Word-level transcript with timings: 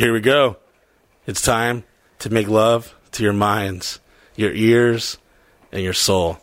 Here 0.00 0.14
we 0.14 0.22
go. 0.22 0.56
It's 1.26 1.42
time 1.42 1.84
to 2.20 2.30
make 2.30 2.48
love 2.48 2.94
to 3.12 3.22
your 3.22 3.34
minds, 3.34 4.00
your 4.34 4.50
ears, 4.50 5.18
and 5.72 5.82
your 5.82 5.92
soul. 5.92 6.38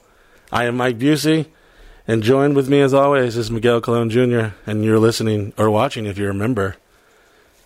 I 0.52 0.66
am 0.66 0.78
Mike 0.78 1.00
Busey, 1.00 1.48
and 2.08 2.22
joined 2.22 2.56
with 2.56 2.70
me 2.70 2.82
as 2.82 2.94
always 2.94 3.36
is 3.36 3.50
Miguel 3.50 3.82
Colon 3.82 4.12
Jr., 4.12 4.50
and 4.68 4.86
you're 4.86 5.00
listening 5.00 5.54
or 5.58 5.72
watching, 5.72 6.06
if 6.06 6.20
you 6.20 6.28
remember, 6.28 6.76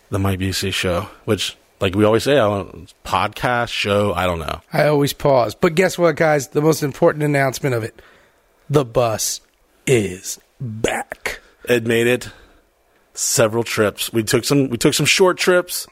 the 0.09 0.17
Mike 0.17 0.39
Busey 0.39 0.71
show, 0.71 1.09
which, 1.25 1.57
like 1.81 1.93
we 1.93 2.05
always 2.05 2.23
say, 2.23 2.39
I 2.39 2.47
don't, 2.47 2.93
podcast, 3.03 3.67
show, 3.67 4.13
I 4.13 4.27
don't 4.27 4.39
know. 4.39 4.61
I 4.71 4.87
always 4.87 5.11
pause. 5.11 5.55
But 5.55 5.75
guess 5.75 5.97
what, 5.97 6.15
guys? 6.15 6.47
The 6.47 6.61
most 6.61 6.83
important 6.83 7.25
announcement 7.25 7.75
of 7.75 7.83
it 7.83 8.01
the 8.69 8.85
bus 8.85 9.41
is 9.85 10.39
back. 10.57 11.41
It 11.65 11.85
made 11.85 12.07
it 12.07 12.29
several 13.13 13.63
trips. 13.63 14.11
We 14.13 14.23
took 14.23 14.43
some 14.45 14.69
we 14.69 14.77
took 14.77 14.93
some 14.93 15.05
short 15.05 15.37
trips. 15.37 15.87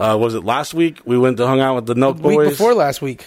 Uh, 0.00 0.16
was 0.18 0.34
it 0.34 0.44
last 0.44 0.74
week? 0.74 1.00
We 1.04 1.18
went 1.18 1.36
to 1.36 1.46
hung 1.46 1.60
out 1.60 1.74
with 1.76 1.86
the 1.86 1.94
Nelk 1.94 2.14
Week 2.20 2.36
Boys. 2.36 2.48
before 2.50 2.74
last 2.74 3.02
week. 3.02 3.26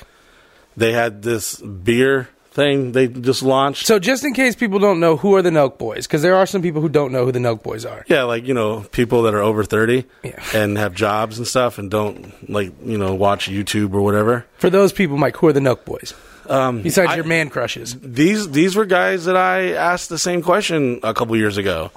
They 0.76 0.92
had 0.92 1.22
this 1.22 1.56
beer 1.62 2.28
thing 2.52 2.92
they 2.94 3.08
just 3.08 3.44
launched. 3.44 3.86
So, 3.86 4.00
just 4.00 4.24
in 4.26 4.34
case 4.34 4.56
people 4.56 4.80
don't 4.80 5.00
know, 5.00 5.16
who 5.18 5.36
are 5.36 5.42
the 5.42 5.50
Nelk 5.52 5.78
Boys? 5.78 6.08
Because 6.08 6.22
there 6.22 6.36
are 6.36 6.46
some 6.46 6.62
people 6.62 6.82
who 6.82 6.90
don't 6.90 7.12
know 7.12 7.24
who 7.26 7.32
the 7.32 7.40
Nelk 7.40 7.64
Boys 7.64 7.86
are. 7.86 8.04
Yeah, 8.08 8.24
like 8.24 8.46
you 8.46 8.54
know, 8.54 8.82
people 8.92 9.24
that 9.24 9.34
are 9.34 9.42
over 9.42 9.64
thirty 9.64 10.06
Yeah. 10.24 10.42
and 10.54 10.78
have 10.78 10.94
jobs 10.94 11.38
and 11.38 11.48
stuff, 11.48 11.78
and 11.78 11.90
don't 11.92 12.50
like 12.50 12.74
you 12.84 12.98
know 12.98 13.14
watch 13.14 13.48
YouTube 13.50 13.94
or 13.94 14.02
whatever. 14.02 14.46
For 14.58 14.70
those 14.70 14.92
people, 14.92 15.18
Mike, 15.18 15.38
who 15.38 15.48
are 15.48 15.54
the 15.54 15.60
Nelk 15.62 15.86
Boys? 15.86 16.14
Um, 16.50 16.82
Besides 16.82 17.12
I- 17.12 17.16
your 17.16 17.26
man 17.26 17.50
crushes. 17.50 17.96
these 18.02 18.50
these 18.52 18.76
were 18.76 18.86
guys 18.86 19.26
that 19.26 19.38
I 19.38 19.74
asked 19.74 20.10
the 20.10 20.20
same 20.20 20.42
question 20.42 21.00
a 21.04 21.14
couple 21.14 21.36
years 21.38 21.58
ago, 21.58 21.92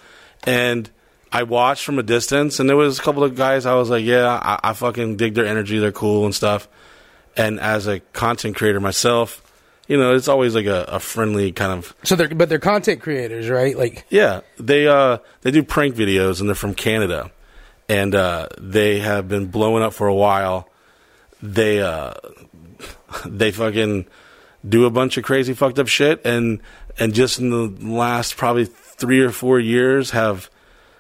and 0.45 0.89
I 1.31 1.43
watched 1.43 1.85
from 1.85 1.99
a 1.99 2.03
distance, 2.03 2.59
and 2.59 2.69
there 2.69 2.77
was 2.77 2.99
a 2.99 3.03
couple 3.03 3.25
of 3.25 3.35
guys 3.35 3.67
I 3.67 3.75
was 3.75 3.91
like, 3.91 4.05
yeah, 4.05 4.29
I, 4.29 4.71
I 4.71 4.73
fucking 4.73 5.17
dig 5.17 5.35
their 5.35 5.47
energy, 5.47 5.79
they're 5.79 5.93
cool 5.93 6.25
and 6.25 6.35
stuff. 6.35 6.69
And 7.37 7.61
as 7.61 7.87
a 7.87 8.01
content 8.01 8.57
creator 8.57 8.81
myself, 8.81 9.43
you 9.87 9.97
know, 9.97 10.15
it's 10.15 10.29
always 10.29 10.55
like 10.55 10.67
a, 10.67 10.85
a 10.89 11.01
friendly 11.01 11.53
kind 11.53 11.73
of 11.73 11.95
So 12.03 12.15
they're 12.17 12.29
but 12.29 12.49
they're 12.49 12.59
content 12.59 13.01
creators, 13.01 13.49
right? 13.49 13.77
Like 13.77 14.05
yeah. 14.11 14.41
They 14.59 14.87
uh 14.87 15.19
they 15.43 15.51
do 15.51 15.63
prank 15.63 15.95
videos, 15.95 16.41
and 16.41 16.49
they're 16.49 16.55
from 16.55 16.75
Canada, 16.75 17.31
and 17.89 18.15
uh, 18.15 18.49
they 18.59 18.99
have 18.99 19.29
been 19.29 19.47
blowing 19.47 19.83
up 19.83 19.95
for 19.95 20.07
a 20.07 20.15
while. 20.15 20.69
They 21.43 21.81
uh 21.81 22.15
they 23.27 23.51
fucking 23.51 24.07
do 24.69 24.85
a 24.85 24.91
bunch 24.91 25.17
of 25.17 25.25
crazy 25.25 25.55
fucked 25.55 25.79
up 25.79 25.89
shit 25.89 26.25
and 26.27 26.61
and 26.99 27.15
just 27.15 27.39
in 27.39 27.51
the 27.51 27.87
last 27.87 28.37
probably 28.37 28.65
three 28.65 29.21
or 29.21 29.31
four 29.31 29.61
years 29.61 30.11
have 30.11 30.51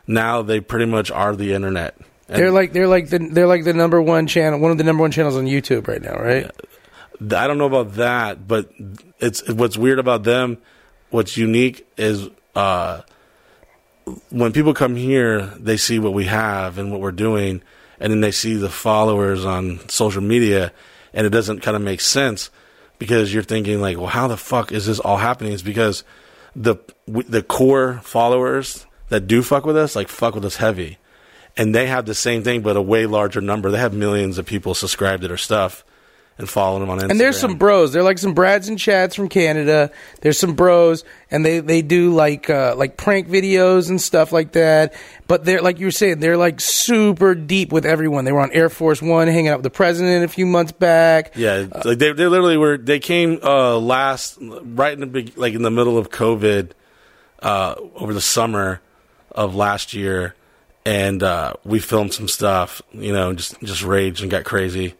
now 0.08 0.42
they 0.42 0.60
pretty 0.60 0.86
much 0.86 1.12
are 1.12 1.36
the 1.36 1.52
internet. 1.52 1.96
And 2.28 2.38
they're 2.38 2.50
like 2.50 2.72
they're 2.72 2.88
like 2.88 3.10
the 3.10 3.18
they're 3.18 3.46
like 3.46 3.64
the 3.64 3.74
number 3.74 4.02
one 4.02 4.26
channel, 4.26 4.58
one 4.58 4.72
of 4.72 4.78
the 4.78 4.84
number 4.84 5.02
one 5.02 5.12
channels 5.12 5.36
on 5.36 5.44
YouTube 5.44 5.86
right 5.86 6.02
now, 6.02 6.16
right? 6.16 6.50
I 7.20 7.46
don't 7.46 7.58
know 7.58 7.66
about 7.66 7.94
that, 7.94 8.46
but 8.46 8.70
it's 9.18 9.48
what's 9.48 9.76
weird 9.76 9.98
about 9.98 10.24
them. 10.24 10.58
What's 11.10 11.36
unique 11.36 11.86
is 11.96 12.28
uh, 12.54 13.02
when 14.30 14.52
people 14.52 14.74
come 14.74 14.94
here, 14.96 15.46
they 15.58 15.76
see 15.76 15.98
what 15.98 16.12
we 16.12 16.24
have 16.26 16.78
and 16.78 16.90
what 16.90 17.00
we're 17.00 17.12
doing, 17.12 17.62
and 17.98 18.12
then 18.12 18.20
they 18.20 18.30
see 18.30 18.56
the 18.56 18.68
followers 18.68 19.44
on 19.44 19.80
social 19.88 20.22
media, 20.22 20.72
and 21.12 21.26
it 21.26 21.30
doesn't 21.30 21.60
kind 21.60 21.76
of 21.76 21.82
make 21.82 22.00
sense 22.00 22.50
because 22.98 23.32
you're 23.32 23.42
thinking 23.42 23.80
like, 23.80 23.96
well, 23.96 24.06
how 24.06 24.28
the 24.28 24.36
fuck 24.36 24.70
is 24.70 24.86
this 24.86 25.00
all 25.00 25.16
happening? 25.16 25.52
It's 25.52 25.62
because 25.62 26.04
the 26.54 26.76
the 27.06 27.42
core 27.42 28.00
followers 28.02 28.86
that 29.08 29.26
do 29.26 29.42
fuck 29.42 29.64
with 29.64 29.76
us, 29.76 29.96
like 29.96 30.08
fuck 30.08 30.34
with 30.34 30.44
us 30.44 30.56
heavy, 30.56 30.98
and 31.56 31.74
they 31.74 31.86
have 31.86 32.06
the 32.06 32.14
same 32.14 32.42
thing, 32.42 32.62
but 32.62 32.76
a 32.76 32.82
way 32.82 33.06
larger 33.06 33.40
number. 33.40 33.70
They 33.70 33.78
have 33.78 33.94
millions 33.94 34.38
of 34.38 34.46
people 34.46 34.74
subscribed 34.74 35.22
to 35.22 35.28
their 35.28 35.36
stuff 35.36 35.84
and 36.38 36.48
following 36.48 36.80
them 36.80 36.90
on 36.90 36.98
Instagram. 36.98 37.10
And 37.10 37.20
there's 37.20 37.38
some 37.38 37.56
bros. 37.56 37.92
They're 37.92 38.04
like 38.04 38.18
some 38.18 38.32
Brads 38.32 38.68
and 38.68 38.78
Chads 38.78 39.14
from 39.14 39.28
Canada. 39.28 39.90
There's 40.20 40.38
some 40.38 40.54
bros, 40.54 41.04
and 41.30 41.44
they 41.44 41.58
they 41.58 41.82
do 41.82 42.14
like 42.14 42.48
uh, 42.48 42.74
like 42.76 42.96
prank 42.96 43.28
videos 43.28 43.90
and 43.90 44.00
stuff 44.00 44.32
like 44.32 44.52
that. 44.52 44.94
But 45.26 45.44
they're 45.44 45.60
like 45.60 45.80
you 45.80 45.86
were 45.86 45.92
saying, 45.92 46.20
they're 46.20 46.36
like 46.36 46.60
super 46.60 47.34
deep 47.34 47.72
with 47.72 47.84
everyone. 47.84 48.24
They 48.24 48.32
were 48.32 48.40
on 48.40 48.52
Air 48.52 48.68
Force 48.68 49.02
One, 49.02 49.26
hanging 49.26 49.48
out 49.48 49.58
with 49.58 49.64
the 49.64 49.70
president 49.70 50.24
a 50.24 50.28
few 50.28 50.46
months 50.46 50.72
back. 50.72 51.32
Yeah, 51.34 51.66
like 51.84 51.98
they 51.98 52.12
they 52.12 52.26
literally 52.26 52.56
were. 52.56 52.78
They 52.78 53.00
came 53.00 53.40
uh, 53.42 53.76
last 53.78 54.38
right 54.40 54.92
in 54.92 55.00
the 55.00 55.06
big, 55.06 55.36
like 55.36 55.54
in 55.54 55.62
the 55.62 55.72
middle 55.72 55.98
of 55.98 56.10
COVID 56.10 56.70
uh, 57.40 57.74
over 57.96 58.14
the 58.14 58.20
summer 58.20 58.80
of 59.38 59.54
last 59.54 59.94
year, 59.94 60.34
and 60.84 61.22
uh, 61.22 61.54
we 61.64 61.78
filmed 61.78 62.12
some 62.12 62.26
stuff. 62.28 62.82
You 62.92 63.12
know, 63.12 63.32
just 63.32 63.58
just 63.60 63.84
raged 63.84 64.20
and 64.20 64.30
got 64.30 64.44
crazy, 64.44 64.94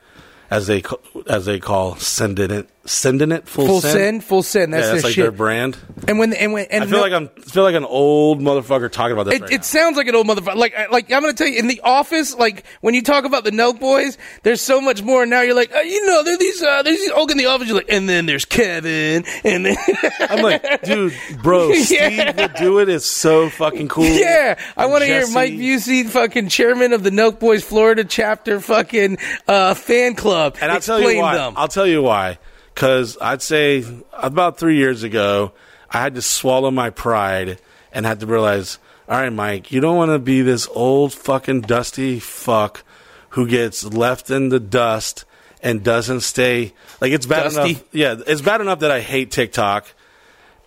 as 0.49 0.69
they 0.69 0.83
as 1.27 1.45
they 1.45 1.59
call 1.59 1.97
sending 1.97 2.53
it 2.53 2.69
sending 2.89 3.33
it 3.33 3.47
full, 3.49 3.67
Full 3.67 3.81
send. 3.81 3.93
send, 3.93 4.25
full 4.25 4.43
send. 4.43 4.73
That's 4.73 4.87
yeah, 4.87 4.93
that's 4.93 5.03
their 5.03 5.09
like 5.09 5.15
shit. 5.15 5.25
their 5.25 5.31
brand. 5.33 5.77
and 6.09 6.19
when 6.19 6.33
and 6.33 6.53
when 6.53 6.67
and 6.71 6.85
I 6.85 6.87
feel 6.87 6.97
no- 6.99 7.03
like 7.03 7.13
I'm 7.13 7.31
I 7.37 7.41
feel 7.51 7.63
like 7.63 7.75
an 7.75 7.85
old 7.85 8.41
motherfucker 8.41 8.91
talking 8.91 9.13
about 9.13 9.25
this. 9.27 9.35
It, 9.35 9.43
right 9.43 9.53
it 9.53 9.65
sounds 9.65 9.97
like 9.97 10.07
an 10.09 10.15
old 10.15 10.27
motherfucker. 10.27 10.57
Like, 10.57 10.75
like 10.91 11.13
I'm 11.13 11.21
gonna 11.21 11.33
tell 11.35 11.47
you, 11.49 11.59
in 11.59 11.67
the 11.69 11.81
office, 11.83 12.35
like 12.37 12.65
when 12.81 12.95
you 12.95 13.03
talk 13.03 13.25
about 13.25 13.45
the 13.45 13.51
Nelk 13.51 13.79
boys, 13.81 14.19
there's 14.43 14.61
so 14.61 14.81
much 14.81 15.03
more. 15.03 15.25
Now 15.27 15.41
you're 15.43 15.55
like, 15.55 15.75
uh, 15.75 15.81
you 15.81 16.07
know, 16.07 16.23
there 16.23 16.35
are 16.35 16.39
these, 16.39 16.63
uh, 16.63 16.83
there's 16.83 16.99
these. 16.99 17.11
Oh, 17.15 17.27
in 17.27 17.37
the 17.39 17.47
office, 17.47 17.69
you're 17.69 17.77
like, 17.77 17.91
and 17.93 18.09
then 18.09 18.27
there's 18.27 18.45
Kevin, 18.45 19.25
and 19.45 19.67
then 19.67 19.77
I'm 20.21 20.43
like, 20.43 20.83
dude, 20.83 21.15
bro, 21.43 21.73
Steve 21.75 21.99
Yeah. 22.01 22.33
will 22.37 22.55
do 22.61 22.79
it. 22.81 22.89
It's 22.89 23.07
so 23.07 23.49
fucking 23.51 23.89
cool. 23.89 24.05
yeah, 24.05 24.59
I 24.77 24.87
want 24.87 25.03
to 25.03 25.07
hear 25.07 25.27
Mike 25.29 25.53
Busey, 25.53 26.07
fucking 26.07 26.49
chairman 26.49 26.93
of 26.93 27.03
the 27.03 27.11
Nelk 27.11 27.39
Boys 27.39 27.63
Florida 27.65 28.05
chapter, 28.05 28.61
fucking 28.61 29.19
uh, 29.47 29.75
fan 29.75 30.15
club. 30.15 30.57
And 30.61 30.71
I'll 30.73 30.81
tell 30.81 31.01
you 31.01 31.19
why. 31.19 31.35
them. 31.37 31.55
I'll 31.57 31.69
tell 31.69 31.87
you 31.87 32.03
why. 32.03 32.39
Because 32.79 33.19
I'd 33.21 33.43
say 33.43 33.85
about 34.13 34.57
three 34.57 34.77
years 34.77 35.03
ago, 35.03 35.51
I 35.91 36.01
had 36.01 36.15
to 36.15 36.23
swallow 36.23 36.71
my 36.71 36.91
pride 36.91 37.59
and 37.93 38.07
had 38.07 38.21
to 38.21 38.27
realize, 38.27 38.79
all 39.09 39.21
right, 39.21 39.33
Mike, 39.33 39.73
you 39.73 39.81
don't 39.81 39.97
want 39.97 40.13
to 40.13 40.21
be 40.21 40.43
this 40.43 40.69
old 40.73 41.13
fucking 41.13 41.63
dusty 41.63 42.21
fuck 42.21 42.85
who 43.31 43.49
gets 43.49 43.83
left 43.83 44.31
in 44.31 44.51
the 44.51 44.61
dust 44.61 45.25
and 45.61 45.83
doesn't 45.83 46.21
stay. 46.21 46.73
Like 47.01 47.11
it's 47.11 47.27
bad 47.27 47.53
Dusty? 47.53 47.71
enough. 47.71 47.85
Yeah, 47.91 48.15
it's 48.25 48.43
bad 48.43 48.61
enough 48.61 48.79
that 48.79 48.93
I 48.93 49.01
hate 49.01 49.33
TikTok. 49.33 49.93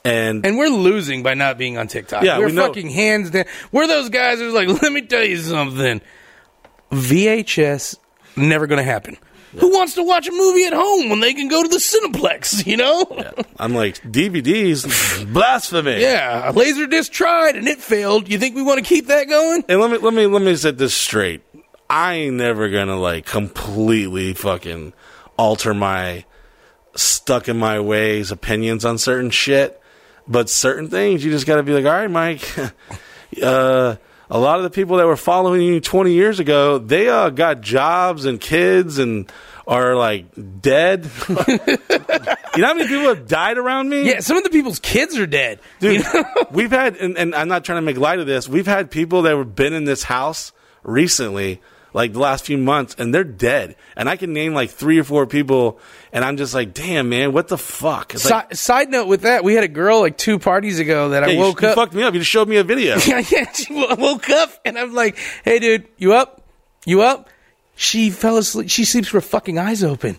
And, 0.04 0.46
and 0.46 0.58
we're 0.58 0.68
losing 0.68 1.24
by 1.24 1.36
not 1.36 1.58
being 1.58 1.78
on 1.78 1.88
TikTok. 1.88 2.24
Yeah, 2.24 2.40
we're 2.40 2.48
we 2.48 2.58
fucking 2.58 2.90
hands 2.90 3.30
down. 3.30 3.46
We're 3.72 3.88
those 3.88 4.10
guys 4.10 4.40
who's 4.40 4.54
like, 4.54 4.68
let 4.68 4.92
me 4.92 5.04
tell 5.04 5.24
you 5.24 5.38
something. 5.38 6.02
VHS 6.92 7.96
never 8.36 8.68
going 8.68 8.80
to 8.80 8.84
happen. 8.84 9.18
Who 9.60 9.70
wants 9.72 9.96
to 9.96 10.04
watch 10.04 10.28
a 10.28 10.32
movie 10.32 10.66
at 10.66 10.74
home 10.74 11.10
when 11.10 11.20
they 11.20 11.34
can 11.34 11.48
go 11.48 11.62
to 11.62 11.68
the 11.68 11.78
Cineplex? 11.78 12.66
You 12.72 12.78
know? 12.78 13.06
I'm 13.58 13.74
like 13.74 14.02
DVDs, 14.04 15.34
blasphemy. 15.34 16.00
Yeah, 16.00 16.52
Laserdisc 16.54 17.12
tried 17.12 17.56
and 17.58 17.68
it 17.68 17.80
failed. 17.80 18.30
You 18.30 18.38
think 18.38 18.56
we 18.56 18.62
want 18.62 18.80
to 18.80 18.86
keep 18.86 19.08
that 19.08 19.28
going? 19.28 19.66
And 19.68 19.82
let 19.82 19.92
me 19.92 19.98
let 19.98 20.14
me 20.14 20.26
let 20.28 20.42
me 20.42 20.56
set 20.56 20.78
this 20.78 20.94
straight. 20.94 21.42
I 21.90 22.14
ain't 22.14 22.36
never 22.36 22.70
gonna 22.70 22.98
like 22.98 23.26
completely 23.26 24.34
fucking 24.34 24.94
alter 25.38 25.74
my 25.74 26.24
stuck 26.96 27.50
in 27.50 27.58
my 27.58 27.80
ways 27.80 28.32
opinions 28.32 28.86
on 28.86 28.98
certain 28.98 29.32
shit. 29.32 29.82
But 30.28 30.50
certain 30.50 30.88
things 30.88 31.26
you 31.26 31.32
just 31.32 31.46
gotta 31.48 31.64
be 31.64 31.74
like, 31.74 31.86
all 31.86 31.92
right, 31.92 32.10
Mike. 32.10 32.48
uh 33.44 33.96
a 34.32 34.40
lot 34.40 34.58
of 34.60 34.64
the 34.64 34.70
people 34.70 34.98
that 34.98 35.06
were 35.06 35.18
following 35.18 35.62
you 35.62 35.82
20 35.82 36.14
years 36.14 36.40
ago, 36.40 36.78
they 36.78 37.10
uh, 37.10 37.30
got 37.30 37.60
jobs 37.60 38.24
and 38.24 38.40
kids 38.40 38.98
and 38.98 39.30
are 39.68 39.94
like 39.94 40.26
dead. 40.62 41.10
you 41.30 41.38
know 41.38 42.68
how 42.68 42.74
many 42.74 42.88
people 42.88 43.10
have 43.10 43.28
died 43.28 43.58
around 43.58 43.90
me? 43.90 44.08
Yeah, 44.08 44.22
some 44.22 44.38
of 44.38 44.44
the 44.44 44.50
people's 44.50 44.80
kids 44.80 45.18
are 45.18 45.28
dead. 45.28 45.60
Dude, 45.82 46.06
we've 46.52 46.72
had, 46.72 46.96
and, 46.96 47.18
and 47.18 47.36
I'm 47.36 47.50
not 47.50 47.66
trying 47.66 47.80
to 47.80 47.82
make 47.82 47.98
light 47.98 48.20
of 48.20 48.26
this. 48.26 48.48
We've 48.48 48.66
had 48.66 48.90
people 48.90 49.24
that 49.24 49.36
have 49.36 49.54
been 49.54 49.74
in 49.74 49.84
this 49.84 50.04
house 50.04 50.54
recently, 50.84 51.62
like 51.94 52.14
the 52.14 52.20
last 52.20 52.46
few 52.46 52.58
months, 52.58 52.96
and 52.98 53.14
they're 53.14 53.24
dead. 53.24 53.76
And 53.96 54.08
I 54.10 54.16
can 54.16 54.34
name 54.34 54.54
like 54.54 54.70
three 54.70 55.00
or 55.00 55.04
four 55.04 55.28
people, 55.28 55.80
and 56.14 56.24
I'm 56.24 56.38
just 56.38 56.54
like, 56.54 56.74
damn, 56.74 57.10
man, 57.10 57.34
what 57.34 57.48
the 57.48 57.58
fuck? 57.58 58.14
It's 58.14 58.30
like, 58.30 58.52
Si- 58.52 58.58
side 58.58 58.90
note 58.90 59.08
with 59.08 59.22
that, 59.22 59.44
we 59.44 59.54
had 59.56 59.64
a 59.64 59.68
girl 59.68 60.00
like 60.02 60.18
two 60.18 60.40
parties 60.40 60.80
ago 60.80 61.10
that 61.10 61.24
I 61.24 61.28
yeah, 61.28 61.34
you, 61.34 61.40
woke 61.40 61.62
you 61.62 61.68
up. 61.70 61.76
fucked 61.76 61.94
me 61.94 62.04
up. 62.04 62.14
You 62.14 62.20
just 62.22 62.32
showed 62.32 62.48
me 62.48 62.58
a 62.58 62.64
video. 62.64 62.98
yeah, 63.08 63.52
she 63.52 63.74
wo- 63.74 63.96
woke 63.98 64.30
up 64.30 64.52
and 64.66 64.78
I'm 64.78 64.94
like, 64.94 65.18
"Hey, 65.44 65.60
dude, 65.60 65.88
you 65.98 66.14
up? 66.14 66.42
You 66.86 67.02
up?" 67.02 67.30
She 67.76 68.10
fell 68.10 68.38
asleep. 68.38 68.70
She 68.70 68.86
sleeps 68.86 69.12
with 69.12 69.24
her 69.24 69.30
fucking 69.30 69.58
eyes 69.58 69.84
open, 69.84 70.18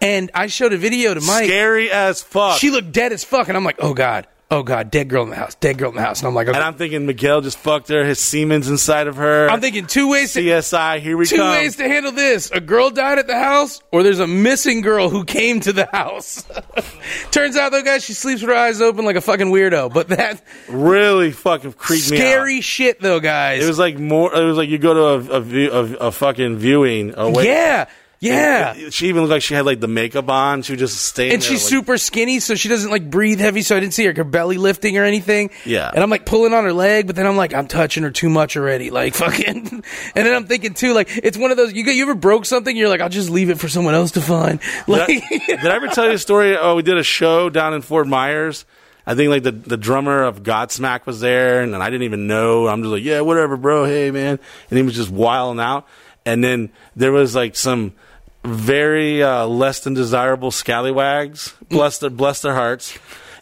and 0.00 0.30
I 0.34 0.46
showed 0.46 0.72
a 0.72 0.78
video 0.78 1.14
to 1.14 1.20
Mike. 1.20 1.44
Scary 1.44 1.90
as 1.90 2.22
fuck. 2.22 2.58
She 2.58 2.70
looked 2.70 2.92
dead 2.92 3.12
as 3.12 3.22
fuck, 3.22 3.48
and 3.48 3.56
I'm 3.56 3.64
like, 3.64 3.76
"Oh 3.80 3.92
god, 3.94 4.26
oh 4.52 4.62
god, 4.62 4.90
dead 4.90 5.08
girl 5.08 5.24
in 5.24 5.30
the 5.30 5.36
house, 5.36 5.54
dead 5.56 5.78
girl 5.78 5.90
in 5.90 5.96
the 5.96 6.02
house, 6.02 6.20
and 6.20 6.28
I'm 6.28 6.34
like, 6.34 6.48
okay. 6.48 6.56
And 6.56 6.64
I'm 6.64 6.74
thinking 6.74 7.06
Miguel 7.06 7.40
just 7.40 7.58
fucked 7.58 7.88
her. 7.88 8.04
His 8.04 8.18
semen's 8.18 8.68
inside 8.68 9.06
of 9.06 9.16
her. 9.16 9.48
I'm 9.48 9.60
thinking 9.60 9.86
two 9.86 10.10
ways 10.10 10.32
to 10.34 10.42
CSI. 10.42 11.00
Here 11.00 11.16
we 11.16 11.26
two 11.26 11.36
come. 11.36 11.50
ways 11.50 11.76
to 11.76 11.88
handle 11.88 12.12
this: 12.12 12.50
a 12.50 12.60
girl 12.60 12.90
died 12.90 13.18
at 13.18 13.26
the 13.26 13.38
house, 13.38 13.80
or 13.90 14.02
there's 14.02 14.20
a 14.20 14.26
missing 14.26 14.82
girl 14.82 15.08
who 15.08 15.24
came 15.24 15.60
to 15.60 15.72
the 15.72 15.86
house. 15.86 16.44
Turns 17.30 17.56
out, 17.56 17.72
though, 17.72 17.82
guys, 17.82 18.04
she 18.04 18.12
sleeps 18.12 18.42
with 18.42 18.50
her 18.50 18.56
eyes 18.56 18.80
open 18.80 19.04
like 19.04 19.16
a 19.16 19.20
fucking 19.20 19.48
weirdo. 19.48 19.92
But 19.92 20.08
that 20.08 20.42
really 20.68 21.32
fucking 21.32 21.72
creeped 21.72 22.10
me 22.10 22.18
out. 22.18 22.20
scary 22.20 22.60
shit, 22.60 23.00
though, 23.00 23.20
guys. 23.20 23.64
It 23.64 23.66
was 23.66 23.78
like 23.78 23.98
more. 23.98 24.34
It 24.34 24.44
was 24.44 24.56
like 24.56 24.68
you 24.68 24.78
go 24.78 24.94
to 24.94 25.32
a 25.32 25.36
a, 25.36 25.40
view, 25.40 25.70
a, 25.72 25.82
a 26.08 26.12
fucking 26.12 26.58
viewing. 26.58 27.14
A 27.16 27.30
wait- 27.30 27.46
yeah, 27.46 27.88
yeah. 28.22 28.74
Uh, 28.86 28.90
she 28.90 29.08
even 29.08 29.22
looked 29.22 29.32
like 29.32 29.42
she 29.42 29.54
had 29.54 29.66
like 29.66 29.80
the 29.80 29.88
makeup 29.88 30.28
on. 30.28 30.62
She 30.62 30.72
was 30.72 30.80
just 30.80 31.04
staying. 31.04 31.32
and 31.32 31.42
there, 31.42 31.48
she's 31.50 31.64
like- 31.64 31.70
super 31.70 31.98
skinny, 31.98 32.38
so 32.40 32.54
she 32.54 32.68
doesn't 32.68 32.90
like 32.90 33.10
breathe 33.10 33.40
heavy. 33.40 33.62
So 33.62 33.76
I 33.76 33.80
didn't 33.80 33.94
see 33.94 34.04
her, 34.06 34.14
her 34.14 34.24
belly 34.24 34.58
lifting 34.58 34.96
or 34.96 35.04
anything. 35.04 35.50
Yeah. 35.64 35.90
And 35.92 36.02
I'm 36.02 36.10
like 36.10 36.24
pulling 36.24 36.54
on 36.54 36.64
her 36.64 36.72
leg, 36.72 37.06
but 37.06 37.16
then 37.16 37.26
I'm 37.26 37.36
like, 37.36 37.52
I'm 37.52 37.66
touching 37.66 38.04
her 38.04 38.10
too 38.10 38.28
much 38.28 38.56
already. 38.56 38.90
Like 38.90 39.14
fucking. 39.16 39.82
And 40.14 40.26
then 40.26 40.34
I'm 40.34 40.46
thinking 40.46 40.74
too, 40.74 40.92
like 40.92 41.08
it's 41.22 41.36
one 41.36 41.50
of 41.50 41.56
those. 41.56 41.72
You 41.72 41.84
you 41.84 42.04
ever 42.04 42.14
broke 42.14 42.46
something? 42.46 42.76
You're 42.76 42.88
like, 42.88 43.00
I'll 43.00 43.08
just 43.08 43.28
leave 43.30 43.50
it 43.50 43.58
for 43.58 43.68
someone 43.68 43.94
else 43.94 44.12
to 44.12 44.20
find. 44.20 44.60
Like. 44.86 45.08
Did 45.08 45.22
I, 45.22 45.38
did 45.46 45.66
I 45.66 45.76
ever 45.76 45.88
tell 45.88 46.06
you 46.06 46.12
a 46.12 46.18
story? 46.18 46.56
Oh, 46.56 46.76
we 46.76 46.82
did 46.82 46.96
a 46.96 47.02
show 47.02 47.50
down 47.50 47.74
in 47.74 47.82
Fort 47.82 48.06
Myers. 48.06 48.64
I 49.04 49.14
think 49.14 49.30
like 49.30 49.42
the, 49.42 49.50
the 49.50 49.76
drummer 49.76 50.22
of 50.22 50.42
Godsmack 50.44 51.06
was 51.06 51.20
there, 51.20 51.60
and, 51.60 51.74
I 51.74 51.90
didn't 51.90 52.04
even 52.04 52.28
know. 52.28 52.68
I'm 52.68 52.82
just 52.82 52.92
like, 52.92 53.02
yeah, 53.02 53.20
whatever, 53.20 53.56
bro. 53.56 53.84
Hey, 53.84 54.12
man. 54.12 54.38
And 54.70 54.78
he 54.78 54.82
was 54.84 54.94
just 54.94 55.10
wilding 55.10 55.60
out. 55.60 55.88
And 56.24 56.42
then 56.44 56.70
there 56.94 57.10
was 57.10 57.34
like 57.34 57.56
some 57.56 57.94
very 58.44 59.22
uh, 59.22 59.46
less 59.46 59.80
than 59.80 59.94
desirable 59.94 60.50
scallywags, 60.50 61.54
bless 61.68 61.98
their 61.98 62.10
bless 62.10 62.42
their 62.42 62.54
hearts, 62.54 62.98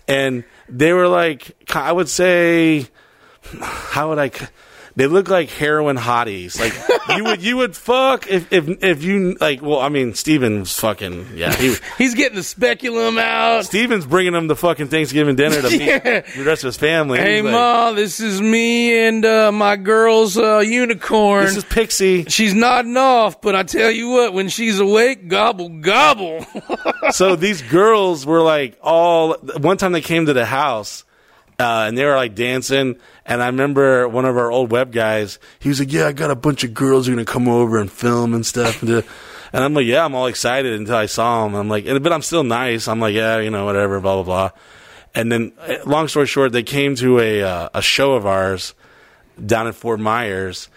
and 0.07 0.45
they 0.69 0.93
were 0.93 1.09
like, 1.09 1.57
I 1.75 1.93
would 1.93 2.09
say, 2.09 2.89
how 3.61 4.11
would 4.11 4.19
I? 4.19 4.31
They 5.01 5.07
look 5.07 5.31
like 5.31 5.49
heroin 5.49 5.97
hotties. 5.97 6.61
Like 6.61 6.75
you 7.17 7.25
would 7.25 7.43
you 7.43 7.57
would 7.57 7.75
fuck 7.75 8.27
if 8.29 8.53
if 8.53 8.69
if 8.85 9.03
you 9.03 9.35
like. 9.41 9.63
Well, 9.63 9.79
I 9.81 9.89
mean, 9.89 10.13
Steven's 10.13 10.79
fucking 10.79 11.29
yeah. 11.37 11.55
He, 11.55 11.75
He's 11.97 12.15
getting 12.15 12.37
the 12.37 12.43
speculum 12.43 13.17
out. 13.17 13.65
Steven's 13.65 14.05
bringing 14.05 14.35
him 14.35 14.47
the 14.47 14.57
fucking 14.57 14.89
Thanksgiving 14.89 15.37
dinner 15.37 15.63
to 15.63 15.71
meet 15.71 16.05
the 16.05 16.45
rest 16.45 16.65
of 16.65 16.69
his 16.69 16.77
family. 16.77 17.19
Hey, 17.19 17.41
like, 17.41 17.51
ma, 17.51 17.93
this 17.93 18.21
is 18.21 18.43
me 18.43 19.07
and 19.07 19.25
uh, 19.25 19.51
my 19.51 19.77
girl's 19.77 20.37
uh, 20.37 20.59
unicorn. 20.59 21.47
This 21.47 21.57
is 21.57 21.65
Pixie. 21.65 22.25
She's 22.25 22.55
nodding 22.55 22.99
off, 22.99 23.41
but 23.41 23.55
I 23.55 23.63
tell 23.63 23.91
you 23.91 24.11
what, 24.11 24.35
when 24.35 24.51
she's 24.51 24.81
awake, 24.81 25.29
gobble 25.29 25.81
gobble. 25.81 26.45
so 27.13 27.37
these 27.37 27.63
girls 27.63 28.27
were 28.27 28.43
like 28.43 28.77
all. 28.83 29.39
One 29.63 29.79
time 29.79 29.93
they 29.93 30.03
came 30.03 30.27
to 30.27 30.35
the 30.35 30.45
house. 30.45 31.05
Uh, 31.61 31.85
and 31.87 31.99
they 31.99 32.07
were 32.07 32.17
like 32.17 32.35
dancing, 32.35 32.97
and 33.27 33.43
I 33.43 33.47
remember 33.47 34.09
one 34.09 34.25
of 34.25 34.39
our 34.39 34.51
old 34.51 34.73
web 34.73 34.93
guys. 34.93 35.39
He 35.59 35.69
was 35.69 35.79
like, 35.79 35.93
"Yeah, 35.93 36.07
I 36.07 36.13
got 36.13 36.31
a 36.31 36.35
bunch 36.35 36.65
of 36.65 36.73
girls 36.73 37.07
who 37.07 37.13
are 37.13 37.17
gonna 37.17 37.27
come 37.27 37.49
over 37.49 37.79
and 37.79 37.93
film 37.93 38.33
and 38.33 38.47
stuff." 38.47 38.83
And, 38.83 39.05
I'm 39.53 39.75
like, 39.75 39.85
"Yeah, 39.85 40.07
I'm 40.07 40.15
all 40.15 40.27
excited 40.27 40.73
until 40.73 40.97
I 40.97 41.05
saw 41.05 41.45
him." 41.45 41.55
I'm 41.55 41.69
like, 41.69 41.85
"But 41.85 42.13
I'm 42.15 42.23
still 42.23 42.45
nice." 42.45 42.89
I'm 42.89 42.99
like, 42.99 43.15
"Yeah, 43.15 43.41
you 43.41 43.51
know, 43.51 43.67
whatever." 43.67 44.01
Blah 44.01 44.23
blah 44.23 44.25
blah. 44.25 44.51
And 45.15 45.31
then, 45.31 45.53
uh, 45.61 45.75
long 45.85 46.09
story 46.09 46.27
short, 46.27 46.53
they 46.53 46.63
came 46.63 46.95
to 46.97 47.19
a 47.21 47.43
uh, 47.43 47.69
a 47.75 47.83
show 47.83 48.15
of 48.15 48.25
ours 48.25 48.75
down 49.45 49.67
in 49.67 49.75
Fort 49.75 50.01
Myers, 50.01 50.71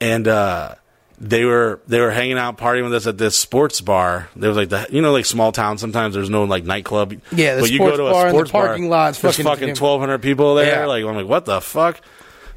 and 0.00 0.28
uh, 0.28 0.76
they 1.20 1.44
were 1.44 1.80
they 1.88 2.00
were 2.00 2.10
hanging 2.10 2.38
out 2.38 2.58
partying 2.58 2.84
with 2.84 2.94
us 2.94 3.06
at 3.06 3.18
this 3.18 3.36
sports 3.36 3.80
bar. 3.80 4.28
There 4.36 4.48
was 4.48 4.56
like 4.56 4.68
the 4.68 4.86
you 4.90 5.02
know 5.02 5.12
like 5.12 5.26
small 5.26 5.52
town. 5.52 5.78
Sometimes 5.78 6.14
there's 6.14 6.30
no 6.30 6.44
like 6.44 6.64
nightclub. 6.64 7.12
Yeah, 7.32 7.56
the 7.56 7.62
but 7.62 7.70
you 7.70 7.78
sports 7.78 7.96
go 7.96 8.04
to 8.04 8.06
a 8.06 8.12
bar 8.12 8.26
and 8.26 8.34
the 8.34 8.38
sports 8.38 8.50
bar, 8.52 8.66
parking 8.66 8.88
lot's 8.88 9.20
there's 9.20 9.36
fucking- 9.36 9.44
fucking 9.60 9.74
twelve 9.74 10.00
hundred 10.00 10.22
people 10.22 10.54
there. 10.54 10.80
Yeah. 10.80 10.86
Like 10.86 11.04
I'm 11.04 11.16
like 11.16 11.26
what 11.26 11.44
the 11.44 11.60
fuck? 11.60 12.00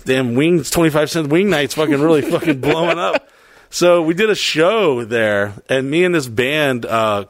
Damn 0.06 0.36
wings 0.36 0.70
twenty 0.70 0.90
five 0.90 1.10
cent 1.10 1.30
wing 1.30 1.50
nights 1.50 1.74
fucking 1.76 2.00
really 2.02 2.22
fucking 2.22 2.62
blowing 2.62 3.00
up. 3.00 3.28
So 3.74 4.02
we 4.02 4.14
did 4.14 4.30
a 4.30 4.36
show 4.36 5.06
there, 5.06 5.54
and 5.70 5.90
me 5.90 6.04
and 6.04 6.14
this 6.14 6.28
band 6.28 6.86
uh, 6.86 7.24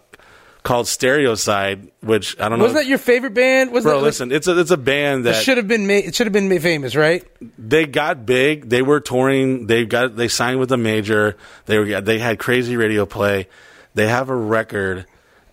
called 0.63 0.85
Stereoside, 0.85 1.89
which 2.01 2.39
I 2.39 2.47
don't 2.49 2.59
know. 2.59 2.65
Wasn't 2.65 2.81
that 2.83 2.87
your 2.87 2.97
favorite 2.97 3.33
band? 3.33 3.71
Was 3.71 3.83
Bro, 3.83 3.93
that, 3.93 3.97
like- 3.97 4.03
listen, 4.05 4.31
it's 4.31 4.47
a 4.47 4.59
it's 4.59 4.71
a 4.71 4.77
band 4.77 5.25
that 5.25 5.35
should 5.35 5.57
have 5.57 5.67
been 5.67 5.87
made. 5.87 6.05
It 6.05 6.15
should 6.15 6.27
have 6.27 6.33
been 6.33 6.49
made 6.49 6.61
famous, 6.61 6.95
right? 6.95 7.25
they 7.57 7.85
got 7.85 8.25
big. 8.25 8.69
They 8.69 8.81
were 8.81 8.99
touring. 8.99 9.67
They 9.67 9.85
got 9.85 10.15
they 10.15 10.27
signed 10.27 10.59
with 10.59 10.71
a 10.71 10.77
major. 10.77 11.37
They 11.65 11.79
were 11.79 12.01
they 12.01 12.19
had 12.19 12.39
crazy 12.39 12.77
radio 12.77 13.05
play. 13.05 13.47
They 13.93 14.07
have 14.07 14.29
a 14.29 14.35
record. 14.35 15.05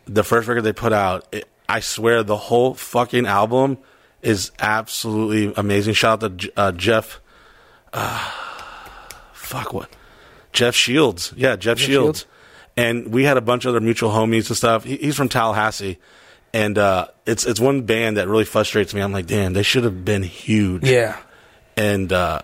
The 0.07 0.25
first 0.25 0.49
record 0.49 0.63
they 0.63 0.73
put 0.73 0.93
out, 0.93 1.27
it, 1.33 1.47
I 1.69 1.81
swear, 1.81 2.23
the 2.23 2.37
whole 2.37 2.73
fucking 2.75 3.27
album 3.27 3.77
is 4.23 4.53
absolutely 4.59 5.53
amazing. 5.57 5.95
Shout 5.95 6.23
out 6.23 6.39
to 6.39 6.53
uh, 6.57 6.73
Jeff. 6.73 7.21
Uh, 7.93 8.31
fuck 9.33 9.73
what? 9.73 9.91
Jeff 10.53 10.75
Shields. 10.75 11.33
Yeah, 11.37 11.57
Jeff, 11.57 11.79
Shields. 11.79 12.21
Shields. 12.21 12.27
And 12.79 13.09
we 13.13 13.25
had 13.25 13.37
a 13.37 13.41
bunch 13.41 13.65
of 13.65 13.71
other 13.71 13.81
mutual 13.81 14.11
homies 14.11 14.49
and 14.49 14.57
stuff. 14.57 14.85
He, 14.85 14.97
he's 14.97 15.17
from 15.17 15.29
Tallahassee. 15.29 15.99
And 16.55 16.79
uh, 16.79 17.09
it's 17.27 17.45
it's 17.45 17.59
one 17.61 17.83
band 17.83 18.17
that 18.17 18.29
really 18.29 18.45
frustrates 18.45 18.95
me. 18.95 19.01
I'm 19.01 19.13
like, 19.13 19.27
damn, 19.27 19.53
they 19.53 19.63
should 19.65 19.85
have 19.85 20.05
been 20.05 20.23
huge 20.23 20.85
Yeah. 20.89 21.17
and 21.77 22.13
uh 22.13 22.41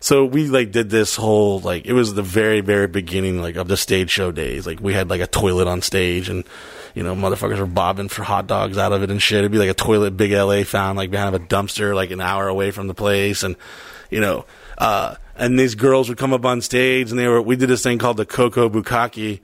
so 0.00 0.24
we 0.26 0.48
like 0.48 0.70
did 0.70 0.90
this 0.90 1.16
whole 1.16 1.60
like 1.60 1.86
it 1.86 1.92
was 1.94 2.12
the 2.14 2.22
very 2.22 2.60
very 2.60 2.86
beginning 2.88 3.40
like 3.40 3.56
of 3.56 3.68
the 3.68 3.76
stage 3.76 4.10
show 4.10 4.30
days 4.32 4.66
like 4.66 4.78
we 4.80 4.92
had 4.92 5.08
like 5.08 5.22
a 5.22 5.26
toilet 5.26 5.66
on 5.66 5.80
stage 5.80 6.28
and 6.28 6.44
you 6.94 7.02
know 7.02 7.14
motherfuckers 7.14 7.58
were 7.58 7.64
bobbing 7.64 8.08
for 8.10 8.22
hot 8.22 8.46
dogs 8.46 8.76
out 8.76 8.92
of 8.92 9.02
it 9.02 9.10
and 9.10 9.22
shit 9.22 9.38
it'd 9.38 9.50
be 9.52 9.56
like 9.56 9.70
a 9.70 9.74
toilet 9.74 10.10
big 10.16 10.32
la 10.32 10.62
found 10.64 10.98
like 10.98 11.10
behind 11.10 11.34
a 11.34 11.38
dumpster 11.38 11.94
like 11.94 12.10
an 12.10 12.20
hour 12.20 12.48
away 12.48 12.70
from 12.70 12.86
the 12.86 12.92
place 12.94 13.42
and 13.42 13.56
you 14.10 14.20
know 14.20 14.44
uh 14.76 15.14
and 15.36 15.58
these 15.58 15.74
girls 15.74 16.10
would 16.10 16.18
come 16.18 16.34
up 16.34 16.44
on 16.44 16.60
stage 16.60 17.10
and 17.10 17.18
they 17.18 17.26
were 17.28 17.40
we 17.40 17.56
did 17.56 17.70
this 17.70 17.82
thing 17.82 17.96
called 17.98 18.18
the 18.18 18.26
Coco 18.26 18.68
bukkake 18.68 19.40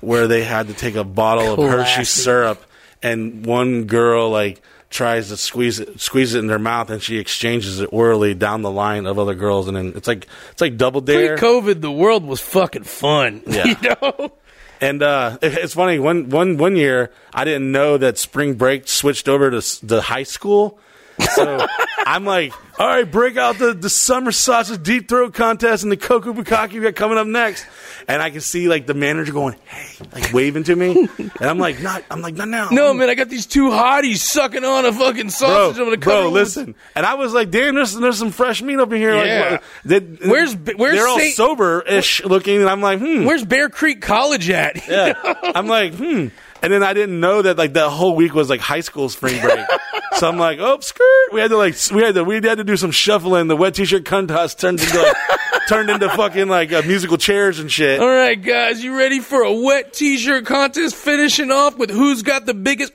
where 0.00 0.26
they 0.26 0.42
had 0.44 0.68
to 0.68 0.74
take 0.74 0.94
a 0.94 1.04
bottle 1.04 1.54
of 1.54 1.70
hershey 1.70 2.04
syrup 2.04 2.62
and 3.02 3.44
one 3.46 3.84
girl 3.84 4.30
like 4.30 4.60
tries 4.90 5.28
to 5.28 5.36
squeeze 5.36 5.78
it 5.78 6.00
squeeze 6.00 6.34
it 6.34 6.40
in 6.40 6.46
their 6.48 6.58
mouth 6.58 6.90
and 6.90 7.02
she 7.02 7.18
exchanges 7.18 7.80
it 7.80 7.88
orally 7.92 8.34
down 8.34 8.62
the 8.62 8.70
line 8.70 9.06
of 9.06 9.18
other 9.18 9.34
girls 9.34 9.68
and 9.68 9.76
then 9.76 9.92
it's 9.94 10.08
like 10.08 10.26
it's 10.50 10.60
like 10.60 10.76
double 10.76 11.00
dare 11.00 11.36
Pre-COVID, 11.36 11.80
the 11.80 11.92
world 11.92 12.24
was 12.24 12.40
fucking 12.40 12.84
fun. 12.84 13.42
Yeah. 13.46 13.66
You 13.66 13.76
know. 14.02 14.32
and 14.80 15.02
uh 15.02 15.38
it's 15.42 15.74
funny 15.74 15.98
one 15.98 16.28
one 16.30 16.56
one 16.56 16.74
year 16.74 17.10
i 17.34 17.44
didn't 17.44 17.70
know 17.70 17.98
that 17.98 18.18
spring 18.18 18.54
break 18.54 18.88
switched 18.88 19.28
over 19.28 19.50
to 19.50 19.86
the 19.86 20.00
high 20.02 20.22
school 20.24 20.78
so 21.20 21.66
i'm 22.06 22.24
like 22.24 22.52
all 22.78 22.86
right 22.86 23.10
break 23.10 23.36
out 23.36 23.58
the, 23.58 23.72
the 23.74 23.90
summer 23.90 24.32
sausage 24.32 24.82
deep 24.82 25.08
throat 25.08 25.34
contest 25.34 25.82
and 25.82 25.92
the 25.92 25.96
cocoa 25.96 26.32
bukkake 26.32 26.72
we 26.72 26.80
got 26.80 26.94
coming 26.94 27.18
up 27.18 27.26
next 27.26 27.66
and 28.08 28.22
i 28.22 28.30
can 28.30 28.40
see 28.40 28.68
like 28.68 28.86
the 28.86 28.94
manager 28.94 29.32
going 29.32 29.54
hey 29.66 30.04
like 30.12 30.32
waving 30.32 30.62
to 30.64 30.74
me 30.74 31.08
and 31.18 31.32
i'm 31.42 31.58
like 31.58 31.80
not 31.80 32.02
i'm 32.10 32.20
like 32.22 32.34
not 32.34 32.48
now 32.48 32.68
No, 32.70 32.94
man, 32.94 33.10
I 33.10 33.14
got 33.14 33.28
these 33.28 33.46
two 33.46 33.68
hotties 33.70 34.18
sucking 34.18 34.64
on 34.64 34.84
a 34.86 34.92
fucking 34.92 35.24
bro, 35.24 35.30
sausage. 35.30 35.78
I'm 35.78 35.84
gonna 35.86 35.96
bro, 35.98 36.20
it 36.22 36.24
with- 36.26 36.32
listen. 36.34 36.74
And 36.94 37.04
I 37.04 37.14
was 37.14 37.32
like, 37.34 37.50
damn, 37.50 37.74
there's, 37.74 37.94
there's 37.94 38.18
some 38.18 38.30
fresh 38.30 38.62
meat 38.62 38.78
up 38.78 38.92
in 38.92 38.98
here. 38.98 39.14
Yeah. 39.14 39.50
Like, 39.50 39.62
they, 39.84 40.00
Where's- 40.28 40.54
where's 40.76 40.94
they're 40.94 41.06
all 41.08 41.18
Saint- 41.18 41.34
sober-ish 41.34 42.24
looking, 42.24 42.60
and 42.60 42.68
I'm 42.68 42.80
like, 42.80 43.00
hmm. 43.00 43.24
Where's 43.24 43.44
Bear 43.44 43.68
Creek 43.68 44.00
College 44.02 44.48
at? 44.50 44.76
Yeah. 44.88 45.14
I'm 45.42 45.66
like, 45.66 45.94
hmm. 45.94 46.28
And 46.62 46.72
then 46.72 46.82
I 46.82 46.92
didn't 46.92 47.18
know 47.20 47.42
that 47.42 47.56
like 47.56 47.72
that 47.74 47.88
whole 47.90 48.14
week 48.14 48.34
was 48.34 48.50
like 48.50 48.60
high 48.60 48.80
school 48.80 49.08
spring 49.08 49.40
break. 49.40 49.66
so 50.16 50.28
I'm 50.28 50.38
like, 50.38 50.58
oh, 50.60 50.80
skirt. 50.80 51.32
We 51.32 51.40
had 51.40 51.48
to 51.48 51.56
like, 51.56 51.74
we 51.92 52.02
had 52.02 52.14
to, 52.14 52.24
we 52.24 52.34
had 52.34 52.58
to 52.58 52.64
do 52.64 52.76
some 52.76 52.90
shuffling. 52.90 53.48
The 53.48 53.56
wet 53.56 53.74
t-shirt 53.74 54.04
contest 54.04 54.60
turned 54.60 54.80
into 54.80 54.98
like, 54.98 55.16
turned 55.68 55.88
into 55.88 56.08
fucking 56.10 56.48
like 56.48 56.72
uh, 56.72 56.82
musical 56.86 57.16
chairs 57.16 57.58
and 57.58 57.70
shit. 57.70 58.00
All 58.00 58.08
right, 58.08 58.40
guys, 58.40 58.82
you 58.82 58.96
ready 58.96 59.20
for 59.20 59.42
a 59.42 59.52
wet 59.52 59.92
T-shirt 59.92 60.44
contest? 60.44 60.96
Finishing 60.96 61.50
off 61.50 61.78
with 61.78 61.90
who's 61.90 62.22
got 62.22 62.44
the 62.44 62.54
biggest. 62.54 62.92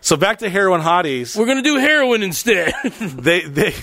So 0.00 0.16
back 0.16 0.38
to 0.38 0.48
heroin 0.48 0.80
hotties. 0.80 1.36
We're 1.36 1.46
gonna 1.46 1.62
do 1.62 1.76
heroin 1.76 2.22
instead. 2.22 2.72
they 3.00 3.40
they 3.40 3.74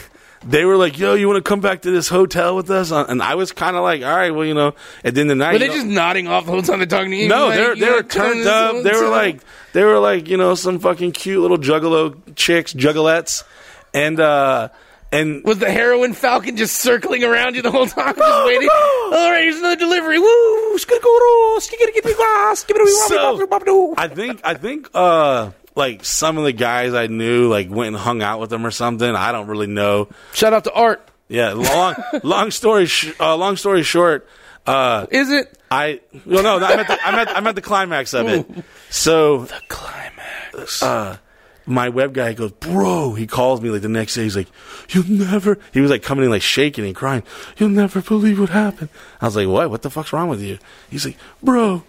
they 0.45 0.65
were 0.65 0.75
like, 0.77 0.97
"Yo, 0.99 1.13
you 1.13 1.27
want 1.27 1.43
to 1.43 1.47
come 1.47 1.59
back 1.61 1.81
to 1.83 1.91
this 1.91 2.07
hotel 2.09 2.55
with 2.55 2.69
us?" 2.69 2.91
And 2.91 3.21
I 3.21 3.35
was 3.35 3.51
kind 3.51 3.75
of 3.75 3.83
like, 3.83 4.01
"All 4.03 4.15
right, 4.15 4.31
well, 4.31 4.45
you 4.45 4.53
know." 4.53 4.73
At 5.03 5.15
the 5.15 5.21
end 5.21 5.31
of 5.31 5.37
the 5.37 5.43
night, 5.43 5.53
Were 5.53 5.59
they 5.59 5.67
know- 5.67 5.73
just 5.73 5.85
nodding 5.87 6.27
off 6.27 6.45
the 6.45 6.51
whole 6.51 6.61
time 6.61 6.79
they're 6.79 6.85
talking 6.87 7.11
to 7.11 7.17
you? 7.17 7.27
no, 7.29 7.47
Like, 7.47 7.55
they're, 7.55 7.75
they 7.75 7.89
were 7.91 8.03
turned 8.03 8.45
up. 8.47 8.83
They 8.83 8.91
were 8.91 9.09
like 9.09 9.41
they 9.73 9.83
were 9.83 9.99
like 9.99 10.27
you 10.27 10.37
know 10.37 10.55
some 10.55 10.79
fucking 10.79 11.11
cute 11.13 11.41
little 11.41 11.57
juggalo 11.57 12.15
chicks, 12.35 12.73
juggalettes, 12.73 13.43
and 13.93 14.19
uh 14.19 14.69
and 15.11 15.43
Was 15.43 15.59
the 15.59 15.69
heroin 15.69 16.13
falcon 16.13 16.57
just 16.57 16.77
circling 16.77 17.23
around 17.23 17.55
you 17.55 17.61
the 17.61 17.69
whole 17.69 17.85
time, 17.85 18.15
just 18.15 18.45
waiting? 18.47 18.67
All 18.71 19.11
right, 19.31 19.43
here's 19.43 19.59
another 19.59 19.75
delivery. 19.75 20.17
Woo! 20.17 20.77
so 23.09 23.37
I 23.97 24.07
think 24.07 24.41
I 24.43 24.53
think 24.55 24.89
uh 24.93 25.51
like 25.75 26.03
some 26.05 26.37
of 26.37 26.43
the 26.43 26.53
guys 26.53 26.93
I 26.93 27.07
knew 27.07 27.49
like 27.49 27.69
went 27.69 27.87
and 27.95 27.97
hung 27.97 28.21
out 28.21 28.39
with 28.39 28.49
them 28.49 28.65
or 28.65 28.71
something. 28.71 29.09
I 29.15 29.31
don't 29.31 29.47
really 29.47 29.67
know. 29.67 30.09
Shout 30.33 30.53
out 30.53 30.63
to 30.65 30.73
Art. 30.73 31.07
Yeah, 31.27 31.53
long 31.53 31.95
long 32.23 32.51
story 32.51 32.85
sh- 32.85 33.13
uh, 33.19 33.35
long 33.35 33.55
story 33.57 33.83
short. 33.83 34.27
Uh, 34.65 35.07
Is 35.11 35.29
it 35.31 35.57
I 35.71 36.01
well 36.25 36.43
no, 36.43 36.63
I'm 36.65 36.79
at 36.79 36.87
the 36.87 36.99
I'm 37.05 37.15
at 37.15 37.29
I'm 37.29 37.47
at 37.47 37.55
the 37.55 37.61
climax 37.61 38.13
of 38.13 38.27
it. 38.27 38.45
So 38.89 39.45
the 39.45 39.61
climax? 39.67 40.81
my 41.65 41.89
web 41.89 42.13
guy 42.13 42.33
goes, 42.33 42.51
bro. 42.51 43.13
He 43.13 43.25
calls 43.25 43.61
me 43.61 43.69
like 43.69 43.81
the 43.81 43.89
next 43.89 44.15
day. 44.15 44.23
He's 44.23 44.35
like, 44.35 44.49
you'll 44.89 45.07
never. 45.09 45.57
He 45.71 45.79
was 45.81 45.89
like 45.91 46.03
coming 46.03 46.25
in 46.25 46.31
like 46.31 46.41
shaking 46.41 46.85
and 46.85 46.95
crying. 46.95 47.23
You'll 47.57 47.69
never 47.69 48.01
believe 48.01 48.39
what 48.39 48.49
happened. 48.49 48.89
I 49.21 49.25
was 49.25 49.35
like, 49.35 49.47
what? 49.47 49.69
What 49.69 49.81
the 49.81 49.89
fuck's 49.89 50.13
wrong 50.13 50.29
with 50.29 50.41
you? 50.41 50.59
He's 50.89 51.05
like, 51.05 51.17
bro, 51.41 51.83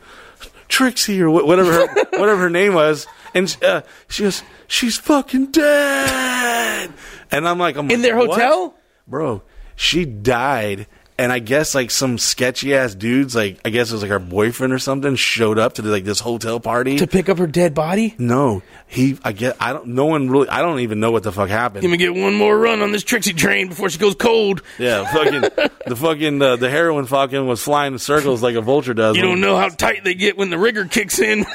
Trixie 0.74 1.22
or 1.22 1.30
whatever 1.30 1.70
her, 1.72 1.86
whatever 2.18 2.36
her 2.42 2.50
name 2.50 2.74
was, 2.74 3.06
and 3.32 3.56
uh, 3.62 3.82
she 4.08 4.24
goes, 4.24 4.42
she's 4.66 4.96
fucking 4.98 5.52
dead. 5.52 6.92
And 7.30 7.46
I'm 7.48 7.58
like, 7.60 7.76
I'm 7.76 7.88
In 7.90 8.00
like, 8.00 8.02
their 8.02 8.16
"What?" 8.16 8.30
hotel? 8.32 8.74
bro. 9.06 9.42
She 9.76 10.04
died. 10.04 10.86
And 11.16 11.30
I 11.30 11.38
guess 11.38 11.76
like 11.76 11.92
some 11.92 12.18
sketchy 12.18 12.74
ass 12.74 12.92
dudes, 12.94 13.36
like 13.36 13.60
I 13.64 13.70
guess 13.70 13.90
it 13.90 13.94
was 13.94 14.02
like 14.02 14.10
her 14.10 14.18
boyfriend 14.18 14.72
or 14.72 14.80
something, 14.80 15.14
showed 15.14 15.60
up 15.60 15.74
to 15.74 15.82
like 15.82 16.02
this 16.02 16.18
hotel 16.18 16.58
party. 16.58 16.96
To 16.98 17.06
pick 17.06 17.28
up 17.28 17.38
her 17.38 17.46
dead 17.46 17.72
body? 17.72 18.16
No, 18.18 18.62
he. 18.88 19.16
I 19.22 19.30
get. 19.30 19.56
I 19.60 19.72
don't. 19.72 19.86
No 19.88 20.06
one 20.06 20.28
really. 20.28 20.48
I 20.48 20.60
don't 20.60 20.80
even 20.80 20.98
know 20.98 21.12
what 21.12 21.22
the 21.22 21.30
fuck 21.30 21.48
happened. 21.50 21.84
Let 21.84 21.90
me 21.90 21.98
get 21.98 22.16
one 22.16 22.34
more 22.34 22.58
run 22.58 22.82
on 22.82 22.90
this 22.90 23.04
Trixie 23.04 23.32
train 23.32 23.68
before 23.68 23.90
she 23.90 23.98
goes 24.00 24.16
cold. 24.16 24.62
yeah, 24.76 25.04
fucking 25.12 25.40
the 25.86 25.94
fucking 25.94 26.42
uh, 26.42 26.56
the 26.56 26.68
heroin 26.68 27.06
fucking 27.06 27.46
was 27.46 27.62
flying 27.62 27.92
in 27.92 27.98
circles 28.00 28.42
like 28.42 28.56
a 28.56 28.60
vulture 28.60 28.94
does. 28.94 29.14
You 29.16 29.22
don't 29.22 29.40
know 29.40 29.56
how 29.56 29.68
tight 29.68 30.02
they 30.02 30.14
get 30.14 30.36
when 30.36 30.50
the 30.50 30.58
rigor 30.58 30.86
kicks 30.86 31.20
in. 31.20 31.44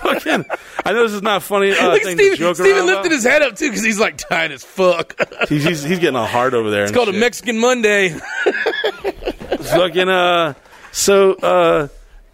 Fucking. 0.00 0.46
I 0.84 0.92
know 0.92 1.02
this 1.02 1.12
is 1.12 1.22
not 1.22 1.42
funny 1.42 1.72
uh, 1.72 1.88
Look, 1.88 2.00
Steven, 2.02 2.54
Steven 2.54 2.86
lifted 2.86 3.06
about. 3.06 3.10
his 3.10 3.24
head 3.24 3.42
up 3.42 3.54
too 3.54 3.68
because 3.68 3.84
he's 3.84 4.00
like 4.00 4.16
tight 4.16 4.50
as 4.50 4.64
fuck. 4.64 5.14
He's, 5.48 5.62
he's 5.62 5.82
he's 5.82 5.98
getting 5.98 6.16
all 6.16 6.26
hard 6.26 6.54
over 6.54 6.70
there. 6.70 6.84
It's 6.84 6.92
called 6.92 7.10
a 7.10 7.12
Mexican 7.12 7.58
Monday. 7.58 8.14
fucking 9.60 10.08
uh 10.08 10.54
so 10.92 11.34
uh 11.34 11.88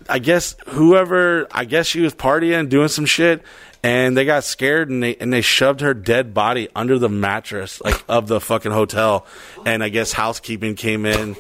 I 0.09 0.19
guess 0.19 0.57
whoever 0.69 1.47
I 1.51 1.65
guess 1.65 1.87
she 1.87 2.01
was 2.01 2.15
partying 2.15 2.69
doing 2.69 2.89
some 2.89 3.07
shit 3.07 3.43
and 3.87 4.17
they 4.17 4.25
got 4.25 4.43
scared 4.43 4.91
and 4.91 5.03
they 5.03 5.15
and 5.17 5.33
they 5.33 5.43
shoved 5.43 5.81
her 5.81 5.95
dead 5.95 6.35
body 6.35 6.69
under 6.75 6.99
the 6.99 7.09
mattress 7.09 7.81
like 7.81 8.03
of 8.09 8.27
the 8.27 8.41
fucking 8.41 8.73
hotel. 8.73 9.27
And 9.65 9.83
I 9.83 9.89
guess 9.91 10.13
housekeeping 10.13 10.75
came 10.75 11.07
in 11.07 11.37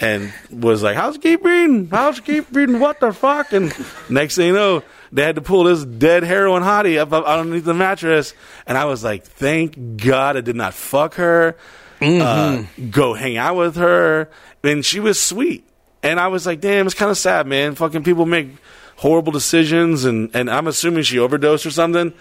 and 0.00 0.32
was 0.50 0.82
like 0.82 0.96
housekeeping 0.96 1.88
housekeeping 1.88 2.80
what 2.80 2.98
the 2.98 3.12
fuck? 3.12 3.52
And 3.52 3.72
next 4.08 4.34
thing 4.34 4.48
you 4.48 4.52
know 4.54 4.82
they 5.12 5.22
had 5.22 5.36
to 5.36 5.40
pull 5.40 5.64
this 5.64 5.84
dead 5.84 6.24
heroin 6.24 6.64
hottie 6.64 6.98
up, 6.98 7.12
up 7.12 7.24
underneath 7.26 7.64
the 7.64 7.74
mattress. 7.74 8.34
And 8.66 8.76
I 8.76 8.86
was 8.86 9.04
like 9.04 9.24
thank 9.24 10.02
god 10.02 10.36
I 10.36 10.40
did 10.40 10.56
not 10.56 10.74
fuck 10.74 11.14
her 11.14 11.56
uh, 12.00 12.64
go 12.90 13.14
hang 13.14 13.36
out 13.36 13.56
with 13.56 13.76
her. 13.76 14.28
And 14.62 14.84
she 14.84 15.00
was 15.00 15.20
sweet. 15.20 15.68
And 16.02 16.18
I 16.20 16.28
was 16.28 16.46
like, 16.46 16.60
damn, 16.60 16.86
it's 16.86 16.94
kind 16.94 17.10
of 17.10 17.18
sad, 17.18 17.46
man. 17.46 17.74
Fucking 17.74 18.02
people 18.04 18.26
make 18.26 18.48
horrible 18.96 19.32
decisions. 19.32 20.04
And, 20.04 20.30
and 20.34 20.50
I'm 20.50 20.66
assuming 20.66 21.02
she 21.02 21.18
overdosed 21.18 21.66
or 21.66 21.70
something. 21.70 22.12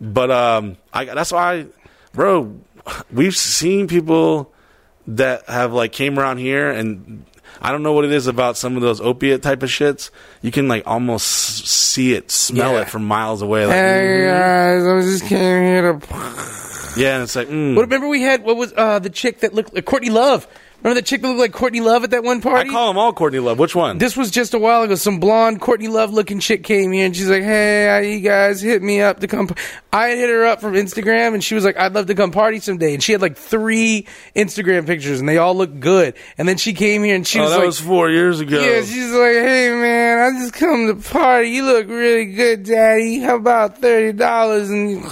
But 0.00 0.30
um, 0.30 0.76
I, 0.92 1.04
that's 1.06 1.32
why, 1.32 1.66
bro, 2.12 2.56
we've 3.12 3.36
seen 3.36 3.86
people 3.88 4.52
that 5.06 5.48
have 5.48 5.72
like 5.72 5.92
came 5.92 6.18
around 6.18 6.38
here 6.38 6.70
and 6.70 7.24
I 7.60 7.70
don't 7.72 7.82
know 7.82 7.92
what 7.92 8.04
it 8.04 8.10
is 8.12 8.26
about 8.26 8.56
some 8.56 8.74
of 8.76 8.82
those 8.82 9.00
opiate 9.00 9.42
type 9.42 9.62
of 9.62 9.68
shits. 9.70 10.10
You 10.42 10.50
can 10.50 10.66
like 10.66 10.82
almost 10.86 11.26
see 11.66 12.12
it, 12.14 12.30
smell 12.30 12.72
Yeah. 12.72 12.80
it 12.82 12.88
from 12.90 13.04
miles 13.06 13.42
away. 13.42 13.66
Like, 13.66 13.76
hey 13.76 14.26
guys, 14.26 14.84
I 14.84 15.00
just 15.02 15.24
came 15.26 15.62
here 15.62 15.92
to. 15.92 16.73
Yeah, 16.96 17.14
and 17.14 17.22
it's 17.24 17.36
like, 17.36 17.48
mm. 17.48 17.78
Remember 17.78 18.08
we 18.08 18.22
had? 18.22 18.42
What 18.42 18.56
was 18.56 18.72
uh, 18.76 18.98
the 18.98 19.10
chick 19.10 19.40
that 19.40 19.54
looked 19.54 19.74
like 19.74 19.84
Courtney 19.84 20.10
Love? 20.10 20.46
Remember 20.84 21.00
the 21.00 21.06
chick 21.06 21.22
that 21.22 21.28
looked 21.28 21.40
like 21.40 21.52
Courtney 21.52 21.80
Love 21.80 22.04
at 22.04 22.10
that 22.10 22.22
one 22.22 22.42
party? 22.42 22.68
I 22.68 22.72
call 22.72 22.88
them 22.88 22.98
all 22.98 23.14
Courtney 23.14 23.38
Love. 23.38 23.58
Which 23.58 23.74
one? 23.74 23.96
This 23.96 24.18
was 24.18 24.30
just 24.30 24.52
a 24.52 24.58
while 24.58 24.82
ago. 24.82 24.96
Some 24.96 25.18
blonde 25.18 25.62
Courtney 25.62 25.88
Love 25.88 26.12
looking 26.12 26.40
chick 26.40 26.62
came 26.62 26.92
here 26.92 27.06
and 27.06 27.16
she's 27.16 27.30
like, 27.30 27.42
"Hey, 27.42 28.12
you 28.12 28.20
guys 28.20 28.60
hit 28.60 28.82
me 28.82 29.00
up 29.00 29.20
to 29.20 29.26
come?" 29.26 29.48
I 29.94 30.08
had 30.08 30.18
hit 30.18 30.28
her 30.28 30.44
up 30.44 30.60
from 30.60 30.74
Instagram 30.74 31.32
and 31.32 31.42
she 31.42 31.54
was 31.54 31.64
like, 31.64 31.78
"I'd 31.78 31.94
love 31.94 32.04
to 32.08 32.14
come 32.14 32.32
party 32.32 32.60
someday." 32.60 32.92
And 32.92 33.02
she 33.02 33.12
had 33.12 33.22
like 33.22 33.38
three 33.38 34.06
Instagram 34.36 34.86
pictures 34.86 35.20
and 35.20 35.28
they 35.28 35.38
all 35.38 35.54
looked 35.54 35.80
good. 35.80 36.16
And 36.36 36.46
then 36.46 36.58
she 36.58 36.74
came 36.74 37.02
here 37.02 37.16
and 37.16 37.26
she 37.26 37.38
oh, 37.38 37.44
was 37.44 37.52
that 37.52 37.58
like, 37.58 37.66
was 37.66 37.80
four 37.80 38.10
years 38.10 38.40
ago. 38.40 38.60
"Yeah," 38.60 38.82
she's 38.82 39.10
like, 39.10 39.32
"Hey 39.32 39.70
man, 39.70 40.18
I 40.18 40.38
just 40.38 40.52
come 40.52 40.88
to 40.88 41.10
party. 41.10 41.48
You 41.48 41.64
look 41.64 41.88
really 41.88 42.26
good, 42.26 42.62
Daddy. 42.64 43.20
How 43.20 43.36
about 43.36 43.78
thirty 43.78 44.12
dollars?" 44.12 44.68
And 44.68 45.02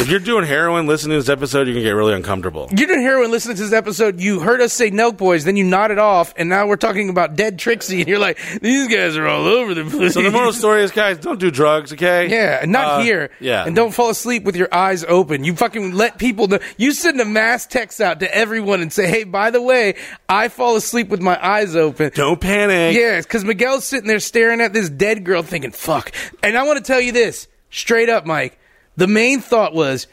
If 0.00 0.08
you're 0.08 0.18
doing 0.18 0.46
heroin, 0.46 0.86
listen 0.86 1.10
to 1.10 1.16
this 1.16 1.28
episode, 1.28 1.66
you're 1.66 1.74
gonna 1.74 1.84
get 1.84 1.90
really 1.90 2.14
uncomfortable. 2.14 2.70
you're 2.74 2.86
doing 2.86 3.02
heroin. 3.02 3.30
Listening 3.30 3.56
to 3.56 3.64
this 3.64 3.72
episode, 3.74 4.18
you 4.18 4.40
heard 4.40 4.62
us 4.62 4.72
say 4.72 4.93
"Nelk 4.94 5.16
Boys," 5.16 5.44
then 5.44 5.56
you 5.56 5.64
nodded 5.64 5.98
off, 5.98 6.32
and 6.36 6.48
now 6.48 6.66
we're 6.66 6.76
talking 6.76 7.08
about 7.10 7.36
dead 7.36 7.58
Trixie, 7.58 8.00
and 8.00 8.08
you're 8.08 8.18
like, 8.18 8.38
"These 8.62 8.88
guys 8.88 9.16
are 9.16 9.26
all 9.26 9.46
over 9.46 9.74
the 9.74 9.84
place." 9.84 10.14
So 10.14 10.22
the 10.22 10.30
moral 10.30 10.52
story 10.52 10.82
is, 10.82 10.90
guys, 10.92 11.18
don't 11.18 11.38
do 11.38 11.50
drugs, 11.50 11.92
okay? 11.92 12.28
Yeah, 12.28 12.58
and 12.62 12.72
not 12.72 12.84
Uh, 12.86 12.98
here. 13.00 13.30
Yeah, 13.40 13.64
And 13.66 13.74
don't 13.76 13.92
fall 13.92 14.10
asleep 14.10 14.44
with 14.44 14.56
your 14.56 14.68
eyes 14.72 15.04
open. 15.06 15.44
You 15.44 15.54
fucking 15.56 15.92
let 15.92 16.18
people 16.18 16.46
know. 16.48 16.58
You 16.76 16.92
send 16.92 17.20
a 17.20 17.24
mass 17.24 17.66
text 17.66 18.00
out 18.00 18.20
to 18.20 18.34
everyone 18.34 18.80
and 18.80 18.92
say, 18.92 19.06
hey, 19.08 19.24
by 19.24 19.50
the 19.50 19.60
way, 19.60 19.94
I 20.28 20.48
fall 20.48 20.76
asleep 20.76 21.08
with 21.08 21.20
my 21.20 21.38
eyes 21.44 21.74
open. 21.76 22.10
don't 22.14 22.40
panic. 22.40 22.96
Yeah, 22.96 23.20
because 23.20 23.44
Miguel's 23.44 23.84
sitting 23.84 24.06
there 24.08 24.20
staring 24.20 24.60
at 24.60 24.72
this 24.72 24.88
dead 24.88 25.24
girl 25.24 25.42
thinking, 25.42 25.70
fuck. 25.72 26.12
And 26.42 26.56
I 26.56 26.62
want 26.64 26.78
to 26.78 26.84
tell 26.84 27.00
you 27.00 27.12
this 27.12 27.48
straight 27.70 28.08
up, 28.08 28.24
Mike. 28.26 28.58
The 28.96 29.06
main 29.08 29.40
thought 29.40 29.74
was, 29.74 30.06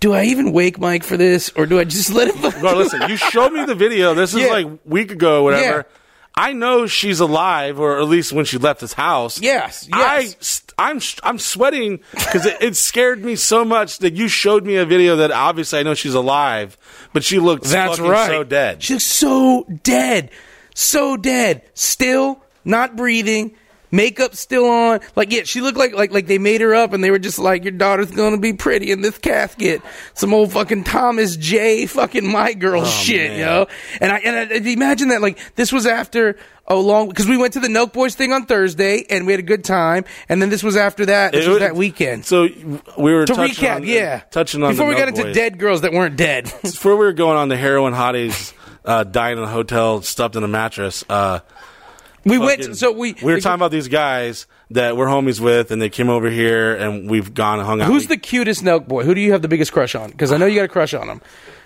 do 0.00 0.12
I 0.14 0.24
even 0.24 0.52
wake 0.52 0.78
Mike 0.78 1.04
for 1.04 1.16
this 1.16 1.50
or 1.56 1.66
do 1.66 1.78
I 1.78 1.84
just 1.84 2.10
let 2.12 2.34
him? 2.34 2.60
Bro, 2.60 2.74
listen, 2.74 3.02
you 3.08 3.16
showed 3.16 3.52
me 3.52 3.64
the 3.64 3.74
video. 3.74 4.14
This 4.14 4.34
is 4.34 4.40
Yeah. 4.40 4.46
like 4.48 4.66
a 4.66 4.78
week 4.84 5.10
ago, 5.12 5.40
or 5.42 5.44
whatever. 5.44 5.76
Yeah. 5.88 5.96
I 6.34 6.52
know 6.54 6.86
she's 6.86 7.20
alive, 7.20 7.78
or 7.80 7.98
at 7.98 8.04
least 8.08 8.32
when 8.32 8.44
she 8.44 8.56
left 8.56 8.80
his 8.80 8.94
house. 8.94 9.40
Yes, 9.42 9.88
I, 9.92 10.20
yes. 10.20 10.62
I'm, 10.78 11.00
I'm 11.22 11.38
sweating 11.38 12.00
because 12.12 12.46
it, 12.46 12.56
it 12.62 12.76
scared 12.76 13.22
me 13.22 13.36
so 13.36 13.64
much 13.64 13.98
that 13.98 14.14
you 14.14 14.28
showed 14.28 14.64
me 14.64 14.76
a 14.76 14.86
video 14.86 15.16
that 15.16 15.32
obviously 15.32 15.80
I 15.80 15.82
know 15.82 15.92
she's 15.94 16.14
alive, 16.14 16.78
but 17.12 17.24
she 17.24 17.38
looked 17.40 17.64
That's 17.64 17.98
right. 17.98 18.28
so 18.28 18.44
dead. 18.44 18.82
She 18.82 18.94
looks 18.94 19.04
so 19.04 19.66
dead. 19.82 20.30
So 20.74 21.16
dead. 21.18 21.62
Still 21.74 22.42
not 22.64 22.96
breathing. 22.96 23.56
Makeup 23.90 24.34
still 24.34 24.66
on. 24.66 25.00
Like, 25.16 25.32
yeah, 25.32 25.42
she 25.44 25.60
looked 25.60 25.78
like 25.78 25.92
like 25.94 26.12
like 26.12 26.26
they 26.26 26.38
made 26.38 26.60
her 26.60 26.74
up 26.74 26.92
and 26.92 27.02
they 27.02 27.10
were 27.10 27.18
just 27.18 27.38
like, 27.38 27.64
Your 27.64 27.72
daughter's 27.72 28.10
gonna 28.10 28.38
be 28.38 28.52
pretty 28.52 28.90
in 28.90 29.00
this 29.00 29.18
casket. 29.18 29.82
Some 30.14 30.32
old 30.32 30.52
fucking 30.52 30.84
Thomas 30.84 31.36
J 31.36 31.86
fucking 31.86 32.26
my 32.26 32.52
girl 32.52 32.84
shit, 32.84 33.32
man. 33.32 33.40
yo. 33.40 33.66
And 34.00 34.12
I 34.12 34.18
and 34.18 34.52
I, 34.52 34.70
imagine 34.70 35.08
that 35.08 35.22
like 35.22 35.38
this 35.56 35.72
was 35.72 35.86
after 35.86 36.36
a 36.66 36.76
long 36.76 37.08
because 37.08 37.26
we 37.26 37.36
went 37.36 37.52
to 37.54 37.60
the 37.60 37.68
Nelk 37.68 37.92
Boys 37.92 38.14
thing 38.14 38.32
on 38.32 38.46
Thursday 38.46 39.04
and 39.10 39.26
we 39.26 39.32
had 39.32 39.40
a 39.40 39.44
good 39.44 39.64
time, 39.64 40.04
and 40.28 40.40
then 40.40 40.50
this 40.50 40.62
was 40.62 40.76
after 40.76 41.06
that. 41.06 41.32
This 41.32 41.46
It 41.46 41.48
was 41.48 41.58
that 41.58 41.74
weekend. 41.74 42.24
So 42.24 42.48
we 42.96 43.12
were 43.12 43.26
to 43.26 43.34
touching 43.34 43.64
recap, 43.64 43.76
on, 43.76 43.82
yeah. 43.84 44.20
touching 44.30 44.62
on 44.62 44.72
before 44.72 44.86
the 44.86 44.90
we 44.94 44.96
got 44.98 45.08
into 45.08 45.24
Boys. 45.24 45.34
dead 45.34 45.58
girls 45.58 45.80
that 45.80 45.92
weren't 45.92 46.16
dead. 46.16 46.44
before 46.62 46.96
we 46.96 47.04
were 47.04 47.12
going 47.12 47.36
on 47.36 47.48
the 47.48 47.56
heroin 47.56 47.92
hotties 47.92 48.52
uh, 48.84 49.04
dying 49.04 49.38
in 49.38 49.44
a 49.44 49.48
hotel 49.48 50.02
stuffed 50.02 50.36
in 50.36 50.44
a 50.44 50.48
mattress. 50.48 51.04
Uh, 51.08 51.40
we 52.24 52.36
fucking- 52.38 52.46
went. 52.46 52.76
So 52.76 52.92
we 52.92 53.14
we 53.22 53.32
were 53.32 53.40
talking 53.40 53.54
about 53.54 53.70
these 53.70 53.88
guys 53.88 54.46
that 54.70 54.96
we're 54.96 55.06
homies 55.06 55.40
with, 55.40 55.70
and 55.70 55.80
they 55.80 55.88
came 55.90 56.08
over 56.08 56.30
here, 56.30 56.74
and 56.74 57.10
we've 57.10 57.32
gone 57.34 57.58
and 57.58 57.66
hung 57.66 57.80
out. 57.80 57.86
Who's 57.88 58.06
the 58.06 58.16
cutest 58.16 58.62
Nelk 58.62 58.86
boy? 58.88 59.04
Who 59.04 59.14
do 59.14 59.20
you 59.20 59.32
have 59.32 59.42
the 59.42 59.48
biggest 59.48 59.72
crush 59.72 59.94
on? 59.94 60.10
Because 60.10 60.32
I 60.32 60.36
know 60.36 60.46
you 60.46 60.56
got 60.56 60.64
a 60.64 60.68
crush 60.68 60.94
on 60.94 61.08
him. 61.08 61.20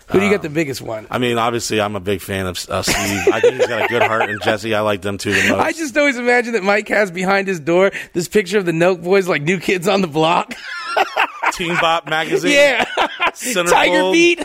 Who 0.09 0.19
do 0.21 0.27
you 0.27 0.31
got 0.31 0.43
the 0.43 0.51
biggest 0.51 0.83
one? 0.83 1.07
I 1.11 1.17
mean, 1.17 1.39
obviously, 1.39 1.81
I'm 1.81 1.97
a 1.97 2.01
big 2.01 2.21
fan 2.21 2.47
of 2.47 2.59
uh, 2.69 2.83
Steve. 2.83 3.27
I 3.33 3.41
think 3.41 3.55
he's 3.57 3.67
got 3.67 3.85
a 3.87 3.89
good 3.89 4.03
heart, 4.03 4.29
and 4.29 4.39
Jesse, 4.43 4.75
I 4.75 4.81
like 4.81 5.01
them 5.01 5.17
too 5.17 5.33
the 5.33 5.41
most. 5.49 5.61
I 5.61 5.73
just 5.73 5.97
always 5.97 6.19
imagine 6.19 6.53
that 6.53 6.63
Mike 6.63 6.89
has 6.89 7.11
behind 7.11 7.49
his 7.49 7.59
door 7.59 7.91
this 8.13 8.29
picture 8.29 8.59
of 8.59 8.67
the 8.67 8.73
Nelk 8.73 9.03
boys 9.03 9.27
like 9.29 9.41
new 9.41 9.59
kids 9.59 9.89
on 9.89 10.03
the 10.03 10.07
block. 10.07 10.55
Teen 11.55 11.75
Bop 11.81 12.07
magazine, 12.09 12.53
yeah, 12.53 12.85
Centerfold. 13.33 13.71
Tiger 13.71 14.13
Beat. 14.13 14.45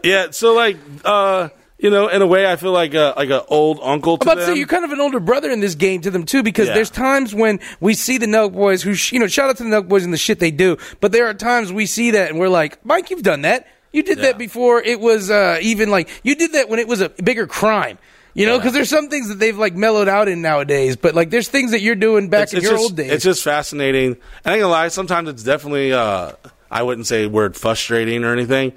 yeah. 0.04 0.30
So 0.30 0.54
like, 0.54 0.76
uh, 1.04 1.48
you 1.78 1.90
know, 1.90 2.08
in 2.08 2.22
a 2.22 2.26
way, 2.26 2.50
I 2.50 2.56
feel 2.56 2.72
like 2.72 2.94
a, 2.94 3.12
like 3.16 3.30
an 3.30 3.42
old 3.48 3.80
uncle 3.82 4.16
to 4.18 4.24
I'm 4.30 4.32
about 4.38 4.40
to 4.46 4.52
say 4.52 4.56
you're 4.58 4.66
kind 4.66 4.84
of 4.84 4.92
an 4.92 5.00
older 5.00 5.20
brother 5.20 5.50
in 5.50 5.60
this 5.60 5.74
game 5.74 6.00
to 6.02 6.10
them 6.10 6.24
too, 6.24 6.42
because 6.42 6.68
Yeah. 6.68 6.74
there's 6.74 6.90
times 6.90 7.34
when 7.34 7.60
we 7.80 7.94
see 7.94 8.16
the 8.18 8.26
Nelk 8.26 8.52
boys 8.54 8.82
who, 8.82 8.94
sh- 8.94 9.12
you 9.12 9.18
know, 9.18 9.26
shout 9.26 9.50
out 9.50 9.56
to 9.58 9.64
the 9.64 9.68
Nelk 9.70 9.88
boys 9.88 10.04
and 10.04 10.12
the 10.12 10.16
shit 10.18 10.38
they 10.38 10.50
do, 10.50 10.78
but 11.00 11.12
there 11.12 11.26
are 11.26 11.34
times 11.34 11.72
we 11.72 11.84
see 11.86 12.12
that 12.12 12.30
and 12.30 12.38
we're 12.38 12.48
like, 12.48 12.84
Mike, 12.84 13.10
you've 13.10 13.22
done 13.22 13.42
that. 13.42 13.66
You 13.92 14.02
did 14.02 14.18
Yeah. 14.18 14.24
that 14.24 14.38
before 14.38 14.82
it 14.82 15.00
was 15.00 15.30
uh, 15.30 15.58
even 15.60 15.90
like 15.90 16.08
you 16.22 16.34
did 16.34 16.52
that 16.52 16.68
when 16.68 16.78
it 16.78 16.88
was 16.88 17.00
a 17.00 17.08
bigger 17.10 17.46
crime. 17.46 17.98
You 18.34 18.44
know, 18.44 18.58
because 18.58 18.74
there's 18.74 18.90
some 18.90 19.08
things 19.08 19.28
that 19.28 19.38
they've 19.38 19.56
like 19.56 19.74
mellowed 19.74 20.08
out 20.08 20.28
in 20.28 20.42
nowadays, 20.42 20.94
but 20.96 21.14
like 21.14 21.30
there's 21.30 21.48
things 21.48 21.70
that 21.70 21.80
you're 21.80 21.94
doing 21.94 22.28
back 22.28 22.52
in 22.52 22.60
your 22.60 22.72
just, 22.72 22.82
old 22.82 22.94
days. 22.96 23.10
It's 23.10 23.24
just 23.24 23.42
fascinating. 23.42 24.18
I 24.44 24.52
ain't 24.52 24.60
gonna 24.60 24.68
lie. 24.68 24.88
Sometimes 24.88 25.30
it's 25.30 25.42
definitely. 25.42 25.94
Uh, 25.94 26.32
I 26.70 26.82
wouldn't 26.82 27.06
say 27.06 27.26
word 27.26 27.56
frustrating 27.56 28.24
or 28.24 28.34
anything. 28.34 28.72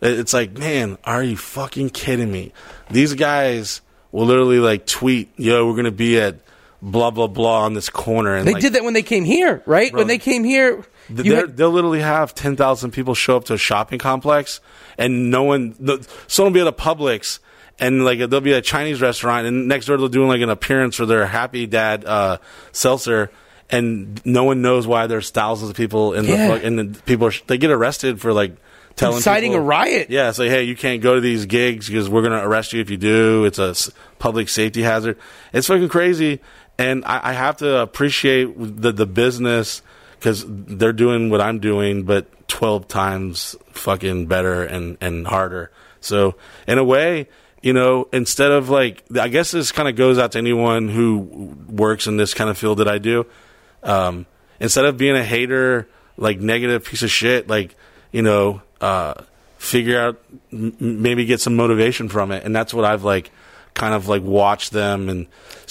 It- 0.00 0.18
It's 0.18 0.32
like, 0.34 0.56
man, 0.58 0.98
are 1.04 1.22
you 1.22 1.36
fucking 1.36 1.90
kidding 1.90 2.30
me? 2.30 2.52
These 2.90 3.14
guys 3.14 3.80
will 4.12 4.26
literally 4.26 4.58
like 4.58 4.86
tweet, 4.86 5.30
"Yo, 5.36 5.66
we're 5.66 5.76
gonna 5.76 5.90
be 5.90 6.18
at 6.20 6.36
blah 6.82 7.10
blah 7.10 7.26
blah 7.26 7.62
on 7.64 7.74
this 7.74 7.88
corner," 7.88 8.34
and 8.36 8.46
They 8.46 8.52
like, 8.54 8.62
did 8.62 8.74
that 8.74 8.84
when 8.84 8.94
they 8.94 9.02
came 9.02 9.24
here, 9.24 9.62
right? 9.66 9.92
when 9.92 10.06
they 10.06 10.18
came 10.18 10.44
here, 10.44 10.84
had- 11.08 11.56
they'll 11.56 11.70
literally 11.70 12.00
have 12.00 12.34
ten 12.34 12.56
thousand 12.56 12.90
people 12.92 13.14
show 13.14 13.36
up 13.36 13.44
to 13.46 13.54
a 13.54 13.58
shopping 13.58 13.98
complex, 13.98 14.60
and 14.98 15.30
no 15.30 15.42
one, 15.44 15.74
the, 15.80 16.06
someone 16.26 16.52
will 16.52 16.58
be 16.58 16.60
at 16.60 16.66
a 16.66 16.72
Publix, 16.72 17.38
and 17.80 18.04
like 18.04 18.18
there'll 18.18 18.40
be 18.40 18.52
a 18.52 18.60
Chinese 18.62 19.00
restaurant, 19.00 19.46
and 19.46 19.66
next 19.66 19.86
door 19.86 19.96
they're 19.96 20.08
doing 20.08 20.28
like 20.28 20.42
an 20.42 20.50
appearance 20.50 20.94
for 20.96 21.06
their 21.06 21.26
Happy 21.26 21.66
Dad 21.66 22.04
uh, 22.04 22.36
seltzer, 22.72 23.30
and 23.70 24.20
no 24.24 24.44
one 24.44 24.62
knows 24.62 24.86
why 24.86 25.06
there's 25.06 25.30
thousands 25.30 25.70
of 25.70 25.76
people 25.76 26.12
in 26.12 26.26
the 26.26 26.32
Yeah. 26.32 26.54
and 26.56 26.78
the 26.78 27.02
people 27.02 27.26
are, 27.28 27.32
they 27.48 27.58
get 27.58 27.70
arrested 27.70 28.20
for 28.20 28.32
like 28.32 28.54
telling 28.96 29.16
Inciting 29.16 29.52
people- 29.52 29.64
a 29.64 29.68
riot. 29.68 30.10
Yeah, 30.10 30.30
say 30.32 30.48
hey, 30.48 30.64
you 30.64 30.76
can't 30.76 31.00
go 31.02 31.14
to 31.16 31.20
these 31.20 31.46
gigs 31.46 31.88
because 31.88 32.08
we're 32.08 32.22
gonna 32.22 32.46
arrest 32.46 32.72
you 32.72 32.80
if 32.80 32.90
you 32.90 32.96
do. 32.96 33.44
It's 33.44 33.58
a 33.58 33.74
public 34.18 34.48
safety 34.48 34.82
hazard. 34.82 35.18
It's 35.52 35.66
fucking 35.66 35.88
crazy, 35.88 36.40
and 36.78 37.04
I, 37.04 37.30
I 37.30 37.32
have 37.32 37.56
to 37.58 37.78
appreciate 37.78 38.54
the 38.56 38.92
the 38.92 39.06
business 39.06 39.82
because 40.18 40.44
they're 40.48 40.92
doing 40.92 41.30
what 41.30 41.40
I'm 41.40 41.58
doing, 41.58 42.04
but 42.04 42.26
twelve 42.48 42.88
times 42.88 43.56
fucking 43.72 44.26
better 44.26 44.62
and 44.62 44.96
and 45.00 45.26
harder. 45.26 45.70
So 46.00 46.36
in 46.68 46.78
a 46.78 46.84
way, 46.84 47.28
you 47.62 47.72
know, 47.72 48.08
instead 48.12 48.50
of 48.50 48.68
like, 48.68 49.02
I 49.18 49.28
guess 49.28 49.50
this 49.52 49.72
kind 49.72 49.88
of 49.88 49.96
goes 49.96 50.18
out 50.18 50.32
to 50.32 50.38
anyone 50.38 50.88
who 50.90 51.56
works 51.68 52.06
in 52.06 52.18
this 52.18 52.34
kind 52.34 52.50
of 52.50 52.58
field 52.58 52.78
that 52.78 52.88
I 52.88 52.98
do. 52.98 53.24
Um, 53.82 54.26
instead 54.60 54.84
of 54.84 54.96
being 54.98 55.16
a 55.16 55.24
hater, 55.24 55.88
like 56.18 56.40
negative 56.40 56.84
piece 56.84 57.02
of 57.02 57.10
shit, 57.10 57.48
like 57.48 57.74
you 58.12 58.20
know, 58.22 58.60
uh, 58.84 59.14
figure 59.58 59.98
out 60.00 60.20
m- 60.52 60.76
maybe 60.78 61.24
get 61.24 61.40
some 61.40 61.56
motivation 61.56 62.08
from 62.08 62.30
it, 62.32 62.44
and 62.44 62.54
that's 62.54 62.72
what 62.74 62.84
I've 62.84 63.04
like 63.04 63.30
kind 63.74 63.94
of 63.94 64.06
like 64.08 64.22
watched 64.22 64.70
them 64.70 65.08
and 65.08 65.26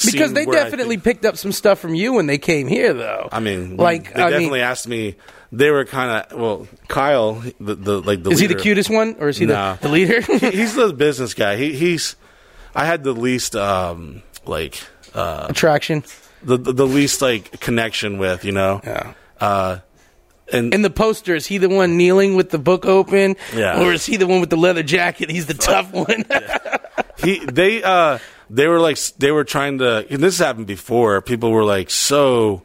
Because 0.05 0.33
they 0.33 0.45
definitely 0.45 0.97
picked 0.97 1.23
up 1.25 1.37
some 1.37 1.51
stuff 1.53 1.79
from 1.79 1.93
you 1.95 2.13
when 2.13 2.25
they 2.27 2.37
came 2.37 2.67
here, 2.67 2.93
though. 2.93 3.29
I 3.31 3.39
mean, 3.39 3.77
like 3.77 4.13
they 4.13 4.21
I 4.21 4.29
definitely 4.29 4.59
mean, 4.59 4.67
asked 4.67 4.87
me. 4.87 5.15
They 5.55 5.69
were 5.69 5.85
kind 5.85 6.09
of 6.31 6.39
well, 6.39 6.67
Kyle, 6.87 7.33
the, 7.59 7.75
the 7.75 8.01
like 8.01 8.23
the 8.23 8.31
is 8.31 8.39
he 8.39 8.47
the 8.47 8.55
cutest 8.55 8.89
one, 8.89 9.15
or 9.19 9.29
is 9.29 9.37
he 9.37 9.45
Nah. 9.45 9.75
the, 9.75 9.81
the 9.87 9.89
leader? 9.89 10.21
He- 10.39 10.49
he's 10.57 10.73
the 10.75 10.91
business 11.05 11.33
guy. 11.35 11.55
He, 11.57 11.73
he's. 11.73 12.15
I 12.75 12.85
had 12.85 13.03
the 13.03 13.13
least 13.13 13.55
um 13.55 14.23
like 14.47 14.81
uh 15.13 15.45
Attraction. 15.49 16.03
the 16.41 16.57
the, 16.57 16.73
the 16.73 16.87
least 16.87 17.21
like 17.21 17.59
connection 17.59 18.17
with 18.17 18.43
you 18.45 18.51
know 18.51 18.81
Yeah. 18.83 19.13
uh 19.39 19.77
and 20.53 20.73
In 20.73 20.81
the 20.83 20.89
poster, 20.89 21.35
is 21.35 21.45
he 21.47 21.57
the 21.57 21.69
one 21.69 21.97
kneeling 21.97 22.35
with 22.35 22.49
the 22.51 22.59
book 22.59 22.85
open, 22.85 23.35
Yeah. 23.55 23.81
or 23.81 23.91
is 23.93 24.05
he 24.05 24.17
the 24.17 24.27
one 24.27 24.39
with 24.39 24.49
the 24.49 24.57
leather 24.57 24.83
jacket? 24.83 25.29
He's 25.29 25.47
the 25.47 25.53
tough 25.55 25.91
one. 25.93 26.23
he 27.17 27.39
they 27.45 27.83
uh 27.83 28.19
they 28.49 28.67
were 28.67 28.79
like 28.79 28.97
they 29.17 29.31
were 29.31 29.43
trying 29.43 29.79
to 29.79 30.05
and 30.09 30.21
this 30.23 30.37
happened 30.39 30.67
before 30.67 31.21
people 31.21 31.51
were 31.51 31.63
like 31.63 31.89
so 31.89 32.63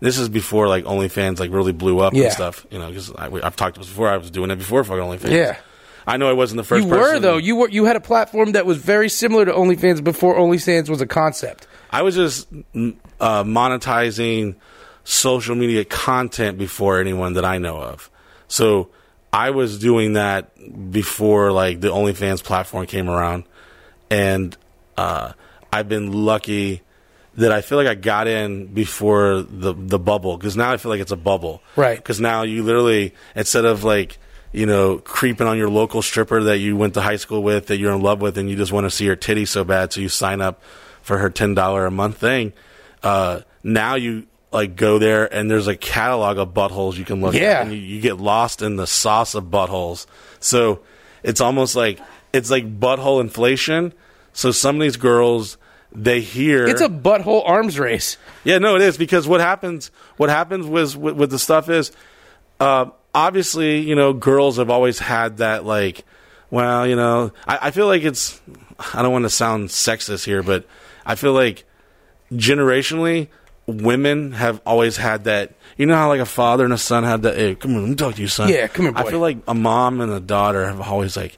this 0.00 0.18
is 0.18 0.28
before 0.28 0.68
like 0.68 0.84
OnlyFans 0.84 1.38
like 1.40 1.50
really 1.50 1.72
blew 1.72 1.98
up 2.00 2.12
Yeah. 2.14 2.24
and 2.24 2.32
stuff 2.32 2.66
you 2.70 2.78
know 2.78 2.88
because 2.88 3.10
I've 3.16 3.56
talked 3.56 3.76
about 3.76 3.84
this 3.84 3.88
before 3.88 4.08
I 4.08 4.16
was 4.16 4.30
doing 4.30 4.50
it 4.50 4.56
before 4.56 4.82
fucking 4.84 5.02
OnlyFans 5.02 5.30
Yeah. 5.30 5.56
I 6.08 6.18
know 6.18 6.28
I 6.28 6.34
wasn't 6.34 6.58
the 6.58 6.64
first 6.64 6.84
you 6.84 6.90
were 6.90 7.18
though. 7.18 7.36
You 7.36 7.56
were. 7.56 7.68
You 7.68 7.84
had 7.86 7.96
a 7.96 8.00
platform 8.00 8.52
that 8.52 8.64
was 8.64 8.76
very 8.78 9.08
similar 9.08 9.44
to 9.44 9.52
OnlyFans 9.52 10.04
before 10.04 10.36
OnlyFans 10.36 10.88
was 10.88 11.00
a 11.00 11.06
concept. 11.06 11.66
I 11.90 12.02
was 12.02 12.14
just 12.14 12.46
uh, 13.18 13.42
monetizing 13.42 14.54
social 15.06 15.54
media 15.54 15.84
content 15.84 16.58
before 16.58 17.00
anyone 17.00 17.34
that 17.34 17.44
I 17.44 17.58
know 17.58 17.76
of. 17.76 18.10
So 18.48 18.88
I 19.32 19.50
was 19.50 19.78
doing 19.78 20.14
that 20.14 20.90
before 20.90 21.52
like 21.52 21.80
the 21.80 21.88
OnlyFans 21.88 22.42
platform 22.42 22.86
came 22.86 23.08
around, 23.08 23.44
and 24.10 24.56
uh, 24.96 25.32
I've 25.72 25.88
been 25.88 26.12
lucky 26.12 26.82
that 27.36 27.52
I 27.52 27.60
feel 27.60 27.78
like 27.78 27.86
I 27.86 27.94
got 27.94 28.26
in 28.26 28.66
before 28.66 29.42
the 29.42 29.74
the 29.74 29.98
bubble 29.98 30.36
because 30.36 30.56
now 30.56 30.72
I 30.72 30.76
feel 30.76 30.90
like 30.90 31.00
it's 31.00 31.12
a 31.12 31.16
bubble, 31.16 31.62
Right. 31.76 31.96
Because 31.96 32.20
now 32.20 32.42
you 32.42 32.64
literally 32.64 33.14
instead 33.36 33.64
of 33.64 33.84
like 33.84 34.18
you 34.52 34.66
know 34.66 34.98
creeping 34.98 35.46
on 35.46 35.56
your 35.56 35.70
local 35.70 36.02
stripper 36.02 36.42
that 36.44 36.58
you 36.58 36.76
went 36.76 36.94
to 36.94 37.00
high 37.00 37.16
school 37.16 37.44
with 37.44 37.66
that 37.66 37.76
you're 37.76 37.92
in 37.92 38.02
love 38.02 38.20
with 38.20 38.38
and 38.38 38.50
you 38.50 38.56
just 38.56 38.72
want 38.72 38.86
to 38.86 38.90
see 38.90 39.06
her 39.06 39.16
titty 39.16 39.44
so 39.44 39.62
bad 39.62 39.92
so 39.92 40.00
you 40.00 40.08
sign 40.08 40.40
up 40.40 40.62
for 41.02 41.18
her 41.18 41.30
ten 41.30 41.54
dollar 41.54 41.86
a 41.86 41.92
month 41.92 42.16
thing. 42.16 42.52
Uh, 43.04 43.42
now 43.62 43.94
you 43.94 44.26
like 44.52 44.76
go 44.76 44.98
there 44.98 45.32
and 45.32 45.50
there's 45.50 45.66
a 45.66 45.76
catalog 45.76 46.38
of 46.38 46.54
buttholes 46.54 46.96
you 46.96 47.04
can 47.04 47.20
look 47.20 47.34
Yeah. 47.34 47.60
at 47.60 47.62
and 47.62 47.72
you, 47.72 47.78
you 47.78 48.00
get 48.00 48.16
lost 48.18 48.62
in 48.62 48.76
the 48.76 48.86
sauce 48.86 49.34
of 49.34 49.44
buttholes. 49.44 50.06
So 50.40 50.80
it's 51.22 51.40
almost 51.40 51.76
like 51.76 52.00
it's 52.32 52.50
like 52.50 52.78
butthole 52.80 53.20
inflation. 53.20 53.92
So 54.32 54.50
some 54.52 54.76
of 54.76 54.82
these 54.82 54.96
girls 54.96 55.58
they 55.92 56.20
hear 56.20 56.66
It's 56.66 56.80
a 56.82 56.88
butthole 56.88 57.42
arms 57.48 57.78
race. 57.78 58.18
yeah, 58.44 58.58
no, 58.58 58.76
it 58.76 58.82
is 58.82 58.96
because 58.98 59.26
what 59.26 59.40
happens, 59.40 59.90
what 60.18 60.28
happens 60.30 60.66
with 60.66 60.94
with, 60.96 61.16
with 61.16 61.30
the 61.30 61.38
stuff 61.38 61.68
is, 61.70 61.90
uh, 62.60 62.86
obviously, 63.14 63.78
you 63.80 63.94
know, 63.94 64.12
girls 64.12 64.58
have 64.58 64.68
always 64.70 64.98
had 64.98 65.38
that 65.38 65.64
like, 65.64 66.04
well, 66.50 66.86
you 66.86 66.96
know, 66.96 67.32
I, 67.46 67.58
I 67.62 67.70
feel 67.70 67.86
like 67.86 68.02
it's, 68.02 68.40
I 68.94 69.00
don't 69.02 69.12
want 69.12 69.24
to 69.24 69.30
sound 69.30 69.70
sexist 69.70 70.24
here, 70.26 70.42
but 70.42 70.66
I 71.06 71.14
feel 71.14 71.32
like 71.32 71.64
generationally, 72.32 73.28
women 73.66 74.32
have 74.32 74.60
always 74.64 74.96
had 74.96 75.24
that. 75.24 75.52
You 75.76 75.86
know 75.86 75.96
how 75.96 76.08
like 76.08 76.20
a 76.20 76.26
father 76.26 76.64
and 76.64 76.72
a 76.72 76.78
son 76.78 77.04
had 77.04 77.22
that. 77.22 77.36
Hey, 77.36 77.54
come 77.54 77.74
on, 77.74 77.82
let 77.82 77.88
me 77.90 77.94
talk 77.96 78.14
to 78.14 78.22
you, 78.22 78.28
son. 78.28 78.48
Yeah, 78.48 78.66
come 78.68 78.86
here, 78.86 78.94
I 78.96 79.08
feel 79.10 79.20
like 79.20 79.38
a 79.46 79.54
mom 79.54 80.00
and 80.00 80.12
a 80.12 80.20
daughter 80.20 80.66
have 80.66 80.80
always 80.80 81.16
like. 81.16 81.36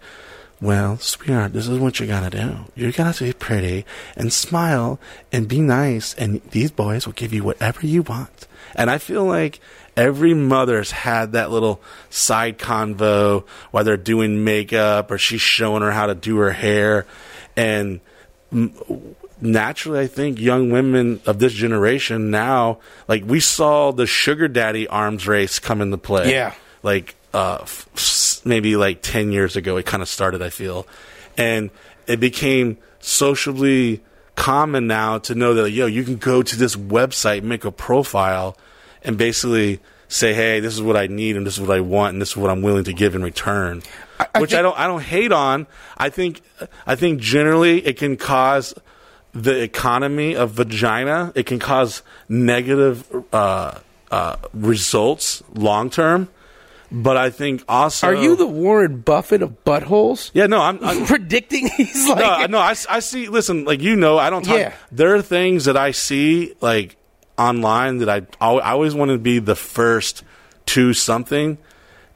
Well, 0.60 0.98
sweetheart, 0.98 1.52
this 1.52 1.68
is 1.68 1.78
what 1.78 2.00
you 2.00 2.06
gotta 2.06 2.30
do. 2.30 2.64
You 2.74 2.90
gotta 2.90 3.22
be 3.22 3.32
pretty 3.32 3.84
and 4.16 4.32
smile 4.32 4.98
and 5.30 5.46
be 5.46 5.60
nice, 5.60 6.14
and 6.14 6.42
these 6.50 6.72
boys 6.72 7.06
will 7.06 7.12
give 7.12 7.32
you 7.32 7.44
whatever 7.44 7.86
you 7.86 8.02
want. 8.02 8.48
And 8.74 8.90
I 8.90 8.98
feel 8.98 9.24
like 9.24 9.60
every 9.96 10.34
mother's 10.34 10.90
had 10.90 11.32
that 11.32 11.50
little 11.50 11.80
side 12.10 12.58
convo 12.58 13.46
while 13.70 13.84
they're 13.84 13.96
doing 13.96 14.44
makeup 14.44 15.10
or 15.10 15.18
she's 15.18 15.40
showing 15.40 15.82
her 15.82 15.90
how 15.90 16.06
to 16.06 16.14
do 16.14 16.36
her 16.38 16.50
hair. 16.50 17.06
And 17.56 18.00
naturally, 19.40 20.00
I 20.00 20.06
think 20.06 20.40
young 20.40 20.70
women 20.70 21.20
of 21.26 21.38
this 21.38 21.52
generation 21.52 22.30
now, 22.30 22.78
like 23.06 23.24
we 23.24 23.40
saw 23.40 23.92
the 23.92 24.06
sugar 24.06 24.48
daddy 24.48 24.88
arms 24.88 25.26
race 25.26 25.58
come 25.58 25.80
into 25.80 25.98
play. 25.98 26.32
Yeah. 26.32 26.54
Like 26.82 27.14
uh, 27.34 27.58
f- 27.62 28.40
maybe 28.44 28.76
like 28.76 29.02
10 29.02 29.32
years 29.32 29.56
ago, 29.56 29.76
it 29.76 29.87
kind 29.87 30.02
of 30.02 30.08
started, 30.08 30.42
I 30.42 30.50
feel. 30.50 30.87
And 31.37 31.70
it 32.06 32.20
became 32.20 32.78
socially 33.00 34.02
common 34.34 34.87
now 34.87 35.18
to 35.18 35.34
know 35.34 35.54
that, 35.54 35.70
yo, 35.70 35.87
you 35.87 36.04
can 36.04 36.16
go 36.16 36.42
to 36.42 36.56
this 36.56 36.76
website, 36.76 37.42
make 37.42 37.64
a 37.64 37.72
profile, 37.72 38.56
and 39.02 39.18
basically 39.18 39.80
say, 40.08 40.32
hey, 40.32 40.61
this 40.61 40.74
is 40.74 40.82
what 40.82 40.96
I 40.96 41.06
need 41.06 41.37
and 41.37 41.46
this 41.46 41.54
is 41.54 41.61
what 41.61 41.76
I 41.76 41.80
want 41.80 42.14
and 42.14 42.22
this 42.22 42.30
is 42.30 42.37
what 42.37 42.50
I'm 42.50 42.62
willing 42.62 42.84
to 42.84 42.92
give 42.92 43.14
in 43.14 43.22
return. 43.22 43.82
I 44.18 44.40
Which 44.40 44.54
I 44.54 44.62
don't 44.62 44.78
I 44.78 44.87
don't 44.87 45.02
hate 45.02 45.33
on. 45.33 45.66
I 45.96 46.11
think 46.11 46.42
I 46.87 46.96
think 46.96 47.20
generally 47.20 47.85
it 47.87 47.96
can 47.96 48.16
cause 48.16 48.74
the 49.33 49.62
economy 49.62 50.35
of 50.35 50.52
vagina. 50.52 51.33
It 51.35 51.46
can 51.46 51.59
cause 51.59 52.02
negative 52.28 53.07
uh, 53.33 53.78
uh, 54.11 54.37
results 54.52 55.42
long 55.54 55.90
term. 55.90 56.28
But 56.90 57.18
I 57.18 57.28
think 57.28 57.62
also 57.68 58.07
Are 58.07 58.14
you 58.14 58.35
the 58.35 58.46
Warren 58.46 59.00
Buffett 59.02 59.42
of 59.42 59.62
buttholes? 59.62 60.31
yeah 60.33 60.46
no 60.46 60.62
I'm, 60.62 60.83
I'm 60.83 61.04
Predicting 61.07 61.68
he's 61.76 62.09
like 62.09 62.18
no, 62.18 62.46
no, 62.46 62.59
I, 62.59 62.74
I 62.88 63.00
see. 63.00 63.28
Listen, 63.28 63.64
like 63.66 63.83
you 63.83 63.94
know, 63.94 64.18
I 64.18 64.31
don't 64.31 64.42
talk. 64.42 64.57
Yeah. 64.57 64.74
There 64.90 65.14
are 65.14 65.22
things 65.22 65.66
that 65.66 65.76
I 65.76 65.90
see 65.90 66.54
like 66.62 66.96
online 67.37 67.98
that 67.98 68.09
I 68.09 68.26
I 68.40 68.72
always 68.72 68.94
want 68.94 69.11
to 69.11 69.18
be 69.18 69.38
the 69.38 69.54
first 69.54 70.24
to 70.66 70.94
something, 70.94 71.59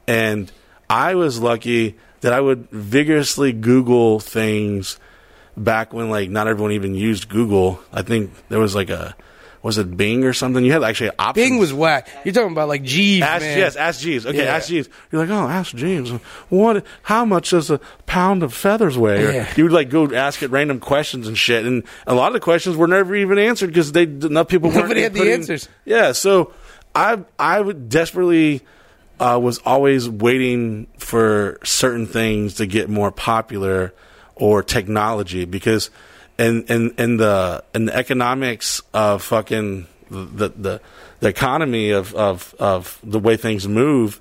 and 0.07 0.51
I 0.93 1.15
was 1.15 1.39
lucky 1.39 1.95
that 2.21 2.33
I 2.33 2.39
would 2.39 2.69
vigorously 2.69 3.51
Google 3.51 4.19
things 4.19 4.99
back 5.57 5.91
when 5.93 6.09
like 6.09 6.29
not 6.29 6.47
everyone 6.47 6.73
even 6.73 6.93
used 6.93 7.29
Google. 7.29 7.79
I 7.91 8.03
think 8.03 8.31
there 8.49 8.59
was 8.59 8.75
like 8.75 8.89
a 8.91 9.15
was 9.63 9.77
it 9.77 9.95
Bing 9.95 10.25
or 10.25 10.33
something? 10.33 10.63
You 10.65 10.73
had 10.73 10.83
actually 10.83 11.11
options. 11.17 11.33
Bing 11.47 11.57
was 11.57 11.73
whack. 11.73 12.07
You're 12.25 12.33
talking 12.33 12.51
about 12.51 12.67
like 12.67 12.83
Jeeves, 12.83 13.23
Ask, 13.25 13.41
man. 13.41 13.57
yes, 13.57 13.75
ask 13.77 14.01
Jeeves. 14.01 14.25
Okay, 14.25 14.43
Yeah. 14.43 14.55
ask 14.55 14.67
Jeeves. 14.67 14.89
You're 15.09 15.25
like, 15.25 15.29
oh, 15.31 15.47
ask 15.47 15.73
Jeeves. 15.73 16.11
What? 16.49 16.85
How 17.03 17.23
much 17.23 17.51
does 17.51 17.71
a 17.71 17.79
pound 18.05 18.43
of 18.43 18.53
feathers 18.53 18.97
weigh? 18.97 19.23
Yeah. 19.35 19.47
You 19.55 19.63
would 19.63 19.71
like 19.73 19.89
go 19.89 20.13
ask 20.13 20.43
it 20.43 20.51
random 20.51 20.79
questions 20.81 21.27
and 21.29 21.37
shit, 21.37 21.65
and 21.65 21.83
a 22.05 22.13
lot 22.13 22.27
of 22.27 22.33
the 22.33 22.39
questions 22.41 22.75
were 22.75 22.87
never 22.87 23.15
even 23.15 23.37
answered 23.39 23.67
because 23.67 23.93
they 23.93 24.03
enough 24.03 24.49
people 24.49 24.69
weren't 24.69 24.81
Nobody 24.81 25.01
had 25.03 25.13
the 25.13 25.31
answers. 25.31 25.67
Yeah, 25.85 26.11
so 26.11 26.53
I 26.93 27.19
I 27.39 27.59
would 27.61 27.87
desperately 27.89 28.61
uh, 29.19 29.39
was 29.41 29.59
always 29.59 30.09
waiting 30.09 30.87
for 30.97 31.59
certain 31.63 32.05
things 32.05 32.55
to 32.55 32.65
get 32.65 32.89
more 32.89 33.11
popular 33.11 33.93
or 34.35 34.63
technology 34.63 35.45
because 35.45 35.89
in 36.37 36.63
in 36.63 36.91
in 36.97 37.17
the 37.17 37.63
in 37.73 37.85
the 37.85 37.95
economics 37.95 38.81
of 38.93 39.21
fucking 39.21 39.87
the 40.09 40.49
the 40.49 40.81
the 41.19 41.27
economy 41.27 41.91
of 41.91 42.13
of 42.15 42.55
of 42.59 42.99
the 43.03 43.19
way 43.19 43.37
things 43.37 43.67
move 43.67 44.19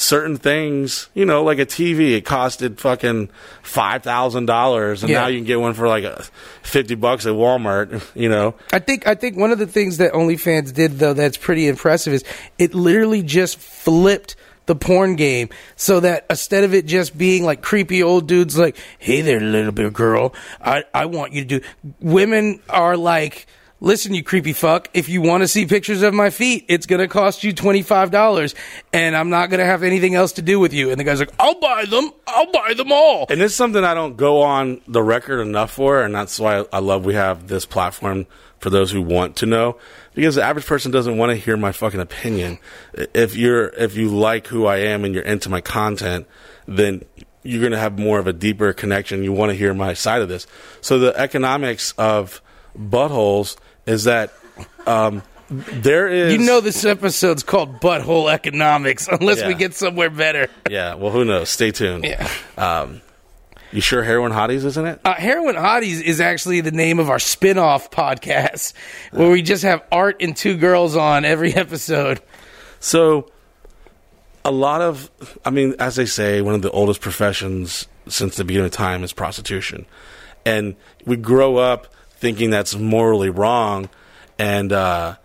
certain 0.00 0.36
things, 0.36 1.08
you 1.12 1.26
know, 1.26 1.44
like 1.44 1.58
a 1.58 1.66
TV, 1.66 2.16
it 2.16 2.24
costed 2.24 2.78
fucking 2.78 3.28
five 3.62 4.02
thousand 4.02 4.46
dollars, 4.46 5.02
and 5.02 5.10
Yeah. 5.10 5.20
now 5.20 5.26
you 5.26 5.38
can 5.38 5.44
get 5.46 5.60
one 5.60 5.74
for 5.74 5.86
like 5.86 6.04
a 6.04 6.24
fifty 6.62 6.94
bucks 6.94 7.26
at 7.26 7.32
Walmart. 7.34 8.02
You 8.14 8.28
know, 8.28 8.54
I 8.72 8.78
think 8.78 9.06
I 9.06 9.14
think 9.14 9.36
one 9.36 9.50
of 9.52 9.58
the 9.58 9.66
things 9.66 9.98
that 9.98 10.12
OnlyFans 10.12 10.72
did 10.74 10.98
though 10.98 11.12
that's 11.14 11.36
pretty 11.36 11.68
impressive 11.68 12.12
is 12.14 12.24
it 12.58 12.74
literally 12.74 13.22
just 13.22 13.58
flipped 13.58 14.36
the 14.66 14.74
porn 14.76 15.16
game 15.16 15.48
so 15.76 16.00
that 16.00 16.26
instead 16.30 16.64
of 16.64 16.72
it 16.74 16.86
just 16.86 17.16
being 17.18 17.44
like 17.44 17.60
creepy 17.60 18.02
old 18.02 18.26
dudes 18.26 18.56
like, 18.56 18.76
"Hey 18.98 19.20
there, 19.20 19.40
little 19.40 19.72
bit 19.72 19.92
girl, 19.92 20.34
I 20.64 20.84
I 20.94 21.06
want 21.06 21.32
you 21.34 21.44
to 21.44 21.60
do," 21.60 21.66
women 22.00 22.60
are 22.68 22.96
like 22.96 23.46
listen, 23.80 24.14
you 24.14 24.22
creepy 24.22 24.52
fuck, 24.52 24.88
if 24.94 25.08
you 25.08 25.22
want 25.22 25.42
to 25.42 25.48
see 25.48 25.66
pictures 25.66 26.02
of 26.02 26.14
my 26.14 26.30
feet, 26.30 26.66
it's 26.68 26.86
going 26.86 27.00
to 27.00 27.08
cost 27.08 27.42
you 27.42 27.52
$25 27.52 28.54
and 28.92 29.16
I'm 29.16 29.30
not 29.30 29.50
going 29.50 29.60
to 29.60 29.66
have 29.66 29.82
anything 29.82 30.14
else 30.14 30.32
to 30.32 30.42
do 30.42 30.60
with 30.60 30.72
you. 30.72 30.90
And 30.90 31.00
the 31.00 31.04
guy's 31.04 31.18
like, 31.18 31.32
I'll 31.38 31.58
buy 31.58 31.86
them. 31.86 32.10
I'll 32.26 32.52
buy 32.52 32.74
them 32.74 32.92
all. 32.92 33.26
And 33.28 33.40
this 33.40 33.52
is 33.52 33.56
something 33.56 33.82
I 33.82 33.94
don't 33.94 34.16
go 34.16 34.42
on 34.42 34.80
the 34.86 35.02
record 35.02 35.40
enough 35.40 35.72
for, 35.72 36.02
and 36.02 36.14
that's 36.14 36.38
why 36.38 36.64
I 36.72 36.78
love 36.78 37.04
we 37.04 37.14
have 37.14 37.48
this 37.48 37.64
platform 37.64 38.26
for 38.58 38.70
those 38.70 38.90
who 38.90 39.00
want 39.02 39.36
to 39.36 39.46
know. 39.46 39.78
Because 40.14 40.34
the 40.34 40.42
average 40.42 40.66
person 40.66 40.90
doesn't 40.90 41.16
want 41.16 41.30
to 41.30 41.36
hear 41.36 41.56
my 41.56 41.72
fucking 41.72 42.00
opinion. 42.00 42.58
If 42.92 43.36
you're 43.36 43.68
if 43.68 43.96
you 43.96 44.08
like 44.08 44.48
who 44.48 44.66
I 44.66 44.78
am 44.78 45.04
and 45.04 45.14
you're 45.14 45.24
into 45.24 45.48
my 45.48 45.60
content, 45.60 46.26
then 46.66 47.04
you're 47.42 47.60
going 47.60 47.72
to 47.72 47.78
have 47.78 47.98
more 47.98 48.18
of 48.18 48.26
a 48.26 48.32
deeper 48.32 48.72
connection. 48.72 49.24
You 49.24 49.32
want 49.32 49.50
to 49.50 49.56
hear 49.56 49.72
my 49.72 49.94
side 49.94 50.20
of 50.20 50.28
this. 50.28 50.46
So 50.82 50.98
the 50.98 51.16
economics 51.16 51.92
of 51.92 52.42
buttholes 52.76 53.56
is 53.90 54.04
that 54.04 54.32
um, 54.86 55.22
there 55.50 56.08
is. 56.08 56.32
You 56.32 56.38
know, 56.38 56.60
this 56.60 56.84
episode's 56.84 57.42
called 57.42 57.80
Butthole 57.80 58.32
Economics, 58.32 59.08
unless 59.12 59.44
we 59.44 59.54
get 59.54 59.74
somewhere 59.74 60.10
better. 60.10 60.48
Yeah, 60.68 60.94
well, 60.94 61.10
who 61.10 61.24
knows? 61.24 61.48
Stay 61.48 61.72
tuned. 61.72 62.04
Yeah. 62.04 62.28
Um, 62.56 63.02
you 63.72 63.80
sure 63.80 64.02
Heroin 64.02 64.32
Hotties 64.32 64.64
isn't 64.64 64.86
it? 64.86 65.00
Uh, 65.04 65.14
Heroin 65.14 65.54
Hotties 65.54 66.02
is 66.02 66.20
actually 66.20 66.60
the 66.60 66.72
name 66.72 66.98
of 66.98 67.08
our 67.08 67.18
spin 67.20 67.56
off 67.58 67.90
podcast 67.90 68.72
where 69.12 69.30
we 69.30 69.42
just 69.42 69.62
have 69.62 69.84
art 69.92 70.16
and 70.20 70.36
two 70.36 70.56
girls 70.56 70.96
on 70.96 71.24
every 71.24 71.54
episode. 71.54 72.20
So, 72.80 73.30
a 74.44 74.50
lot 74.50 74.80
of, 74.80 75.10
I 75.44 75.50
mean, 75.50 75.74
as 75.78 75.96
they 75.96 76.06
say, 76.06 76.40
one 76.40 76.54
of 76.54 76.62
the 76.62 76.70
oldest 76.70 77.00
professions 77.00 77.86
since 78.08 78.36
the 78.36 78.44
beginning 78.44 78.66
of 78.66 78.72
time 78.72 79.04
is 79.04 79.12
prostitution. 79.12 79.86
And 80.46 80.74
we 81.04 81.16
grow 81.16 81.58
up 81.58 81.86
thinking 82.20 82.50
that's 82.50 82.76
morally 82.76 83.30
wrong. 83.30 83.88
And, 84.38 84.72
uh, 84.72 85.16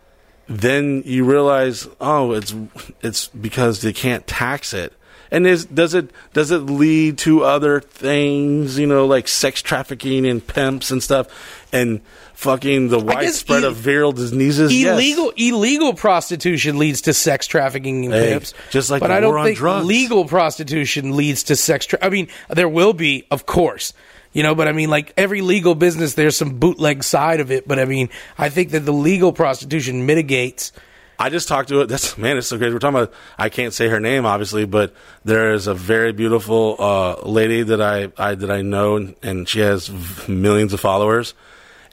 then 0.47 1.01
you 1.05 1.25
realize, 1.25 1.87
oh, 1.99 2.33
it's 2.33 2.53
it's 3.01 3.29
because 3.29 3.81
they 3.81 3.93
can't 3.93 4.27
tax 4.27 4.73
it. 4.75 4.93
And 5.31 5.47
is 5.47 5.65
does 5.65 5.95
it 5.95 6.11
does 6.33 6.51
it 6.51 6.59
lead 6.59 7.17
to 7.19 7.43
other 7.43 7.81
things, 7.81 8.77
you 8.77 8.85
know, 8.85 9.07
like 9.07 9.27
sex 9.27 9.63
trafficking 9.63 10.27
and 10.27 10.45
pimps 10.45 10.91
and 10.91 11.01
stuff, 11.01 11.27
and 11.73 11.99
fucking 12.35 12.89
the 12.89 12.99
widespread 12.99 13.63
e- 13.63 13.65
of 13.65 13.75
viral 13.75 14.13
diseases? 14.13 14.71
Yes. 14.71 14.93
Illegal 14.93 15.33
illegal 15.35 15.93
prostitution 15.95 16.77
leads 16.77 17.01
to 17.01 17.13
sex 17.15 17.47
trafficking 17.47 18.05
and 18.05 18.13
Hey, 18.13 18.33
pimps. 18.33 18.53
just 18.69 18.91
like 18.91 18.99
but 18.99 19.07
the 19.07 19.15
I 19.15 19.19
don't 19.21 19.35
on 19.35 19.45
think 19.45 19.57
drugs. 19.57 19.83
legal 19.87 20.25
prostitution 20.25 21.17
leads 21.17 21.41
to 21.45 21.55
sex. 21.55 21.87
Tra- 21.87 21.99
I 22.03 22.09
mean, 22.09 22.27
there 22.49 22.69
will 22.69 22.93
be, 22.93 23.25
of 23.31 23.47
course, 23.47 23.93
you 24.35 24.43
know. 24.43 24.53
But 24.53 24.67
I 24.67 24.73
mean, 24.73 24.91
like 24.91 25.13
every 25.17 25.41
legal 25.41 25.73
business, 25.73 26.13
there's 26.13 26.37
some 26.37 26.59
bootleg 26.59 27.03
side 27.03 27.39
of 27.39 27.49
it. 27.49 27.67
But 27.67 27.79
I 27.79 27.85
mean, 27.85 28.09
I 28.37 28.49
think 28.49 28.69
that 28.71 28.81
the 28.81 28.93
legal 28.93 29.33
prostitution 29.33 30.05
mitigates. 30.05 30.71
I 31.17 31.29
just 31.29 31.47
talked 31.47 31.69
to 31.69 31.81
it. 31.81 31.87
That's 31.87 32.17
man, 32.17 32.37
it's 32.37 32.47
so 32.47 32.57
crazy. 32.57 32.73
We're 32.73 32.79
talking 32.79 32.99
about. 32.99 33.13
I 33.39 33.49
can't 33.49 33.73
say 33.73 33.87
her 33.87 33.99
name, 33.99 34.25
obviously, 34.25 34.65
but 34.65 34.93
there 35.23 35.53
is 35.53 35.65
a 35.65 35.73
very 35.73 36.11
beautiful 36.11 36.75
uh, 36.77 37.21
lady 37.21 37.63
that 37.63 37.81
I, 37.81 38.11
I 38.17 38.35
that 38.35 38.51
I 38.51 38.61
know, 38.61 39.13
and, 39.23 39.47
she 39.47 39.61
has 39.61 39.89
millions 40.27 40.73
of 40.73 40.79
followers. 40.81 41.33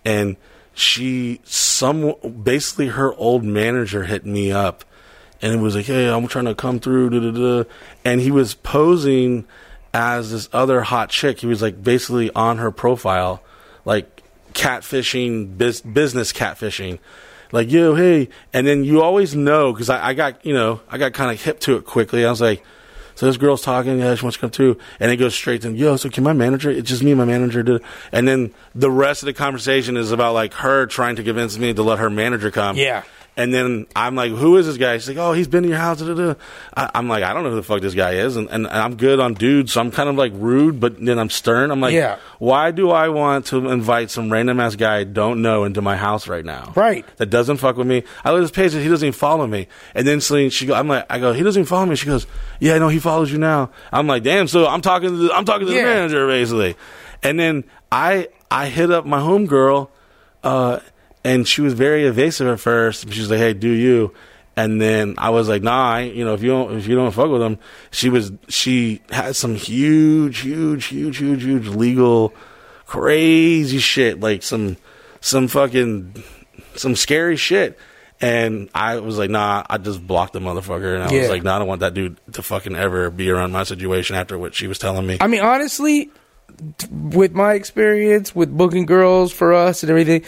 And 0.04 0.36
she, 0.74 1.40
some 1.44 2.14
basically, 2.42 2.88
her 2.88 3.14
old 3.14 3.44
manager 3.44 4.02
hit 4.02 4.26
me 4.26 4.50
up, 4.50 4.84
and 5.40 5.54
it 5.54 5.58
was 5.58 5.76
like, 5.76 5.84
"Hey, 5.84 6.08
I'm 6.08 6.26
trying 6.26 6.46
to 6.46 6.56
come 6.56 6.80
through." 6.80 7.66
And 8.04 8.20
he 8.20 8.32
was 8.32 8.54
posing 8.54 9.46
as 9.94 10.32
this 10.32 10.48
other 10.52 10.82
hot 10.82 11.10
chick. 11.10 11.40
He 11.40 11.46
was 11.46 11.62
like 11.62 11.82
basically 11.82 12.30
on 12.34 12.58
her 12.58 12.70
profile, 12.70 13.42
like 13.84 14.22
catfishing, 14.52 15.56
biz, 15.56 15.80
business 15.80 16.32
catfishing. 16.32 16.98
Like 17.50 17.70
yo 17.70 17.94
hey. 17.94 18.28
And 18.52 18.66
then 18.66 18.84
you 18.84 19.02
always 19.02 19.34
know 19.34 19.72
because 19.72 19.90
I, 19.90 20.08
I 20.08 20.14
got 20.14 20.44
you 20.44 20.54
know 20.54 20.80
i 20.88 20.98
got 20.98 21.12
kind 21.12 21.30
of 21.30 21.42
hip 21.42 21.60
to 21.60 21.76
it 21.76 21.84
quickly. 21.84 22.24
I 22.24 22.30
was 22.30 22.40
like 22.40 22.64
so 23.14 23.26
this 23.26 23.36
girl's 23.36 23.60
talking 23.60 23.98
yeah 23.98 24.14
she 24.14 24.24
wants 24.24 24.36
to 24.36 24.40
come 24.40 24.50
too. 24.50 24.78
And 24.98 25.12
it 25.12 25.16
goes 25.16 25.34
straight 25.34 25.62
to 25.62 25.72
yo 25.72 25.96
so 25.96 26.08
can 26.08 26.24
my 26.24 26.32
manager 26.32 26.70
it's 26.70 26.88
just 26.88 27.02
me 27.02 27.10
and 27.10 27.18
my 27.18 27.26
manager 27.26 27.62
do 27.62 27.78
and 28.10 28.26
then 28.26 28.54
the 28.74 28.90
rest 28.90 29.22
of 29.22 29.26
the 29.26 29.34
conversation 29.34 29.98
is 29.98 30.12
about 30.12 30.32
like 30.32 30.54
her 30.54 30.86
trying 30.86 31.16
to 31.16 31.22
convince 31.22 31.58
me 31.58 31.74
to 31.74 31.82
let 31.82 31.98
her 31.98 32.08
manager 32.08 32.50
come. 32.50 32.76
Yeah. 32.76 33.04
And 33.36 33.52
then 33.54 33.86
I'm 33.96 34.14
like, 34.14 34.30
who 34.32 34.58
is 34.58 34.66
this 34.66 34.76
guy? 34.76 34.98
She's 34.98 35.08
like, 35.08 35.16
oh, 35.16 35.32
he's 35.32 35.48
been 35.48 35.62
to 35.62 35.68
your 35.70 35.78
house. 35.78 36.00
Da, 36.00 36.06
da, 36.06 36.14
da. 36.14 36.34
I, 36.76 36.90
I'm 36.94 37.08
like, 37.08 37.22
I 37.24 37.32
don't 37.32 37.44
know 37.44 37.50
who 37.50 37.56
the 37.56 37.62
fuck 37.62 37.80
this 37.80 37.94
guy 37.94 38.12
is. 38.16 38.36
And, 38.36 38.50
and 38.50 38.66
I'm 38.66 38.96
good 38.96 39.20
on 39.20 39.32
dudes, 39.34 39.72
so 39.72 39.80
I'm 39.80 39.90
kind 39.90 40.10
of 40.10 40.16
like 40.16 40.32
rude, 40.34 40.80
but 40.80 41.02
then 41.02 41.18
I'm 41.18 41.30
stern. 41.30 41.70
I'm 41.70 41.80
like, 41.80 41.94
Yeah. 41.94 42.18
why 42.38 42.72
do 42.72 42.90
I 42.90 43.08
want 43.08 43.46
to 43.46 43.70
invite 43.70 44.10
some 44.10 44.30
random 44.30 44.60
ass 44.60 44.76
guy 44.76 44.98
I 44.98 45.04
don't 45.04 45.40
know 45.40 45.64
into 45.64 45.80
my 45.80 45.96
house 45.96 46.28
right 46.28 46.44
now? 46.44 46.72
Right. 46.76 47.06
That 47.16 47.30
doesn't 47.30 47.56
fuck 47.56 47.76
with 47.78 47.86
me. 47.86 48.02
I 48.22 48.30
look 48.32 48.38
at 48.38 48.42
his 48.42 48.50
page 48.50 48.74
and 48.74 48.82
he 48.82 48.88
doesn't 48.90 49.06
even 49.06 49.18
follow 49.18 49.46
me. 49.46 49.66
And 49.94 50.06
then 50.06 50.20
Celine, 50.20 50.50
she 50.50 50.66
go, 50.66 50.74
I'm 50.74 50.88
like, 50.88 51.06
I 51.08 51.18
go, 51.18 51.32
he 51.32 51.42
doesn't 51.42 51.60
even 51.60 51.68
follow 51.68 51.86
me. 51.86 51.96
She 51.96 52.06
goes, 52.06 52.26
yeah, 52.60 52.74
I 52.74 52.78
know 52.80 52.88
he 52.88 52.98
follows 52.98 53.32
you 53.32 53.38
now. 53.38 53.70
I'm 53.92 54.06
like, 54.06 54.24
damn. 54.24 54.46
So 54.46 54.66
I'm 54.66 54.82
talking 54.82 55.08
to 55.08 55.16
the, 55.16 55.32
I'm 55.32 55.46
talking 55.46 55.66
to 55.68 55.72
Yeah. 55.72 55.84
the 55.84 55.88
manager 55.94 56.26
basically. 56.26 56.76
And 57.22 57.40
then 57.40 57.64
I, 57.90 58.28
I 58.50 58.66
hit 58.66 58.90
up 58.90 59.06
my 59.06 59.20
homegirl, 59.20 59.88
uh, 60.44 60.80
and 61.24 61.46
she 61.46 61.60
was 61.60 61.74
very 61.74 62.04
evasive 62.04 62.46
at 62.48 62.60
first. 62.60 63.10
She 63.12 63.20
was 63.20 63.30
like, 63.30 63.38
"Hey, 63.40 63.52
do 63.54 63.68
you?" 63.68 64.12
And 64.56 64.80
then 64.80 65.14
I 65.18 65.30
was 65.30 65.48
like, 65.48 65.62
"Nah, 65.62 65.92
I, 65.94 66.00
you 66.02 66.24
know, 66.24 66.34
if 66.34 66.42
you 66.42 66.50
don't, 66.50 66.76
if 66.76 66.86
you 66.86 66.94
don't 66.94 67.10
fuck 67.12 67.30
with 67.30 67.40
them." 67.40 67.58
She 67.90 68.10
was, 68.10 68.32
she 68.48 69.00
had 69.10 69.34
some 69.36 69.54
huge, 69.54 70.40
huge, 70.40 70.86
huge, 70.86 71.16
huge, 71.18 71.42
huge 71.42 71.68
legal, 71.68 72.34
crazy 72.86 73.78
shit, 73.78 74.20
like 74.20 74.42
some, 74.42 74.76
some 75.20 75.48
fucking, 75.48 76.22
some 76.76 76.94
scary 76.96 77.36
shit. 77.36 77.78
And 78.20 78.68
I 78.74 79.00
was 79.00 79.18
like, 79.18 79.30
nah, 79.30 79.64
I 79.68 79.78
just 79.78 80.06
blocked 80.06 80.32
the 80.32 80.38
motherfucker. 80.40 80.94
And 80.94 81.02
I 81.02 81.10
Yeah. 81.12 81.20
was 81.22 81.28
like, 81.28 81.42
nah, 81.42 81.56
I 81.56 81.58
don't 81.58 81.66
want 81.66 81.80
that 81.80 81.92
dude 81.94 82.18
to 82.34 82.42
fucking 82.42 82.76
ever 82.76 83.10
be 83.10 83.30
around 83.30 83.50
my 83.50 83.64
situation 83.64 84.14
after 84.14 84.38
what 84.38 84.54
she 84.54 84.68
was 84.68 84.78
telling 84.78 85.06
me. 85.06 85.16
I 85.20 85.26
mean, 85.26 85.40
honestly, 85.40 86.10
with 86.90 87.32
my 87.32 87.54
experience 87.54 88.32
with 88.34 88.56
booking 88.56 88.86
girls 88.86 89.32
for 89.32 89.52
us 89.52 89.82
and 89.82 89.90
everything, 89.90 90.22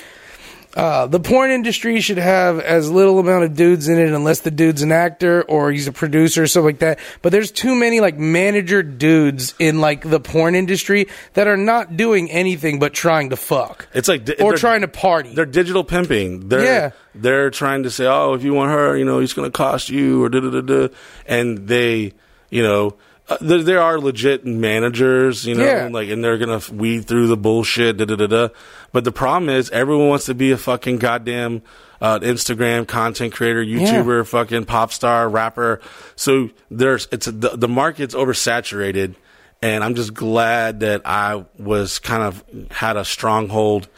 uh, 0.75 1.07
the 1.07 1.21
porn 1.21 1.51
industry 1.51 2.01
should 2.01 2.19
have 2.19 2.59
as 2.59 2.91
little 2.91 3.19
amount 3.21 3.45
of 3.45 3.55
dudes 3.55 3.89
in 3.89 3.99
it, 3.99 4.13
unless 4.13 4.41
the 4.41 4.51
dude's 4.51 4.83
an 4.83 4.91
actor 4.91 5.43
or 5.43 5.71
he's 5.71 5.87
a 5.87 5.93
producer 5.93 6.43
or 6.43 6.47
something 6.49 6.67
like 6.67 6.79
that. 6.81 6.99
But 7.23 7.31
there's 7.33 7.53
too 7.53 7.75
many 7.75 8.01
like 8.01 8.19
manager 8.19 8.83
dudes 8.83 9.55
in 9.59 9.81
like 9.81 10.09
the 10.09 10.19
porn 10.21 10.55
industry 10.55 11.07
that 11.35 11.47
are 11.47 11.57
not 11.57 11.97
doing 11.97 12.31
anything 12.31 12.79
but 12.81 12.93
trying 12.93 13.31
to 13.31 13.37
fuck 13.37 13.87
It's 13.95 14.09
like, 14.09 14.29
or 14.41 14.57
trying 14.57 14.81
to 14.81 14.89
party. 14.89 15.35
They're 15.35 15.47
digital 15.47 15.85
pimping. 15.85 16.49
They're 16.49 16.65
Yeah. 16.65 16.91
they're 17.15 17.51
trying 17.51 17.85
to 17.85 17.91
say, 17.91 18.07
oh, 18.07 18.35
if 18.35 18.43
you 18.43 18.53
want 18.53 18.73
her, 18.73 18.97
you 18.97 19.05
know, 19.05 19.21
it's 19.21 19.33
going 19.33 19.47
to 19.51 19.57
cost 19.57 19.91
you 19.91 20.25
or 20.25 20.29
da 20.29 20.41
da 20.41 20.51
da 20.51 20.61
da, 20.61 20.89
and 21.27 21.69
they, 21.69 22.15
you 22.51 22.63
know. 22.63 22.97
Uh, 23.27 23.39
there, 23.41 23.63
there 23.63 23.81
are 23.83 23.99
legit 23.99 24.45
managers, 24.45 25.47
you 25.47 25.55
know, 25.55 25.65
Yeah. 25.65 25.89
like, 25.91 26.09
and 26.11 26.23
they're 26.23 26.37
gonna 26.39 26.61
weed 26.73 27.07
through 27.07 27.27
the 27.29 27.37
bullshit, 27.39 27.97
da 27.97 28.05
da 28.05 28.17
da 28.17 28.27
da. 28.27 28.49
But 28.93 29.05
the 29.05 29.13
problem 29.13 29.49
is, 29.49 29.71
everyone 29.71 30.09
wants 30.09 30.27
to 30.27 30.35
be 30.35 30.51
a 30.53 30.59
fucking 30.59 30.99
goddamn 30.99 31.63
uh, 32.03 32.19
Instagram 32.19 32.87
content 32.87 33.33
creator, 33.33 33.65
YouTuber, 33.65 34.27
fucking 34.27 34.67
pop 34.67 34.93
star, 34.93 35.27
rapper. 35.29 35.81
So 36.17 36.51
there's, 36.71 37.09
it's 37.13 37.25
the, 37.27 37.51
the 37.57 37.69
market's 37.69 38.15
oversaturated, 38.15 39.15
and 39.63 39.83
I'm 39.83 39.95
just 39.95 40.13
glad 40.13 40.81
that 40.81 41.01
I 41.07 41.47
was 41.59 41.99
kind 41.99 42.23
of 42.25 42.45
had 42.73 42.99
a 42.99 43.05
stronghold 43.07 43.89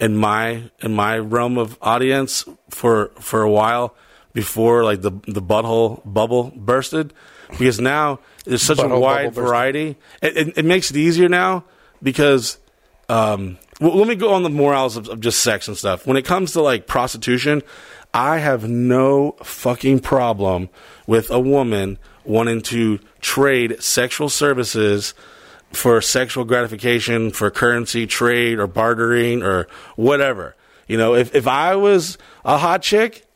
in 0.00 0.16
my 0.16 0.64
in 0.82 0.92
my 0.92 1.16
realm 1.16 1.56
of 1.58 1.78
audience 1.80 2.44
for 2.70 3.12
for 3.20 3.42
a 3.42 3.50
while 3.50 3.94
before 4.32 4.82
like 4.82 5.02
the 5.02 5.12
the 5.28 5.40
butthole 5.40 6.02
bubble 6.04 6.52
bursted 6.56 7.14
because 7.56 7.80
now 7.80 8.18
there's 8.44 8.62
such 8.62 8.78
a 8.78 8.88
wide 8.88 9.34
variety. 9.34 9.96
It, 10.22 10.36
it, 10.36 10.58
it 10.58 10.64
makes 10.64 10.90
it 10.90 10.96
easier 10.96 11.28
now 11.28 11.64
because 12.02 12.58
um 13.08 13.58
well, 13.80 13.96
let 13.96 14.06
me 14.06 14.14
go 14.14 14.32
on 14.32 14.44
the 14.44 14.50
morals 14.50 14.96
of, 14.96 15.08
of 15.08 15.20
just 15.20 15.42
sex 15.42 15.66
and 15.66 15.76
stuff. 15.76 16.06
When 16.06 16.16
it 16.16 16.24
comes 16.24 16.52
to 16.52 16.62
like 16.62 16.86
prostitution 16.86 17.62
i 18.14 18.38
have 18.38 18.68
no 18.68 19.32
fucking 19.42 19.98
problem 19.98 20.68
with 21.04 21.32
a 21.32 21.40
woman 21.40 21.98
wanting 22.24 22.62
to 22.62 23.00
trade 23.20 23.82
sexual 23.82 24.28
services 24.28 25.14
for 25.72 26.00
sexual 26.00 26.44
gratification, 26.44 27.30
for 27.30 27.50
currency 27.50 28.06
trade 28.06 28.58
or 28.58 28.66
bartering 28.66 29.42
or 29.42 29.66
whatever. 29.96 30.54
You 30.86 30.96
know, 30.96 31.14
if, 31.14 31.34
if 31.34 31.46
I 31.46 31.74
was 31.76 32.16
a 32.44 32.56
hot 32.58 32.82
chick, 32.82 33.26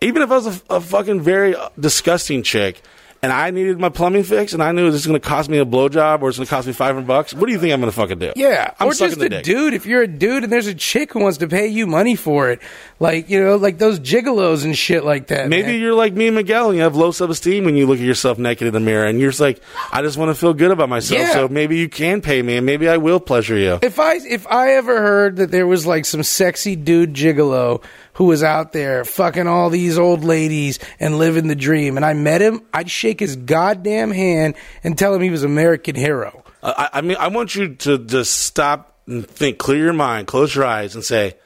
even 0.00 0.22
if 0.22 0.30
I 0.30 0.36
was 0.36 0.46
a, 0.46 0.76
a 0.76 0.80
fucking 0.80 1.20
very 1.20 1.54
disgusting 1.78 2.42
chick, 2.42 2.80
and 3.22 3.32
I 3.32 3.50
needed 3.50 3.78
my 3.78 3.88
plumbing 3.90 4.22
fixed, 4.24 4.54
and 4.54 4.62
I 4.62 4.72
knew 4.72 4.90
this 4.90 5.02
is 5.02 5.06
going 5.06 5.20
to 5.20 5.26
cost 5.28 5.50
me 5.50 5.58
a 5.58 5.66
blowjob 5.66 6.22
or 6.22 6.28
it's 6.28 6.38
going 6.38 6.46
to 6.46 6.50
cost 6.50 6.66
me 6.66 6.72
five 6.72 6.94
hundred 6.94 7.06
bucks, 7.06 7.34
what 7.34 7.46
do 7.46 7.52
you 7.52 7.58
think 7.58 7.72
I'm 7.72 7.80
going 7.80 7.90
to 7.92 7.96
fucking 7.96 8.18
do? 8.18 8.32
Yeah, 8.36 8.72
I'm 8.80 8.88
or 8.88 8.94
just 8.94 9.18
the 9.18 9.26
a 9.26 9.28
dick. 9.28 9.44
dude. 9.44 9.74
If 9.74 9.86
you're 9.86 10.02
a 10.02 10.08
dude 10.08 10.44
and 10.44 10.52
there's 10.52 10.66
a 10.66 10.74
chick 10.74 11.12
who 11.12 11.20
wants 11.20 11.38
to 11.38 11.48
pay 11.48 11.66
you 11.66 11.86
money 11.86 12.16
for 12.16 12.50
it, 12.50 12.60
like 13.00 13.30
you 13.30 13.42
know, 13.42 13.56
like 13.56 13.78
those 13.78 13.98
gigolos 13.98 14.64
and 14.64 14.76
shit 14.76 15.04
like 15.04 15.28
that. 15.28 15.48
Maybe 15.48 15.72
man. 15.72 15.80
you're 15.80 15.94
like 15.94 16.12
me 16.12 16.26
and 16.26 16.36
Miguel, 16.36 16.68
and 16.68 16.76
you 16.76 16.82
have 16.82 16.94
low 16.94 17.10
self 17.10 17.30
esteem 17.30 17.64
when 17.64 17.74
you 17.74 17.86
look 17.86 17.98
at 17.98 18.04
yourself 18.04 18.38
naked 18.38 18.68
in 18.68 18.74
the 18.74 18.80
mirror, 18.80 19.06
and 19.06 19.18
you're 19.18 19.30
just 19.30 19.40
like, 19.40 19.60
I 19.90 20.02
just 20.02 20.18
want 20.18 20.28
to 20.28 20.34
feel 20.38 20.52
good 20.52 20.70
about 20.70 20.90
myself. 20.90 21.18
Yeah. 21.18 21.32
So 21.32 21.48
maybe 21.48 21.78
you 21.78 21.88
can 21.88 22.20
pay 22.20 22.42
me, 22.42 22.58
and 22.58 22.66
maybe 22.66 22.88
I 22.88 22.98
will 22.98 23.18
pleasure 23.18 23.56
you. 23.56 23.78
If 23.80 23.98
I 23.98 24.16
if 24.16 24.46
I 24.46 24.74
ever 24.74 25.00
heard 25.00 25.36
that 25.36 25.50
there 25.50 25.66
was 25.66 25.86
like 25.86 26.04
some 26.04 26.22
sexy 26.22 26.76
dude 26.76 27.14
gigolo 27.14 27.82
who 28.14 28.26
was 28.26 28.42
out 28.42 28.72
there 28.72 29.06
fucking 29.06 29.46
all 29.46 29.70
these 29.70 29.96
old 29.96 30.22
ladies 30.22 30.78
and 31.00 31.16
living 31.16 31.48
the 31.48 31.56
dream, 31.56 31.96
and 31.96 32.04
I 32.04 32.12
met 32.12 32.42
him, 32.42 32.60
I'd 32.74 32.90
shake 32.90 33.18
his 33.18 33.34
goddamn 33.34 34.10
hand 34.10 34.56
and 34.84 34.98
tell 34.98 35.14
him 35.14 35.22
he 35.22 35.30
was 35.30 35.42
an 35.42 35.50
American 35.50 35.94
hero. 35.94 36.44
I, 36.62 36.90
I 36.94 37.00
mean, 37.00 37.16
I 37.18 37.28
want 37.28 37.54
you 37.54 37.76
to 37.76 37.96
just 37.96 38.34
stop 38.40 38.98
and 39.06 39.26
think, 39.26 39.56
clear 39.56 39.84
your 39.84 39.92
mind, 39.94 40.26
close 40.26 40.54
your 40.54 40.66
eyes, 40.66 40.94
and 40.94 41.02
say, 41.02 41.36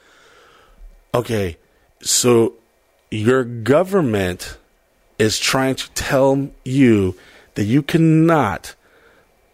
okay, 1.14 1.56
so 2.02 2.54
your 3.10 3.44
government 3.44 4.58
is 5.18 5.38
trying 5.38 5.76
to 5.76 5.90
tell 5.92 6.50
you 6.64 7.16
that 7.54 7.64
you 7.64 7.82
cannot 7.82 8.74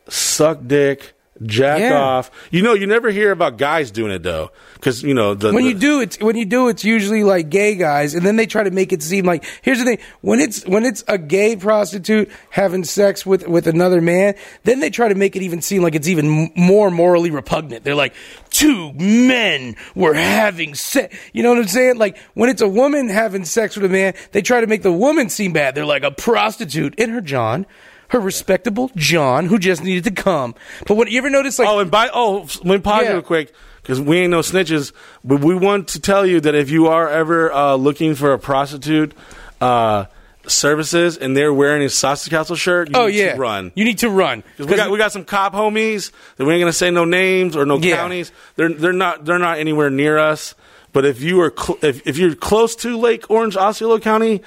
suck 0.08 0.60
dick, 0.66 1.12
jack 1.46 1.80
Yeah. 1.80 1.98
off. 1.98 2.30
You 2.50 2.62
know, 2.62 2.74
you 2.74 2.86
never 2.86 3.10
hear 3.10 3.30
about 3.32 3.56
guys 3.56 3.90
doing 3.90 4.12
it 4.12 4.22
though, 4.22 4.50
because 4.74 5.02
you 5.02 5.14
know 5.14 5.34
the, 5.34 5.52
When 5.52 5.64
you 5.64 5.74
do 5.74 6.00
it's 6.00 6.18
when 6.20 6.36
you 6.36 6.44
do, 6.44 6.68
it's 6.68 6.84
usually 6.84 7.24
like 7.24 7.48
gay 7.50 7.74
guys, 7.74 8.14
and 8.14 8.24
then 8.24 8.36
they 8.36 8.46
try 8.46 8.62
to 8.62 8.70
make 8.70 8.92
it 8.92 9.02
seem 9.02 9.24
like 9.24 9.44
here's 9.62 9.78
the 9.78 9.84
thing: 9.84 9.98
when 10.20 10.40
it's 10.40 10.64
when 10.66 10.84
it's 10.84 11.04
a 11.08 11.18
gay 11.18 11.56
prostitute 11.56 12.30
having 12.50 12.84
sex 12.84 13.24
with 13.24 13.46
with 13.46 13.66
another 13.66 14.00
man, 14.00 14.34
then 14.64 14.80
they 14.80 14.90
try 14.90 15.08
to 15.08 15.14
make 15.14 15.36
it 15.36 15.42
even 15.42 15.62
seem 15.62 15.82
like 15.82 15.94
it's 15.94 16.08
even 16.08 16.50
more 16.54 16.90
morally 16.90 17.30
repugnant. 17.30 17.84
They're 17.84 17.94
like, 17.94 18.14
two 18.50 18.92
men 18.94 19.76
were 19.94 20.14
having 20.14 20.74
sex. 20.74 21.16
You 21.32 21.42
know 21.42 21.50
what 21.50 21.58
I'm 21.58 21.68
saying? 21.68 21.96
Like 21.98 22.18
when 22.34 22.50
it's 22.50 22.62
a 22.62 22.68
woman 22.68 23.08
having 23.08 23.44
sex 23.44 23.76
with 23.76 23.84
a 23.84 23.88
man, 23.92 24.14
they 24.32 24.42
try 24.42 24.60
to 24.60 24.66
make 24.66 24.82
the 24.82 24.92
woman 24.92 25.28
seem 25.30 25.52
bad. 25.52 25.74
They're 25.74 25.86
like 25.86 26.02
a 26.02 26.10
prostitute 26.10 26.94
in 26.96 27.10
her 27.10 27.20
John. 27.20 27.66
Her 28.10 28.20
respectable 28.20 28.90
John, 28.96 29.46
who 29.46 29.58
just 29.58 29.82
needed 29.82 30.04
to 30.04 30.10
come. 30.22 30.54
But 30.86 30.96
what 30.96 31.10
you 31.10 31.18
ever 31.18 31.30
notice, 31.30 31.58
like, 31.58 31.68
Oh, 31.68 31.78
and 31.80 31.90
by 31.90 32.08
oh, 32.12 32.46
let 32.62 32.64
me 32.64 32.78
pause 32.78 33.04
Yeah. 33.04 33.12
real 33.12 33.22
quick 33.22 33.52
because 33.82 34.00
we 34.00 34.18
ain't 34.18 34.30
no 34.30 34.40
snitches. 34.40 34.92
But 35.24 35.40
we 35.40 35.54
want 35.54 35.88
to 35.88 36.00
tell 36.00 36.26
you 36.26 36.40
that 36.40 36.54
if 36.54 36.70
you 36.70 36.88
are 36.88 37.08
ever 37.08 37.52
uh, 37.52 37.74
looking 37.76 38.14
for 38.14 38.32
a 38.32 38.38
prostitute 38.38 39.14
uh, 39.60 40.06
services 40.46 41.16
and 41.16 41.36
they're 41.36 41.52
wearing 41.52 41.82
a 41.82 41.88
sausage 41.88 42.30
castle 42.30 42.56
shirt, 42.56 42.88
you 42.90 42.96
oh 42.96 43.06
need 43.06 43.16
yeah, 43.16 43.32
to 43.34 43.38
run. 43.40 43.72
You 43.74 43.84
need 43.84 43.98
to 43.98 44.10
run 44.10 44.42
'Cause 44.56 44.66
we 44.66 44.74
got 44.76 44.90
we 44.90 44.98
got 44.98 45.12
some 45.12 45.24
cop 45.24 45.52
homies 45.54 46.10
that 46.36 46.44
we 46.44 46.52
ain't 46.54 46.62
gonna 46.62 46.72
say 46.72 46.90
no 46.90 47.04
names 47.04 47.56
or 47.56 47.64
no 47.66 47.78
Yeah. 47.78 47.96
counties. 47.96 48.32
They're 48.56 48.72
they're 48.72 48.92
not 48.92 49.24
they're 49.24 49.38
not 49.38 49.58
anywhere 49.58 49.90
near 49.90 50.18
us. 50.18 50.54
But 50.92 51.04
if 51.04 51.20
you 51.22 51.40
are 51.42 51.52
cl- 51.56 51.78
if 51.82 52.04
if 52.06 52.18
you're 52.18 52.34
close 52.34 52.74
to 52.76 52.96
Lake 52.98 53.30
Orange, 53.30 53.56
Osceola 53.56 54.00
County, 54.00 54.42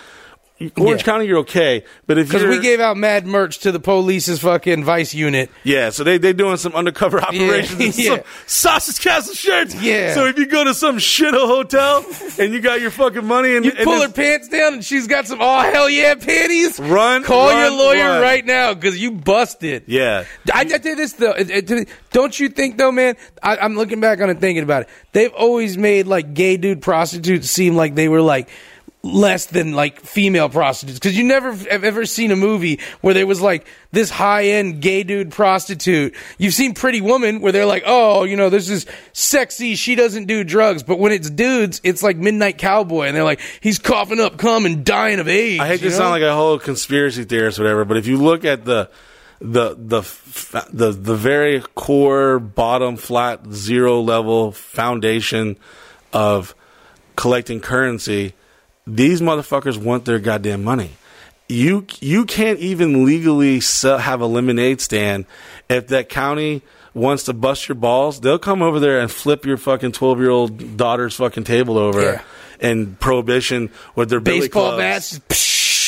Orange 0.78 1.02
Yeah. 1.02 1.06
County, 1.06 1.26
you're 1.26 1.40
okay. 1.40 1.84
But 2.08 2.18
if 2.18 2.28
Because 2.28 2.46
we 2.46 2.60
gave 2.60 2.80
out 2.80 2.98
mad 2.98 3.26
merch 3.26 3.60
to 3.60 3.72
the 3.72 3.80
police's 3.80 4.40
fucking 4.40 4.84
vice 4.84 5.14
unit. 5.14 5.50
Yeah, 5.64 5.90
so 5.90 6.04
they 6.04 6.18
they 6.18 6.34
doing 6.34 6.58
some 6.58 6.74
undercover 6.74 7.22
operations 7.22 7.80
and 7.82 7.98
yeah. 7.98 8.10
some 8.16 8.20
sausage 8.46 9.00
castle 9.04 9.34
shirts. 9.34 9.76
Yeah. 9.82 10.14
So 10.14 10.26
if 10.26 10.38
you 10.38 10.46
go 10.46 10.64
to 10.64 10.74
some 10.74 10.98
shithole 10.98 11.48
hotel 11.48 12.06
and 12.40 12.54
you 12.54 12.62
got 12.62 12.82
your 12.82 12.92
fucking 12.92 13.26
money 13.26 13.56
and 13.56 13.66
You 13.66 13.72
and 13.76 13.84
pull 13.84 14.02
her 14.02 14.10
pants 14.10 14.48
down 14.50 14.76
and 14.76 14.86
she's 14.86 15.08
got 15.08 15.28
some 15.28 15.40
oh 15.42 15.60
hell 15.60 15.90
yeah 15.90 16.16
panties. 16.16 16.80
Run, 16.80 17.24
Call 17.24 17.50
run, 17.50 17.60
your 17.60 17.72
lawyer 17.78 18.08
run. 18.10 18.22
right 18.22 18.46
now 18.46 18.74
because 18.74 19.00
you 19.00 19.12
busted. 19.12 19.84
yeah, 19.88 20.26
I, 20.54 20.62
I 20.62 20.64
did 20.66 20.98
this 20.98 21.14
though. 21.14 21.34
Don't 22.12 22.40
you 22.40 22.50
think 22.50 22.78
though, 22.78 22.92
man? 22.92 23.16
I, 23.42 23.58
I'm 23.58 23.76
looking 23.76 24.00
back 24.00 24.22
on 24.22 24.30
it, 24.30 24.40
thinking 24.40 24.64
about 24.64 24.84
it. 24.84 24.90
They've 25.14 25.34
always 25.34 25.78
made 25.78 26.08
like 26.08 26.34
gay 26.34 26.58
dude 26.58 26.82
prostitutes 26.82 27.50
seem 27.50 27.76
like 27.76 27.96
they 27.96 28.08
were 28.08 28.22
like 28.22 28.50
less 29.06 29.48
than 29.48 29.74
like 29.74 30.00
female 30.00 30.48
prostitutes 30.48 30.98
because 30.98 31.18
you 31.18 31.26
never 31.26 31.52
have 31.52 31.84
ever 31.84 32.06
seen 32.06 32.32
a 32.32 32.38
movie 32.38 32.80
where 33.02 33.14
there 33.14 33.28
was 33.28 33.42
like 33.42 33.68
this 33.92 34.10
high 34.10 34.46
end 34.46 34.82
gay 34.82 35.04
dude 35.04 35.30
prostitute. 35.30 36.16
You've 36.38 36.54
seen 36.54 36.74
Pretty 36.74 37.02
Woman 37.02 37.42
where 37.42 37.52
they're 37.52 37.66
like, 37.66 37.84
oh, 37.86 38.24
you 38.24 38.38
know, 38.38 38.50
this 38.50 38.70
is 38.70 38.86
sexy. 39.12 39.76
She 39.76 39.96
doesn't 39.96 40.26
do 40.26 40.46
drugs, 40.46 40.84
but 40.84 41.00
when 41.00 41.12
it's 41.12 41.30
dudes, 41.30 41.82
it's 41.84 42.02
like 42.02 42.16
Midnight 42.16 42.58
Cowboy, 42.58 43.08
and 43.08 43.16
they're 43.16 43.26
like, 43.26 43.42
he's 43.60 43.78
coughing 43.78 44.22
up 44.22 44.38
cum 44.38 44.66
and 44.66 44.86
dying 44.86 45.20
of 45.20 45.28
AIDS. 45.28 45.60
I 45.60 45.68
hate 45.68 45.82
to 45.82 45.90
know? 45.90 45.92
sound 45.92 46.12
like 46.12 46.22
a 46.22 46.34
whole 46.34 46.58
conspiracy 46.58 47.26
theorist 47.26 47.60
or 47.60 47.64
whatever, 47.64 47.84
but 47.84 47.98
if 47.98 48.08
you 48.08 48.18
look 48.18 48.46
at 48.46 48.64
the 48.64 48.90
the 49.42 49.76
the 49.76 50.02
the 50.72 50.92
the 50.92 51.16
very 51.16 51.62
core 51.76 52.40
bottom 52.40 52.96
flat 52.96 53.46
zero 53.52 54.00
level 54.00 54.54
foundation 54.54 55.58
of 56.14 56.56
collecting 57.18 57.60
currency, 57.60 58.34
these 58.86 59.22
motherfuckers 59.22 59.78
want 59.78 60.06
their 60.06 60.20
goddamn 60.20 60.64
money. 60.64 60.92
You 61.50 61.86
you 62.00 62.26
can't 62.26 62.60
even 62.60 63.06
legally 63.06 63.60
sell, 63.60 63.98
have 63.98 64.22
a 64.22 64.26
lemonade 64.26 64.82
stand 64.82 65.26
if 65.70 65.88
that 65.88 66.10
county 66.10 66.62
wants 66.94 67.24
to 67.24 67.34
bust 67.34 67.68
your 67.68 67.76
balls. 67.76 68.22
They'll 68.22 68.40
come 68.40 68.62
over 68.62 68.80
there 68.80 69.00
and 69.00 69.12
flip 69.12 69.46
your 69.46 69.58
fucking 69.58 69.92
twelve 69.92 70.20
year 70.20 70.30
old 70.30 70.78
daughter's 70.78 71.16
fucking 71.16 71.44
table 71.44 71.78
over 71.78 72.02
Yeah. 72.02 72.22
and 72.62 72.98
prohibition 73.00 73.72
with 73.96 74.10
their 74.10 74.20
billy 74.20 74.42
baseball 74.42 74.74
clubs. 74.78 75.20
bats. 75.20 75.20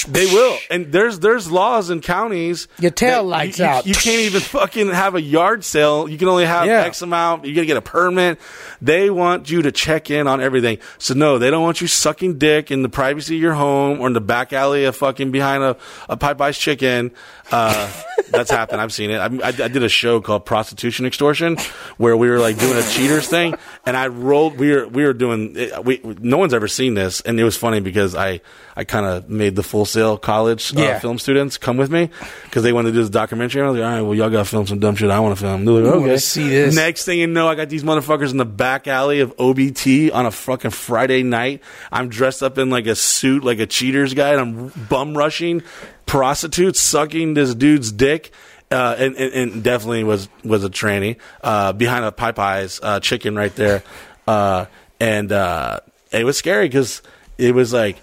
They 0.07 0.25
will, 0.25 0.57
and 0.69 0.91
there's 0.91 1.19
there's 1.19 1.51
laws 1.51 1.89
in 1.89 2.01
counties. 2.01 2.67
Your 2.79 2.91
tail 2.91 3.23
lights 3.23 3.59
you, 3.59 3.65
you- 3.65 3.71
out. 3.71 3.87
You 3.87 3.93
can't 3.93 4.21
even 4.21 4.41
fucking 4.41 4.89
have 4.89 5.15
a 5.15 5.21
yard 5.21 5.63
sale. 5.63 6.07
You 6.07 6.17
can 6.17 6.27
only 6.27 6.45
have 6.45 6.65
Yeah. 6.67 6.81
X 6.83 7.01
amount. 7.01 7.45
You 7.45 7.55
got 7.55 7.61
to 7.61 7.65
get 7.67 7.77
a 7.77 7.81
permit. 7.81 8.39
They 8.81 9.09
want 9.09 9.49
you 9.49 9.61
to 9.63 9.71
check 9.71 10.09
in 10.11 10.27
on 10.27 10.41
everything. 10.41 10.77
So 10.99 11.13
no, 11.13 11.37
they 11.37 11.49
don't 11.49 11.63
want 11.63 11.81
you 11.81 11.87
sucking 11.87 12.37
dick 12.37 12.71
in 12.71 12.81
the 12.83 12.89
privacy 12.89 13.35
of 13.35 13.41
your 13.41 13.53
home 13.53 13.99
or 13.99 14.07
in 14.07 14.13
the 14.13 14.21
back 14.21 14.53
alley 14.53 14.85
of 14.85 14.95
fucking 14.95 15.31
behind 15.31 15.63
a 15.63 15.75
a 16.09 16.17
Popeye's 16.17 16.57
chicken. 16.57 17.11
Uh, 17.51 17.91
that's 18.31 18.49
happened. 18.49 18.81
I've 18.81 18.91
seen 18.91 19.11
it. 19.11 19.17
I, 19.17 19.25
I, 19.25 19.47
I 19.49 19.51
did 19.67 19.83
a 19.83 19.89
show 19.89 20.19
called 20.19 20.45
Prostitution 20.45 21.05
Extortion 21.05 21.57
where 21.97 22.17
we 22.17 22.27
were 22.29 22.39
like 22.39 22.57
doing 22.57 22.77
a 22.77 22.81
cheaters 22.89 23.27
thing, 23.27 23.55
and 23.85 23.95
I 23.95 24.07
rolled. 24.07 24.57
We 24.57 24.71
were 24.71 24.87
we 24.87 25.03
were 25.03 25.13
doing. 25.13 25.55
We 25.83 26.01
no 26.03 26.37
one's 26.37 26.53
ever 26.53 26.67
seen 26.67 26.95
this, 26.95 27.21
and 27.21 27.39
it 27.39 27.43
was 27.43 27.55
funny 27.55 27.81
because 27.81 28.15
I 28.15 28.41
I 28.75 28.83
kind 28.83 29.05
of 29.05 29.29
made 29.29 29.55
the 29.55 29.63
full 29.63 29.85
sail 29.85 30.17
college 30.17 30.75
uh, 30.75 30.79
Yeah. 30.81 30.99
film 30.99 31.19
students 31.19 31.57
come 31.57 31.77
with 31.77 31.91
me 31.91 32.09
because 32.45 32.63
they 32.63 32.73
wanted 32.73 32.89
to 32.89 32.93
do 32.93 33.01
this 33.01 33.09
documentary. 33.11 33.61
I 33.61 33.69
was 33.69 33.79
like, 33.79 33.85
all 33.87 33.91
right, 33.93 34.01
well 34.01 34.15
y'all 34.15 34.29
got 34.31 34.39
to 34.39 34.45
film 34.45 34.65
some 34.65 34.79
dumb 34.79 34.95
shit 34.95 35.11
I 35.11 35.19
want 35.19 35.37
to 35.37 35.41
film. 35.41 35.65
They're 35.65 35.75
like, 35.75 35.93
okay, 35.93 36.09
let's 36.11 36.25
see 36.25 36.49
this. 36.49 36.75
Next 36.75 37.05
thing 37.05 37.19
you 37.19 37.27
know, 37.27 37.47
I 37.47 37.55
got 37.55 37.69
these 37.69 37.83
motherfuckers 37.83 38.31
in 38.31 38.37
the 38.37 38.45
back 38.45 38.87
alley 38.87 39.19
of 39.19 39.33
OBT 39.37 40.11
on 40.13 40.25
a 40.25 40.31
fucking 40.31 40.71
Friday 40.71 41.21
night. 41.23 41.61
I'm 41.91 42.09
dressed 42.09 42.41
up 42.43 42.57
in 42.57 42.69
like 42.71 42.87
a 42.87 42.95
suit, 42.95 43.43
like 43.43 43.59
a 43.59 43.67
cheaters 43.67 44.13
guy, 44.15 44.31
and 44.33 44.41
I'm 44.41 44.87
bum 44.89 45.15
rushing 45.15 45.61
prostitutes, 46.05 46.79
sucking 46.79 47.33
this 47.33 47.55
dude's 47.55 47.91
dick. 47.91 48.31
Uh, 48.71 48.95
and, 48.97 49.15
and, 49.15 49.33
and 49.33 49.63
definitely 49.63 50.03
was 50.03 50.27
was 50.43 50.63
a 50.63 50.69
tranny 50.69 51.17
uh, 51.43 51.71
behind 51.71 52.03
a 52.03 52.11
Popeyes 52.11 52.79
uh, 52.81 52.99
chicken 52.99 53.35
right 53.35 53.55
there, 53.55 53.83
uh, 54.27 54.65
and 54.99 55.31
uh, 55.31 55.79
it 56.11 56.23
was 56.23 56.35
scary 56.35 56.67
because 56.67 57.03
it 57.37 57.53
was 57.53 57.71
like 57.71 57.97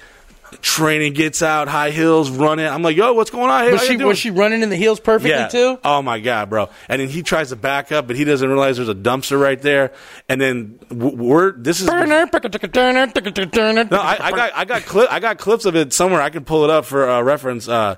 training 0.60 1.14
gets 1.14 1.42
out, 1.42 1.68
high 1.68 1.90
heels, 1.90 2.30
running. 2.30 2.66
I'm 2.66 2.82
like, 2.82 2.96
yo, 2.96 3.12
what's 3.12 3.30
going 3.30 3.50
on? 3.50 3.64
Hey, 3.64 3.72
Was 3.72 3.82
she 3.82 3.96
was 3.96 4.18
she 4.18 4.30
running 4.30 4.62
in 4.62 4.68
the 4.68 4.76
heels 4.76 5.00
perfectly 5.00 5.30
yeah. 5.30 5.48
too? 5.48 5.78
Oh 5.84 6.02
my 6.02 6.20
god, 6.20 6.50
bro! 6.50 6.68
And 6.88 7.00
then 7.00 7.08
he 7.08 7.22
tries 7.22 7.50
to 7.50 7.56
back 7.56 7.92
up, 7.92 8.06
but 8.06 8.16
he 8.16 8.24
doesn't 8.24 8.48
realize 8.48 8.76
there's 8.76 8.88
a 8.88 8.94
dumpster 8.94 9.40
right 9.40 9.60
there. 9.60 9.92
And 10.28 10.40
then 10.40 10.78
we're 10.90 11.52
this 11.52 11.80
is 11.80 11.88
no, 13.90 14.00
I, 14.00 14.18
I 14.20 14.30
got 14.30 14.52
I 14.54 14.64
got 14.64 15.12
I 15.12 15.20
got 15.20 15.38
clips 15.38 15.64
of 15.64 15.76
it 15.76 15.92
somewhere. 15.92 16.20
I 16.20 16.30
can 16.30 16.44
pull 16.44 16.64
it 16.64 16.70
up 16.70 16.84
for 16.84 17.08
uh, 17.08 17.22
reference. 17.22 17.68
Uh, 17.68 17.96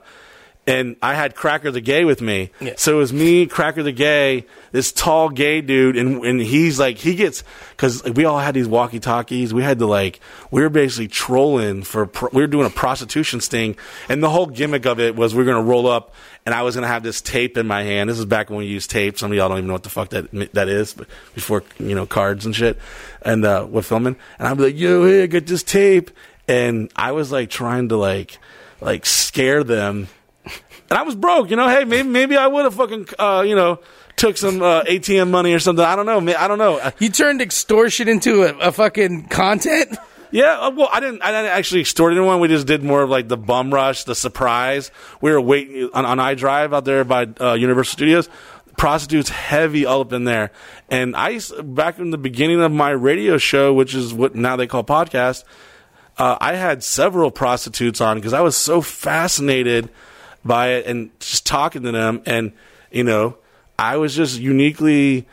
and 0.67 0.97
I 1.03 1.15
had 1.15 1.35
Cracker 1.35 1.71
the 1.71 1.81
Gay 1.83 2.05
with 2.05 2.23
me, 2.23 2.51
Yeah. 2.61 2.73
so 2.77 2.95
it 2.95 2.99
was 2.99 3.13
me, 3.13 3.47
Cracker 3.47 3.83
the 3.83 3.93
Gay, 3.93 4.47
this 4.73 4.93
tall 4.93 5.29
gay 5.29 5.61
dude, 5.61 5.97
and 5.97 6.25
and 6.25 6.41
he's 6.41 6.79
like 6.81 6.97
he 6.99 7.15
gets 7.15 7.45
because 7.71 8.03
we 8.05 8.25
all 8.25 8.39
had 8.39 8.55
these 8.55 8.67
walkie 8.67 8.99
talkies. 9.01 9.53
We 9.53 9.63
had 9.63 9.79
to 9.81 9.87
like 9.87 10.21
we 10.51 10.63
were 10.63 10.71
basically 10.71 11.09
trolling 11.09 11.83
for 11.83 12.07
pro, 12.07 12.29
we 12.33 12.41
were 12.43 12.47
doing 12.47 12.67
a 12.67 12.71
prostitution 12.71 13.41
sting, 13.41 13.77
and 14.09 14.23
the 14.23 14.31
whole 14.31 14.47
gimmick 14.47 14.87
of 14.87 14.99
it 15.01 15.15
was 15.17 15.35
we 15.35 15.43
are 15.43 15.47
gonna 15.47 15.63
roll 15.63 15.87
up, 15.87 16.15
and 16.47 16.55
I 16.55 16.63
was 16.63 16.75
gonna 16.75 16.89
have 16.89 17.03
this 17.03 17.21
tape 17.21 17.57
in 17.59 17.67
my 17.67 17.83
hand. 17.83 18.09
This 18.09 18.19
is 18.19 18.25
back 18.25 18.49
when 18.49 18.59
we 18.61 18.67
used 18.67 18.91
tape. 18.91 19.19
Some 19.19 19.31
of 19.33 19.37
y'all 19.37 19.49
don't 19.49 19.59
even 19.59 19.69
know 19.69 19.75
what 19.75 19.83
the 19.85 19.91
fuck 19.91 20.09
that 20.11 20.31
that 20.55 20.69
is, 20.69 20.95
but 20.95 21.07
before 21.35 21.63
you 21.79 21.95
know 21.95 22.07
cards 22.07 22.47
and 22.47 22.57
shit, 22.57 22.79
and 23.23 23.45
uh, 23.45 23.67
we're 23.69 23.83
filming, 23.83 24.17
and 24.39 24.49
I'd 24.49 24.57
be 24.57 24.65
like, 24.65 24.79
yo, 24.79 25.05
hey, 25.07 25.25
I 25.25 25.27
got 25.27 25.47
this 25.47 25.63
tape, 25.63 26.11
and 26.49 26.91
I 26.97 27.13
was 27.13 27.31
like 27.31 27.51
trying 27.51 27.91
to 27.91 27.97
like 27.97 28.39
like 28.81 29.05
scare 29.07 29.63
them. 29.63 30.09
And 30.95 31.01
I 31.01 31.03
was 31.03 31.17
broke, 31.17 31.51
you 31.51 31.57
know. 31.57 31.69
Hey, 31.69 31.83
maybe 31.83 32.09
maybe 32.09 32.37
I 32.37 32.47
would 32.47 32.63
have 32.67 32.75
fucking, 32.75 33.09
uh, 33.19 33.43
you 33.45 33.57
know, 33.57 33.81
took 34.15 34.37
some 34.37 34.63
uh, 34.63 34.85
ATM 34.85 35.29
money 35.29 35.53
or 35.53 35.59
something. 35.59 35.85
I 35.85 35.97
don't 35.97 36.07
know. 36.07 36.21
I 36.37 36.47
don't 36.47 36.59
know. 36.59 36.93
You 37.01 37.09
turned 37.09 37.43
extortion 37.43 38.07
into 38.07 38.45
a, 38.45 38.69
a 38.69 38.71
fucking 38.71 39.27
content. 39.27 39.99
Yeah, 40.31 40.57
uh, 40.61 40.71
well, 40.71 40.89
I 40.93 41.01
didn't. 41.01 41.21
I 41.23 41.33
didn't 41.33 41.51
actually 41.51 41.81
extort 41.81 42.13
anyone. 42.13 42.39
We 42.39 42.47
just 42.47 42.69
did 42.69 42.85
more 42.85 43.03
of 43.03 43.11
like 43.11 43.27
the 43.27 43.37
bum 43.37 43.75
rush, 43.75 44.05
the 44.05 44.15
surprise. 44.15 44.93
We 45.21 45.33
were 45.33 45.41
waiting 45.41 45.91
on, 45.95 46.05
on 46.05 46.21
I-Drive 46.21 46.73
out 46.73 46.85
there 46.85 47.03
by 47.03 47.27
uh, 47.41 47.55
Universal 47.55 47.93
Studios. 47.93 48.29
Prostitutes 48.77 49.31
heavy 49.31 49.87
all 49.87 50.03
up 50.03 50.13
in 50.13 50.23
there, 50.23 50.53
and 50.89 51.17
I 51.17 51.41
back 51.65 51.99
in 51.99 52.11
the 52.11 52.19
beginning 52.19 52.61
of 52.61 52.71
my 52.71 52.91
radio 52.91 53.37
show, 53.37 53.75
which 53.75 53.97
is 53.97 54.15
what 54.15 54.37
now 54.37 54.55
they 54.55 54.69
call 54.69 54.85
podcast. 54.85 55.43
Uh, 56.17 56.39
I 56.41 56.55
had 56.55 56.85
several 56.85 57.33
prostitutes 57.33 58.01
on 58.01 58.17
because 58.17 58.33
I 58.33 58.43
was 58.43 58.57
so 58.57 58.81
fascinated 58.81 59.91
by 60.45 60.73
it 60.73 60.87
and 60.87 61.11
just 61.21 61.47
talking 61.47 61.83
to 61.83 61.93
them, 61.93 62.23
and 62.27 62.53
you 62.91 63.05
know, 63.05 63.37
I 63.79 63.97
was 63.97 64.15
just 64.15 64.39
uniquely. 64.39 65.27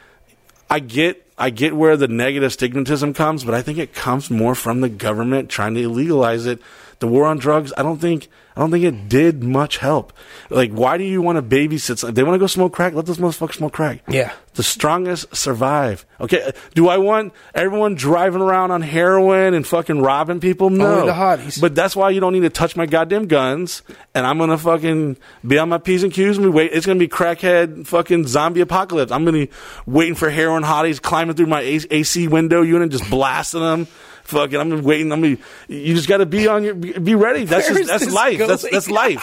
I 0.69 0.79
get 0.79 1.27
I 1.37 1.49
get 1.49 1.75
where 1.75 1.97
the 1.97 2.07
negative 2.07 2.51
stigmatism 2.51 3.15
comes, 3.15 3.43
but 3.43 3.53
I 3.53 3.61
think 3.61 3.77
it 3.77 3.93
comes 3.93 4.29
more 4.29 4.55
from 4.55 4.81
the 4.81 4.89
government 4.89 5.49
trying 5.49 5.73
to 5.73 5.81
illegalize 5.81 6.45
it. 6.45 6.61
The 6.99 7.07
war 7.07 7.25
on 7.25 7.39
drugs, 7.39 7.73
I 7.77 7.83
don't 7.83 7.99
think 7.99 8.29
I 8.55 8.59
don't 8.59 8.71
think 8.71 8.83
it 8.83 9.07
did 9.07 9.43
much 9.43 9.77
help. 9.77 10.11
Like, 10.49 10.71
why 10.71 10.97
do 10.97 11.03
you 11.05 11.21
want 11.21 11.37
to 11.37 11.41
babysit? 11.41 12.07
If 12.07 12.15
they 12.15 12.23
want 12.23 12.35
to 12.35 12.39
go 12.39 12.47
smoke 12.47 12.73
crack, 12.73 12.93
let 12.93 13.05
those 13.05 13.17
motherfuckers 13.17 13.55
smoke 13.55 13.73
crack. 13.73 14.03
Yeah. 14.09 14.33
The 14.55 14.63
strongest 14.63 15.33
survive. 15.33 16.05
Okay. 16.19 16.51
Do 16.75 16.89
I 16.89 16.97
want 16.97 17.33
everyone 17.55 17.95
driving 17.95 18.41
around 18.41 18.71
on 18.71 18.81
heroin 18.81 19.53
and 19.53 19.65
fucking 19.65 20.01
robbing 20.01 20.41
people? 20.41 20.69
No. 20.69 20.85
Only 20.85 21.05
the 21.07 21.13
hotties. 21.13 21.61
But 21.61 21.75
that's 21.75 21.95
why 21.95 22.09
you 22.09 22.19
don't 22.19 22.33
need 22.33 22.41
to 22.41 22.49
touch 22.49 22.75
my 22.75 22.85
goddamn 22.85 23.27
guns. 23.27 23.83
And 24.13 24.27
I'm 24.27 24.37
gonna 24.37 24.57
fucking 24.57 25.15
be 25.47 25.57
on 25.57 25.69
my 25.69 25.77
p's 25.77 26.03
and 26.03 26.11
q's 26.11 26.37
and 26.37 26.45
we 26.45 26.51
wait. 26.51 26.71
It's 26.73 26.85
gonna 26.85 26.99
be 26.99 27.07
crackhead 27.07 27.87
fucking 27.87 28.27
zombie 28.27 28.59
apocalypse. 28.59 29.13
I'm 29.13 29.23
gonna 29.23 29.45
be 29.45 29.51
waiting 29.85 30.15
for 30.15 30.29
heroin 30.29 30.63
hotties 30.63 31.01
climbing 31.01 31.35
through 31.37 31.47
my 31.47 31.61
AC 31.61 32.27
window 32.27 32.61
unit, 32.61 32.91
just 32.91 33.09
blasting 33.09 33.61
them. 33.61 33.87
Fucking, 34.31 34.57
I'm 34.57 34.81
waiting. 34.81 35.11
I'm 35.11 35.21
gonna, 35.21 35.37
you 35.67 35.93
just 35.93 36.07
got 36.07 36.17
to 36.17 36.25
be 36.25 36.47
on 36.47 36.63
your, 36.63 36.73
be 36.73 37.15
ready. 37.15 37.43
That's 37.43 37.67
just 37.67 37.87
that's 37.87 38.09
life. 38.09 38.39
That's 38.39 38.69
that's 38.69 38.89
life. 38.89 39.21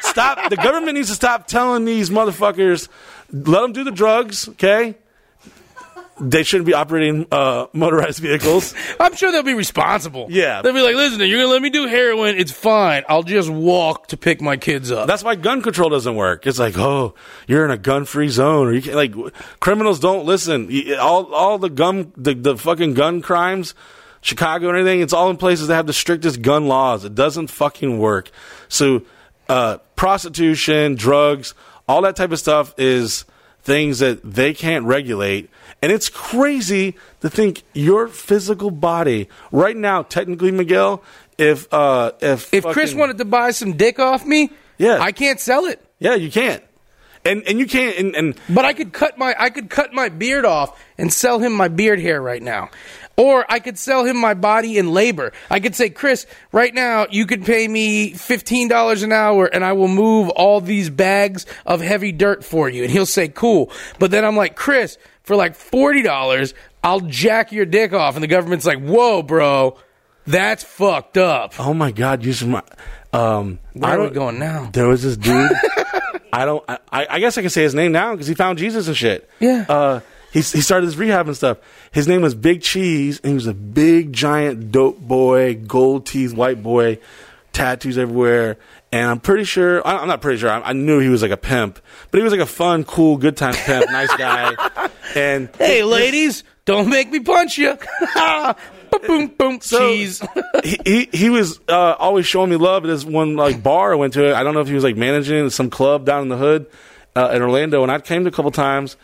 stop. 0.00 0.50
The 0.50 0.56
government 0.56 0.94
needs 0.94 1.08
to 1.08 1.14
stop 1.14 1.46
telling 1.46 1.84
these 1.84 2.10
motherfuckers. 2.10 2.88
Let 3.32 3.60
them 3.62 3.72
do 3.72 3.84
the 3.84 3.92
drugs. 3.92 4.48
Okay. 4.48 4.96
They 6.18 6.44
shouldn't 6.44 6.66
be 6.66 6.72
operating 6.72 7.26
uh, 7.30 7.66
motorized 7.74 8.20
vehicles. 8.20 8.74
I'm 9.00 9.14
sure 9.14 9.30
they'll 9.32 9.42
be 9.42 9.52
responsible. 9.52 10.28
Yeah. 10.30 10.62
They'll 10.62 10.72
be 10.72 10.80
like, 10.80 10.94
listen, 10.94 11.18
you're 11.20 11.38
going 11.38 11.48
to 11.48 11.52
let 11.52 11.60
me 11.60 11.68
do 11.68 11.86
heroin. 11.86 12.38
It's 12.38 12.52
fine. 12.52 13.04
I'll 13.06 13.22
just 13.22 13.50
walk 13.50 14.08
to 14.08 14.16
pick 14.16 14.40
my 14.40 14.56
kids 14.56 14.90
up. 14.90 15.08
That's 15.08 15.22
why 15.22 15.34
gun 15.34 15.60
control 15.60 15.90
doesn't 15.90 16.16
work. 16.16 16.46
It's 16.46 16.58
like, 16.58 16.78
oh, 16.78 17.14
you're 17.46 17.66
in 17.66 17.70
a 17.70 17.76
gun-free 17.76 18.28
zone, 18.28 18.68
or 18.68 18.72
you 18.72 18.80
can't, 18.80 18.96
like 18.96 19.14
criminals 19.60 20.00
don't 20.00 20.24
listen. 20.24 20.70
All 20.98 21.34
all 21.34 21.58
the 21.58 21.68
gun, 21.68 22.12
the, 22.16 22.34
the 22.34 22.56
fucking 22.56 22.94
gun 22.94 23.20
crimes, 23.20 23.74
Chicago 24.22 24.68
and 24.68 24.78
everything. 24.78 25.02
It's 25.02 25.12
all 25.12 25.28
in 25.30 25.36
places 25.36 25.68
that 25.68 25.74
have 25.76 25.86
the 25.86 25.92
strictest 25.92 26.40
gun 26.40 26.66
laws. 26.66 27.04
It 27.04 27.14
doesn't 27.14 27.48
fucking 27.48 27.98
work. 27.98 28.30
So, 28.68 29.02
uh, 29.48 29.78
prostitution, 29.96 30.94
drugs, 30.94 31.54
all 31.86 32.02
that 32.02 32.16
type 32.16 32.32
of 32.32 32.38
stuff 32.38 32.74
is 32.78 33.24
things 33.66 33.98
that 33.98 34.22
they 34.22 34.54
can't 34.54 34.84
regulate. 34.86 35.50
And 35.82 35.90
it's 35.92 36.08
crazy 36.08 36.96
to 37.20 37.28
think 37.28 37.64
your 37.74 38.06
physical 38.08 38.70
body 38.70 39.28
right 39.50 39.76
now, 39.76 40.02
technically, 40.02 40.52
Miguel, 40.52 41.02
if 41.36 41.66
uh, 41.74 42.12
if 42.20 42.54
if 42.54 42.64
Chris 42.64 42.94
wanted 42.94 43.18
to 43.18 43.24
buy 43.26 43.50
some 43.50 43.76
dick 43.76 43.98
off 43.98 44.24
me, 44.24 44.50
Yeah. 44.78 44.98
I 45.00 45.12
can't 45.12 45.40
sell 45.40 45.66
it. 45.66 45.84
yeah, 45.98 46.14
you 46.14 46.30
can't. 46.30 46.62
And 47.24 47.42
and 47.48 47.58
you 47.58 47.66
can't 47.66 47.98
and, 47.98 48.14
and 48.14 48.34
But 48.48 48.64
I 48.64 48.72
could 48.72 48.92
cut 48.92 49.18
my 49.18 49.34
I 49.36 49.50
could 49.50 49.68
cut 49.68 49.92
my 49.92 50.08
beard 50.08 50.44
off 50.44 50.80
and 50.96 51.12
sell 51.12 51.40
him 51.40 51.52
my 51.52 51.66
beard 51.68 51.98
hair 52.00 52.22
right 52.22 52.42
now. 52.42 52.70
Or 53.18 53.46
I 53.50 53.60
could 53.60 53.78
sell 53.78 54.04
him 54.04 54.18
my 54.18 54.34
body 54.34 54.76
in 54.76 54.92
labor. 54.92 55.32
I 55.50 55.58
could 55.60 55.74
say, 55.74 55.88
Chris, 55.88 56.26
right 56.52 56.74
now 56.74 57.06
you 57.10 57.24
could 57.24 57.44
pay 57.46 57.66
me 57.66 58.12
fifteen 58.12 58.68
dollars 58.68 59.02
an 59.02 59.10
hour 59.12 59.46
and 59.46 59.64
I 59.64 59.72
will 59.72 59.88
move 59.88 60.28
all 60.30 60.60
these 60.60 60.90
bags 60.90 61.46
of 61.64 61.80
heavy 61.80 62.12
dirt 62.12 62.44
for 62.44 62.68
you. 62.68 62.82
And 62.82 62.92
he'll 62.92 63.06
say, 63.06 63.28
Cool. 63.28 63.70
But 63.98 64.10
then 64.10 64.24
I'm 64.24 64.36
like, 64.36 64.54
Chris, 64.54 64.98
for 65.22 65.34
like 65.34 65.54
forty 65.54 66.02
dollars, 66.02 66.52
I'll 66.84 67.00
jack 67.00 67.52
your 67.52 67.64
dick 67.64 67.94
off. 67.94 68.16
And 68.16 68.22
the 68.22 68.26
government's 68.28 68.66
like, 68.66 68.80
Whoa, 68.82 69.22
bro, 69.22 69.78
that's 70.26 70.62
fucked 70.62 71.16
up. 71.16 71.54
oh 71.58 71.72
my 71.72 71.92
god, 71.92 72.22
you 72.22 72.32
should. 72.34 72.48
My, 72.48 72.62
um, 73.14 73.58
Where 73.72 73.90
I 73.90 73.94
are 73.94 73.98
we 74.00 74.04
don't- 74.06 74.14
going 74.14 74.38
now? 74.38 74.68
There 74.72 74.88
was 74.88 75.02
this 75.02 75.16
dude. 75.16 75.52
I 76.32 76.44
don't. 76.44 76.62
I, 76.68 76.78
I 77.08 77.18
guess 77.18 77.38
I 77.38 77.40
can 77.40 77.48
say 77.48 77.62
his 77.62 77.74
name 77.74 77.92
now 77.92 78.12
because 78.12 78.26
he 78.26 78.34
found 78.34 78.58
Jesus 78.58 78.88
and 78.88 78.96
shit. 78.96 79.30
Yeah. 79.40 79.64
Uh, 79.66 80.00
he 80.40 80.42
he 80.58 80.60
started 80.60 80.86
his 80.86 80.96
rehab 80.96 81.26
and 81.28 81.36
stuff. 81.36 81.58
His 81.92 82.06
name 82.06 82.22
was 82.22 82.34
Big 82.34 82.62
Cheese, 82.62 83.20
and 83.20 83.30
he 83.30 83.34
was 83.34 83.46
a 83.46 83.54
big 83.54 84.12
giant 84.12 84.70
dope 84.72 85.00
boy, 85.00 85.54
gold 85.54 86.06
teeth, 86.06 86.34
white 86.34 86.62
boy, 86.62 86.98
tattoos 87.52 87.96
everywhere. 87.98 88.58
And 88.92 89.10
I'm 89.10 89.20
pretty 89.20 89.44
sure. 89.44 89.86
I- 89.86 89.98
I'm 89.98 90.08
not 90.08 90.20
pretty 90.20 90.38
sure. 90.38 90.50
I, 90.50 90.60
I 90.60 90.72
knew 90.72 91.00
he 91.00 91.08
was 91.08 91.22
like 91.22 91.30
a 91.32 91.36
pimp, 91.36 91.80
but 92.10 92.18
he 92.18 92.22
was 92.24 92.32
like 92.32 92.40
a 92.40 92.46
fun, 92.46 92.84
cool, 92.84 93.16
good 93.16 93.36
time 93.36 93.54
pimp, 93.54 93.90
nice 93.90 94.14
guy. 94.16 94.54
And 95.14 95.48
Hey, 95.56 95.78
his- 95.78 95.86
ladies, 95.86 96.44
don't 96.66 96.88
make 96.90 97.10
me 97.10 97.20
punch 97.20 97.56
you. 97.58 97.78
boom, 99.06 99.28
boom, 99.28 99.60
So- 99.60 99.78
cheese. 99.78 100.22
he, 100.64 100.78
he 100.84 101.08
he 101.12 101.30
was 101.30 101.60
uh, 101.68 101.94
always 101.98 102.26
showing 102.26 102.50
me 102.50 102.56
love 102.56 102.84
at 102.84 102.88
this 102.88 103.04
one 103.04 103.36
like 103.36 103.62
bar 103.62 103.92
I 103.92 103.96
went 103.96 104.12
to. 104.14 104.34
I 104.36 104.42
don't 104.42 104.54
know 104.54 104.60
if 104.60 104.68
he 104.68 104.74
was 104.74 104.84
like 104.84 104.96
managing 104.96 105.50
some 105.50 105.70
club 105.70 106.04
down 106.04 106.22
in 106.22 106.28
the 106.28 106.36
hood 106.36 106.66
uh, 107.14 107.30
in 107.34 107.42
Orlando, 107.42 107.82
and 107.82 107.90
I 107.90 107.98
came 108.00 108.24
to 108.24 108.28
a 108.28 108.32
couple 108.32 108.50
times, 108.50 108.96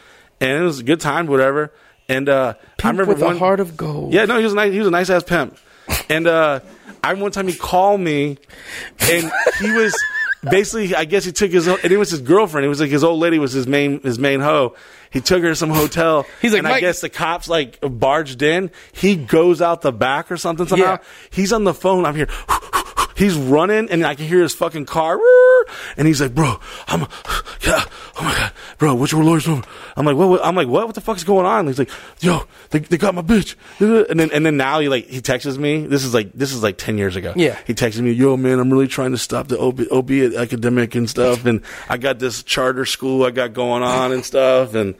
and 0.42 0.58
it 0.58 0.62
was 0.62 0.80
a 0.80 0.82
good 0.82 1.00
time, 1.00 1.26
whatever. 1.26 1.72
And 2.08 2.28
uh, 2.28 2.54
I 2.82 2.88
remember 2.88 3.12
with 3.14 3.22
one 3.22 3.36
a 3.36 3.38
heart 3.38 3.60
of 3.60 3.76
gold. 3.76 4.12
yeah, 4.12 4.24
no, 4.26 4.36
he 4.36 4.44
was 4.44 4.52
a 4.52 4.56
nice. 4.56 4.72
He 4.72 4.78
was 4.78 4.88
a 4.88 4.90
nice 4.90 5.08
ass 5.08 5.22
pimp. 5.24 5.56
And 6.08 6.26
uh, 6.26 6.60
I 7.02 7.08
remember 7.08 7.24
one 7.24 7.32
time 7.32 7.48
he 7.48 7.54
called 7.54 8.00
me, 8.00 8.38
and 9.00 9.30
he 9.60 9.70
was 9.72 9.94
basically. 10.50 10.94
I 10.94 11.04
guess 11.04 11.24
he 11.24 11.32
took 11.32 11.50
his. 11.50 11.66
And 11.66 11.90
it 11.90 11.96
was 11.96 12.10
his 12.10 12.20
girlfriend. 12.20 12.64
It 12.64 12.68
was 12.68 12.80
like 12.80 12.90
his 12.90 13.02
old 13.04 13.18
lady 13.20 13.38
was 13.38 13.52
his 13.52 13.66
main 13.66 14.00
his 14.02 14.18
main 14.18 14.40
hoe. 14.40 14.74
He 15.10 15.20
took 15.20 15.42
her 15.42 15.48
to 15.50 15.56
some 15.56 15.70
hotel. 15.70 16.24
He's 16.42 16.52
like, 16.52 16.58
and 16.60 16.66
I 16.68 16.72
"Mike-" 16.72 16.80
guess 16.82 17.00
the 17.00 17.08
cops 17.08 17.48
like 17.48 17.78
barged 17.82 18.42
in. 18.42 18.70
He 18.92 19.16
goes 19.16 19.60
out 19.60 19.82
the 19.82 19.92
back 19.92 20.30
or 20.30 20.36
something 20.36 20.66
somehow. 20.66 20.84
Yeah. 20.84 20.98
He's 21.30 21.52
on 21.52 21.64
the 21.64 21.74
phone. 21.74 22.04
I'm 22.06 22.16
here. 22.16 22.28
He's 23.22 23.36
running, 23.36 23.88
and 23.88 24.04
I 24.04 24.16
can 24.16 24.26
hear 24.26 24.42
his 24.42 24.52
fucking 24.52 24.86
car. 24.86 25.16
And 25.96 26.08
he's 26.08 26.20
like, 26.20 26.34
"Bro, 26.34 26.58
I'm, 26.88 27.02
yeah, 27.64 27.84
oh 28.18 28.24
my 28.24 28.34
god, 28.34 28.52
bro, 28.78 28.94
what's 28.96 29.12
your 29.12 29.22
lawyer's 29.22 29.46
number?" 29.46 29.64
I'm 29.96 30.04
like, 30.04 30.16
"What?" 30.16 30.28
what? 30.28 30.44
I'm 30.44 30.56
like, 30.56 30.66
"What? 30.66 30.86
What 30.86 30.96
the 30.96 31.00
fuck's 31.00 31.22
going 31.22 31.46
on?" 31.46 31.68
He's 31.68 31.78
like, 31.78 31.90
"Yo, 32.18 32.42
they, 32.70 32.80
they 32.80 32.98
got 32.98 33.14
my 33.14 33.22
bitch." 33.22 33.54
And 33.78 34.18
then 34.18 34.30
and 34.32 34.44
then 34.44 34.56
now 34.56 34.80
he 34.80 34.88
like 34.88 35.06
he 35.06 35.20
texts 35.20 35.56
me. 35.56 35.86
This 35.86 36.02
is 36.02 36.12
like 36.12 36.32
this 36.32 36.52
is 36.52 36.64
like 36.64 36.78
ten 36.78 36.98
years 36.98 37.14
ago. 37.14 37.32
Yeah. 37.36 37.56
he 37.64 37.74
texts 37.74 38.00
me, 38.00 38.10
"Yo, 38.10 38.36
man, 38.36 38.58
I'm 38.58 38.72
really 38.72 38.88
trying 38.88 39.12
to 39.12 39.18
stop 39.18 39.46
the 39.46 39.56
opi- 39.56 39.86
opiate 39.92 40.34
epidemic 40.34 40.96
and 40.96 41.08
stuff, 41.08 41.44
and 41.46 41.62
I 41.88 41.98
got 41.98 42.18
this 42.18 42.42
charter 42.42 42.84
school 42.86 43.24
I 43.24 43.30
got 43.30 43.52
going 43.52 43.84
on 43.84 44.10
and 44.10 44.24
stuff, 44.24 44.74
and 44.74 44.96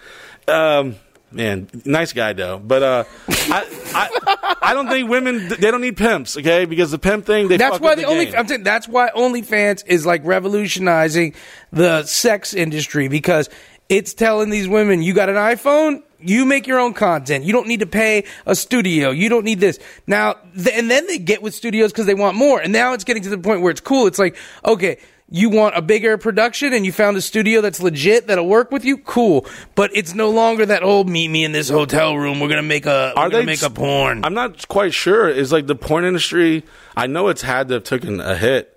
um." 0.47 0.95
Man, 1.33 1.69
nice 1.85 2.13
guy 2.13 2.33
though, 2.35 2.59
but 2.59 2.83
uh, 2.83 3.05
I, 3.29 3.67
I 3.95 4.57
I 4.63 4.75
don't 4.75 4.89
think 4.89 5.09
women 5.09 5.49
they 5.49 5.71
don't 5.71 5.81
need 5.81 5.97
pimps, 5.97 6.37
okay? 6.37 6.65
Because 6.67 6.91
the 6.91 6.99
pimp 6.99 7.27
thing 7.27 7.49
they 7.49 7.57
That's 7.57 7.75
fuck 7.77 7.83
why 7.83 7.93
up 7.93 7.97
the 7.97 8.03
the 8.03 8.09
only 8.09 8.27
game. 8.27 8.35
I'm 8.37 8.47
saying 8.47 8.63
that's 8.65 8.87
why 8.87 9.11
OnlyFans 9.11 9.85
is 9.87 10.05
like 10.07 10.23
revolutionizing 10.25 11.35
the 11.73 12.05
sex 12.05 12.55
industry 12.55 13.09
because 13.09 13.49
it's 13.89 14.15
telling 14.15 14.51
these 14.51 14.69
women 14.69 15.03
you 15.03 15.15
got 15.15 15.29
an 15.29 15.37
iPhone, 15.37 16.03
you 16.21 16.45
make 16.45 16.67
your 16.67 16.79
own 16.79 16.95
content. 16.95 17.45
You 17.45 17.53
don't 17.53 17.67
need 17.67 17.81
to 17.81 17.87
pay 17.87 18.25
a 18.47 18.55
studio. 18.55 19.11
You 19.11 19.29
don't 19.29 19.45
need 19.45 19.61
this. 19.61 19.79
Now 20.07 20.35
th- 20.55 20.77
and 20.77 20.91
then 20.91 21.07
they 21.07 21.19
get 21.19 21.43
with 21.43 21.55
studios 21.55 21.93
cuz 21.93 22.07
they 22.07 22.15
want 22.15 22.37
more. 22.37 22.61
And 22.61 22.73
now 22.73 22.93
it's 22.93 23.05
getting 23.05 23.23
to 23.25 23.31
the 23.31 23.39
point 23.39 23.61
where 23.63 23.71
it's 23.71 23.81
cool. 23.81 24.07
It's 24.07 24.19
like, 24.19 24.37
okay, 24.65 24.99
you 25.33 25.49
want 25.49 25.77
a 25.77 25.83
bigger 25.83 26.19
production 26.19 26.73
and 26.75 26.85
you 26.85 26.93
found 26.93 27.17
a 27.17 27.23
studio 27.23 27.63
that's 27.63 27.81
legit 27.83 28.27
that'll 28.27 28.47
work 28.47 28.71
with 28.71 28.85
you, 28.85 28.99
cool. 28.99 29.47
But 29.75 29.91
it's 29.97 30.15
no 30.15 30.31
longer 30.31 30.67
that 30.67 30.83
old 30.83 31.09
meet 31.09 31.29
me 31.29 31.43
in 31.43 31.53
this 31.53 31.71
hotel 31.71 32.17
room. 32.17 32.39
We're 32.39 32.49
gonna 32.49 32.63
make 32.63 32.85
a 32.87 33.15
we're 33.17 33.23
Are 33.23 33.29
gonna 33.31 33.39
they 33.43 33.47
make 33.47 33.63
a 33.63 33.71
porn. 33.71 34.25
I'm 34.25 34.35
not 34.35 34.69
quite 34.69 34.93
sure. 34.93 35.29
It's 35.29 35.51
like 35.51 35.67
the 35.67 35.75
porn 35.75 36.05
industry. 36.05 36.65
I 36.95 37.07
know 37.07 37.29
it's 37.29 37.41
had 37.43 37.69
to 37.69 37.75
have 37.75 37.85
taken 37.85 38.21
a 38.21 38.37
hit. 38.37 38.69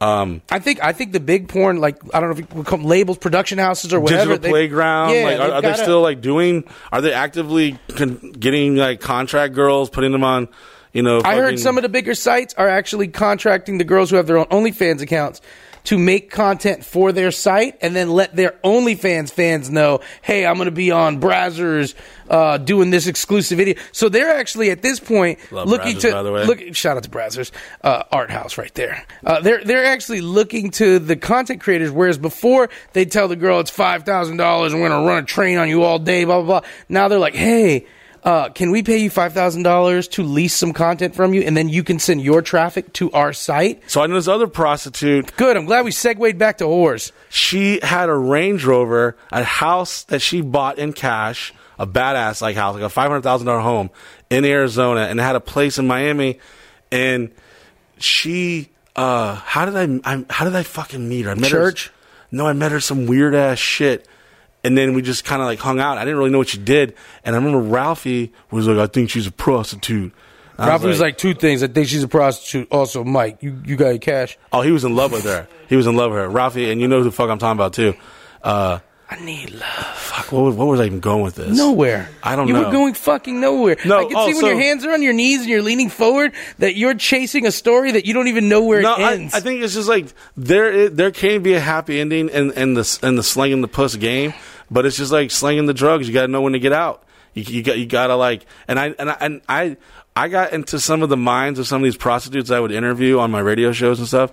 Um, 0.00 0.42
I 0.50 0.58
think 0.58 0.82
I 0.84 0.92
think 0.92 1.12
the 1.12 1.20
big 1.20 1.48
porn, 1.48 1.78
like 1.80 1.96
I 2.14 2.20
don't 2.20 2.28
know 2.30 2.36
if 2.36 2.44
it 2.44 2.54
would 2.54 2.66
come 2.66 2.84
labels, 2.84 3.18
production 3.18 3.58
houses, 3.58 3.92
or 3.92 3.98
whatever. 4.00 4.32
digital 4.32 4.38
they- 4.42 4.50
playground. 4.50 5.14
Yeah, 5.14 5.24
like, 5.24 5.32
are, 5.32 5.38
they've 5.38 5.52
are 5.54 5.62
they 5.62 5.68
gotta- 5.70 5.82
still 5.82 6.02
like 6.02 6.20
doing? 6.20 6.64
Are 6.92 7.00
they 7.00 7.12
actively 7.14 7.78
con- 7.96 8.32
getting 8.38 8.76
like 8.76 9.00
contract 9.00 9.54
girls, 9.54 9.90
putting 9.90 10.12
them 10.12 10.22
on? 10.22 10.48
You 10.92 11.02
know, 11.02 11.20
I 11.24 11.36
heard 11.36 11.58
some 11.58 11.76
of 11.76 11.82
the 11.82 11.90
bigger 11.90 12.14
sites 12.14 12.54
are 12.54 12.68
actually 12.68 13.08
contracting 13.08 13.76
the 13.76 13.84
girls 13.84 14.08
who 14.08 14.16
have 14.16 14.26
their 14.26 14.38
own 14.38 14.46
OnlyFans 14.46 15.02
accounts 15.02 15.42
to 15.86 15.98
make 15.98 16.30
content 16.30 16.84
for 16.84 17.12
their 17.12 17.30
site 17.30 17.78
and 17.80 17.94
then 17.94 18.10
let 18.10 18.36
their 18.36 18.56
OnlyFans 18.62 19.30
fans 19.30 19.70
know, 19.70 20.00
hey, 20.22 20.46
I'm 20.46 20.56
going 20.56 20.66
to 20.66 20.72
be 20.72 20.90
on 20.90 21.20
Brazzers 21.20 21.94
uh, 22.28 22.58
doing 22.58 22.90
this 22.90 23.06
exclusive 23.06 23.58
video. 23.58 23.76
So 23.92 24.08
they're 24.08 24.36
actually 24.36 24.70
at 24.70 24.82
this 24.82 25.00
point 25.00 25.38
Love 25.50 25.68
looking 25.68 25.96
Brazzers, 25.96 26.00
to 26.02 26.12
by 26.12 26.22
the 26.22 26.32
way. 26.32 26.44
look. 26.44 26.74
Shout 26.74 26.96
out 26.96 27.04
to 27.04 27.10
Brazzers, 27.10 27.50
uh, 27.82 28.02
art 28.12 28.30
house 28.30 28.58
right 28.58 28.74
there. 28.74 29.04
Uh, 29.24 29.40
they're 29.40 29.62
they're 29.64 29.84
actually 29.86 30.20
looking 30.20 30.70
to 30.72 30.98
the 30.98 31.16
content 31.16 31.60
creators, 31.60 31.90
whereas 31.90 32.18
before 32.18 32.68
they 32.92 33.04
tell 33.04 33.28
the 33.28 33.36
girl 33.36 33.60
it's 33.60 33.70
five 33.70 34.04
thousand 34.04 34.36
dollars 34.36 34.72
and 34.72 34.82
we're 34.82 34.88
going 34.88 35.02
to 35.02 35.08
run 35.08 35.22
a 35.22 35.26
train 35.26 35.58
on 35.58 35.68
you 35.68 35.82
all 35.82 35.98
day, 35.98 36.24
blah 36.24 36.42
blah 36.42 36.60
blah. 36.60 36.68
Now 36.88 37.08
they're 37.08 37.18
like, 37.18 37.34
hey. 37.34 37.86
Uh, 38.26 38.48
can 38.48 38.72
we 38.72 38.82
pay 38.82 38.98
you 38.98 39.08
five 39.08 39.32
thousand 39.32 39.62
dollars 39.62 40.08
to 40.08 40.24
lease 40.24 40.52
some 40.52 40.72
content 40.72 41.14
from 41.14 41.32
you, 41.32 41.42
and 41.42 41.56
then 41.56 41.68
you 41.68 41.84
can 41.84 42.00
send 42.00 42.20
your 42.20 42.42
traffic 42.42 42.92
to 42.94 43.10
our 43.12 43.32
site? 43.32 43.88
So 43.88 44.02
I 44.02 44.08
know 44.08 44.16
this 44.16 44.26
other 44.26 44.48
prostitute. 44.48 45.34
Good. 45.36 45.56
I'm 45.56 45.64
glad 45.64 45.84
we 45.84 45.92
segued 45.92 46.36
back 46.36 46.58
to 46.58 46.64
whores. 46.64 47.12
She 47.28 47.78
had 47.80 48.08
a 48.08 48.14
Range 48.14 48.62
Rover, 48.64 49.16
a 49.30 49.44
house 49.44 50.02
that 50.04 50.18
she 50.18 50.40
bought 50.40 50.76
in 50.78 50.92
cash, 50.92 51.54
a 51.78 51.86
badass 51.86 52.42
like 52.42 52.56
house, 52.56 52.74
like 52.74 52.82
a 52.82 52.88
five 52.88 53.08
hundred 53.08 53.22
thousand 53.22 53.46
dollar 53.46 53.60
home 53.60 53.90
in 54.28 54.44
Arizona, 54.44 55.02
and 55.02 55.20
had 55.20 55.36
a 55.36 55.40
place 55.40 55.78
in 55.78 55.86
Miami. 55.86 56.40
And 56.90 57.30
she, 57.98 58.70
uh, 58.96 59.36
how 59.36 59.66
did 59.66 59.76
I, 59.76 60.16
I 60.16 60.24
how 60.30 60.44
did 60.44 60.56
I 60.56 60.64
fucking 60.64 61.08
meet 61.08 61.26
her? 61.26 61.30
I 61.30 61.34
met 61.34 61.48
Church? 61.50 61.86
her. 61.86 61.92
No, 62.32 62.48
I 62.48 62.54
met 62.54 62.72
her 62.72 62.80
some 62.80 63.06
weird 63.06 63.36
ass 63.36 63.58
shit. 63.58 64.08
And 64.66 64.76
then 64.76 64.94
we 64.94 65.02
just 65.02 65.24
kind 65.24 65.40
of 65.40 65.46
like 65.46 65.60
hung 65.60 65.78
out. 65.78 65.96
I 65.96 66.04
didn't 66.04 66.18
really 66.18 66.30
know 66.30 66.38
what 66.38 66.48
she 66.48 66.58
did. 66.58 66.94
And 67.24 67.34
I 67.34 67.38
remember 67.38 67.60
Ralphie 67.60 68.32
was 68.50 68.66
like, 68.66 68.78
I 68.78 68.86
think 68.92 69.10
she's 69.10 69.26
a 69.26 69.30
prostitute. 69.32 70.12
I 70.58 70.68
Ralphie 70.68 70.88
was 70.88 71.00
like 71.00 71.18
two 71.18 71.34
things. 71.34 71.62
I 71.62 71.68
think 71.68 71.86
she's 71.88 72.02
a 72.02 72.08
prostitute. 72.08 72.66
Also, 72.72 73.04
Mike, 73.04 73.42
you 73.42 73.60
you 73.64 73.76
got 73.76 73.88
your 73.90 73.98
cash. 73.98 74.36
oh, 74.52 74.62
he 74.62 74.72
was 74.72 74.84
in 74.84 74.96
love 74.96 75.12
with 75.12 75.24
her. 75.24 75.46
He 75.68 75.76
was 75.76 75.86
in 75.86 75.96
love 75.96 76.10
with 76.10 76.18
her. 76.20 76.28
Ralphie, 76.28 76.70
and 76.70 76.80
you 76.80 76.88
know 76.88 76.98
who 76.98 77.04
the 77.04 77.12
fuck 77.12 77.30
I'm 77.30 77.38
talking 77.38 77.56
about 77.58 77.74
too. 77.74 77.94
Uh, 78.42 78.78
I 79.08 79.20
need 79.24 79.50
love. 79.50 79.62
fuck, 79.96 80.32
what, 80.32 80.42
was- 80.42 80.56
what 80.56 80.66
was 80.66 80.80
I 80.80 80.86
even 80.86 80.98
going 80.98 81.22
with 81.22 81.36
this? 81.36 81.56
Nowhere. 81.56 82.08
I 82.24 82.34
don't 82.34 82.48
you 82.48 82.54
know. 82.54 82.60
You 82.60 82.66
were 82.66 82.72
going 82.72 82.94
fucking 82.94 83.40
nowhere. 83.40 83.76
No, 83.84 83.98
I 84.00 84.04
can 84.06 84.16
oh, 84.16 84.26
see 84.26 84.32
when 84.32 84.40
so- 84.40 84.46
your 84.48 84.58
hands 84.58 84.84
are 84.84 84.90
on 84.92 85.00
your 85.02 85.12
knees 85.12 85.40
and 85.42 85.48
you're 85.48 85.62
leaning 85.62 85.90
forward 85.90 86.32
that 86.58 86.74
you're 86.74 86.94
chasing 86.94 87.46
a 87.46 87.52
story 87.52 87.92
that 87.92 88.04
you 88.04 88.14
don't 88.14 88.26
even 88.26 88.48
know 88.48 88.64
where 88.64 88.82
No, 88.82 88.94
it 88.96 89.00
I, 89.02 89.12
ends. 89.14 89.34
I 89.34 89.38
think 89.40 89.62
it's 89.62 89.74
just 89.74 89.88
like 89.88 90.06
there 90.36 90.86
i- 90.86 90.88
there 90.88 91.10
can 91.12 91.42
be 91.44 91.52
a 91.54 91.60
happy 91.60 92.00
ending 92.00 92.30
in, 92.30 92.50
in 92.52 92.74
the 92.74 92.98
in 93.04 93.14
the 93.14 93.22
slinging 93.22 93.60
the 93.60 93.68
puss 93.68 93.94
game, 93.94 94.34
but 94.70 94.86
it's 94.86 94.96
just 94.96 95.12
like 95.12 95.30
slinging 95.30 95.66
the 95.66 95.74
drugs. 95.74 96.06
You 96.08 96.14
got 96.14 96.22
to 96.22 96.28
know 96.28 96.42
when 96.42 96.52
to 96.54 96.58
get 96.58 96.72
out. 96.72 97.04
You, 97.34 97.42
you 97.42 97.62
got 97.62 97.78
you 97.78 97.86
got 97.86 98.06
to 98.08 98.16
like, 98.16 98.46
and 98.68 98.78
I 98.78 98.94
and 98.98 99.10
I, 99.10 99.16
and 99.20 99.40
I 99.48 99.76
I 100.14 100.28
got 100.28 100.52
into 100.52 100.80
some 100.80 101.02
of 101.02 101.08
the 101.08 101.16
minds 101.16 101.58
of 101.58 101.66
some 101.66 101.82
of 101.82 101.84
these 101.84 101.96
prostitutes 101.96 102.50
I 102.50 102.60
would 102.60 102.72
interview 102.72 103.18
on 103.18 103.30
my 103.30 103.40
radio 103.40 103.72
shows 103.72 103.98
and 103.98 104.08
stuff, 104.08 104.32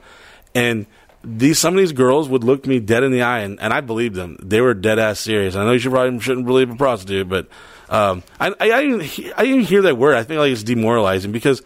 and 0.56 0.86
these 1.24 1.60
some 1.60 1.74
of 1.74 1.80
these 1.80 1.92
girls 1.94 2.30
would 2.30 2.44
look 2.44 2.66
me 2.66 2.80
dead 2.80 3.04
in 3.04 3.12
the 3.12 3.22
eye, 3.22 3.40
and, 3.40 3.60
and 3.60 3.74
I 3.74 3.82
believed 3.82 4.16
them. 4.16 4.38
They 4.42 4.62
were 4.62 4.74
dead 4.74 5.00
ass 5.00 5.20
serious. 5.20 5.56
I 5.56 5.64
know 5.66 5.72
you 5.74 5.80
should 5.80 5.92
probably 5.92 6.20
shouldn't 6.20 6.46
believe 6.46 6.70
a 6.70 6.76
prostitute, 6.76 7.28
but 7.30 7.48
um, 7.90 8.24
I, 8.40 8.50
I 8.60 8.72
I 8.72 8.82
didn't 8.84 9.02
he- 9.02 9.34
I 9.34 9.44
didn't 9.44 9.64
hear 9.66 9.82
that 9.84 9.98
word. 9.98 10.16
I 10.16 10.24
think 10.24 10.40
like 10.40 10.52
it's 10.52 10.64
demoralizing 10.64 11.32
because 11.32 11.62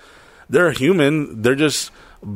they're 0.50 0.72
human. 0.72 1.42
They're 1.42 1.56
just 1.56 1.92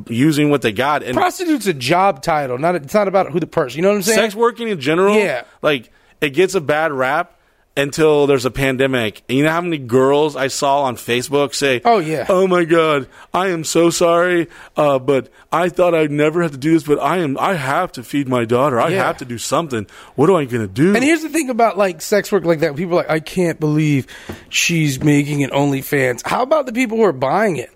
using 0.07 0.51
what 0.51 0.61
they 0.61 0.71
got 0.71 1.01
and 1.01 1.15
Prostitute's 1.15 1.65
a 1.65 1.73
job 1.73 2.21
title. 2.21 2.59
Not 2.59 2.75
it's 2.75 2.93
not 2.93 3.07
about 3.07 3.31
who 3.31 3.39
the 3.39 3.47
person. 3.47 3.77
You 3.77 3.81
know 3.81 3.89
what 3.89 3.95
I'm 3.95 4.01
saying? 4.03 4.19
sex 4.19 4.35
working 4.35 4.67
in 4.67 4.79
general. 4.79 5.15
Yeah. 5.15 5.43
like 5.63 5.91
it 6.21 6.29
gets 6.31 6.55
a 6.55 6.61
bad 6.61 6.91
rap 6.91 7.37
until 7.77 8.27
there's 8.27 8.43
a 8.45 8.51
pandemic. 8.51 9.23
And 9.29 9.37
you 9.37 9.45
know 9.45 9.49
how 9.49 9.61
many 9.61 9.77
girls 9.77 10.35
I 10.35 10.47
saw 10.49 10.81
on 10.83 10.97
Facebook 10.97 11.55
say, 11.55 11.81
Oh, 11.85 11.99
yeah. 11.99 12.25
oh 12.27 12.45
my 12.45 12.65
god, 12.65 13.07
I 13.33 13.47
am 13.47 13.63
so 13.63 13.89
sorry, 13.89 14.47
uh, 14.75 14.99
but 14.99 15.29
I 15.53 15.69
thought 15.69 15.95
I'd 15.95 16.11
never 16.11 16.41
have 16.41 16.51
to 16.51 16.57
do 16.57 16.73
this, 16.73 16.83
but 16.83 16.99
I 16.99 17.19
am. 17.19 17.37
I 17.39 17.53
have 17.53 17.93
to 17.93 18.03
feed 18.03 18.27
my 18.27 18.43
daughter. 18.43 18.79
I 18.79 18.89
Yeah. 18.89 19.05
have 19.07 19.17
to 19.19 19.25
do 19.25 19.37
something. 19.37 19.87
What 20.15 20.29
am 20.29 20.35
I 20.35 20.43
going 20.45 20.67
to 20.67 20.73
do? 20.73 20.93
And 20.95 21.03
here's 21.03 21.21
the 21.23 21.29
thing 21.29 21.49
about 21.49 21.77
like 21.77 22.01
sex 22.01 22.29
work 22.29 22.43
like 22.43 22.59
that. 22.59 22.75
People 22.75 22.95
are 22.95 23.03
like, 23.03 23.09
I 23.09 23.21
can't 23.21 23.57
believe 23.59 24.05
she's 24.49 25.01
making 25.01 25.43
an 25.45 25.51
OnlyFans. 25.51 26.27
How 26.27 26.41
about 26.43 26.65
the 26.65 26.73
people 26.73 26.97
who 26.97 27.03
are 27.03 27.13
buying 27.13 27.55
it? 27.55 27.71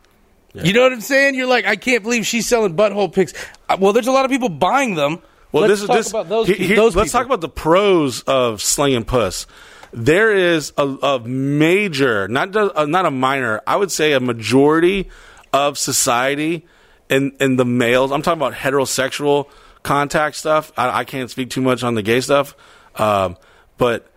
You 0.53 0.71
know 0.71 0.83
what 0.83 0.93
I'm 0.93 1.01
saying? 1.01 1.35
You're 1.35 1.47
like, 1.47 1.65
I 1.65 1.75
can't 1.77 2.01
believe 2.03 2.25
she's 2.25 2.47
selling 2.47 2.75
butthole 2.77 3.11
pics. 3.13 3.33
Uh, 3.67 3.75
Well, 3.79 3.91
there's 3.91 4.07
a 4.07 4.11
lot 4.13 4.23
of 4.25 4.31
people 4.31 4.47
buying 4.49 4.95
them. 4.95 5.21
Well, 5.55 5.67
let's 5.69 5.73
this 5.73 5.81
is 5.81 5.87
talk 5.87 5.97
this. 5.97 6.09
about 6.09 6.29
those, 6.29 6.47
he- 6.47 6.53
pe- 6.55 6.65
here- 6.67 6.75
those 6.75 6.95
let's 6.95 7.09
people. 7.09 7.19
talk 7.19 7.25
about 7.27 7.41
the 7.41 7.49
pros 7.49 8.21
of 8.23 8.61
slinging 8.61 9.05
puss. 9.05 9.47
There 9.93 10.35
is 10.35 10.73
a, 10.77 10.83
a 10.85 11.19
major, 11.19 12.27
not 12.27 12.51
ju- 12.51 12.71
uh, 12.75 12.85
not 12.85 13.05
a 13.05 13.11
minor. 13.11 13.61
I 13.65 13.77
would 13.77 13.91
say 13.91 14.11
a 14.13 14.19
majority 14.19 15.09
of 15.53 15.77
society 15.77 16.65
and 17.09 17.31
and 17.39 17.57
the 17.57 17.63
males. 17.65 18.11
I'm 18.11 18.21
talking 18.21 18.39
about 18.41 18.53
heterosexual 18.53 19.47
contact 19.83 20.35
stuff. 20.35 20.73
I, 20.75 20.99
I 20.99 21.03
can't 21.05 21.29
speak 21.29 21.49
too 21.49 21.61
much 21.61 21.83
on 21.83 21.95
the 21.95 22.01
gay 22.01 22.19
stuff, 22.19 22.55
um, 22.95 23.37
but 23.77 24.11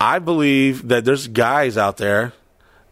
I 0.00 0.20
believe 0.20 0.86
that 0.88 1.04
there's 1.04 1.26
guys 1.26 1.76
out 1.76 1.96
there 1.96 2.32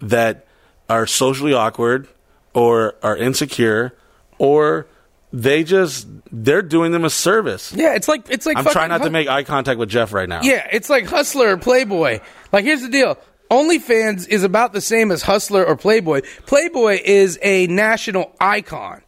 that 0.00 0.46
are 0.88 1.06
socially 1.06 1.52
awkward 1.54 2.08
or 2.54 2.94
are 3.04 3.16
insecure 3.16 3.94
or 4.38 4.86
they 5.32 5.64
just 5.64 6.06
they're 6.30 6.62
doing 6.62 6.92
them 6.92 7.04
a 7.04 7.10
service. 7.10 7.72
Yeah, 7.72 7.94
it's 7.94 8.08
like 8.08 8.28
it's 8.30 8.46
like 8.46 8.56
I'm 8.56 8.64
trying 8.66 8.90
not 8.90 9.02
to 9.02 9.10
make 9.10 9.28
eye 9.28 9.44
contact 9.44 9.78
with 9.78 9.88
Jeff 9.88 10.12
right 10.12 10.28
now. 10.28 10.40
Yeah, 10.42 10.66
it's 10.70 10.90
like 10.90 11.06
Hustler 11.06 11.52
or 11.52 11.56
Playboy. 11.56 12.20
Like, 12.52 12.64
here's 12.64 12.82
the 12.82 12.88
deal. 12.88 13.18
OnlyFans 13.50 14.28
is 14.28 14.44
about 14.44 14.72
the 14.72 14.80
same 14.80 15.10
as 15.10 15.22
Hustler 15.22 15.64
or 15.64 15.76
Playboy. 15.76 16.22
Playboy 16.46 17.00
is 17.04 17.38
a 17.42 17.66
national 17.66 18.34
icon. 18.40 19.02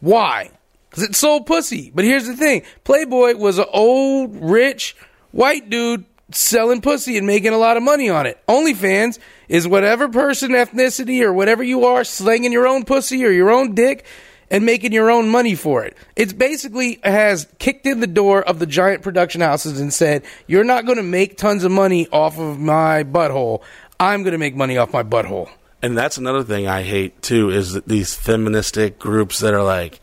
Why? 0.00 0.50
Because 0.88 1.02
it 1.04 1.16
sold 1.16 1.46
pussy. 1.46 1.90
But 1.92 2.04
here's 2.04 2.26
the 2.26 2.36
thing 2.36 2.62
Playboy 2.84 3.36
was 3.36 3.58
an 3.58 3.66
old, 3.72 4.36
rich, 4.36 4.96
white 5.32 5.68
dude 5.68 6.04
selling 6.30 6.80
pussy 6.80 7.16
and 7.16 7.26
making 7.26 7.52
a 7.52 7.58
lot 7.58 7.76
of 7.76 7.82
money 7.82 8.08
on 8.08 8.26
it. 8.26 8.38
OnlyFans 8.48 9.18
is 9.48 9.66
whatever 9.66 10.08
person, 10.08 10.52
ethnicity, 10.52 11.22
or 11.22 11.32
whatever 11.32 11.62
you 11.62 11.86
are, 11.86 12.04
slinging 12.04 12.52
your 12.52 12.68
own 12.68 12.84
pussy 12.84 13.24
or 13.24 13.30
your 13.30 13.50
own 13.50 13.74
dick 13.74 14.04
and 14.50 14.64
making 14.64 14.92
your 14.92 15.10
own 15.10 15.28
money 15.28 15.54
for 15.54 15.84
it. 15.84 15.96
It's 16.16 16.32
basically 16.32 17.00
has 17.04 17.46
kicked 17.58 17.86
in 17.86 18.00
the 18.00 18.06
door 18.06 18.42
of 18.42 18.58
the 18.58 18.66
giant 18.66 19.02
production 19.02 19.40
houses 19.40 19.80
and 19.80 19.92
said, 19.92 20.22
"You're 20.46 20.64
not 20.64 20.86
going 20.86 20.96
to 20.96 21.02
make 21.02 21.36
tons 21.36 21.64
of 21.64 21.72
money 21.72 22.08
off 22.12 22.38
of 22.38 22.58
my 22.58 23.04
butthole. 23.04 23.62
I'm 24.00 24.22
going 24.22 24.32
to 24.32 24.38
make 24.38 24.56
money 24.56 24.76
off 24.76 24.92
my 24.92 25.02
butthole." 25.02 25.48
And 25.80 25.96
that's 25.96 26.18
another 26.18 26.42
thing 26.42 26.66
I 26.66 26.82
hate 26.82 27.22
too 27.22 27.50
is 27.50 27.80
these 27.82 28.14
feministic 28.14 28.98
groups 28.98 29.38
that 29.40 29.54
are 29.54 29.62
like, 29.62 30.00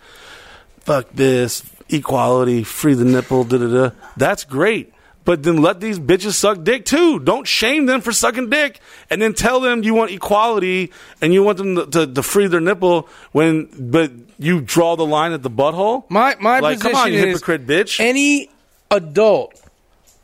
"Fuck 0.80 1.10
this, 1.14 1.64
equality, 1.89 2.64
free 2.64 2.93
the 2.93 3.06
nipple." 3.06 3.43
Da 3.43 3.58
da 3.58 3.68
da. 3.68 3.89
That's 4.16 4.43
great, 4.43 4.93
but 5.26 5.44
then 5.44 5.58
let 5.58 5.80
these 5.80 6.00
bitches 6.00 6.34
suck 6.34 6.64
dick 6.64 6.86
too. 6.86 7.20
Don't 7.20 7.46
shame 7.48 7.88
them 7.88 8.02
for 8.02 8.12
sucking 8.12 8.50
dick, 8.50 8.80
and 9.10 9.22
then 9.22 9.34
tell 9.34 9.60
them 9.60 9.84
you 9.84 9.94
want 9.94 10.12
equality 10.12 10.92
and 11.22 11.34
you 11.34 11.44
want 11.44 11.58
them 11.58 11.76
to, 11.76 11.86
to, 11.88 12.14
to 12.14 12.24
free 12.24 12.48
their 12.48 12.62
nipple 12.62 13.10
when, 13.32 13.68
but 13.78 14.12
you 14.40 14.62
draw 14.62 14.96
the 14.96 15.06
line 15.06 15.34
at 15.34 15.44
the 15.44 15.50
butthole. 15.50 16.10
My 16.10 16.36
my 16.40 16.60
like, 16.60 16.78
position 16.78 16.94
come 16.94 17.02
on, 17.02 17.14
you 17.14 17.20
is 17.20 17.26
hypocrite 17.26 17.68
bitch. 17.68 18.00
Any 18.00 18.50
adult 18.92 19.60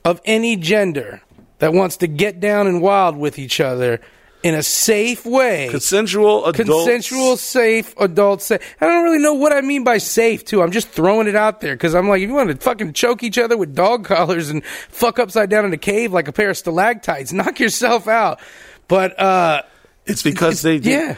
of 0.06 0.22
any 0.24 0.56
gender 0.56 1.22
that 1.60 1.74
wants 1.74 1.98
to 1.98 2.08
get 2.08 2.40
down 2.40 2.68
and 2.68 2.82
wild 2.82 3.18
with 3.18 3.38
each 3.38 3.60
other 3.60 4.00
in 4.44 4.56
a 4.56 4.64
safe 4.64 5.26
way, 5.26 5.68
Consensual 5.70 6.46
adults. 6.46 6.58
consensual, 6.86 7.38
safe, 7.38 7.94
adult 8.00 8.42
safe. 8.42 8.60
I 8.82 8.86
don't 8.88 9.04
really 9.04 9.20
know 9.20 9.34
what 9.36 9.54
I 9.54 9.62
mean 9.62 9.84
by 9.84 9.98
safe, 10.00 10.44
too. 10.46 10.62
I'm 10.64 10.72
just 10.72 10.88
throwing 10.90 11.28
it 11.28 11.36
out 11.36 11.62
there 11.62 11.76
because 11.76 11.94
I'm 11.94 12.08
like, 12.10 12.22
if 12.22 12.30
you 12.30 12.34
want 12.36 12.50
to 12.50 12.58
fucking 12.58 12.94
choke 12.94 13.22
each 13.24 13.38
other 13.38 13.56
with 13.58 13.76
dog 13.76 14.06
collars 14.14 14.50
and 14.50 14.66
fuck 14.66 15.20
upside 15.20 15.50
down 15.50 15.66
in 15.66 15.74
a 15.74 15.78
cave 15.78 16.12
like 16.12 16.28
a 16.28 16.32
pair 16.32 16.50
of 16.50 16.58
stalactites, 16.58 17.32
knock 17.32 17.60
yourself 17.60 18.08
out. 18.08 18.40
But 18.88 19.20
uh, 19.20 19.62
It's 20.06 20.24
because 20.24 20.64
they 20.64 20.78
yeah. 20.78 21.16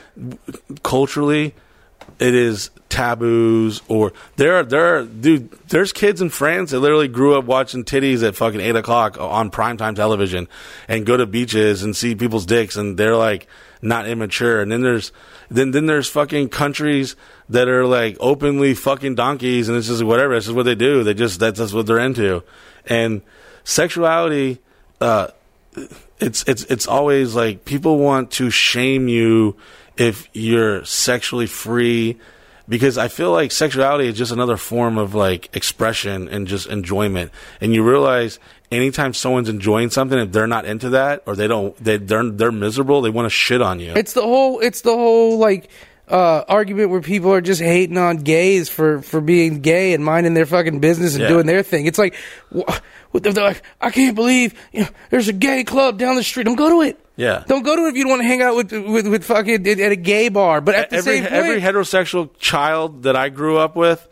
culturally 0.83 1.55
it 2.19 2.35
is 2.35 2.69
taboos 2.89 3.81
or 3.87 4.13
there 4.35 4.55
are 4.57 4.63
there 4.63 4.97
are 4.97 5.03
dude 5.03 5.51
there's 5.69 5.91
kids 5.91 6.21
in 6.21 6.29
France 6.29 6.71
that 6.71 6.79
literally 6.79 7.07
grew 7.07 7.35
up 7.35 7.45
watching 7.45 7.83
titties 7.83 8.25
at 8.25 8.35
fucking 8.35 8.61
eight 8.61 8.75
o'clock 8.75 9.19
on 9.19 9.49
primetime 9.49 9.95
television 9.95 10.47
and 10.87 11.05
go 11.05 11.17
to 11.17 11.25
beaches 11.25 11.81
and 11.83 11.95
see 11.95 12.13
people's 12.13 12.45
dicks 12.45 12.75
and 12.75 12.97
they're 12.97 13.15
like 13.15 13.47
not 13.83 14.07
immature. 14.07 14.61
And 14.61 14.71
then 14.71 14.81
there's 14.81 15.11
then 15.51 15.71
then 15.71 15.85
there's 15.85 16.09
fucking 16.09 16.49
countries 16.49 17.15
that 17.49 17.67
are 17.67 17.85
like 17.85 18.17
openly 18.19 18.73
fucking 18.73 19.15
donkeys 19.15 19.69
and 19.69 19.77
it's 19.77 19.87
just 19.87 20.03
whatever. 20.03 20.33
It's 20.33 20.45
just 20.45 20.55
what 20.55 20.63
they 20.63 20.75
do. 20.75 21.03
They 21.03 21.13
just 21.13 21.39
that's 21.39 21.59
just 21.59 21.73
what 21.73 21.85
they're 21.85 21.99
into. 21.99 22.43
And 22.85 23.21
sexuality 23.63 24.59
uh 25.01 25.27
it's 26.19 26.43
it's 26.47 26.63
it's 26.65 26.87
always 26.87 27.35
like 27.35 27.65
people 27.65 27.97
want 27.97 28.31
to 28.31 28.49
shame 28.49 29.07
you 29.07 29.57
if 29.97 30.27
you're 30.33 30.83
sexually 30.85 31.47
free 31.47 32.17
because 32.67 32.97
I 32.97 33.07
feel 33.07 33.31
like 33.31 33.51
sexuality 33.51 34.07
is 34.07 34.17
just 34.17 34.31
another 34.31 34.57
form 34.57 34.97
of 34.97 35.13
like 35.13 35.55
expression 35.55 36.27
and 36.29 36.47
just 36.47 36.67
enjoyment. 36.67 37.31
And 37.59 37.73
you 37.73 37.83
realize 37.83 38.39
anytime 38.71 39.13
someone's 39.13 39.49
enjoying 39.49 39.89
something, 39.89 40.17
if 40.17 40.31
they're 40.31 40.47
not 40.47 40.65
into 40.65 40.89
that 40.91 41.23
or 41.25 41.35
they 41.35 41.47
don't, 41.47 41.75
they 41.83 41.97
they're 41.97 42.29
they're 42.29 42.51
miserable, 42.51 43.01
they 43.01 43.09
want 43.09 43.25
to 43.25 43.29
shit 43.29 43.61
on 43.61 43.79
you. 43.79 43.93
It's 43.95 44.13
the 44.13 44.21
whole. 44.21 44.59
It's 44.59 44.81
the 44.81 44.93
whole 44.93 45.37
like 45.37 45.69
uh, 46.09 46.43
argument 46.47 46.89
where 46.89 47.01
people 47.01 47.31
are 47.33 47.41
just 47.41 47.61
hating 47.61 47.97
on 47.97 48.17
gays 48.17 48.69
for 48.69 49.01
for 49.01 49.21
being 49.21 49.61
gay 49.61 49.93
and 49.93 50.03
minding 50.03 50.33
their 50.33 50.45
fucking 50.45 50.79
business 50.79 51.13
and 51.15 51.23
Yeah. 51.23 51.27
doing 51.29 51.45
their 51.45 51.63
thing. 51.63 51.85
It's 51.85 51.97
like, 51.97 52.15
wh- 52.53 52.67
what 53.11 53.23
the- 53.23 53.31
they're 53.31 53.43
like, 53.43 53.63
I 53.81 53.89
can't 53.89 54.15
believe 54.15 54.53
you 54.71 54.81
know, 54.81 54.89
there's 55.09 55.27
a 55.29 55.33
gay 55.33 55.63
club 55.63 55.97
down 55.97 56.15
the 56.15 56.23
street. 56.23 56.43
Don't 56.43 56.55
go 56.55 56.69
to 56.69 56.81
it. 56.87 56.99
Yeah. 57.15 57.43
Don't 57.47 57.63
go 57.63 57.75
to 57.75 57.85
it 57.85 57.89
if 57.89 57.95
you 57.95 58.03
don't 58.03 58.09
want 58.09 58.21
to 58.23 58.27
hang 58.27 58.41
out 58.41 58.55
with 58.55 58.71
with, 58.71 59.07
with 59.07 59.23
fucking 59.23 59.67
at, 59.67 59.79
at 59.79 59.91
a 59.91 59.95
gay 59.95 60.29
bar. 60.29 60.61
But 60.61 60.75
at 60.75 60.89
the 60.89 60.97
every 60.97 61.13
same 61.19 61.23
point, 61.23 61.33
every 61.33 61.61
heterosexual 61.61 62.29
child 62.39 63.03
that 63.03 63.15
I 63.15 63.29
grew 63.29 63.57
up 63.57 63.75
with 63.75 64.05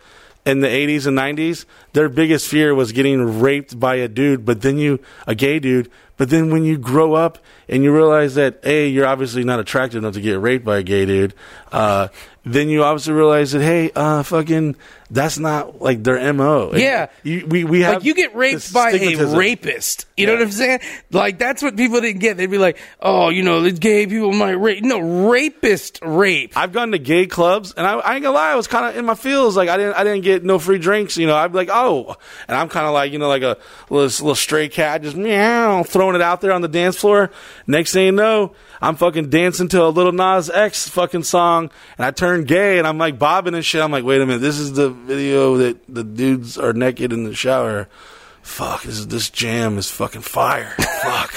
in 0.45 0.61
the 0.61 0.67
80s 0.67 1.05
and 1.05 1.17
90s, 1.17 1.65
their 1.93 2.09
biggest 2.09 2.47
fear 2.47 2.73
was 2.73 2.91
getting 2.91 3.39
raped 3.39 3.79
by 3.79 3.95
a 3.95 4.07
dude, 4.07 4.45
but 4.45 4.61
then 4.61 4.77
you, 4.77 4.99
a 5.27 5.35
gay 5.35 5.59
dude, 5.59 5.89
but 6.17 6.29
then 6.29 6.51
when 6.51 6.65
you 6.65 6.77
grow 6.77 7.13
up 7.13 7.39
and 7.67 7.83
you 7.83 7.93
realize 7.93 8.35
that, 8.35 8.59
A, 8.63 8.87
you're 8.87 9.05
obviously 9.05 9.43
not 9.43 9.59
attractive 9.59 9.97
enough 10.03 10.13
to 10.13 10.21
get 10.21 10.39
raped 10.39 10.65
by 10.65 10.77
a 10.77 10.83
gay 10.83 11.05
dude, 11.05 11.33
uh, 11.71 12.07
then 12.43 12.69
you 12.69 12.83
obviously 12.83 13.13
realize 13.13 13.51
that, 13.51 13.61
hey, 13.61 13.91
uh, 13.95 14.23
fucking, 14.23 14.75
that's 15.11 15.37
not 15.37 15.81
like 15.81 16.03
their 16.03 16.33
MO. 16.33 16.71
Yeah. 16.73 17.07
You, 17.21 17.45
we, 17.45 17.65
we 17.65 17.81
have 17.81 17.95
like 17.95 18.03
you 18.05 18.15
get 18.15 18.33
raped 18.33 18.73
by 18.73 18.91
a 18.91 19.35
rapist. 19.35 20.05
You 20.15 20.25
know 20.25 20.33
what 20.33 20.41
I'm 20.43 20.51
saying? 20.51 20.79
Like 21.11 21.37
that's 21.37 21.61
what 21.61 21.75
people 21.75 21.99
didn't 21.99 22.21
get. 22.21 22.37
They'd 22.37 22.45
be 22.45 22.57
like, 22.57 22.77
"Oh, 23.01 23.29
you 23.29 23.43
know, 23.43 23.61
the 23.61 23.71
gay 23.71 24.07
people 24.07 24.31
might 24.31 24.51
rape." 24.51 24.83
No, 24.83 25.29
rapist 25.29 25.99
rape. 26.01 26.55
I've 26.55 26.71
gone 26.71 26.91
to 26.91 26.99
gay 26.99 27.25
clubs, 27.25 27.73
and 27.75 27.85
I, 27.85 27.95
I 27.95 28.15
ain't 28.15 28.23
gonna 28.23 28.35
lie, 28.35 28.51
I 28.51 28.55
was 28.55 28.67
kind 28.67 28.85
of 28.85 28.95
in 28.95 29.05
my 29.05 29.15
feels. 29.15 29.57
Like 29.57 29.67
I 29.67 29.77
didn't, 29.77 29.95
I 29.95 30.03
didn't 30.03 30.23
get 30.23 30.43
no 30.43 30.59
free 30.59 30.77
drinks. 30.77 31.17
You 31.17 31.27
know, 31.27 31.35
I'd 31.35 31.51
be 31.51 31.57
like, 31.57 31.69
oh, 31.71 32.15
and 32.47 32.55
I'm 32.55 32.69
kind 32.69 32.85
of 32.85 32.93
like, 32.93 33.11
you 33.11 33.19
know, 33.19 33.27
like 33.27 33.43
a 33.43 33.57
little, 33.89 34.05
little 34.25 34.35
stray 34.35 34.69
cat, 34.69 35.01
just 35.01 35.17
meow, 35.17 35.83
throwing 35.83 36.15
it 36.15 36.21
out 36.21 36.39
there 36.39 36.53
on 36.53 36.61
the 36.61 36.69
dance 36.69 36.95
floor. 36.95 37.31
Next 37.67 37.91
thing 37.91 38.05
you 38.05 38.11
know, 38.13 38.53
I'm 38.81 38.95
fucking 38.95 39.29
dancing 39.29 39.67
to 39.69 39.83
a 39.83 39.89
little 39.89 40.11
Nas 40.11 40.49
X 40.49 40.87
fucking 40.87 41.23
song, 41.23 41.69
and 41.97 42.05
I 42.05 42.11
turn 42.11 42.45
gay, 42.45 42.77
and 42.77 42.87
I'm 42.87 42.97
like 42.97 43.19
bobbing 43.19 43.55
and 43.55 43.65
shit. 43.65 43.81
I'm 43.81 43.91
like, 43.91 44.03
wait 44.03 44.21
a 44.21 44.25
minute, 44.25 44.39
this 44.39 44.57
is 44.57 44.73
the 44.73 44.89
video 45.01 45.57
that 45.57 45.77
the 45.93 46.03
dudes 46.03 46.57
are 46.57 46.73
naked 46.73 47.11
in 47.13 47.23
the 47.23 47.35
shower. 47.35 47.87
Fuck, 48.41 48.83
this 48.83 48.97
is 48.97 49.07
this 49.07 49.29
jam 49.29 49.77
is 49.77 49.89
fucking 49.89 50.21
fire. 50.21 50.73
Fuck. 51.03 51.33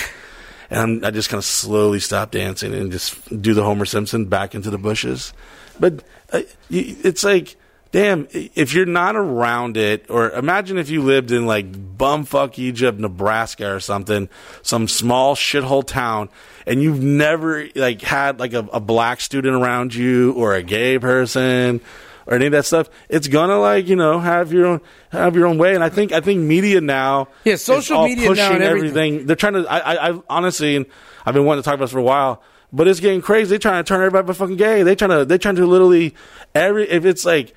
And 0.71 0.81
I'm, 0.81 1.05
I 1.05 1.11
just 1.11 1.29
kind 1.29 1.39
of 1.39 1.45
slowly 1.45 2.01
stop 2.01 2.31
dancing 2.31 2.75
and 2.75 2.91
just 2.91 3.43
do 3.43 3.55
the 3.55 3.63
Homer 3.63 3.85
Simpson 3.85 4.27
back 4.27 4.55
into 4.55 4.71
the 4.71 4.79
bushes. 4.79 5.33
But 5.79 6.03
uh, 6.33 6.43
it's 6.71 7.25
like, 7.25 7.57
damn, 7.93 8.27
if 8.33 8.73
you're 8.73 8.87
not 8.87 9.17
around 9.17 9.77
it, 9.77 10.07
or 10.09 10.31
imagine 10.31 10.79
if 10.79 10.89
you 10.89 11.03
lived 11.03 11.31
in 11.31 11.47
like 11.47 11.71
bumfuck 11.71 12.59
Egypt, 12.59 12.99
Nebraska 12.99 13.73
or 13.73 13.81
something, 13.81 14.29
some 14.63 14.89
small 14.89 15.35
shithole 15.35 15.87
town, 15.87 16.31
and 16.67 16.83
you've 16.83 17.03
never 17.03 17.69
like 17.75 18.01
had 18.01 18.41
like 18.41 18.55
a, 18.55 18.67
a 18.73 18.81
black 18.81 19.21
student 19.21 19.55
around 19.55 19.95
you 19.95 20.33
or 20.33 20.55
a 20.55 20.63
gay 20.63 20.99
person 20.99 21.81
or 22.27 22.35
any 22.35 22.47
of 22.47 22.53
that 22.53 22.65
stuff, 22.65 22.89
it's 23.09 23.29
gonna 23.29 23.59
like 23.59 23.89
you 23.89 23.97
know 23.97 24.19
have 24.21 24.53
your 24.53 24.67
own 24.67 24.81
have 25.11 25.37
your 25.37 25.47
own 25.47 25.59
way. 25.59 25.75
And 25.75 25.85
I 25.85 25.89
think 25.89 26.13
I 26.13 26.21
think 26.21 26.41
media 26.41 26.81
now, 26.81 27.29
Yeah, 27.45 27.57
social 27.57 28.05
media 28.05 28.25
now 28.25 28.31
pushing 28.31 28.55
and 28.55 28.63
everything. 28.65 29.27
They're 29.27 29.37
trying 29.37 29.55
to. 29.55 29.67
I, 29.67 29.79
I, 29.79 30.11
I 30.11 30.21
honestly, 30.29 30.77
and 30.77 30.87
I've 31.27 31.35
been 31.35 31.45
wanting 31.45 31.63
to 31.63 31.65
talk 31.65 31.75
about 31.75 31.85
this 31.85 31.93
for 31.93 31.99
a 31.99 32.03
while, 32.03 32.43
but 32.73 32.89
it's 32.89 33.01
getting 33.01 33.21
crazy. 33.23 33.51
They're 33.51 33.59
trying 33.59 33.85
to 33.85 33.89
turn 33.89 34.01
everybody 34.01 34.33
fucking 34.33 34.57
gay. 34.57 34.83
They 34.83 34.95
trying 34.95 35.11
to. 35.11 35.25
They 35.25 35.39
trying 35.39 35.57
to 35.57 35.67
literally 35.67 36.15
every. 36.55 36.89
If 36.89 37.05
it's 37.05 37.25
like 37.25 37.55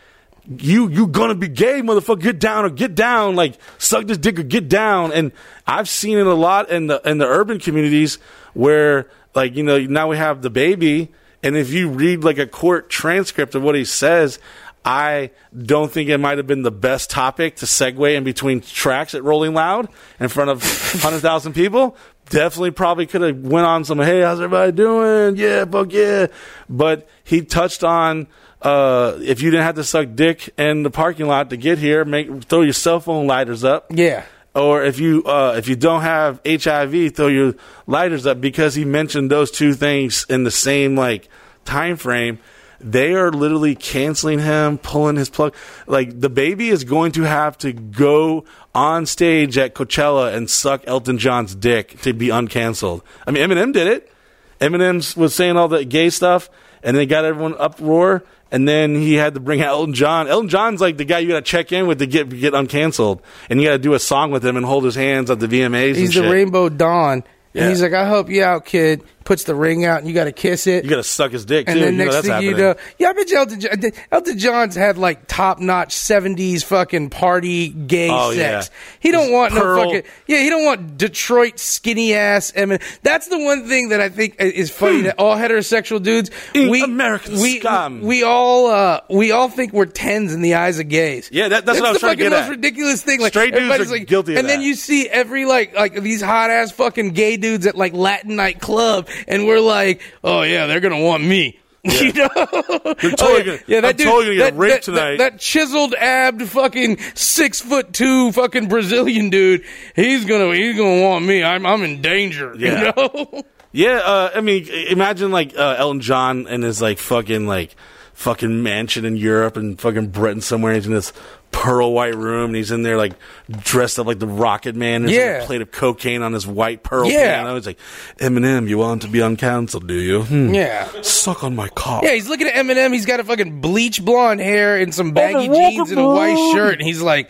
you 0.48 0.90
you 0.90 1.08
gonna 1.08 1.36
be 1.36 1.48
gay, 1.48 1.82
motherfucker, 1.82 2.22
get 2.22 2.40
down 2.40 2.66
or 2.66 2.70
get 2.70 2.96
down, 2.96 3.36
like 3.36 3.56
suck 3.78 4.06
this 4.06 4.18
dick 4.18 4.40
or 4.40 4.44
get 4.44 4.70
down. 4.70 5.12
And 5.12 5.32
I've 5.66 5.90
seen 5.90 6.18
it 6.18 6.26
a 6.26 6.34
lot 6.34 6.70
in 6.70 6.88
the 6.88 7.02
in 7.08 7.18
the 7.18 7.26
urban 7.26 7.60
communities 7.60 8.18
where 8.54 9.10
like 9.36 9.56
you 9.56 9.64
know 9.64 9.78
now 9.80 10.08
we 10.08 10.18
have 10.18 10.40
DaBaby, 10.42 11.10
and 11.44 11.56
if 11.56 11.72
you 11.72 11.90
read 11.90 12.24
like 12.24 12.38
a 12.38 12.48
court 12.48 12.90
transcript 12.90 13.56
of 13.56 13.64
what 13.64 13.76
he 13.76 13.86
says. 13.86 14.40
I 14.86 15.32
don't 15.54 15.92
think 15.92 16.08
it 16.10 16.18
might 16.18 16.38
have 16.38 16.48
been 16.48 16.62
the 16.62 16.72
best 16.72 17.10
topic 17.10 17.58
to 17.58 17.66
segue 17.66 18.16
in 18.16 18.24
between 18.24 18.62
tracks 18.62 19.16
at 19.16 19.24
Rolling 19.24 19.54
Loud 19.54 19.90
in 20.18 20.30
front 20.30 20.50
of 20.50 20.64
100,000 20.94 21.52
people. 21.52 21.98
Definitely 22.30 22.72
probably 22.72 23.06
could 23.06 23.20
have 23.22 23.38
went 23.38 23.66
on 23.66 23.84
some, 23.84 24.00
hey, 24.00 24.22
how's 24.22 24.40
everybody 24.40 24.72
doing? 24.72 25.36
Yeah, 25.36 25.66
fuck 25.66 25.92
yeah. 25.92 26.28
But 26.70 27.10
he 27.26 27.42
touched 27.42 27.84
on, 27.84 28.28
uh, 28.62 29.18
if 29.20 29.42
you 29.42 29.52
didn't 29.52 29.66
have 29.66 29.76
to 29.76 29.84
suck 29.84 30.08
dick 30.16 30.50
in 30.58 30.84
the 30.84 30.90
parking 30.92 31.28
lot 31.28 31.50
to 31.50 31.58
get 31.58 31.80
here, 31.80 32.06
make, 32.06 32.46
throw 32.46 32.62
your 32.62 32.72
cell 32.72 33.02
phone 33.02 33.28
lighters 33.28 33.66
up 33.66 33.88
Yeah. 33.90 34.24
Or 34.58 34.84
if 34.84 35.00
you 35.00 35.24
uh, 35.24 35.54
if 35.56 35.68
you 35.68 35.76
don't 35.76 36.02
have 36.02 36.42
HIV, 36.44 37.16
throw 37.16 37.28
your 37.28 37.54
lighters 37.86 38.26
up 38.26 38.42
because 38.42 38.74
he 38.74 38.86
mentioned 38.86 39.30
those 39.30 39.52
two 39.52 39.74
things 39.76 40.26
in 40.30 40.46
the 40.46 40.52
same 40.52 40.96
like 40.96 41.30
time 41.64 41.96
frame. 41.96 42.40
They 42.80 43.14
are 43.14 43.32
literally 43.32 43.76
canceling 43.76 44.40
him, 44.40 44.80
pulling 44.80 45.16
his 45.16 45.30
plug. 45.30 45.54
Like 45.86 46.20
DaBaby 46.20 46.72
is 46.72 46.84
going 46.84 47.12
to 47.14 47.24
have 47.24 47.58
to 47.60 47.72
go 47.72 48.46
on 48.74 49.06
stage 49.06 49.60
at 49.60 49.76
Coachella 49.76 50.34
and 50.34 50.50
suck 50.50 50.84
Elton 50.88 51.20
John's 51.20 51.54
dick 51.54 52.02
to 52.02 52.14
be 52.14 52.30
uncanceled. 52.30 53.04
I 53.28 53.32
mean, 53.32 53.48
Eminem 53.48 53.74
did 53.74 53.88
it. 53.88 54.12
Eminem 54.60 55.16
was 55.16 55.36
saying 55.36 55.56
all 55.56 55.68
the 55.68 55.86
gay 55.86 56.10
stuff, 56.10 56.50
and 56.84 56.96
they 56.96 57.06
got 57.06 57.26
everyone 57.26 57.56
uproar. 57.58 58.24
And 58.50 58.66
then 58.66 58.96
he 58.96 59.16
had 59.16 59.34
to 59.34 59.42
bring 59.42 59.62
out 59.62 59.70
Elton 59.70 59.94
John. 59.94 60.28
Elton 60.30 60.48
John's 60.48 60.80
like 60.80 60.96
the 60.96 61.04
guy 61.04 61.20
you 61.20 61.28
got 61.28 61.36
to 61.36 61.42
check 61.42 61.74
in 61.74 61.86
with 61.86 62.00
to 62.00 62.08
get 62.08 62.30
get 62.30 62.54
uncanceled, 62.54 63.20
and 63.50 63.60
you 63.60 63.68
got 63.68 63.74
to 63.74 63.80
do 63.80 63.94
a 63.94 64.00
song 64.00 64.32
with 64.32 64.46
him 64.46 64.56
and 64.56 64.66
hold 64.66 64.86
his 64.86 64.96
hands 64.96 65.30
at 65.30 65.42
the 65.42 65.48
VMAs. 65.48 65.96
He's 65.96 66.14
the 66.14 66.22
shit. 66.22 66.32
Rainbow 66.32 66.70
Dawn. 66.70 67.24
Yeah. 67.54 67.64
And 67.64 67.72
he's 67.72 67.82
like, 67.82 67.94
I 67.94 68.06
help 68.06 68.30
you 68.30 68.44
out, 68.44 68.66
kid. 68.66 69.04
Puts 69.28 69.44
the 69.44 69.56
ring 69.56 69.84
out 69.84 70.00
and 70.00 70.08
you 70.08 70.14
got 70.14 70.24
to 70.24 70.32
kiss 70.32 70.68
it. 70.68 70.86
You 70.86 70.90
got 70.90 70.96
to 70.96 71.04
suck 71.04 71.34
his 71.34 71.44
dick 71.44 71.68
and 71.68 71.76
too. 71.76 71.82
then 71.84 71.94
you 71.96 71.98
know 71.98 72.04
next 72.06 72.16
that's 72.16 72.28
thing 72.28 72.34
happening. 72.34 72.52
you 72.52 72.58
know, 72.58 72.76
yeah, 72.98 73.10
I 73.10 73.12
bet 73.14 73.30
you 73.30 73.38
Elton, 73.38 73.60
John, 73.60 73.92
Elton 74.10 74.40
John's 74.40 74.76
had 74.76 74.98
like 74.98 75.28
top 75.28 75.60
notch 75.60 75.90
'70s 75.94 76.64
fucking 76.64 77.10
party 77.10 77.68
gay 77.68 78.08
Oh, 78.10 78.32
sex. 78.34 78.70
yeah. 78.72 78.78
He 79.02 79.12
don't 79.12 79.24
His 79.26 79.32
want 79.34 79.54
pearl- 79.54 79.76
no 79.76 79.84
fucking 79.84 80.04
yeah. 80.28 80.38
He 80.44 80.50
don't 80.50 80.64
want 80.64 80.98
Detroit 80.98 81.60
skinny 81.60 82.14
ass. 82.14 82.54
I 82.58 82.64
mean, 82.66 82.80
that's 83.04 83.28
the 83.28 83.38
one 83.38 83.68
thing 83.68 83.90
that 83.90 84.00
I 84.00 84.08
think 84.08 84.38
is 84.40 84.72
funny 84.72 85.02
that 85.02 85.16
all 85.20 85.36
heterosexual 85.36 86.02
dudes 86.02 86.32
In 86.54 86.70
we 86.70 86.82
American 86.82 87.34
we 87.42 87.60
scum. 87.60 88.04
we 88.04 88.24
all 88.24 88.68
uh, 88.68 89.02
we 89.10 89.32
all 89.34 89.50
think 89.50 89.74
we're 89.74 89.88
tens 89.88 90.34
in 90.34 90.42
the 90.42 90.56
eyes 90.56 90.80
of 90.80 90.88
gays. 90.88 91.30
Yeah, 91.34 91.50
that- 91.50 91.66
that's 91.66 91.82
what 91.82 91.88
I 91.90 91.92
was 91.92 91.98
the 91.98 92.08
trying 92.08 92.18
to 92.18 92.24
fucking 92.24 92.32
get 92.32 92.38
most 92.40 92.46
at. 92.46 92.50
ridiculous 92.52 93.04
thing. 93.04 93.20
Like 93.20 93.34
Straight 93.34 93.48
dudes 93.52 93.58
everybody's 93.64 93.92
are 93.92 93.98
like, 93.98 94.08
guilty 94.08 94.32
of 94.32 94.36
that. 94.36 94.40
and 94.40 94.50
then 94.50 94.60
that. 94.60 94.66
you 94.66 94.76
see 94.76 95.10
every 95.10 95.44
like 95.44 95.76
like 95.76 96.02
these 96.02 96.22
hot 96.22 96.50
ass 96.50 96.72
fucking 96.72 97.10
gay 97.12 97.36
dudes 97.36 97.68
at 97.68 97.76
like 97.76 97.92
Latin 97.92 98.38
night 98.38 98.62
club, 98.62 99.10
and 99.28 99.46
we're 99.48 99.60
like, 99.60 100.02
oh 100.24 100.42
yeah, 100.44 100.66
they're 100.68 100.80
gonna 100.80 101.02
want 101.02 101.24
me. 101.24 101.60
You 101.88 102.12
know, 102.12 102.28
totally 102.28 103.14
Oh, 103.22 103.44
gonna- 103.46 103.60
yeah, 103.68 103.80
that 103.82 103.90
I'm 103.92 103.96
dude, 103.96 104.08
totally 104.08 104.26
gonna 104.26 104.36
get 104.36 104.54
that, 104.54 104.60
raped 104.60 104.74
that- 104.74 104.84
tonight. 104.84 105.18
That, 105.18 105.32
that 105.34 105.40
chiseled 105.40 105.94
abbed 105.94 106.42
fucking 106.44 106.98
six 107.16 107.62
foot 107.62 107.94
two 107.94 108.32
fucking 108.34 108.68
Brazilian 108.68 109.30
dude, 109.30 109.64
he's 109.96 110.26
gonna 110.26 110.54
he's 110.54 110.76
gonna 110.76 111.02
want 111.02 111.26
me. 111.26 111.44
I'm 111.44 111.66
I'm 111.66 111.84
in 111.84 112.02
danger. 112.02 112.54
Yeah. 112.58 112.92
You 112.98 113.04
know, 113.16 113.44
Yeah, 113.72 113.98
uh, 114.04 114.32
I 114.36 114.42
mean, 114.42 114.68
imagine 114.68 115.32
like 115.32 115.56
uh, 115.58 115.76
Elton 115.78 116.02
John 116.02 116.48
and 116.48 116.62
his 116.64 116.82
like 116.82 116.98
fucking 116.98 117.48
like 117.48 117.76
fucking 118.14 118.64
mansion 118.64 119.06
in 119.06 119.16
Europe 119.16 119.56
and 119.56 119.80
fucking 119.80 120.08
Britain 120.08 120.42
somewhere. 120.42 120.74
He's 120.74 120.88
in 120.88 120.94
this 120.94 121.14
pearl 121.60 121.92
white 121.92 122.16
room 122.16 122.46
and 122.52 122.56
he's 122.56 122.70
in 122.72 122.84
there 122.84 122.98
like 122.98 123.14
dressed 123.50 123.98
up 123.98 124.06
like 124.06 124.20
the 124.20 124.28
Rocket 124.28 124.76
Man. 124.76 125.02
There's 125.06 125.18
like, 125.18 125.26
Yeah. 125.26 125.44
a 125.44 125.46
plate 125.46 125.62
of 125.62 125.72
cocaine 125.72 126.22
on 126.22 126.32
his 126.34 126.46
white 126.46 126.84
pearl 126.84 127.10
Yeah. 127.10 127.42
piano. 127.42 127.56
He's 127.56 127.66
like, 127.66 127.80
Eminem, 128.20 128.68
you 128.70 128.78
want 128.78 129.02
to 129.02 129.08
be 129.08 129.22
uncancelled, 129.22 129.88
do 129.88 129.96
you? 129.96 130.22
Hmm. 130.24 130.54
yeah. 130.54 130.88
Suck 131.02 131.44
on 131.44 131.56
my 131.56 131.68
cock. 131.70 132.04
Yeah, 132.04 132.12
he's 132.14 132.30
looking 132.30 132.48
at 132.48 132.54
Eminem. 132.54 132.94
He's 132.94 133.06
got 133.08 133.20
a 133.20 133.24
fucking 133.24 133.60
bleach 133.60 134.04
blonde 134.06 134.40
hair 134.40 134.78
and 134.78 134.94
some 134.94 135.12
baggy 135.14 135.48
jeans 135.48 135.90
and 135.90 136.00
a 136.00 136.08
white 136.08 136.54
shirt, 136.54 136.76
and 136.80 136.84
he's 136.88 137.02
like, 137.02 137.30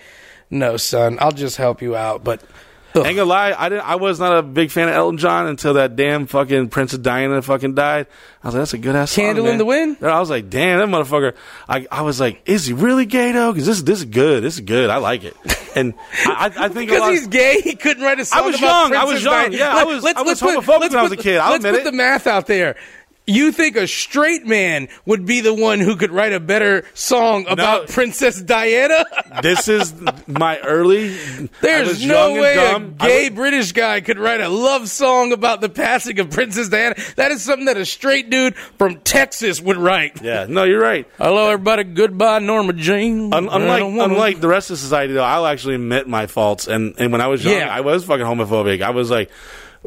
"No, 0.49 0.75
son, 0.77 1.17
I'll 1.21 1.31
just 1.31 1.55
help 1.57 1.81
you 1.81 1.95
out." 1.95 2.23
But 2.23 2.41
ugh. 3.01 3.05
Ain't 3.05 3.15
gonna 3.15 3.29
lie, 3.29 3.53
I 3.57 3.69
didn't. 3.69 3.87
I 3.87 3.95
was 3.95 4.19
not 4.19 4.37
a 4.37 4.41
big 4.43 4.71
fan 4.71 4.87
of 4.89 4.95
Elton 4.95 5.17
John 5.17 5.47
until 5.47 5.73
that 5.75 5.95
damn 5.95 6.27
fucking 6.27 6.69
Princess 6.69 6.99
Diana 6.99 7.41
fucking 7.41 7.75
died. 7.75 8.07
I 8.43 8.47
was 8.47 8.53
like, 8.55 8.61
that's 8.61 8.73
a 8.73 8.77
good 8.77 8.95
ass 8.95 9.11
song, 9.11 9.25
Candle 9.25 9.45
in 9.45 9.51
man. 9.51 9.57
the 9.57 9.65
Wind? 9.65 9.97
I 10.01 10.19
was 10.19 10.29
like, 10.29 10.49
damn, 10.49 10.79
that 10.79 10.87
motherfucker. 10.97 11.33
I, 11.67 11.85
I 11.91 12.01
was 12.03 12.19
like, 12.19 12.41
is 12.45 12.65
he 12.65 12.73
really 12.73 13.05
gay 13.05 13.31
though? 13.31 13.51
Because 13.51 13.65
this 13.67 13.81
this 13.81 13.99
is 13.99 14.05
good. 14.05 14.43
This 14.43 14.55
is 14.55 14.61
good. 14.61 14.89
I 14.89 14.97
like 14.97 15.23
it. 15.23 15.35
And 15.75 15.93
I, 16.25 16.51
I, 16.57 16.65
I 16.65 16.69
think 16.69 16.89
a 16.89 16.93
because 16.95 17.09
he's 17.19 17.27
gay, 17.27 17.61
he 17.61 17.75
couldn't 17.75 18.01
write 18.03 18.19
a 18.19 18.25
song. 18.25 18.39
I 18.41 18.45
was 18.47 18.59
young, 18.59 18.93
I 18.95 19.03
was 19.03 19.23
young, 19.23 19.33
Diana. 19.51 19.57
yeah, 19.57 19.75
I 19.75 19.83
was- 19.83 20.03
I 20.05 20.21
was 20.23 20.41
homophobic 20.41 20.79
let's 20.79 20.93
when 20.95 20.99
I 20.99 21.03
was 21.03 21.11
a 21.11 21.17
kid, 21.17 21.37
I'll 21.37 21.51
let's 21.51 21.63
admit 21.63 21.81
put 21.83 21.87
it. 21.87 21.91
the 21.91 21.97
math 21.97 22.25
out 22.25 22.47
there. 22.47 22.75
You 23.29 23.51
think 23.51 23.75
a 23.75 23.87
straight 23.87 24.45
man 24.45 24.87
would 25.05 25.25
be 25.25 25.41
the 25.41 25.53
one 25.53 25.81
who 25.81 25.97
could 25.97 26.11
write 26.11 26.31
a 26.31 26.39
better 26.39 26.85
song 26.93 27.45
about 27.49 27.89
Princess 27.89 28.41
Diana? 28.41 29.03
this 29.41 29.67
is 29.67 29.93
my 30.27 30.57
early. 30.59 31.09
There's 31.59 32.05
no 32.05 32.33
way 32.41 32.55
a 32.55 32.79
gay 32.79 33.25
would- 33.25 33.35
British 33.35 33.73
guy 33.73 33.99
could 33.99 34.17
write 34.17 34.39
a 34.39 34.47
love 34.47 34.87
song 34.87 35.33
about 35.33 35.59
the 35.59 35.67
passing 35.67 36.19
of 36.19 36.29
Princess 36.29 36.69
Diana. 36.69 36.95
That 37.17 37.31
is 37.31 37.41
something 37.41 37.65
that 37.65 37.75
a 37.75 37.85
straight 37.85 38.29
dude 38.29 38.55
from 38.77 39.01
Texas 39.01 39.59
would 39.61 39.75
write. 39.77 40.21
yeah, 40.23 40.45
no, 40.47 40.63
you're 40.63 40.81
right. 40.81 41.05
Hello, 41.17 41.49
everybody. 41.49 41.83
Goodbye, 41.83 42.39
Norma 42.39 42.71
Jean. 42.71 43.33
Un- 43.33 43.49
unlike 43.51 43.83
unlike 43.83 44.39
the 44.39 44.47
rest 44.47 44.71
of 44.71 44.77
society, 44.77 45.11
though, 45.13 45.23
I'll 45.23 45.45
actually 45.47 45.75
admit 45.75 46.07
my 46.07 46.27
faults. 46.27 46.67
And 46.69 46.95
and 46.97 47.11
when 47.11 47.19
I 47.19 47.27
was 47.27 47.43
young, 47.43 47.55
Yeah. 47.55 47.75
I 47.75 47.81
was 47.81 48.05
fucking 48.05 48.25
homophobic. 48.25 48.81
I 48.81 48.91
was 48.91 49.11
like, 49.11 49.29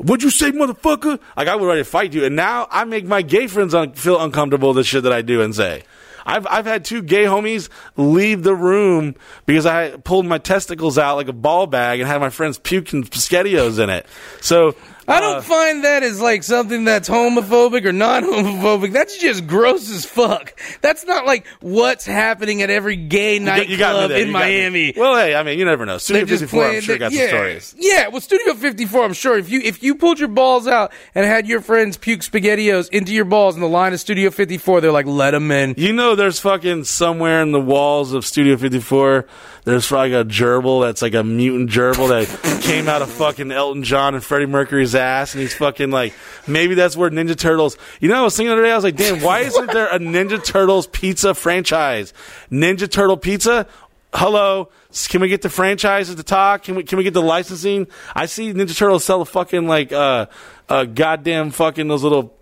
"What'd 0.01 0.23
you 0.23 0.31
say, 0.31 0.53
motherfucker?" 0.53 1.19
Like 1.37 1.49
I 1.49 1.57
would 1.57 1.67
ready 1.67 1.81
to 1.81 1.85
fight 1.85 2.13
you. 2.13 2.25
And 2.25 2.37
now 2.37 2.67
I 2.71 2.85
make 2.85 3.07
my 3.07 3.23
gay 3.23 3.47
friends 3.47 3.75
un- 3.75 3.93
feel 3.93 4.21
uncomfortable 4.21 4.69
with 4.69 4.79
the 4.79 4.85
shit 4.85 5.03
that 5.05 5.13
I 5.13 5.23
do 5.23 5.43
and 5.43 5.55
say. 5.55 5.83
I've 6.27 6.47
I've 6.49 6.67
had 6.67 6.85
two 6.85 7.03
gay 7.03 7.25
homies 7.25 7.69
leave 7.97 8.43
the 8.43 8.55
room 8.55 9.15
because 9.47 9.67
I 9.67 9.97
pulled 9.97 10.27
my 10.27 10.39
testicles 10.39 10.99
out 10.99 11.17
like 11.17 11.29
a 11.29 11.33
ball 11.33 11.67
bag 11.67 12.01
and 12.01 12.09
had 12.09 12.21
my 12.21 12.31
friends 12.31 12.59
puking 12.59 13.05
spaghettios 13.05 13.79
in 13.83 13.91
it. 13.91 14.07
So 14.41 14.75
I 15.11 15.21
don't 15.21 15.39
uh, 15.39 15.43
find 15.43 15.85
that 15.85 16.03
as 16.03 16.21
like 16.21 16.43
something 16.43 16.85
that's 16.85 17.09
homophobic 17.09 17.85
or 17.85 17.93
non 17.93 18.23
homophobic. 18.25 18.93
That's 18.93 19.19
just 19.19 19.47
gross 19.47 19.91
as 19.91 20.05
fuck. 20.05 20.59
That's 20.81 21.05
not 21.05 21.27
like 21.27 21.47
what's 21.61 22.07
happening 22.07 22.63
at 22.63 22.71
every 22.71 22.97
gay 22.97 23.39
nightclub 23.39 24.11
in. 24.13 24.31
Miami. 24.31 24.95
Well, 24.97 25.17
hey, 25.17 25.35
I 25.35 25.43
mean, 25.43 25.59
you 25.59 25.65
never 25.65 25.85
know. 25.85 25.99
Studio 25.99 26.25
They're 26.25 26.39
just 26.39 26.51
54, 26.51 26.65
I'm 26.65 26.81
sure 26.81 26.99
got 26.99 27.13
yeah, 27.13 27.21
some 27.21 27.29
stories. 27.29 27.75
yeah. 27.79 28.09
Well, 28.09 28.21
Studio 28.21 28.55
54, 28.55 29.05
I'm 29.05 29.13
sure 29.13 29.37
if 29.37 29.51
you 29.51 29.61
if 29.61 29.83
you 29.83 29.97
pulled 29.97 30.19
your 30.21 30.29
balls 30.29 30.67
out 30.67 30.93
and 31.15 31.27
had 31.27 31.49
your 31.49 31.61
friends 31.61 31.97
puke 31.97 32.21
spaghettios 32.21 32.89
into 32.91 33.13
your 33.13 33.25
balls 33.25 33.57
in 33.57 33.61
the 33.61 33.69
line 33.69 33.93
of 33.93 34.01
Studio 34.01 34.31
54, 34.31 34.81
they're 34.81 34.93
like, 34.93 35.07
let 35.07 35.33
them 35.33 35.51
in. 35.51 35.75
You 35.77 35.93
know, 35.93 36.15
there's 36.15 36.39
fucking 36.39 36.85
somewhere 36.85 37.43
in 37.43 37.53
the 37.53 37.61
walls 37.61 38.13
of 38.13 38.25
Studio 38.25 38.57
54, 38.57 39.27
there's 39.65 39.87
probably 39.87 40.15
a 40.15 40.25
gerbil 40.25 40.83
that's 40.83 41.03
like 41.03 41.15
a 41.15 41.25
mutant 41.25 41.71
gerbil 41.71 42.09
that 42.09 42.63
came 42.63 42.89
out 42.89 43.03
of 43.03 43.11
fucking 43.11 43.51
Elton 43.51 43.83
John 43.83 44.15
and 44.15 44.25
Freddie 44.25 44.47
Mercury's 44.47 44.95
ass, 45.01 45.35
and 45.35 45.43
he's 45.43 45.55
fucking 45.55 45.91
like, 45.91 46.15
maybe 46.47 46.75
that's 46.75 46.97
where 46.97 47.11
Ninja 47.11 47.37
Turtles. 47.37 47.77
You 48.01 48.09
know, 48.09 48.21
I 48.21 48.23
was 48.23 48.37
thinking 48.37 48.51
the 48.51 48.53
other 48.55 48.63
day, 48.63 48.73
I 48.73 48.77
was 48.77 48.85
like, 48.85 48.97
damn, 48.97 49.21
why 49.21 49.41
isn't 49.41 49.73
there 49.73 49.89
a 49.89 49.99
Ninja 49.99 50.43
Turtles 50.45 50.87
pizza 50.87 51.35
franchise? 51.35 52.13
Ninja 52.51 52.91
Turtle 52.91 53.17
Pizza? 53.17 53.67
Hello, 54.13 54.71
can 55.09 55.21
we 55.21 55.29
get 55.29 55.41
the 55.43 55.49
franchises 55.49 56.17
to 56.17 56.25
talk? 56.25 56.65
Can 56.65 56.75
we 56.75 56.83
can 56.83 56.99
we 56.99 57.05
get 57.05 57.15
the 57.15 57.23
licensing? 57.23 57.87
I 58.13 58.27
see 58.27 58.53
Ninja 58.53 58.77
Turtles 58.77 59.05
sell 59.05 59.21
a 59.23 59.25
fucking 59.25 59.69
like 59.69 59.93
uh 59.93 60.27
uh 60.69 60.85
goddamn 60.85 61.53
fucking 61.53 61.87
those 61.87 62.03
little 62.03 62.37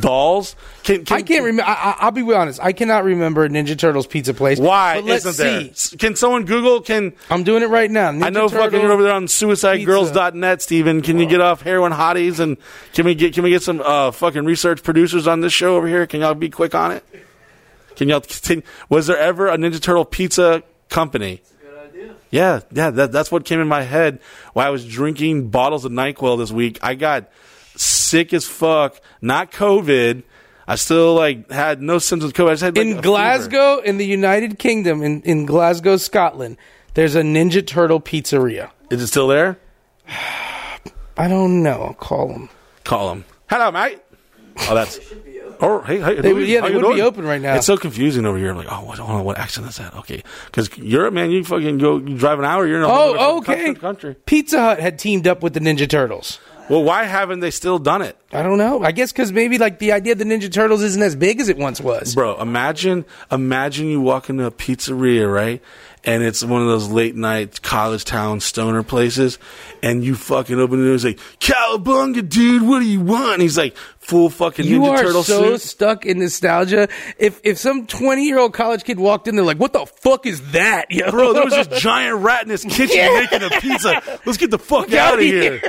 dolls. 0.00 0.56
Can, 0.82 1.06
can 1.06 1.16
I 1.16 1.22
can't 1.22 1.42
remember. 1.44 1.64
I'll 1.74 2.10
be 2.10 2.20
honest. 2.34 2.60
I 2.62 2.72
cannot 2.74 3.04
remember 3.04 3.48
Ninja 3.48 3.78
Turtles 3.78 4.06
pizza 4.06 4.34
place. 4.34 4.58
Why 4.58 4.96
But 4.96 5.04
let's 5.04 5.24
isn't 5.24 5.42
there? 5.46 5.74
see. 5.74 5.96
Can 5.96 6.16
someone 6.16 6.44
Google? 6.44 6.82
Can 6.82 7.14
I'm 7.30 7.44
doing 7.44 7.62
it 7.62 7.70
right 7.70 7.90
now. 7.90 8.10
Ninja 8.12 8.24
I 8.24 8.28
know 8.30 8.48
fucking 8.50 8.62
Turtle- 8.72 8.80
you're 8.82 8.92
over 8.92 9.02
there 9.02 9.12
on 9.14 9.24
suicidegirls.net, 9.26 10.60
Steven. 10.60 11.00
Can 11.00 11.18
you 11.18 11.24
get 11.26 11.40
off 11.40 11.62
heroin 11.62 11.92
hotties 11.92 12.40
and 12.40 12.58
can 12.92 13.06
we 13.06 13.14
get 13.14 13.32
can 13.32 13.42
we 13.42 13.48
get 13.48 13.62
some 13.62 13.80
uh, 13.82 14.10
fucking 14.10 14.44
research 14.44 14.82
producers 14.82 15.26
on 15.26 15.40
this 15.40 15.54
show 15.54 15.76
over 15.76 15.88
here? 15.88 16.06
Can 16.06 16.20
y'all 16.20 16.34
be 16.34 16.50
quick 16.50 16.74
on 16.74 16.92
it? 16.92 17.02
Can 17.96 18.10
y'all 18.10 18.20
continue? 18.20 18.62
Was 18.90 19.06
there 19.06 19.16
ever 19.16 19.48
a 19.48 19.56
Ninja 19.56 19.80
Turtle 19.80 20.04
pizza 20.04 20.62
company? 20.88 21.42
Yeah, 22.30 22.60
yeah, 22.70 22.90
that, 22.90 23.12
that's 23.12 23.30
what 23.30 23.44
came 23.44 23.60
in 23.60 23.68
my 23.68 23.82
head 23.82 24.20
while 24.52 24.66
I 24.66 24.70
was 24.70 24.86
drinking 24.86 25.48
bottles 25.48 25.84
of 25.84 25.92
NyQuil 25.92 26.38
this 26.38 26.50
week. 26.50 26.78
I 26.82 26.94
got 26.94 27.30
sick 27.76 28.34
as 28.34 28.46
fuck, 28.46 29.00
not 29.20 29.52
COVID. 29.52 30.22
I 30.68 30.74
still 30.74 31.14
like 31.14 31.50
had 31.50 31.80
no 31.80 31.98
symptoms 31.98 32.32
of 32.32 32.36
COVID. 32.36 32.48
I 32.48 32.52
just 32.52 32.62
had 32.62 32.76
like, 32.76 32.84
a 32.84 32.88
in 32.88 32.94
fever. 32.96 33.02
Glasgow, 33.02 33.78
in 33.78 33.98
the 33.98 34.06
United 34.06 34.58
Kingdom, 34.58 35.02
in, 35.02 35.22
in 35.22 35.46
Glasgow, 35.46 35.96
Scotland, 35.96 36.56
there's 36.94 37.14
a 37.14 37.22
Ninja 37.22 37.64
Turtle 37.64 38.00
pizzeria. 38.00 38.70
Is 38.90 39.00
it 39.02 39.06
still 39.06 39.28
there? 39.28 39.58
I 41.18 41.28
don't 41.28 41.62
know. 41.62 41.82
I'll 41.82 41.94
call 41.94 42.28
them. 42.28 42.48
Call 42.84 43.08
them. 43.08 43.24
Hello, 43.48 43.70
mate. 43.70 44.00
Oh, 44.68 44.74
that's. 44.74 44.98
Oh, 45.60 45.80
hey, 45.82 46.00
hey, 46.00 46.20
They 46.20 46.32
yeah, 46.44 46.60
they 46.60 46.74
would 46.76 46.94
be 46.94 47.02
open 47.02 47.24
right 47.24 47.40
now. 47.40 47.54
It's 47.56 47.66
so 47.66 47.76
confusing 47.76 48.26
over 48.26 48.38
here. 48.38 48.50
I'm 48.50 48.56
like, 48.56 48.66
oh, 48.70 48.84
what, 48.84 48.98
hold 48.98 49.10
on, 49.20 49.24
what 49.24 49.38
accent 49.38 49.66
is 49.68 49.76
that? 49.76 49.94
Okay, 49.96 50.22
because 50.46 50.76
Europe, 50.78 51.14
man, 51.14 51.30
you 51.30 51.44
fucking 51.44 51.78
go, 51.78 51.98
you 51.98 52.16
drive 52.16 52.38
an 52.38 52.44
hour, 52.44 52.66
you're 52.66 52.78
in 52.78 52.84
a 52.84 52.88
whole 52.88 53.16
Oh, 53.18 53.38
okay. 53.38 53.74
country. 53.74 54.14
Pizza 54.26 54.58
Hut 54.60 54.80
had 54.80 54.98
teamed 54.98 55.26
up 55.26 55.42
with 55.42 55.54
the 55.54 55.60
Ninja 55.60 55.88
Turtles. 55.88 56.38
Well, 56.68 56.82
why 56.82 57.04
haven't 57.04 57.38
they 57.40 57.52
still 57.52 57.78
done 57.78 58.02
it, 58.02 58.18
I 58.32 58.42
don't 58.42 58.58
know. 58.58 58.82
I 58.82 58.90
guess 58.90 59.12
because 59.12 59.30
maybe 59.30 59.56
like 59.56 59.78
the 59.78 59.92
idea 59.92 60.14
of 60.14 60.18
the 60.18 60.24
Ninja 60.24 60.52
Turtles 60.52 60.82
isn't 60.82 61.00
as 61.02 61.14
big 61.14 61.40
as 61.40 61.48
it 61.48 61.56
once 61.56 61.80
was. 61.80 62.12
bro? 62.16 62.40
Imagine, 62.40 63.04
imagine 63.30 63.86
you 63.88 64.00
walk 64.00 64.28
into 64.28 64.44
a 64.46 64.50
pizzeria, 64.50 65.32
right? 65.32 65.62
And 66.02 66.22
it's 66.24 66.44
one 66.44 66.62
of 66.62 66.68
those 66.68 66.88
late 66.88 67.14
night 67.14 67.62
college 67.62 68.04
town 68.04 68.40
stoner 68.40 68.82
places, 68.82 69.38
and 69.82 70.02
you 70.04 70.16
fucking 70.16 70.58
open 70.58 70.80
it 70.80 70.86
and 70.86 70.94
it's 70.94 71.04
like, 71.04 71.20
Cowabunga, 71.40 72.28
dude, 72.28 72.62
what 72.62 72.80
do 72.80 72.86
you 72.86 73.00
want? 73.00 73.34
And 73.34 73.42
he's 73.42 73.58
like, 73.58 73.76
full 74.06 74.30
fucking 74.30 74.64
You 74.66 74.80
Ninja 74.80 74.88
are 74.90 75.02
Turtle 75.02 75.22
so 75.24 75.42
suit. 75.56 75.60
stuck 75.62 76.06
in 76.06 76.18
nostalgia. 76.20 76.88
If 77.18 77.40
if 77.44 77.58
some 77.58 77.86
twenty 77.86 78.24
year 78.26 78.38
old 78.38 78.54
college 78.54 78.84
kid 78.84 78.98
walked 78.98 79.26
in, 79.28 79.36
they're 79.36 79.44
like, 79.44 79.58
"What 79.58 79.72
the 79.72 79.84
fuck 79.86 80.26
is 80.26 80.52
that, 80.52 80.86
yo?" 80.90 81.10
Bro, 81.10 81.32
there 81.32 81.44
was 81.44 81.54
this 81.66 81.80
giant 81.80 82.18
rat 82.18 82.42
in 82.42 82.48
this 82.48 82.64
kitchen 82.64 82.96
Yeah. 82.96 83.26
making 83.30 83.42
a 83.42 83.50
pizza. 83.60 84.02
Let's 84.24 84.38
get 84.38 84.50
the 84.50 84.58
fuck 84.58 84.88
Get 84.88 84.98
out 84.98 85.14
of 85.14 85.20
outta 85.20 85.24
here. 85.24 85.60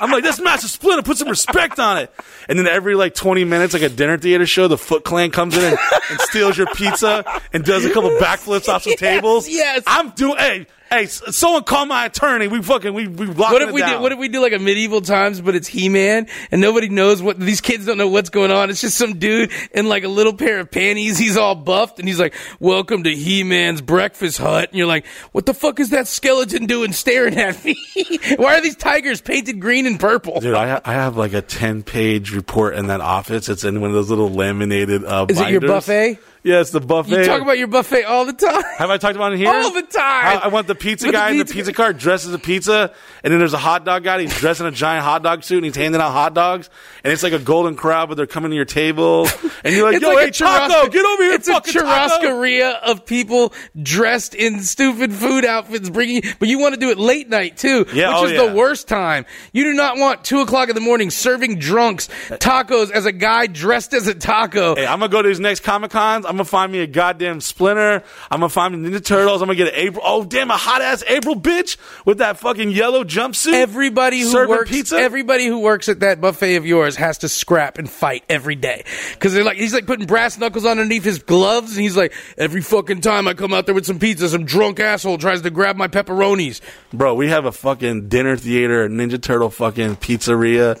I'm 0.00 0.10
like, 0.10 0.22
this 0.24 0.40
Master 0.40 0.68
Splinter, 0.68 1.02
put 1.02 1.16
some 1.18 1.28
respect 1.28 1.78
on 1.78 1.98
it. 1.98 2.12
And 2.48 2.58
then 2.58 2.66
every 2.66 2.94
like 2.94 3.14
20 3.14 3.44
minutes, 3.44 3.72
like 3.74 3.82
a 3.82 3.88
dinner 3.88 4.18
theater 4.18 4.44
show, 4.46 4.66
the 4.68 4.76
Foot 4.76 5.04
Clan 5.04 5.30
comes 5.30 5.56
in 5.56 5.62
and, 5.64 5.78
and 6.10 6.20
steals 6.22 6.58
your 6.58 6.66
pizza 6.74 7.24
and 7.52 7.64
does 7.64 7.84
a 7.84 7.92
couple 7.92 8.10
backflips 8.10 8.68
off 8.68 8.82
some 8.82 8.90
Yes, 8.90 8.98
tables. 8.98 9.48
yes. 9.48 9.82
I'm 9.86 10.10
doing, 10.10 10.36
hey, 10.38 10.66
hey, 10.98 11.06
someone 11.06 11.64
call 11.64 11.86
my 11.86 12.06
attorney. 12.06 12.48
We 12.48 12.62
fucking, 12.62 12.94
we, 12.94 13.06
we 13.08 13.26
locking 13.26 13.36
What 13.52 13.62
if 13.62 13.68
it 13.68 13.74
we 13.74 13.80
down. 13.80 13.96
do? 13.96 14.02
What 14.02 14.12
if 14.12 14.18
we 14.18 14.28
do 14.28 14.40
like 14.40 14.52
a 14.52 14.58
medieval 14.58 15.00
times, 15.00 15.40
but 15.40 15.54
it's 15.54 15.68
He 15.68 15.88
Man, 15.88 16.26
and 16.50 16.60
nobody 16.60 16.88
knows 16.88 17.22
what 17.22 17.38
these 17.38 17.60
kids 17.60 17.86
don't 17.86 17.98
know 17.98 18.08
what's 18.08 18.30
going 18.30 18.50
on. 18.50 18.70
It's 18.70 18.80
just 18.80 18.96
some 18.96 19.18
dude 19.18 19.50
in 19.72 19.88
like 19.88 20.04
a 20.04 20.08
little 20.08 20.32
pair 20.34 20.60
of 20.60 20.70
panties. 20.70 21.18
He's 21.18 21.36
all 21.36 21.54
buffed, 21.54 21.98
and 21.98 22.08
he's 22.08 22.18
like, 22.20 22.34
"Welcome 22.60 23.04
to 23.04 23.14
He 23.14 23.42
Man's 23.44 23.80
breakfast 23.80 24.38
hut." 24.38 24.70
And 24.70 24.78
you're 24.78 24.86
like, 24.86 25.06
"What 25.32 25.46
the 25.46 25.54
fuck 25.54 25.80
is 25.80 25.90
that 25.90 26.06
skeleton 26.08 26.66
doing 26.66 26.92
staring 26.92 27.36
at 27.36 27.64
me? 27.64 27.76
Why 28.36 28.58
are 28.58 28.60
these 28.60 28.76
tigers 28.76 29.20
painted 29.20 29.60
green 29.60 29.86
and 29.86 29.98
purple?" 29.98 30.40
Dude, 30.40 30.54
I, 30.54 30.68
ha- 30.68 30.80
I 30.84 30.92
have 30.94 31.16
like 31.16 31.32
a 31.32 31.42
10 31.42 31.82
page 31.82 32.32
report 32.32 32.74
in 32.76 32.86
that 32.88 33.00
office. 33.00 33.48
It's 33.48 33.64
in 33.64 33.80
one 33.80 33.90
of 33.90 33.94
those 33.94 34.10
little 34.10 34.30
laminated 34.30 35.04
uh, 35.04 35.26
Is 35.28 35.40
it 35.40 35.50
your 35.50 35.60
buffet? 35.60 36.18
Yeah, 36.44 36.60
it's 36.60 36.70
the 36.70 36.80
buffet. 36.80 37.10
You 37.20 37.24
talk 37.24 37.40
about 37.40 37.56
your 37.56 37.68
buffet 37.68 38.04
all 38.04 38.26
the 38.26 38.34
time. 38.34 38.62
Have 38.76 38.90
I 38.90 38.98
talked 38.98 39.16
about 39.16 39.32
it 39.32 39.38
here? 39.38 39.48
All 39.48 39.70
the 39.72 39.80
time. 39.80 40.26
I, 40.26 40.40
I 40.44 40.48
want 40.48 40.66
the 40.66 40.74
pizza 40.74 41.06
With 41.06 41.14
the 41.14 41.18
guy 41.18 41.30
in 41.30 41.38
the 41.38 41.44
pizza- 41.44 41.54
pizza 41.56 41.72
cart 41.72 41.96
dressed 41.96 42.26
as 42.26 42.34
a 42.34 42.38
pizza, 42.38 42.92
and 43.22 43.32
then 43.32 43.38
there's 43.38 43.54
a 43.54 43.58
hot 43.58 43.86
dog 43.86 44.04
guy. 44.04 44.20
He's 44.20 44.38
dressed 44.38 44.60
in 44.60 44.66
a 44.66 44.70
giant 44.70 45.04
hot 45.04 45.22
dog 45.22 45.42
suit, 45.42 45.56
and 45.56 45.64
he's 45.64 45.74
handing 45.76 46.02
out 46.02 46.12
hot 46.12 46.34
dogs, 46.34 46.68
and 47.02 47.12
it's 47.14 47.22
like 47.22 47.32
a 47.32 47.38
golden 47.38 47.76
crowd, 47.76 48.10
but 48.10 48.16
they're 48.16 48.26
coming 48.26 48.50
to 48.50 48.56
your 48.56 48.66
table, 48.66 49.26
and 49.64 49.74
you're 49.74 49.90
like, 49.90 50.02
"Yo, 50.02 50.08
like 50.08 50.18
hey, 50.18 50.28
a 50.28 50.32
Taco, 50.32 50.90
get 50.90 51.04
over 51.06 51.22
here, 51.22 51.32
It's 51.32 51.48
a 51.48 51.52
fucking 51.54 51.72
Taco!" 51.72 52.74
of 52.92 53.06
people 53.06 53.54
dressed 53.82 54.34
in 54.34 54.60
stupid 54.62 55.14
food 55.14 55.46
outfits, 55.46 55.88
bringing. 55.88 56.22
But 56.38 56.48
you 56.48 56.58
want 56.58 56.74
to 56.74 56.80
do 56.80 56.90
it 56.90 56.98
late 56.98 57.30
night 57.30 57.56
too, 57.56 57.86
Yeah, 57.94 58.08
which 58.08 58.16
oh, 58.16 58.24
is 58.26 58.32
yeah. 58.32 58.46
the 58.48 58.54
worst 58.54 58.86
time. 58.86 59.24
You 59.54 59.64
do 59.64 59.72
not 59.72 59.96
want 59.96 60.24
two 60.24 60.40
o'clock 60.40 60.68
in 60.68 60.74
the 60.74 60.82
morning 60.82 61.08
serving 61.08 61.58
drunks 61.58 62.08
tacos 62.28 62.90
as 62.90 63.06
a 63.06 63.12
guy 63.12 63.46
dressed 63.46 63.94
as 63.94 64.06
a 64.08 64.14
taco. 64.14 64.74
Hey, 64.74 64.84
I'm 64.86 64.98
gonna 64.98 65.08
go 65.08 65.22
to 65.22 65.28
these 65.28 65.40
next 65.40 65.60
Comic 65.60 65.90
Cons. 65.90 66.26
I'm 66.34 66.38
gonna 66.38 66.46
find 66.46 66.72
me 66.72 66.80
a 66.80 66.88
goddamn 66.88 67.40
Splinter. 67.40 68.02
I'm 68.28 68.40
gonna 68.40 68.48
find 68.48 68.82
me 68.82 68.90
Ninja 68.90 69.04
Turtles. 69.04 69.40
I'm 69.40 69.46
gonna 69.46 69.56
get 69.56 69.68
an 69.68 69.74
April. 69.76 70.02
Oh, 70.04 70.24
damn, 70.24 70.50
a 70.50 70.56
hot 70.56 70.82
ass 70.82 71.04
April 71.06 71.36
bitch 71.36 71.76
with 72.04 72.18
that 72.18 72.40
fucking 72.40 72.72
yellow 72.72 73.04
jumpsuit. 73.04 73.52
Everybody 73.52 74.20
who 74.20 74.48
works, 74.48 74.68
pizza? 74.68 74.96
everybody 74.96 75.46
who 75.46 75.60
works 75.60 75.88
at 75.88 76.00
that 76.00 76.20
buffet 76.20 76.56
of 76.56 76.66
yours 76.66 76.96
has 76.96 77.18
to 77.18 77.28
scrap 77.28 77.78
and 77.78 77.88
fight 77.88 78.24
every 78.28 78.56
day 78.56 78.84
because 79.12 79.32
they're 79.32 79.44
like 79.44 79.58
he's 79.58 79.72
like 79.72 79.86
putting 79.86 80.06
brass 80.06 80.36
knuckles 80.36 80.66
underneath 80.66 81.04
his 81.04 81.20
gloves, 81.20 81.76
and 81.76 81.82
he's 81.82 81.96
like 81.96 82.12
every 82.36 82.62
fucking 82.62 83.00
time 83.00 83.28
I 83.28 83.34
come 83.34 83.52
out 83.52 83.66
there 83.66 83.74
with 83.76 83.86
some 83.86 84.00
pizza, 84.00 84.28
some 84.28 84.44
drunk 84.44 84.80
asshole 84.80 85.18
tries 85.18 85.42
to 85.42 85.50
grab 85.50 85.76
my 85.76 85.86
pepperonis. 85.86 86.60
Bro, 86.92 87.14
we 87.14 87.28
have 87.28 87.44
a 87.44 87.52
fucking 87.52 88.08
dinner 88.08 88.36
theater, 88.36 88.88
Ninja 88.88 89.22
Turtle 89.22 89.50
fucking 89.50 89.98
pizzeria 89.98 90.74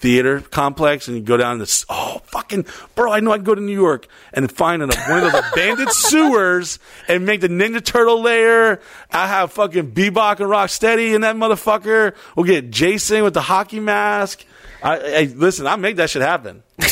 theater 0.00 0.40
complex, 0.40 1.08
and 1.08 1.16
you 1.16 1.22
go 1.22 1.36
down 1.36 1.58
this. 1.58 1.84
Oh, 1.88 2.20
fucking, 2.26 2.66
bro, 2.94 3.12
I 3.12 3.20
know 3.20 3.32
i'd 3.32 3.44
go 3.44 3.54
to 3.54 3.60
New 3.60 3.72
York 3.72 4.06
and 4.32 4.50
find 4.50 4.82
an, 4.82 4.90
one 5.08 5.24
of 5.24 5.32
those 5.32 5.42
abandoned 5.52 5.90
sewers 5.92 6.78
and 7.08 7.26
make 7.26 7.40
the 7.40 7.48
Ninja 7.48 7.84
Turtle 7.84 8.20
layer. 8.20 8.80
I 9.10 9.26
have 9.26 9.52
fucking 9.52 9.92
Bebop 9.92 10.40
and 10.40 10.48
Rocksteady 10.50 11.14
in 11.14 11.22
that 11.22 11.36
motherfucker. 11.36 12.14
We'll 12.36 12.46
get 12.46 12.70
Jason 12.70 13.22
with 13.22 13.34
the 13.34 13.42
hockey 13.42 13.80
mask. 13.80 14.44
I, 14.82 14.98
I 14.98 15.32
listen. 15.34 15.66
I 15.66 15.76
make 15.76 15.96
that 15.96 16.10
shit 16.10 16.22
happen. 16.22 16.62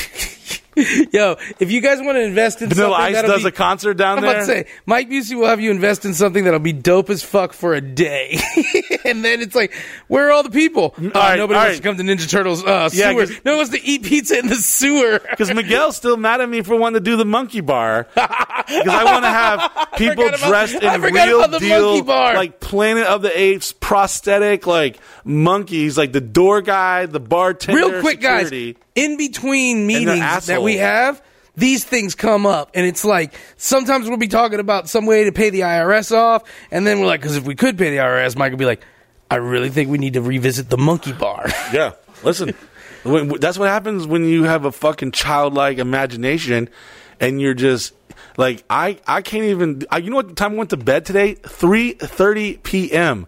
Yo, 0.77 1.37
if 1.59 1.71
you 1.71 1.81
guys 1.81 2.01
want 2.01 2.17
to 2.17 2.23
invest 2.23 2.61
in 2.61 2.69
Vanilla 2.69 2.97
something 2.99 3.17
Ice 3.17 3.23
does 3.23 3.43
be, 3.43 3.49
a 3.49 3.53
concert 3.53 3.95
down 3.95 4.19
I'm 4.19 4.23
there. 4.25 4.31
about 4.33 4.41
to 4.41 4.47
say 4.47 4.67
Mike 4.85 5.09
Busey 5.09 5.35
will 5.35 5.47
have 5.47 5.61
you 5.61 5.71
invest 5.71 6.05
in 6.05 6.13
something 6.13 6.45
that'll 6.45 6.61
be 6.61 6.73
dope 6.75 7.09
as 7.11 7.23
fuck 7.23 7.53
for 7.55 7.75
a 7.75 7.81
day, 7.81 8.39
and 9.05 9.25
then 9.25 9.41
it's 9.41 9.55
like, 9.55 9.73
where 10.09 10.29
are 10.29 10.33
all 10.33 10.43
the 10.43 10.51
people? 10.51 10.95
Oh, 10.99 11.03
right, 11.15 11.37
nobody 11.39 11.41
all 11.41 11.49
wants 11.49 11.57
right. 11.57 11.77
to 11.77 11.83
come 11.83 11.97
to 11.97 12.03
Ninja 12.03 12.29
Turtles 12.31 12.63
uh, 12.63 12.91
Yeah, 12.93 13.13
sewer. 13.13 13.27
No 13.45 13.53
one 13.53 13.57
wants 13.59 13.73
to 13.73 13.83
eat 13.83 14.03
pizza 14.03 14.39
in 14.39 14.49
the 14.49 14.55
sewer. 14.57 15.21
Because 15.37 15.53
Miguel's 15.53 15.97
still 15.97 16.17
mad 16.17 16.41
at 16.41 16.49
me 16.49 16.63
for 16.63 16.77
wanting 16.77 17.03
to 17.03 17.11
do 17.11 17.17
the 17.17 17.25
monkey 17.27 17.61
bar. 17.61 18.07
Because 18.67 18.89
I 18.89 19.05
want 19.05 19.25
to 19.25 19.29
have 19.31 19.89
people 19.97 20.27
about- 20.27 20.41
dressed 20.41 20.75
in 20.75 21.01
real 21.03 21.47
deal, 21.59 22.05
like 22.05 22.59
Planet 22.59 23.07
of 23.07 23.23
the 23.23 23.39
Apes 23.39 23.73
prosthetic, 23.73 24.67
like 24.67 24.99
monkeys, 25.25 25.97
like 25.97 26.13
the 26.13 26.21
door 26.21 26.63
guy, 26.63 27.07
the 27.07 27.21
bartender, 27.21 27.81
Real 27.91 28.01
quick, 28.01 28.17
security. 28.21 28.73
guys, 28.73 28.83
in 28.97 29.17
between 29.19 29.87
meetings 29.87 30.19
that. 30.47 30.63
We 30.67 30.77
have, 30.79 31.23
these 31.57 31.85
things 31.85 32.15
come 32.15 32.45
up, 32.47 32.71
and 32.75 32.87
it's 32.87 33.05
like 33.05 33.35
sometimes 33.57 34.09
we'll 34.09 34.19
be 34.19 34.29
talking 34.29 34.61
about 34.61 34.89
some 34.89 35.07
way 35.07 35.25
to 35.25 35.33
pay 35.33 35.51
the 35.51 35.61
IRS 35.61 36.15
off, 36.15 36.43
and 36.71 36.87
then 36.87 37.01
we're 37.01 37.07
like, 37.07 37.21
because 37.21 37.37
if 37.37 37.45
we 37.45 37.55
could 37.55 37.79
pay 37.79 37.91
the 37.91 37.97
IRS, 37.97 38.37
Mike 38.37 38.53
would 38.53 38.59
be 38.59 38.67
like, 38.67 38.85
I 39.31 39.37
really 39.37 39.71
think 39.71 39.91
we 39.91 39.99
need 39.99 40.15
to 40.15 40.23
revisit 40.23 40.69
the 40.69 40.79
monkey 40.79 41.13
bar. 41.13 41.47
Yeah, 41.73 41.93
listen, 42.23 42.55
when, 43.03 43.29
that's 43.41 43.59
what 43.59 43.69
happens 43.69 44.07
when 44.07 44.25
you 44.25 44.45
have 44.45 44.65
a 44.65 44.73
fucking 44.73 45.13
childlike 45.13 45.79
imagination, 45.79 46.69
and 47.21 47.41
you're 47.41 47.55
just 47.55 47.93
like 48.37 48.65
I. 48.69 48.99
I 49.07 49.23
can't 49.23 49.45
even. 49.45 49.83
I, 49.91 49.99
you 49.99 50.11
know 50.11 50.17
what 50.17 50.29
the 50.29 50.35
time 50.35 50.53
I 50.53 50.57
went 50.57 50.71
to 50.71 50.77
bed 50.77 51.05
today? 51.05 51.35
Three 51.35 51.93
thirty 51.93 52.59
p.m. 52.59 53.27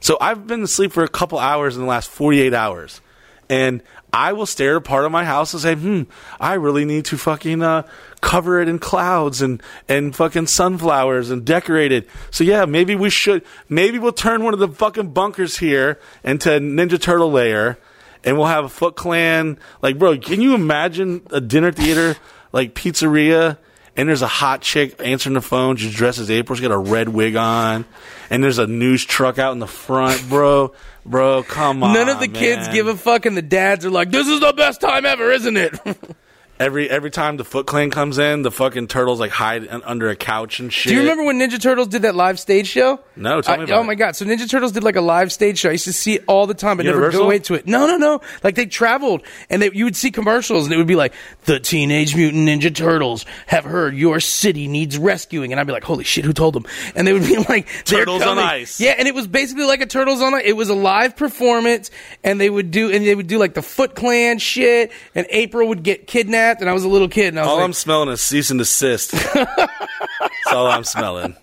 So 0.00 0.18
I've 0.20 0.46
been 0.46 0.62
asleep 0.62 0.92
for 0.92 1.02
a 1.02 1.08
couple 1.08 1.38
hours 1.38 1.76
in 1.76 1.82
the 1.82 1.88
last 1.88 2.10
forty 2.10 2.40
eight 2.40 2.54
hours, 2.54 3.00
and 3.48 3.82
I 4.12 4.32
will 4.32 4.46
stare 4.46 4.72
at 4.72 4.78
a 4.78 4.80
part 4.80 5.04
of 5.04 5.12
my 5.12 5.24
house 5.24 5.52
and 5.52 5.62
say, 5.62 5.74
"Hmm, 5.74 6.02
I 6.40 6.54
really 6.54 6.84
need 6.84 7.04
to 7.06 7.18
fucking 7.18 7.62
uh, 7.62 7.82
cover 8.20 8.60
it 8.60 8.68
in 8.68 8.78
clouds 8.78 9.42
and 9.42 9.62
and 9.88 10.14
fucking 10.14 10.46
sunflowers 10.46 11.30
and 11.30 11.44
decorate 11.44 11.92
it." 11.92 12.08
So 12.30 12.44
yeah, 12.44 12.64
maybe 12.64 12.94
we 12.94 13.10
should. 13.10 13.44
Maybe 13.68 13.98
we'll 13.98 14.12
turn 14.12 14.42
one 14.42 14.54
of 14.54 14.60
the 14.60 14.68
fucking 14.68 15.12
bunkers 15.12 15.58
here 15.58 16.00
into 16.24 16.48
Ninja 16.48 17.00
Turtle 17.00 17.30
layer, 17.30 17.78
and 18.24 18.36
we'll 18.36 18.46
have 18.46 18.64
a 18.64 18.68
Foot 18.70 18.96
Clan. 18.96 19.58
Like, 19.82 19.98
bro, 19.98 20.18
can 20.18 20.40
you 20.40 20.54
imagine 20.54 21.26
a 21.30 21.40
dinner 21.40 21.72
theater 21.72 22.16
like 22.52 22.74
pizzeria? 22.74 23.58
And 23.96 24.08
there's 24.08 24.22
a 24.22 24.26
hot 24.26 24.60
chick 24.60 25.00
answering 25.02 25.34
the 25.34 25.40
phone. 25.40 25.76
She's 25.76 25.94
dressed 25.94 26.18
as 26.18 26.30
April. 26.30 26.54
She's 26.56 26.66
got 26.66 26.74
a 26.74 26.78
red 26.78 27.08
wig 27.08 27.34
on. 27.36 27.84
And 28.28 28.44
there's 28.44 28.58
a 28.58 28.66
news 28.66 29.04
truck 29.04 29.38
out 29.38 29.52
in 29.52 29.58
the 29.58 29.66
front, 29.66 30.22
bro. 30.28 30.74
Bro, 31.04 31.44
come 31.44 31.82
on. 31.82 31.94
None 31.94 32.08
of 32.08 32.20
the 32.20 32.28
kids 32.28 32.68
give 32.68 32.88
a 32.88 32.96
fuck, 32.96 33.26
and 33.26 33.36
the 33.36 33.42
dads 33.42 33.86
are 33.86 33.90
like, 33.90 34.10
"This 34.10 34.26
is 34.26 34.40
the 34.40 34.52
best 34.52 34.80
time 34.80 35.06
ever, 35.06 35.30
isn't 35.30 35.56
it?" 35.56 35.78
Every 36.58 36.88
every 36.88 37.10
time 37.10 37.36
the 37.36 37.44
Foot 37.44 37.66
Clan 37.66 37.90
comes 37.90 38.16
in, 38.16 38.40
the 38.40 38.50
fucking 38.50 38.86
turtles 38.88 39.20
like 39.20 39.30
hide 39.30 39.68
un- 39.68 39.82
under 39.84 40.08
a 40.08 40.16
couch 40.16 40.58
and 40.58 40.72
shit. 40.72 40.88
Do 40.88 40.94
you 40.94 41.00
remember 41.02 41.24
when 41.24 41.38
Ninja 41.38 41.60
Turtles 41.60 41.88
did 41.88 42.00
that 42.02 42.14
live 42.14 42.40
stage 42.40 42.66
show? 42.66 42.98
No, 43.14 43.42
tell 43.42 43.56
me 43.58 43.60
I- 43.60 43.64
about 43.64 43.78
oh 43.78 43.80
it. 43.82 43.84
my 43.84 43.94
god! 43.94 44.16
So 44.16 44.24
Ninja 44.24 44.48
Turtles 44.48 44.72
did 44.72 44.82
like 44.82 44.96
a 44.96 45.02
live 45.02 45.30
stage 45.32 45.58
show. 45.58 45.68
I 45.68 45.72
used 45.72 45.84
to 45.84 45.92
see 45.92 46.14
it 46.14 46.24
all 46.26 46.46
the 46.46 46.54
time, 46.54 46.78
but 46.78 46.86
never 46.86 46.96
Universal? 46.96 47.24
go 47.24 47.30
into 47.30 47.54
it. 47.54 47.66
No, 47.66 47.86
no, 47.86 47.98
no. 47.98 48.22
Like 48.42 48.54
they 48.54 48.64
traveled, 48.64 49.20
and 49.50 49.60
they, 49.60 49.70
you 49.72 49.84
would 49.84 49.96
see 49.96 50.10
commercials, 50.10 50.64
and 50.64 50.72
it 50.72 50.78
would 50.78 50.86
be 50.86 50.96
like, 50.96 51.12
"The 51.44 51.60
Teenage 51.60 52.16
Mutant 52.16 52.48
Ninja 52.48 52.74
Turtles 52.74 53.26
have 53.48 53.64
heard 53.64 53.94
your 53.94 54.18
city 54.18 54.66
needs 54.66 54.96
rescuing," 54.96 55.52
and 55.52 55.60
I'd 55.60 55.66
be 55.66 55.74
like, 55.74 55.84
"Holy 55.84 56.04
shit, 56.04 56.24
who 56.24 56.32
told 56.32 56.54
them?" 56.54 56.64
And 56.94 57.06
they 57.06 57.12
would 57.12 57.26
be 57.26 57.36
like, 57.50 57.68
"They're 57.84 57.98
Turtles 57.98 58.22
on 58.22 58.28
coming." 58.36 58.44
Ice. 58.44 58.80
Yeah, 58.80 58.94
and 58.98 59.06
it 59.06 59.14
was 59.14 59.26
basically 59.26 59.66
like 59.66 59.82
a 59.82 59.86
Turtles 59.86 60.22
on 60.22 60.32
Ice. 60.32 60.44
It 60.46 60.56
was 60.56 60.70
a 60.70 60.74
live 60.74 61.16
performance, 61.16 61.90
and 62.24 62.40
they 62.40 62.48
would 62.48 62.70
do, 62.70 62.90
and 62.90 63.04
they 63.06 63.14
would 63.14 63.26
do 63.26 63.36
like 63.38 63.52
the 63.52 63.60
Foot 63.62 63.94
Clan 63.94 64.38
shit, 64.38 64.90
and 65.14 65.26
April 65.28 65.68
would 65.68 65.82
get 65.82 66.06
kidnapped, 66.06 66.45
and 66.60 66.68
I 66.70 66.72
was 66.72 66.84
a 66.84 66.88
little 66.88 67.08
kid, 67.08 67.28
and 67.28 67.38
I 67.38 67.42
was 67.42 67.50
All 67.50 67.56
like, 67.56 67.64
I'm 67.64 67.72
smelling 67.72 68.08
is 68.08 68.20
cease 68.20 68.50
and 68.50 68.58
desist. 68.58 69.12
That's 69.12 70.52
all 70.52 70.66
I'm 70.66 70.84
smelling. 70.84 71.36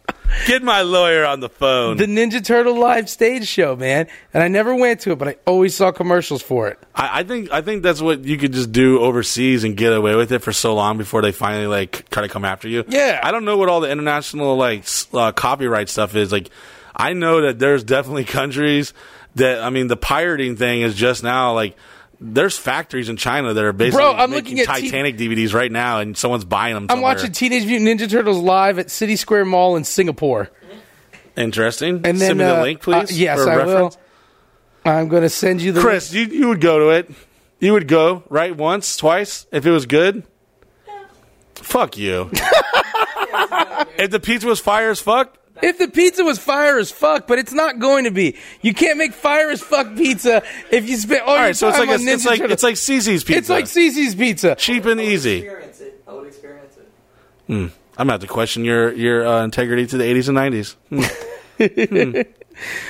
Get 0.48 0.64
my 0.64 0.82
lawyer 0.82 1.26
on 1.26 1.42
the 1.42 1.50
phone. 1.50 1.98
the 1.98 2.06
Ninja 2.08 2.44
Turtle 2.44 2.80
live 2.80 3.08
stage 3.08 3.48
show, 3.48 3.76
man. 3.76 4.08
And 4.34 4.42
I 4.42 4.48
never 4.48 4.74
went 4.74 5.02
to 5.02 5.12
it, 5.12 5.20
but 5.20 5.28
I 5.28 5.36
always 5.46 5.76
saw 5.76 5.92
commercials 5.92 6.42
for 6.42 6.70
it. 6.70 6.80
I, 6.96 7.20
I 7.20 7.24
think 7.24 7.52
I 7.52 7.62
think 7.62 7.84
that's 7.84 8.02
what 8.02 8.24
you 8.26 8.38
could 8.38 8.52
just 8.52 8.72
do 8.72 9.00
overseas 9.00 9.64
and 9.64 9.78
get 9.78 9.94
away 9.94 10.16
with 10.16 10.32
it 10.32 10.40
for 10.40 10.52
so 10.52 10.74
long 10.74 10.98
before 10.98 11.22
they 11.22 11.32
finally 11.32 11.68
like 11.68 12.10
try 12.10 12.24
to 12.24 12.30
come 12.30 12.46
after 12.46 12.68
you. 12.68 12.84
Yeah. 12.88 13.20
I 13.24 13.32
don't 13.32 13.46
know 13.46 13.58
what 13.58 13.70
all 13.70 13.82
the 13.82 13.92
international 13.92 14.58
like 14.58 14.86
uh, 15.14 15.32
copyright 15.34 15.88
stuff 15.90 16.16
is. 16.16 16.32
Like, 16.32 16.50
I 16.96 17.14
know 17.14 17.42
that 17.42 17.60
there's 17.60 17.84
definitely 17.84 18.26
countries 18.26 18.94
that 19.36 19.62
I 19.62 19.70
mean 19.70 19.86
the 19.88 19.98
pirating 19.98 20.56
thing 20.56 20.82
is 20.82 20.96
just 20.96 21.24
now 21.24 21.54
like. 21.54 21.78
There's 22.26 22.58
factories 22.58 23.10
in 23.10 23.18
China 23.18 23.54
that 23.54 23.64
are 23.64 23.74
basically 23.74 24.02
Bro, 24.02 24.14
I'm 24.14 24.30
making 24.30 24.56
looking 24.56 24.60
at 24.62 24.76
T- 24.78 24.90
Titanic 24.90 25.18
DVDs 25.18 25.54
right 25.54 25.72
now, 25.72 26.00
and 26.00 26.18
someone's 26.18 26.46
buying 26.46 26.74
them. 26.74 26.88
I'm 26.90 27.02
watching 27.02 27.34
Teenage 27.34 27.66
Mutant 27.66 28.00
Ninja 28.00 28.10
Turtles 28.10 28.38
live 28.38 28.80
at 28.80 28.90
City 28.90 29.18
Square 29.18 29.46
Mall 29.46 29.76
in 29.76 29.84
Singapore. 29.84 30.50
Interesting. 31.36 31.96
And 31.96 32.06
then, 32.06 32.18
Send 32.20 32.40
me 32.40 32.46
uh, 32.46 32.56
the 32.56 32.62
link, 32.62 32.82
please. 32.82 33.12
uh, 33.12 33.14
yes, 33.14 33.44
for 33.44 33.50
I 33.50 33.56
reference. 33.58 33.98
will. 34.86 34.92
I'm 34.94 35.10
going 35.10 35.24
to 35.24 35.30
send 35.30 35.62
you 35.62 35.74
the 35.74 35.82
Chris, 35.82 36.14
you, 36.14 36.24
you 36.24 36.48
would 36.48 36.62
go 36.62 36.80
to 36.80 36.90
it. 36.92 37.12
You 37.60 37.74
would 37.74 37.88
go, 37.90 38.24
right? 38.30 38.56
Once, 38.56 38.96
twice, 38.96 39.46
if 39.52 39.66
it 39.66 39.72
was 39.72 39.86
good? 39.86 40.24
Fuck 41.56 41.98
you. 41.98 42.30
if 43.98 44.12
the 44.12 44.20
pizza 44.22 44.48
was 44.48 44.60
fire 44.60 44.92
as 44.92 45.00
fuck, 45.00 45.38
If 45.64 45.78
the 45.78 45.88
pizza 45.88 46.26
was 46.26 46.40
fire 46.40 46.78
as 46.78 46.92
fuck, 46.92 47.26
but 47.26 47.40
it's 47.40 47.54
not 47.54 47.80
going 47.80 48.04
to 48.04 48.12
be. 48.12 48.36
You 48.62 48.74
can't 48.74 48.98
make 48.98 49.14
fire 49.14 49.50
as 49.50 49.62
fuck 49.62 49.96
pizza 49.96 50.44
if 50.70 50.90
you 50.90 50.98
spend 50.98 51.22
all, 51.22 51.30
all 51.30 51.36
your 51.36 51.46
right, 51.46 51.56
so 51.56 51.70
it's 51.70 51.78
time 51.78 51.88
like, 51.88 52.00
on 52.02 52.06
a, 52.06 52.12
it's 52.12 52.26
like, 52.26 52.40
Turtles. 52.40 52.54
it's 52.54 52.64
like 52.64 52.76
Cici's 52.76 53.24
pizza. 53.24 53.38
It's 53.38 53.50
like 53.50 53.66
Cici's 53.66 54.14
pizza. 54.14 54.56
cheap 54.56 54.84
and 54.84 55.00
easy. 55.00 55.38
experience 55.38 55.80
it. 55.80 56.04
I 56.06 56.14
would 56.14 56.28
experience 56.28 56.76
it. 56.76 56.92
Hmm. 57.48 57.54
I'm 57.54 57.70
going 57.96 58.08
to 58.08 58.12
have 58.12 58.22
to 58.22 58.28
question 58.28 58.66
your, 58.66 58.92
your 58.92 59.26
uh, 59.26 59.46
integrity 59.46 59.88
to 59.88 59.98
the 59.98 60.04
80s 60.04 60.28
and 60.28 60.38
90s. 60.38 60.76
Hmm. 60.90 61.04
Hmm. 61.60 62.20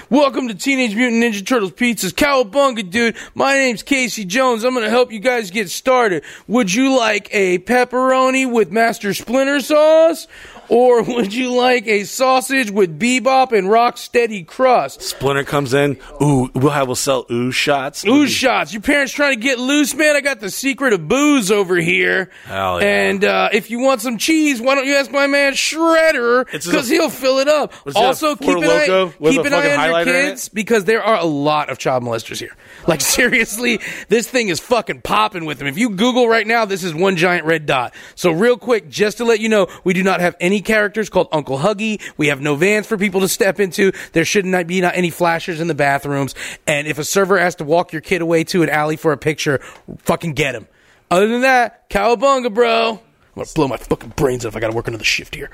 Welcome 0.09 0.47
to 0.49 0.55
Teenage 0.55 0.95
Mutant 0.95 1.23
Ninja 1.23 1.45
Turtles 1.45 1.71
Pizzas. 1.71 2.11
Cowabunga, 2.11 2.89
dude. 2.89 3.15
My 3.33 3.53
name's 3.53 3.83
Casey 3.83 4.25
Jones. 4.25 4.63
I'm 4.63 4.73
going 4.73 4.83
to 4.83 4.89
help 4.89 5.11
you 5.11 5.19
guys 5.19 5.51
get 5.51 5.69
started. 5.69 6.23
Would 6.47 6.73
you 6.73 6.97
like 6.97 7.29
a 7.31 7.59
pepperoni 7.59 8.51
with 8.51 8.71
Master 8.71 9.13
Splinter 9.13 9.59
sauce? 9.61 10.27
Or 10.73 11.03
would 11.03 11.33
you 11.33 11.53
like 11.53 11.85
a 11.85 12.03
sausage 12.03 12.71
with 12.71 12.99
bebop 12.99 13.51
and 13.51 13.67
Rocksteady 13.67 14.45
crust? 14.45 15.03
Splinter 15.03 15.43
comes 15.43 15.73
in. 15.75 15.99
Ooh, 16.19 16.49
we'll 16.55 16.71
have, 16.71 16.87
we'll 16.87 16.95
sell 16.95 17.27
ooh 17.29 17.51
shots. 17.51 18.03
Ooh 18.05 18.27
shots. 18.27 18.73
Your 18.73 18.81
parents 18.81 19.13
trying 19.13 19.35
to 19.35 19.39
get 19.39 19.59
loose, 19.59 19.93
man? 19.93 20.15
I 20.15 20.21
got 20.21 20.39
the 20.39 20.49
secret 20.49 20.93
of 20.93 21.07
booze 21.07 21.51
over 21.51 21.75
here. 21.75 22.31
Hell 22.45 22.81
yeah. 22.81 22.87
And 22.87 23.23
uh, 23.23 23.49
if 23.53 23.69
you 23.69 23.79
want 23.81 24.01
some 24.01 24.17
cheese, 24.17 24.59
why 24.59 24.73
don't 24.73 24.87
you 24.87 24.95
ask 24.95 25.11
my 25.11 25.27
man 25.27 25.53
Shredder? 25.53 26.45
Because 26.51 26.89
he'll 26.89 27.09
fill 27.11 27.37
it 27.37 27.47
up. 27.47 27.71
Was 27.85 27.95
it 27.95 27.99
a 27.99 28.03
Also, 28.03 28.35
keep 28.35 28.57
an 28.57 28.63
eye, 28.63 29.11
keep 29.21 29.45
an 29.45 29.53
eye 29.53 29.57
on 29.57 29.63
your 29.63 29.77
highlighter 29.77 30.01
in 30.07 30.15
it? 30.15 30.29
kids 30.29 30.49
because 30.49 30.85
there 30.85 31.03
are 31.03 31.17
a 31.17 31.25
lot 31.25 31.69
of 31.69 31.77
child 31.77 32.03
molesters 32.03 32.39
here. 32.39 32.55
Like 32.87 32.99
seriously, 33.01 33.79
this 34.09 34.29
thing 34.29 34.49
is 34.49 34.59
fucking 34.59 35.01
popping 35.01 35.45
with 35.45 35.57
them. 35.57 35.67
If 35.67 35.77
you 35.77 35.91
Google 35.91 36.27
right 36.27 36.45
now, 36.45 36.65
this 36.65 36.83
is 36.83 36.93
one 36.93 37.15
giant 37.15 37.45
red 37.45 37.65
dot. 37.65 37.93
So 38.15 38.31
real 38.31 38.57
quick, 38.57 38.89
just 38.89 39.17
to 39.17 39.25
let 39.25 39.39
you 39.39 39.47
know, 39.47 39.67
we 39.85 39.93
do 39.93 40.03
not 40.03 40.19
have 40.19 40.35
any 40.41 40.59
characters 40.61 41.09
called 41.09 41.29
Uncle 41.31 41.57
Huggy. 41.57 42.01
We 42.17 42.27
have 42.27 42.41
no 42.41 42.55
vans 42.55 42.85
for 42.85 42.97
people 42.97 43.21
to 43.21 43.27
step 43.29 43.61
into. 43.61 43.93
There 44.11 44.25
should 44.25 44.45
not 44.45 44.67
be 44.67 44.81
not 44.81 44.95
any 44.97 45.11
flashers 45.11 45.61
in 45.61 45.67
the 45.67 45.75
bathrooms. 45.75 46.35
And 46.67 46.85
if 46.85 46.99
a 46.99 47.05
server 47.05 47.39
has 47.39 47.55
to 47.55 47.63
walk 47.63 47.93
your 47.93 48.01
kid 48.01 48.21
away 48.21 48.43
to 48.45 48.63
an 48.63 48.69
alley 48.69 48.97
for 48.97 49.13
a 49.13 49.17
picture, 49.17 49.59
fucking 49.99 50.33
get 50.33 50.53
him. 50.53 50.67
Other 51.09 51.27
than 51.27 51.41
that, 51.41 51.89
cowabunga, 51.89 52.53
bro. 52.53 52.91
I'm 52.91 52.99
gonna 53.35 53.47
blow 53.55 53.67
my 53.69 53.77
fucking 53.77 54.13
brains 54.15 54.45
out 54.45 54.49
if 54.49 54.55
I 54.57 54.59
gotta 54.59 54.75
work 54.75 54.89
another 54.89 55.05
shift 55.05 55.35
here. 55.35 55.49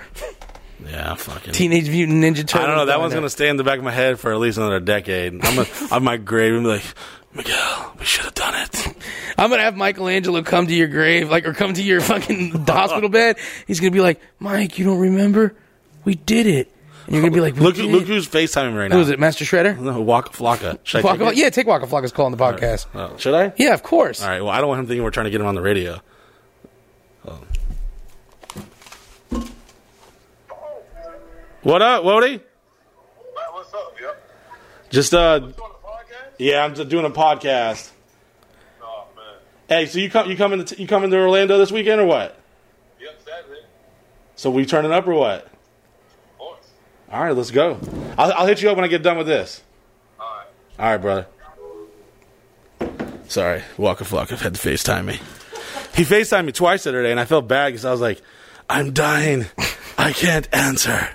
Yeah, 0.86 1.16
fucking. 1.16 1.54
Teenage 1.54 1.90
Mutant 1.90 2.24
Ninja 2.24 2.48
Turtles. 2.48 2.64
I 2.64 2.68
don't 2.68 2.78
know. 2.78 2.86
That 2.86 3.00
one's 3.00 3.14
going 3.14 3.22
going 3.22 3.28
to 3.28 3.30
stay 3.30 3.50
in 3.50 3.58
the 3.58 3.64
back 3.64 3.80
of 3.80 3.84
my 3.84 3.92
head 3.92 4.20
for 4.20 4.32
at 4.32 4.40
least 4.40 4.58
another 4.58 4.80
decade. 4.80 5.34
I'm 5.34 5.56
gonna, 5.56 5.68
on 5.92 6.04
my 6.04 6.18
grave 6.18 6.54
and 6.54 6.64
be 6.64 6.70
like, 6.70 6.84
Miguel, 7.34 7.96
we 8.00 8.06
should 8.06 8.26
have 8.26 8.34
done 8.34 8.56
it. 8.56 8.88
I'm 9.38 9.50
gonna 9.50 9.62
have 9.62 9.76
Michelangelo 9.78 10.42
come 10.42 10.68
to 10.68 10.74
your 10.74 10.88
grave, 10.88 11.30
like, 11.30 11.46
or 11.46 11.54
come 11.54 11.74
to 11.74 11.84
your 11.84 12.02
fucking 12.02 12.52
hospital 12.68 13.10
bed. 13.10 13.38
He's 13.68 13.80
gonna 13.80 13.92
be 13.92 14.02
like, 14.02 14.20
Mike, 14.40 14.80
you 14.80 14.86
don't 14.86 15.00
remember? 15.00 15.56
We 16.06 16.16
did 16.16 16.48
it. 16.48 16.74
And 17.06 17.14
you're 17.16 17.22
gonna 17.24 17.34
be 17.34 17.40
like, 17.42 17.56
we 17.56 17.62
Look, 17.62 17.76
did 17.76 17.86
look 17.86 18.04
it. 18.04 18.08
who's 18.08 18.28
FaceTiming 18.28 18.76
right 18.78 18.88
now. 18.90 18.96
Who 18.96 19.02
is 19.02 19.10
it, 19.10 19.20
Master 19.20 19.46
Shredder? 19.46 19.78
No, 19.80 20.02
Waka 20.02 20.32
Flocka. 20.32 20.80
Should 20.84 21.02
I 21.02 21.04
Waka, 21.04 21.20
take 21.26 21.32
it? 21.34 21.38
yeah, 21.38 21.50
take 21.50 21.68
Waka 21.68 21.86
Flocka's 21.88 22.12
call 22.12 22.26
on 22.26 22.32
the 22.32 22.38
podcast. 22.38 22.88
Oh, 22.96 23.16
should 23.18 23.34
I? 23.36 23.54
Yeah, 23.58 23.74
of 23.74 23.84
course. 23.84 24.22
All 24.24 24.30
right. 24.30 24.42
Well, 24.42 24.50
I 24.52 24.60
don't 24.60 24.68
want 24.68 24.80
him 24.80 24.88
thinking 24.88 25.04
we're 25.04 25.12
trying 25.12 25.26
to 25.26 25.30
get 25.32 25.40
him 25.42 25.48
on 25.48 25.56
the 25.56 25.62
radio. 25.62 26.00
Oh. 27.28 27.40
What 31.62 31.82
up, 31.82 32.04
Wody? 32.04 32.40
Hey, 32.40 32.40
what's 33.52 33.74
up? 33.74 33.94
Yep. 34.02 34.30
Just 34.90 35.14
uh, 35.14 35.40
Doing 35.40 35.52
the 35.52 35.56
podcast? 35.62 35.79
Yeah, 36.40 36.64
I'm 36.64 36.74
doing 36.74 37.06
a 37.06 37.10
podcast. 37.10 37.92
Oh 38.82 39.06
man. 39.16 39.36
Hey, 39.68 39.86
so 39.86 40.00
you 40.00 40.10
come, 40.10 40.30
you 40.30 40.38
coming, 40.38 40.64
to, 40.66 40.82
you 40.82 40.88
coming 40.88 41.12
to 41.12 41.18
Orlando 41.18 41.58
this 41.58 41.72
weekend 41.72 42.02
or 42.02 42.06
what? 42.06 42.40
Yep, 43.00 43.22
Saturday. 43.24 43.62
So 44.36 44.50
we 44.50 44.66
turning 44.66 44.92
up 44.92 45.06
or 45.06 45.14
what? 45.14 45.46
Of 45.46 46.38
course. 46.38 46.70
All 47.12 47.24
right, 47.24 47.36
let's 47.36 47.52
go. 47.52 47.78
I'll, 48.18 48.32
I'll 48.34 48.48
hit 48.48 48.62
you 48.62 48.70
up 48.70 48.78
when 48.78 48.86
I 48.86 48.88
get 48.88 49.04
done 49.04 49.18
with 49.18 49.28
this. 49.28 49.62
All 50.20 50.26
right. 50.26 50.46
All 50.80 50.92
right, 50.92 50.98
brother. 50.98 51.28
Sorry, 53.28 53.62
Waka 53.78 54.06
Flocka 54.06 54.40
had 54.40 54.56
to 54.56 54.68
FaceTime 54.70 55.06
me. 55.06 55.20
He 55.94 56.04
FaceTimed 56.04 56.46
me 56.46 56.52
twice 56.52 56.86
the 56.86 56.92
other 56.92 57.04
day, 57.04 57.12
and 57.12 57.20
I 57.20 57.26
felt 57.26 57.48
bad 57.48 57.68
because 57.68 57.86
I 57.86 57.92
was 57.92 58.02
like, 58.02 58.22
I'm 58.70 58.94
dying. 58.94 59.46
I 59.98 60.14
can't 60.14 60.48
answer. 60.54 61.10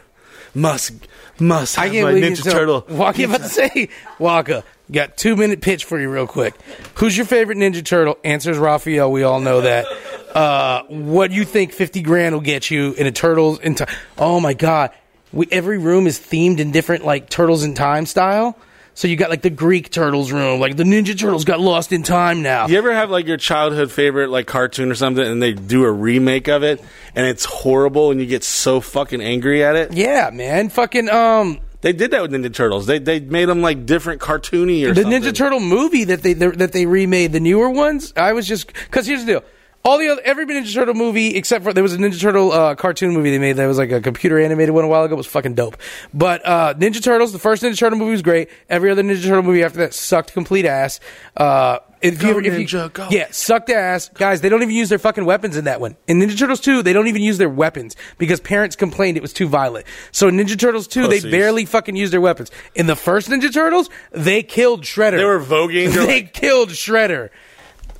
Must, 0.55 0.93
must 1.41 1.75
have 1.75 1.87
I 1.87 1.89
can't 1.89 2.05
my 2.05 2.12
believe 2.12 2.39
Ninja 2.39 2.53
Turtle. 2.53 2.85
Waka, 2.89 3.20
you 3.20 3.27
about 3.27 3.41
to 3.41 3.49
say 3.49 3.89
Waka. 4.18 4.62
Got 4.93 5.16
two 5.16 5.35
minute 5.35 5.62
pitch 5.62 5.85
for 5.85 5.99
you, 5.99 6.11
real 6.11 6.26
quick. 6.26 6.55
Who's 6.97 7.16
your 7.16 7.26
favorite 7.26 7.57
Ninja 7.57 7.85
Turtle? 7.85 8.18
Answers 8.22 8.59
Raphael. 8.59 9.11
We 9.11 9.22
all 9.22 9.41
know 9.41 9.62
that. 9.62 9.87
Uh, 10.35 10.82
what 10.89 11.30
do 11.30 11.37
you 11.37 11.45
think 11.45 11.72
fifty 11.72 12.03
grand 12.03 12.35
will 12.35 12.43
get 12.43 12.70
you 12.70 12.93
in 12.93 13.07
a 13.07 13.12
Turtles 13.12 13.61
in 13.61 13.76
time? 13.76 13.89
Oh 14.18 14.41
my 14.41 14.53
god! 14.53 14.91
We, 15.32 15.47
every 15.51 15.78
room 15.78 16.07
is 16.07 16.18
themed 16.18 16.59
in 16.59 16.70
different 16.70 17.05
like 17.05 17.30
Turtles 17.30 17.64
in 17.64 17.74
Time 17.74 18.05
style. 18.05 18.59
So 18.97 19.09
you 19.09 19.16
got 19.16 19.28
like 19.28 19.43
the 19.43 19.51
Greek 19.51 19.91
Turtles 19.91 20.30
room, 20.30 20.61
like 20.61 20.76
the 20.76 20.85
Ninja 20.85 21.18
Turtles 21.18 21.45
got 21.45 21.59
lost 21.59 21.91
in 21.91 22.05
time 22.05 22.43
now. 22.43 22.68
You 22.68 22.78
ever 22.78 22.95
have 22.95 23.11
like 23.11 23.26
your 23.26 23.37
childhood 23.37 23.91
favorite 23.91 24.30
like 24.30 24.47
cartoon 24.47 24.89
or 24.91 24.95
something, 24.95 25.26
and 25.26 25.43
they 25.43 25.53
do 25.53 25.85
a 25.85 25.91
remake 25.91 26.47
of 26.47 26.62
it, 26.62 26.80
and 27.16 27.26
it's 27.26 27.45
horrible, 27.45 28.12
and 28.12 28.20
you 28.20 28.26
get 28.26 28.45
so 28.45 28.80
fucking 28.80 29.20
angry 29.20 29.64
at 29.64 29.74
it? 29.74 29.93
Yeah, 29.95 30.30
man. 30.32 30.68
Fucking 30.68 31.09
um, 31.09 31.59
They 31.85 31.93
did 31.93 32.12
that 32.12 32.22
with 32.22 32.30
Ninja 32.30 32.53
Turtles. 32.53 32.87
They 32.87 32.99
they 32.99 33.20
made 33.20 33.45
them 33.45 33.61
like 33.61 33.85
different 33.85 34.18
cartoony 34.18 34.87
or 34.87 34.95
the 34.95 35.03
something. 35.03 35.22
Ninja 35.22 35.35
Turtle 35.35 35.61
movie 35.61 36.05
that 36.05 36.22
they 36.22 36.32
that 36.32 36.72
they 36.72 36.87
remade, 36.87 37.32
the 37.32 37.41
newer 37.41 37.68
ones. 37.68 38.11
I 38.16 38.32
was 38.32 38.49
just 38.49 38.68
because 38.68 39.07
here's 39.07 39.26
the 39.26 39.32
deal. 39.32 39.45
All 39.87 39.99
the 39.99 40.09
other 40.09 40.22
every 40.24 40.47
Ninja 40.47 40.72
Turtle 40.72 40.95
movie 40.95 41.37
except 41.37 41.62
for 41.62 41.74
there 41.74 41.82
was 41.82 41.93
a 41.93 41.99
Ninja 41.99 42.18
Turtle 42.18 42.53
uh, 42.53 42.74
cartoon 42.74 43.12
movie 43.12 43.30
they 43.30 43.39
made 43.39 43.53
that 43.57 43.66
was 43.66 43.76
like 43.76 43.93
a 43.93 44.01
computer 44.01 44.41
animated 44.41 44.74
one 44.74 44.82
a 44.85 44.89
while 44.89 45.05
ago 45.05 45.14
was 45.14 45.26
fucking 45.26 45.55
dope. 45.55 45.76
But 46.14 46.41
uh, 46.47 46.72
Ninja 46.72 47.03
Turtles, 47.03 47.35
the 47.35 47.39
first 47.39 47.62
Ninja 47.62 47.76
Turtle 47.78 47.99
movie 47.99 48.12
was 48.12 48.22
great. 48.22 48.49
Every 48.70 48.91
other 48.91 49.03
Ninja 49.03 49.22
Turtle 49.22 49.43
movie 49.43 49.62
after 49.62 49.80
that 49.80 49.93
sucked 49.93 50.32
complete 50.32 50.64
ass. 50.64 51.01
Uh, 51.37 51.80
if 52.01 52.18
Go, 52.18 52.30
you, 52.30 52.39
if 52.39 52.59
you, 52.59 52.66
Ninja, 52.66 52.91
go. 52.95 53.09
yeah, 53.11 53.28
sucked 53.30 53.68
ass, 53.68 54.09
guys. 54.09 54.41
They 54.41 54.49
don't 54.49 54.62
even 54.62 54.74
use 54.74 54.89
their 54.89 54.99
fucking 54.99 55.26
weapons 55.26 55.55
in 55.55 55.64
that 55.64 55.82
one. 55.82 55.97
In 56.09 56.18
Ninja 56.18 56.39
Turtles 56.39 56.61
two, 56.61 56.82
they 56.82 56.95
don't 56.95 57.07
even 57.09 57.20
use 57.22 57.37
their 57.37 57.51
weapons 57.51 57.95
because 58.16 58.41
parents 58.41 58.76
complained 58.76 59.18
it 59.18 59.22
was 59.22 59.35
too 59.35 59.49
violent. 59.49 59.85
So 60.12 60.28
in 60.28 60.37
Ninja 60.37 60.59
Turtles 60.59 60.87
two, 60.87 61.05
Pussies. 61.09 61.24
they 61.24 61.30
barely 61.30 61.66
fucking 61.66 61.95
use 61.95 62.11
their 62.11 62.22
weapons. 62.22 62.51
In 62.74 62.87
the 62.87 62.97
first 62.97 63.28
Ninja 63.28 63.53
Turtles, 63.53 63.91
they 64.12 64.43
killed 64.43 64.85
Shredder. 64.85 65.18
They 65.18 65.24
were 65.24 65.41
voguing. 65.41 65.93
They're 65.93 66.07
They 66.07 66.22
like, 66.22 66.32
killed 66.32 66.70
Shredder. 66.70 67.28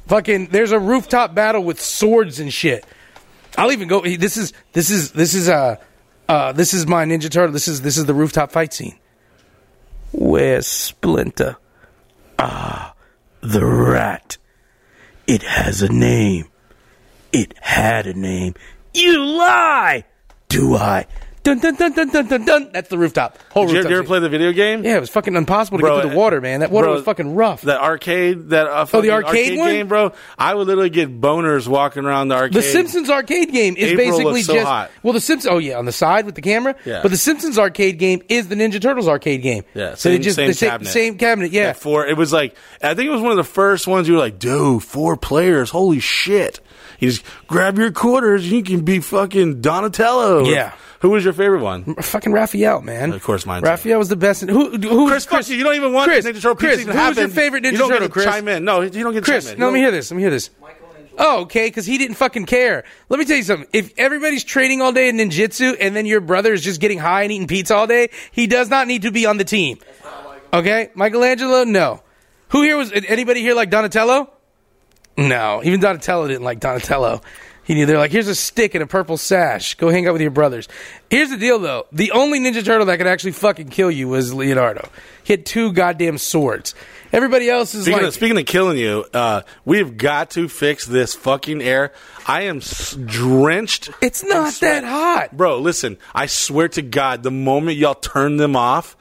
Fucking, 0.07 0.49
there's 0.49 0.73
a 0.73 0.79
rooftop 0.79 1.35
battle 1.35 1.65
with 1.65 1.81
swords 1.81 2.41
and 2.41 2.53
shit. 2.53 2.85
I'll 3.57 3.73
even 3.73 3.89
go. 3.89 4.03
This 4.03 4.37
is 4.37 4.53
this 4.73 4.91
is 4.91 5.13
this 5.13 5.35
is 5.35 5.49
uh 5.49 5.77
uh 6.29 6.53
this 6.53 6.75
is 6.75 6.87
my 6.87 7.05
Ninja 7.05 7.31
Turtle. 7.31 7.53
This 7.53 7.69
is 7.69 7.83
this 7.83 7.97
is 7.97 8.07
the 8.07 8.15
rooftop 8.15 8.51
fight 8.51 8.73
scene. 8.73 8.99
Where's 10.13 10.67
Splinter? 10.67 11.57
Ah, 12.39 12.95
the 13.41 13.65
rat. 13.65 14.39
It 15.27 15.43
has 15.43 15.83
a 15.83 15.89
name. 15.89 16.47
It 17.33 17.55
had 17.61 18.07
a 18.07 18.15
name. 18.15 18.55
You 18.93 19.25
lie. 19.25 20.05
Do 20.49 20.75
I? 20.77 21.07
Dun 21.45 21.59
dun 21.59 21.75
dun 21.75 21.93
dun 21.93 22.09
dun 22.09 22.27
dun 22.27 22.45
dun. 22.47 22.71
That's 22.73 22.89
the 22.89 22.97
rooftop. 22.97 23.37
Whole 23.51 23.67
did 23.67 23.73
you, 23.73 23.77
rooftop. 23.77 23.91
you 23.91 23.97
ever 23.99 24.07
play 24.07 24.19
the 24.19 24.31
video 24.31 24.51
game? 24.53 24.83
yeah, 24.83 24.97
it 24.97 25.01
was 25.01 25.11
fucking 25.11 25.35
impossible 25.37 25.77
to 25.77 25.83
Bro, 25.83 25.97
get 25.97 26.01
through 26.03 26.11
the 26.13 26.17
water, 26.17 26.41
man. 26.41 26.61
That 26.61 26.71
water 26.71 26.87
bro, 26.87 26.95
was 26.95 27.05
fucking 27.05 27.35
rough. 27.35 27.61
That 27.63 27.83
arcade, 27.83 28.49
that 28.49 28.67
uh, 28.67 28.71
Oh, 28.71 28.81
the 28.81 28.87
fucking 28.87 29.11
arcade 29.11 29.59
one? 29.59 29.69
game, 29.71 29.89
bro. 29.89 30.13
I 30.39 30.55
would 30.55 30.67
literally 30.67 30.89
get 30.89 31.21
boners 31.21 31.69
walking 31.69 32.07
around 32.07 32.29
the 32.29 32.37
arcade. 32.37 32.55
The 32.55 32.63
Simpsons 32.63 33.11
arcade 33.11 33.53
game 33.53 33.77
is 33.77 33.93
April 33.93 34.11
basically 34.11 34.43
so 34.43 34.55
just 34.55 34.67
hot. 34.67 34.91
well, 35.03 35.13
the 35.13 35.21
Simpsons. 35.21 35.53
Oh 35.53 35.59
yeah, 35.59 35.77
on 35.77 35.85
the 35.85 35.93
side 35.93 36.25
with 36.25 36.35
the 36.35 36.41
camera. 36.41 36.77
Yeah. 36.87 37.03
But 37.03 37.11
the 37.11 37.19
Simpsons 37.19 37.59
arcade 37.59 37.99
game 37.99 38.23
is 38.31 38.49
the 38.49 38.55
Ninja 38.55 38.81
Turtles 38.81 39.07
arcade 39.07 39.43
game. 39.43 39.65
Yeah, 39.75 39.97
so 39.97 40.09
they 40.09 40.15
same- 40.15 40.23
just 40.23 40.37
same 40.37 40.49
the 40.49 40.55
same, 40.55 40.71
cabinet. 40.71 40.91
same 40.91 41.19
cabinet. 41.19 41.53
Yeah. 41.53 41.67
Like 41.69 41.77
four. 41.77 42.07
It 42.07 42.17
was 42.17 42.33
like 42.33 42.57
I 42.83 42.95
think 42.95 43.07
it 43.09 43.13
was 43.13 43.21
one 43.21 43.33
of 43.33 43.37
the 43.37 43.45
first 43.45 43.87
ones. 43.87 44.09
You 44.09 44.15
were 44.15 44.21
like, 44.21 44.39
dude, 44.39 44.83
four 44.83 45.19
players. 45.19 45.69
Holy 45.69 46.01
shit! 46.01 46.61
You 47.01 47.11
just 47.11 47.23
grab 47.47 47.77
your 47.77 47.93
quarters. 47.93 48.51
You 48.51 48.63
can 48.63 48.83
be 48.83 49.01
fucking 49.01 49.61
Donatello. 49.61 50.47
Yeah. 50.47 50.73
Who 51.01 51.11
was 51.11 51.25
your 51.25 51.33
favorite 51.33 51.63
one? 51.63 51.95
Fucking 51.97 52.33
Raphael, 52.33 52.81
man. 52.81 53.13
Of 53.13 53.23
course 53.23 53.45
mine. 53.47 53.63
Raphael 53.63 53.99
was 53.99 54.09
the 54.09 54.17
best. 54.17 54.43
Who? 54.43 54.71
Who? 54.71 55.09
Chris, 55.09 55.25
fuck 55.27 55.49
you. 55.49 55.57
You 55.57 55.65
don't 55.65 55.75
even 55.77 55.93
want 55.93 56.11
Chris, 56.11 56.25
Ninja 56.25 56.35
Turtle 56.35 56.57
Chris, 56.57 56.83
who 56.83 56.89
was 56.93 57.17
your 57.17 57.29
favorite 57.29 57.65
Ninja 57.65 57.73
you 57.73 57.79
don't 57.79 57.89
Turtle, 57.91 58.09
Get 58.09 58.09
to 58.09 58.13
Chris? 58.13 58.25
Chime 58.27 58.49
in. 58.49 58.65
No, 58.65 58.81
you 58.81 58.91
don't 58.91 59.13
get 59.13 59.25
to 59.25 59.31
Chris, 59.31 59.45
chime 59.47 59.55
in. 59.55 59.61
no, 59.61 59.67
let 59.67 59.75
me 59.75 59.81
hear 59.81 59.91
this. 59.91 60.11
Let 60.11 60.17
me 60.17 60.23
hear 60.23 60.31
this. 60.31 60.51
Oh, 61.17 61.43
okay, 61.43 61.69
because 61.69 61.87
he 61.87 61.97
didn't 61.97 62.17
fucking 62.17 62.47
care. 62.47 62.85
Let 63.09 63.21
me 63.21 63.25
tell 63.25 63.37
you 63.37 63.45
something. 63.45 63.69
If 63.73 63.93
everybody's 63.97 64.43
training 64.43 64.83
all 64.83 64.93
day 64.93 65.09
in 65.09 65.17
ninjutsu 65.17 65.77
and 65.81 65.95
then 65.95 66.07
your 66.07 66.21
brother 66.21 66.53
is 66.53 66.63
just 66.63 66.81
getting 66.81 66.99
high 66.99 67.23
and 67.23 67.31
eating 67.31 67.47
pizza 67.47 67.77
all 67.77 67.87
day, 67.87 68.09
he 68.33 68.47
does 68.49 68.69
not 68.69 68.89
need 68.89 69.03
to 69.03 69.13
be 69.13 69.25
on 69.27 69.37
the 69.37 69.45
team. 69.45 69.79
Okay, 70.53 70.91
Michelangelo, 70.95 71.65
no. 71.65 72.03
Who 72.49 72.63
here 72.63 72.77
was 72.77 72.91
anybody 72.93 73.43
here 73.43 73.55
like 73.55 73.71
Donatello? 73.71 74.31
No, 75.17 75.61
even 75.63 75.81
Donatello 75.81 76.27
didn't 76.27 76.43
like 76.43 76.59
Donatello. 76.61 77.21
He 77.65 77.75
knew 77.75 77.87
they're 77.87 77.99
like, 77.99 78.11
here's 78.11 78.29
a 78.29 78.35
stick 78.35 78.75
and 78.75 78.83
a 78.83 78.87
purple 78.87 79.17
sash. 79.17 79.75
Go 79.77 79.89
hang 79.89 80.07
out 80.07 80.13
with 80.13 80.21
your 80.23 80.31
brothers. 80.31 80.69
Here's 81.09 81.31
the 81.31 81.37
deal, 81.39 81.59
though. 81.59 81.87
The 81.93 82.11
only 82.13 82.39
Ninja 82.39 82.63
Turtle 82.65 82.87
that 82.87 82.99
could 82.99 83.07
actually 83.07 83.33
fucking 83.33 83.69
kill 83.71 83.91
you 83.91 84.07
was 84.09 84.35
Leonardo. 84.35 84.89
He 85.23 85.33
had 85.33 85.47
two 85.47 85.73
goddamn 85.73 86.19
swords. 86.19 86.75
Everybody 87.11 87.49
else 87.49 87.75
is 87.75 87.85
Speaking, 87.85 88.01
like, 88.01 88.09
of, 88.09 88.15
speaking 88.15 88.39
of 88.39 88.45
killing 88.45 88.77
you, 88.77 89.05
uh, 89.15 89.43
we've 89.65 89.97
got 89.97 90.31
to 90.31 90.49
fix 90.49 90.85
this 90.85 91.15
fucking 91.15 91.63
air. 91.63 91.93
I 92.27 92.43
am 92.43 92.59
s- 92.59 92.95
drenched. 92.97 93.89
it's 94.03 94.23
not 94.25 94.53
that 94.61 94.85
hot. 94.85 95.35
Bro, 95.37 95.61
listen, 95.61 95.97
I 96.15 96.27
swear 96.27 96.69
to 96.71 96.83
God, 96.83 97.23
the 97.23 97.31
moment 97.31 97.79
y'all 97.79 97.95
turn 97.95 98.37
them 98.37 98.57
off, 98.57 98.97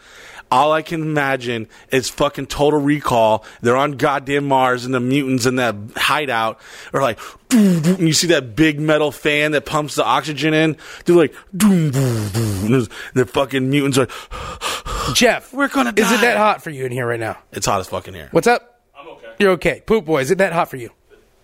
all 0.54 0.72
I 0.72 0.84
can 0.84 1.01
imagine 1.01 1.68
is 1.91 2.10
fucking 2.10 2.45
total 2.47 2.80
recall. 2.80 3.43
They're 3.62 3.76
on 3.76 3.93
goddamn 3.93 4.47
Mars 4.47 4.86
and 4.86 4.93
the 4.93 4.99
mutants 4.99 5.45
in 5.47 5.56
that 5.56 5.76
hideout 5.95 6.60
are 6.93 7.01
like, 7.01 7.20
and 7.51 7.99
you 7.99 8.14
see 8.14 8.28
that 8.28 8.56
big 8.56 8.80
metal 8.80 9.12
fan 9.12 9.51
that 9.54 9.66
pumps 9.66 9.95
the 9.95 10.06
oxygen 10.06 10.54
in. 10.54 10.78
They're 11.06 11.16
like, 11.16 11.34
and 11.60 11.91
there's- 11.93 12.89
the 13.16 13.26
fucking 13.26 13.70
mutants 13.70 13.97
are, 13.97 14.08
Jeff, 15.14 15.51
We're 15.54 15.68
gonna 15.68 15.91
Die. 15.91 16.04
Is 16.06 16.12
it 16.12 16.22
that 16.22 16.38
hot 16.38 16.64
for 16.64 16.70
you 16.70 16.86
in 16.86 16.91
here 16.91 17.08
right 17.08 17.20
now? 17.20 17.38
it's 17.51 17.66
hot 17.66 17.80
as 17.80 17.88
fucking 17.88 18.14
here. 18.14 18.30
What's 18.32 18.47
up? 18.47 18.82
I'm 18.97 19.08
okay. 19.10 19.34
You're 19.39 19.51
okay. 19.54 19.82
Poop 19.86 20.06
boy, 20.06 20.22
is 20.22 20.32
it 20.32 20.38
that 20.38 20.54
hot 20.54 20.70
for 20.70 20.78
you? 20.78 20.91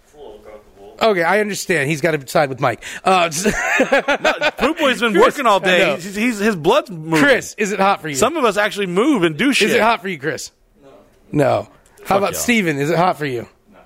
It's 0.06 0.14
a 0.14 0.18
little 0.18 0.40
comfortable. 0.40 0.89
Okay, 1.02 1.24
I 1.24 1.40
understand. 1.40 1.90
He's 1.90 2.02
got 2.02 2.12
to 2.12 2.28
side 2.28 2.50
with 2.50 2.60
Mike. 2.60 2.84
Uh, 3.04 3.30
Poop 4.58 4.78
Boy's 4.78 5.00
been 5.00 5.14
Chris, 5.14 5.24
working 5.24 5.46
all 5.46 5.60
day. 5.60 5.96
He's, 5.96 6.16
he's, 6.16 6.40
his 6.40 6.56
blood's 6.56 6.92
moving. 6.92 7.20
Chris, 7.24 7.56
is 7.58 7.72
it 7.72 7.80
hot 7.80 8.02
for 8.02 8.10
you? 8.10 8.16
Some 8.16 8.36
of 8.38 8.44
us 8.46 8.58
actually 8.58 8.88
move 8.88 9.24
and 9.24 9.38
do 9.38 9.54
shit. 9.54 9.70
is 9.70 9.76
it 9.76 9.82
hot 9.82 10.02
for 10.02 10.10
you, 10.10 10.20
Chris? 10.20 10.52
No. 10.84 10.90
No. 11.32 11.70
How 12.06 12.18
about 12.18 12.34
y'all. 12.34 12.42
Steven? 12.42 12.78
Is 12.78 12.90
it 12.90 12.98
hot 12.98 13.18
for 13.18 13.26
you? 13.26 13.48
No. 13.72 13.80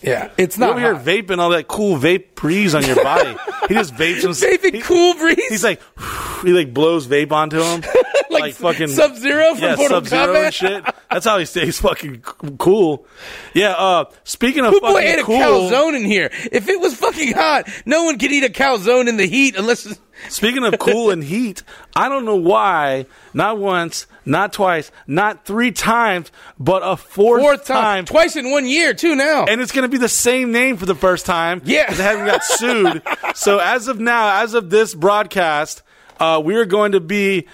Yeah, 0.00 0.30
it's 0.36 0.56
You're 0.58 0.68
not 0.68 0.76
over 0.76 0.80
here 0.80 0.94
vaping 1.22 1.38
all 1.38 1.50
that 1.50 1.68
cool 1.68 1.96
vape 1.98 2.34
breeze 2.34 2.74
on 2.74 2.84
your 2.84 2.96
body. 3.02 3.34
he 3.68 3.74
just 3.74 3.94
vapes 3.94 4.24
and 4.24 4.34
Vaping 4.62 4.74
he- 4.74 4.80
cool 4.82 5.14
breeze. 5.14 5.48
He's 5.48 5.64
like, 5.64 5.80
he 6.42 6.52
like 6.52 6.72
blows 6.72 7.06
vape 7.06 7.32
onto 7.32 7.60
him, 7.60 7.82
like, 8.40 8.54
fucking 8.54 8.88
Sub 8.88 9.16
Zero 9.16 9.54
from 9.54 9.62
yeah, 9.64 9.76
Mortal 9.76 9.98
Sub 10.04 10.06
Zero 10.06 10.26
Kombat. 10.34 10.44
and 10.44 10.54
shit. 10.54 10.84
That's 11.10 11.24
how 11.26 11.38
he 11.38 11.44
stays 11.44 11.78
fucking 11.80 12.20
cool. 12.20 13.06
Yeah. 13.54 13.72
Uh, 13.72 14.04
speaking 14.24 14.64
of 14.64 14.72
boy 14.74 14.80
fucking 14.80 15.08
ate 15.08 15.18
a 15.18 15.22
cool, 15.22 15.38
calzone 15.38 15.96
in 15.96 16.04
here. 16.04 16.30
If 16.52 16.68
it 16.68 16.80
was 16.80 16.94
fucking 16.94 17.32
hot, 17.32 17.68
no 17.86 18.04
one 18.04 18.18
could 18.18 18.32
eat 18.32 18.44
a 18.44 18.48
calzone 18.48 19.08
in 19.08 19.16
the 19.16 19.26
heat 19.26 19.56
unless. 19.56 19.98
speaking 20.28 20.64
of 20.64 20.78
cool 20.78 21.10
and 21.10 21.22
heat, 21.34 21.62
I 21.94 22.08
don't 22.08 22.24
know 22.24 22.36
why, 22.36 23.06
not 23.34 23.58
once, 23.58 24.06
not 24.24 24.52
twice, 24.52 24.90
not 25.06 25.44
three 25.44 25.72
times, 25.72 26.32
but 26.58 26.82
a 26.84 26.96
fourth, 26.96 27.42
Fourth 27.42 27.64
time, 27.64 28.04
twice 28.04 28.36
in 28.36 28.50
one 28.50 28.66
year 28.66 28.92
too. 28.94 29.14
Now, 29.14 29.44
and 29.44 29.60
it's 29.60 29.72
going 29.72 29.82
to 29.84 29.88
be 29.88 29.98
the 29.98 30.08
same 30.08 30.52
name 30.52 30.76
for 30.76 30.86
the 30.86 30.94
first 30.94 31.26
time. 31.26 31.62
Yeah. 31.64 31.92
they 31.92 32.02
haven't 32.02 32.26
got 32.26 32.42
sued. 32.44 33.02
so 33.34 33.58
as 33.58 33.88
of 33.88 34.00
now, 34.00 34.42
as 34.42 34.54
of 34.54 34.70
this 34.70 34.94
broadcast, 34.94 35.82
uh, 36.18 36.40
we 36.44 36.56
are 36.56 36.64
going 36.64 36.92
to 36.92 37.00
be 37.00 37.46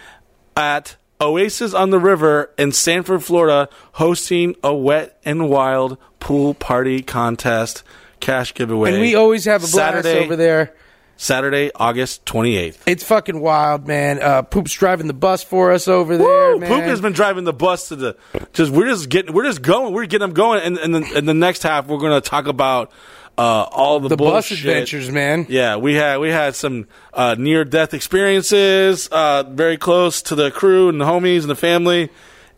at 0.56 0.96
Oasis 1.20 1.72
on 1.74 1.90
the 1.90 1.98
River 1.98 2.50
in 2.58 2.72
Sanford, 2.72 3.22
Florida, 3.22 3.68
hosting 3.92 4.56
a 4.62 4.74
wet 4.74 5.18
and 5.24 5.48
wild 5.48 5.98
pool 6.20 6.54
party 6.54 7.02
contest 7.02 7.82
cash 8.20 8.54
giveaway. 8.54 8.92
and 8.92 9.00
we 9.00 9.14
always 9.14 9.44
have 9.44 9.62
a 9.62 9.66
blast 9.66 9.74
Saturday, 10.04 10.24
over 10.24 10.36
there. 10.36 10.74
Saturday, 11.16 11.70
August 11.76 12.26
twenty 12.26 12.56
eighth. 12.56 12.82
It's 12.88 13.04
fucking 13.04 13.40
wild, 13.40 13.86
man. 13.86 14.20
Uh, 14.20 14.42
Poop's 14.42 14.72
driving 14.72 15.06
the 15.06 15.14
bus 15.14 15.44
for 15.44 15.70
us 15.70 15.86
over 15.86 16.16
there, 16.16 16.58
man. 16.58 16.68
Poop 16.68 16.82
has 16.82 17.00
been 17.00 17.12
driving 17.12 17.44
the 17.44 17.52
bus 17.52 17.88
to 17.88 17.96
the. 17.96 18.16
Just 18.52 18.72
we're 18.72 18.86
just 18.88 19.08
getting 19.08 19.32
we're 19.32 19.44
just 19.44 19.62
going 19.62 19.92
we're 19.92 20.06
getting 20.06 20.26
them 20.26 20.34
going 20.34 20.60
and 20.62 20.78
and 20.78 20.94
the, 20.94 21.18
in 21.18 21.26
the 21.26 21.34
next 21.34 21.62
half 21.62 21.86
we're 21.86 21.98
going 21.98 22.20
to 22.20 22.28
talk 22.28 22.46
about 22.46 22.90
uh, 23.38 23.66
all 23.70 24.00
the, 24.00 24.08
the 24.08 24.16
bus 24.16 24.50
adventures, 24.50 25.10
man. 25.10 25.46
Yeah, 25.48 25.76
we 25.76 25.94
had 25.94 26.18
we 26.18 26.30
had 26.30 26.54
some 26.54 26.86
uh, 27.12 27.34
near 27.38 27.64
death 27.64 27.94
experiences, 27.94 29.08
uh, 29.08 29.44
very 29.44 29.76
close 29.76 30.22
to 30.22 30.34
the 30.34 30.50
crew 30.50 30.88
and 30.88 31.00
the 31.00 31.04
homies 31.04 31.40
and 31.40 31.50
the 31.50 31.56
family, 31.56 32.10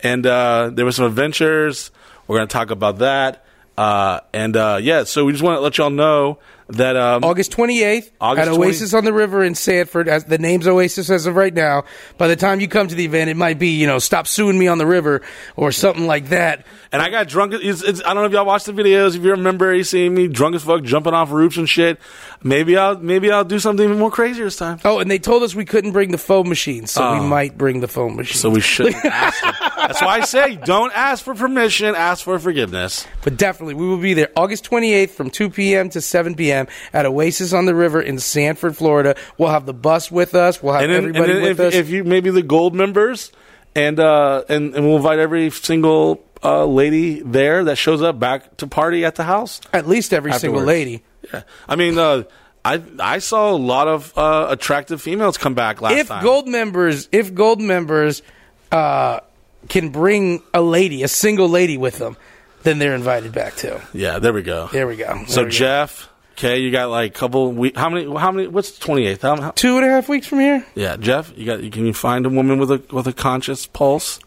and 0.03 0.27
uh, 0.27 0.71
there 0.73 0.85
were 0.85 0.93
some 0.93 1.07
adventures. 1.07 1.91
We're 2.27 2.39
going 2.39 2.49
to 2.49 2.53
talk 2.53 2.71
about 2.71 2.99
that, 2.99 3.45
uh, 3.77 4.21
and 4.33 4.57
uh, 4.57 4.79
yeah, 4.81 5.05
so 5.05 5.25
we 5.25 5.33
just 5.33 5.45
want 5.45 5.59
to 5.59 5.61
let 5.61 5.79
y'all 5.79 5.91
know 5.91 6.39
that 6.69 6.97
um, 6.97 7.25
August 7.25 7.53
28th 7.53 8.11
August 8.21 8.49
at 8.49 8.55
Oasis 8.55 8.95
on 8.95 9.05
the 9.05 9.13
River 9.13 9.45
in 9.45 9.55
Sanford. 9.55 10.09
As 10.09 10.25
the 10.25 10.39
name's 10.39 10.67
Oasis 10.67 11.11
as 11.11 11.27
of 11.27 11.37
right 11.37 11.53
now. 11.53 11.85
By 12.17 12.29
the 12.29 12.37
time 12.37 12.61
you 12.61 12.69
come 12.69 12.89
to 12.89 12.95
the 12.95 13.05
event, 13.05 13.31
it 13.31 13.37
might 13.37 13.59
be 13.59 13.69
you 13.79 13.87
know 13.87 13.99
stop 13.99 14.27
suing 14.27 14.59
me 14.59 14.69
on 14.69 14.79
the 14.79 14.87
river 14.87 15.23
or 15.57 15.73
something 15.73 16.07
like 16.07 16.29
that. 16.31 16.67
And 16.93 17.03
I 17.03 17.11
got 17.11 17.27
drunk. 17.27 17.55
It's, 17.55 17.83
it's, 17.83 18.01
I 18.05 18.15
don't 18.15 18.23
know 18.23 18.27
if 18.27 18.33
y'all 18.33 18.47
watched 18.47 18.67
the 18.67 18.73
videos. 18.73 19.17
If 19.17 19.25
you 19.25 19.33
remember, 19.33 19.75
you 19.75 19.83
seeing 19.83 20.15
me 20.15 20.29
drunk 20.29 20.55
as 20.55 20.63
fuck, 20.63 20.85
jumping 20.85 21.13
off 21.13 21.33
roofs 21.33 21.57
and 21.57 21.69
shit. 21.69 21.99
Maybe 22.43 22.77
I'll 22.77 22.97
maybe 22.99 23.31
I'll 23.31 23.45
do 23.45 23.59
something 23.59 23.85
even 23.85 23.99
more 23.99 24.11
crazy 24.11 24.43
this 24.43 24.57
time. 24.57 24.79
Oh, 24.85 25.01
and 25.01 25.11
they 25.11 25.19
told 25.19 25.43
us 25.43 25.55
we 25.55 25.65
couldn't 25.65 25.93
bring 25.93 26.13
the 26.13 26.19
foam 26.19 26.49
machine, 26.49 26.87
so 26.87 27.15
we 27.15 27.27
might 27.27 27.59
bring 27.59 27.81
the 27.81 27.89
foam 27.89 28.17
machine. 28.17 28.37
Oh. 28.37 28.41
So 28.41 28.51
we 28.51 28.61
shouldn't 28.61 28.97
ask. 29.05 29.43
them. 29.43 29.55
That's 29.77 30.01
why 30.01 30.19
I 30.19 30.21
say 30.21 30.57
don't 30.57 30.93
ask 30.97 31.25
for 31.25 31.35
permission. 31.35 31.95
Ask 31.95 32.25
for 32.25 32.39
forgiveness. 32.39 33.07
But 33.23 33.37
definitely, 33.37 33.75
we 33.75 33.89
will 33.89 33.99
be 33.99 34.15
there 34.15 34.31
August 34.37 34.69
28th 34.71 35.11
from 35.11 35.31
2 35.31 35.51
p.m. 35.51 35.89
to 35.91 36.01
7 36.01 36.35
p.m. 36.35 36.54
at 36.93 37.07
Oasis 37.07 37.53
on 37.53 37.67
the 37.67 37.75
River 37.75 38.01
in 38.01 38.19
Sanford, 38.19 38.77
Florida. 38.77 39.15
We'll 39.39 39.51
have 39.51 39.67
the 39.67 39.75
bus 39.75 40.11
with 40.11 40.35
us. 40.35 40.63
We'll 40.63 40.75
have 40.75 40.83
And 40.83 40.93
then, 40.93 40.99
everybody 41.05 41.33
and 41.33 41.43
with 41.43 41.61
if, 41.61 41.67
us. 41.69 41.75
if 41.75 41.89
you 41.91 42.05
maybe 42.05 42.31
the 42.31 42.43
gold 42.43 42.75
members, 42.75 43.33
and 43.75 43.99
uh, 44.01 44.45
and 44.49 44.75
and 44.75 44.87
we'll 44.87 44.97
invite 44.97 45.19
every 45.19 45.51
single 45.51 46.25
uh, 46.43 46.65
lady 46.65 47.21
there 47.21 47.65
that 47.65 47.77
shows 47.77 48.03
up 48.03 48.19
back 48.19 48.57
to 48.59 48.67
party 48.67 49.05
at 49.05 49.15
the 49.17 49.25
house. 49.25 49.61
at 49.73 49.87
least 49.89 50.13
every 50.13 50.33
single 50.33 50.63
lady. 50.63 51.03
Yeah, 51.33 51.43
I 51.69 51.77
mean, 51.77 51.99
uh, 51.99 52.25
I 52.65 52.83
I 52.99 53.19
saw 53.19 53.51
a 53.51 53.57
lot 53.57 53.89
of 53.89 54.17
uh, 54.17 54.47
attractive 54.51 55.01
females 55.03 55.39
come 55.39 55.55
back 55.55 55.81
last 55.83 55.97
if 55.97 56.09
time. 56.09 56.23
gold 56.23 56.47
members 56.49 57.09
if 57.13 57.35
gold 57.35 57.61
members 57.61 58.23
uh, 58.71 59.21
can 59.69 59.89
bring 59.91 60.43
a 60.53 60.61
lady 60.63 61.03
a 61.03 61.09
single 61.09 61.49
lady 61.49 61.77
with 61.79 61.99
them 61.99 62.17
then 62.63 62.79
they're 62.79 62.95
invited 62.95 63.33
back 63.33 63.57
too 63.57 63.79
yeah, 63.93 64.19
there 64.19 64.33
we 64.33 64.43
go. 64.43 64.69
there 64.73 64.87
we 64.87 64.97
go 64.97 65.25
So 65.27 65.43
we 65.43 65.47
go. 65.47 65.51
Jeff, 65.51 66.09
Okay, 66.37 66.59
you 66.59 66.71
got 66.73 66.91
like 66.91 67.11
a 67.13 67.15
couple 67.19 67.53
weeks. 67.53 67.79
How 67.79 67.89
many? 67.89 68.13
How 68.17 68.33
many? 68.33 68.49
What's 68.49 68.73
the 68.73 68.85
twenty 68.85 69.07
eighth? 69.07 69.23
How, 69.23 69.41
how, 69.41 69.51
Two 69.53 69.77
and 69.77 69.87
a 69.87 69.89
half 69.89 70.09
weeks 70.09 70.27
from 70.27 70.41
here. 70.41 70.67
yeah, 70.75 70.97
Jeff, 70.97 71.33
you 71.37 71.47
got. 71.47 71.61
Can 71.73 71.87
you 71.87 71.93
find 71.95 72.27
a 72.27 72.29
woman 72.29 72.59
with 72.59 72.71
a 72.73 72.83
with 72.93 73.07
a 73.07 73.13
conscious 73.13 73.67
pulse? 73.67 74.19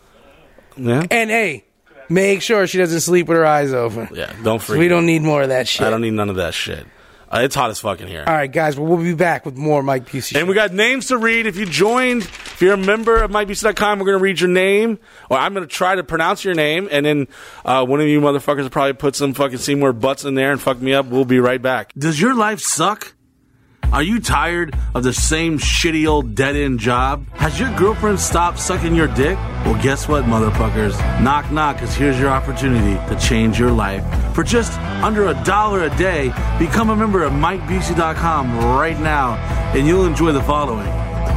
Yeah, 0.78 1.06
And 1.12 1.30
hey, 1.30 1.66
make 2.08 2.42
sure 2.42 2.66
she 2.68 2.78
doesn't 2.78 3.02
sleep 3.02 3.28
with 3.28 3.38
her 3.38 3.46
eyes 3.46 3.74
open. 3.74 4.08
yeah. 4.14 4.32
Don't 4.44 4.62
freak. 4.62 4.80
We 4.80 4.88
don't 4.88 5.06
need 5.06 5.22
more 5.24 5.42
of 5.42 5.50
that 5.50 5.68
shit. 5.68 5.86
I 5.86 5.90
don't 5.90 6.02
need 6.02 6.14
none 6.14 6.30
of 6.30 6.36
that 6.38 6.54
shit. 6.54 6.86
Uh, 7.30 7.40
it's 7.44 7.56
hot 7.56 7.70
as 7.70 7.80
fucking 7.80 8.08
here. 8.08 8.24
All 8.26 8.34
right, 8.34 8.52
guys. 8.52 8.78
Well, 8.78 8.88
we'll 8.88 9.04
be 9.04 9.14
back 9.14 9.46
with 9.46 9.58
more 9.58 9.84
Mike 9.84 10.06
Busey. 10.10 10.38
And 10.40 10.48
we 10.48 10.56
got 10.56 10.74
names 10.74 11.08
to 11.08 11.18
read. 11.18 11.46
If 11.46 11.58
you 11.58 11.66
joined, 11.66 12.24
if 12.24 12.62
you're 12.62 12.74
a 12.74 12.78
member 12.78 13.22
of 13.22 13.32
MikeBusey.com, 13.32 14.00
we're 14.00 14.06
going 14.06 14.18
to 14.18 14.24
read 14.24 14.40
your 14.40 14.50
name, 14.50 14.98
or 15.30 15.38
I'm 15.38 15.54
going 15.54 15.68
to 15.68 15.74
try 15.74 15.96
to 15.96 16.04
pronounce 16.04 16.46
your 16.46 16.54
name, 16.54 16.88
and 16.90 17.06
then 17.06 17.28
uh, 17.66 17.86
one 17.86 18.00
of 18.00 18.08
you 18.08 18.22
motherfuckers 18.22 18.64
will 18.64 18.70
probably 18.70 18.94
put 18.94 19.16
some 19.16 19.34
fucking 19.34 19.58
Seymour 19.58 19.94
butts 19.94 20.24
in 20.24 20.36
there 20.36 20.52
and 20.52 20.62
fuck 20.62 20.80
me 20.80 20.94
up. 20.94 21.08
We'll 21.08 21.26
be 21.26 21.40
right 21.40 21.62
back. 21.62 21.94
Does 21.98 22.20
your 22.20 22.34
life 22.34 22.62
suck? 22.62 23.14
Are 23.94 24.04
you 24.04 24.20
tired 24.20 24.76
of 24.94 25.04
the 25.04 25.14
same 25.14 25.58
shitty 25.58 26.06
old 26.08 26.36
dead 26.36 26.58
end 26.58 26.80
job? 26.80 27.26
Has 27.36 27.58
your 27.58 27.74
girlfriend 27.78 28.20
stopped 28.20 28.60
sucking 28.60 28.94
your 28.94 29.08
dick? 29.08 29.38
Well, 29.64 29.82
guess 29.82 30.10
what, 30.10 30.26
motherfuckers? 30.26 30.98
Knock, 31.22 31.50
knock, 31.52 31.78
because 31.78 31.96
here's 31.96 32.20
your 32.20 32.30
opportunity 32.30 32.96
to 33.08 33.20
change 33.20 33.58
your 33.58 33.72
life. 33.72 34.04
For 34.36 34.44
just 34.44 34.78
under 35.02 35.28
a 35.28 35.44
dollar 35.46 35.84
a 35.84 35.90
day, 35.98 36.34
become 36.60 36.90
a 36.90 36.98
member 36.98 37.24
of 37.24 37.32
MikeBusey.com 37.32 38.58
right 38.78 39.00
now, 39.00 39.36
and 39.74 39.88
you'll 39.88 40.06
enjoy 40.06 40.34
the 40.34 40.44
following. 40.44 40.92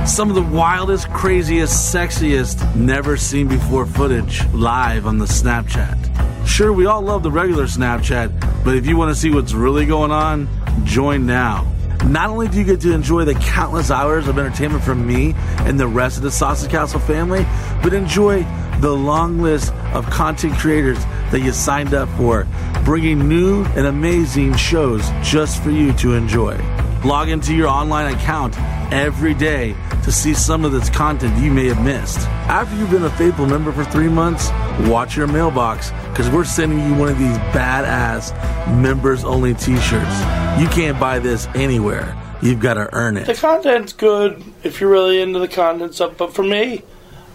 Some 0.05 0.29
of 0.29 0.35
the 0.35 0.43
wildest, 0.43 1.09
craziest, 1.11 1.95
sexiest, 1.95 2.75
never 2.75 3.17
seen 3.17 3.47
before 3.47 3.87
footage 3.87 4.45
live 4.49 5.07
on 5.07 5.19
the 5.19 5.27
Snapchat. 5.27 6.47
Sure, 6.49 6.73
we 6.73 6.87
all 6.87 7.01
love 7.01 7.23
the 7.23 7.31
regular 7.31 7.65
Snapchat, 7.65 8.65
but 8.65 8.75
if 8.75 8.87
you 8.87 8.97
want 8.97 9.15
to 9.15 9.21
see 9.21 9.31
what's 9.31 9.53
really 9.53 9.87
going 9.87 10.11
on, 10.11 10.49
join 10.85 11.27
now. 11.27 11.71
Not 12.07 12.31
only 12.31 12.49
do 12.49 12.59
you 12.59 12.65
get 12.65 12.81
to 12.81 12.93
enjoy 12.93 13.25
the 13.25 13.35
countless 13.35 13.91
hours 13.91 14.27
of 14.27 14.39
entertainment 14.39 14.83
from 14.83 15.07
me 15.07 15.35
and 15.59 15.79
the 15.79 15.87
rest 15.87 16.17
of 16.17 16.23
the 16.23 16.31
Sausage 16.31 16.71
Castle 16.71 17.01
family, 17.01 17.47
but 17.83 17.93
enjoy 17.93 18.43
the 18.81 18.91
long 18.91 19.41
list 19.41 19.73
of 19.93 20.07
content 20.07 20.55
creators 20.55 20.99
that 21.31 21.41
you 21.41 21.53
signed 21.53 21.93
up 21.93 22.09
for, 22.17 22.47
bringing 22.85 23.29
new 23.29 23.65
and 23.77 23.87
amazing 23.87 24.57
shows 24.57 25.09
just 25.23 25.63
for 25.63 25.71
you 25.71 25.93
to 25.95 26.15
enjoy. 26.15 26.57
Log 27.05 27.31
into 27.31 27.55
your 27.55 27.69
online 27.69 28.15
account 28.15 28.55
every 28.93 29.33
day 29.33 29.75
to 30.05 30.13
see 30.13 30.35
some 30.35 30.67
of 30.67 30.73
this 30.73 30.91
content 30.91 31.43
you 31.43 31.51
may 31.51 31.67
have 31.69 31.83
missed. 31.83 32.19
After 32.19 32.77
you've 32.77 32.91
been 32.91 33.05
a 33.05 33.11
faithful 33.11 33.47
member 33.47 33.73
for 33.73 33.85
three 33.85 34.11
months, 34.11 34.51
watch 34.81 35.17
your 35.17 35.27
mailbox 35.27 35.93
because 36.11 36.29
we're 36.29 36.45
sending 36.45 36.79
you 36.79 36.95
one 36.95 37.09
of 37.09 37.19
these 37.19 37.39
badass 37.55 38.37
members 38.83 39.25
only 39.25 39.55
t 39.55 39.79
shirts. 39.81 40.21
You 40.61 40.69
can't 40.69 41.01
buy 41.01 41.21
this 41.21 41.47
anywhere. 41.55 42.15
You've 42.43 42.61
got 42.61 42.75
to 42.75 42.93
earn 42.95 43.17
it. 43.17 43.27
The 43.27 43.35
content's 43.35 43.95
good 43.95 44.43
if 44.63 44.81
you're 44.81 44.91
really 44.91 45.23
into 45.23 45.39
the 45.39 45.49
content 45.49 45.95
stuff, 45.95 46.19
but 46.19 46.35
for 46.35 46.43
me, 46.43 46.83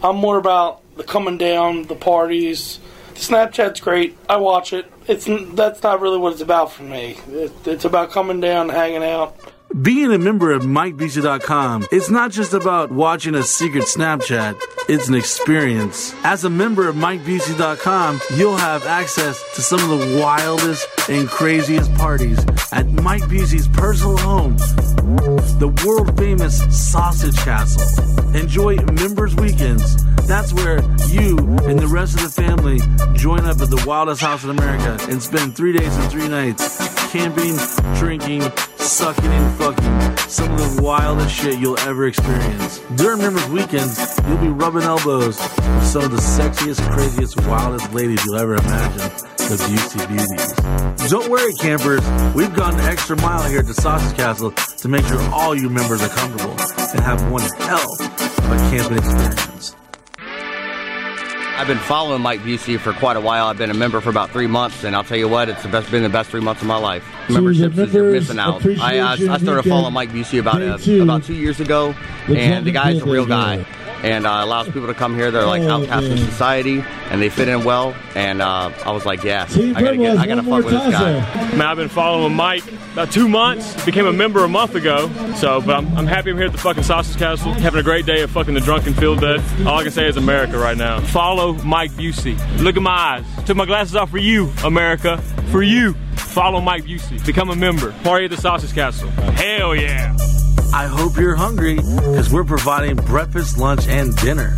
I'm 0.03 0.17
more 0.17 0.37
about 0.37 0.81
the 0.95 1.03
coming 1.03 1.39
down, 1.39 1.83
the 1.83 1.95
parties. 1.95 2.79
Snapchat's 3.15 3.79
great. 3.79 4.15
I 4.29 4.37
watch 4.37 4.73
it. 4.73 4.91
It's 5.07 5.27
that's 5.55 5.81
not 5.81 6.01
really 6.01 6.19
what 6.19 6.33
it's 6.33 6.41
about 6.41 6.71
for 6.71 6.83
me. 6.83 7.17
It, 7.29 7.51
it's 7.65 7.85
about 7.85 8.11
coming 8.11 8.39
down, 8.41 8.69
hanging 8.69 9.03
out. 9.03 9.37
Being 9.81 10.13
a 10.13 10.17
member 10.17 10.53
of 10.53 10.63
MikeBusey.com, 10.63 11.87
it's 11.91 12.09
not 12.09 12.31
just 12.31 12.53
about 12.53 12.93
watching 12.93 13.35
a 13.35 13.43
secret 13.43 13.83
Snapchat, 13.83 14.57
it's 14.87 15.09
an 15.09 15.15
experience. 15.15 16.15
As 16.23 16.45
a 16.45 16.49
member 16.49 16.87
of 16.87 16.95
MikeBusey.com, 16.95 18.21
you'll 18.37 18.55
have 18.55 18.85
access 18.85 19.43
to 19.55 19.61
some 19.61 19.91
of 19.91 19.99
the 19.99 20.21
wildest 20.21 20.87
and 21.09 21.27
craziest 21.27 21.93
parties 21.95 22.39
at 22.71 22.87
Mike 22.87 23.23
Busey's 23.23 23.67
personal 23.67 24.15
home, 24.15 24.55
the 25.59 25.73
world 25.85 26.17
famous 26.17 26.57
Sausage 26.69 27.35
Castle. 27.35 28.33
Enjoy 28.33 28.77
Members 28.77 29.35
Weekends. 29.35 30.01
That's 30.25 30.53
where 30.53 30.81
you 31.09 31.37
and 31.65 31.77
the 31.77 31.87
rest 31.87 32.15
of 32.15 32.21
the 32.23 32.29
family 32.29 32.79
join 33.17 33.41
up 33.41 33.59
at 33.59 33.69
the 33.69 33.83
wildest 33.85 34.21
house 34.21 34.45
in 34.45 34.51
America 34.51 34.97
and 35.09 35.21
spend 35.21 35.57
three 35.57 35.77
days 35.77 35.93
and 35.97 36.09
three 36.09 36.29
nights 36.29 36.77
camping, 37.11 37.55
drinking, 37.97 38.41
sucking 38.85 39.25
and 39.25 39.57
fucking 39.57 40.17
some 40.29 40.51
of 40.51 40.75
the 40.75 40.81
wildest 40.81 41.35
shit 41.35 41.59
you'll 41.59 41.79
ever 41.79 42.07
experience. 42.07 42.79
During 42.95 43.19
Members 43.19 43.47
Weekends, 43.47 44.19
you'll 44.27 44.37
be 44.37 44.49
rubbing 44.49 44.83
elbows 44.83 45.39
with 45.39 45.83
some 45.83 46.03
of 46.03 46.11
the 46.11 46.17
sexiest, 46.17 46.81
craziest, 46.91 47.35
wildest 47.47 47.91
ladies 47.93 48.23
you'll 48.25 48.37
ever 48.37 48.55
imagine. 48.55 49.11
The 49.37 49.57
Busey 49.57 50.07
Beauties. 50.07 51.09
Don't 51.09 51.29
worry, 51.29 51.53
campers. 51.53 52.01
We've 52.35 52.53
gone 52.53 52.77
the 52.77 52.83
extra 52.83 53.15
mile 53.17 53.47
here 53.49 53.59
at 53.59 53.67
the 53.67 53.73
Sausage 53.73 54.15
Castle 54.15 54.51
to 54.51 54.87
make 54.87 55.05
sure 55.05 55.19
all 55.31 55.55
you 55.55 55.69
members 55.69 56.01
are 56.01 56.09
comfortable 56.09 56.55
and 56.93 56.99
have 57.01 57.31
one 57.31 57.43
hell 57.59 57.93
of 57.99 58.51
a 58.51 58.57
camping 58.69 58.97
experience. 58.97 59.75
I've 61.57 61.67
been 61.67 61.77
following 61.77 62.21
Mike 62.21 62.41
Busey 62.41 62.77
for 62.77 62.91
quite 62.91 63.15
a 63.15 63.21
while. 63.21 63.47
I've 63.47 63.57
been 63.57 63.71
a 63.71 63.75
member 63.75 64.01
for 64.01 64.09
about 64.09 64.29
three 64.29 64.45
months, 64.45 64.83
and 64.83 64.93
I'll 64.93 65.05
tell 65.05 65.17
you 65.17 65.29
what, 65.29 65.47
it's 65.47 65.63
the 65.63 65.69
best, 65.69 65.89
been 65.89 66.03
the 66.03 66.09
best 66.09 66.29
three 66.29 66.41
months 66.41 66.61
of 66.61 66.67
my 66.67 66.75
life. 66.75 67.05
Memberships 67.29 67.77
is 67.77 67.93
you're 67.93 68.03
members 68.03 68.27
missing 68.27 68.39
out. 68.39 68.65
I, 68.81 68.99
uh, 68.99 69.11
I 69.11 69.37
started 69.37 69.63
following 69.63 69.93
Mike 69.93 70.09
Busey 70.09 70.39
about 70.39 70.61
uh, 70.61 70.77
two. 70.77 71.01
about 71.01 71.23
two 71.23 71.33
years 71.33 71.61
ago, 71.61 71.95
and 72.27 72.67
the 72.67 72.71
guy's 72.71 73.01
a 73.01 73.05
real 73.05 73.25
guy, 73.25 73.65
and 74.05 74.27
uh, 74.27 74.37
allows 74.43 74.67
people 74.67 74.85
to 74.87 74.93
come 74.93 75.15
here. 75.15 75.31
They're 75.31 75.45
like 75.47 75.63
Oh, 75.63 75.81
outcasts 75.81 76.05
of 76.09 76.15
man. 76.15 76.17
society, 76.29 76.83
and 77.09 77.19
they 77.21 77.29
fit 77.29 77.47
in 77.47 77.63
well. 77.63 77.95
And 78.13 78.41
uh, 78.41 78.71
I 78.85 78.91
was 78.91 79.03
like, 79.05 79.23
yeah, 79.23 79.47
I 79.49 79.81
gotta 79.81 79.97
get, 79.97 80.17
I 80.17 80.27
gotta 80.27 80.43
has 80.43 80.49
fuck 80.49 80.63
with 80.65 80.73
this 80.73 80.91
guy. 80.93 81.13
Man, 81.57 81.61
I've 81.63 81.77
been 81.77 81.89
following 81.89 82.35
Mike 82.35 82.63
about 82.93 83.11
two 83.11 83.27
months. 83.27 83.83
Became 83.83 84.05
a 84.05 84.13
member 84.13 84.43
a 84.43 84.47
month 84.47 84.75
ago. 84.75 85.09
So, 85.33 85.59
but 85.59 85.75
I'm, 85.75 85.97
I'm 85.97 86.05
happy 86.07 86.29
I'm 86.29 86.37
here 86.37 86.45
at 86.45 86.51
the 86.51 86.57
fucking 86.59 86.83
Sausage 86.83 87.17
Castle, 87.17 87.51
having 87.53 87.79
a 87.79 87.83
great 87.83 88.05
day 88.05 88.21
of 88.21 88.29
fucking 88.31 88.53
the 88.53 88.61
drunken 88.61 88.93
field 88.93 89.21
day. 89.21 89.37
All 89.65 89.79
I 89.79 89.83
can 89.83 89.91
say 89.91 90.07
is 90.07 90.17
America 90.17 90.57
right 90.57 90.77
now. 90.77 91.01
Follow 91.01 91.53
Mike 91.63 91.91
Busey. 91.93 92.37
Look 92.61 92.77
at 92.77 92.83
my 92.83 92.91
eyes. 92.91 93.25
Took 93.45 93.57
my 93.57 93.65
glasses 93.65 93.95
off 93.95 94.11
for 94.11 94.19
you, 94.19 94.51
America. 94.63 95.17
For 95.51 95.63
you. 95.63 95.93
Follow 96.15 96.61
Mike 96.61 96.83
Busey. 96.85 97.25
Become 97.25 97.49
a 97.49 97.55
member. 97.55 97.91
Party 98.03 98.25
at 98.25 98.31
the 98.31 98.37
Sausage 98.37 98.73
Castle. 98.73 99.09
Hell 99.09 99.75
yeah. 99.75 100.15
I 100.73 100.87
hope 100.87 101.17
you're 101.17 101.35
hungry 101.35 101.75
because 101.75 102.31
we're 102.31 102.43
providing 102.43 102.95
breakfast, 102.97 103.57
lunch, 103.57 103.87
and 103.87 104.15
dinner. 104.17 104.55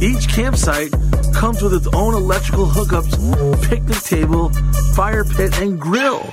Each 0.00 0.28
campsite 0.28 0.92
comes 1.34 1.62
with 1.62 1.74
its 1.74 1.86
own 1.94 2.14
electrical 2.14 2.66
hookups, 2.66 3.68
picnic 3.68 3.98
table, 3.98 4.50
fire 4.94 5.24
pit, 5.24 5.60
and 5.60 5.80
grill. 5.80 6.28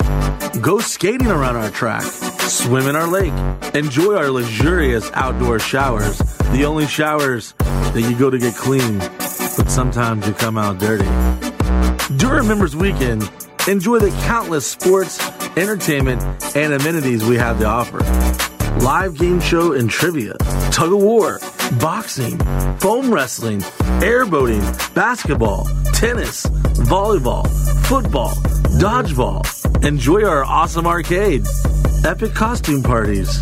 Go 0.62 0.80
skating 0.80 1.28
around 1.28 1.56
our 1.56 1.70
track, 1.70 2.04
swim 2.04 2.88
in 2.88 2.96
our 2.96 3.08
lake, 3.08 3.34
enjoy 3.76 4.16
our 4.16 4.30
luxurious 4.32 5.10
outdoor 5.14 5.60
showers, 5.60 6.18
the 6.52 6.66
only 6.66 6.88
showers 6.88 7.54
that 7.58 8.02
you 8.02 8.18
go 8.18 8.30
to 8.30 8.38
get 8.38 8.56
clean, 8.56 9.00
but 9.00 9.70
sometimes 9.70 10.28
you 10.28 10.34
come 10.34 10.58
out 10.58 10.80
dirty. 10.80 11.06
During 12.16 12.48
Members 12.48 12.76
Weekend, 12.76 13.30
enjoy 13.68 14.00
the 14.00 14.12
countless 14.26 14.66
sports, 14.66 15.20
entertainment, 15.58 16.22
and 16.56 16.74
amenities 16.74 17.24
we 17.26 17.36
have 17.36 17.60
to 17.60 17.66
offer. 17.66 18.47
Live 18.82 19.18
game 19.18 19.40
show 19.40 19.74
and 19.74 19.90
trivia, 19.90 20.34
tug 20.72 20.94
of 20.94 21.02
war, 21.02 21.40
boxing, 21.80 22.38
foam 22.78 23.14
wrestling, 23.14 23.60
airboating, 24.00 24.94
basketball, 24.94 25.66
tennis, 25.94 26.46
volleyball, 26.86 27.48
football, 27.86 28.36
dodgeball. 28.80 29.44
Enjoy 29.86 30.24
our 30.24 30.44
awesome 30.44 30.88
arcade, 30.88 31.46
epic 32.06 32.34
costume 32.34 32.84
parties. 32.84 33.42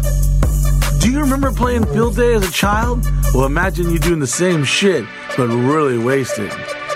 Do 1.00 1.12
you 1.12 1.20
remember 1.20 1.52
playing 1.52 1.86
field 1.86 2.16
day 2.16 2.34
as 2.34 2.48
a 2.48 2.52
child? 2.52 3.06
Well, 3.34 3.46
imagine 3.46 3.92
you 3.92 4.00
doing 4.00 4.20
the 4.20 4.28
same 4.28 4.64
shit, 4.64 5.06
but 5.38 5.48
really 5.48 5.98
wasted. 5.98 6.52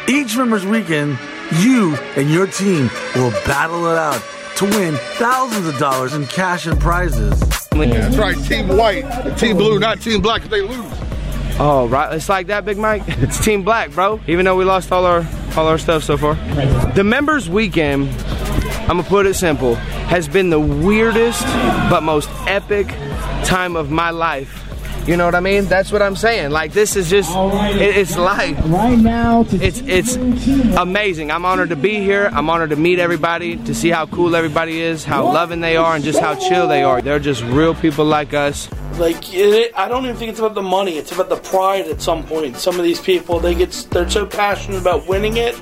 Each 0.08 0.36
member's 0.36 0.66
weekend, 0.66 1.20
you 1.60 1.96
and 2.16 2.30
your 2.32 2.48
team 2.48 2.90
will 3.16 3.32
battle 3.46 3.86
it 3.88 3.98
out 3.98 4.24
to 4.58 4.66
win 4.66 4.96
thousands 5.18 5.68
of 5.68 5.78
dollars 5.78 6.14
in 6.14 6.26
cash 6.28 6.66
and 6.66 6.80
prizes. 6.80 7.59
That's 7.88 8.18
right, 8.18 8.38
Team 8.46 8.68
White, 8.70 9.38
Team 9.38 9.58
Blue, 9.58 9.80
not 9.80 10.02
Team 10.02 10.22
Black 10.22 10.44
if 10.44 10.50
they 10.50 10.62
lose. 10.62 10.86
Oh, 11.62 11.88
right. 11.90 12.14
It's 12.16 12.30
like 12.30 12.48
that, 12.48 12.64
Big 12.64 12.78
Mike. 12.78 13.04
It's 13.08 13.44
Team 13.44 13.64
Black, 13.64 13.92
bro. 13.92 14.22
Even 14.28 14.46
though 14.46 14.56
we 14.56 14.64
lost 14.64 14.92
all 14.94 15.06
our 15.06 15.28
all 15.58 15.68
our 15.68 15.78
stuff 15.78 16.04
so 16.04 16.18
far. 16.18 16.36
The 16.96 17.04
members 17.04 17.50
weekend, 17.50 18.10
I'm 18.82 18.98
gonna 18.98 19.04
put 19.04 19.26
it 19.26 19.34
simple, 19.34 19.76
has 19.76 20.28
been 20.30 20.50
the 20.50 20.60
weirdest 20.60 21.44
but 21.90 22.02
most 22.02 22.30
epic 22.48 22.88
time 23.44 23.76
of 23.76 23.92
my 23.92 24.10
life. 24.10 24.69
You 25.10 25.18
know 25.18 25.26
what 25.26 25.34
I 25.34 25.40
mean? 25.40 25.66
That's 25.66 25.92
what 25.92 26.04
I'm 26.04 26.16
saying. 26.16 26.52
Like 26.52 26.72
this 26.72 26.96
is 26.96 27.10
just 27.10 27.36
it, 27.36 27.98
it's 27.98 28.16
life. 28.16 28.56
Right 28.66 28.96
now, 28.96 29.42
to 29.42 29.56
It's 29.56 29.82
it's 29.82 30.16
amazing. 30.78 31.32
I'm 31.32 31.46
honored 31.46 31.70
to 31.70 31.76
be 31.76 31.96
here. 31.96 32.30
I'm 32.32 32.48
honored 32.48 32.70
to 32.70 32.76
meet 32.76 33.00
everybody, 33.00 33.58
to 33.64 33.74
see 33.74 33.90
how 33.90 34.06
cool 34.06 34.36
everybody 34.36 34.80
is, 34.80 35.04
how 35.04 35.24
loving 35.24 35.62
they 35.62 35.78
are, 35.78 35.96
and 35.96 36.04
just 36.04 36.20
how 36.20 36.36
chill 36.36 36.68
they 36.68 36.84
are. 36.84 37.02
They're 37.02 37.18
just 37.18 37.42
real 37.46 37.74
people 37.74 38.06
like 38.06 38.36
us. 38.36 38.70
Like 39.00 39.34
it, 39.34 39.72
I 39.76 39.88
don't 39.88 40.04
even 40.04 40.16
think 40.16 40.30
it's 40.30 40.38
about 40.38 40.54
the 40.54 40.62
money. 40.62 41.00
It's 41.00 41.12
about 41.12 41.30
the 41.30 41.38
pride. 41.38 41.88
At 41.88 42.04
some 42.04 42.24
point, 42.24 42.58
some 42.58 42.78
of 42.78 42.84
these 42.84 43.02
people 43.02 43.40
they 43.40 43.56
get 43.56 43.72
they're 43.90 44.08
so 44.12 44.28
passionate 44.28 44.80
about 44.80 45.08
winning 45.08 45.38
it 45.38 45.60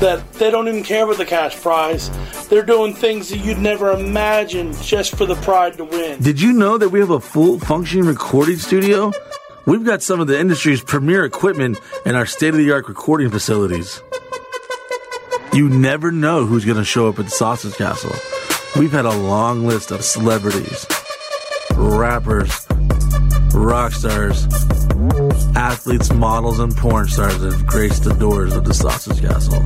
that 0.00 0.32
they 0.34 0.50
don't 0.50 0.66
even 0.66 0.82
care 0.82 1.04
about 1.04 1.18
the 1.18 1.24
cash 1.24 1.56
prize. 1.60 2.10
They're 2.48 2.64
doing 2.64 2.94
things 2.94 3.28
that 3.28 3.38
you'd 3.38 3.58
never 3.58 3.92
imagine 3.92 4.72
just 4.82 5.14
for 5.14 5.26
the 5.26 5.36
pride 5.36 5.76
to 5.76 5.84
win. 5.84 6.20
Did 6.22 6.40
you 6.40 6.52
know 6.52 6.78
that 6.78 6.88
we 6.88 7.00
have 7.00 7.10
a 7.10 7.20
full 7.20 7.58
functioning 7.58 8.06
recording 8.06 8.56
studio? 8.56 9.12
We've 9.66 9.84
got 9.84 10.02
some 10.02 10.18
of 10.20 10.26
the 10.26 10.40
industry's 10.40 10.82
premier 10.82 11.24
equipment 11.24 11.78
in 12.06 12.14
our 12.14 12.26
state 12.26 12.48
of 12.48 12.56
the 12.56 12.72
art 12.72 12.88
recording 12.88 13.30
facilities. 13.30 14.02
You 15.52 15.68
never 15.68 16.10
know 16.10 16.46
who's 16.46 16.64
going 16.64 16.78
to 16.78 16.84
show 16.84 17.08
up 17.08 17.18
at 17.18 17.30
Sausage 17.30 17.74
Castle. 17.74 18.14
We've 18.80 18.92
had 18.92 19.04
a 19.04 19.16
long 19.16 19.66
list 19.66 19.90
of 19.90 20.02
celebrities, 20.02 20.86
rappers, 21.74 22.66
rock 23.54 23.92
stars, 23.92 24.46
athletes, 25.56 26.12
models, 26.12 26.58
and 26.58 26.76
porn 26.76 27.08
stars 27.08 27.38
that 27.40 27.52
have 27.52 27.66
graced 27.66 28.04
the 28.04 28.14
doors 28.14 28.54
of 28.54 28.64
the 28.64 28.74
Sausage 28.74 29.20
Castle. 29.20 29.60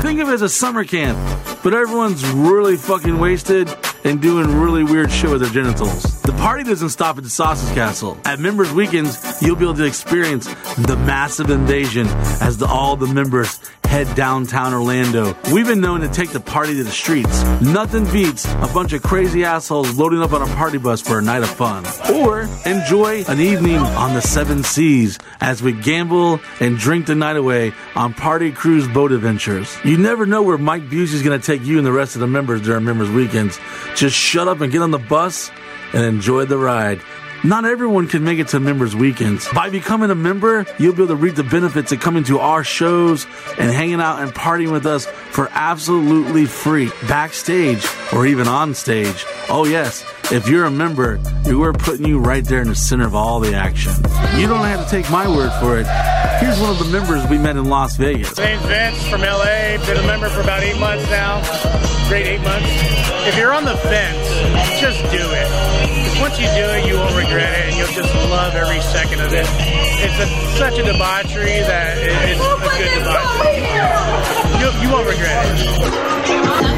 Think 0.00 0.20
of 0.20 0.28
it 0.28 0.34
as 0.34 0.42
a 0.42 0.48
summer 0.48 0.84
camp, 0.84 1.18
but 1.62 1.72
everyone's 1.72 2.26
really 2.28 2.76
fucking 2.76 3.18
wasted 3.18 3.74
and 4.04 4.20
doing 4.20 4.60
really 4.60 4.84
weird 4.84 5.10
shit 5.10 5.30
with 5.30 5.40
their 5.40 5.50
genitals. 5.50 6.13
The 6.24 6.32
party 6.32 6.64
doesn't 6.64 6.88
stop 6.88 7.18
at 7.18 7.24
the 7.24 7.28
Sausage 7.28 7.74
Castle. 7.74 8.16
At 8.24 8.40
Members 8.40 8.72
Weekends, 8.72 9.42
you'll 9.42 9.56
be 9.56 9.64
able 9.64 9.74
to 9.74 9.84
experience 9.84 10.46
the 10.76 10.96
massive 10.96 11.50
invasion 11.50 12.06
as 12.40 12.56
the, 12.56 12.66
all 12.66 12.96
the 12.96 13.06
members 13.06 13.60
head 13.84 14.16
downtown 14.16 14.72
Orlando. 14.72 15.36
We've 15.52 15.66
been 15.66 15.82
known 15.82 16.00
to 16.00 16.08
take 16.08 16.30
the 16.30 16.40
party 16.40 16.76
to 16.76 16.82
the 16.82 16.90
streets. 16.90 17.44
Nothing 17.60 18.10
beats 18.10 18.46
a 18.46 18.70
bunch 18.72 18.94
of 18.94 19.02
crazy 19.02 19.44
assholes 19.44 19.98
loading 19.98 20.22
up 20.22 20.32
on 20.32 20.40
a 20.40 20.46
party 20.56 20.78
bus 20.78 21.02
for 21.02 21.18
a 21.18 21.22
night 21.22 21.42
of 21.42 21.50
fun. 21.50 21.84
Or 22.14 22.48
enjoy 22.64 23.24
an 23.28 23.38
evening 23.38 23.76
on 23.76 24.14
the 24.14 24.22
seven 24.22 24.62
seas 24.62 25.18
as 25.42 25.62
we 25.62 25.72
gamble 25.72 26.40
and 26.58 26.78
drink 26.78 27.04
the 27.04 27.14
night 27.14 27.36
away 27.36 27.74
on 27.94 28.14
party 28.14 28.50
cruise 28.50 28.88
boat 28.88 29.12
adventures. 29.12 29.76
You 29.84 29.98
never 29.98 30.24
know 30.24 30.40
where 30.40 30.56
Mike 30.56 30.88
Busey's 30.88 31.22
going 31.22 31.38
to 31.38 31.46
take 31.46 31.66
you 31.66 31.76
and 31.76 31.86
the 31.86 31.92
rest 31.92 32.16
of 32.16 32.22
the 32.22 32.26
members 32.26 32.62
during 32.62 32.84
members 32.84 33.10
weekends. 33.10 33.60
Just 33.94 34.16
shut 34.16 34.48
up 34.48 34.62
and 34.62 34.72
get 34.72 34.80
on 34.80 34.90
the 34.90 34.98
bus 34.98 35.50
and 35.94 36.04
enjoy 36.04 36.44
the 36.44 36.58
ride. 36.58 37.00
Not 37.44 37.66
everyone 37.66 38.08
can 38.08 38.24
make 38.24 38.38
it 38.38 38.48
to 38.48 38.60
members 38.60 38.96
weekends. 38.96 39.46
By 39.52 39.68
becoming 39.68 40.10
a 40.10 40.14
member, 40.14 40.64
you'll 40.78 40.94
be 40.94 41.02
able 41.02 41.14
to 41.14 41.16
reap 41.16 41.34
the 41.34 41.44
benefits 41.44 41.92
of 41.92 42.00
coming 42.00 42.24
to 42.24 42.38
our 42.38 42.64
shows 42.64 43.26
and 43.58 43.70
hanging 43.70 44.00
out 44.00 44.20
and 44.20 44.34
partying 44.34 44.72
with 44.72 44.86
us 44.86 45.04
for 45.04 45.50
absolutely 45.52 46.46
free, 46.46 46.90
backstage 47.06 47.86
or 48.14 48.26
even 48.26 48.48
on 48.48 48.72
stage. 48.72 49.26
Oh 49.50 49.66
yes, 49.66 50.06
if 50.32 50.48
you're 50.48 50.64
a 50.64 50.70
member, 50.70 51.20
we're 51.44 51.74
putting 51.74 52.06
you 52.06 52.18
right 52.18 52.44
there 52.44 52.62
in 52.62 52.68
the 52.68 52.74
center 52.74 53.06
of 53.06 53.14
all 53.14 53.40
the 53.40 53.54
action. 53.54 53.92
You 54.38 54.46
don't 54.46 54.64
have 54.64 54.82
to 54.82 54.90
take 54.90 55.10
my 55.10 55.28
word 55.28 55.52
for 55.60 55.78
it. 55.78 55.86
Here's 56.40 56.58
one 56.58 56.70
of 56.70 56.78
the 56.78 56.90
members 56.90 57.28
we 57.28 57.36
met 57.36 57.56
in 57.56 57.66
Las 57.66 57.96
Vegas. 57.96 58.38
Name's 58.38 58.64
Vince 58.64 59.06
from 59.08 59.20
LA. 59.20 59.76
Been 59.84 59.98
a 59.98 60.06
member 60.06 60.30
for 60.30 60.40
about 60.40 60.62
eight 60.62 60.80
months 60.80 61.08
now. 61.10 61.42
Great 62.08 62.26
eight 62.26 62.40
months. 62.40 63.03
If 63.26 63.38
you're 63.38 63.52
on 63.52 63.64
the 63.64 63.76
fence, 63.76 64.28
just 64.80 65.00
do 65.10 65.24
it. 65.32 65.48
'Cause 65.48 66.20
once 66.20 66.38
you 66.38 66.46
do 66.54 66.64
it, 66.76 66.84
you 66.86 66.96
won't 66.96 67.14
regret 67.16 67.52
it, 67.58 67.68
and 67.68 67.76
you'll 67.76 67.88
just 67.88 68.14
love 68.28 68.54
every 68.54 68.80
second 68.82 69.20
of 69.20 69.32
it. 69.32 69.46
It's 70.04 70.18
a, 70.20 70.26
such 70.58 70.78
a 70.78 70.82
debauchery 70.82 71.60
that 71.64 71.96
it, 71.98 72.12
it's 72.36 72.40
a 72.40 72.58
good 72.76 72.92
debauchery. 73.00 73.64
You, 74.60 74.68
you 74.82 74.88
won't 74.92 75.08
regret 75.08 75.46
it. 75.46 75.66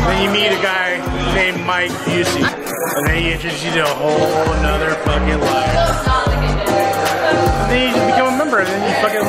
Then 0.06 0.22
you 0.22 0.30
meet 0.30 0.52
a 0.54 0.62
guy 0.62 1.02
named 1.34 1.64
Mike 1.66 1.90
Busey, 2.06 2.42
and 2.46 3.06
then 3.08 3.16
he 3.16 3.32
introduces 3.32 3.64
you 3.64 3.72
to 3.72 3.82
a 3.82 3.94
whole 3.98 4.52
another 4.62 4.90
fucking 5.04 5.40
life. 5.40 6.06
And 7.66 7.70
then 7.72 7.88
you 7.88 7.94
just 7.94 8.06
become 8.06 8.34
a 8.34 8.36
member, 8.38 8.58
and 8.60 8.68
then 8.68 8.80
you 8.86 8.94
fucking 9.02 9.26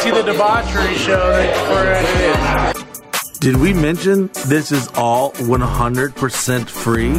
see 0.00 0.10
the 0.12 0.22
debauchery 0.22 0.94
show 0.94 1.32
that 1.32 1.56
for 1.66 1.82
it 1.90 2.70
is. 2.70 2.73
Did 3.44 3.58
we 3.58 3.74
mention 3.74 4.30
this 4.46 4.72
is 4.72 4.88
all 4.94 5.32
100% 5.32 6.70
free? 6.70 7.12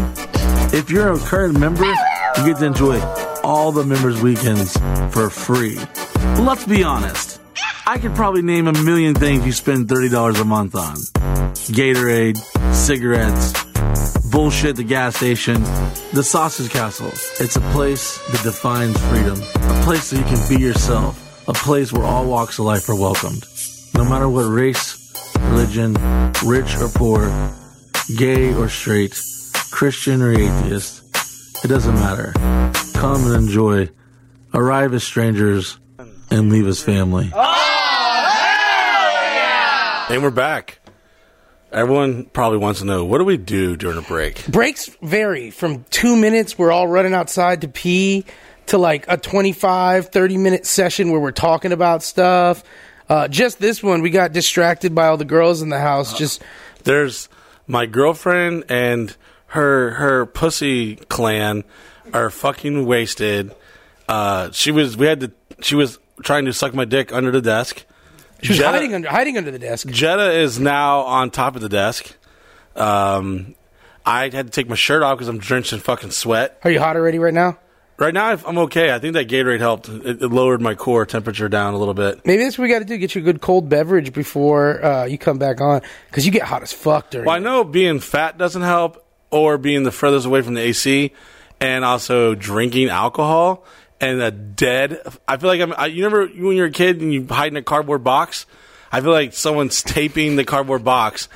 If 0.76 0.90
you're 0.90 1.14
a 1.14 1.20
current 1.20 1.60
member, 1.60 1.86
you 1.86 2.46
get 2.48 2.58
to 2.58 2.66
enjoy 2.66 3.00
all 3.44 3.72
the 3.72 3.84
members' 3.84 4.20
weekends 4.24 4.76
for 5.14 5.30
free. 5.30 5.78
Let's 6.40 6.66
be 6.66 6.84
honest. 6.84 7.40
I 7.86 8.00
could 8.00 8.16
probably 8.16 8.42
name 8.42 8.66
a 8.66 8.74
million 8.74 9.14
things 9.14 9.46
you 9.46 9.52
spend 9.52 9.88
$30 9.88 10.42
a 10.42 10.46
month 10.46 10.74
on 10.74 10.96
Gatorade, 11.76 12.40
cigarettes, 12.74 13.54
bullshit 14.32 14.72
at 14.72 14.76
the 14.78 14.84
gas 14.84 15.18
station, 15.18 15.62
the 16.12 16.24
Sausage 16.24 16.72
Castle. 16.72 17.12
It's 17.40 17.56
a 17.56 17.62
place 17.72 18.18
that 18.32 18.42
defines 18.42 19.00
freedom, 19.10 19.40
a 19.54 19.84
place 19.84 20.10
that 20.10 20.18
you 20.18 20.24
can 20.24 20.50
be 20.50 20.60
yourself, 20.60 21.48
a 21.48 21.54
place 21.54 21.94
where 21.94 22.04
all 22.04 22.26
walks 22.26 22.58
of 22.58 22.66
life 22.66 22.90
are 22.90 23.00
welcomed. 23.00 23.46
No 23.94 24.04
matter 24.04 24.28
what 24.28 24.50
race, 24.50 25.05
religion, 25.50 25.94
rich 26.44 26.76
or 26.78 26.90
poor, 26.90 27.32
gay 28.18 28.54
or 28.54 28.70
straight, 28.70 29.20
Christian 29.72 30.22
or 30.22 30.32
atheist, 30.32 31.04
it 31.64 31.68
doesn't 31.68 31.96
matter. 31.96 32.34
Come 32.94 33.26
and 33.26 33.36
enjoy. 33.36 33.90
Arrive 34.54 34.94
as 34.94 35.04
strangers 35.04 35.80
and 36.30 36.52
leave 36.52 36.68
as 36.68 36.82
family. 36.82 37.32
Oh, 37.34 37.66
and 40.10 40.22
we're 40.22 40.32
back. 40.32 40.80
Everyone 41.72 42.26
probably 42.26 42.60
wants 42.60 42.80
to 42.80 42.86
know 42.86 43.04
what 43.04 43.18
do 43.18 43.26
we 43.26 43.38
do 43.38 43.76
during 43.76 43.98
a 43.98 44.02
break? 44.02 44.46
Breaks 44.48 44.90
vary 45.02 45.52
from 45.52 45.84
two 45.90 46.16
minutes, 46.16 46.58
we're 46.58 46.72
all 46.72 46.88
running 46.88 47.14
outside 47.14 47.62
to 47.62 47.68
pee, 47.68 48.24
to 48.68 48.78
like 48.78 49.06
a 49.10 49.18
25, 49.18 50.10
30 50.10 50.38
minute 50.38 50.66
session 50.66 51.12
where 51.12 51.20
we're 51.20 51.32
talking 51.32 51.72
about 51.72 52.02
stuff. 52.02 52.64
Uh, 53.08 53.28
just 53.28 53.60
this 53.60 53.84
one, 53.84 54.02
we 54.02 54.10
got 54.10 54.32
distracted 54.32 54.96
by 54.96 55.08
all 55.08 55.18
the 55.18 55.26
girls 55.26 55.62
in 55.62 55.70
the 55.70 55.80
house. 55.80 56.18
Just 56.18 56.42
There's 56.84 57.30
my 57.68 57.86
girlfriend 57.86 58.66
and 58.70 59.16
her 59.48 59.92
her 59.92 60.26
pussy 60.26 60.96
clan 60.96 61.64
are 62.14 62.30
fucking 62.30 62.86
wasted. 62.86 63.54
Uh, 64.08 64.52
she 64.52 64.72
was 64.72 64.98
we 64.98 65.06
had 65.06 65.20
to 65.22 65.32
she 65.62 65.76
was 65.76 66.00
trying 66.24 66.46
to 66.46 66.54
suck 66.54 66.74
my 66.74 66.86
dick 66.86 67.14
under 67.14 67.32
the 67.32 67.42
desk. 67.42 67.86
she 68.42 68.50
was 68.50 68.58
Jetta- 68.58 68.72
hiding 68.72 68.94
under 68.94 69.10
hiding 69.10 69.38
under 69.38 69.52
the 69.52 69.60
desk. 69.60 69.88
Jetta 69.88 70.32
is 70.32 70.60
now 70.60 71.02
on 71.02 71.30
top 71.32 71.56
of 71.56 71.62
the 71.62 71.70
desk. 71.70 72.16
Um, 72.76 73.56
I 74.06 74.24
had 74.24 74.34
to 74.48 74.50
take 74.50 74.68
my 74.70 74.76
shirt 74.76 75.02
off 75.02 75.18
because 75.18 75.28
I'm 75.28 75.40
drenched 75.40 75.74
in 75.74 75.80
fucking 75.80 76.12
sweat. 76.12 76.60
Are 76.64 76.72
you 76.72 76.80
hot 76.80 76.96
already 76.96 77.20
right 77.20 77.34
now? 77.34 77.58
Right 77.98 78.14
now, 78.14 78.38
I'm 78.46 78.58
okay. 78.58 78.94
I 78.94 79.00
think 79.00 79.14
that 79.14 79.30
Gatorade 79.30 79.60
helped. 79.60 79.88
It, 79.88 80.22
it 80.22 80.28
lowered 80.28 80.62
my 80.62 80.76
core 80.76 81.06
temperature 81.06 81.48
down 81.48 81.74
a 81.74 81.78
little 81.78 81.94
bit. 81.94 82.26
Maybe 82.26 82.44
that's 82.44 82.58
what 82.58 82.64
we 82.64 82.70
got 82.70 82.80
to 82.80 82.86
do. 82.86 82.98
Get 82.98 83.16
you 83.16 83.22
a 83.22 83.24
good 83.24 83.40
cold 83.40 83.70
beverage 83.70 84.12
before 84.12 84.84
uh, 84.84 85.06
you 85.06 85.18
come 85.18 85.38
back 85.38 85.62
on, 85.62 85.82
because 86.10 86.26
you 86.26 86.32
get 86.32 86.44
hot 86.44 86.62
as 86.62 86.74
fuck 86.74 87.10
during. 87.10 87.26
Well, 87.26 87.36
I 87.36 87.40
know 87.40 87.64
being 87.64 88.02
fat 88.02 88.38
doesn't 88.38 88.64
help, 88.64 89.06
or 89.32 89.58
being 89.58 89.84
the 89.84 89.92
furthest 89.92 90.26
away 90.26 90.42
from 90.42 90.56
the 90.56 90.62
AC, 90.62 91.14
and 91.62 91.86
also 91.86 92.36
drinking 92.36 92.90
alcohol 92.90 93.66
and 94.02 94.22
a 94.22 94.32
dead. 94.32 95.00
I 95.28 95.38
feel 95.38 95.50
like 95.50 95.62
I'm. 95.62 95.74
I, 95.78 95.86
you 95.88 96.02
never 96.02 96.28
when 96.28 96.58
you're 96.58 96.68
a 96.68 96.72
kid 96.72 97.02
and 97.02 97.14
you 97.14 97.26
hide 97.26 97.52
in 97.52 97.58
a 97.58 97.64
cardboard 97.64 98.04
box. 98.04 98.46
I 98.92 99.02
feel 99.02 99.12
like 99.12 99.34
someone's 99.34 99.82
taping 99.84 100.36
the 100.36 100.44
cardboard 100.44 100.84
box, 100.84 101.30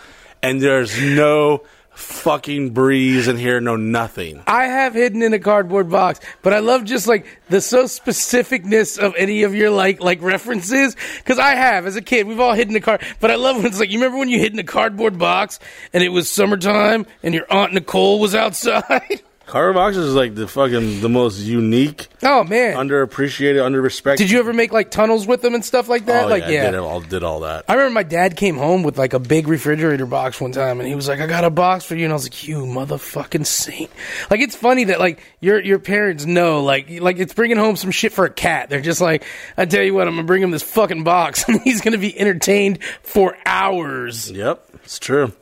and 0.43 0.61
there's 0.61 1.01
no 1.01 1.63
fucking 1.99 2.71
breeze 2.71 3.27
in 3.27 3.37
here, 3.37 3.59
no 3.61 3.75
nothing. 3.75 4.41
I 4.47 4.65
have 4.65 4.93
hidden 4.93 5.21
in 5.21 5.33
a 5.33 5.39
cardboard 5.39 5.89
box, 5.89 6.19
but 6.41 6.53
I 6.53 6.59
love 6.59 6.85
just 6.85 7.07
like 7.07 7.25
the 7.49 7.61
so 7.61 7.83
specificness 7.83 8.97
of 8.97 9.13
any 9.17 9.43
of 9.43 9.53
your 9.53 9.69
like 9.69 10.01
like 10.01 10.21
references 10.21 10.95
because 11.17 11.39
I 11.39 11.55
have 11.55 11.85
as 11.85 11.95
a 11.95 12.01
kid. 12.01 12.27
We've 12.27 12.39
all 12.39 12.53
hidden 12.53 12.75
a 12.75 12.81
card, 12.81 13.03
but 13.19 13.31
I 13.31 13.35
love 13.35 13.57
when 13.57 13.65
it's 13.65 13.79
like 13.79 13.91
you 13.91 13.99
remember 13.99 14.17
when 14.17 14.29
you 14.29 14.39
hid 14.39 14.53
in 14.53 14.59
a 14.59 14.63
cardboard 14.63 15.17
box 15.17 15.59
and 15.93 16.03
it 16.03 16.09
was 16.09 16.29
summertime 16.29 17.05
and 17.21 17.33
your 17.33 17.45
aunt 17.51 17.73
Nicole 17.73 18.19
was 18.19 18.33
outside. 18.33 19.21
Cardboard 19.49 19.73
boxes 19.73 20.05
is 20.05 20.13
like 20.13 20.35
the 20.35 20.47
fucking 20.47 21.01
the 21.01 21.09
most 21.09 21.39
unique, 21.39 22.07
oh 22.21 22.43
man, 22.43 22.75
underappreciated, 22.75 23.55
underrespected. 23.55 24.17
did 24.17 24.29
you 24.29 24.37
ever 24.37 24.53
make 24.53 24.71
like 24.71 24.91
tunnels 24.91 25.25
with 25.25 25.41
them 25.41 25.55
and 25.55 25.65
stuff 25.65 25.89
like 25.89 26.05
that? 26.05 26.25
Oh, 26.25 26.27
like 26.27 26.43
yeah, 26.43 26.67
I 26.67 26.71
did 26.71 26.75
all 26.75 27.01
did 27.01 27.23
all 27.23 27.39
that. 27.39 27.65
I 27.67 27.73
remember 27.73 27.95
my 27.95 28.03
dad 28.03 28.35
came 28.35 28.57
home 28.57 28.83
with 28.83 28.99
like 28.99 29.13
a 29.13 29.19
big 29.19 29.47
refrigerator 29.47 30.05
box 30.05 30.39
one 30.39 30.51
time, 30.51 30.79
and 30.79 30.87
he 30.87 30.93
was 30.93 31.07
like, 31.07 31.19
"I 31.19 31.25
got 31.25 31.45
a 31.45 31.49
box 31.49 31.83
for 31.83 31.95
you," 31.95 32.03
and 32.03 32.13
I 32.13 32.15
was 32.15 32.25
like, 32.25 32.47
"You 32.47 32.59
motherfucking 32.59 33.47
saint!" 33.47 33.89
Like 34.29 34.39
it's 34.39 34.55
funny 34.55 34.83
that 34.83 34.99
like 34.99 35.19
your 35.39 35.59
your 35.59 35.79
parents 35.79 36.27
know 36.27 36.63
like 36.63 37.01
like 37.01 37.17
it's 37.17 37.33
bringing 37.33 37.57
home 37.57 37.75
some 37.75 37.89
shit 37.89 38.13
for 38.13 38.25
a 38.25 38.29
cat. 38.29 38.69
They're 38.69 38.81
just 38.81 39.01
like, 39.01 39.25
"I 39.57 39.65
tell 39.65 39.81
you 39.81 39.95
what, 39.95 40.07
I'm 40.07 40.13
gonna 40.13 40.27
bring 40.27 40.43
him 40.43 40.51
this 40.51 40.61
fucking 40.61 41.03
box, 41.03 41.43
and 41.47 41.59
he's 41.63 41.81
gonna 41.81 41.97
be 41.97 42.15
entertained 42.19 42.83
for 43.01 43.35
hours." 43.47 44.29
Yep, 44.29 44.63
it's 44.83 44.99
true. 44.99 45.33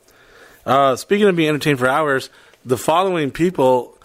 Uh, 0.64 0.96
speaking 0.96 1.28
of 1.28 1.36
being 1.36 1.50
entertained 1.50 1.78
for 1.78 1.88
hours, 1.88 2.30
the 2.64 2.78
following 2.78 3.30
people 3.30 3.97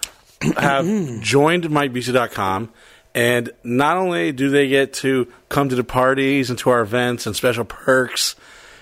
have 0.56 0.86
joined 1.20 1.64
MikeBusey.com, 1.64 2.70
and 3.14 3.50
not 3.62 3.96
only 3.96 4.32
do 4.32 4.50
they 4.50 4.68
get 4.68 4.92
to 4.94 5.30
come 5.48 5.68
to 5.68 5.74
the 5.76 5.84
parties 5.84 6.50
and 6.50 6.58
to 6.60 6.70
our 6.70 6.80
events 6.80 7.26
and 7.26 7.34
special 7.36 7.64
perks 7.64 8.34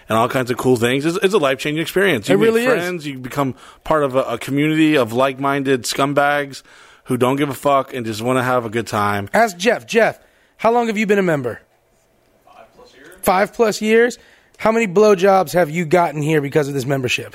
and 0.09 0.17
all 0.19 0.29
kinds 0.29 0.51
of 0.51 0.57
cool 0.57 0.77
things, 0.77 1.05
it's, 1.07 1.19
it's 1.23 1.35
a 1.35 1.39
life 1.39 1.59
changing 1.59 1.83
experience. 1.83 2.29
You 2.29 2.35
It 2.35 2.39
meet 2.39 2.45
really 2.47 2.65
is. 2.65 2.73
friends, 2.73 3.07
you 3.07 3.19
become 3.19 3.55
part 3.85 4.03
of 4.05 4.17
a, 4.17 4.23
a 4.23 4.39
community 4.39 4.97
of 4.97 5.13
like 5.13 5.39
minded 5.39 5.83
scumbags 5.83 6.63
who 7.05 7.17
don't 7.17 7.37
give 7.37 7.49
a 7.51 7.55
fuck 7.55 7.93
and 7.93 8.07
just 8.07 8.23
want 8.23 8.39
to 8.39 8.43
have 8.43 8.65
a 8.65 8.71
good 8.71 8.87
time. 8.87 9.29
Ask 9.35 9.57
Jeff. 9.57 9.87
Jeff, 9.87 10.19
how 10.57 10.73
long 10.73 10.87
have 10.87 10.97
you 10.97 11.07
been 11.07 11.19
a 11.19 11.23
member? 11.23 11.61
Five 12.47 12.67
plus 12.75 12.95
years. 12.95 13.09
five 13.23 13.53
plus 13.53 13.83
years. 13.83 14.19
How 14.59 14.71
many 14.73 14.87
blowjobs 14.87 15.53
have 15.55 15.71
you 15.71 15.85
gotten 15.85 16.23
here 16.23 16.41
because 16.41 16.69
of 16.69 16.75
this 16.75 16.87
membership? 16.87 17.35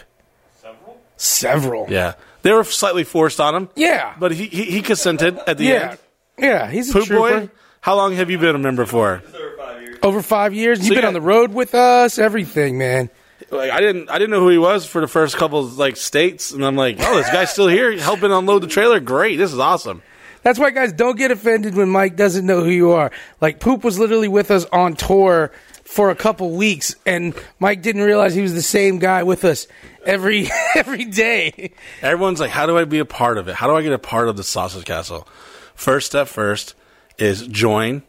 Several. 0.61 0.97
Several. 1.17 1.85
Yeah, 1.89 2.13
they 2.47 2.53
were 2.53 2.63
slightly 2.63 3.03
forced 3.03 3.39
on 3.41 3.53
him. 3.55 3.69
Yeah. 3.75 4.13
but 4.17 4.31
he 4.31 4.45
he, 4.47 4.63
he 4.63 4.81
consented 4.81 5.37
at 5.45 5.57
the 5.57 5.65
Yeah. 5.65 5.89
end. 5.91 5.99
Yeah, 6.39 6.69
he's 6.69 6.89
a 6.89 6.93
Poop 6.93 7.05
trooper. 7.07 7.39
boy, 7.41 7.49
how 7.81 7.95
long 7.95 8.13
have 8.15 8.29
you 8.29 8.37
been 8.37 8.55
a 8.55 8.59
member 8.59 8.85
for? 8.85 9.21
Over 9.23 9.51
five 9.57 9.81
years. 9.81 9.99
Over 10.03 10.21
five 10.21 10.53
years. 10.53 10.87
You've 10.87 10.95
been 10.95 11.05
on 11.05 11.13
the 11.13 11.21
road 11.21 11.53
with 11.53 11.73
us. 11.75 12.17
Everything, 12.19 12.77
man. 12.77 13.09
Like 13.49 13.71
I 13.71 13.79
didn't 13.79 14.09
I 14.09 14.17
didn't 14.19 14.31
know 14.31 14.39
who 14.41 14.49
he 14.49 14.57
was 14.57 14.85
for 14.85 15.01
the 15.01 15.07
first 15.07 15.35
couple 15.37 15.59
of, 15.59 15.77
like 15.77 15.95
states, 15.97 16.51
and 16.51 16.65
I'm 16.65 16.75
like, 16.75 16.97
oh, 16.99 17.15
this 17.17 17.29
guy's 17.29 17.49
still 17.51 17.67
here 17.67 17.97
helping 17.97 18.31
unload 18.31 18.61
the 18.63 18.67
trailer. 18.67 18.99
Great, 18.99 19.37
this 19.37 19.51
is 19.53 19.59
awesome. 19.59 20.01
That's 20.43 20.59
why, 20.59 20.69
guys, 20.69 20.93
don't 20.93 21.17
get 21.17 21.31
offended 21.31 21.75
when 21.75 21.89
Mike 21.89 22.15
doesn't 22.15 22.45
know 22.45 22.63
who 22.63 22.69
you 22.69 22.91
are. 22.91 23.11
Like, 23.41 23.59
Poop 23.59 23.83
was 23.83 23.99
literally 23.99 24.27
with 24.29 24.49
us 24.51 24.65
on 24.71 24.93
tour 24.95 25.51
for 25.87 26.09
a 26.09 26.15
couple 26.15 26.51
weeks, 26.51 26.95
and 27.05 27.33
Mike 27.59 27.81
didn't 27.81 28.01
realize 28.01 28.35
he 28.35 28.41
was 28.41 28.53
the 28.53 28.61
same 28.61 28.99
guy 28.99 29.23
with 29.23 29.45
us 29.45 29.67
every 30.05 30.49
every 30.75 31.05
day. 31.05 31.71
Everyone's 32.01 32.39
like, 32.39 32.51
how 32.51 32.65
do 32.65 32.77
I 32.77 32.83
be 32.83 32.99
a 32.99 33.05
part 33.05 33.37
of 33.37 33.47
it? 33.47 33.55
How 33.55 33.67
do 33.67 33.75
I 33.75 33.81
get 33.81 33.93
a 33.93 33.99
part 33.99 34.27
of 34.27 34.35
the 34.35 34.43
Sausage 34.43 34.85
Castle? 34.85 35.27
First 35.75 36.07
step 36.07 36.27
first 36.27 36.75
is 37.17 37.47
join. 37.47 38.03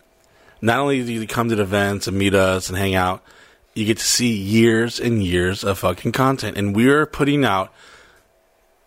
Not 0.61 0.81
only 0.81 1.05
do 1.05 1.13
you 1.13 1.27
come 1.27 1.51
to 1.51 1.57
the 1.57 1.63
events 1.63 2.09
and 2.09 2.19
meet 2.19 2.35
us 2.35 2.69
and 2.69 2.77
hang 2.77 2.97
out, 2.97 3.23
you 3.75 3.87
get 3.87 3.99
to 3.99 4.05
see 4.05 4.35
years 4.35 4.99
and 4.99 5.23
years 5.23 5.63
of 5.63 5.79
fucking 5.79 6.11
content. 6.11 6.57
And 6.57 6.75
we're 6.75 7.07
putting 7.07 7.45
out 7.45 7.73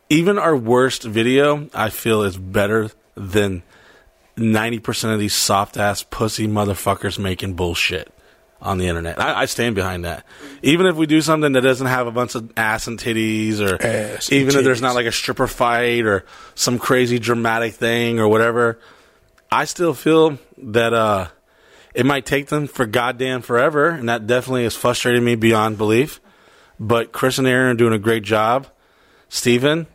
even 0.09 0.37
our 0.37 0.55
worst 0.55 1.03
video, 1.03 1.69
I 1.73 1.89
feel 1.89 2.23
is 2.23 2.35
better 2.35 2.91
than 3.15 3.63
90% 4.35 5.13
of 5.13 5.19
these 5.19 5.33
soft 5.33 5.77
ass 5.77 6.03
pussy 6.03 6.45
motherfuckers 6.45 7.17
making 7.17 7.53
bullshit 7.53 8.11
on 8.61 8.77
the 8.77 8.87
internet. 8.87 9.19
I, 9.19 9.41
I 9.41 9.45
stand 9.45 9.75
behind 9.75 10.05
that. 10.05 10.25
Even 10.61 10.85
if 10.85 10.95
we 10.95 11.07
do 11.07 11.21
something 11.21 11.51
that 11.53 11.61
doesn't 11.61 11.87
have 11.87 12.07
a 12.07 12.11
bunch 12.11 12.35
of 12.35 12.51
ass 12.55 12.87
and 12.87 12.99
titties, 12.99 13.59
or 13.59 13.81
Ass 13.81 14.31
even 14.31 14.55
if 14.55 14.63
there's 14.63 14.81
not 14.81 14.95
like 14.95 15.07
a 15.07 15.11
stripper 15.11 15.47
fight 15.47 16.05
or 16.05 16.25
some 16.53 16.77
crazy 16.77 17.17
dramatic 17.19 17.73
thing 17.73 18.19
or 18.19 18.27
whatever, 18.27 18.79
I 19.51 19.65
still 19.65 19.93
feel 19.93 20.37
that 20.57 20.93
uh, 20.93 21.27
it 21.95 22.05
might 22.05 22.25
take 22.25 22.47
them 22.47 22.67
for 22.67 22.85
goddamn 22.85 23.41
forever, 23.41 23.89
and 23.89 24.07
that 24.09 24.27
definitely 24.27 24.65
is 24.65 24.75
frustrating 24.75 25.23
me 25.23 25.35
beyond 25.35 25.77
belief. 25.77 26.21
But 26.79 27.11
Chris 27.11 27.37
and 27.37 27.47
Aaron 27.47 27.71
are 27.71 27.77
doing 27.77 27.93
a 27.93 27.99
great 27.99 28.23
job. 28.23 28.67
Stephen. 29.29 29.87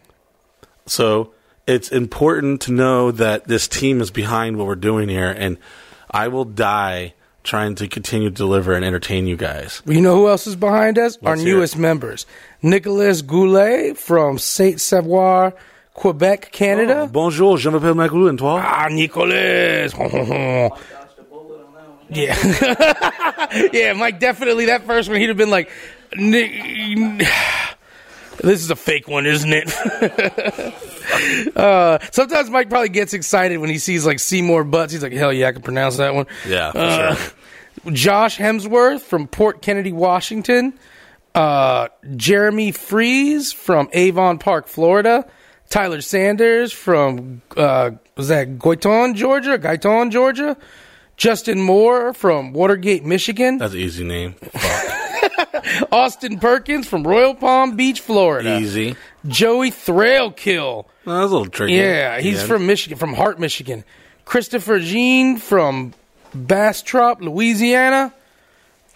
so 0.86 1.32
it's 1.66 1.90
important 1.90 2.62
to 2.62 2.72
know 2.72 3.10
that 3.10 3.46
this 3.46 3.68
team 3.68 4.00
is 4.00 4.10
behind 4.10 4.56
what 4.56 4.66
we're 4.66 4.76
doing 4.76 5.08
here, 5.08 5.30
and 5.30 5.58
I 6.10 6.28
will 6.28 6.44
die 6.44 7.14
trying 7.46 7.74
to 7.76 7.88
continue 7.88 8.28
to 8.28 8.34
deliver 8.34 8.74
and 8.74 8.84
entertain 8.84 9.26
you 9.26 9.36
guys. 9.36 9.80
You 9.86 10.00
know 10.02 10.14
who 10.16 10.28
else 10.28 10.46
is 10.46 10.56
behind 10.56 10.98
us? 10.98 11.16
Our 11.24 11.30
Let's 11.36 11.42
hear 11.42 11.54
newest 11.56 11.78
members. 11.78 12.26
Nicolas 12.60 13.22
Goulet 13.22 13.96
from 13.96 14.38
Saint 14.38 14.80
Savoir, 14.80 15.54
Quebec, 15.94 16.50
Canada. 16.52 17.08
Bonjour, 17.10 17.56
je 17.56 17.70
m'appelle 17.70 17.94
Maclou, 17.94 18.28
and 18.28 18.38
toi? 18.38 18.60
Ah, 18.62 18.88
Nicolas. 18.90 19.94
yeah. 22.10 22.36
yeah, 23.72 23.92
Mike, 23.94 24.20
definitely 24.20 24.66
that 24.66 24.84
first 24.84 25.08
one, 25.08 25.18
he'd 25.18 25.28
have 25.28 25.36
been 25.38 25.50
like, 25.50 25.70
this 28.42 28.60
is 28.60 28.70
a 28.70 28.76
fake 28.76 29.08
one, 29.08 29.26
isn't 29.26 29.52
it? 29.52 29.68
uh, 31.56 31.98
sometimes 32.12 32.50
Mike 32.50 32.68
probably 32.68 32.88
gets 32.90 33.14
excited 33.14 33.58
when 33.58 33.70
he 33.70 33.78
sees 33.78 34.04
like 34.06 34.18
Seymour 34.20 34.64
Butts. 34.64 34.92
He's 34.92 35.02
like, 35.02 35.12
hell 35.12 35.32
yeah, 35.32 35.48
I 35.48 35.52
can 35.52 35.62
pronounce 35.62 35.96
that 35.96 36.14
one. 36.14 36.26
Yeah, 36.46 36.72
for 36.72 36.78
Uh, 36.78 37.14
sure. 37.14 37.32
Josh 37.92 38.38
Hemsworth 38.38 39.00
from 39.00 39.26
Port 39.28 39.62
Kennedy, 39.62 39.92
Washington. 39.92 40.74
Uh, 41.34 41.88
Jeremy 42.16 42.72
Freeze 42.72 43.52
from 43.52 43.88
Avon 43.92 44.38
Park, 44.38 44.68
Florida. 44.68 45.26
Tyler 45.68 46.00
Sanders 46.00 46.72
from 46.72 47.42
uh, 47.56 47.90
was 48.16 48.28
that 48.28 48.58
Goyton, 48.58 49.14
Georgia? 49.14 49.58
Guyton, 49.58 50.10
Georgia. 50.10 50.56
Justin 51.16 51.60
Moore 51.60 52.12
from 52.14 52.52
Watergate, 52.52 53.04
Michigan. 53.04 53.58
That's 53.58 53.72
an 53.74 53.80
easy 53.80 54.04
name. 54.04 54.34
Austin 55.92 56.38
Perkins 56.38 56.86
from 56.86 57.06
Royal 57.06 57.34
Palm 57.34 57.76
Beach, 57.76 58.00
Florida. 58.00 58.58
Easy. 58.60 58.96
Joey 59.26 59.70
Thrailkill. 59.70 60.84
No, 61.04 61.20
that's 61.20 61.30
a 61.30 61.34
little 61.36 61.46
tricky. 61.48 61.74
Yeah, 61.74 62.20
he's 62.20 62.40
Yeah. 62.40 62.46
from 62.46 62.66
Michigan, 62.66 62.98
from 62.98 63.14
Hart, 63.14 63.38
Michigan. 63.40 63.84
Christopher 64.24 64.78
Jean 64.78 65.36
from 65.38 65.94
Bastrop, 66.36 67.20
Louisiana. 67.20 68.12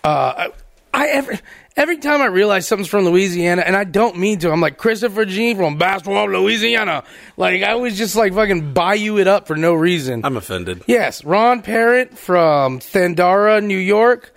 Uh, 0.02 0.48
I, 0.48 0.52
I 0.92 1.08
every 1.08 1.38
every 1.76 1.98
time 1.98 2.20
I 2.20 2.26
realize 2.26 2.66
something's 2.66 2.88
from 2.88 3.04
Louisiana, 3.04 3.62
and 3.62 3.76
I 3.76 3.84
don't 3.84 4.18
mean 4.18 4.38
to, 4.40 4.50
I'm 4.50 4.60
like 4.60 4.76
Christopher 4.76 5.24
Jean 5.24 5.56
from 5.56 5.78
Bastrop, 5.78 6.28
Louisiana. 6.28 7.04
Like 7.36 7.62
I 7.62 7.74
was 7.74 7.96
just 7.96 8.16
like 8.16 8.34
fucking 8.34 8.72
buy 8.74 8.94
you 8.94 9.18
it 9.18 9.28
up 9.28 9.46
for 9.46 9.56
no 9.56 9.74
reason. 9.74 10.24
I'm 10.24 10.36
offended. 10.36 10.82
Yes, 10.86 11.24
Ron 11.24 11.62
Parrott 11.62 12.16
from 12.16 12.80
Thandara, 12.80 13.62
New 13.64 13.78
York. 13.78 14.34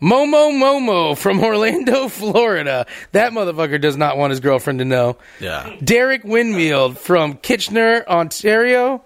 Momo 0.00 0.50
Momo 0.50 1.16
from 1.16 1.40
Orlando, 1.44 2.08
Florida. 2.08 2.86
That 3.12 3.32
motherfucker 3.32 3.78
does 3.80 3.98
not 3.98 4.16
want 4.16 4.30
his 4.30 4.40
girlfriend 4.40 4.78
to 4.78 4.84
know. 4.86 5.18
Yeah. 5.40 5.76
Derek 5.84 6.24
Windmill 6.24 6.92
from 6.94 7.34
Kitchener, 7.36 8.04
Ontario. 8.08 9.02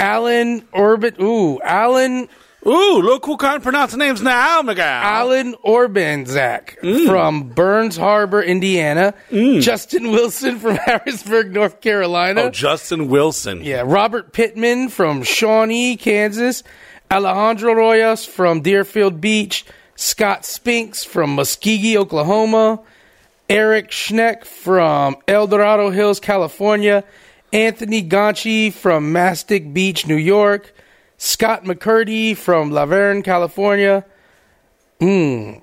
Alan 0.00 0.66
Orbit. 0.72 1.20
Ooh, 1.20 1.60
Alan. 1.62 2.28
Ooh, 2.66 3.02
look 3.02 3.26
who 3.26 3.36
can't 3.36 3.62
pronounce 3.62 3.92
the 3.92 3.98
names 3.98 4.22
now, 4.22 4.62
Miguel. 4.62 4.86
Alan 4.86 5.54
Orbanzak 5.64 6.80
mm. 6.80 7.06
from 7.06 7.50
Burns 7.50 7.96
Harbor, 7.96 8.42
Indiana. 8.42 9.12
Mm. 9.30 9.60
Justin 9.60 10.10
Wilson 10.10 10.58
from 10.58 10.76
Harrisburg, 10.86 11.52
North 11.52 11.82
Carolina. 11.82 12.42
Oh, 12.42 12.50
Justin 12.50 13.08
Wilson. 13.08 13.62
Yeah, 13.62 13.82
Robert 13.84 14.32
Pittman 14.32 14.88
from 14.88 15.22
Shawnee, 15.22 15.96
Kansas. 15.96 16.62
Alejandro 17.10 17.74
Royas 17.74 18.26
from 18.26 18.62
Deerfield 18.62 19.20
Beach. 19.20 19.66
Scott 19.96 20.44
Spinks 20.44 21.04
from 21.04 21.36
Muskogee, 21.36 21.96
Oklahoma. 21.96 22.80
Eric 23.48 23.90
Schneck 23.90 24.46
from 24.46 25.16
El 25.28 25.46
Dorado 25.46 25.90
Hills, 25.90 26.18
California. 26.18 27.04
Anthony 27.52 28.02
Gonchi 28.02 28.72
from 28.72 29.12
Mastic 29.12 29.72
Beach, 29.72 30.06
New 30.06 30.16
York. 30.16 30.73
Scott 31.24 31.64
McCurdy 31.64 32.36
from 32.36 32.70
Laverne, 32.70 33.22
California. 33.22 34.04
Mm. 35.00 35.62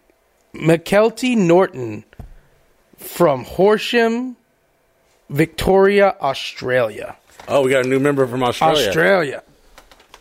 McKelty 0.56 1.38
Norton 1.38 2.04
from 2.98 3.44
Horsham, 3.44 4.38
Victoria, 5.30 6.16
Australia. 6.20 7.16
Oh, 7.48 7.62
we 7.62 7.70
got 7.70 7.86
a 7.86 7.88
new 7.88 8.00
member 8.00 8.26
from 8.26 8.42
Australia. 8.42 8.88
Australia. 8.88 9.44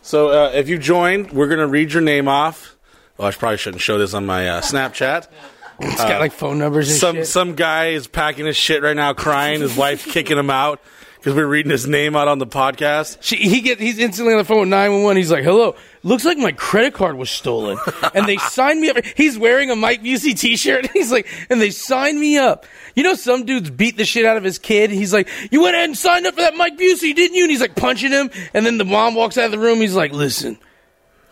So 0.03 0.29
uh, 0.29 0.51
if 0.51 0.69
you 0.69 0.79
joined, 0.79 1.33
we're 1.33 1.49
gonna 1.49 1.67
read 1.67 1.95
your 1.95 2.03
name 2.03 2.29
off. 2.29 2.77
Well, 3.17 3.29
I 3.29 3.33
probably 3.33 3.57
shouldn't 3.57 3.81
show 3.81 3.99
this 3.99 4.13
on 4.13 4.27
my 4.27 4.47
uh, 4.47 4.61
Snapchat. 4.61 5.27
It's 5.83 5.97
got 5.97 6.21
like 6.21 6.33
phone 6.33 6.59
numbers 6.59 6.91
and 6.91 6.99
some 6.99 7.17
shit. 7.17 7.27
some 7.27 7.55
guy 7.55 7.93
is 7.93 8.07
packing 8.07 8.45
his 8.45 8.55
shit 8.55 8.83
right 8.83 8.95
now, 8.95 9.15
crying. 9.15 9.63
His 9.63 9.75
wife 9.75 10.05
kicking 10.05 10.37
him 10.37 10.51
out 10.51 10.79
because 11.21 11.35
we're 11.35 11.47
reading 11.47 11.71
his 11.71 11.87
name 11.87 12.17
out 12.17 12.29
on 12.29 12.39
the 12.39 12.47
podcast. 12.47 13.19
She, 13.21 13.37
he 13.37 13.61
get 13.61 13.79
he's 13.79 13.99
instantly 13.99 14.33
on 14.33 14.39
the 14.39 14.45
phone 14.45 14.61
with 14.61 14.69
nine 14.71 14.91
one 14.93 15.03
one. 15.03 15.17
He's 15.17 15.31
like, 15.31 15.45
"Hello, 15.45 15.77
looks 16.03 16.25
like 16.25 16.39
my 16.39 16.53
credit 16.53 16.95
card 16.95 17.17
was 17.17 17.29
stolen, 17.29 17.79
and 18.15 18.27
they 18.27 18.39
signed 18.39 18.81
me 18.81 18.89
up." 18.89 19.05
He's 19.17 19.39
wearing 19.39 19.71
a 19.71 19.77
Mike 19.77 20.03
Busey 20.03 20.39
T-shirt. 20.39 20.91
He's 20.93 21.13
like, 21.13 21.27
"And 21.51 21.61
they 21.61 21.71
signed 21.71 22.19
me 22.19 22.39
up." 22.39 22.65
You 22.95 23.03
know, 23.03 23.15
some 23.15 23.45
dudes 23.45 23.69
beat 23.69 23.99
the 23.99 24.07
shit 24.07 24.25
out 24.25 24.39
of 24.39 24.45
his 24.45 24.59
kid. 24.59 24.91
He's 24.91 25.13
like, 25.13 25.29
"You 25.51 25.63
went 25.63 25.77
ahead 25.77 25.91
and 25.91 25.99
signed 25.99 26.27
up 26.27 26.35
for 26.35 26.41
that 26.41 26.57
Mike 26.57 26.79
Busey, 26.79 27.15
didn't 27.15 27.37
you?" 27.37 27.45
And 27.45 27.51
he's 27.51 27.61
like 27.61 27.77
punching 27.77 28.13
him, 28.13 28.31
and 28.55 28.65
then 28.65 28.79
the 28.79 28.87
mom 28.87 29.15
walks 29.15 29.37
out 29.37 29.45
of 29.45 29.51
the 29.51 29.59
room. 29.59 29.79
He's 29.79 29.95
like, 29.95 30.13
"Listen." 30.13 30.59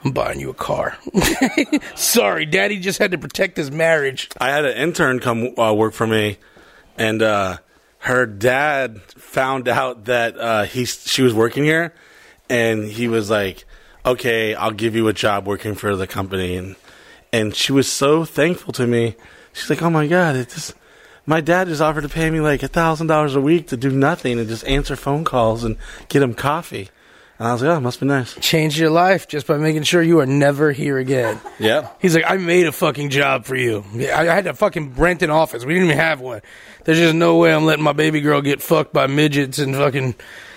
I'm 0.05 0.13
buying 0.13 0.39
you 0.39 0.51
a 0.51 0.55
car. 0.55 0.97
Sorry, 1.97 2.47
Daddy 2.47 2.79
just 2.79 3.01
had 3.01 3.11
to 3.11 3.19
protect 3.19 3.57
his 3.57 3.73
marriage. 3.73 4.29
I 4.39 4.51
had 4.51 4.65
an 4.65 4.77
intern 4.77 5.19
come 5.19 5.59
uh, 5.59 5.75
work 5.75 5.93
for 5.93 6.07
me, 6.07 6.39
and 6.97 7.21
uh, 7.21 7.57
her 8.09 8.25
dad 8.25 9.03
found 9.19 9.69
out 9.69 10.07
that 10.07 10.39
uh, 10.39 10.63
he 10.65 10.87
she 10.87 11.21
was 11.21 11.35
working 11.35 11.65
here, 11.65 11.93
and 12.49 12.85
he 12.85 13.07
was 13.07 13.29
like, 13.29 13.67
"Okay, 14.05 14.55
I'll 14.55 14.71
give 14.71 14.97
you 14.97 15.09
a 15.09 15.13
job 15.13 15.47
working 15.47 15.75
for 15.75 15.95
the 15.95 16.07
company," 16.07 16.57
and 16.57 16.77
and 17.35 17.55
she 17.55 17.71
was 17.71 17.87
so 17.87 18.25
thankful 18.25 18.73
to 18.73 18.87
me. 18.87 19.15
She's 19.53 19.69
like, 19.69 19.83
"Oh 19.83 19.91
my 19.91 20.07
god, 20.07 20.37
it 20.37 20.49
just." 20.49 20.75
My 21.27 21.43
dad 21.43 21.69
just 21.69 21.83
offered 21.83 22.05
to 22.05 22.09
pay 22.09 22.31
me 22.31 22.41
like 22.41 22.63
a 22.63 22.69
thousand 22.69 23.09
dollars 23.09 23.35
a 23.35 23.41
week 23.43 23.69
to 23.69 23.77
do 23.77 23.91
nothing 23.91 24.39
and 24.39 24.49
just 24.49 24.67
answer 24.67 24.97
phone 24.97 25.25
calls 25.25 25.63
and 25.63 25.77
get 26.09 26.23
him 26.23 26.33
coffee. 26.33 26.89
And 27.39 27.47
I 27.47 27.53
was 27.53 27.63
like, 27.63 27.77
oh, 27.77 27.81
must 27.81 28.01
be 28.01 28.07
nice. 28.07 28.35
Change 28.41 28.79
your 28.79 28.91
life 28.91 29.29
just 29.29 29.47
by 29.47 29.59
making 29.59 29.85
sure 29.85 30.03
you 30.03 30.19
are 30.19 30.27
never 30.27 30.73
here 30.73 30.99
again. 30.99 31.41
Yeah. 31.61 31.89
He's 32.01 32.15
like, 32.15 32.25
I 32.25 32.37
made 32.37 32.69
a 32.69 32.73
fucking 32.73 33.11
job 33.11 33.45
for 33.45 33.57
you. 33.57 33.85
I, 33.97 34.21
I 34.21 34.35
had 34.35 34.45
to 34.45 34.55
fucking 34.55 34.95
rent 34.95 35.23
an 35.23 35.31
office. 35.31 35.65
We 35.65 35.75
didn't 35.75 35.89
even 35.89 35.99
have 35.99 36.21
one. 36.21 36.41
There's 36.85 36.99
just 36.99 37.17
no 37.17 37.37
way 37.37 37.53
I'm 37.53 37.65
letting 37.65 37.83
my 37.83 37.93
baby 37.93 38.21
girl 38.21 38.41
get 38.43 38.63
fucked 38.63 38.93
by 38.93 39.09
midgets 39.09 39.59
and 39.59 39.75
fucking 39.75 40.15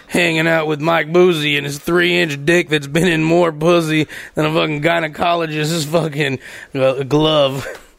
hanging 0.07 0.45
out 0.47 0.67
with 0.67 0.79
Mike 0.79 1.07
Busey 1.07 1.57
and 1.57 1.65
his 1.65 1.79
three 1.79 2.19
inch 2.19 2.45
dick 2.45 2.69
that's 2.69 2.85
been 2.85 3.07
in 3.07 3.23
more 3.23 3.51
pussy 3.51 4.07
than 4.35 4.45
a 4.45 4.53
fucking 4.53 4.83
gynecologist's 4.83 5.85
fucking 5.85 6.37
uh, 6.75 7.01
glove. 7.03 7.65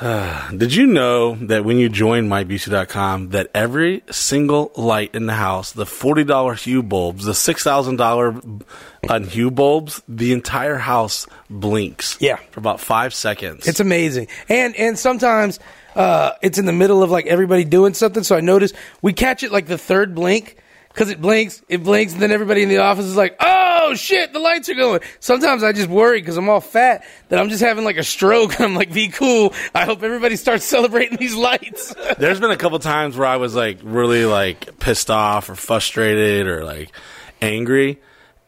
Did 0.56 0.74
you 0.74 0.86
know 0.86 1.34
that 1.34 1.64
when 1.64 1.78
you 1.78 1.88
join 1.88 2.28
MikeBusey.com, 2.28 3.30
that 3.30 3.50
every 3.52 4.04
single 4.10 4.70
light 4.76 5.14
in 5.14 5.26
the 5.26 5.34
house, 5.34 5.72
the 5.72 5.84
$40 5.84 6.62
Hue 6.62 6.84
bulbs, 6.84 7.24
the 7.24 7.32
$6,000 7.32 8.62
on 9.10 9.24
Hue 9.24 9.50
bulbs, 9.50 10.00
the 10.08 10.32
entire 10.32 10.76
house 10.76 11.26
blinks. 11.50 12.16
Yeah. 12.20 12.36
For 12.52 12.60
about 12.60 12.80
five 12.80 13.12
seconds. 13.12 13.66
It's 13.66 13.80
amazing. 13.80 14.28
And 14.48 14.76
and 14.76 14.96
sometimes 14.96 15.58
uh, 15.96 16.32
it's 16.42 16.58
in 16.58 16.66
the 16.66 16.72
middle 16.72 17.02
of 17.02 17.10
like 17.10 17.26
everybody 17.26 17.64
doing 17.64 17.94
something. 17.94 18.22
So 18.22 18.36
I 18.36 18.40
notice 18.40 18.72
we 19.02 19.12
catch 19.12 19.42
it 19.42 19.50
like 19.50 19.66
the 19.66 19.78
third 19.78 20.14
blink 20.14 20.58
because 20.90 21.10
it 21.10 21.20
blinks, 21.20 21.62
it 21.68 21.82
blinks, 21.82 22.12
and 22.12 22.22
then 22.22 22.30
everybody 22.30 22.62
in 22.62 22.68
the 22.68 22.78
office 22.78 23.04
is 23.04 23.16
like, 23.16 23.36
"Oh 23.40 23.57
Oh, 23.88 23.94
shit, 23.94 24.32
the 24.32 24.38
lights 24.38 24.68
are 24.68 24.74
going." 24.74 25.00
Sometimes 25.20 25.62
I 25.62 25.72
just 25.72 25.88
worry 25.88 26.20
because 26.20 26.36
I'm 26.36 26.48
all 26.48 26.60
fat 26.60 27.04
that 27.28 27.38
I'm 27.38 27.48
just 27.48 27.62
having 27.62 27.84
like 27.84 27.96
a 27.96 28.02
stroke. 28.04 28.60
I'm 28.60 28.74
like, 28.74 28.92
"Be 28.92 29.08
cool." 29.08 29.54
I 29.74 29.84
hope 29.84 30.02
everybody 30.02 30.36
starts 30.36 30.64
celebrating 30.76 31.18
these 31.18 31.34
lights. 31.34 31.94
There's 32.18 32.40
been 32.40 32.50
a 32.50 32.56
couple 32.56 32.78
times 32.78 33.16
where 33.16 33.28
I 33.28 33.36
was 33.36 33.54
like 33.54 33.78
really 33.82 34.24
like 34.24 34.78
pissed 34.78 35.10
off 35.10 35.48
or 35.48 35.54
frustrated 35.54 36.46
or 36.46 36.64
like 36.64 36.92
angry, 37.40 38.00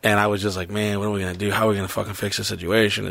and 0.03 0.19
I 0.19 0.27
was 0.29 0.43
just 0.43 0.57
like, 0.57 0.71
man, 0.71 0.99
what 0.99 1.07
are 1.09 1.11
we 1.11 1.21
gonna 1.21 1.35
do? 1.35 1.51
How 1.51 1.67
are 1.67 1.71
we 1.71 1.77
gonna 1.77 1.89
fucking 1.89 2.15
fix 2.15 2.37
the 2.37 2.45
situation? 2.45 3.07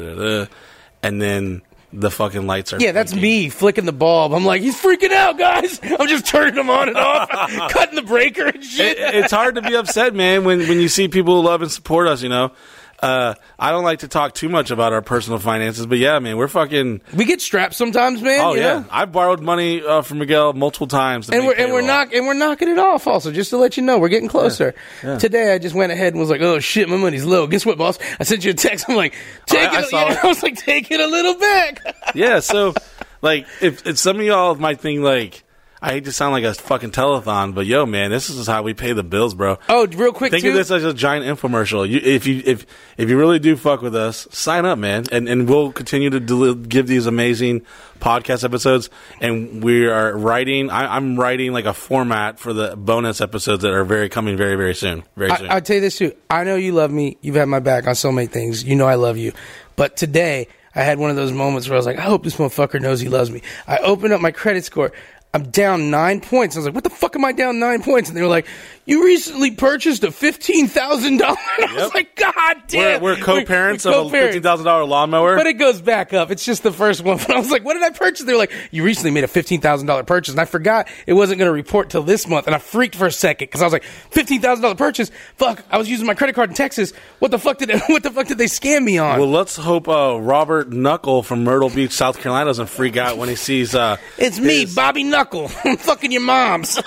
And 1.02 1.22
then 1.22 1.62
the 1.92 2.12
fucking 2.12 2.46
lights 2.46 2.72
are 2.74 2.80
yeah, 2.80 2.92
that's 2.92 3.14
me 3.16 3.50
flicking 3.50 3.86
the 3.86 3.92
bulb. 3.92 4.34
I'm 4.34 4.46
like, 4.46 4.62
he's 4.62 4.80
freaking 4.80 5.12
out, 5.12 5.38
guys. 5.38 5.80
I'm 5.84 6.08
just 6.08 6.26
turning 6.28 6.56
them 6.56 6.70
on 6.70 6.88
and 6.90 6.98
off, 6.98 7.30
cutting 7.72 7.96
the 7.96 8.04
breaker 8.04 8.46
and 8.48 8.64
shit. 8.64 8.98
It- 8.98 9.16
it's 9.16 9.32
hard 9.34 9.56
to 9.56 9.62
be 9.62 9.76
upset, 9.76 10.14
man, 10.14 10.44
when 10.44 10.60
when 10.68 10.80
you 10.80 10.88
see 10.88 11.08
people 11.08 11.42
who 11.42 11.48
love 11.48 11.62
and 11.62 11.72
support 11.72 12.08
us. 12.08 12.22
You 12.22 12.30
know, 12.30 12.52
uh, 13.02 13.36
I 13.58 13.72
don't 13.72 13.84
like 13.84 14.00
to 14.00 14.08
talk 14.08 14.34
too 14.34 14.50
much 14.50 14.72
about 14.72 14.94
our 14.94 15.02
personal 15.02 15.40
finances, 15.40 15.86
but 15.86 15.98
yeah, 15.98 16.20
man, 16.20 16.38
we're 16.38 16.48
fucking. 16.48 17.02
we 17.14 17.26
get 17.26 17.42
strapped 17.42 17.74
sometimes, 17.76 18.22
man. 18.22 18.40
Oh 18.40 18.54
yeah, 18.54 18.80
know? 18.80 18.86
I 18.92 19.06
borrowed 19.06 19.42
money 19.42 19.82
uh, 19.82 20.02
from 20.02 20.20
Miguel 20.20 20.54
multiple 20.54 20.88
times, 20.88 21.30
and 21.30 21.46
we're 21.46 21.54
and 21.54 21.72
we're 21.72 21.82
knock 21.82 22.14
and 22.14 22.28
we're 22.28 22.34
knocking 22.34 22.68
it 22.70 22.80
off. 22.80 23.08
Also, 23.08 23.32
just 23.32 23.50
to 23.52 23.58
let 23.58 23.78
you 23.78 23.84
know, 23.84 24.00
we're 24.00 24.10
getting 24.10 24.30
closer. 24.30 24.76
Yeah. 25.04 25.18
Today, 25.18 25.54
I 25.54 25.60
just 25.60 25.76
went 25.76 25.92
ahead 25.92 26.14
and 26.14 26.20
was 26.20 26.30
like, 26.30 26.42
"Oh 26.42 26.60
shit, 26.60 26.90
my 26.90 26.98
money's 26.98 27.26
low." 27.26 27.48
Guess 27.48 27.66
what, 27.66 27.78
boss? 27.78 27.98
I 28.20 28.24
sent 28.24 28.44
you 28.44 28.52
a 28.52 28.54
text. 28.54 28.86
I'm 28.90 28.96
like, 28.96 29.14
"Take 29.46 29.70
I- 29.70 29.78
I 29.78 29.82
it." 29.82 29.88
yeah, 29.92 30.12
it. 30.12 30.24
I 30.24 30.28
was 30.28 30.44
like, 30.44 30.58
"Take 30.58 30.92
it 30.92 31.00
a 31.00 31.08
little 31.08 31.36
back." 31.36 31.96
yeah, 32.16 32.40
so 32.40 32.74
like 33.22 33.48
if, 33.62 33.86
if 33.86 33.98
some 33.98 34.20
of 34.20 34.26
y'all 34.26 34.56
might 34.56 34.80
think 34.82 35.02
like 35.02 35.44
I 35.82 35.92
hate 35.92 36.06
to 36.06 36.12
sound 36.12 36.34
like 36.34 36.44
a 36.44 36.54
fucking 36.54 36.92
telethon, 36.92 37.56
but 37.56 37.66
yo, 37.66 37.86
man, 37.86 38.12
this 38.12 38.30
is 38.30 38.48
how 38.48 38.64
we 38.64 38.74
pay 38.74 38.92
the 38.92 39.04
bills, 39.04 39.34
bro. 39.34 39.58
Oh, 39.70 39.88
real 39.88 40.12
quick, 40.12 40.32
Think 40.32 40.44
too. 40.44 40.50
of 40.50 40.56
this 40.56 40.72
as 40.72 40.84
a 40.84 40.94
giant 40.94 41.26
infomercial. 41.26 41.88
You, 41.88 42.02
if 42.04 42.28
you 42.28 42.42
if 42.46 42.66
if 42.98 43.10
you 43.10 43.18
really 43.18 43.40
do 43.40 43.56
fuck 43.56 43.82
with 43.82 43.96
us, 43.96 44.28
sign 44.32 44.66
up, 44.66 44.78
man, 44.78 45.06
and 45.12 45.30
and 45.30 45.48
we'll 45.48 45.72
continue 45.72 46.10
to 46.10 46.56
give 46.56 46.88
these 46.88 47.06
amazing 47.06 47.62
podcast 48.00 48.44
episodes. 48.44 48.90
And 49.22 49.64
we 49.64 49.88
are 49.88 50.18
writing. 50.18 50.70
I, 50.70 50.96
I'm 50.96 51.18
writing 51.18 51.54
like 51.54 51.66
a 51.66 51.74
format 51.74 52.40
for 52.40 52.52
the 52.52 52.76
bonus 52.76 53.22
episodes 53.22 53.64
that 53.64 53.72
are 53.72 53.86
very 53.86 54.10
coming 54.10 54.36
very 54.36 54.56
very 54.56 54.76
soon. 54.76 55.04
Very 55.16 55.34
soon. 55.36 55.48
I, 55.48 55.56
I'll 55.56 55.62
tell 55.62 55.76
you 55.76 55.82
this 55.82 55.98
too. 55.98 56.14
I 56.30 56.44
know 56.44 56.56
you 56.56 56.74
love 56.74 56.92
me. 56.92 57.18
You've 57.22 57.36
had 57.36 57.48
my 57.48 57.60
back 57.60 57.88
on 57.88 57.96
so 57.96 58.12
many 58.12 58.28
things. 58.28 58.64
You 58.66 58.76
know 58.76 58.86
I 58.86 58.96
love 58.96 59.18
you. 59.18 59.32
But 59.78 59.96
today, 59.96 60.50
I 60.76 60.82
had 60.84 61.00
one 61.00 61.10
of 61.10 61.16
those 61.16 61.32
moments 61.32 61.68
where 61.68 61.76
I 61.76 61.80
was 61.80 61.86
like, 61.86 61.98
I 61.98 62.02
hope 62.02 62.24
this 62.24 62.36
motherfucker 62.36 62.82
knows 62.82 63.00
he 63.00 63.10
loves 63.10 63.32
me. 63.32 63.42
I 63.66 63.78
opened 63.78 64.14
up 64.14 64.22
my 64.22 64.32
credit 64.32 64.66
score. 64.66 64.92
I'm 65.34 65.52
down 65.52 65.92
nine 65.92 66.22
points. 66.22 66.56
I 66.56 66.60
was 66.60 66.66
like, 66.66 66.76
what 66.76 66.84
the 66.84 66.90
fuck 66.90 67.16
am 67.16 67.24
I 67.24 67.32
down 67.32 67.60
nine 67.60 67.84
points? 67.84 68.10
And 68.10 68.18
they 68.18 68.22
were 68.22 68.28
like, 68.28 68.48
you 68.90 69.06
recently 69.06 69.52
purchased 69.52 70.04
a 70.04 70.08
$15,000. 70.08 71.22
I 71.22 71.74
was 71.76 71.94
like, 71.94 72.16
God 72.16 72.34
we're, 72.36 72.62
damn. 72.68 73.02
we're 73.02 73.16
co-parents 73.18 73.86
we're 73.86 73.92
of 73.92 73.98
a 73.98 74.02
co-parents. 74.06 74.34
fifteen 74.34 74.42
thousand 74.44 74.66
dollar 74.66 74.84
lawnmower. 74.84 75.36
But 75.36 75.46
it 75.46 75.54
goes 75.54 75.80
back 75.80 76.12
up. 76.12 76.32
It's 76.32 76.44
just 76.44 76.64
the 76.64 76.72
first 76.72 77.04
one. 77.04 77.18
But 77.18 77.30
I 77.36 77.38
was 77.40 77.52
like, 77.52 77.64
what 77.64 77.76
did 77.76 77.84
I 77.84 77.92
purchase? 77.92 78.26
They 78.26 78.34
were 78.34 78.40
like, 78.40 78.52
you 78.72 78.84
recently 78.84 79.12
made 79.12 79.24
a 79.24 79.28
$15,000 79.28 80.08
purchase. 80.08 80.34
And 80.34 80.42
I 80.42 80.46
forgot 80.46 80.88
it 81.06 81.14
wasn't 81.14 81.38
going 81.38 81.48
to 81.50 81.54
report 81.54 81.92
till 81.92 82.02
this 82.02 82.28
month. 82.28 82.48
And 82.48 82.56
I 82.56 82.60
freaked 82.60 82.96
for 82.96 83.06
a 83.06 83.12
second 83.12 83.46
because 83.46 83.62
I 83.62 83.66
was 83.66 83.74
like, 83.74 83.84
$15,000 84.12 84.76
purchase? 84.78 85.12
Fuck, 85.36 85.64
I 85.70 85.78
was 85.78 85.88
using 85.88 86.08
my 86.08 86.16
credit 86.16 86.34
card 86.34 86.50
in 86.50 86.56
Texas. 86.56 86.92
What 87.20 87.30
the 87.30 87.38
fuck 87.38 87.60
did, 87.60 87.70
what 87.88 88.02
the 88.02 88.10
fuck 88.10 88.26
did 88.28 88.40
they 88.40 88.46
scam 88.46 88.84
me 88.84 88.98
on? 88.98 89.20
well, 89.20 89.30
let's 89.30 89.56
hope 89.56 89.88
uh, 89.88 90.20
Robert 90.20 90.72
Knuckle 90.74 91.22
from 91.22 91.44
Myrtle 91.44 91.70
Beach, 91.70 91.92
South 91.92 92.20
Carolina, 92.20 92.50
doesn't 92.50 92.68
freak 92.68 92.98
out 92.98 93.18
when 93.18 93.30
he 93.30 93.36
sees. 93.36 93.76
Uh, 93.76 93.98
it's 94.18 94.40
me, 94.40 94.66
Bobby 94.66 95.04
Knuckle. 95.04 95.52
I'm 95.64 95.78
fucking 95.78 96.12
your 96.12 96.22
moms. 96.22 96.80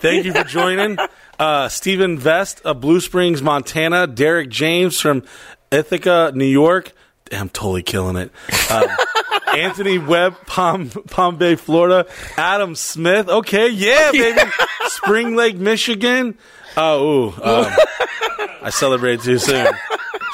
Thank 0.00 0.24
you 0.24 0.32
for 0.32 0.44
joining. 0.44 0.96
Uh, 1.40 1.70
Stephen 1.70 2.18
Vest 2.18 2.60
of 2.66 2.82
Blue 2.82 3.00
Springs, 3.00 3.40
Montana. 3.40 4.06
Derek 4.06 4.50
James 4.50 5.00
from 5.00 5.22
Ithaca, 5.70 6.32
New 6.34 6.44
York. 6.44 6.92
I'm 7.32 7.48
totally 7.48 7.82
killing 7.82 8.16
it. 8.16 8.30
Um, 8.70 8.84
Anthony 9.56 9.96
Webb, 9.96 10.34
Palm, 10.44 10.90
Palm 10.90 11.38
Bay, 11.38 11.56
Florida. 11.56 12.06
Adam 12.36 12.74
Smith. 12.74 13.28
Okay, 13.30 13.68
yeah, 13.70 14.10
baby. 14.12 14.38
Spring 14.88 15.34
Lake, 15.34 15.56
Michigan. 15.56 16.36
Oh, 16.76 17.04
ooh, 17.04 17.42
um, 17.42 17.72
I 18.62 18.68
celebrated 18.70 19.22
too 19.24 19.38
soon. 19.38 19.66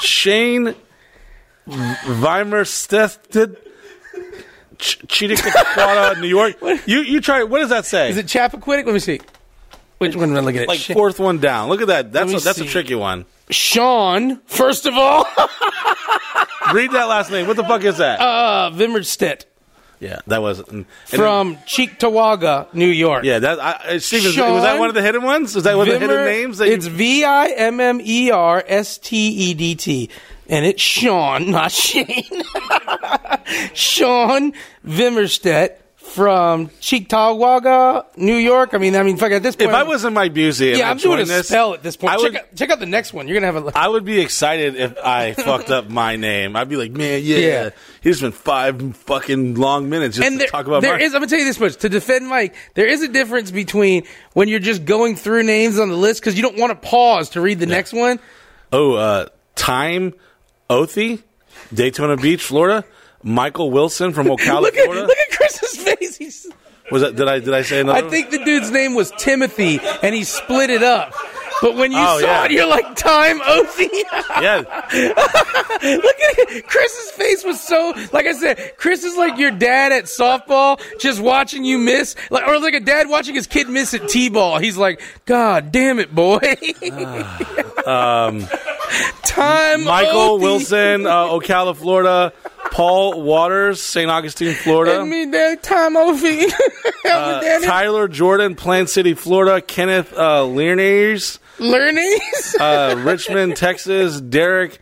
Shane 0.01 0.75
Weimer 1.65 2.65
Stested. 2.65 3.55
Ch- 4.77 4.99
Chittiquahua, 5.07 6.19
New 6.21 6.27
York. 6.27 6.57
You 6.85 6.99
you 6.99 7.21
try. 7.21 7.43
What 7.43 7.59
does 7.59 7.69
that 7.69 7.85
say? 7.85 8.09
Is 8.09 8.17
it 8.17 8.25
Chappaquiddick? 8.27 8.85
Let 8.85 8.93
me 8.93 8.99
see. 8.99 9.21
Which 9.97 10.15
one 10.15 10.29
am 10.31 10.37
I 10.37 10.39
looking 10.41 10.61
at? 10.61 10.67
like 10.67 10.79
fourth 10.79 11.19
one 11.19 11.39
down. 11.39 11.69
Look 11.69 11.81
at 11.81 11.87
that. 11.87 12.11
That's 12.11 12.33
a, 12.33 12.39
that's 12.39 12.59
a 12.59 12.65
tricky 12.65 12.95
one. 12.95 13.25
Sean, 13.49 14.39
first 14.45 14.85
of 14.85 14.93
all. 14.95 15.25
Read 16.73 16.91
that 16.91 17.05
last 17.07 17.31
name. 17.31 17.47
What 17.47 17.55
the 17.55 17.63
fuck 17.63 17.83
is 17.83 17.97
that? 17.97 18.19
uh, 18.19 18.71
Vimmerstedt 18.73 19.45
yeah, 19.99 20.19
that 20.27 20.41
was 20.41 20.59
and- 20.59 20.85
from 21.05 21.55
Cheektowaga, 21.57 22.71
New 22.73 22.87
York. 22.87 23.23
yeah, 23.23 23.39
that 23.39 23.59
I, 23.59 23.71
uh, 23.95 23.99
Steven, 23.99 24.31
Sean 24.31 24.53
was 24.53 24.63
that 24.63 24.77
one 24.79 24.89
of 24.89 24.95
the 24.95 25.01
hidden 25.01 25.23
ones? 25.23 25.55
Was 25.55 25.63
that 25.63 25.75
one 25.75 25.87
of 25.87 25.93
the 25.93 25.99
hidden 25.99 26.15
Vimmer- 26.15 26.25
names? 26.25 26.57
That 26.59 26.67
it's 26.67 26.85
V 26.85 27.23
I 27.23 27.47
M 27.47 27.79
M 27.79 27.99
E 28.03 28.29
R 28.29 28.63
S 28.67 28.99
T 28.99 29.17
E 29.17 29.53
D 29.55 29.73
T, 29.75 30.09
and 30.47 30.65
it's 30.65 30.81
Sean, 30.81 31.49
not 31.49 31.71
Shane. 31.71 32.23
Sean 33.73 34.53
Vimmerstedt 34.85 35.77
from 36.09 36.69
Cheektowaga, 36.81 38.05
New 38.17 38.35
York. 38.35 38.73
I 38.73 38.77
mean, 38.77 38.95
I 38.95 39.03
mean, 39.03 39.17
fuck 39.17 39.31
at 39.31 39.43
this 39.43 39.55
point. 39.55 39.69
if 39.69 39.75
I 39.75 39.83
was 39.83 40.05
in 40.05 40.13
my 40.13 40.29
Busey, 40.29 40.77
yeah, 40.77 40.89
I'm 40.89 40.97
doing 40.97 41.19
a 41.21 41.25
this, 41.25 41.47
spell 41.47 41.73
at 41.73 41.83
this 41.83 41.95
point. 41.97 42.13
I 42.13 42.15
check, 42.17 42.23
would, 42.23 42.35
out, 42.35 42.55
check 42.55 42.69
out 42.69 42.79
the 42.79 42.85
next 42.85 43.13
one. 43.13 43.27
You're 43.27 43.39
gonna 43.39 43.51
have 43.53 43.67
a. 43.67 43.77
I 43.77 43.87
would 43.87 44.05
be 44.05 44.19
excited 44.19 44.75
if 44.75 44.97
I 44.97 45.33
fucked 45.33 45.69
up 45.69 45.89
my 45.89 46.15
name. 46.15 46.55
I'd 46.55 46.69
be 46.69 46.75
like, 46.77 46.91
man, 46.91 47.21
yeah, 47.23 47.37
Yeah. 47.37 47.69
he's 48.01 48.21
been 48.21 48.31
five 48.31 48.95
fucking 48.97 49.55
long 49.55 49.89
minutes 49.89 50.17
just 50.17 50.25
and 50.27 50.35
to 50.35 50.39
there, 50.39 50.47
talk 50.47 50.65
about 50.67 50.81
there 50.81 50.97
my. 50.97 51.01
is- 51.03 51.13
I'm 51.13 51.19
gonna 51.21 51.29
tell 51.29 51.39
you 51.39 51.45
this 51.45 51.59
much 51.59 51.75
to 51.77 51.89
defend 51.89 52.27
Mike. 52.27 52.55
There 52.73 52.87
is 52.87 53.01
a 53.03 53.07
difference 53.07 53.51
between 53.51 54.03
when 54.33 54.47
you're 54.47 54.59
just 54.59 54.85
going 54.85 55.15
through 55.15 55.43
names 55.43 55.77
on 55.79 55.89
the 55.89 55.95
list 55.97 56.21
because 56.21 56.35
you 56.35 56.41
don't 56.41 56.57
want 56.57 56.71
to 56.71 56.87
pause 56.87 57.29
to 57.31 57.41
read 57.41 57.59
the 57.59 57.65
next 57.65 57.93
one. 57.93 58.19
oh, 58.71 58.93
uh, 58.93 59.27
Time 59.55 60.13
Othy, 60.69 61.23
Daytona 61.73 62.15
Beach, 62.17 62.43
Florida. 62.43 62.85
Michael 63.23 63.71
Wilson 63.71 64.13
from 64.13 64.27
Ocala, 64.27 64.61
look 64.61 64.75
at 64.77 64.83
Florida. 64.85 65.07
look 65.07 65.17
at 65.17 65.37
Chris's 65.37 65.77
face. 65.83 66.17
He's, 66.17 66.47
Was 66.91 67.01
that? 67.01 67.15
Did 67.15 67.27
I 67.27 67.39
did 67.39 67.53
I 67.53 67.61
say 67.63 67.81
another? 67.81 68.05
I 68.05 68.09
think 68.09 68.31
the 68.31 68.43
dude's 68.43 68.71
name 68.71 68.93
was 68.95 69.11
Timothy, 69.17 69.79
and 70.03 70.13
he 70.15 70.23
split 70.23 70.69
it 70.69 70.83
up. 70.83 71.13
But 71.59 71.75
when 71.75 71.91
you 71.91 71.97
Oh, 71.99 72.19
saw 72.19 72.25
yeah. 72.27 72.45
it, 72.45 72.51
you're 72.51 72.67
like, 72.67 72.95
time 72.95 73.39
Othy. 73.41 73.89
Yeah, 74.39 74.57
Look 74.57 76.15
at 76.19 76.37
it. 76.37 76.67
Chris's 76.67 77.11
face 77.11 77.43
was 77.43 77.59
so, 77.59 77.93
like 78.13 78.27
I 78.27 78.33
said, 78.33 78.73
Chris 78.77 79.03
is 79.03 79.17
like 79.17 79.39
your 79.39 79.49
dad 79.49 79.91
at 79.91 80.03
softball, 80.03 80.79
just 80.99 81.19
watching 81.19 81.65
you 81.65 81.79
miss, 81.79 82.15
like, 82.29 82.47
or 82.47 82.59
like 82.59 82.75
a 82.75 82.79
dad 82.79 83.09
watching 83.09 83.33
his 83.33 83.47
kid 83.47 83.67
miss 83.69 83.95
at 83.95 84.07
t-ball. 84.07 84.59
He's 84.59 84.77
like, 84.77 85.01
God 85.25 85.71
damn 85.71 85.97
it, 85.97 86.13
boy. 86.13 86.37
um, 87.87 88.45
time 89.23 89.83
Michael. 89.85 90.37
Wilson, 90.39 91.07
uh, 91.07 91.25
Ocala, 91.25 91.75
Florida. 91.75 92.33
Paul 92.71 93.21
Waters, 93.23 93.81
St. 93.81 94.09
Augustine, 94.09 94.53
Florida. 94.53 95.01
And 95.01 95.09
me, 95.09 95.55
time 95.57 95.95
Othy. 95.97 96.45
Uh, 97.09 97.61
Tyler 97.61 98.09
Jordan, 98.09 98.55
Plant 98.55 98.89
City, 98.89 99.13
Florida. 99.13 99.61
Kenneth 99.61 100.11
uh, 100.13 100.43
Learnings. 100.43 101.39
uh, 102.59 103.01
Richmond, 103.05 103.55
Texas. 103.55 104.19
Derek 104.19 104.79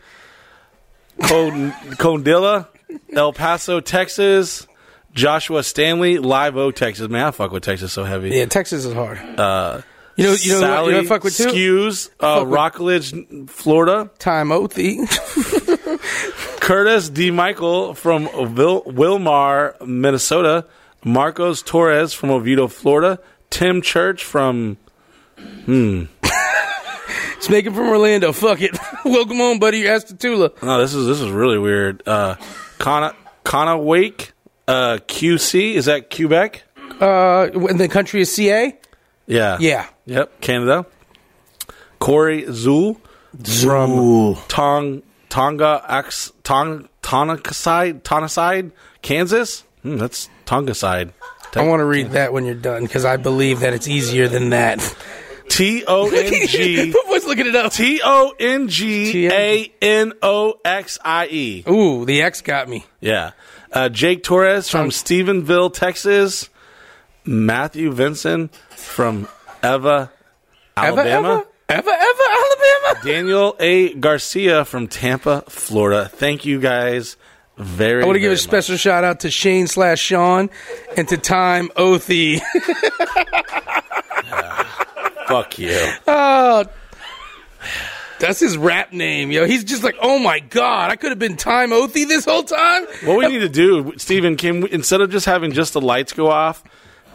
Con- 1.22 1.70
Condilla, 1.96 2.66
El 3.12 3.32
Paso, 3.32 3.78
Texas. 3.80 4.66
Joshua 5.12 5.62
Stanley, 5.62 6.18
Live 6.18 6.56
O, 6.56 6.70
Texas. 6.72 7.08
Man, 7.08 7.24
I 7.26 7.30
fuck 7.30 7.52
with 7.52 7.62
Texas 7.62 7.92
so 7.92 8.02
heavy. 8.04 8.30
yeah, 8.30 8.46
Texas 8.46 8.84
is 8.84 8.92
hard. 8.92 9.18
Uh, 9.18 9.80
You 10.16 10.24
know, 10.24 10.32
you 10.32 10.52
know, 10.52 10.60
what- 10.60 10.66
Sally 10.66 10.94
you 10.96 11.02
know, 11.02 11.08
fuck 11.08 11.24
with 11.24 11.36
too. 11.36 11.46
Skews, 11.48 12.10
uh, 12.20 12.44
Rockledge, 12.44 13.14
Florida. 13.48 14.10
Time 14.18 14.48
Othie. 14.48 14.98
Curtis 16.66 17.08
D. 17.10 17.30
Michael 17.30 17.94
from 17.94 18.24
Vil- 18.56 18.82
Willmar, 18.82 19.80
Minnesota. 19.86 20.64
Marcos 21.04 21.62
Torres 21.62 22.12
from 22.12 22.30
Oviedo, 22.30 22.66
Florida. 22.66 23.20
Tim 23.50 23.80
Church 23.80 24.24
from. 24.24 24.76
Hmm. 25.38 26.06
Snake 27.38 27.66
from 27.66 27.88
Orlando. 27.88 28.32
Fuck 28.32 28.62
it. 28.62 28.76
Welcome 29.04 29.40
on, 29.40 29.60
buddy. 29.60 29.78
You're 29.78 29.96
Astatula. 29.96 30.60
No, 30.60 30.80
this 30.80 30.92
is 30.92 31.06
this 31.06 31.20
is 31.20 31.30
really 31.30 31.56
weird. 31.56 32.02
Uh, 32.04 32.34
Conna 32.78 33.14
Conna 33.44 33.78
Wake, 33.78 34.32
uh, 34.66 34.98
QC. 35.06 35.74
Is 35.74 35.84
that 35.84 36.10
Quebec? 36.10 36.64
Uh, 37.00 37.48
in 37.70 37.76
the 37.76 37.86
country 37.86 38.22
is 38.22 38.34
CA. 38.34 38.76
Yeah. 39.28 39.58
Yeah. 39.60 39.86
Yep. 40.06 40.40
Canada. 40.40 40.84
Corey 42.00 42.42
Zool 42.42 42.96
from 43.44 44.34
Tong 44.48 45.04
Tonga 45.36 45.84
X 45.86 46.32
Tong 46.44 46.88
Tonaside 47.02 48.00
Tonaside, 48.00 48.72
Kansas. 49.02 49.64
Hmm, 49.82 49.98
that's 49.98 50.30
Tonga 50.46 50.72
side. 50.72 51.12
I 51.54 51.62
want 51.66 51.80
to 51.80 51.84
read 51.84 52.12
that 52.12 52.32
when 52.32 52.46
you're 52.46 52.54
done 52.54 52.84
because 52.84 53.04
I 53.04 53.18
believe 53.18 53.60
that 53.60 53.74
it's 53.74 53.86
easier 53.86 54.28
than 54.28 54.48
that. 54.50 54.78
T 55.50 55.84
O 55.86 56.08
N 56.08 56.46
G 56.46 56.90
Boy's 57.06 57.26
looking 57.26 57.46
it 57.46 57.54
up. 57.54 57.70
T 57.70 58.00
O 58.02 58.32
N 58.40 58.68
G 58.68 59.28
A 59.28 59.70
N 59.82 60.14
O 60.22 60.54
X 60.64 60.98
I 61.04 61.26
E. 61.26 61.64
Ooh, 61.68 62.06
the 62.06 62.22
X 62.22 62.40
got 62.40 62.66
me. 62.66 62.86
Yeah. 63.00 63.32
Uh, 63.70 63.90
Jake 63.90 64.22
Torres 64.22 64.70
from 64.70 64.88
Stephenville, 64.88 65.70
Texas. 65.70 66.48
Matthew 67.26 67.92
Vinson 67.92 68.48
from 68.70 69.28
Eva, 69.62 70.10
Alabama. 70.78 71.44
Eva, 71.68 71.78
Eva, 71.78 71.90
Alabama. 71.90 72.05
Daniel 73.04 73.56
A. 73.58 73.94
Garcia 73.94 74.64
from 74.64 74.88
Tampa, 74.88 75.42
Florida. 75.48 76.08
Thank 76.08 76.44
you 76.44 76.60
guys 76.60 77.16
very 77.56 78.02
I 78.02 78.06
want 78.06 78.16
to 78.16 78.20
give 78.20 78.32
a 78.32 78.36
special 78.36 78.76
shout 78.76 79.04
out 79.04 79.20
to 79.20 79.30
Shane 79.30 79.66
slash 79.66 79.98
Sean 80.00 80.50
and 80.96 81.08
to 81.08 81.16
Time 81.16 81.68
Othie. 81.76 82.40
much. 84.30 84.66
Fuck 85.26 85.58
you. 85.58 85.92
oh, 86.06 86.64
that's 88.18 88.40
his 88.40 88.56
rap 88.56 88.92
name, 88.92 89.30
yo. 89.30 89.46
He's 89.46 89.64
just 89.64 89.82
like, 89.82 89.96
oh 90.00 90.18
my 90.18 90.40
god, 90.40 90.90
I 90.90 90.96
could 90.96 91.10
have 91.10 91.18
been 91.18 91.36
Time 91.36 91.70
Othie 91.70 92.06
this 92.06 92.24
whole 92.24 92.44
time. 92.44 92.86
What 93.04 93.18
we 93.18 93.26
need 93.26 93.40
to 93.40 93.48
do, 93.48 93.94
Steven, 93.96 94.36
can 94.36 94.62
we, 94.62 94.70
instead 94.70 95.00
of 95.00 95.10
just 95.10 95.26
having 95.26 95.52
just 95.52 95.72
the 95.72 95.80
lights 95.80 96.12
go 96.12 96.30
off, 96.30 96.62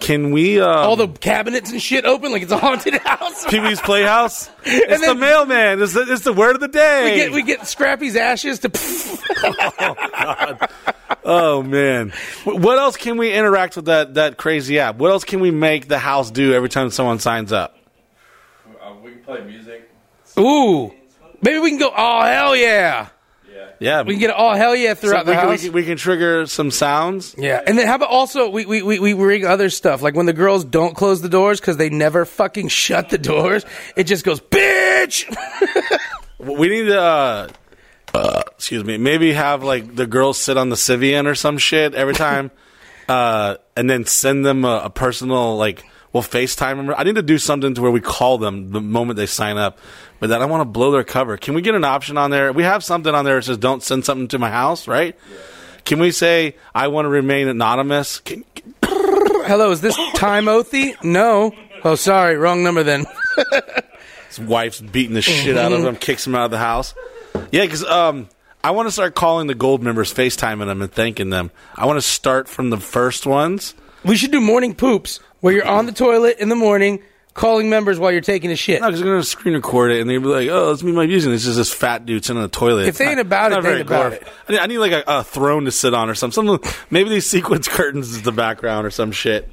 can 0.01 0.31
we 0.31 0.59
um, 0.59 0.67
All 0.69 0.95
the 0.97 1.07
cabinets 1.07 1.71
and 1.71 1.81
shit 1.81 2.03
open 2.05 2.31
like 2.33 2.41
it's 2.41 2.51
a 2.51 2.57
haunted 2.57 2.95
house. 3.05 3.45
Pee 3.45 3.59
Wee's 3.61 3.79
Playhouse? 3.79 4.49
It's 4.65 4.99
the 5.01 5.07
then- 5.07 5.19
mailman. 5.19 5.81
It's 5.81 5.93
the, 5.93 6.01
it's 6.11 6.23
the 6.23 6.33
word 6.33 6.55
of 6.55 6.59
the 6.61 6.67
day. 6.67 7.11
We 7.11 7.15
get 7.17 7.31
we 7.31 7.41
get 7.43 7.67
Scrappy's 7.67 8.15
ashes 8.15 8.59
to. 8.59 8.69
Oh 11.23 11.61
man, 11.61 12.13
what 12.45 12.79
else 12.79 12.97
can 12.97 13.17
we 13.17 13.31
interact 13.31 13.75
with 13.75 13.85
that 13.85 14.15
that 14.15 14.37
crazy 14.37 14.79
app? 14.79 14.95
What 14.95 15.11
else 15.11 15.23
can 15.23 15.39
we 15.39 15.51
make 15.51 15.87
the 15.87 15.99
house 15.99 16.31
do 16.31 16.53
every 16.53 16.67
time 16.69 16.89
someone 16.89 17.19
signs 17.19 17.53
up? 17.53 17.77
Uh, 18.81 18.93
we 19.03 19.11
can 19.11 19.19
play 19.23 19.43
music. 19.43 19.87
Ooh, 20.39 20.91
maybe 21.43 21.59
we 21.59 21.69
can 21.69 21.77
go. 21.79 21.91
Oh 21.95 22.21
hell 22.23 22.55
yeah! 22.55 23.09
Yeah, 23.81 24.03
We 24.03 24.13
can 24.13 24.19
get 24.19 24.33
oh 24.37 24.53
hell 24.53 24.75
yeah 24.75 24.93
throughout 24.93 25.25
So 25.25 25.31
the 25.31 25.31
we, 25.31 25.35
house. 25.37 25.63
can, 25.63 25.71
we 25.73 25.83
can 25.83 25.97
trigger 25.97 26.45
some 26.45 26.69
sounds. 26.69 27.33
Yeah, 27.35 27.63
and 27.65 27.77
then 27.79 27.87
how 27.87 27.95
about 27.95 28.09
also 28.09 28.47
we 28.49 28.63
we, 28.65 28.83
we, 28.83 28.99
we 28.99 29.13
ring 29.13 29.43
other 29.43 29.71
stuff 29.71 30.03
like 30.03 30.13
when 30.15 30.27
the 30.27 30.33
girls 30.33 30.63
don't 30.63 30.95
close 30.95 31.21
the 31.21 31.29
doors 31.29 31.59
because 31.59 31.77
they 31.77 31.89
never 31.89 32.23
fucking 32.25 32.67
shut 32.83 33.09
the 33.09 33.17
doors. 33.17 33.65
It 33.95 34.03
just 34.03 34.23
goes 34.23 34.39
bitch. 34.39 35.25
We 36.39 36.69
need 36.69 36.85
to, 36.85 36.99
uh, 36.99 37.47
uh, 38.15 38.41
excuse 38.55 38.83
me, 38.83 38.97
maybe 38.97 39.31
have 39.33 39.63
like 39.63 39.95
the 39.95 40.07
girls 40.07 40.39
sit 40.39 40.57
on 40.57 40.69
the 40.69 40.75
Sybian 40.75 41.27
or 41.27 41.35
some 41.35 41.59
shit 41.59 41.93
every 41.93 42.15
time, 42.15 42.49
uh, 43.07 43.57
and 43.77 43.87
then 43.87 44.05
send 44.05 44.43
them 44.43 44.65
a, 44.65 44.81
a 44.85 44.89
personal 44.89 45.55
like. 45.57 45.83
We'll 46.13 46.23
FaceTime 46.23 46.75
them. 46.77 46.95
I 46.97 47.03
need 47.03 47.15
to 47.15 47.21
do 47.21 47.37
something 47.37 47.73
to 47.73 47.81
where 47.81 47.91
we 47.91 48.01
call 48.01 48.37
them 48.37 48.71
the 48.71 48.81
moment 48.81 49.15
they 49.15 49.25
sign 49.25 49.57
up, 49.57 49.79
but 50.19 50.27
then 50.27 50.41
I 50.41 50.45
want 50.45 50.61
to 50.61 50.65
blow 50.65 50.91
their 50.91 51.05
cover. 51.05 51.37
Can 51.37 51.53
we 51.53 51.61
get 51.61 51.73
an 51.73 51.85
option 51.85 52.17
on 52.17 52.31
there? 52.31 52.51
We 52.51 52.63
have 52.63 52.83
something 52.83 53.13
on 53.13 53.23
there 53.23 53.35
that 53.35 53.43
says 53.43 53.57
"Don't 53.57 53.81
send 53.81 54.03
something 54.03 54.27
to 54.29 54.39
my 54.39 54.49
house," 54.49 54.87
right? 54.87 55.15
Can 55.85 55.99
we 55.99 56.11
say 56.11 56.55
I 56.75 56.89
want 56.89 57.05
to 57.05 57.09
remain 57.09 57.47
anonymous? 57.47 58.19
Can, 58.19 58.43
Hello, 58.83 59.71
is 59.71 59.81
this 59.81 59.95
Time 60.13 60.45
Othie? 60.45 61.01
No. 61.03 61.53
Oh, 61.83 61.95
sorry, 61.95 62.35
wrong 62.35 62.63
number 62.63 62.83
then. 62.83 63.05
His 64.27 64.39
wife's 64.39 64.81
beating 64.81 65.13
the 65.13 65.21
shit 65.21 65.57
out 65.57 65.71
of 65.71 65.83
him, 65.83 65.95
kicks 65.95 66.27
him 66.27 66.35
out 66.35 66.45
of 66.45 66.51
the 66.51 66.57
house. 66.57 66.93
Yeah, 67.51 67.63
because 67.63 67.83
um, 67.83 68.29
I 68.63 68.71
want 68.71 68.87
to 68.87 68.91
start 68.91 69.15
calling 69.15 69.47
the 69.47 69.55
gold 69.55 69.81
members, 69.81 70.13
FaceTiming 70.13 70.67
them, 70.67 70.81
and 70.81 70.91
thanking 70.91 71.31
them. 71.31 71.51
I 71.75 71.85
want 71.85 71.97
to 71.97 72.01
start 72.01 72.47
from 72.47 72.69
the 72.69 72.77
first 72.77 73.25
ones. 73.25 73.73
We 74.05 74.15
should 74.15 74.31
do 74.31 74.39
morning 74.39 74.73
poops 74.73 75.19
where 75.41 75.53
you're 75.53 75.67
on 75.67 75.85
the 75.85 75.91
toilet 75.91 76.37
in 76.39 76.49
the 76.49 76.55
morning 76.55 77.01
calling 77.33 77.69
members 77.69 77.97
while 77.99 78.11
you're 78.11 78.19
taking 78.21 78.51
a 78.51 78.55
shit. 78.55 78.81
No, 78.81 78.87
because 78.87 78.99
they're 78.99 79.09
going 79.09 79.21
to 79.21 79.25
screen 79.27 79.53
record 79.55 79.91
it, 79.91 80.01
and 80.01 80.09
they'll 80.09 80.19
be 80.21 80.27
like, 80.27 80.49
"Oh, 80.49 80.69
let's 80.69 80.83
me, 80.83 80.91
my 80.91 81.05
music." 81.07 81.31
It's 81.31 81.43
just 81.45 81.57
this 81.57 81.73
fat 81.73 82.05
dude 82.05 82.23
sitting 82.25 82.37
on 82.37 82.43
the 82.43 82.49
toilet. 82.49 82.87
If 82.87 82.97
they 82.97 83.05
It's 83.05 83.11
ain't 83.11 83.19
about 83.19 83.51
it, 83.53 83.61
they 83.63 83.71
ain't 83.73 83.81
about 83.81 84.13
glorif- 84.13 84.27
I 84.47 84.51
need, 84.53 84.59
I 84.59 84.65
need 84.67 84.77
like 84.79 84.91
a, 84.93 85.03
a 85.07 85.23
throne 85.23 85.65
to 85.65 85.71
sit 85.71 85.93
on 85.93 86.09
or 86.09 86.15
something. 86.15 86.45
something. 86.47 86.71
Maybe 86.89 87.09
these 87.09 87.29
sequence 87.29 87.67
curtains 87.69 88.09
is 88.11 88.21
the 88.21 88.31
background 88.31 88.85
or 88.87 88.89
some 88.89 89.11
shit. 89.11 89.49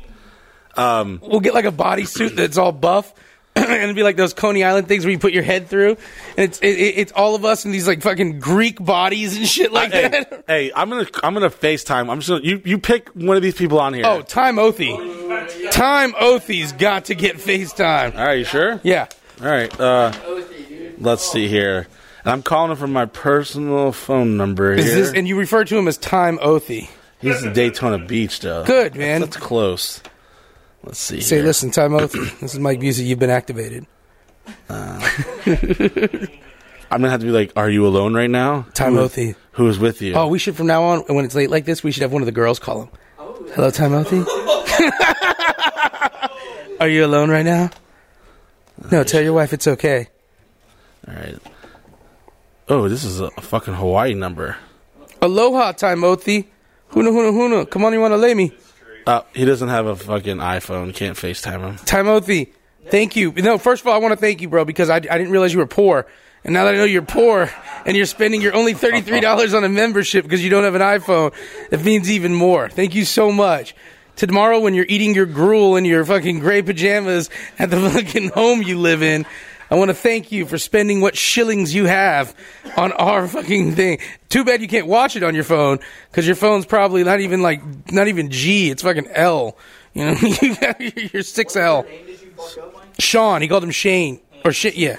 Um, 0.76 1.20
We'll 1.22 1.40
get 1.40 1.54
like 1.54 1.64
a 1.64 1.72
bodysuit 1.72 2.36
that's 2.36 2.56
all 2.58 2.72
buff. 2.72 3.12
and 3.70 3.82
it'd 3.82 3.96
be 3.96 4.02
like 4.02 4.16
those 4.16 4.32
Coney 4.34 4.64
Island 4.64 4.88
things 4.88 5.04
where 5.04 5.12
you 5.12 5.18
put 5.18 5.32
your 5.32 5.42
head 5.42 5.68
through, 5.68 5.90
and 6.36 6.38
it's 6.38 6.58
it, 6.60 6.68
it- 6.78 6.98
it's 6.98 7.12
all 7.12 7.34
of 7.34 7.44
us 7.44 7.64
in 7.64 7.72
these 7.72 7.86
like 7.88 8.02
fucking 8.02 8.40
Greek 8.40 8.82
bodies 8.84 9.36
and 9.36 9.46
shit 9.46 9.72
like 9.72 9.92
hey, 9.92 10.08
that. 10.08 10.44
hey, 10.46 10.72
I'm 10.74 10.88
gonna 10.90 11.06
I'm 11.22 11.34
gonna 11.34 11.50
FaceTime. 11.50 12.10
I'm 12.10 12.18
just 12.20 12.28
gonna, 12.28 12.42
you 12.44 12.62
you 12.64 12.78
pick 12.78 13.08
one 13.10 13.36
of 13.36 13.42
these 13.42 13.54
people 13.56 13.80
on 13.80 13.94
here. 13.94 14.04
Oh, 14.06 14.22
Time 14.22 14.56
Othie, 14.56 15.70
Time 15.70 16.14
Othie's 16.18 16.72
got 16.72 17.06
to 17.06 17.14
get 17.14 17.36
FaceTime. 17.36 18.16
All 18.18 18.24
right, 18.26 18.38
you 18.38 18.44
sure? 18.44 18.80
Yeah. 18.82 19.06
All 19.40 19.46
right. 19.48 19.80
Uh, 19.80 20.12
let's 20.98 21.30
see 21.30 21.48
here. 21.48 21.86
And 22.24 22.32
I'm 22.32 22.42
calling 22.42 22.70
him 22.72 22.76
from 22.76 22.92
my 22.92 23.06
personal 23.06 23.92
phone 23.92 24.36
number 24.36 24.72
Is 24.74 24.84
here. 24.86 24.94
this, 24.96 25.12
and 25.14 25.28
you 25.28 25.38
refer 25.38 25.64
to 25.64 25.78
him 25.78 25.86
as 25.88 25.96
Time 25.96 26.38
Othie. 26.38 26.88
He's 27.20 27.42
in 27.42 27.52
Daytona 27.52 27.98
Beach, 28.04 28.40
though. 28.40 28.64
Good, 28.64 28.94
man. 28.96 29.20
That's, 29.20 29.34
that's 29.36 29.46
close. 29.46 30.00
Let's 30.88 31.00
see. 31.00 31.20
Say, 31.20 31.36
here. 31.36 31.44
listen, 31.44 31.70
Time 31.70 31.90
Othie. 31.92 32.38
This 32.40 32.54
is 32.54 32.60
Mike 32.60 32.80
Busey. 32.80 33.04
You've 33.04 33.18
been 33.18 33.28
activated. 33.28 33.86
Uh, 34.70 35.06
I'm 36.90 37.02
gonna 37.02 37.10
have 37.10 37.20
to 37.20 37.26
be 37.26 37.30
like, 37.30 37.52
"Are 37.56 37.68
you 37.68 37.86
alone 37.86 38.14
right 38.14 38.30
now?" 38.30 38.64
Time 38.72 38.94
Who- 38.94 39.00
Othie. 39.00 39.34
Who 39.52 39.68
is 39.68 39.78
with 39.78 40.00
you? 40.00 40.14
Oh, 40.14 40.28
we 40.28 40.38
should 40.38 40.56
from 40.56 40.66
now 40.66 40.82
on, 40.84 41.00
when 41.08 41.26
it's 41.26 41.34
late 41.34 41.50
like 41.50 41.66
this, 41.66 41.82
we 41.84 41.92
should 41.92 42.00
have 42.00 42.10
one 42.12 42.22
of 42.22 42.26
the 42.26 42.32
girls 42.32 42.58
call 42.58 42.84
him. 42.84 42.88
Hello, 43.54 43.70
Time 43.70 43.90
Othie. 43.90 44.24
Are 46.80 46.88
you 46.88 47.04
alone 47.04 47.28
right 47.28 47.44
now? 47.44 47.64
Uh, 48.82 48.88
no, 48.90 49.04
tell 49.04 49.20
your 49.20 49.34
wife 49.34 49.52
it's 49.52 49.66
okay. 49.66 50.08
All 51.06 51.12
right. 51.14 51.36
Oh, 52.70 52.88
this 52.88 53.04
is 53.04 53.20
a 53.20 53.30
fucking 53.32 53.74
Hawaii 53.74 54.14
number. 54.14 54.56
Aloha, 55.20 55.72
Time 55.72 56.00
Othie. 56.00 56.46
Huna, 56.92 57.10
huna, 57.10 57.32
huna. 57.32 57.68
Come 57.68 57.84
on, 57.84 57.92
you 57.92 58.00
want 58.00 58.12
to 58.12 58.16
lay 58.16 58.32
me? 58.32 58.52
Uh, 59.08 59.22
he 59.34 59.46
doesn't 59.46 59.70
have 59.70 59.86
a 59.86 59.96
fucking 59.96 60.36
iPhone. 60.36 60.94
Can't 60.94 61.16
FaceTime 61.16 61.60
him. 61.60 61.76
Timothy, 61.86 62.52
thank 62.88 63.16
you. 63.16 63.32
No, 63.32 63.56
first 63.56 63.80
of 63.80 63.86
all, 63.86 63.94
I 63.94 63.96
want 63.96 64.12
to 64.12 64.20
thank 64.20 64.42
you, 64.42 64.50
bro, 64.50 64.66
because 64.66 64.90
I, 64.90 64.96
I 64.96 64.98
didn't 64.98 65.30
realize 65.30 65.50
you 65.50 65.60
were 65.60 65.66
poor. 65.66 66.06
And 66.44 66.52
now 66.52 66.66
that 66.66 66.74
I 66.74 66.76
know 66.76 66.84
you're 66.84 67.00
poor 67.00 67.50
and 67.86 67.96
you're 67.96 68.04
spending 68.04 68.42
your 68.42 68.54
only 68.54 68.74
$33 68.74 69.56
on 69.56 69.64
a 69.64 69.68
membership 69.70 70.24
because 70.24 70.44
you 70.44 70.50
don't 70.50 70.64
have 70.64 70.74
an 70.74 70.82
iPhone, 70.82 71.32
it 71.70 71.82
means 71.82 72.10
even 72.10 72.34
more. 72.34 72.68
Thank 72.68 72.94
you 72.94 73.06
so 73.06 73.32
much. 73.32 73.74
Tomorrow, 74.16 74.60
when 74.60 74.74
you're 74.74 74.86
eating 74.86 75.14
your 75.14 75.24
gruel 75.24 75.76
in 75.76 75.86
your 75.86 76.04
fucking 76.04 76.40
gray 76.40 76.60
pajamas 76.60 77.30
at 77.58 77.70
the 77.70 77.80
fucking 77.90 78.28
home 78.28 78.60
you 78.62 78.78
live 78.78 79.02
in, 79.02 79.24
I 79.70 79.74
want 79.76 79.90
to 79.90 79.94
thank 79.94 80.32
you 80.32 80.46
for 80.46 80.58
spending 80.58 81.00
what 81.00 81.16
shillings 81.16 81.74
you 81.74 81.84
have 81.84 82.34
on 82.76 82.92
our 82.92 83.28
fucking 83.28 83.74
thing. 83.74 83.98
Too 84.28 84.44
bad 84.44 84.62
you 84.62 84.68
can't 84.68 84.86
watch 84.86 85.16
it 85.16 85.22
on 85.22 85.34
your 85.34 85.44
phone 85.44 85.78
because 86.10 86.26
your 86.26 86.36
phone's 86.36 86.66
probably 86.66 87.04
not 87.04 87.20
even 87.20 87.42
like, 87.42 87.92
not 87.92 88.08
even 88.08 88.30
G. 88.30 88.70
It's 88.70 88.82
fucking 88.82 89.08
L. 89.08 89.56
You 89.94 90.06
know, 90.06 90.12
you 90.20 90.56
got 90.56 90.80
your 90.80 91.22
6L. 91.22 91.86
Sean, 92.98 93.42
he 93.42 93.48
called 93.48 93.64
him 93.64 93.70
Shane. 93.70 94.20
Or 94.44 94.52
shit, 94.52 94.76
yeah. 94.76 94.96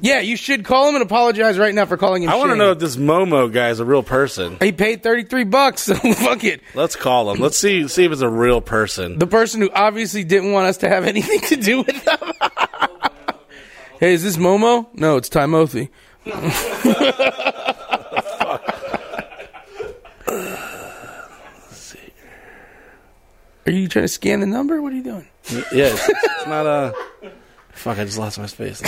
Yeah, 0.00 0.20
you 0.20 0.36
should 0.36 0.64
call 0.64 0.88
him 0.88 0.94
and 0.96 1.02
apologize 1.02 1.58
right 1.58 1.74
now 1.74 1.86
for 1.86 1.96
calling 1.96 2.22
him 2.22 2.28
I 2.28 2.36
want 2.36 2.50
to 2.50 2.56
know 2.56 2.72
if 2.72 2.78
this 2.78 2.96
Momo 2.96 3.50
guy 3.52 3.70
is 3.70 3.80
a 3.80 3.84
real 3.84 4.02
person. 4.02 4.56
He 4.60 4.72
paid 4.72 5.02
33 5.02 5.44
bucks, 5.44 5.82
so 5.84 5.94
fuck 5.94 6.44
it. 6.44 6.60
Let's 6.74 6.96
call 6.96 7.30
him. 7.30 7.40
Let's 7.40 7.56
see 7.56 7.88
see 7.88 8.04
if 8.04 8.12
it's 8.12 8.20
a 8.20 8.28
real 8.28 8.60
person. 8.60 9.18
The 9.18 9.26
person 9.26 9.60
who 9.60 9.70
obviously 9.72 10.24
didn't 10.24 10.52
want 10.52 10.66
us 10.66 10.78
to 10.78 10.88
have 10.88 11.04
anything 11.04 11.40
to 11.48 11.56
do 11.56 11.78
with 11.78 12.04
them. 12.04 12.18
hey, 14.00 14.14
is 14.14 14.22
this 14.22 14.36
Momo? 14.36 14.86
No, 14.94 15.16
it's 15.16 15.28
Timothy. 15.28 15.90
Fuck. 16.24 16.42
Are 23.66 23.72
you 23.72 23.88
trying 23.88 24.04
to 24.04 24.08
scan 24.08 24.40
the 24.40 24.46
number? 24.46 24.80
What 24.80 24.92
are 24.92 24.96
you 24.96 25.02
doing? 25.02 25.26
Yeah, 25.50 25.92
it's, 25.92 26.08
it's 26.08 26.46
not 26.46 26.66
a. 26.66 26.94
Fuck, 27.72 27.98
I 27.98 28.04
just 28.04 28.18
lost 28.18 28.38
my 28.38 28.46
space. 28.46 28.80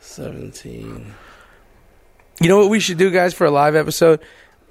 Seventeen. 0.00 1.14
You 2.40 2.48
know 2.48 2.58
what 2.58 2.70
we 2.70 2.80
should 2.80 2.98
do, 2.98 3.10
guys, 3.10 3.34
for 3.34 3.44
a 3.44 3.50
live 3.50 3.76
episode? 3.76 4.20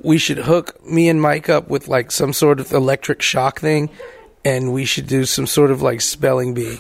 We 0.02 0.18
should 0.18 0.40
hook 0.40 0.84
me 0.86 1.08
and 1.08 1.22
Mike 1.22 1.50
up 1.50 1.70
with 1.70 1.88
like 1.88 2.12
some 2.12 2.34
sort 2.34 2.60
of 2.60 2.72
electric 2.72 3.22
shock 3.22 3.60
thing, 3.60 3.90
and 4.44 4.74
we 4.74 4.86
should 4.86 5.08
do 5.08 5.26
some 5.26 5.48
sort 5.48 5.72
of 5.72 5.82
like 5.82 6.02
spelling 6.02 6.54
bee. 6.54 6.80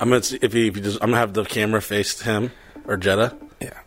I'm 0.00 0.08
gonna 0.10 0.22
see 0.22 0.38
if 0.42 0.52
he, 0.52 0.68
if 0.68 0.74
he 0.74 0.80
just. 0.80 1.02
I'm 1.02 1.10
gonna 1.10 1.18
have 1.18 1.32
the 1.32 1.44
camera 1.44 1.80
face 1.80 2.20
him 2.20 2.52
or 2.86 2.96
Jetta. 2.96 3.36
Yeah. 3.60 3.78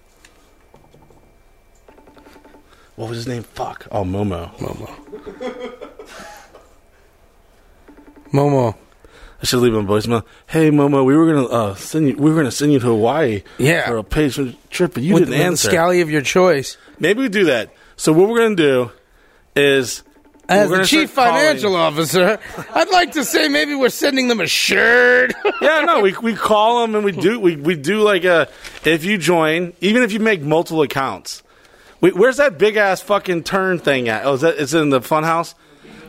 What 2.95 3.09
was 3.09 3.17
his 3.17 3.27
name? 3.27 3.43
Fuck. 3.43 3.87
Oh, 3.91 4.03
Momo. 4.03 4.53
Momo. 4.57 4.89
Momo. 8.33 8.75
I 9.41 9.45
should 9.45 9.59
leave 9.59 9.73
him 9.73 9.89
a 9.89 9.91
voicemail. 9.91 10.25
Hey, 10.47 10.69
Momo, 10.69 11.05
we 11.05 11.15
were 11.15 11.25
gonna 11.33 11.47
uh, 11.47 11.75
send 11.75 12.09
you. 12.09 12.15
We 12.17 12.29
were 12.29 12.35
gonna 12.35 12.51
send 12.51 12.73
you 12.73 12.79
to 12.79 12.87
Hawaii. 12.87 13.43
Yeah. 13.57 13.87
For 13.87 13.97
a 13.97 14.03
paid 14.03 14.33
trip, 14.69 14.93
but 14.95 15.03
you 15.03 15.13
with, 15.13 15.23
didn't 15.23 15.39
with 15.39 15.47
answer. 15.47 15.67
the 15.67 15.71
scally 15.71 16.01
of 16.01 16.09
your 16.09 16.21
choice. 16.21 16.77
Maybe 16.99 17.21
we 17.21 17.29
do 17.29 17.45
that. 17.45 17.73
So 17.95 18.11
what 18.11 18.27
we're 18.27 18.39
gonna 18.39 18.55
do 18.55 18.91
is 19.55 20.03
As 20.49 20.69
the 20.69 20.83
chief 20.83 21.11
financial 21.11 21.75
officer, 21.75 22.39
I'd 22.73 22.89
like 22.89 23.11
to 23.13 23.23
say 23.23 23.47
maybe 23.47 23.75
we're 23.75 23.89
sending 23.89 24.27
them 24.27 24.41
a 24.41 24.47
shirt. 24.47 25.31
yeah, 25.61 25.81
no, 25.81 26.01
we 26.01 26.15
we 26.21 26.33
call 26.35 26.81
them 26.81 26.95
and 26.95 27.05
we 27.05 27.11
do 27.11 27.39
we 27.39 27.55
we 27.55 27.75
do 27.75 28.01
like 28.01 28.23
a 28.23 28.49
if 28.83 29.05
you 29.05 29.17
join, 29.17 29.73
even 29.79 30.03
if 30.03 30.11
you 30.11 30.19
make 30.19 30.41
multiple 30.41 30.81
accounts. 30.81 31.43
We, 32.01 32.11
where's 32.11 32.37
that 32.37 32.57
big 32.57 32.77
ass 32.77 33.01
fucking 33.01 33.43
turn 33.43 33.79
thing 33.79 34.09
at? 34.09 34.25
Oh, 34.25 34.33
is 34.33 34.41
that 34.41 34.57
it's 34.57 34.73
in 34.73 34.89
the 34.89 35.01
fun 35.01 35.23
house? 35.23 35.53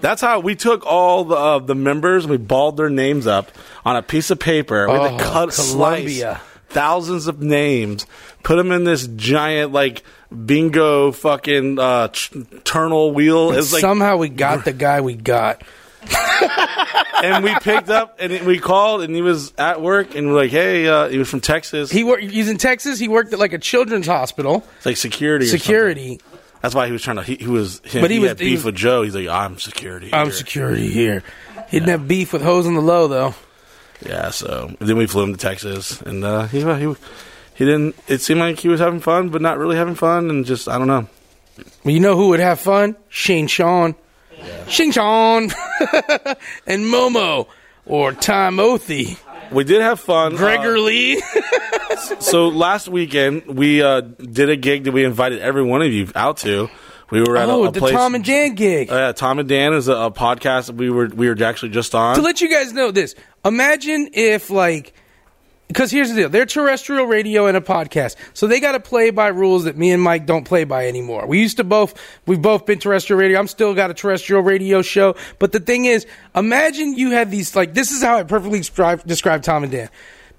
That's 0.01 0.23
how 0.23 0.41
we 0.41 0.55
took 0.55 0.87
all 0.87 1.25
the 1.25 1.35
uh, 1.37 1.59
the 1.59 1.75
members 1.75 2.25
and 2.25 2.31
we 2.31 2.39
balled 2.39 2.77
their 2.79 2.89
names 2.91 3.27
up 3.27 3.51
on 3.85 3.97
a 3.97 4.03
piece 4.03 4.31
of 4.31 4.39
paper. 4.39 4.87
We 4.87 4.95
had 4.95 5.09
to 5.09 5.15
Oh, 5.17 5.19
cut 5.19 5.51
Columbia. 5.53 6.37
slice 6.37 6.41
thousands 6.71 7.27
of 7.27 7.43
names, 7.43 8.07
put 8.43 8.57
them 8.57 8.73
in 8.73 8.85
this 8.85 9.07
giant 9.07 9.73
like 9.73 10.03
bingo 10.45 11.13
fucking 11.13 11.79
uh, 11.79 12.09
ch- 12.09 12.33
turnal 12.65 13.13
wheel. 13.13 13.53
It's 13.53 13.73
like 13.73 13.81
Somehow 13.81 14.17
we 14.17 14.29
got 14.29 14.65
the 14.65 14.73
guy 14.73 15.01
we 15.01 15.15
got. 15.15 15.63
and 17.23 17.45
we 17.45 17.55
picked 17.57 17.91
up 17.91 18.17
and 18.19 18.47
we 18.47 18.59
called 18.59 19.03
and 19.03 19.15
he 19.15 19.23
was 19.23 19.53
at 19.59 19.81
work 19.83 20.15
and 20.15 20.29
we're 20.29 20.37
like, 20.37 20.51
hey, 20.51 20.87
uh, 20.89 21.09
he 21.09 21.19
was 21.19 21.29
from 21.29 21.41
Texas. 21.41 21.91
He 21.91 22.05
worked. 22.05 22.23
He's 22.23 22.49
in 22.49 22.57
Texas. 22.59 22.99
He 22.99 23.09
worked 23.09 23.33
at 23.33 23.39
like 23.39 23.53
a 23.53 23.59
children's 23.59 24.07
hospital. 24.07 24.65
It's 24.79 24.87
like 24.87 24.97
security. 24.97 25.47
Security. 25.47 26.21
That's 26.63 26.75
why 26.75 26.87
he 26.87 26.93
was 26.93 27.03
trying 27.03 27.17
to. 27.17 27.23
He, 27.23 27.37
he 27.37 27.47
was. 27.47 27.81
Him, 27.85 28.03
But 28.03 28.11
he 28.11 28.17
he, 28.17 28.21
was- 28.21 28.29
had 28.31 28.39
beef 28.39 28.59
was- 28.59 28.65
with 28.67 28.75
Joe. 28.77 29.03
He's 29.03 29.15
like, 29.15 29.29
I'm 29.29 29.59
security. 29.59 30.11
I'm 30.13 30.27
here." 30.27 30.33
security 30.35 30.89
here. 30.91 31.23
He 31.71 31.79
didn't 31.79 31.89
have 31.91 32.09
beef 32.09 32.33
with 32.33 32.43
hoes 32.43 32.67
on 32.67 32.75
the 32.75 32.81
low 32.83 33.09
though. 33.09 33.35
Yeah. 34.05 34.31
So 34.31 34.75
then 34.79 34.97
we 34.97 35.07
flew 35.07 35.25
him 35.25 35.33
to 35.35 35.39
Texas, 35.39 36.01
and 36.03 36.25
uh, 36.25 36.47
he 36.47 36.61
he 36.61 36.95
he 37.61 37.67
didn't. 37.67 37.95
It 38.09 38.23
seemed 38.23 38.41
like 38.41 38.59
he 38.59 38.69
was 38.69 38.81
having 38.81 39.01
fun, 39.01 39.29
but 39.29 39.43
not 39.43 39.59
really 39.59 39.77
having 39.77 39.95
fun, 39.95 40.31
and 40.31 40.47
just 40.47 40.67
I 40.67 40.79
don't 40.79 40.87
know. 40.87 41.07
Well, 41.85 41.93
you 41.93 42.01
know 42.01 42.17
who 42.17 42.29
would 42.29 42.41
have 42.41 42.59
fun? 42.59 42.97
Shane 43.11 43.49
Sean. 43.49 43.95
Shane 44.67 44.93
Sean. 44.93 45.43
and 46.67 46.87
Momo. 46.87 47.49
Or 47.85 48.13
Tom 48.13 48.57
Timothy. 48.57 49.19
We 49.53 49.65
did 49.65 49.83
have 49.83 50.01
fun. 50.01 50.37
Gregor 50.37 50.79
Uh, 50.79 50.81
Lee. 50.81 51.23
so 52.21 52.49
last 52.49 52.89
weekend 52.89 53.45
we 53.47 53.83
uh, 53.83 54.01
did 54.01 54.49
a 54.49 54.57
gig 54.57 54.85
that 54.85 54.93
we 54.93 55.05
invited 55.05 55.41
every 55.41 55.63
one 55.63 55.83
of 55.83 55.93
you 55.93 56.09
out 56.15 56.39
to. 56.39 56.71
We 57.11 57.21
were 57.21 57.37
at 57.37 57.51
oh, 57.51 57.65
a, 57.65 57.69
a 57.69 57.73
the 57.73 57.81
place. 57.81 57.93
Tom 57.93 58.15
and 58.15 58.25
Dan 58.25 58.55
gig. 58.55 58.91
Uh, 58.91 58.95
yeah, 58.95 59.13
Tom 59.13 59.39
and 59.39 59.47
Dan 59.47 59.75
is 59.75 59.87
a, 59.89 59.93
a 59.93 60.11
podcast 60.11 60.69
that 60.69 60.77
we 60.77 60.89
were 60.89 61.09
we 61.09 61.29
were 61.29 61.37
actually 61.45 61.73
just 61.73 61.95
on. 61.95 62.15
to 62.15 62.23
let 62.23 62.41
you 62.41 62.49
guys 62.49 62.73
know 62.73 62.91
this, 62.91 63.15
imagine 63.45 64.09
if 64.15 64.49
like 64.49 64.95
because 65.71 65.93
here's 65.93 66.09
the 66.09 66.17
deal. 66.17 66.29
They're 66.29 66.47
terrestrial 66.47 67.05
radio 67.05 67.47
and 67.47 67.57
a 67.57 67.61
podcast. 67.61 68.17
So 68.35 68.49
they 68.49 68.59
got 68.59 68.73
to 68.73 68.81
play 68.81 69.11
by 69.11 69.29
rules 69.29 69.65
that 69.65 69.77
me 69.77 69.93
and 69.93 70.03
mike 70.03 70.27
don't 70.27 70.43
play 70.43 70.65
by 70.65 70.89
anymore. 70.89 71.29
We 71.29 71.39
used 71.39 71.59
to 71.59 71.65
both 71.65 71.95
we've 72.27 72.43
both 72.43 72.67
been 72.67 72.81
terrestrial 72.81 73.21
radio. 73.21 73.39
I'm 73.39 73.47
still 73.47 73.73
got 73.73 73.89
a 73.89 73.95
terrestrial 73.95 74.43
radio 74.43 74.83
show. 74.83 75.15
But 75.39 75.53
the 75.53 75.61
thing 75.61 75.85
is 75.85 76.09
imagine 76.35 76.95
you 76.95 77.13
had 77.13 77.31
these 77.31 77.55
like 77.55 77.73
this 77.73 77.93
is 77.93 78.03
how 78.03 78.19
i 78.19 78.25
perfectly 78.25 78.59
describe, 78.59 79.05
describe 79.05 79.45
tom 79.45 79.63
and 79.63 79.71
dan. 79.71 79.91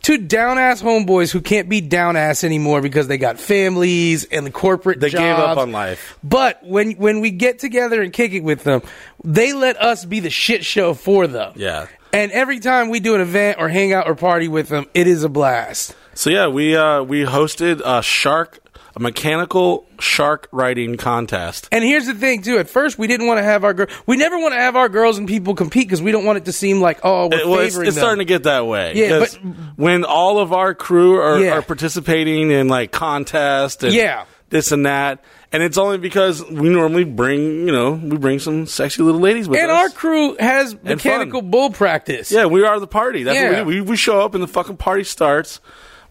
Two 0.01 0.17
down 0.17 0.57
ass 0.57 0.81
homeboys 0.81 1.31
who 1.31 1.39
can't 1.39 1.69
be 1.69 1.79
down 1.79 2.17
ass 2.17 2.43
anymore 2.43 2.81
because 2.81 3.07
they 3.07 3.17
got 3.17 3.39
families 3.39 4.25
and 4.25 4.45
the 4.45 4.51
corporate 4.51 4.99
they 4.99 5.11
gave 5.11 5.21
up 5.37 5.57
on 5.57 5.71
life. 5.71 6.19
But 6.21 6.61
when 6.61 6.91
when 6.93 7.21
we 7.21 7.31
get 7.31 7.59
together 7.59 8.01
and 8.01 8.11
kick 8.11 8.33
it 8.33 8.43
with 8.43 8.65
them, 8.65 8.81
they 9.23 9.53
let 9.53 9.81
us 9.81 10.03
be 10.03 10.19
the 10.19 10.29
shit 10.29 10.65
show 10.65 10.93
for 10.93 11.25
them. 11.25 11.53
Yeah. 11.55 11.87
And 12.13 12.31
every 12.31 12.59
time 12.59 12.89
we 12.89 12.99
do 12.99 13.15
an 13.15 13.21
event 13.21 13.57
or 13.59 13.69
hang 13.69 13.93
out 13.93 14.07
or 14.07 14.15
party 14.15 14.47
with 14.47 14.69
them, 14.69 14.85
it 14.93 15.07
is 15.07 15.23
a 15.23 15.29
blast. 15.29 15.95
So 16.13 16.29
yeah, 16.29 16.47
we 16.47 16.75
uh, 16.75 17.03
we 17.03 17.23
hosted 17.23 17.81
a 17.85 18.01
shark, 18.03 18.59
a 18.95 18.99
mechanical 18.99 19.87
shark 19.99 20.49
riding 20.51 20.97
contest. 20.97 21.69
And 21.71 21.83
here's 21.85 22.05
the 22.07 22.13
thing 22.13 22.41
too. 22.41 22.57
At 22.57 22.69
first, 22.69 22.97
we 22.99 23.07
didn't 23.07 23.27
want 23.27 23.37
to 23.37 23.43
have 23.43 23.63
our 23.63 23.73
girl. 23.73 23.87
We 24.07 24.17
never 24.17 24.37
want 24.37 24.53
to 24.53 24.59
have 24.59 24.75
our 24.75 24.89
girls 24.89 25.17
and 25.17 25.25
people 25.27 25.55
compete 25.55 25.87
because 25.87 26.01
we 26.01 26.11
don't 26.11 26.25
want 26.25 26.37
it 26.37 26.45
to 26.45 26.51
seem 26.51 26.81
like 26.81 26.99
oh 27.03 27.29
we're 27.29 27.39
It- 27.39 27.47
well, 27.47 27.59
it's, 27.59 27.73
favoring 27.75 27.87
it's 27.87 27.97
starting 27.97 28.19
to 28.19 28.25
get 28.25 28.43
that 28.43 28.67
way. 28.67 28.93
Yeah, 28.95 29.19
but- 29.19 29.39
when 29.77 30.03
all 30.03 30.39
of 30.39 30.51
our 30.51 30.73
crew 30.73 31.15
are, 31.15 31.39
Yeah. 31.39 31.53
are 31.53 31.61
participating 31.61 32.51
in 32.51 32.67
like 32.67 32.91
contests 32.91 33.83
and 33.83 33.93
Yeah. 33.93 34.25
this 34.49 34.73
and 34.73 34.85
that, 34.85 35.23
and 35.53 35.61
it's 35.63 35.77
only 35.77 35.97
because 35.97 36.43
we 36.49 36.69
normally 36.69 37.03
bring 37.03 37.67
you 37.67 37.71
know 37.71 37.91
we 37.91 38.17
bring 38.17 38.39
some 38.39 38.65
sexy 38.65 39.03
little 39.03 39.19
ladies 39.21 39.47
with 39.49 39.59
and 39.59 39.69
us. 39.71 39.77
And 39.77 39.91
our 39.91 39.97
crew 39.97 40.35
has 40.39 40.75
mechanical 40.83 41.41
bull 41.41 41.69
practice. 41.71 42.31
Yeah, 42.31 42.45
we 42.45 42.63
are 42.63 42.79
the 42.79 42.87
party. 42.87 43.23
That's 43.23 43.35
Yeah. 43.35 43.57
what 43.59 43.65
we, 43.67 43.75
do. 43.75 43.83
we 43.83 43.89
we 43.91 43.97
show 43.97 44.21
up 44.21 44.33
and 44.33 44.43
the 44.43 44.47
fucking 44.47 44.77
party 44.77 45.03
starts. 45.03 45.59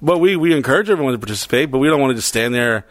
But 0.03 0.19
we 0.19 0.37
we 0.37 0.55
encourage 0.55 0.89
everyone 0.91 1.13
to 1.13 1.19
participate. 1.19 1.71
But 1.71 1.79
we 1.79 1.89
don't 1.89 2.01
want 2.01 2.11
to 2.13 2.15
just 2.17 2.29
stand 2.29 2.55
there. 2.55 2.87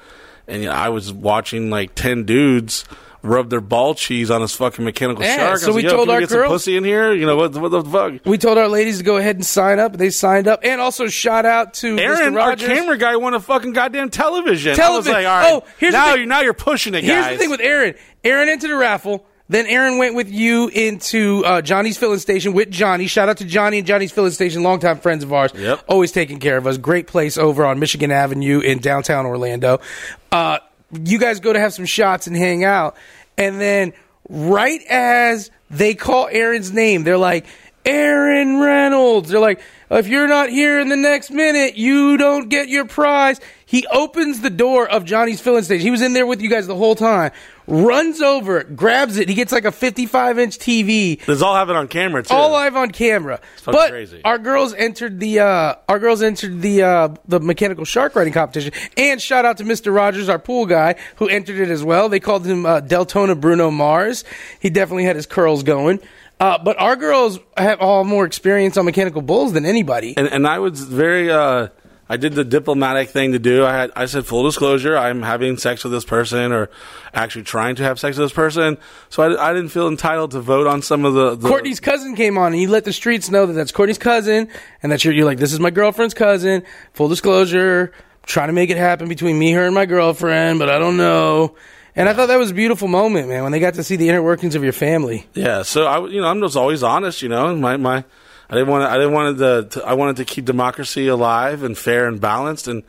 And 0.47 0.61
you 0.63 0.69
know, 0.69 0.75
I 0.75 0.89
was 0.89 1.11
watching 1.13 1.69
like 1.69 1.95
ten 1.95 2.23
dudes 2.23 2.85
rub 3.21 3.49
their 3.49 3.61
ball 3.61 3.95
cheese 3.95 4.31
on 4.31 4.41
his 4.41 4.53
fucking 4.55 4.83
mechanical 4.85 5.23
Yeah, 5.23 5.35
shark. 5.37 5.59
So 5.59 5.67
was 5.67 5.75
we 5.77 5.83
told 5.83 6.07
can 6.07 6.09
our 6.11 6.15
we 6.17 6.21
get 6.23 6.29
some 6.29 6.37
girls- 6.39 6.51
pussy 6.53 6.77
in 6.77 6.83
here. 6.83 7.13
You 7.13 7.25
know 7.25 7.35
what? 7.35 7.53
What 7.55 7.69
the 7.71 7.83
fuck? 7.83 8.13
We 8.25 8.37
told 8.37 8.57
our 8.57 8.67
ladies 8.67 8.99
to 8.99 9.03
go 9.03 9.17
ahead 9.17 9.35
and 9.35 9.45
sign 9.45 9.79
up. 9.79 9.97
They 9.97 10.09
signed 10.09 10.47
up, 10.47 10.61
and 10.63 10.79
also 10.79 11.07
shout 11.07 11.45
out 11.45 11.73
to 11.75 11.97
Aaron, 11.99 12.33
Mr. 12.33 12.41
our 12.41 12.55
camera 12.55 12.97
guy, 12.97 13.15
won 13.17 13.33
a 13.33 13.39
fucking 13.39 13.73
goddamn 13.73 14.09
television. 14.09 14.69
I 14.69 14.73
was 14.73 15.05
Television. 15.05 15.13
like, 15.13 15.25
all 15.25 15.37
right, 15.39 15.63
Oh, 15.63 15.67
here's 15.77 15.93
now 15.93 16.13
you're 16.15 16.25
now 16.25 16.41
you're 16.41 16.53
pushing 16.53 16.93
it, 16.93 17.03
Here's 17.03 17.27
the 17.27 17.37
thing 17.37 17.49
with 17.49 17.61
Aaron. 17.61 17.95
Aaron 18.23 18.49
entered 18.49 18.71
a 18.71 18.75
raffle. 18.75 19.25
Then 19.51 19.65
Aaron 19.65 19.97
went 19.97 20.13
with 20.13 20.29
you 20.29 20.67
into 20.67 21.43
uh, 21.43 21.63
Johnny's 21.63 21.97
filling 21.97 22.19
station 22.19 22.53
with 22.53 22.69
Johnny. 22.69 23.07
Shout 23.07 23.29
out 23.29 23.37
to 23.37 23.45
Johnny 23.45 23.79
and 23.79 23.87
Johnny's 23.87 24.11
filling 24.11 24.29
station, 24.29 24.61
longtime 24.61 24.99
friends 24.99 25.23
of 25.23 25.33
ours. 25.33 25.51
Yep. 25.55 25.85
Always 25.87 26.11
taking 26.11 26.37
care 26.37 26.55
of 26.57 26.67
us. 26.67 26.77
Great 26.77 27.07
place 27.07 27.35
over 27.35 27.65
on 27.65 27.79
Michigan 27.79 28.11
Avenue 28.11 28.59
in 28.59 28.77
downtown 28.77 29.25
Orlando. 29.25 29.79
Uh, 30.31 30.59
you 30.91 31.19
guys 31.19 31.39
go 31.39 31.53
to 31.53 31.59
have 31.59 31.73
some 31.73 31.85
shots 31.85 32.27
and 32.27 32.35
hang 32.35 32.63
out. 32.63 32.95
And 33.37 33.59
then 33.59 33.93
right 34.27 34.81
as 34.89 35.51
they 35.69 35.95
call 35.95 36.27
Aaron's 36.31 36.71
name, 36.71 37.03
they're 37.03 37.17
like, 37.17 37.45
Aaron 37.85 38.59
Reynolds. 38.59 39.29
They're 39.29 39.39
like, 39.39 39.61
if 39.89 40.07
you're 40.07 40.27
not 40.27 40.49
here 40.49 40.79
in 40.79 40.89
the 40.89 40.97
next 40.97 41.31
minute, 41.31 41.75
you 41.75 42.17
don't 42.17 42.49
get 42.49 42.67
your 42.67 42.85
prize. 42.85 43.39
He 43.65 43.87
opens 43.87 44.41
the 44.41 44.49
door 44.49 44.87
of 44.87 45.05
Johnny's 45.05 45.41
filling 45.41 45.63
station. 45.63 45.81
He 45.81 45.91
was 45.91 46.01
in 46.01 46.13
there 46.13 46.25
with 46.25 46.41
you 46.41 46.49
guys 46.49 46.67
the 46.67 46.75
whole 46.75 46.95
time. 46.95 47.31
Runs 47.69 48.19
over, 48.19 48.63
grabs 48.63 49.17
it. 49.17 49.29
He 49.29 49.35
gets 49.35 49.51
like 49.51 49.65
a 49.65 49.71
55 49.71 50.39
inch 50.39 50.57
TV. 50.57 51.23
This 51.23 51.41
all 51.43 51.53
have 51.55 51.69
it 51.69 51.75
on 51.75 51.87
camera 51.87 52.23
too. 52.23 52.33
All 52.33 52.51
live 52.51 52.75
on 52.75 52.89
camera. 52.89 53.39
fucking 53.57 53.71
But 53.79 53.89
crazy. 53.91 54.21
our 54.25 54.39
girls 54.39 54.73
entered 54.73 55.19
the 55.19 55.39
uh, 55.41 55.75
our 55.87 55.99
girls 55.99 56.23
entered 56.23 56.61
the 56.61 56.81
uh, 56.81 57.09
the 57.27 57.39
mechanical 57.39 57.85
shark 57.85 58.15
riding 58.15 58.33
competition. 58.33 58.73
And 58.97 59.21
shout 59.21 59.45
out 59.45 59.57
to 59.57 59.63
Mr. 59.63 59.93
Rogers, 59.95 60.29
our 60.29 60.39
pool 60.39 60.65
guy, 60.65 60.95
who 61.17 61.27
entered 61.27 61.59
it 61.59 61.69
as 61.69 61.83
well. 61.83 62.09
They 62.09 62.19
called 62.19 62.45
him 62.45 62.65
uh, 62.65 62.81
Deltona 62.81 63.39
Bruno 63.39 63.69
Mars. 63.69 64.23
He 64.59 64.69
definitely 64.71 65.03
had 65.03 65.15
his 65.15 65.27
curls 65.27 65.61
going. 65.61 65.99
Uh, 66.39 66.57
but 66.57 66.79
our 66.79 66.95
girls 66.95 67.37
have 67.57 67.81
all 67.81 68.05
more 68.05 68.25
experience 68.25 68.77
on 68.77 68.85
mechanical 68.85 69.21
bulls 69.21 69.51
than 69.53 69.65
anybody. 69.65 70.13
and 70.17 70.27
and 70.27 70.47
I 70.47 70.59
was 70.59 70.81
very 70.85 71.29
uh 71.29 71.67
I 72.11 72.17
did 72.17 72.33
the 72.33 72.43
diplomatic 72.43 73.09
thing 73.09 73.33
to 73.33 73.39
do. 73.39 73.63
I 73.63 73.73
had 73.73 73.91
I 73.95 74.05
said 74.07 74.25
full 74.25 74.43
disclosure, 74.43 74.97
I'm 74.97 75.21
having 75.21 75.57
sex 75.57 75.83
with 75.83 75.93
this 75.93 76.03
person 76.03 76.51
or 76.51 76.71
actually 77.13 77.43
trying 77.43 77.75
to 77.75 77.83
have 77.83 77.99
sex 77.99 78.17
with 78.17 78.25
this 78.25 78.33
person. 78.33 78.79
So 79.09 79.21
I, 79.21 79.51
I 79.51 79.53
didn't 79.53 79.69
feel 79.69 79.87
entitled 79.87 80.31
to 80.31 80.41
vote 80.41 80.65
on 80.65 80.81
some 80.81 81.05
of 81.05 81.13
the, 81.13 81.35
the 81.35 81.47
Courtney's 81.47 81.79
cousin 81.79 82.15
came 82.15 82.37
on, 82.37 82.53
and 82.53 82.61
you 82.61 82.67
let 82.67 82.83
the 82.83 82.93
streets 82.93 83.29
know 83.29 83.45
that 83.45 83.53
that's 83.53 83.71
Courtney's 83.71 83.99
cousin, 83.99 84.49
and 84.81 84.91
that 84.91 85.05
you're, 85.05 85.13
you're 85.13 85.25
like, 85.25 85.37
this 85.37 85.53
is 85.53 85.59
my 85.59 85.69
girlfriend's 85.69 86.15
cousin. 86.15 86.63
Full 86.93 87.09
disclosure, 87.09 87.93
trying 88.23 88.47
to 88.47 88.53
make 88.53 88.71
it 88.71 88.77
happen 88.77 89.07
between 89.07 89.37
me, 89.37 89.51
her, 89.51 89.65
and 89.65 89.75
my 89.75 89.85
girlfriend, 89.85 90.57
but 90.57 90.69
I 90.69 90.79
don't 90.79 90.97
know. 90.97 91.55
And 91.95 92.07
I 92.07 92.13
thought 92.13 92.27
that 92.27 92.37
was 92.37 92.51
a 92.51 92.55
beautiful 92.55 92.87
moment, 92.87 93.29
man, 93.29 93.43
when 93.43 93.51
they 93.51 93.59
got 93.59 93.73
to 93.75 93.83
see 93.83 93.97
the 93.97 94.09
inner 94.09 94.23
workings 94.23 94.55
of 94.55 94.63
your 94.63 94.73
family. 94.73 95.27
Yeah, 95.33 95.63
so 95.63 95.85
I 95.85 96.07
you 96.07 96.21
know 96.21 96.27
I'm 96.27 96.39
just 96.39 96.55
always 96.55 96.81
honest, 96.81 97.21
you 97.21 97.29
know. 97.29 97.55
My 97.55 97.77
my 97.77 98.05
I 98.49 98.55
didn't 98.55 98.69
want 98.69 98.83
to, 98.83 98.89
I 98.89 98.97
didn't 98.97 99.13
want 99.13 99.37
to, 99.37 99.79
to 99.79 99.85
I 99.85 99.93
wanted 99.93 100.17
to 100.17 100.25
keep 100.25 100.45
democracy 100.45 101.07
alive 101.07 101.63
and 101.63 101.77
fair 101.77 102.07
and 102.07 102.19
balanced 102.19 102.67
and 102.67 102.83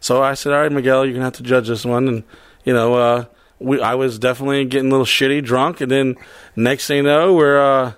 so 0.00 0.20
I 0.20 0.34
said, 0.34 0.52
"All 0.52 0.60
right, 0.60 0.72
Miguel, 0.72 1.04
you're 1.04 1.14
to 1.14 1.20
have 1.20 1.34
to 1.34 1.44
judge 1.44 1.68
this 1.68 1.84
one." 1.84 2.08
And 2.08 2.24
you 2.64 2.72
know, 2.72 2.94
uh 2.94 3.24
we 3.58 3.80
I 3.80 3.94
was 3.94 4.18
definitely 4.18 4.64
getting 4.64 4.88
a 4.88 4.90
little 4.90 5.06
shitty 5.06 5.44
drunk 5.44 5.80
and 5.80 5.90
then 5.90 6.16
next 6.56 6.86
thing 6.86 6.98
you 6.98 7.02
know, 7.04 7.34
we're 7.34 7.60
uh 7.60 7.92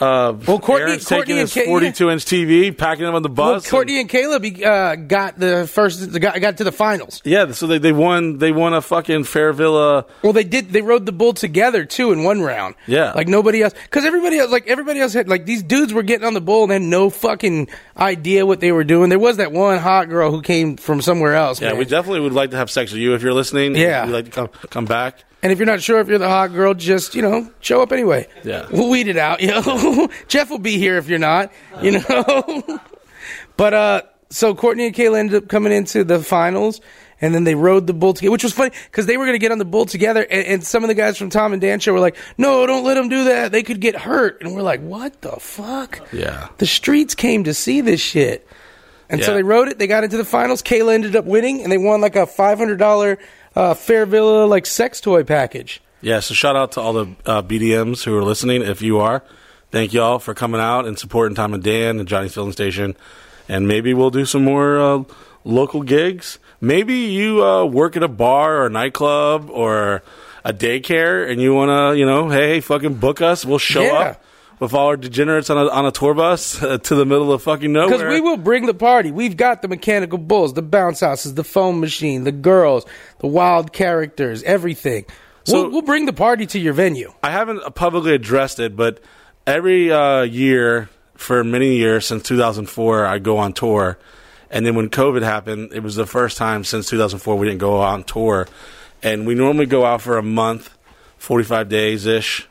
Uh, 0.00 0.32
Well, 0.46 0.58
Courtney- 0.60 0.90
Aaron's 0.90 1.04
Courtney 1.08 1.22
taking 1.22 1.32
and 1.38 1.40
his 1.48 1.52
Kate- 1.54 1.66
42 1.66 2.10
inch 2.10 2.24
TV, 2.24 2.70
packing 2.76 3.04
them 3.04 3.14
on 3.14 3.22
the 3.22 3.28
bus. 3.28 3.64
and- 3.64 3.70
Courtney 3.70 3.98
and 4.00 4.08
Caleb 4.08 4.44
uh, 4.64 4.94
got 4.94 5.38
the 5.38 5.66
first, 5.66 6.12
got, 6.20 6.40
got 6.40 6.56
to 6.58 6.64
the 6.64 6.70
finals. 6.72 7.20
yeah, 7.24 7.50
so 7.52 7.66
they, 7.66 7.78
they 7.78 7.92
won. 7.92 8.38
They 8.38 8.52
won 8.52 8.74
a 8.74 8.80
fucking 8.80 9.24
Fairvilla. 9.24 10.04
Well, 10.22 10.32
they 10.32 10.44
did. 10.44 10.70
They 10.70 10.82
rode 10.82 11.04
the 11.06 11.12
bull 11.12 11.32
together 11.32 11.84
too 11.84 12.12
in 12.12 12.22
one 12.22 12.42
round. 12.42 12.76
Yeah. 12.86 13.12
like 13.12 13.26
nobody 13.28 13.62
else. 13.62 13.74
Because 13.84 14.04
everybody 14.04 14.38
else, 14.38 14.50
like 14.52 14.68
everybody 14.68 15.00
else, 15.00 15.12
had 15.14 15.28
like 15.28 15.46
these 15.46 15.62
dudes 15.62 15.92
were 15.92 16.02
getting 16.04 16.26
on 16.26 16.34
the 16.34 16.40
bull 16.40 16.62
and 16.64 16.72
had 16.72 16.82
no 16.82 17.10
fucking 17.10 17.68
idea 17.96 18.46
what 18.46 18.60
they 18.60 18.70
were 18.72 18.84
doing. 18.84 19.08
There 19.10 19.18
was 19.18 19.38
that 19.38 19.50
one 19.52 19.78
hot 19.78 20.08
girl 20.08 20.30
who 20.30 20.42
came 20.42 20.76
from 20.76 21.00
somewhere 21.02 21.34
else. 21.34 21.60
Yeah, 21.60 21.70
man. 21.70 21.78
we 21.78 21.84
definitely 21.84 22.20
would 22.20 22.32
like 22.32 22.50
to 22.52 22.56
have 22.56 22.70
sex 22.70 22.92
with 22.92 23.00
you 23.00 23.14
if 23.14 23.22
you're 23.22 23.34
listening. 23.34 23.74
Yeah. 23.76 24.06
we'd 24.06 24.12
like 24.12 24.24
to 24.26 24.30
come 24.30 24.48
come 24.70 24.84
back. 24.84 25.24
And 25.42 25.52
if 25.52 25.58
you're 25.58 25.66
not 25.66 25.80
sure 25.80 26.00
if 26.00 26.08
you're 26.08 26.18
the 26.18 26.28
hot 26.28 26.52
girl, 26.52 26.74
just 26.74 27.14
you 27.14 27.22
know, 27.22 27.48
show 27.60 27.80
up 27.80 27.92
anyway. 27.92 28.26
Yeah. 28.42 28.66
we'll 28.72 28.90
weed 28.90 29.06
it 29.08 29.16
out. 29.16 29.40
You 29.40 29.48
know, 29.48 30.08
Jeff 30.28 30.50
will 30.50 30.58
be 30.58 30.78
here 30.78 30.96
if 30.98 31.08
you're 31.08 31.18
not. 31.20 31.52
You 31.80 31.92
know, 32.00 32.80
but 33.56 33.74
uh, 33.74 34.02
so 34.30 34.54
Courtney 34.54 34.86
and 34.86 34.94
Kayla 34.94 35.18
ended 35.18 35.42
up 35.44 35.48
coming 35.48 35.72
into 35.72 36.02
the 36.02 36.18
finals, 36.20 36.80
and 37.20 37.32
then 37.32 37.44
they 37.44 37.54
rode 37.54 37.86
the 37.86 37.94
bull 37.94 38.14
together, 38.14 38.32
which 38.32 38.42
was 38.42 38.52
funny 38.52 38.72
because 38.90 39.06
they 39.06 39.16
were 39.16 39.26
going 39.26 39.36
to 39.36 39.40
get 39.40 39.52
on 39.52 39.58
the 39.58 39.64
bull 39.64 39.86
together, 39.86 40.22
and, 40.28 40.46
and 40.46 40.64
some 40.64 40.82
of 40.82 40.88
the 40.88 40.94
guys 40.94 41.16
from 41.16 41.30
Tom 41.30 41.52
and 41.52 41.62
Dan 41.62 41.78
show 41.78 41.92
were 41.92 42.00
like, 42.00 42.16
"No, 42.36 42.66
don't 42.66 42.84
let 42.84 42.94
them 42.94 43.08
do 43.08 43.24
that. 43.24 43.52
They 43.52 43.62
could 43.62 43.80
get 43.80 43.94
hurt." 43.94 44.42
And 44.42 44.56
we're 44.56 44.62
like, 44.62 44.80
"What 44.80 45.20
the 45.22 45.36
fuck?" 45.38 46.00
Yeah. 46.12 46.48
The 46.58 46.66
streets 46.66 47.14
came 47.14 47.44
to 47.44 47.54
see 47.54 47.80
this 47.80 48.00
shit. 48.00 48.46
And 49.10 49.24
so 49.24 49.32
they 49.32 49.42
rode 49.42 49.68
it. 49.68 49.78
They 49.78 49.86
got 49.86 50.04
into 50.04 50.18
the 50.18 50.24
finals. 50.24 50.60
Kayla 50.62 50.92
ended 50.92 51.16
up 51.16 51.24
winning, 51.24 51.62
and 51.62 51.72
they 51.72 51.78
won 51.78 52.02
like 52.02 52.14
a 52.14 52.26
five 52.26 52.58
hundred 52.58 52.78
dollar 52.78 53.18
uh, 53.58 53.74
Fairvilla 53.74 54.48
like 54.48 54.64
sex 54.66 55.00
toy 55.00 55.24
package. 55.24 55.80
Yeah, 56.00 56.20
so 56.20 56.32
shout 56.32 56.54
out 56.54 56.72
to 56.72 56.80
all 56.80 56.92
the 56.92 57.06
uh, 57.26 57.42
BDMs 57.42 58.04
who 58.04 58.16
are 58.16 58.22
listening. 58.22 58.62
If 58.62 58.82
you 58.82 59.00
are, 59.00 59.22
thank 59.72 59.92
y'all 59.92 60.20
for 60.20 60.32
coming 60.32 60.60
out 60.60 60.86
and 60.86 60.96
supporting 60.98 61.34
Tom 61.34 61.52
and 61.54 61.62
Dan 61.62 61.98
and 61.98 62.08
Johnny's 62.08 62.34
Filling 62.34 62.52
Station. 62.52 62.96
And 63.48 63.66
maybe 63.66 63.94
we'll 63.94 64.10
do 64.10 64.24
some 64.24 64.44
more 64.44 64.78
uh, 64.78 65.02
local 65.44 65.82
gigs. 65.82 66.38
Maybe 66.60 66.94
you 66.94 67.44
uh, 67.44 67.64
work 67.64 67.96
at 67.96 68.02
a 68.04 68.08
bar 68.08 68.58
or 68.58 68.66
a 68.66 68.70
nightclub 68.70 69.50
or 69.50 70.02
a 70.44 70.52
daycare 70.52 71.28
and 71.28 71.40
you 71.40 71.52
want 71.54 71.70
to, 71.94 71.98
you 71.98 72.06
know, 72.06 72.28
hey, 72.28 72.60
fucking 72.60 72.94
book 72.94 73.20
us. 73.20 73.44
We'll 73.44 73.58
show 73.58 73.82
Yeah. 73.82 73.92
up 73.92 74.24
with 74.60 74.74
all 74.74 74.88
our 74.88 74.96
degenerates 74.96 75.50
on 75.50 75.58
a, 75.58 75.68
on 75.68 75.86
a 75.86 75.90
tour 75.90 76.14
bus 76.14 76.62
uh, 76.62 76.78
to 76.82 76.94
the 76.94 77.06
middle 77.06 77.32
of 77.32 77.42
fucking 77.42 77.72
nowhere. 77.72 77.98
Because 77.98 78.12
we 78.12 78.20
will 78.20 78.36
bring 78.36 78.66
the 78.66 78.74
party. 78.74 79.10
We've 79.10 79.36
got 79.36 79.62
the 79.62 79.68
mechanical 79.68 80.18
bulls, 80.18 80.54
the 80.54 80.62
bounce 80.62 81.00
houses, 81.00 81.34
the 81.34 81.44
foam 81.44 81.80
machine, 81.80 82.24
the 82.24 82.32
girls, 82.32 82.84
the 83.20 83.28
wild 83.28 83.72
characters, 83.72 84.42
everything. 84.42 85.06
So- 85.44 85.62
we'll, 85.62 85.70
we'll 85.70 85.82
bring 85.82 86.06
the 86.06 86.12
party 86.12 86.46
to 86.46 86.58
your 86.58 86.72
venue. 86.72 87.12
I 87.22 87.30
haven't 87.30 87.74
publicly 87.74 88.14
addressed 88.14 88.58
it, 88.60 88.76
but 88.76 89.00
every 89.46 89.90
uh, 89.92 90.22
year 90.22 90.90
for 91.14 91.42
many 91.42 91.76
years 91.76 92.06
since 92.06 92.22
2004, 92.24 93.06
I 93.06 93.18
go 93.18 93.38
on 93.38 93.52
tour. 93.52 93.98
And 94.50 94.64
then 94.64 94.74
when 94.74 94.88
COVID 94.88 95.22
happened, 95.22 95.72
it 95.72 95.82
was 95.82 95.94
the 95.96 96.06
first 96.06 96.36
time 96.38 96.64
since 96.64 96.88
2004 96.88 97.36
we 97.36 97.46
didn't 97.46 97.60
go 97.60 97.80
on 97.80 98.04
tour. 98.04 98.48
And 99.02 99.26
we 99.26 99.34
normally 99.34 99.66
go 99.66 99.84
out 99.84 100.00
for 100.00 100.16
a 100.16 100.22
month, 100.22 100.76
45 101.18 101.68
days 101.68 102.06
ish, 102.06 102.48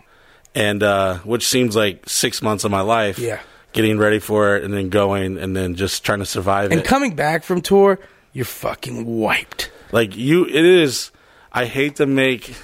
and 0.58 0.82
uh, 0.82 1.20
which 1.20 1.48
seems 1.48 1.76
like 1.76 2.10
six 2.10 2.42
months 2.42 2.64
of 2.64 2.72
my 2.72 2.82
life. 2.82 3.20
Yeah. 3.20 3.40
Getting 3.74 3.98
ready 4.00 4.18
for 4.20 4.56
it 4.58 4.64
and 4.64 4.74
then 4.74 4.90
going 4.90 5.38
and 5.38 5.56
then 5.56 5.76
just 5.76 6.04
trying 6.04 6.20
to 6.20 6.26
survive 6.26 6.72
And 6.72 6.82
it. 6.82 6.86
coming 6.86 7.16
back 7.16 7.44
from 7.44 7.62
tour, 7.62 8.00
you're 8.34 8.46
fucking 8.46 9.06
wiped. 9.06 9.72
Like 9.92 10.16
you, 10.18 10.46
it 10.46 10.66
is. 10.66 11.12
I 11.52 11.66
hate 11.66 11.98
to 11.98 12.06
make 12.08 12.56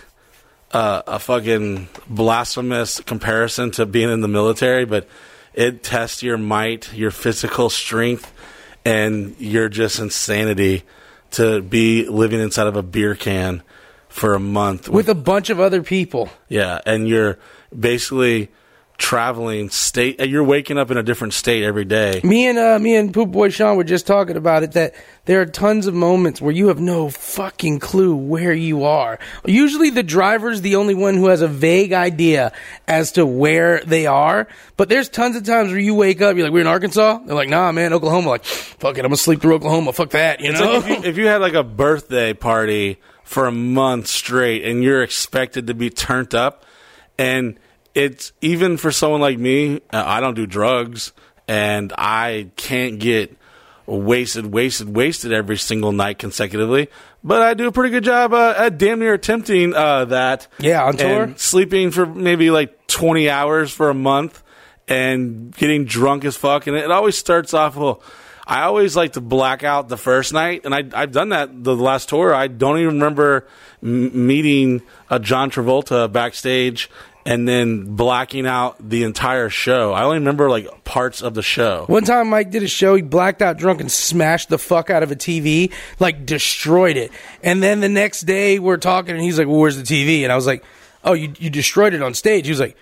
uh, 0.72 1.04
a 1.06 1.20
fucking 1.20 1.88
blasphemous 2.10 3.00
comparison 3.02 3.70
to 3.72 3.86
being 3.86 4.10
in 4.10 4.22
the 4.22 4.28
military, 4.28 4.86
but 4.86 5.08
it 5.54 5.84
tests 5.84 6.24
your 6.24 6.38
might, 6.38 6.92
your 6.94 7.12
physical 7.12 7.70
strength, 7.70 8.34
and 8.84 9.36
your 9.40 9.70
just 9.70 10.00
insanity 10.00 10.82
to 11.32 11.62
be 11.62 12.08
living 12.08 12.40
inside 12.40 12.66
of 12.68 12.76
a 12.76 12.82
beer 12.84 13.14
can 13.14 13.62
for 14.10 14.34
a 14.34 14.40
month. 14.40 14.90
With 14.90 15.10
a 15.10 15.16
bunch 15.16 15.50
of 15.52 15.60
other 15.60 15.84
people. 15.84 16.30
yeah, 16.50 16.80
and 16.88 17.08
you're 17.08 17.38
basically 17.78 18.50
traveling 18.98 19.70
state. 19.70 20.20
You're 20.20 20.44
waking 20.44 20.78
up 20.78 20.92
in 20.92 20.98
a 20.98 21.04
different 21.04 21.34
state 21.34 21.64
every 21.64 21.86
day. 21.86 22.22
Me 22.24 22.48
and 22.48 22.58
uh, 22.58 22.80
me 22.80 22.96
and 22.96 23.14
Poop 23.14 23.32
Boy 23.32 23.50
Sean 23.50 23.76
were 23.76 23.84
just 23.84 24.06
talking 24.08 24.38
about 24.38 24.64
it 24.64 24.74
that 24.74 24.94
there 25.26 25.42
are 25.42 25.46
tons 25.46 25.88
of 25.88 25.94
moments 25.94 26.42
where 26.42 26.54
you 26.54 26.68
have 26.68 26.80
no 26.80 27.10
fucking 27.10 27.80
clue 27.80 28.16
where 28.16 28.54
you 28.54 28.84
are. 28.84 29.20
Usually 29.46 29.90
the 29.90 30.04
driver's 30.04 30.62
the 30.62 30.76
only 30.76 30.96
one 30.96 31.16
who 31.16 31.28
has 31.28 31.42
a 31.42 31.48
vague 31.48 31.92
idea 31.92 32.54
as 32.88 33.14
to 33.14 33.26
where 33.26 33.82
they 33.82 34.06
are. 34.06 34.48
But 34.78 34.90
there's 34.90 35.10
tons 35.10 35.36
of 35.36 35.44
times 35.44 35.72
where 35.72 35.80
you 35.80 35.96
wake 35.96 36.22
up, 36.22 36.36
you're 36.36 36.46
like, 36.46 36.54
we're 36.54 36.62
in 36.62 36.68
Arkansas. 36.68 37.20
They're 37.26 37.36
like, 37.36 37.50
nah, 37.50 37.72
man, 37.72 37.94
Oklahoma. 37.94 38.30
Like, 38.30 38.46
fuck 38.46 38.98
it, 38.98 39.02
I'm 39.02 39.10
gonna 39.10 39.18
sleep 39.18 39.42
through 39.42 39.56
Oklahoma. 39.56 39.92
Fuck 39.94 40.12
that, 40.12 40.40
you 40.40 40.54
know. 40.54 40.80
like 40.80 40.84
if, 40.84 40.88
you, 40.88 41.10
if 41.10 41.18
you 41.18 41.28
had 41.28 41.42
like 41.42 41.56
a 41.56 41.64
birthday 41.64 42.34
party 42.34 43.00
for 43.24 43.48
a 43.48 43.52
month 43.52 44.08
straight 44.08 44.64
and 44.64 44.84
you're 44.84 45.02
expected 45.02 45.68
to 45.68 45.74
be 45.74 45.90
turned 45.90 46.36
up, 46.36 46.64
and 47.18 47.60
it's 47.94 48.34
even 48.42 48.78
for 48.78 48.92
someone 48.92 49.22
like 49.22 49.38
me, 49.38 49.78
uh, 49.92 50.04
I 50.06 50.20
don't 50.20 50.34
do 50.34 50.46
drugs 50.46 51.14
and 51.48 51.94
I 51.98 52.50
can't 52.56 53.00
get 53.00 53.38
wasted, 53.86 54.46
wasted, 54.46 54.96
wasted 54.96 55.34
every 55.34 55.58
single 55.58 55.92
night 55.92 56.18
consecutively. 56.18 56.90
But 57.24 57.42
I 57.42 57.54
do 57.54 57.68
a 57.68 57.72
pretty 57.72 57.92
good 57.92 58.04
job 58.04 58.34
uh, 58.34 58.54
at 58.58 58.78
damn 58.78 59.00
near 59.00 59.14
attempting 59.14 59.74
uh, 59.74 60.06
that. 60.06 60.48
Yeah, 60.60 60.84
on 60.84 60.98
tour? 60.98 61.24
And 61.24 61.40
sleeping 61.40 61.92
for 61.92 62.06
maybe 62.06 62.50
like 62.52 62.88
20 62.88 63.30
hours 63.30 63.72
for 63.72 63.90
a 63.90 63.94
month 63.94 64.44
and 64.88 65.56
getting 65.56 65.86
drunk 65.86 66.26
as 66.26 66.36
fuck. 66.36 66.68
And 66.68 66.76
it 66.76 66.92
always 66.92 67.18
starts 67.18 67.54
off, 67.54 67.76
well, 67.76 68.02
I 68.46 68.64
always 68.64 68.96
like 68.96 69.14
to 69.14 69.22
black 69.22 69.64
out 69.64 69.88
the 69.88 69.98
first 69.98 70.34
night. 70.34 70.66
And 70.66 70.76
I, 70.76 70.84
I've 70.94 71.12
done 71.12 71.30
that 71.30 71.64
the 71.64 71.76
last 71.76 72.10
tour. 72.10 72.34
I 72.34 72.48
don't 72.48 72.78
even 72.80 72.96
remember 72.96 73.48
m- 73.82 74.28
meeting 74.28 74.82
uh, 75.10 75.20
John 75.20 75.50
Travolta 75.50 76.12
backstage 76.12 76.90
and 77.26 77.48
then 77.48 77.96
blacking 77.96 78.46
out 78.46 78.78
the 78.80 79.04
entire 79.04 79.50
show. 79.50 79.94
I 79.94 80.04
only 80.04 80.20
remember 80.20 80.50
like 80.50 80.84
parts 80.84 81.22
of 81.22 81.34
the 81.34 81.42
show. 81.42 81.86
One 81.88 82.04
time 82.04 82.30
Mike 82.30 82.52
did 82.52 82.64
a 82.64 82.68
show, 82.68 82.96
he 82.96 83.02
blacked 83.02 83.42
out 83.42 83.58
drunk 83.58 83.82
and 83.82 83.92
smashed 83.92 84.50
the 84.50 84.58
fuck 84.58 84.90
out 84.90 85.04
of 85.04 85.12
a 85.12 85.16
TV, 85.16 85.72
like 86.00 86.26
destroyed 86.26 86.98
it. 86.98 87.12
And 87.42 87.64
then 87.64 87.80
the 87.80 87.90
next 87.90 88.22
day 88.22 88.60
we're 88.60 88.78
talking 88.78 89.16
and 89.16 89.24
he's 89.24 89.38
like, 89.38 89.48
well, 89.48 89.60
where's 89.60 89.78
the 89.78 89.84
TV? 89.84 90.24
And 90.24 90.32
I 90.32 90.36
was 90.36 90.48
like, 90.48 90.64
oh, 91.04 91.14
you, 91.14 91.34
you 91.38 91.50
destroyed 91.50 91.94
it 91.94 92.02
on 92.02 92.14
stage. 92.14 92.46
He 92.46 92.52
was 92.52 92.60
like, 92.60 92.76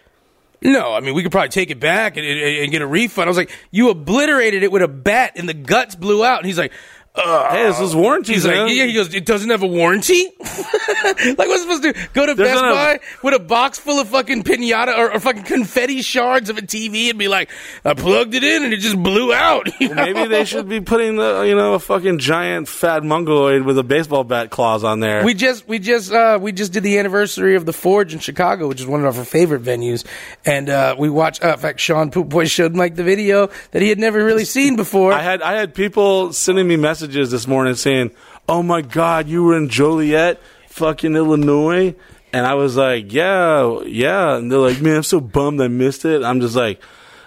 no, 0.63 0.93
I 0.93 0.99
mean, 0.99 1.15
we 1.15 1.23
could 1.23 1.31
probably 1.31 1.49
take 1.49 1.72
it 1.72 1.80
back 1.80 2.18
and, 2.18 2.26
and, 2.26 2.39
and 2.39 2.72
get 2.72 2.84
a 2.84 2.88
refund. 2.88 3.27
I 3.27 3.31
was 3.31 3.38
like, 3.38 3.51
you 3.72 3.89
obliterated 3.89 4.61
it 4.61 4.72
with 4.72 4.84
a 4.84 4.88
bat 4.88 5.34
and 5.35 5.49
the 5.49 5.55
guts 5.55 5.95
blew 5.95 6.23
out. 6.23 6.38
And 6.38 6.45
he's 6.45 6.57
like, 6.57 6.72
uh, 7.15 7.49
Hey, 7.51 7.63
this 7.63 7.79
was 7.79 7.95
warranty, 7.95 8.33
He's 8.33 8.45
man. 8.45 8.67
like, 8.67 8.75
yeah, 8.75 8.85
he 8.85 8.93
goes, 8.93 9.13
it 9.13 9.25
doesn't 9.25 9.49
have 9.49 9.63
a 9.63 9.67
warranty? 9.67 10.29
like, 10.39 11.38
what's 11.38 11.61
supposed 11.63 11.83
to 11.83 11.93
do? 11.93 11.99
Go 12.13 12.25
to 12.25 12.33
There's 12.35 12.49
Best 12.51 12.61
not 12.61 12.71
a- 12.71 12.75
Buy 12.75 12.99
with 13.23 13.33
a 13.33 13.39
box 13.39 13.79
full 13.79 13.99
of 13.99 14.07
fucking 14.07 14.43
pinata 14.43 14.97
or, 14.97 15.11
or 15.13 15.19
fucking 15.19 15.43
confetti 15.43 16.01
shards 16.01 16.49
of 16.49 16.57
a 16.57 16.61
TV 16.61 17.09
and 17.09 17.19
be 17.19 17.27
like, 17.27 17.49
I 17.83 17.93
plugged 17.95 18.33
it 18.33 18.43
in 18.43 18.63
and 18.63 18.73
it 18.73 18.77
just 18.77 19.01
blew 19.01 19.33
out. 19.33 19.67
know? 19.81 19.93
Maybe 19.93 20.25
they 20.27 20.45
should 20.45 20.69
be 20.69 20.79
putting 20.79 21.17
the, 21.17 21.41
you 21.41 21.55
know, 21.55 21.73
a 21.73 21.79
fucking 21.79 22.19
giant 22.19 22.67
fat 22.69 23.03
mongoloid 23.03 23.63
with 23.63 23.77
a 23.77 23.83
baseball 23.83 24.23
bat 24.23 24.49
claws 24.49 24.83
on 24.85 25.01
there. 25.01 25.25
We 25.25 25.33
just 25.33 25.67
we 25.67 25.79
just 25.79 26.13
uh, 26.13 26.39
we 26.41 26.51
just 26.53 26.71
did 26.71 26.83
the 26.83 26.97
anniversary 26.97 27.55
of 27.55 27.65
the 27.65 27.73
Forge 27.73 28.13
in 28.13 28.19
Chicago, 28.19 28.67
which 28.67 28.79
is 28.79 28.88
one 28.88 29.03
of 29.03 29.17
our 29.17 29.25
favorite 29.25 29.63
venues, 29.63 30.05
and 30.45 30.69
uh, 30.69 30.95
we 30.97 31.09
watched. 31.09 31.43
Uh, 31.43 31.49
in 31.53 31.59
fact, 31.59 31.79
Sean 31.81 32.09
Poop 32.11 32.29
Boy 32.29 32.45
showed 32.45 32.73
Mike 32.73 32.95
the 32.95 33.03
video 33.03 33.49
that 33.71 33.81
he 33.81 33.89
had 33.89 33.99
never 33.99 34.23
really 34.23 34.45
seen 34.45 34.75
before. 34.75 35.11
I 35.11 35.21
had 35.21 35.41
I 35.41 35.53
had 35.53 35.73
people 35.73 36.31
sending 36.31 36.67
me 36.67 36.77
messages 36.77 37.00
this 37.07 37.47
morning 37.47 37.75
saying, 37.75 38.11
"Oh 38.47 38.63
my 38.63 38.81
God, 38.81 39.27
you 39.27 39.43
were 39.43 39.57
in 39.57 39.69
Joliet, 39.69 40.39
fucking 40.69 41.15
Illinois," 41.15 41.95
and 42.33 42.45
I 42.45 42.53
was 42.53 42.75
like, 42.75 43.11
"Yeah, 43.11 43.81
yeah," 43.81 44.35
and 44.35 44.51
they're 44.51 44.59
like, 44.59 44.81
"Man, 44.81 44.97
I'm 44.97 45.03
so 45.03 45.19
bummed 45.19 45.61
I 45.61 45.67
missed 45.67 46.05
it." 46.05 46.23
I'm 46.23 46.41
just 46.41 46.55
like, 46.55 46.81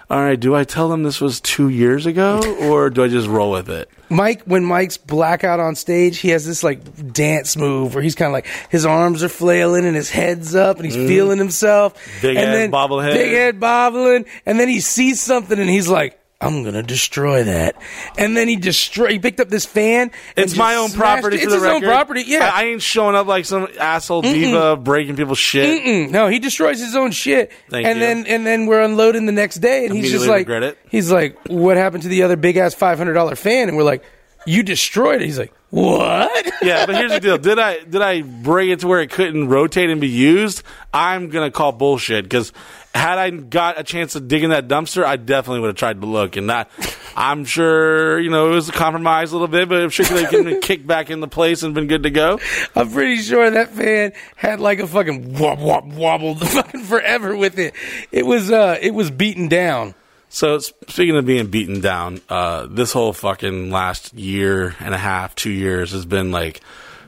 "All 0.09 0.19
right, 0.19 0.39
do 0.39 0.55
I 0.55 0.63
tell 0.63 0.89
them 0.89 1.03
this 1.03 1.21
was 1.21 1.39
two 1.41 1.69
years 1.69 2.05
ago, 2.05 2.41
or 2.61 2.89
do 2.89 3.03
I 3.03 3.07
just 3.07 3.27
roll 3.27 3.51
with 3.51 3.69
it?" 3.69 3.89
Mike, 4.09 4.43
when 4.45 4.63
Mike's 4.63 4.97
blackout 4.97 5.59
on 5.59 5.75
stage, 5.75 6.19
he 6.19 6.29
has 6.29 6.45
this 6.45 6.63
like 6.63 7.11
dance 7.13 7.57
move 7.57 7.93
where 7.95 8.03
he's 8.03 8.15
kind 8.15 8.27
of 8.27 8.33
like 8.33 8.47
his 8.69 8.85
arms 8.85 9.23
are 9.23 9.29
flailing 9.29 9.85
and 9.85 9.95
his 9.95 10.09
head's 10.09 10.55
up 10.55 10.77
and 10.77 10.85
he's 10.85 10.97
mm. 10.97 11.07
feeling 11.07 11.37
himself. 11.37 11.93
Big 12.21 12.37
and 12.37 12.45
head 12.45 12.55
then, 12.55 12.71
bobblehead. 12.71 13.13
Big 13.13 13.31
head 13.31 13.59
bobbling. 13.59 14.25
And 14.45 14.59
then 14.59 14.69
he 14.69 14.79
sees 14.79 15.21
something 15.21 15.59
and 15.59 15.69
he's 15.69 15.87
like, 15.87 16.19
I'm 16.41 16.63
gonna 16.63 16.83
destroy 16.83 17.45
that. 17.45 17.75
And 18.17 18.35
then 18.35 18.47
he 18.49 18.57
destroy. 18.57 19.07
He 19.13 19.19
picked 19.19 19.39
up 19.39 19.47
this 19.49 19.65
fan. 19.65 20.11
It's 20.35 20.55
my 20.55 20.75
own 20.75 20.91
property. 20.91 21.37
it. 21.37 21.39
For 21.39 21.43
It's 21.45 21.53
the 21.53 21.59
his 21.59 21.63
record. 21.63 21.75
own 21.75 21.81
property. 21.89 22.23
Yeah. 22.27 22.51
I, 22.53 22.61
I 22.61 22.63
ain't 22.65 22.81
showing 22.81 23.15
up 23.15 23.25
like 23.25 23.45
some 23.45 23.67
asshole 23.79 24.21
diva 24.21 24.75
breaking 24.75 25.15
people's 25.15 25.39
shit. 25.39 25.81
Mm-mm. 25.83 26.09
No, 26.11 26.27
he 26.27 26.39
destroys 26.39 26.79
his 26.79 26.95
own 26.95 27.11
shit. 27.11 27.51
Thank 27.69 27.87
and 27.87 27.97
you. 27.99 28.05
then 28.05 28.27
and 28.27 28.45
then 28.45 28.65
we're 28.65 28.81
unloading 28.81 29.25
the 29.25 29.31
next 29.31 29.55
day, 29.55 29.85
and 29.85 29.95
he's 29.95 30.11
just 30.11 30.27
like, 30.27 30.47
he's 30.89 31.09
like, 31.11 31.37
what 31.47 31.77
happened 31.77 32.03
to 32.03 32.09
the 32.09 32.23
other 32.23 32.35
big 32.35 32.57
ass 32.57 32.73
five 32.73 32.97
hundred 32.97 33.13
dollar 33.13 33.35
fan? 33.35 33.69
And 33.69 33.77
we're 33.77 33.83
like, 33.83 34.03
you 34.45 34.61
destroyed 34.61 35.21
it. 35.21 35.25
He's 35.25 35.39
like, 35.39 35.53
what? 35.71 36.51
yeah, 36.61 36.85
but 36.85 36.95
here's 36.95 37.11
the 37.11 37.19
deal: 37.19 37.37
did 37.37 37.57
I 37.59 37.83
did 37.83 38.01
I 38.01 38.21
bring 38.21 38.69
it 38.69 38.81
to 38.81 38.87
where 38.87 39.01
it 39.01 39.09
couldn't 39.09 39.47
rotate 39.47 39.89
and 39.89 39.99
be 40.01 40.09
used? 40.09 40.63
I'm 40.93 41.29
gonna 41.29 41.49
call 41.51 41.71
bullshit 41.71 42.25
because 42.25 42.51
had 42.95 43.17
I 43.17 43.29
got 43.29 43.77
a 43.77 43.83
chance 43.83 44.13
to 44.13 44.21
dig 44.21 44.43
in 44.43 44.51
that 44.51 44.67
dumpster, 44.67 45.03
I 45.03 45.17
definitely 45.17 45.59
would 45.59 45.67
have 45.67 45.75
tried 45.75 45.99
to 45.99 46.07
look. 46.07 46.37
And 46.37 46.49
that, 46.49 46.71
I'm 47.15 47.43
sure, 47.43 48.19
you 48.19 48.29
know, 48.29 48.51
it 48.51 48.55
was 48.55 48.69
a 48.69 48.71
compromise 48.71 49.31
a 49.31 49.35
little 49.35 49.49
bit, 49.49 49.67
but 49.67 49.81
I'm 49.81 49.89
sure 49.89 50.05
they 50.05 50.25
could 50.25 50.45
have 50.45 50.61
kicked 50.61 50.87
back 50.87 51.09
in 51.09 51.19
the 51.19 51.27
place 51.27 51.61
and 51.63 51.75
been 51.75 51.87
good 51.87 52.03
to 52.03 52.09
go. 52.09 52.39
I'm 52.73 52.89
pretty 52.89 53.17
sure 53.17 53.51
that 53.51 53.71
fan 53.71 54.13
had 54.37 54.61
like 54.61 54.79
a 54.79 54.87
fucking 54.87 55.37
wop 55.37 55.59
wop 55.59 55.85
wobble 55.85 56.35
fucking 56.39 56.83
forever 56.83 57.35
with 57.35 57.59
it. 57.59 57.73
It 58.11 58.25
was 58.25 58.49
uh 58.49 58.77
it 58.81 58.93
was 58.93 59.11
beaten 59.11 59.49
down. 59.49 59.93
So 60.29 60.59
speaking 60.59 61.15
of 61.15 61.25
being 61.25 61.47
beaten 61.47 61.81
down, 61.81 62.21
uh, 62.27 62.67
this 62.69 62.91
whole 62.91 63.13
fucking 63.13 63.71
last 63.71 64.13
year 64.13 64.75
and 64.79 64.93
a 64.93 64.97
half, 64.97 65.35
two 65.35 65.51
years 65.51 65.91
has 65.91 66.05
been 66.05 66.31
like 66.31 66.61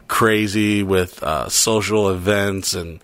crazy 0.07 0.83
with 0.83 1.21
uh, 1.23 1.49
social 1.49 2.09
events 2.09 2.73
and 2.73 3.01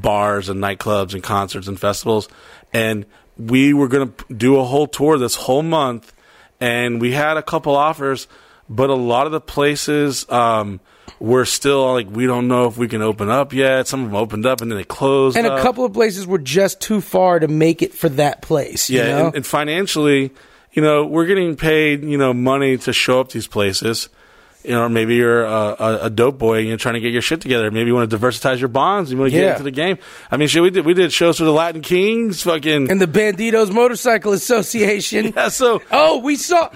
bars 0.00 0.48
and 0.48 0.60
nightclubs 0.60 1.14
and 1.14 1.22
concerts 1.22 1.68
and 1.68 1.78
festivals. 1.78 2.28
And 2.72 3.06
we 3.36 3.72
were 3.72 3.88
going 3.88 4.12
to 4.12 4.34
do 4.34 4.58
a 4.58 4.64
whole 4.64 4.86
tour 4.86 5.18
this 5.18 5.34
whole 5.34 5.62
month, 5.62 6.12
and 6.60 7.00
we 7.00 7.12
had 7.12 7.36
a 7.36 7.42
couple 7.42 7.74
offers, 7.74 8.28
but 8.68 8.90
a 8.90 8.94
lot 8.94 9.26
of 9.26 9.32
the 9.32 9.40
places 9.40 10.28
um, 10.30 10.80
were 11.18 11.44
still 11.44 11.92
like, 11.92 12.10
we 12.10 12.26
don't 12.26 12.48
know 12.48 12.66
if 12.66 12.76
we 12.76 12.88
can 12.88 13.02
open 13.02 13.30
up 13.30 13.52
yet. 13.52 13.88
Some 13.88 14.04
of 14.04 14.10
them 14.10 14.16
opened 14.16 14.46
up 14.46 14.60
and 14.60 14.70
then 14.70 14.78
they 14.78 14.84
closed. 14.84 15.36
And 15.36 15.46
a 15.46 15.60
couple 15.60 15.84
of 15.84 15.92
places 15.92 16.26
were 16.26 16.38
just 16.38 16.80
too 16.80 17.00
far 17.00 17.38
to 17.38 17.48
make 17.48 17.82
it 17.82 17.94
for 17.94 18.08
that 18.10 18.42
place. 18.42 18.88
You 18.88 19.00
Yeah, 19.00 19.08
know? 19.08 19.26
and, 19.26 19.36
and 19.36 19.46
financially, 19.46 20.32
you 20.72 20.82
know, 20.82 21.06
we're 21.06 21.26
getting 21.26 21.56
paid, 21.56 22.02
you 22.04 22.16
know, 22.16 22.32
money 22.32 22.76
to 22.78 22.92
show 22.92 23.20
up 23.20 23.30
these 23.30 23.46
places. 23.46 24.08
You 24.64 24.70
know, 24.70 24.88
maybe 24.88 25.16
you're 25.16 25.44
a, 25.44 25.98
a, 26.02 26.10
dope 26.10 26.38
boy 26.38 26.60
and 26.60 26.68
you're 26.68 26.76
trying 26.76 26.94
to 26.94 27.00
get 27.00 27.12
your 27.12 27.22
shit 27.22 27.40
together. 27.40 27.70
Maybe 27.70 27.88
you 27.88 27.94
want 27.94 28.08
to 28.08 28.16
diversitize 28.16 28.60
your 28.60 28.68
bonds. 28.68 29.10
You 29.10 29.18
want 29.18 29.32
to 29.32 29.36
get 29.36 29.50
into 29.52 29.64
the 29.64 29.72
game. 29.72 29.98
I 30.30 30.36
mean, 30.36 30.46
shit, 30.46 30.62
we 30.62 30.70
did 30.70 30.86
we 30.86 30.94
did 30.94 31.12
shows 31.12 31.38
for 31.38 31.44
the 31.44 31.52
Latin 31.52 31.82
Kings, 31.82 32.42
fucking. 32.42 32.90
and 32.90 33.00
the 33.00 33.06
Bandidos 33.06 33.72
Motorcycle 33.72 34.32
Association. 34.32 35.32
yeah, 35.36 35.48
so 35.48 35.82
Oh, 35.90 36.18
we 36.18 36.36
saw. 36.36 36.70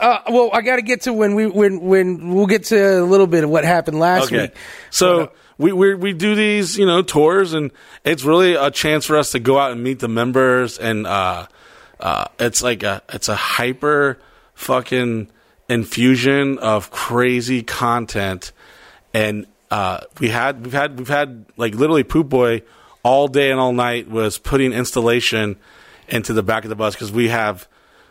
Uh, 0.00 0.18
well, 0.30 0.50
I 0.52 0.60
got 0.60 0.76
to 0.76 0.82
get 0.82 1.02
to 1.02 1.12
when 1.12 1.34
we 1.34 1.46
when 1.46 1.80
when 1.80 2.34
we'll 2.34 2.46
get 2.46 2.64
to 2.64 3.00
a 3.00 3.04
little 3.04 3.26
bit 3.26 3.42
of 3.42 3.50
what 3.50 3.64
happened 3.64 3.98
last 3.98 4.26
okay, 4.26 4.42
week. 4.42 4.56
so 4.90 5.32
we 5.58 5.72
we 5.72 5.94
we 5.94 6.12
do 6.12 6.34
these, 6.34 6.78
you 6.78 6.86
know, 6.86 7.02
tours, 7.02 7.54
and 7.54 7.72
it's 8.04 8.24
really 8.24 8.54
a 8.54 8.70
chance 8.70 9.06
for 9.06 9.16
us 9.16 9.32
to 9.32 9.38
go 9.38 9.58
out 9.58 9.72
and 9.72 9.82
meet 9.82 9.98
the 9.98 10.08
members, 10.08 10.78
and 10.78 11.06
uh, 11.06 11.46
uh, 11.98 12.26
it's 12.38 12.62
like 12.62 12.82
a 12.82 13.02
it's 13.08 13.28
a 13.28 13.36
hyper 13.36 14.18
fucking 14.54 15.28
infusion 15.68 16.58
of 16.58 16.90
crazy 16.90 17.62
content, 17.62 18.52
and 19.12 19.46
uh, 19.70 20.00
we 20.20 20.28
had 20.28 20.64
we've 20.64 20.72
had 20.72 20.98
we've 20.98 21.08
had 21.08 21.46
like 21.56 21.74
literally 21.74 22.04
Poop 22.04 22.28
Boy 22.28 22.62
all 23.02 23.28
day 23.28 23.50
and 23.50 23.60
all 23.60 23.72
night 23.72 24.08
was 24.08 24.38
putting 24.38 24.72
installation 24.72 25.56
into 26.08 26.32
the 26.32 26.42
back 26.42 26.64
of 26.64 26.70
the 26.70 26.76
bus 26.76 26.94
because 26.94 27.12
we 27.12 27.28
have 27.28 27.68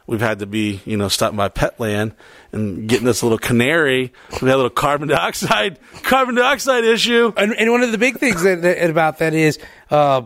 we've 0.08 0.22
had 0.22 0.40
to 0.40 0.46
be 0.46 0.82
you 0.86 0.98
know 0.98 1.08
stopping 1.08 1.38
by 1.38 1.50
Petland 1.50 2.14
and 2.52 2.88
getting 2.88 3.06
this 3.06 3.24
little 3.24 3.38
canary. 3.38 4.14
We 4.42 4.48
had 4.48 4.56
a 4.56 4.58
little 4.58 4.70
carbon 4.70 5.08
dioxide 5.10 5.80
carbon 6.04 6.36
dioxide 6.36 6.84
issue. 6.84 7.34
And, 7.38 7.54
and 7.58 7.72
one 7.72 7.84
of 7.84 7.92
the 7.92 7.98
big 7.98 8.18
things 8.18 8.44
that, 8.44 8.62
that 8.62 8.90
about 8.90 9.20
that 9.20 9.34
is. 9.34 9.60
Uh, 9.90 10.24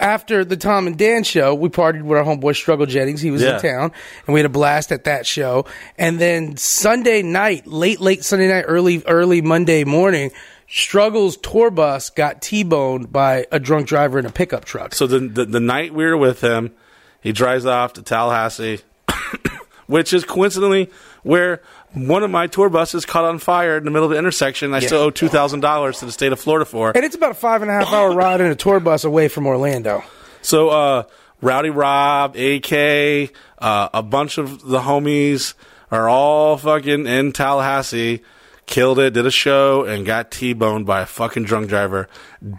after 0.00 0.44
the 0.44 0.56
Tom 0.56 0.86
and 0.86 0.98
Dan 0.98 1.24
show, 1.24 1.54
we 1.54 1.68
partied 1.68 2.02
with 2.02 2.18
our 2.18 2.24
homeboy 2.24 2.54
Struggle 2.54 2.86
Jennings. 2.86 3.20
He 3.20 3.30
was 3.30 3.42
Yeah. 3.42 3.56
in 3.56 3.62
town, 3.62 3.92
and 4.26 4.34
we 4.34 4.40
had 4.40 4.46
a 4.46 4.50
blast 4.50 4.92
at 4.92 5.04
that 5.04 5.26
show. 5.26 5.64
And 5.96 6.18
then 6.18 6.56
Sunday 6.56 7.22
night, 7.22 7.66
late, 7.66 8.00
late 8.00 8.22
Sunday 8.24 8.48
night, 8.48 8.64
early, 8.68 9.02
early 9.06 9.40
Monday 9.40 9.84
morning, 9.84 10.30
Struggle's 10.68 11.36
tour 11.36 11.70
bus 11.70 12.10
got 12.10 12.40
T-boned 12.42 13.12
by 13.12 13.46
a 13.52 13.58
drunk 13.60 13.86
driver 13.86 14.18
in 14.18 14.26
a 14.26 14.30
pickup 14.30 14.64
truck. 14.64 14.94
So 14.94 15.06
the, 15.06 15.20
the 15.20 15.44
the 15.44 15.60
night 15.60 15.92
we 15.92 16.04
were 16.04 16.16
with 16.16 16.40
him, 16.40 16.72
he 17.20 17.32
drives 17.32 17.66
off 17.66 17.92
to 17.94 18.02
Tallahassee, 18.02 18.80
which 19.86 20.12
is 20.12 20.24
coincidentally 20.24 20.90
where 21.22 21.60
one 21.94 22.22
of 22.22 22.30
my 22.30 22.46
tour 22.46 22.68
buses 22.68 23.04
caught 23.04 23.24
on 23.24 23.38
fire 23.38 23.76
in 23.76 23.84
the 23.84 23.90
middle 23.90 24.04
of 24.06 24.10
the 24.12 24.18
intersection. 24.18 24.74
I 24.74 24.80
still 24.80 25.00
owe 25.00 25.10
two 25.10 25.28
thousand 25.28 25.60
dollars 25.60 25.98
to 25.98 26.06
the 26.06 26.12
state 26.12 26.32
of 26.32 26.40
Florida 26.40 26.64
for. 26.64 26.92
And 26.94 27.04
it's 27.04 27.16
about 27.16 27.32
a 27.32 27.34
five 27.34 27.62
and 27.62 27.70
a 27.70 27.74
half 27.74 27.92
hour 27.92 28.12
ride 28.14 28.40
in 28.40 28.46
a 28.46 28.54
tour 28.54 28.80
bus 28.80 29.04
away 29.04 29.28
from 29.28 29.46
Orlando. 29.46 30.02
So, 30.40 30.70
uh, 30.70 31.04
Rowdy 31.40 31.70
Rob, 31.70 32.36
AK, 32.36 33.32
uh, 33.58 33.88
a 33.92 34.02
bunch 34.02 34.38
of 34.38 34.62
the 34.64 34.80
homies 34.80 35.54
are 35.90 36.08
all 36.08 36.56
fucking 36.56 37.06
in 37.06 37.32
Tallahassee. 37.32 38.22
Killed 38.64 39.00
it, 39.00 39.12
did 39.12 39.26
a 39.26 39.30
show, 39.30 39.84
and 39.84 40.06
got 40.06 40.30
T-boned 40.30 40.86
by 40.86 41.02
a 41.02 41.06
fucking 41.06 41.44
drunk 41.44 41.68
driver. 41.68 42.08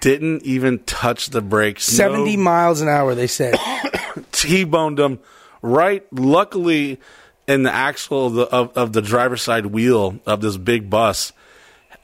Didn't 0.02 0.44
even 0.44 0.80
touch 0.80 1.30
the 1.30 1.42
brakes. 1.42 1.90
No 1.94 1.96
70 1.96 2.38
miles 2.38 2.82
an 2.82 2.90
hour, 2.90 3.16
they 3.16 3.26
said. 3.26 3.56
T-boned 4.34 5.00
them 5.00 5.20
right. 5.62 6.06
Luckily, 6.12 7.00
in 7.48 7.64
the 7.64 7.72
axle 7.74 8.28
of 8.28 8.34
the, 8.34 8.44
of, 8.44 8.78
of 8.78 8.94
the 8.94 9.02
driver's 9.02 9.42
side 9.42 9.66
wheel 9.66 10.20
of 10.26 10.42
this 10.42 10.58
big 10.58 10.90
bus, 10.90 11.34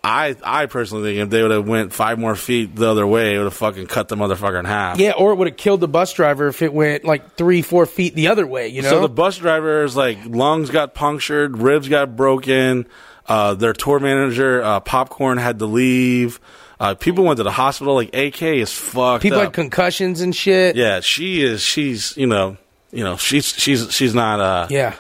I 0.04 0.36
I 0.44 0.66
personally 0.68 1.04
think 1.16 1.24
if 1.26 1.30
they 1.30 1.42
would 1.42 1.52
have 1.52 1.68
went 1.68 1.92
five 1.94 2.18
more 2.20 2.36
feet 2.36 2.76
the 2.76 2.90
other 2.90 3.06
way, 3.06 3.36
it 3.36 3.38
would 3.38 3.46
have 3.46 3.54
fucking 3.54 3.88
cut 3.88 4.08
the 4.08 4.16
motherfucker 4.16 4.58
in 4.60 4.66
half. 4.66 4.98
Yeah, 4.98 5.12
or 5.12 5.34
it 5.34 5.36
would 5.36 5.48
have 5.48 5.58
killed 5.58 5.82
the 5.82 5.88
bus 5.90 6.14
driver 6.14 6.48
if 6.48 6.62
it 6.62 6.74
went 6.74 7.04
like 7.04 7.36
three, 7.36 7.62
four 7.62 7.86
feet 7.86 8.16
the 8.16 8.30
other 8.30 8.48
way, 8.48 8.70
you 8.70 8.82
know? 8.82 8.90
So 8.90 9.02
the 9.02 9.10
bus 9.10 9.38
drivers 9.38 9.98
like 9.98 10.18
lungs 10.26 10.70
got 10.70 10.94
punctured, 10.94 11.58
ribs 11.58 11.90
got 11.90 12.16
broken. 12.16 12.88
Uh, 13.28 13.54
their 13.54 13.74
tour 13.74 14.00
manager, 14.00 14.64
uh, 14.64 14.80
Popcorn, 14.80 15.38
had 15.38 15.60
to 15.60 15.66
leave. 15.68 16.40
Uh, 16.80 16.96
people 16.96 17.26
went 17.26 17.38
to 17.38 17.44
the 17.44 17.52
hospital. 17.52 17.94
Like 17.96 18.16
AK 18.16 18.42
is 18.42 18.72
fucked 18.74 19.22
People 19.22 19.40
up. 19.40 19.46
had 19.48 19.54
concussions 19.54 20.22
and 20.22 20.34
shit. 20.36 20.78
yeah, 20.78 21.02
she 21.02 21.44
is. 21.44 21.62
She's 21.62 22.16
you 22.16 22.26
know, 22.26 22.58
you 22.92 23.04
know, 23.04 23.18
she's 23.18 23.48
she's 23.48 23.92
she's 23.94 24.16
not. 24.16 24.40
Uh, 24.40 24.68
Yeah. 24.70 24.96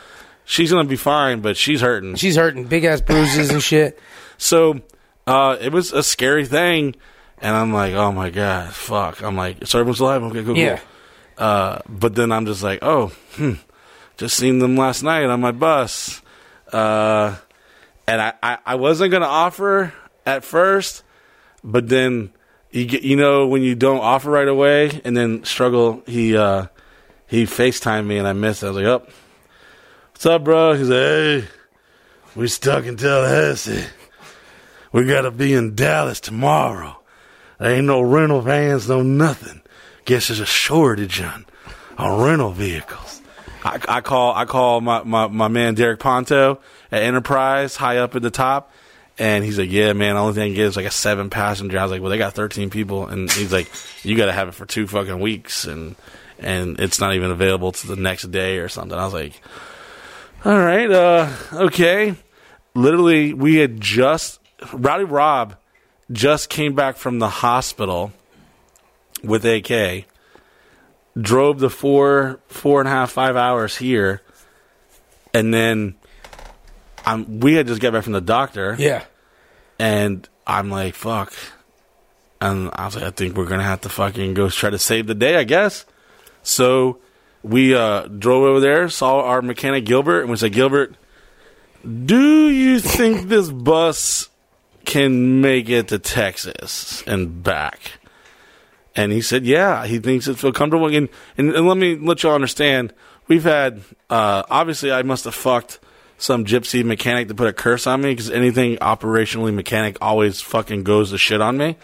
She's 0.49 0.71
gonna 0.71 0.87
be 0.89 0.95
fine, 0.95 1.41
but 1.41 1.55
she's 1.55 1.79
hurting. 1.81 2.15
She's 2.15 2.35
hurting. 2.35 2.65
Big 2.65 2.83
ass 2.83 3.01
bruises 3.01 3.51
and 3.51 3.61
shit. 3.61 3.99
So 4.39 4.81
uh, 5.27 5.57
it 5.61 5.71
was 5.71 5.93
a 5.93 6.01
scary 6.01 6.45
thing, 6.45 6.95
and 7.37 7.55
I'm 7.55 7.71
like, 7.71 7.93
oh 7.93 8.11
my 8.11 8.31
god, 8.31 8.73
fuck. 8.73 9.21
I'm 9.21 9.35
like, 9.35 9.67
so 9.67 9.79
everyone's 9.79 9.99
alive. 9.99 10.23
Okay, 10.23 10.43
cool, 10.43 10.57
Yeah. 10.57 10.77
cool. 10.77 10.85
Uh, 11.45 11.79
but 11.87 12.15
then 12.15 12.31
I'm 12.31 12.45
just 12.47 12.63
like, 12.63 12.79
oh, 12.81 13.11
hmm, 13.35 13.53
just 14.17 14.35
seen 14.37 14.57
them 14.59 14.75
last 14.75 15.03
night 15.03 15.25
on 15.25 15.39
my 15.39 15.51
bus, 15.51 16.21
uh, 16.73 17.35
and 18.07 18.19
I, 18.21 18.33
I, 18.41 18.57
I 18.65 18.75
wasn't 18.75 19.11
gonna 19.11 19.25
offer 19.27 19.93
at 20.25 20.43
first, 20.43 21.03
but 21.63 21.87
then 21.87 22.31
you 22.71 22.85
get, 22.85 23.03
you 23.03 23.15
know, 23.15 23.47
when 23.47 23.61
you 23.61 23.75
don't 23.75 23.99
offer 24.01 24.29
right 24.31 24.47
away, 24.47 25.01
and 25.05 25.15
then 25.15 25.43
struggle, 25.43 26.01
he 26.07 26.35
uh, 26.35 26.65
he 27.27 27.43
Facetimed 27.45 28.05
me, 28.07 28.17
and 28.17 28.27
I 28.27 28.33
missed. 28.33 28.63
it. 28.63 28.67
I 28.67 28.69
was 28.71 28.77
like, 28.83 28.85
oh, 28.85 29.07
what's 30.19 30.25
up, 30.25 30.43
bro? 30.43 30.73
He's 30.73 30.89
like, 30.89 30.99
hey, 30.99 31.43
we 32.35 32.49
stuck 32.49 32.83
in 32.83 32.97
Tallahassee. 32.97 33.85
We 34.91 35.05
gotta 35.05 35.31
be 35.31 35.53
in 35.53 35.75
Dallas 35.75 36.19
tomorrow. 36.19 36.99
There 37.57 37.71
ain't 37.71 37.85
no 37.85 38.01
rental 38.01 38.41
vans, 38.41 38.89
no 38.89 39.01
nothing. 39.01 39.61
Guess 40.03 40.27
there's 40.27 40.41
a 40.41 40.45
shortage 40.45 41.21
on, 41.21 41.45
on 41.97 42.21
rental 42.21 42.51
vehicles. 42.51 43.21
I, 43.63 43.79
I 43.87 44.01
call 44.01 44.35
I 44.35 44.43
call 44.43 44.81
my, 44.81 45.03
my, 45.03 45.27
my 45.27 45.47
man 45.47 45.75
Derek 45.75 46.01
Ponto 46.01 46.59
at 46.91 47.01
Enterprise, 47.01 47.77
high 47.77 47.99
up 47.99 48.13
at 48.13 48.21
the 48.21 48.29
top, 48.29 48.73
and 49.17 49.45
he's 49.45 49.57
like, 49.57 49.71
"Yeah, 49.71 49.93
man, 49.93 50.15
the 50.15 50.21
only 50.21 50.33
thing 50.33 50.43
I 50.43 50.47
can 50.47 50.55
get 50.55 50.65
is 50.65 50.75
like 50.75 50.85
a 50.85 50.91
seven 50.91 51.29
passenger." 51.29 51.79
I 51.79 51.83
was 51.83 51.93
like, 51.93 52.01
"Well, 52.01 52.09
they 52.09 52.17
got 52.17 52.33
thirteen 52.33 52.69
people," 52.69 53.07
and 53.07 53.31
he's 53.31 53.53
like, 53.53 53.71
"You 54.03 54.17
got 54.17 54.25
to 54.25 54.33
have 54.33 54.49
it 54.49 54.53
for 54.53 54.65
two 54.65 54.85
fucking 54.85 55.21
weeks, 55.21 55.63
and 55.63 55.95
and 56.39 56.77
it's 56.77 56.99
not 56.99 57.13
even 57.15 57.31
available 57.31 57.71
to 57.71 57.87
the 57.87 57.95
next 57.95 58.31
day 58.31 58.57
or 58.57 58.67
something." 58.67 58.97
I 58.97 59.05
was 59.05 59.13
like, 59.13 59.41
"All 60.45 60.57
right, 60.57 60.89
uh, 60.89 61.29
okay." 61.53 62.15
Literally, 62.75 63.33
we 63.33 63.55
had 63.55 63.81
just 63.81 64.39
Rowdy 64.73 65.03
Rob 65.03 65.55
just 66.11 66.49
came 66.49 66.75
back 66.75 66.97
from 66.97 67.19
the 67.19 67.29
hospital 67.29 68.11
with 69.23 69.45
AK, 69.45 70.05
drove 71.19 71.59
the 71.59 71.69
four 71.69 72.39
four 72.47 72.79
and 72.79 72.87
a 72.87 72.91
half 72.91 73.11
five 73.11 73.35
hours 73.35 73.77
here, 73.77 74.21
and 75.33 75.53
then 75.53 75.95
I'm 77.05 77.39
we 77.39 77.53
had 77.53 77.67
just 77.67 77.81
got 77.81 77.93
back 77.93 78.03
from 78.03 78.13
the 78.13 78.21
doctor. 78.21 78.75
Yeah. 78.77 79.03
And 79.77 80.27
I'm 80.45 80.69
like, 80.69 80.95
fuck. 80.95 81.33
And 82.41 82.69
I 82.73 82.85
was 82.85 82.95
like, 82.95 83.05
I 83.05 83.11
think 83.11 83.35
we're 83.35 83.45
gonna 83.45 83.63
have 83.63 83.81
to 83.81 83.89
fucking 83.89 84.33
go 84.33 84.49
try 84.49 84.69
to 84.69 84.79
save 84.79 85.07
the 85.07 85.15
day, 85.15 85.35
I 85.35 85.43
guess. 85.43 85.85
So 86.43 86.99
we 87.43 87.73
uh, 87.75 88.07
drove 88.07 88.43
over 88.43 88.59
there, 88.59 88.89
saw 88.89 89.21
our 89.21 89.41
mechanic 89.41 89.85
Gilbert, 89.85 90.21
and 90.21 90.29
we 90.29 90.37
said, 90.37 90.53
Gilbert, 90.53 90.95
do 92.05 92.49
you 92.49 92.79
think 92.79 93.29
this 93.29 93.49
bus 93.49 94.29
can 94.85 95.41
make 95.41 95.69
it 95.69 95.87
to 95.89 95.99
Texas 95.99 97.03
and 97.07 97.41
back? 97.43 97.99
And 98.95 99.11
he 99.11 99.21
said, 99.21 99.45
yeah, 99.45 99.85
he 99.85 99.99
thinks 99.99 100.27
it 100.27 100.37
feel 100.37 100.51
comfortable. 100.51 100.87
And, 100.87 101.07
and, 101.37 101.55
and 101.55 101.67
let 101.67 101.77
me 101.77 101.95
let 101.95 102.23
y'all 102.23 102.35
understand, 102.35 102.93
we've 103.27 103.43
had, 103.43 103.81
uh, 104.09 104.43
obviously 104.49 104.91
I 104.91 105.03
must 105.03 105.23
have 105.23 105.35
fucked 105.35 105.79
some 106.17 106.43
gypsy 106.43 106.83
mechanic 106.83 107.29
to 107.29 107.35
put 107.35 107.47
a 107.47 107.53
curse 107.53 107.87
on 107.87 108.01
me 108.01 108.11
because 108.11 108.29
anything 108.29 108.75
operationally 108.77 109.53
mechanic 109.53 109.97
always 110.01 110.41
fucking 110.41 110.83
goes 110.83 111.11
to 111.11 111.17
shit 111.17 111.39
on 111.39 111.57
me. 111.57 111.77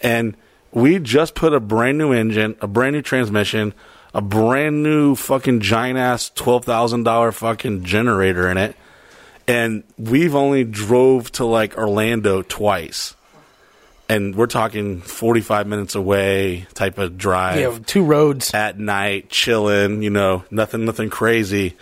And 0.00 0.36
we 0.70 1.00
just 1.00 1.34
put 1.34 1.52
a 1.52 1.60
brand 1.60 1.98
new 1.98 2.12
engine, 2.12 2.56
a 2.60 2.68
brand 2.68 2.94
new 2.94 3.02
transmission, 3.02 3.74
a 4.14 4.22
brand 4.22 4.82
new 4.82 5.16
fucking 5.16 5.60
giant 5.60 5.98
ass 5.98 6.30
twelve 6.30 6.64
thousand 6.64 7.02
dollar 7.02 7.32
fucking 7.32 7.84
generator 7.84 8.48
in 8.48 8.56
it, 8.56 8.76
and 9.48 9.82
we've 9.98 10.34
only 10.34 10.64
drove 10.64 11.30
to 11.32 11.44
like 11.44 11.76
Orlando 11.76 12.42
twice, 12.42 13.16
and 14.08 14.36
we're 14.36 14.46
talking 14.46 15.00
forty 15.00 15.40
five 15.40 15.66
minutes 15.66 15.96
away 15.96 16.66
type 16.74 16.96
of 16.98 17.18
drive. 17.18 17.58
Yeah, 17.58 17.78
two 17.84 18.04
roads 18.04 18.54
at 18.54 18.78
night, 18.78 19.30
chilling. 19.30 20.02
You 20.02 20.10
know, 20.10 20.44
nothing, 20.50 20.84
nothing 20.84 21.10
crazy. 21.10 21.76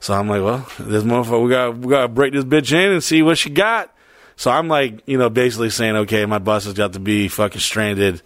So 0.00 0.12
I'm 0.12 0.28
like, 0.28 0.42
well, 0.42 0.68
this 0.78 1.02
motherfucker, 1.02 1.42
we 1.42 1.48
got 1.48 1.78
we 1.78 1.88
got 1.88 2.02
to 2.02 2.08
break 2.08 2.34
this 2.34 2.44
bitch 2.44 2.72
in 2.72 2.92
and 2.92 3.02
see 3.02 3.22
what 3.22 3.38
she 3.38 3.48
got. 3.48 3.90
So 4.36 4.50
I'm 4.50 4.68
like, 4.68 5.00
you 5.06 5.16
know, 5.16 5.30
basically 5.30 5.70
saying, 5.70 5.96
okay, 5.96 6.26
my 6.26 6.38
bus 6.38 6.64
has 6.64 6.74
got 6.74 6.92
to 6.92 7.00
be 7.00 7.28
fucking 7.28 7.60
stranded 7.60 8.20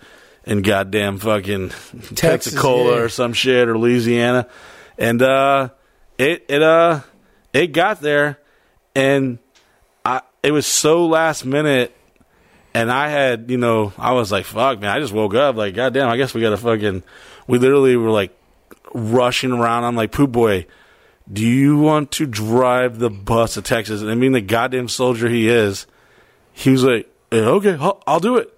in 0.49 0.63
goddamn 0.63 1.19
fucking 1.19 1.69
Texas, 1.69 2.55
Pensacola 2.55 2.97
yeah. 2.97 3.03
or 3.03 3.09
some 3.11 3.35
shit 3.35 3.69
or 3.69 3.79
Louisiana, 3.79 4.49
and 4.97 5.21
uh, 5.21 5.69
it 6.17 6.47
it 6.49 6.63
uh 6.63 7.03
it 7.53 7.69
got 7.69 8.01
there, 8.01 8.41
and 8.95 9.39
I 10.05 10.23
it 10.43 10.51
was 10.51 10.67
so 10.67 11.07
last 11.07 11.45
minute. 11.45 11.95
And 12.75 12.93
I 12.93 13.09
had, 13.09 13.51
you 13.51 13.57
know, 13.57 13.93
I 13.99 14.13
was 14.13 14.31
like, 14.31 14.45
fuck, 14.45 14.79
man. 14.79 14.91
I 14.91 15.01
just 15.01 15.13
woke 15.13 15.35
up, 15.35 15.57
like, 15.57 15.75
goddamn, 15.75 16.09
I 16.09 16.17
guess 16.17 16.33
we 16.33 16.43
got 16.43 16.51
to 16.51 16.57
fucking. 16.59 17.03
We 17.49 17.59
literally 17.59 17.97
were 17.97 18.11
like 18.11 18.39
rushing 18.93 19.53
around. 19.53 19.85
I'm 19.85 19.97
like, 19.97 20.13
poop 20.13 20.31
boy, 20.31 20.67
do 21.33 21.45
you 21.45 21.79
want 21.79 22.13
to 22.13 22.27
drive 22.27 22.99
the 22.99 23.11
bus 23.11 23.55
to 23.55 23.63
Texas? 23.63 24.03
And 24.03 24.11
I 24.11 24.15
mean, 24.15 24.33
the 24.33 24.43
goddamn 24.43 24.89
soldier 24.89 25.29
he 25.29 25.49
is, 25.49 25.87
he 26.53 26.71
was 26.71 26.85
like, 26.85 27.11
"Yeah, 27.33 27.49
okay, 27.49 27.79
I'll 28.07 28.21
do 28.21 28.37
it. 28.37 28.58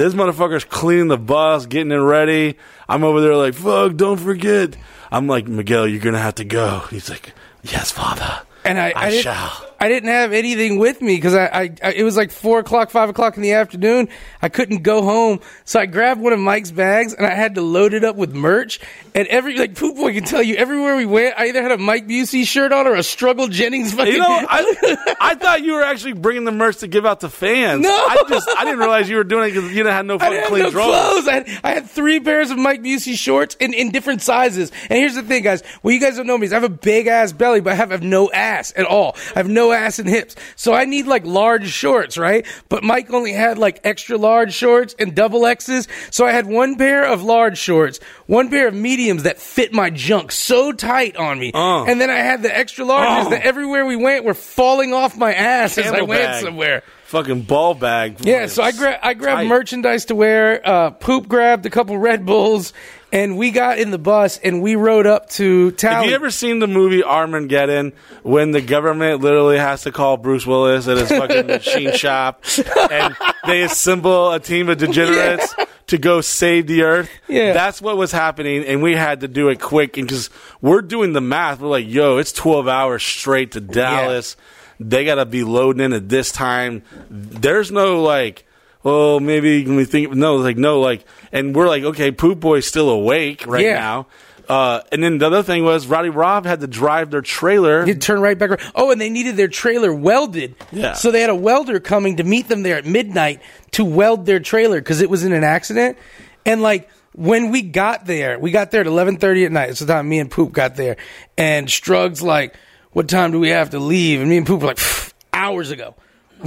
This 0.00 0.14
motherfucker's 0.14 0.64
cleaning 0.64 1.08
the 1.08 1.18
bus, 1.18 1.66
getting 1.66 1.92
it 1.92 1.96
ready. 1.96 2.56
I'm 2.88 3.04
over 3.04 3.20
there 3.20 3.36
like, 3.36 3.52
fuck, 3.52 3.96
don't 3.96 4.16
forget. 4.16 4.74
I'm 5.12 5.26
like, 5.26 5.46
Miguel, 5.46 5.86
you're 5.86 6.00
going 6.00 6.14
to 6.14 6.20
have 6.20 6.36
to 6.36 6.44
go. 6.44 6.84
He's 6.88 7.10
like, 7.10 7.34
yes, 7.62 7.90
father. 7.90 8.40
and 8.64 8.80
I, 8.80 8.94
I 8.96 9.10
didn't, 9.10 9.24
shall. 9.24 9.69
I 9.82 9.88
didn't 9.88 10.10
have 10.10 10.34
anything 10.34 10.78
with 10.78 11.00
me 11.00 11.16
because 11.16 11.34
I, 11.34 11.46
I, 11.46 11.70
I, 11.82 11.92
it 11.92 12.02
was 12.02 12.14
like 12.14 12.30
four 12.30 12.58
o'clock, 12.58 12.90
five 12.90 13.08
o'clock 13.08 13.36
in 13.36 13.42
the 13.42 13.52
afternoon. 13.52 14.10
I 14.42 14.50
couldn't 14.50 14.82
go 14.82 15.02
home, 15.02 15.40
so 15.64 15.80
I 15.80 15.86
grabbed 15.86 16.20
one 16.20 16.34
of 16.34 16.38
Mike's 16.38 16.70
bags 16.70 17.14
and 17.14 17.26
I 17.26 17.32
had 17.32 17.54
to 17.54 17.62
load 17.62 17.94
it 17.94 18.04
up 18.04 18.14
with 18.14 18.34
merch. 18.34 18.78
And 19.14 19.26
every 19.28 19.56
like 19.56 19.76
Poop 19.76 19.96
Boy 19.96 20.12
can 20.12 20.24
tell 20.24 20.42
you, 20.42 20.56
everywhere 20.56 20.96
we 20.96 21.06
went, 21.06 21.34
I 21.38 21.48
either 21.48 21.62
had 21.62 21.72
a 21.72 21.78
Mike 21.78 22.06
Busey 22.06 22.46
shirt 22.46 22.72
on 22.72 22.86
or 22.86 22.94
a 22.94 23.02
Struggle 23.02 23.48
Jennings 23.48 23.94
fucking. 23.94 24.12
You 24.12 24.18
know, 24.18 24.28
I, 24.28 25.16
I 25.20 25.34
thought 25.34 25.62
you 25.62 25.72
were 25.72 25.82
actually 25.82 26.12
bringing 26.12 26.44
the 26.44 26.52
merch 26.52 26.78
to 26.78 26.86
give 26.86 27.06
out 27.06 27.20
to 27.20 27.30
fans. 27.30 27.82
No. 27.82 27.90
I 27.90 28.22
just, 28.28 28.48
I 28.50 28.64
didn't 28.64 28.80
realize 28.80 29.08
you 29.08 29.16
were 29.16 29.24
doing 29.24 29.48
it 29.48 29.54
because 29.54 29.70
you 29.70 29.76
didn't 29.78 29.92
have 29.92 30.04
no 30.04 30.18
fucking 30.18 30.44
clean 30.44 30.64
no 30.64 30.70
clothes. 30.72 31.26
I 31.26 31.32
had, 31.32 31.48
I 31.64 31.70
had 31.72 31.88
three 31.88 32.20
pairs 32.20 32.50
of 32.50 32.58
Mike 32.58 32.82
Busey 32.82 33.16
shorts 33.16 33.54
in, 33.54 33.72
in 33.72 33.90
different 33.90 34.20
sizes. 34.20 34.70
And 34.90 34.98
here's 34.98 35.14
the 35.14 35.22
thing, 35.22 35.42
guys. 35.42 35.62
Well, 35.82 35.94
you 35.94 36.00
guys 36.00 36.16
don't 36.16 36.26
know 36.26 36.36
me. 36.36 36.48
I 36.48 36.54
have 36.54 36.64
a 36.64 36.68
big 36.68 37.06
ass 37.06 37.32
belly, 37.32 37.60
but 37.60 37.72
I 37.72 37.76
have, 37.76 37.90
I 37.90 37.94
have 37.94 38.02
no 38.02 38.30
ass 38.30 38.74
at 38.76 38.84
all. 38.84 39.16
I 39.34 39.38
have 39.38 39.48
no 39.48 39.69
ass 39.72 39.98
and 39.98 40.08
hips. 40.08 40.36
So 40.56 40.72
I 40.74 40.84
need 40.84 41.06
like 41.06 41.24
large 41.24 41.68
shorts, 41.68 42.16
right? 42.18 42.46
But 42.68 42.82
Mike 42.84 43.10
only 43.12 43.32
had 43.32 43.58
like 43.58 43.80
extra 43.84 44.16
large 44.16 44.52
shorts 44.52 44.94
and 44.98 45.14
double 45.14 45.46
X's. 45.46 45.88
So 46.10 46.26
I 46.26 46.32
had 46.32 46.46
one 46.46 46.76
pair 46.76 47.04
of 47.04 47.22
large 47.22 47.58
shorts, 47.58 48.00
one 48.26 48.50
pair 48.50 48.68
of 48.68 48.74
mediums 48.74 49.22
that 49.24 49.38
fit 49.38 49.72
my 49.72 49.90
junk 49.90 50.32
so 50.32 50.72
tight 50.72 51.16
on 51.16 51.38
me. 51.38 51.52
Uh. 51.54 51.84
And 51.84 52.00
then 52.00 52.10
I 52.10 52.16
had 52.18 52.42
the 52.42 52.56
extra 52.56 52.84
larges 52.84 53.26
Oh. 53.26 53.30
that 53.30 53.42
everywhere 53.44 53.84
we 53.86 53.96
went 53.96 54.24
were 54.24 54.34
falling 54.34 54.92
off 54.92 55.16
my 55.16 55.32
ass 55.34 55.76
as 55.78 55.86
I 55.86 55.90
Camel 55.92 56.06
went 56.06 56.22
bag. 56.22 56.44
somewhere. 56.44 56.82
Fucking 57.06 57.42
ball 57.42 57.74
bag. 57.74 58.18
Yeah, 58.24 58.46
so 58.46 58.62
I 58.62 58.70
grabbed 58.70 59.00
I 59.02 59.14
grabbed 59.14 59.38
Tight. 59.40 59.48
merchandise 59.48 60.04
to 60.06 60.14
wear. 60.14 60.60
Uh, 60.64 60.90
Poop 60.90 61.26
grabbed 61.26 61.66
a 61.66 61.70
couple 61.70 61.98
Red 61.98 62.24
Bulls, 62.24 62.72
and 63.12 63.36
we 63.36 63.50
got 63.50 63.78
in 63.78 63.90
the 63.90 63.98
bus 63.98 64.38
and 64.38 64.62
we 64.62 64.76
rode 64.76 65.06
up 65.06 65.28
to 65.30 65.72
town. 65.72 65.94
Have 65.94 66.06
you 66.06 66.14
ever 66.14 66.30
seen 66.30 66.58
the 66.58 66.66
movie 66.66 67.02
Armageddon 67.02 67.92
when 68.22 68.52
the 68.52 68.60
government 68.60 69.20
literally 69.20 69.58
has 69.58 69.82
to 69.82 69.92
call 69.92 70.16
Bruce 70.16 70.46
Willis 70.46 70.86
at 70.88 70.96
his 70.96 71.08
fucking 71.18 71.46
machine 71.46 71.92
shop 71.94 72.44
and 72.90 73.16
they 73.46 73.62
assemble 73.62 74.32
a 74.32 74.40
team 74.40 74.68
of 74.68 74.78
degenerates 74.78 75.54
to 75.88 75.98
go 75.98 76.20
save 76.20 76.66
the 76.66 76.82
earth? 76.82 77.10
Yeah. 77.28 77.52
That's 77.52 77.82
what 77.82 77.96
was 77.96 78.12
happening 78.12 78.64
and 78.64 78.82
we 78.82 78.94
had 78.94 79.20
to 79.20 79.28
do 79.28 79.48
it 79.48 79.60
quick 79.60 79.96
and 79.96 80.06
because 80.06 80.30
we're 80.60 80.82
doing 80.82 81.12
the 81.12 81.20
math. 81.20 81.60
We're 81.60 81.68
like, 81.68 81.88
yo, 81.88 82.18
it's 82.18 82.32
12 82.32 82.68
hours 82.68 83.02
straight 83.02 83.52
to 83.52 83.60
Dallas. 83.60 84.36
They 84.78 85.04
got 85.04 85.16
to 85.16 85.26
be 85.26 85.44
loading 85.44 85.82
in 85.82 85.92
at 85.92 86.08
this 86.08 86.32
time. 86.32 86.82
There's 87.10 87.70
no 87.70 88.02
like, 88.02 88.46
well, 88.82 89.20
maybe 89.20 89.64
when 89.66 89.76
we 89.76 89.84
think, 89.84 90.12
no, 90.14 90.36
like, 90.36 90.56
no, 90.56 90.80
like, 90.80 91.04
and 91.32 91.54
we're 91.54 91.68
like, 91.68 91.82
okay, 91.84 92.10
Poop 92.12 92.40
Boy's 92.40 92.66
still 92.66 92.88
awake 92.90 93.44
right 93.46 93.64
Yeah. 93.64 93.74
now. 93.74 94.06
Uh, 94.48 94.80
and 94.90 95.00
then 95.00 95.18
the 95.18 95.26
other 95.26 95.44
thing 95.44 95.62
was 95.62 95.86
Rowdy 95.86 96.08
Rob 96.08 96.44
had 96.44 96.58
to 96.60 96.66
drive 96.66 97.12
their 97.12 97.20
trailer. 97.22 97.86
You 97.86 97.94
turn 97.94 98.20
right 98.20 98.36
back 98.36 98.50
around. 98.50 98.72
Oh, 98.74 98.90
and 98.90 99.00
they 99.00 99.08
needed 99.08 99.36
their 99.36 99.46
trailer 99.46 99.94
welded. 99.94 100.56
Yeah. 100.72 100.94
So 100.94 101.12
they 101.12 101.20
had 101.20 101.30
a 101.30 101.36
welder 101.36 101.78
coming 101.78 102.16
to 102.16 102.24
meet 102.24 102.48
them 102.48 102.64
there 102.64 102.76
at 102.76 102.84
midnight 102.84 103.42
to 103.72 103.84
weld 103.84 104.26
their 104.26 104.40
trailer 104.40 104.80
because 104.80 105.02
it 105.02 105.08
was 105.08 105.24
in 105.24 105.32
an 105.32 105.44
accident. 105.44 105.98
And 106.44 106.62
like 106.62 106.90
when 107.12 107.52
we 107.52 107.62
got 107.62 108.06
there, 108.06 108.40
we 108.40 108.50
got 108.50 108.72
there 108.72 108.80
at 108.80 108.88
eleven 108.88 109.18
thirty 109.18 109.44
at 109.44 109.52
night. 109.52 109.70
It's 109.70 109.78
the 109.80 109.86
time 109.86 110.08
me 110.08 110.18
and 110.18 110.28
Poop 110.28 110.50
got 110.52 110.74
there, 110.74 110.96
and 111.38 111.70
Strug's 111.70 112.20
like, 112.22 112.56
"What 112.90 113.08
time 113.08 113.30
do 113.30 113.38
we 113.38 113.50
have 113.50 113.70
to 113.70 113.78
leave?" 113.78 114.20
And 114.20 114.30
me 114.30 114.36
and 114.38 114.46
Poop 114.46 114.62
were 114.62 114.68
like, 114.68 114.78
"Pff, 114.78 115.12
"Hours 115.32 115.70
ago." 115.70 115.94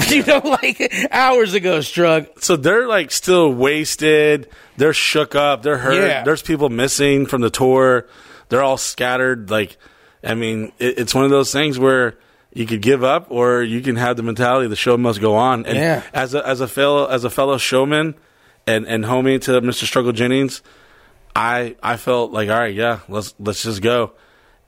you 0.09 0.23
know, 0.25 0.39
like 0.43 1.07
hours 1.11 1.53
ago, 1.53 1.79
Strug. 1.79 2.41
so 2.43 2.55
they're 2.55 2.87
like 2.87 3.11
still 3.11 3.53
wasted. 3.53 4.49
They're 4.77 4.93
shook 4.93 5.35
up. 5.35 5.61
They're 5.63 5.77
hurt. 5.77 5.93
Yeah. 6.07 6.23
There's 6.23 6.41
people 6.41 6.69
missing 6.69 7.25
from 7.25 7.41
the 7.41 7.49
tour. 7.49 8.07
They're 8.49 8.63
all 8.63 8.77
scattered. 8.77 9.49
Like, 9.49 9.77
I 10.23 10.33
mean, 10.35 10.71
it, 10.79 10.99
it's 10.99 11.13
one 11.15 11.23
of 11.25 11.29
those 11.31 11.51
things 11.51 11.77
where 11.79 12.17
you 12.53 12.65
could 12.65 12.81
give 12.81 13.03
up 13.03 13.27
or 13.31 13.63
you 13.63 13.81
can 13.81 13.95
have 13.95 14.15
the 14.17 14.23
mentality 14.23 14.67
the 14.67 14.75
show 14.75 14.95
must 14.97 15.19
go 15.21 15.35
on. 15.35 15.65
And 15.65 15.77
Yeah. 15.77 16.03
as 16.13 16.33
a 16.35 16.47
as 16.47 16.61
a 16.61 16.67
fellow 16.67 17.07
as 17.07 17.23
a 17.23 17.29
fellow 17.29 17.57
showman 17.57 18.15
and 18.67 18.85
and 18.87 19.03
homie 19.05 19.41
to 19.41 19.51
Mr. 19.61 19.85
Struggle 19.85 20.11
Jennings, 20.11 20.61
I 21.35 21.75
I 21.81 21.97
felt 21.97 22.31
like 22.31 22.49
all 22.49 22.57
right, 22.59 22.73
yeah, 22.75 22.99
let's 23.09 23.33
let's 23.39 23.63
just 23.63 23.81
go. 23.81 24.13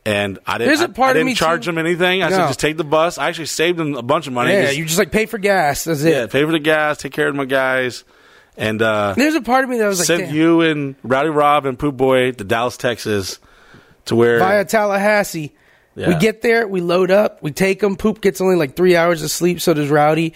And 0.05 0.37
I 0.45 0.59
didn't. 0.59 0.67
There's 0.69 0.81
a 0.81 0.83
I- 0.83 0.87
part 0.93 1.15
I, 1.15 1.19
of 1.19 1.25
didn't 1.25 1.37
charge 1.37 1.65
too- 1.65 1.71
them 1.71 1.79
anything. 1.79 2.21
I 2.21 2.29
No. 2.29 2.35
said 2.37 2.47
just 2.47 2.59
take 2.59 2.77
the 2.77 2.83
bus. 2.83 3.17
I 3.17 3.27
actually 3.29 3.47
saved 3.47 3.79
them 3.79 3.95
a 3.95 4.03
bunch 4.03 4.27
of 4.27 4.33
money. 4.33 4.51
Yeah, 4.53 4.65
Just- 4.65 4.77
you 4.77 4.85
just 4.85 4.99
like 4.99 5.11
pay 5.11 5.25
for 5.25 5.37
gas. 5.39 5.83
That's 5.85 6.03
it. 6.03 6.11
yeah, 6.11 6.25
pay 6.27 6.43
for 6.45 6.51
the 6.51 6.59
gas, 6.59 6.97
take 6.99 7.11
care 7.11 7.27
of 7.27 7.33
my 7.35 7.45
guys, 7.45 8.03
and 8.55 8.81
uh, 8.81 9.15
There's 9.17 9.33
a 9.35 9.41
part 9.41 9.63
of 9.63 9.69
me 9.71 9.79
that 9.79 9.87
was 9.87 9.97
like, 9.99 10.05
sent 10.19 10.31
you 10.31 10.61
and 10.61 10.95
Rowdy 11.03 11.29
Rob 11.29 11.65
and 11.65 11.77
Poop 11.79 11.97
Boy 11.97 12.31
to 12.33 12.43
Dallas, 12.43 12.77
Texas, 12.77 13.39
to 14.05 14.15
where 14.15 14.37
via 14.39 14.63
Tallahassee. 14.63 15.53
Yeah. 15.95 16.09
We 16.09 16.15
get 16.15 16.41
there, 16.41 16.67
we 16.67 16.81
load 16.81 17.09
up, 17.09 17.41
we 17.41 17.51
take 17.51 17.79
them. 17.79 17.95
Poop 17.95 18.21
gets 18.21 18.41
only 18.41 18.57
like 18.57 18.75
three 18.75 18.95
hours 18.95 19.23
of 19.23 19.31
sleep, 19.31 19.59
so 19.61 19.73
does 19.73 19.89
Rowdy. 19.89 20.33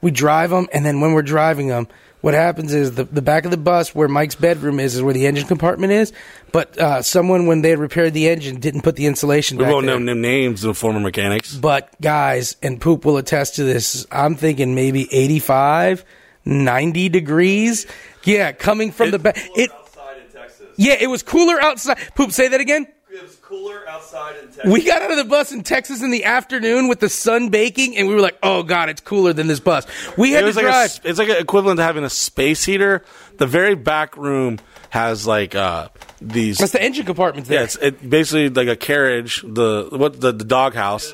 We 0.00 0.10
drive 0.10 0.50
them, 0.50 0.66
and 0.72 0.84
then 0.84 1.00
when 1.00 1.12
we're 1.12 1.22
driving 1.22 1.68
them, 1.68 1.86
what 2.22 2.32
happens 2.34 2.72
is 2.72 2.94
the, 2.94 3.04
the 3.04 3.20
back 3.22 3.44
of 3.44 3.50
the 3.50 3.56
bus 3.56 3.94
where 3.94 4.08
Mike's 4.08 4.34
bedroom 4.34 4.80
is 4.80 4.94
is 4.94 5.02
where 5.02 5.12
the 5.12 5.26
engine 5.26 5.46
compartment 5.46 5.92
is. 5.92 6.12
But 6.52 6.78
uh, 6.78 7.02
someone, 7.02 7.46
when 7.46 7.62
they 7.62 7.70
had 7.70 7.78
repaired 7.78 8.14
the 8.14 8.28
engine, 8.28 8.58
didn't 8.60 8.82
put 8.82 8.96
the 8.96 9.06
insulation 9.06 9.58
we 9.58 9.64
back 9.64 9.72
won't 9.72 9.86
there. 9.86 9.98
know 9.98 10.14
no 10.14 10.20
names 10.20 10.64
of 10.64 10.78
former 10.78 11.00
mechanics. 11.00 11.54
But 11.54 11.90
guys, 12.00 12.56
and 12.62 12.80
Poop 12.80 13.04
will 13.04 13.16
attest 13.18 13.56
to 13.56 13.64
this. 13.64 14.06
I'm 14.10 14.34
thinking 14.36 14.74
maybe 14.74 15.08
85, 15.12 16.04
90 16.44 17.08
degrees. 17.08 17.86
Yeah, 18.24 18.52
coming 18.52 18.92
from 18.92 19.10
the 19.10 19.18
back. 19.18 19.36
It. 19.56 19.70
Outside 19.72 20.16
in 20.18 20.32
Texas. 20.32 20.68
Yeah, 20.76 20.96
it 21.00 21.08
was 21.08 21.22
cooler 21.22 21.60
outside. 21.60 21.98
Poop, 22.14 22.32
say 22.32 22.48
that 22.48 22.60
again. 22.60 22.86
It 23.14 23.20
was 23.22 23.36
cooler 23.36 23.86
outside 23.86 24.36
in 24.36 24.46
Texas. 24.46 24.72
We 24.72 24.82
got 24.84 25.02
out 25.02 25.10
of 25.10 25.18
the 25.18 25.24
bus 25.24 25.52
in 25.52 25.62
Texas 25.62 26.02
in 26.02 26.10
the 26.10 26.24
afternoon 26.24 26.88
with 26.88 27.00
the 27.00 27.10
sun 27.10 27.50
baking, 27.50 27.94
and 27.98 28.08
we 28.08 28.14
were 28.14 28.22
like, 28.22 28.38
"Oh 28.42 28.62
God, 28.62 28.88
it's 28.88 29.02
cooler 29.02 29.34
than 29.34 29.48
this 29.48 29.60
bus." 29.60 29.86
We 30.16 30.32
had 30.32 30.44
It 30.44 30.46
was 30.46 30.56
to 30.56 30.62
like 30.62 30.72
drive. 30.72 30.84
s- 30.86 31.00
it's 31.04 31.18
like 31.18 31.28
an 31.28 31.36
equivalent 31.36 31.76
to 31.76 31.82
having 31.82 32.04
a 32.04 32.10
space 32.10 32.64
heater. 32.64 33.04
The 33.36 33.46
very 33.46 33.74
back 33.74 34.16
room 34.16 34.60
has 34.88 35.26
like 35.26 35.54
uh, 35.54 35.88
these. 36.22 36.56
That's 36.56 36.72
the 36.72 36.82
engine 36.82 37.04
compartment 37.04 37.48
there. 37.48 37.58
Yeah, 37.58 37.64
it's 37.64 37.76
it, 37.76 38.08
basically 38.08 38.48
like 38.48 38.68
a 38.68 38.76
carriage. 38.76 39.42
The 39.46 39.88
what 39.92 40.18
the 40.18 40.32
the 40.32 40.44
dog 40.44 40.74
house, 40.74 41.12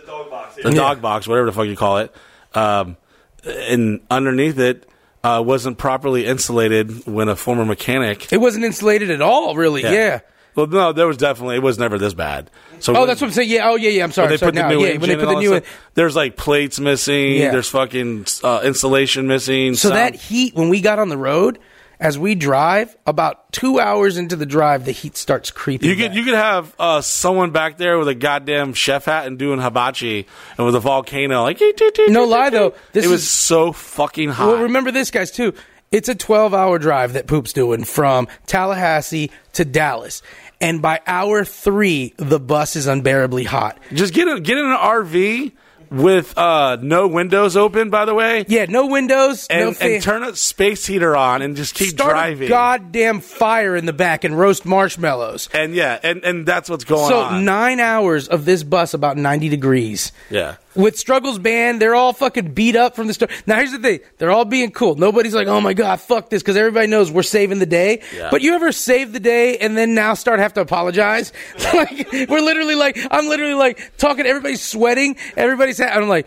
the 0.62 0.70
dog 0.70 1.02
box, 1.02 1.26
whatever 1.26 1.46
the 1.46 1.52
fuck 1.52 1.66
you 1.66 1.76
call 1.76 1.98
it. 1.98 2.14
Um, 2.54 2.96
and 3.44 4.00
underneath 4.08 4.58
it 4.60 4.88
uh, 5.24 5.42
wasn't 5.44 5.78
properly 5.78 6.26
insulated 6.26 7.06
when 7.08 7.28
a 7.28 7.34
former 7.34 7.64
mechanic. 7.64 8.32
It 8.32 8.38
wasn't 8.40 8.64
insulated 8.64 9.10
at 9.10 9.20
all, 9.20 9.56
really. 9.56 9.82
Yeah. 9.82 10.20
Well, 10.54 10.66
no, 10.66 10.92
there 10.92 11.06
was 11.06 11.16
definitely 11.16 11.56
it 11.56 11.62
was 11.62 11.78
never 11.78 11.98
this 11.98 12.14
bad. 12.14 12.50
So 12.80 12.92
Oh, 12.94 13.00
when- 13.00 13.08
that's 13.08 13.20
what 13.20 13.28
I'm 13.28 13.32
saying. 13.32 13.48
Yeah. 13.50 13.68
Oh, 13.70 13.76
yeah, 13.76 13.90
yeah. 13.90 14.04
I'm 14.04 14.12
sorry. 14.12 14.26
when 14.26 14.30
they 14.32 14.36
sorry. 14.38 14.52
put 14.52 14.54
the 14.56 14.62
Now, 14.62 14.68
new 14.70 14.80
yeah, 14.84 14.90
when 14.98 15.08
they 15.08 15.16
put 15.16 15.28
the 15.28 15.38
new. 15.38 15.56
stuff, 15.58 15.80
there's 15.94 16.16
like 16.16 16.36
plates 16.36 16.80
missing. 16.80 17.36
Yeah. 17.36 17.50
There's 17.52 17.68
fucking 17.68 18.26
uh, 18.42 18.60
insulation 18.64 19.26
missing. 19.28 19.74
So 19.74 19.88
sound- 19.90 19.98
that 19.98 20.14
heat, 20.14 20.54
when 20.54 20.68
we 20.68 20.80
got 20.80 20.98
on 20.98 21.08
the 21.08 21.16
road, 21.16 21.58
as 22.00 22.16
we 22.16 22.36
drive, 22.36 22.96
about 23.06 23.50
two 23.52 23.80
hours 23.80 24.16
into 24.18 24.36
the 24.36 24.46
drive, 24.46 24.84
the 24.84 24.92
heat 24.92 25.16
starts 25.16 25.50
creeping. 25.50 25.88
You 25.90 25.96
could 25.96 26.14
you 26.14 26.22
could 26.22 26.34
have 26.34 26.72
uh, 26.78 27.00
someone 27.00 27.50
back 27.50 27.76
there 27.76 27.98
with 27.98 28.06
a 28.06 28.14
goddamn 28.14 28.72
chef 28.74 29.06
hat 29.06 29.26
and 29.26 29.36
doing 29.36 29.58
hibachi 29.60 30.26
and 30.56 30.64
with 30.66 30.76
a 30.76 30.80
volcano 30.80 31.42
like 31.42 31.60
No 32.08 32.24
lie 32.24 32.50
though, 32.50 32.74
this 32.92 33.04
it 33.04 33.08
was 33.08 33.28
so 33.28 33.72
fucking 33.72 34.28
hot. 34.30 34.46
Well, 34.46 34.62
remember 34.62 34.92
this, 34.92 35.10
guys, 35.10 35.32
too. 35.32 35.54
It's 35.90 36.08
a 36.08 36.14
12 36.14 36.52
hour 36.54 36.78
drive 36.78 37.14
that 37.14 37.26
Poop's 37.26 37.52
doing 37.52 37.84
from 37.84 38.28
Tallahassee 38.46 39.30
to 39.54 39.64
Dallas. 39.64 40.22
And 40.60 40.82
by 40.82 41.00
hour 41.06 41.44
three, 41.44 42.14
the 42.16 42.40
bus 42.40 42.76
is 42.76 42.86
unbearably 42.86 43.44
hot. 43.44 43.78
Just 43.94 44.12
get 44.12 44.28
in, 44.28 44.42
get 44.42 44.58
in 44.58 44.66
an 44.66 44.76
RV 44.76 45.52
with 45.90 46.36
uh, 46.36 46.76
no 46.82 47.06
windows 47.08 47.56
open. 47.56 47.88
By 47.90 48.04
the 48.04 48.12
way, 48.14 48.44
Yeah, 48.48 48.66
no 48.68 48.86
windows, 48.88 49.46
no 49.48 49.68
and, 49.68 49.76
and 49.80 50.02
turn 50.02 50.22
a 50.24 50.36
space 50.36 50.84
heater 50.84 51.16
on 51.16 51.40
and 51.40 51.56
just 51.56 51.74
keep 51.74 51.88
Start 51.90 52.10
driving. 52.10 52.46
a 52.46 52.48
goddamn 52.50 53.20
fire 53.20 53.74
in 53.76 53.86
the 53.86 53.92
back 53.94 54.24
and 54.24 54.38
roast 54.38 54.66
marshmallows. 54.66 55.48
and 55.54 55.74
yeah, 55.74 55.98
and 56.02 56.22
and 56.24 56.44
that's 56.44 56.68
what's 56.68 56.84
going 56.84 57.04
on. 57.04 57.30
so 57.30 57.40
nine 57.40 57.80
hours 57.80 58.28
of 58.28 58.44
this 58.44 58.62
bus 58.64 58.92
about 58.92 59.16
90 59.16 59.48
degrees. 59.48 60.12
yeah. 60.28 60.56
With 60.78 60.96
Struggles 60.98 61.38
Band, 61.38 61.82
they're 61.82 61.94
all 61.94 62.14
fucking 62.14 62.54
beat 62.54 62.76
up 62.76 62.96
from 62.96 63.08
the 63.08 63.12
start. 63.14 63.30
Now 63.46 63.56
here's 63.56 63.72
the 63.72 63.78
thing: 63.78 64.00
they're 64.16 64.30
all 64.30 64.46
being 64.46 64.70
cool. 64.70 64.94
Nobody's 64.94 65.34
like, 65.34 65.48
"Oh 65.48 65.60
my 65.60 65.74
god, 65.74 66.00
fuck 66.00 66.30
this," 66.30 66.42
because 66.42 66.56
everybody 66.56 66.86
knows 66.86 67.10
we're 67.10 67.22
saving 67.24 67.58
the 67.58 67.66
day. 67.66 68.00
Yeah. 68.16 68.28
But 68.30 68.40
you 68.40 68.54
ever 68.54 68.72
save 68.72 69.12
the 69.12 69.20
day 69.20 69.58
and 69.58 69.76
then 69.76 69.94
now 69.94 70.14
start 70.14 70.38
have 70.38 70.54
to 70.54 70.62
apologize? 70.62 71.32
like 71.74 72.10
we're 72.12 72.40
literally 72.40 72.76
like, 72.76 72.96
I'm 73.10 73.28
literally 73.28 73.54
like 73.54 73.92
talking. 73.98 74.24
Everybody's 74.24 74.62
sweating. 74.62 75.16
Everybody's. 75.36 75.78
Ha- 75.78 75.90
I'm 75.92 76.08
like. 76.08 76.26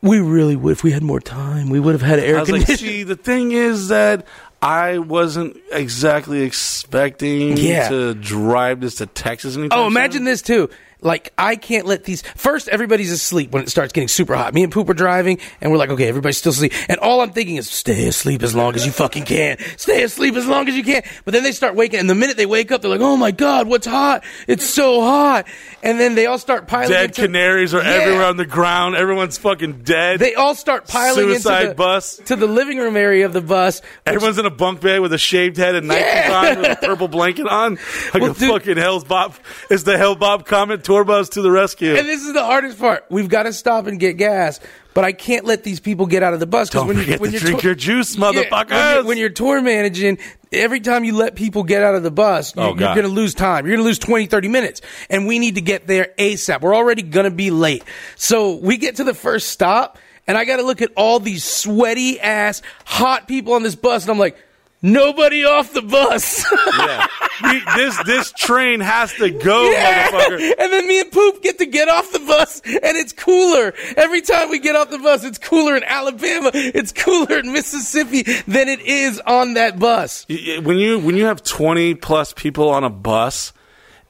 We 0.00 0.20
really 0.20 0.54
would 0.54 0.70
if 0.72 0.84
we 0.84 0.92
had 0.92 1.02
more 1.02 1.18
time. 1.18 1.70
We 1.70 1.80
would 1.80 1.92
have 1.92 2.02
had 2.02 2.20
air 2.20 2.38
was 2.38 2.48
like, 2.48 2.60
conditioning. 2.66 2.92
see, 2.94 3.02
the 3.02 3.16
thing 3.16 3.50
is 3.50 3.88
that 3.88 4.28
I 4.62 4.98
wasn't 4.98 5.56
exactly 5.72 6.42
expecting 6.42 7.56
Yeah. 7.56 7.88
to 7.88 8.14
drive 8.14 8.80
this 8.80 8.94
to 8.96 9.06
Texas. 9.06 9.56
anytime 9.56 9.76
Oh, 9.76 9.82
soon. 9.86 9.92
imagine 9.92 10.22
this 10.24 10.40
too. 10.40 10.70
Like 11.00 11.32
I 11.38 11.54
can't 11.56 11.86
let 11.86 12.04
these. 12.04 12.22
First, 12.22 12.68
everybody's 12.68 13.12
asleep 13.12 13.52
when 13.52 13.62
it 13.62 13.68
starts 13.68 13.92
getting 13.92 14.08
super 14.08 14.34
hot. 14.34 14.52
Me 14.52 14.64
and 14.64 14.72
Poop 14.72 14.88
are 14.88 14.94
driving, 14.94 15.38
and 15.60 15.70
we're 15.70 15.78
like, 15.78 15.90
okay, 15.90 16.08
everybody's 16.08 16.38
still 16.38 16.50
asleep. 16.50 16.72
And 16.88 16.98
all 16.98 17.20
I'm 17.20 17.30
thinking 17.32 17.56
is, 17.56 17.70
stay 17.70 18.08
asleep 18.08 18.42
as 18.42 18.54
long 18.54 18.74
as 18.74 18.84
you 18.84 18.90
fucking 18.90 19.24
can. 19.24 19.58
Stay 19.76 20.02
asleep 20.02 20.34
as 20.34 20.46
long 20.46 20.68
as 20.68 20.74
you 20.74 20.82
can. 20.82 21.02
But 21.24 21.34
then 21.34 21.44
they 21.44 21.52
start 21.52 21.76
waking, 21.76 22.00
and 22.00 22.10
the 22.10 22.16
minute 22.16 22.36
they 22.36 22.46
wake 22.46 22.72
up, 22.72 22.82
they're 22.82 22.90
like, 22.90 23.00
oh 23.00 23.16
my 23.16 23.30
god, 23.30 23.68
what's 23.68 23.86
hot? 23.86 24.24
It's 24.48 24.64
so 24.64 25.00
hot. 25.00 25.46
And 25.84 26.00
then 26.00 26.16
they 26.16 26.26
all 26.26 26.38
start 26.38 26.66
piling. 26.66 26.88
Dead 26.90 27.10
into, 27.10 27.22
canaries 27.22 27.74
are 27.74 27.82
Yeah. 27.82 27.90
everywhere 27.90 28.24
on 28.24 28.36
the 28.36 28.46
ground. 28.46 28.96
Everyone's 28.96 29.38
fucking 29.38 29.82
dead. 29.84 30.18
They 30.18 30.34
all 30.34 30.56
start 30.56 30.88
piling 30.88 31.14
Suicide 31.26 31.58
into 31.60 31.68
the 31.70 31.74
bus. 31.76 32.16
to 32.26 32.34
the 32.34 32.48
living 32.48 32.78
room 32.78 32.96
area 32.96 33.24
of 33.24 33.32
the 33.32 33.40
bus. 33.40 33.82
Everyone's 34.04 34.38
in 34.38 34.46
a 34.46 34.50
bunk 34.50 34.80
bed 34.80 35.00
with 35.00 35.12
a 35.12 35.18
shaved 35.18 35.58
head 35.58 35.76
and 35.76 35.86
Yeah. 35.86 36.52
on 36.56 36.58
with 36.62 36.72
a 36.82 36.86
purple 36.86 37.06
blanket 37.08 37.46
on. 37.46 37.78
Like 38.14 38.22
Well, 38.22 38.32
a 38.32 38.34
dude- 38.34 38.50
fucking 38.50 38.76
Hell's 38.78 39.04
Bob. 39.04 39.34
It's 39.70 39.84
the 39.84 39.96
Hell 39.96 40.16
Bob 40.16 40.44
comment 40.46 40.82
tour 40.88 41.04
bus 41.04 41.28
to 41.30 41.42
the 41.42 41.50
rescue. 41.50 41.94
And 41.94 42.08
this 42.08 42.24
is 42.24 42.32
the 42.32 42.42
hardest 42.42 42.78
part. 42.78 43.04
We've 43.10 43.28
got 43.28 43.42
to 43.42 43.52
stop 43.52 43.86
and 43.86 44.00
get 44.00 44.14
gas, 44.14 44.58
but 44.94 45.04
I 45.04 45.12
can't 45.12 45.44
let 45.44 45.62
these 45.62 45.80
people 45.80 46.06
get 46.06 46.22
out 46.22 46.32
of 46.32 46.40
the 46.40 46.46
bus. 46.46 46.70
Don't 46.70 46.88
when 46.88 46.96
you, 46.96 47.18
when 47.18 47.30
to 47.30 47.38
drink 47.38 47.60
tour- 47.60 47.68
your 47.68 47.74
juice, 47.74 48.16
Yeah, 48.16 48.30
when, 48.30 48.94
you're, 48.94 49.04
when 49.04 49.18
you're 49.18 49.28
tour 49.28 49.60
managing, 49.60 50.16
every 50.50 50.80
time 50.80 51.04
you 51.04 51.14
let 51.14 51.34
people 51.36 51.62
get 51.62 51.82
out 51.82 51.94
of 51.94 52.02
the 52.02 52.10
bus, 52.10 52.54
Oh, 52.56 52.68
you're, 52.70 52.78
you're 52.80 52.94
going 52.94 53.06
to 53.06 53.12
lose 53.12 53.34
time. 53.34 53.66
You're 53.66 53.76
going 53.76 53.84
to 53.84 53.88
lose 53.88 53.98
20, 53.98 54.26
30 54.26 54.48
minutes. 54.48 54.80
And 55.10 55.26
we 55.26 55.38
need 55.38 55.56
to 55.56 55.60
get 55.60 55.86
there 55.86 56.14
ASAP. 56.18 56.62
We're 56.62 56.74
already 56.74 57.02
going 57.02 57.24
to 57.24 57.30
be 57.30 57.50
late. 57.50 57.84
So 58.16 58.54
we 58.54 58.78
get 58.78 58.96
to 58.96 59.04
the 59.04 59.14
first 59.14 59.50
stop, 59.50 59.98
and 60.26 60.38
I 60.38 60.46
got 60.46 60.56
to 60.56 60.62
look 60.62 60.80
at 60.80 60.90
all 60.96 61.20
these 61.20 61.44
sweaty 61.44 62.18
ass, 62.18 62.62
hot 62.86 63.28
people 63.28 63.52
on 63.52 63.62
this 63.62 63.74
bus, 63.76 64.04
and 64.04 64.10
I'm 64.10 64.18
like, 64.18 64.38
nobody 64.82 65.44
off 65.44 65.72
the 65.72 65.82
bus. 65.82 66.44
yeah. 66.78 67.06
We, 67.42 67.62
this 67.76 68.02
this 68.04 68.32
train 68.32 68.80
has 68.80 69.12
to 69.14 69.30
go, 69.30 69.70
Yeah. 69.70 70.08
motherfucker. 70.08 70.54
And 70.58 70.72
then 70.72 70.88
me 70.88 71.00
and 71.00 71.12
Poop 71.12 71.42
get 71.42 71.58
to 71.58 71.66
get 71.66 71.88
off 71.88 72.10
the 72.12 72.18
bus, 72.20 72.60
and 72.64 72.96
it's 72.96 73.12
cooler. 73.12 73.72
Every 73.96 74.20
time 74.22 74.50
we 74.50 74.58
get 74.58 74.74
off 74.76 74.90
the 74.90 74.98
bus, 74.98 75.24
it's 75.24 75.38
cooler 75.38 75.76
in 75.76 75.84
Alabama, 75.84 76.50
it's 76.54 76.92
cooler 76.92 77.38
in 77.38 77.52
Mississippi 77.52 78.22
than 78.46 78.68
it 78.68 78.80
is 78.80 79.20
on 79.20 79.54
that 79.54 79.78
bus. 79.78 80.26
When 80.28 80.78
you 80.78 80.98
when 80.98 81.16
you 81.16 81.26
have 81.26 81.42
twenty 81.44 81.94
plus 81.94 82.32
people 82.32 82.68
on 82.70 82.82
a 82.84 82.90
bus, 82.90 83.52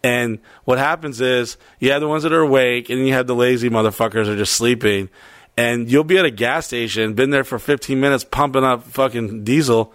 and 0.03 0.39
what 0.65 0.79
happens 0.79 1.21
is 1.21 1.57
you 1.81 1.91
have 1.93 2.01
the 2.01 2.09
ones 2.09 2.23
that 2.23 2.33
are 2.33 2.41
awake, 2.41 2.89
and 2.89 3.07
you 3.07 3.13
have 3.13 3.27
the 3.27 3.35
lazy 3.35 3.69
motherfuckers 3.69 4.25
that 4.25 4.29
are 4.31 4.37
just 4.37 4.55
sleeping, 4.55 5.11
and 5.57 5.91
you'll 5.91 6.05
be 6.05 6.17
at 6.19 6.25
a 6.25 6.31
gas 6.31 6.67
station, 6.67 7.13
been 7.15 7.31
there 7.31 7.45
for 7.45 7.59
fifteen 7.59 8.01
minutes, 8.01 8.25
pumping 8.25 8.65
up 8.65 8.85
fucking 8.85 9.45
diesel, 9.45 9.93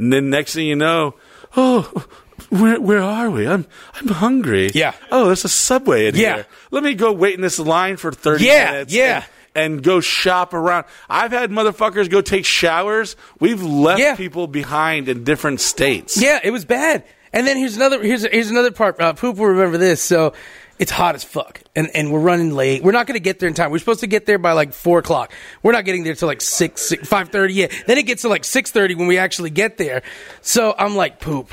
and 0.00 0.12
then 0.12 0.30
next 0.30 0.54
thing 0.54 0.66
you 0.66 0.76
know, 0.76 1.14
oh. 1.56 2.06
Where 2.48 2.80
where 2.80 3.02
are 3.02 3.30
we? 3.30 3.46
I'm 3.46 3.66
I'm 3.94 4.08
hungry. 4.08 4.70
Yeah. 4.74 4.94
Oh, 5.12 5.26
there's 5.26 5.44
a 5.44 5.48
subway 5.48 6.06
in 6.06 6.16
Yeah. 6.16 6.34
here. 6.36 6.46
Let 6.72 6.82
me 6.82 6.94
go 6.94 7.12
wait 7.12 7.34
in 7.34 7.42
this 7.42 7.58
line 7.60 7.96
for 7.96 8.10
thirty 8.10 8.46
Yeah, 8.46 8.72
minutes. 8.72 8.92
yeah. 8.92 9.24
And, 9.54 9.74
and 9.74 9.82
go 9.84 10.00
shop 10.00 10.52
around. 10.52 10.86
I've 11.08 11.30
had 11.32 11.50
motherfuckers 11.50 12.10
go 12.10 12.22
take 12.22 12.44
showers. 12.46 13.14
We've 13.38 13.62
left 13.62 14.00
Yeah. 14.00 14.16
people 14.16 14.46
behind 14.48 15.08
in 15.08 15.22
different 15.22 15.60
states. 15.60 16.20
Yeah, 16.20 16.40
it 16.42 16.50
was 16.50 16.64
bad. 16.64 17.04
And 17.32 17.46
then 17.46 17.56
here's 17.56 17.76
another 17.76 18.02
here's 18.02 18.22
here's 18.26 18.50
another 18.50 18.72
part. 18.72 18.98
Uh, 19.00 19.12
Poop 19.12 19.36
will 19.36 19.46
remember 19.46 19.78
this. 19.78 20.02
So 20.02 20.32
it's 20.80 20.90
hot 20.90 21.14
as 21.14 21.22
fuck, 21.22 21.62
and 21.76 21.90
and 21.94 22.10
we're 22.10 22.20
running 22.20 22.52
late. 22.52 22.82
We're 22.82 22.92
not 22.92 23.06
to 23.06 23.20
get 23.20 23.38
there 23.38 23.48
in 23.48 23.54
time. 23.54 23.70
We're 23.70 23.78
supposed 23.78 24.00
to 24.00 24.06
get 24.06 24.24
there 24.24 24.38
by 24.38 24.52
like 24.52 24.72
four 24.72 24.98
o'clock. 24.98 25.30
We're 25.62 25.72
not 25.72 25.84
getting 25.84 26.04
there 26.04 26.14
till 26.14 26.26
like 26.26 26.40
six, 26.40 26.80
six 26.80 27.06
five 27.06 27.28
thirty. 27.28 27.52
Yeah. 27.52 27.66
Then 27.86 27.98
it 27.98 28.06
gets 28.06 28.22
to 28.22 28.28
like 28.28 28.44
six 28.44 28.70
thirty 28.70 28.94
when 28.94 29.06
we 29.06 29.18
actually 29.18 29.50
get 29.50 29.76
there. 29.76 30.02
So 30.40 30.74
I'm 30.78 30.96
like, 30.96 31.20
Poop, 31.20 31.52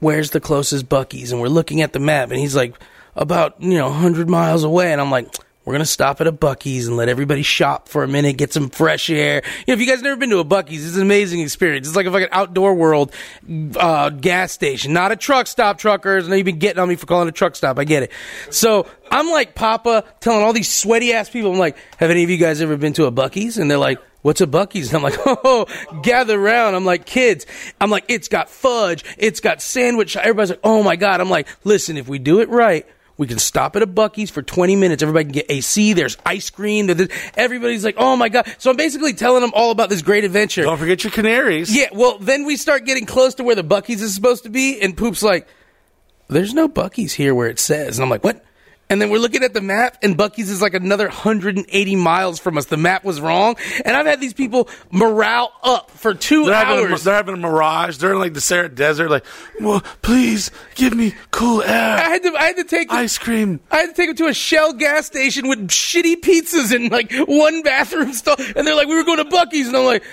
where's 0.00 0.32
the 0.32 0.40
closest 0.40 0.88
Buc-ee's? 0.88 1.30
And 1.30 1.40
we're 1.40 1.48
looking 1.48 1.82
at 1.82 1.92
the 1.92 2.00
map, 2.00 2.30
and 2.30 2.38
he's 2.40 2.56
like, 2.56 2.74
about 3.14 3.62
you 3.62 3.78
know 3.78 3.90
hundred 3.90 4.28
miles 4.28 4.64
away. 4.64 4.92
And 4.92 5.00
I'm 5.00 5.10
like. 5.10 5.32
We're 5.64 5.72
gonna 5.72 5.86
stop 5.86 6.20
at 6.20 6.26
a 6.26 6.32
Buc-ee's 6.32 6.88
and 6.88 6.96
let 6.96 7.08
everybody 7.08 7.42
shop 7.42 7.88
for 7.88 8.04
a 8.04 8.08
minute, 8.08 8.36
get 8.36 8.52
some 8.52 8.68
fresh 8.68 9.08
air. 9.08 9.42
You 9.44 9.64
know, 9.68 9.74
if 9.74 9.80
you 9.80 9.86
guys 9.86 10.02
never 10.02 10.16
been 10.16 10.28
to 10.30 10.38
a 10.38 10.44
Buc-ee's, 10.44 10.86
it's 10.86 10.96
an 10.96 11.02
amazing 11.02 11.40
experience. 11.40 11.86
It's 11.86 11.96
like 11.96 12.06
a 12.06 12.12
fucking 12.12 12.28
outdoor 12.32 12.74
world 12.74 13.12
uh, 13.76 14.10
gas 14.10 14.52
station, 14.52 14.92
not 14.92 15.10
a 15.10 15.16
truck 15.16 15.46
stop. 15.46 15.78
Truckers, 15.78 16.26
I 16.26 16.30
know 16.30 16.36
you've 16.36 16.44
been 16.44 16.58
getting 16.58 16.80
on 16.80 16.88
me 16.88 16.96
for 16.96 17.06
calling 17.06 17.28
a 17.28 17.32
truck 17.32 17.56
stop. 17.56 17.78
I 17.78 17.84
get 17.84 18.02
it. 18.02 18.12
So 18.50 18.86
I'm 19.10 19.30
like 19.30 19.54
Papa 19.54 20.04
telling 20.20 20.42
all 20.42 20.52
these 20.52 20.70
sweaty 20.70 21.14
ass 21.14 21.30
people. 21.30 21.52
I'm 21.52 21.58
like, 21.58 21.78
have 21.96 22.10
any 22.10 22.24
of 22.24 22.30
you 22.30 22.36
guys 22.36 22.60
ever 22.60 22.76
been 22.76 22.92
to 22.94 23.06
a 23.06 23.12
Buc-ee's? 23.12 23.56
And 23.58 23.70
they're 23.70 23.78
like. 23.78 23.98
What's 24.24 24.40
a 24.40 24.46
Buc-ee's? 24.46 24.94
I'm 24.94 25.02
like, 25.02 25.18
oh, 25.26 25.66
gather 26.02 26.40
around. 26.40 26.74
I'm 26.74 26.86
like, 26.86 27.04
kids. 27.04 27.44
I'm 27.78 27.90
like, 27.90 28.06
it's 28.08 28.28
got 28.28 28.48
fudge. 28.48 29.04
It's 29.18 29.40
got 29.40 29.60
sandwich. 29.60 30.16
Everybody's 30.16 30.48
like, 30.48 30.60
oh 30.64 30.82
my 30.82 30.96
God. 30.96 31.20
I'm 31.20 31.28
like, 31.28 31.46
listen, 31.62 31.98
if 31.98 32.08
we 32.08 32.18
do 32.18 32.40
it 32.40 32.48
right, 32.48 32.86
we 33.16 33.26
can 33.26 33.38
stop 33.38 33.76
at 33.76 33.82
a 33.82 33.86
Buc-ee's 33.86 34.30
for 34.30 34.42
20 34.42 34.74
minutes. 34.76 35.02
Everybody 35.02 35.24
can 35.24 35.32
get 35.32 35.46
AC. 35.48 35.92
There's 35.92 36.16
ice 36.26 36.50
cream. 36.50 36.86
There's- 36.88 37.08
Everybody's 37.36 37.84
like, 37.84 37.94
oh 37.98 38.16
my 38.16 38.28
God. 38.28 38.52
So 38.58 38.70
I'm 38.70 38.76
basically 38.76 39.12
telling 39.14 39.40
them 39.40 39.52
all 39.54 39.70
about 39.70 39.88
this 39.88 40.02
great 40.02 40.24
adventure. 40.24 40.62
Don't 40.62 40.78
forget 40.78 41.04
your 41.04 41.10
canaries. 41.12 41.74
Yeah, 41.74 41.88
well, 41.92 42.18
then 42.18 42.44
we 42.44 42.56
start 42.56 42.84
getting 42.84 43.06
close 43.06 43.34
to 43.36 43.44
where 43.44 43.54
the 43.54 43.62
Buc-ee's 43.64 44.02
is 44.02 44.14
supposed 44.14 44.42
to 44.44 44.48
be, 44.50 44.80
and 44.80 44.96
Poop's 44.96 45.22
like, 45.22 45.46
there's 46.28 46.54
no 46.54 46.68
Buc-ee's 46.68 47.12
here 47.12 47.34
where 47.34 47.48
it 47.48 47.58
says. 47.60 47.98
And 47.98 48.04
I'm 48.04 48.10
like, 48.10 48.24
what? 48.24 48.44
And 48.94 49.02
then 49.02 49.10
we're 49.10 49.18
looking 49.18 49.42
at 49.42 49.54
the 49.54 49.60
map, 49.60 49.98
and 50.04 50.16
Buc-ee's 50.16 50.48
is 50.48 50.62
like 50.62 50.72
another 50.72 51.06
180 51.06 51.96
miles 51.96 52.38
from 52.38 52.56
us. 52.56 52.66
The 52.66 52.76
map 52.76 53.02
was 53.02 53.20
wrong. 53.20 53.56
And 53.84 53.96
I've 53.96 54.06
had 54.06 54.20
these 54.20 54.32
people 54.32 54.68
morale 54.92 55.52
up 55.64 55.90
for 55.90 56.14
2 56.14 56.44
They're 56.44 56.54
having, 56.54 56.78
a, 56.84 56.90
hours. 56.90 57.02
they're 57.02 57.14
having 57.16 57.34
a 57.34 57.38
mirage. 57.38 57.96
They're 57.96 58.12
in 58.12 58.20
like 58.20 58.34
the 58.34 58.40
Desert 58.40 58.76
Desert. 58.76 59.10
Like, 59.10 59.24
well, 59.60 59.80
please 60.02 60.52
give 60.76 60.94
me 60.94 61.12
cool 61.32 61.60
air. 61.62 61.96
I 61.96 62.08
had 62.08 62.22
to, 62.22 62.36
I 62.36 62.44
had 62.44 62.56
to 62.58 62.62
take 62.62 62.92
ice 62.92 63.18
cream. 63.18 63.58
I 63.68 63.78
had 63.78 63.86
to 63.86 63.94
take 63.94 64.10
them 64.10 64.16
to 64.18 64.26
a 64.28 64.32
Shell 64.32 64.74
gas 64.74 65.06
station 65.06 65.48
with 65.48 65.66
shitty 65.66 66.20
pizzas 66.20 66.72
and 66.72 66.92
like 66.92 67.12
one 67.26 67.64
bathroom 67.64 68.12
stall. 68.12 68.36
And 68.54 68.64
they're 68.64 68.76
like, 68.76 68.86
we 68.86 68.94
were 68.94 69.02
going 69.02 69.18
to 69.18 69.24
Buc-ee's. 69.24 69.66
And 69.66 69.76
I'm 69.76 69.86
like, 69.86 70.04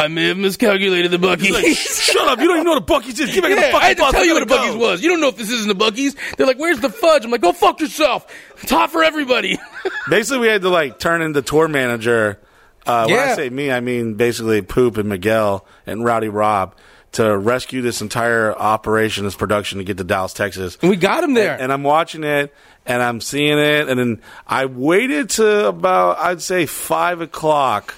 I 0.00 0.08
may 0.08 0.28
have 0.28 0.36
miscalculated 0.38 1.10
the 1.10 1.18
Buc-ee's. 1.18 1.50
Like, 1.50 1.66
Shut 1.76 2.26
up! 2.28 2.38
You 2.40 2.46
don't 2.48 2.56
even 2.56 2.64
know 2.64 2.72
what 2.80 2.82
a 2.82 2.86
Buc-ee's 2.86 3.20
is. 3.20 3.32
Get 3.34 3.42
back 3.42 3.50
in 3.52 3.56
the 3.58 3.62
Yeah, 3.62 3.72
fucking 3.72 3.84
I 3.84 3.88
had 3.88 3.96
to 3.98 4.02
bus. 4.04 4.12
tell 4.12 4.24
you 4.24 4.32
what 4.34 4.42
a 4.42 4.46
gotta 4.46 4.62
Buc-ee's 4.62 4.74
go. 4.74 4.80
was. 4.80 5.02
You 5.02 5.08
don't 5.10 5.20
know 5.20 5.28
if 5.28 5.36
this 5.36 5.50
isn't 5.50 5.70
a 5.70 5.74
Buc-ee's. 5.74 6.16
They're 6.36 6.46
like, 6.46 6.58
"Where's 6.58 6.80
the 6.80 6.88
fudge?" 6.90 7.24
I'm 7.24 7.30
like, 7.30 7.40
"Go 7.42 7.52
fuck 7.52 7.80
yourself." 7.80 8.26
It's 8.62 8.70
hot 8.70 8.90
for 8.90 9.02
everybody. 9.04 9.58
Basically, 10.10 10.38
we 10.40 10.46
had 10.48 10.62
to 10.62 10.68
like 10.70 10.98
turn 10.98 11.22
into 11.22 11.42
tour 11.42 11.68
manager. 11.68 12.38
Uh, 12.86 13.04
When 13.06 13.14
Yeah. 13.16 13.32
I 13.32 13.36
say 13.36 13.50
me, 13.50 13.70
I 13.70 13.80
mean 13.80 14.14
basically 14.14 14.62
Poop 14.62 14.96
and 14.96 15.08
Miguel 15.08 15.66
and 15.86 16.02
Rowdy 16.04 16.28
Rob 16.30 16.74
to 17.12 17.36
rescue 17.36 17.82
this 17.82 18.00
entire 18.00 18.56
operation, 18.56 19.24
this 19.24 19.34
production 19.34 19.78
to 19.78 19.84
get 19.84 19.98
to 19.98 20.04
Dallas, 20.04 20.32
Texas. 20.32 20.78
And 20.80 20.90
we 20.90 20.96
got 20.96 21.22
him 21.24 21.34
there. 21.34 21.56
and 21.60 21.72
I'm 21.72 21.82
watching 21.82 22.24
it 22.24 22.54
and 22.86 23.02
I'm 23.02 23.20
seeing 23.20 23.58
it, 23.58 23.88
and 23.88 23.98
then 24.00 24.22
I 24.46 24.64
waited 24.64 25.28
to 25.30 25.66
about 25.68 26.18
I'd 26.18 26.40
say 26.40 26.64
five 26.66 27.20
o'clock 27.20 27.94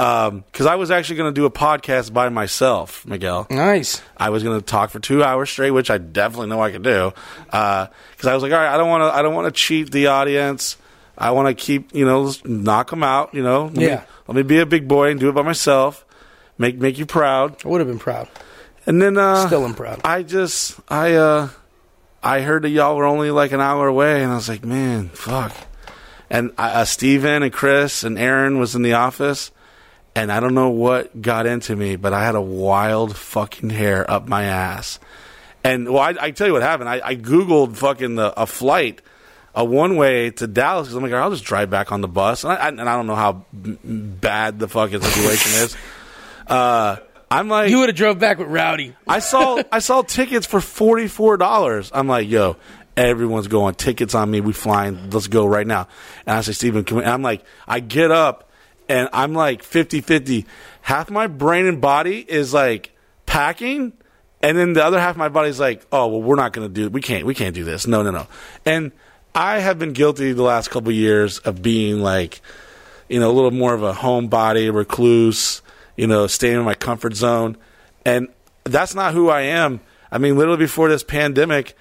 because 0.00 0.64
I 0.66 0.76
was 0.76 0.90
actually 0.90 1.16
going 1.16 1.34
to 1.34 1.38
do 1.38 1.44
a 1.44 1.50
podcast 1.50 2.12
by 2.12 2.30
myself, 2.30 3.04
Miguel. 3.06 3.46
nice. 3.50 4.00
I 4.16 4.30
was 4.30 4.42
going 4.42 4.58
to 4.58 4.64
talk 4.64 4.88
for 4.90 4.98
two 4.98 5.22
hours 5.22 5.50
straight, 5.50 5.72
which 5.72 5.90
I 5.90 5.98
definitely 5.98 6.46
know 6.48 6.62
I 6.62 6.70
could 6.70 6.82
do. 6.82 7.12
Because 7.44 7.88
I 8.26 8.32
was 8.32 8.42
like, 8.42 8.52
all 8.52 8.58
right, 8.58 8.72
I 8.72 8.78
don't 8.78 8.88
want 8.88 9.02
to, 9.02 9.14
I 9.14 9.20
don't 9.20 9.34
want 9.34 9.46
to 9.54 9.58
cheat 9.60 9.90
the 9.92 10.06
audience. 10.06 10.78
I 11.18 11.32
want 11.32 11.48
to 11.48 11.54
keep, 11.54 11.94
you 11.94 12.06
know, 12.06 12.32
knock 12.44 12.88
them 12.90 13.02
out. 13.02 13.34
You 13.34 13.42
know, 13.42 13.64
let 13.64 13.76
me, 13.76 13.86
Yeah. 13.88 14.04
let 14.26 14.36
me 14.36 14.42
be 14.42 14.58
a 14.60 14.64
big 14.66 14.88
boy 14.88 15.10
and 15.10 15.20
do 15.20 15.28
it 15.28 15.32
by 15.34 15.42
myself. 15.42 16.06
Make 16.56 16.78
make 16.78 16.96
you 16.98 17.04
proud. 17.04 17.56
I 17.64 17.68
would 17.68 17.80
have 17.80 17.88
been 17.88 17.98
proud. 17.98 18.28
And 18.86 19.02
then 19.02 19.18
uh, 19.18 19.46
Still 19.48 19.64
am 19.66 19.74
proud. 19.74 20.00
I 20.04 20.22
just 20.22 20.80
I 20.88 21.14
uh 21.14 21.48
I 22.22 22.40
heard 22.40 22.62
that 22.62 22.70
y'all 22.70 22.96
were 22.96 23.04
only 23.04 23.30
like 23.30 23.52
an 23.52 23.60
hour 23.60 23.86
away, 23.86 24.22
and 24.22 24.32
I 24.32 24.34
was 24.36 24.48
like, 24.48 24.64
man, 24.64 25.10
fuck. 25.10 25.54
And 26.30 26.52
uh, 26.56 26.84
Steven 26.86 27.42
and 27.42 27.52
Chris 27.52 28.02
and 28.04 28.18
Aaron 28.18 28.58
was 28.58 28.74
in 28.74 28.82
the 28.82 28.92
office, 28.94 29.50
and 30.14 30.30
I 30.32 30.40
don't 30.40 30.54
know 30.54 30.70
what 30.70 31.20
got 31.20 31.46
into 31.46 31.74
me, 31.76 31.96
but 31.96 32.12
I 32.12 32.24
had 32.24 32.34
a 32.34 32.40
wild 32.40 33.16
fucking 33.16 33.70
hair 33.70 34.08
up 34.10 34.28
my 34.28 34.44
ass. 34.44 34.98
And 35.62 35.88
well, 35.90 36.02
I, 36.02 36.14
I 36.20 36.30
tell 36.30 36.46
you 36.46 36.52
what 36.54 36.62
happened. 36.62 36.88
I, 36.88 37.00
I 37.04 37.16
googled 37.16 37.76
fucking 37.76 38.14
the, 38.16 38.38
a 38.40 38.46
flight, 38.46 39.02
a 39.54 39.64
one 39.64 39.96
way 39.96 40.30
to 40.30 40.46
Dallas 40.46 40.88
because 40.88 40.96
I'm 40.96 41.02
like, 41.02 41.12
I'll 41.12 41.30
just 41.30 41.44
drive 41.44 41.70
back 41.70 41.92
on 41.92 42.00
the 42.00 42.08
bus, 42.08 42.44
and 42.44 42.52
I, 42.52 42.68
and 42.68 42.80
I 42.80 42.96
don't 42.96 43.06
know 43.06 43.14
how 43.14 43.44
b- 43.60 43.78
bad 43.84 44.58
the 44.58 44.68
fucking 44.68 45.00
situation 45.00 45.62
is. 45.64 45.76
Uh, 46.46 46.96
I'm 47.30 47.48
like, 47.48 47.70
You 47.70 47.78
would 47.78 47.90
have 47.90 47.96
drove 47.96 48.18
back 48.18 48.38
with 48.38 48.48
Rowdy. 48.48 48.96
I 49.06 49.20
saw 49.20 49.62
I 49.70 49.78
saw 49.78 50.02
tickets 50.02 50.48
for 50.48 50.60
forty 50.60 51.06
four 51.06 51.36
dollars. 51.36 51.92
I'm 51.94 52.08
like, 52.08 52.28
yo, 52.28 52.56
everyone's 52.96 53.46
going 53.46 53.76
tickets 53.76 54.16
on 54.16 54.28
me. 54.28 54.40
We 54.40 54.52
flying. 54.52 55.10
Let's 55.10 55.28
go 55.28 55.46
right 55.46 55.66
now. 55.66 55.86
And 56.26 56.36
I 56.36 56.40
say, 56.40 56.50
Steven? 56.50 56.84
I'm 57.04 57.22
like, 57.22 57.44
I 57.68 57.78
get 57.78 58.10
up 58.10 58.49
and 58.90 59.08
I'm 59.12 59.32
like 59.32 59.62
50-50. 59.62 60.44
Half 60.82 61.10
my 61.10 61.28
brain 61.28 61.66
and 61.66 61.80
body 61.80 62.18
is 62.18 62.52
like 62.52 62.94
packing, 63.24 63.92
and 64.42 64.58
then 64.58 64.72
the 64.72 64.84
other 64.84 64.98
half 64.98 65.12
of 65.12 65.16
my 65.16 65.28
body's 65.28 65.60
like, 65.60 65.86
oh 65.92 66.08
well, 66.08 66.20
we're 66.20 66.36
not 66.36 66.52
gonna 66.52 66.68
do. 66.68 66.90
We 66.90 67.00
can't. 67.00 67.24
We 67.24 67.34
can't 67.34 67.54
do 67.54 67.64
this. 67.64 67.86
No, 67.86 68.02
no, 68.02 68.10
no. 68.10 68.26
And 68.66 68.92
I 69.34 69.60
have 69.60 69.78
been 69.78 69.92
guilty 69.92 70.32
the 70.32 70.42
last 70.42 70.70
couple 70.70 70.90
of 70.90 70.96
years 70.96 71.38
of 71.38 71.62
being 71.62 72.00
like, 72.00 72.42
you 73.08 73.20
know, 73.20 73.30
a 73.30 73.32
little 73.32 73.52
more 73.52 73.74
of 73.74 73.82
a 73.82 73.92
homebody, 73.92 74.74
recluse, 74.74 75.62
you 75.96 76.06
know, 76.06 76.26
staying 76.26 76.56
in 76.56 76.64
my 76.64 76.74
comfort 76.74 77.14
zone. 77.14 77.56
And 78.04 78.28
that's 78.64 78.94
not 78.94 79.14
who 79.14 79.30
I 79.30 79.42
am. 79.42 79.80
I 80.10 80.18
mean, 80.18 80.36
literally 80.36 80.58
before 80.58 80.88
this 80.88 81.04
pandemic, 81.04 81.76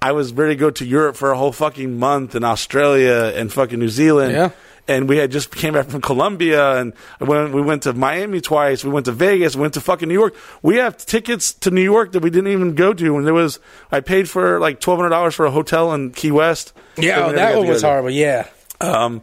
I 0.00 0.12
was 0.12 0.32
ready 0.32 0.54
to 0.54 0.60
go 0.60 0.70
to 0.70 0.84
Europe 0.84 1.16
for 1.16 1.32
a 1.32 1.36
whole 1.36 1.50
fucking 1.50 1.98
month 1.98 2.36
and 2.36 2.44
Australia 2.44 3.32
and 3.34 3.52
fucking 3.52 3.78
New 3.78 3.88
Zealand. 3.88 4.32
Yeah. 4.32 4.50
And 4.86 5.08
we 5.08 5.16
had 5.16 5.30
just 5.30 5.50
came 5.50 5.72
back 5.72 5.86
from 5.86 6.02
Colombia 6.02 6.76
and 6.76 6.92
when 7.18 7.52
we 7.52 7.62
went 7.62 7.84
to 7.84 7.94
Miami 7.94 8.42
twice, 8.42 8.84
we 8.84 8.90
went 8.90 9.06
to 9.06 9.12
Vegas, 9.12 9.56
we 9.56 9.62
went 9.62 9.74
to 9.74 9.80
fucking 9.80 10.08
New 10.08 10.14
York. 10.14 10.34
We 10.62 10.76
have 10.76 10.98
tickets 10.98 11.54
to 11.54 11.70
New 11.70 11.82
York 11.82 12.12
that 12.12 12.20
we 12.20 12.28
didn't 12.28 12.52
even 12.52 12.74
go 12.74 12.92
to. 12.92 13.16
And 13.16 13.26
there 13.26 13.32
was, 13.32 13.60
I 13.90 14.00
paid 14.00 14.28
for 14.28 14.60
like 14.60 14.80
$1,200 14.80 15.32
for 15.32 15.46
a 15.46 15.50
hotel 15.50 15.94
in 15.94 16.10
Key 16.10 16.32
West. 16.32 16.74
Yeah, 16.98 17.26
oh, 17.26 17.32
that 17.32 17.56
one 17.56 17.66
was 17.66 17.80
there. 17.80 17.90
horrible. 17.90 18.10
Yeah. 18.10 18.46
Um, 18.80 19.22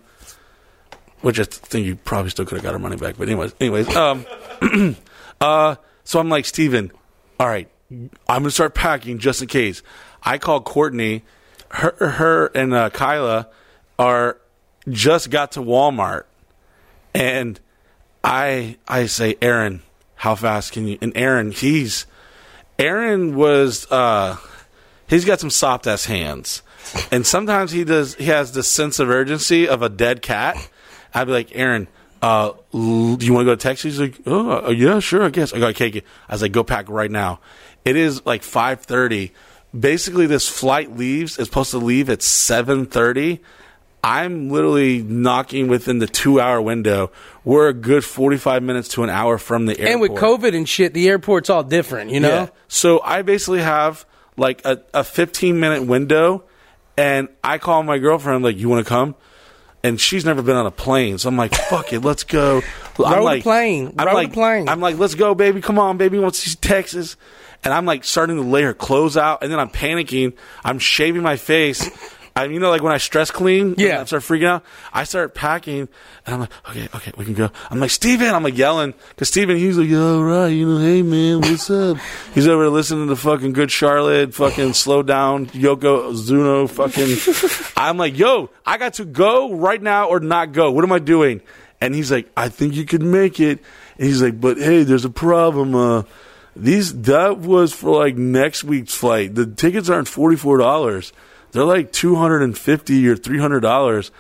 which 1.22 1.40
I 1.40 1.44
think 1.44 1.86
you 1.86 1.96
probably 1.96 2.32
still 2.32 2.46
could 2.46 2.56
have 2.56 2.64
got 2.64 2.74
our 2.74 2.80
money 2.80 2.98
back. 2.98 3.18
But 3.18 3.28
anyways, 3.28 3.54
anyways, 3.60 3.96
um, 3.96 4.26
uh, 5.42 5.76
so 6.04 6.20
I'm 6.20 6.30
like 6.30 6.46
Steven, 6.46 6.92
all 7.40 7.48
right, 7.48 7.70
I'm 7.90 8.10
gonna 8.28 8.52
start 8.52 8.76
packing 8.76 9.20
just 9.20 9.42
in 9.42 9.48
case. 9.48 9.84
I 10.24 10.38
called 10.38 10.66
Courtney, 10.66 11.24
her, 11.70 11.96
her 12.08 12.46
and 12.48 12.74
uh, 12.74 12.90
Kyla 12.90 13.50
are 13.98 14.41
just 14.90 15.30
got 15.30 15.54
to 15.54 15.60
Walmart, 15.60 16.24
and 17.14 17.60
I 18.24 18.78
I 18.88 19.06
say 19.08 19.38
Aaron, 19.42 19.82
how 20.16 20.36
fast 20.36 20.74
can 20.74 20.88
you? 20.88 20.98
And 21.02 21.12
Aaron, 21.16 21.52
he's 21.52 22.06
Aaron 22.80 23.36
was 23.36 23.90
uh, 23.92 24.38
he's 25.08 25.26
got 25.26 25.40
some 25.40 25.50
soft 25.50 25.88
ass 25.88 26.06
hands, 26.06 26.64
and 27.12 27.26
sometimes 27.26 27.72
he 27.72 27.84
does. 27.84 28.16
He 28.16 28.26
has 28.26 28.54
this 28.54 28.68
sense 28.68 29.00
of 29.00 29.10
urgency 29.10 29.68
of 29.68 29.82
a 29.82 29.90
dead 29.90 30.22
cat. 30.22 30.58
I'd 31.14 31.26
be 31.26 31.34
like, 31.34 31.56
Aaron, 31.56 31.88
uh, 32.22 32.54
l- 32.74 33.16
do 33.18 33.26
you 33.26 33.34
want 33.34 33.46
to 33.46 33.52
go 33.52 33.56
to 33.56 33.62
Texas? 33.62 33.84
He's 33.84 34.00
like, 34.00 34.20
oh 34.26 34.68
uh, 34.68 34.70
yeah, 34.70 35.00
sure, 35.00 35.24
I 35.24 35.30
guess. 35.30 35.54
I 35.54 35.60
got 35.60 35.76
cake. 35.76 36.04
I 36.30 36.34
was 36.34 36.42
like, 36.42 36.52
go 36.52 36.64
pack 36.64 36.90
right 36.90 37.12
now. 37.12 37.40
It 37.86 37.96
is 37.96 38.26
like 38.26 38.44
five 38.44 38.82
thirty. 38.82 39.34
Basically, 39.78 40.26
this 40.26 40.50
flight 40.50 40.98
leaves. 40.98 41.38
It's 41.38 41.48
supposed 41.50 41.72
to 41.72 41.78
leave 41.78 42.10
at 42.10 42.22
seven 42.22 42.86
thirty. 42.86 43.42
I'm 44.04 44.50
literally 44.50 45.02
knocking 45.04 45.68
within 45.68 46.00
the 46.00 46.08
two 46.08 46.40
hour 46.40 46.62
window. 46.62 47.12
We're 47.44 47.68
a 47.68 47.74
good 47.74 48.04
45 48.04 48.64
minutes 48.64 48.90
to 48.90 49.04
an 49.04 49.10
hour 49.10 49.38
from 49.38 49.68
the 49.68 49.74
airport. 49.80 49.92
And 49.92 50.02
with 50.02 50.12
COVID 50.12 50.56
and 50.56 50.68
shit, 50.68 50.94
the 50.94 51.08
airport's 51.08 51.50
all 51.50 51.64
different, 51.64 52.12
you 52.12 52.20
know? 52.20 52.30
Yeah. 52.30 52.50
So 52.68 53.02
I 53.02 53.22
basically 53.22 53.62
have 53.62 54.06
like 54.38 54.66
a, 54.66 54.82
a 54.94 55.04
15 55.04 55.60
minute 55.60 55.86
window, 55.86 56.44
and 56.98 57.30
I 57.44 57.58
call 57.58 57.84
my 57.84 58.00
girlfriend, 58.00 58.44
like, 58.44 58.58
you 58.58 58.70
want 58.70 58.86
to 58.86 58.90
come? 58.90 59.16
And 59.84 60.00
she's 60.00 60.26
never 60.26 60.42
been 60.42 60.56
on 60.56 60.66
a 60.66 60.72
plane. 60.72 61.18
So 61.18 61.30
I'm 61.30 61.38
like, 61.38 61.54
fuck 61.56 61.94
it, 61.94 62.02
let's 62.02 62.24
go. 62.24 62.62
I'm 63.04 63.18
the 63.18 63.22
like, 63.22 63.44
plane. 63.44 63.96
I'm 63.98 64.08
the 64.08 64.14
like, 64.14 64.34
plane. 64.34 64.70
I'm 64.70 64.80
like, 64.80 64.98
let's 64.98 65.16
go, 65.16 65.34
baby. 65.34 65.62
Come 65.62 65.80
on, 65.80 65.98
baby. 65.98 66.20
Wants 66.20 66.44
to 66.44 66.50
see 66.50 66.58
Texas. 66.58 67.18
And 67.64 67.74
I'm 67.74 67.86
like 67.86 68.04
starting 68.04 68.38
to 68.38 68.44
lay 68.44 68.64
her 68.64 68.74
clothes 68.74 69.18
out, 69.18 69.44
and 69.44 69.52
then 69.52 69.60
I'm 69.60 69.70
panicking. 69.70 70.34
I'm 70.64 70.80
shaving 70.80 71.22
my 71.22 71.36
face. 71.36 71.90
I, 72.36 72.46
you 72.46 72.60
know, 72.60 72.70
like 72.70 72.82
when 72.82 72.94
I 72.94 72.98
stress 72.98 73.30
clean, 73.30 73.76
Yeah. 73.78 74.02
I 74.02 74.06
start 74.06 74.24
freaking 74.24 74.46
out. 74.48 74.64
I 74.94 75.04
start 75.04 75.36
packing, 75.36 75.90
and 76.26 76.34
I'm 76.34 76.40
like, 76.40 76.52
okay, 76.70 76.88
okay, 76.96 77.12
we 77.18 77.26
can 77.26 77.34
go. 77.34 77.50
I'm 77.70 77.80
like, 77.80 77.90
Steven, 77.90 78.34
I'm 78.34 78.42
like 78.44 78.58
yelling 78.58 78.94
because 79.10 79.28
Steven, 79.28 79.58
he's 79.58 79.78
like, 79.78 79.90
yeah, 79.90 80.00
all 80.00 80.24
right, 80.24 80.48
you 80.48 80.66
know, 80.68 80.78
hey 80.80 81.02
man, 81.02 81.42
what's 81.42 81.70
up? 81.70 81.98
he's 82.34 82.48
over 82.48 82.70
listening 82.70 83.10
to 83.10 83.16
fucking 83.18 83.52
Good 83.54 83.70
Charlotte, 83.72 84.34
fucking 84.34 84.74
slow 84.74 85.04
down, 85.04 85.48
Yoko 85.48 86.14
Zuno, 86.16 86.68
fucking. 86.68 87.18
I'm 87.78 87.98
like, 87.98 88.18
yo, 88.18 88.50
I 88.66 88.78
got 88.78 88.94
to 88.96 89.06
go 89.06 89.54
right 89.54 89.82
now 89.82 90.08
or 90.08 90.20
not 90.22 90.54
go. 90.54 90.72
What 90.72 90.84
am 90.86 90.92
I 90.94 91.00
doing? 91.00 91.42
And 91.82 91.94
he's 91.96 92.12
like, 92.12 92.30
I 92.38 92.48
think 92.50 92.76
you 92.76 92.86
could 92.86 93.02
make 93.04 93.40
it. 93.40 93.60
And 93.98 94.08
he's 94.08 94.22
like, 94.22 94.40
but 94.40 94.58
hey, 94.58 94.84
there's 94.84 95.04
a 95.06 95.10
problem. 95.10 95.76
Uh, 95.76 96.04
these 96.56 97.02
that 97.04 97.40
was 97.40 97.74
for 97.74 97.98
like 98.00 98.16
next 98.16 98.64
week's 98.64 98.94
flight. 98.96 99.36
The 99.36 99.46
tickets 99.46 99.90
aren't 99.90 100.08
forty 100.08 100.36
four 100.36 100.58
dollars. 100.58 101.12
They're 101.52 101.64
like 101.66 101.92
two 101.92 102.16
hundred 102.16 102.44
and 102.44 102.58
fifty 102.58 103.08
or 103.08 103.16
three 103.16 103.40
hundred 103.40 103.62
dollars. 103.62 104.12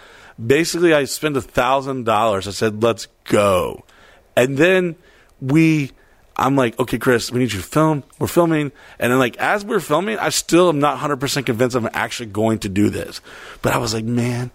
Basically, 0.43 0.93
I 0.93 1.05
spent 1.05 1.37
a 1.37 1.41
thousand 1.41 2.05
dollars. 2.05 2.47
I 2.47 2.51
said, 2.51 2.81
"Let's 2.83 3.07
go," 3.25 3.83
and 4.35 4.57
then 4.57 4.95
we. 5.39 5.91
I'm 6.37 6.55
like, 6.55 6.79
okay, 6.79 6.97
Chris, 6.97 7.29
we 7.31 7.39
need 7.39 7.51
you 7.53 7.59
to 7.59 7.65
film. 7.65 8.03
We're 8.17 8.25
filming, 8.25 8.71
and 8.97 9.11
then 9.11 9.19
like 9.19 9.37
as 9.37 9.63
we're 9.63 9.81
filming, 9.81 10.17
I 10.17 10.29
still 10.29 10.69
am 10.69 10.79
not 10.79 10.93
100 10.93 11.17
percent 11.17 11.45
convinced 11.45 11.75
I'm 11.75 11.89
actually 11.93 12.27
going 12.27 12.59
to 12.59 12.69
do 12.69 12.89
this. 12.89 13.21
But 13.61 13.73
I 13.73 13.77
was 13.77 13.93
like, 13.93 14.05
man, 14.05 14.49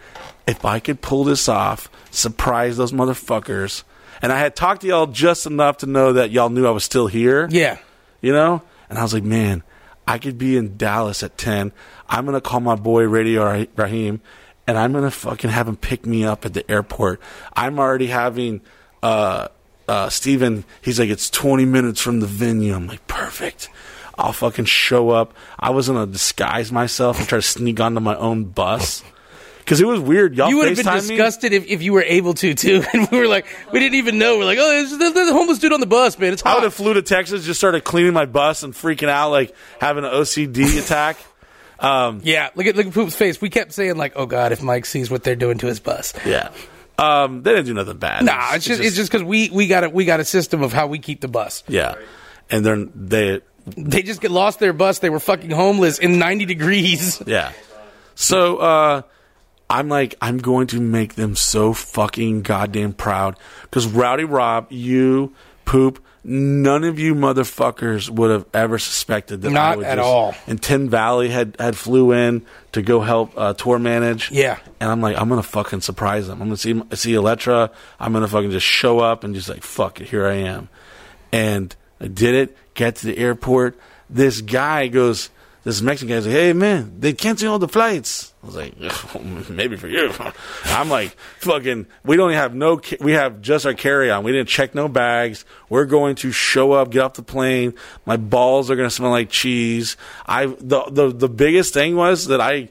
if 0.49 0.65
I 0.65 0.81
could 0.81 1.01
pull 1.03 1.23
this 1.25 1.49
off, 1.49 1.89
surprise 2.11 2.77
those 2.79 2.93
motherfuckers. 2.93 3.85
And 4.23 4.33
I 4.33 4.39
had 4.39 4.57
talked 4.57 4.81
to 4.81 4.87
y'all 4.89 5.07
just 5.07 5.47
enough 5.47 5.77
to 5.79 5.87
know 5.87 6.15
that 6.15 6.31
y'all 6.31 6.49
knew 6.49 6.67
I 6.67 6.71
was 6.71 6.83
still 6.83 7.07
here 7.07 7.47
Yeah. 7.51 7.77
you 8.23 8.33
know? 8.33 8.63
And 8.89 8.99
I 8.99 9.03
was 9.03 9.13
like, 9.13 9.23
man, 9.23 9.63
I 10.07 10.19
could 10.19 10.39
be 10.39 10.57
in 10.57 10.77
Dallas 10.77 11.23
at 11.23 11.37
10. 11.37 11.73
I'm 12.09 12.25
going 12.25 12.35
to 12.35 12.41
call 12.41 12.61
my 12.61 12.77
boy 12.77 13.05
Radio 13.05 13.67
Raheem 13.77 14.21
and 14.67 14.79
I'm 14.79 14.93
going 14.93 15.05
to 15.05 15.11
fucking 15.11 15.51
have 15.51 15.69
him 15.69 15.77
pick 15.77 16.07
me 16.07 16.25
up 16.25 16.45
at 16.45 16.55
the 16.55 16.69
airport. 16.71 17.21
I'm 17.55 17.79
already 17.79 18.09
having, 18.09 18.61
uh, 19.03 19.49
uh, 19.89 20.09
Steven, 20.09 20.65
he's 20.83 20.99
like, 20.99 21.09
it's 21.09 21.31
20 21.31 21.65
minutes 21.65 22.01
from 22.01 22.21
the 22.21 22.27
venue. 22.27 22.75
I'm 22.75 22.87
like, 22.87 23.07
perfect. 23.07 23.69
I'll 24.19 24.33
fucking 24.33 24.65
show 24.65 25.11
up. 25.11 25.35
I 25.59 25.71
was 25.71 25.89
going 25.89 26.05
to 26.05 26.11
disguise 26.11 26.73
myself 26.73 27.19
and 27.19 27.29
try 27.29 27.39
to 27.39 27.43
sneak 27.43 27.81
onto 27.81 28.01
my 28.01 28.17
own 28.17 28.45
bus. 28.45 29.05
Cause 29.67 29.81
it 29.81 29.87
was 29.87 29.99
weird. 30.01 30.37
Y'all 30.37 30.49
You 30.49 30.59
would 30.59 30.69
have 30.69 30.77
been 30.77 30.87
me? 30.95 31.01
disgusted 31.01 31.53
if, 31.53 31.67
if 31.67 31.83
you 31.83 31.93
were 31.93 32.03
able 32.03 32.35
to, 32.35 32.55
too. 32.55 32.85
And 32.95 33.09
we 33.11 33.19
were 33.19 33.27
like, 33.27 33.47
we 33.73 33.81
didn't 33.81 33.97
even 33.97 34.17
know. 34.19 34.39
We're 34.39 34.45
like, 34.45 34.59
oh, 34.61 34.69
there's, 34.71 34.97
there's 34.97 35.29
a 35.29 35.33
homeless 35.33 35.59
dude 35.59 35.73
on 35.73 35.81
the 35.81 35.87
bus, 35.87 36.17
man. 36.19 36.33
It's 36.33 36.47
I 36.47 36.55
would 36.55 36.63
have 36.63 36.73
flew 36.73 36.95
to 36.95 37.03
Texas, 37.03 37.45
just 37.45 37.59
started 37.59 37.83
cleaning 37.83 38.13
my 38.13 38.27
bus 38.27 38.63
and 38.63 38.73
freaking 38.73 39.09
out, 39.09 39.31
like 39.31 39.55
having 39.81 40.05
an 40.05 40.11
OCD 40.13 40.79
attack. 40.85 41.17
Um, 41.81 42.21
Yeah, 42.23 42.49
look 42.55 42.67
at 42.67 42.77
look 42.77 42.87
at 42.87 42.95
Poop's 42.95 43.17
face. 43.17 43.41
We 43.41 43.51
kept 43.51 43.73
saying 43.73 43.97
like, 43.97 44.15
"Oh 44.17 44.25
God, 44.25 44.53
if 44.53 44.63
Mike 44.63 44.87
sees 44.87 45.11
what 45.11 45.25
they're 45.25 45.37
doing 45.37 45.59
to 45.59 45.67
his 45.67 45.79
bus." 45.79 46.15
Yeah. 46.25 46.49
Um, 46.97 47.43
they 47.43 47.51
didn't 47.51 47.67
do 47.67 47.75
nothing 47.75 47.99
bad. 47.99 48.25
Nah, 48.25 48.55
it's 48.55 48.65
just 48.65 48.81
it's 48.81 48.97
just 48.97 49.13
because 49.13 49.23
we 49.25 49.51
we 49.51 49.67
got 49.67 49.85
a 49.85 49.91
we 49.91 50.07
got 50.07 50.19
a 50.19 50.25
system 50.25 50.63
of 50.63 50.73
how 50.73 50.87
we 50.87 50.99
keep 50.99 51.21
the 51.21 51.29
bus. 51.29 51.65
yeah, 51.69 51.97
and 52.49 52.65
then 52.65 52.91
they 52.95 53.41
They 53.77 54.01
just 54.03 54.23
get 54.23 54.31
lost 54.31 54.59
their 54.59 54.73
bus. 54.73 55.01
They 55.01 55.11
were 55.11 55.21
fucking 55.21 55.51
homeless 55.51 55.99
in 55.99 56.19
ninety 56.19 56.47
degrees. 56.47 57.21
yeah. 57.27 57.53
So 58.15 58.57
uh, 58.57 59.03
I'm 59.69 59.89
like, 59.89 60.15
I'm 60.21 60.39
going 60.39 60.69
to 60.69 60.81
make 60.81 61.15
them 61.15 61.35
so 61.35 61.73
fucking 61.73 62.43
goddamn 62.43 62.93
proud 62.93 63.37
because 63.63 63.87
Rowdy 63.87 64.25
Rob, 64.25 64.71
you 64.71 65.35
poop. 65.65 66.03
None 66.29 66.83
of 66.83 66.99
you 66.99 67.15
motherfuckers 67.15 68.11
would 68.11 68.33
have 68.33 68.47
ever 68.53 68.81
suspected 68.81 69.43
that 69.43 69.51
I 69.51 69.53
Not 69.53 69.77
would 69.77 69.87
at 69.87 69.99
just, 69.99 70.07
all. 70.07 70.35
And 70.49 70.61
Tin 70.61 70.91
Valley 70.91 71.29
had 71.29 71.55
had 71.61 71.77
flew 71.77 72.11
in 72.11 72.45
to 72.73 72.83
go 72.83 73.01
help 73.01 73.33
uh, 73.37 73.55
tour 73.55 73.79
manage. 73.79 74.33
Yeah. 74.33 74.59
And 74.81 74.91
I'm 74.91 75.01
like, 75.01 75.17
I'm 75.17 75.29
gonna 75.29 75.45
fucking 75.45 75.83
surprise 75.83 76.27
them. 76.27 76.43
I'm 76.43 76.49
gonna 76.49 76.57
see 76.57 76.83
see 76.95 77.15
Electra. 77.15 77.71
I'm 78.01 78.13
gonna 78.13 78.27
fucking 78.27 78.51
just 78.51 78.67
show 78.67 78.99
up 78.99 79.23
and 79.23 79.37
just 79.37 79.49
like, 79.49 79.63
fuck 79.63 80.01
it, 80.01 80.09
here 80.09 80.27
I 80.27 80.35
am. 80.35 80.69
And 81.31 81.77
I 82.01 82.09
did 82.09 82.35
it. 82.35 82.57
Get 82.75 82.97
to 82.97 83.07
the 83.07 83.19
airport. 83.19 83.79
This 84.11 84.41
guy 84.41 84.89
goes, 84.89 85.31
this 85.63 85.81
Mexican 85.81 86.17
guy's 86.17 86.27
like, 86.27 86.35
hey 86.35 86.53
man, 86.53 86.97
they 86.99 87.13
canceling 87.13 87.53
all 87.53 87.61
the 87.61 87.69
flights. 87.69 88.35
I 88.47 88.49
was 88.49 88.57
like, 88.57 89.51
maybe 89.51 89.77
for 89.77 89.89
you. 89.89 90.13
I'm 90.67 90.89
like, 90.89 91.17
fucking, 91.41 91.87
we 92.05 92.17
don't 92.17 92.33
have 92.33 92.55
no, 92.55 92.81
we 93.01 93.13
have 93.13 93.41
just 93.41 93.67
our 93.67 93.75
carry 93.75 94.09
on. 94.11 94.23
We 94.23 94.31
didn't 94.31 94.49
check 94.49 94.75
no 94.75 94.87
bags. 94.89 95.45
We're 95.69 95.85
going 95.85 96.15
to 96.17 96.31
show 96.31 96.73
up, 96.73 96.91
get 96.91 97.03
off 97.03 97.15
the 97.15 97.25
plane. 97.25 97.75
My 98.05 98.17
balls 98.17 98.71
are 98.71 98.77
going 98.77 98.89
to 98.89 98.95
smell 98.95 99.11
like 99.11 99.31
cheese. 99.31 99.97
I, 100.27 100.47
the, 100.47 100.85
the, 100.89 101.13
the 101.13 101.29
biggest 101.29 101.75
thing 101.75 101.97
was 101.97 102.27
that 102.29 102.41
I, 102.41 102.71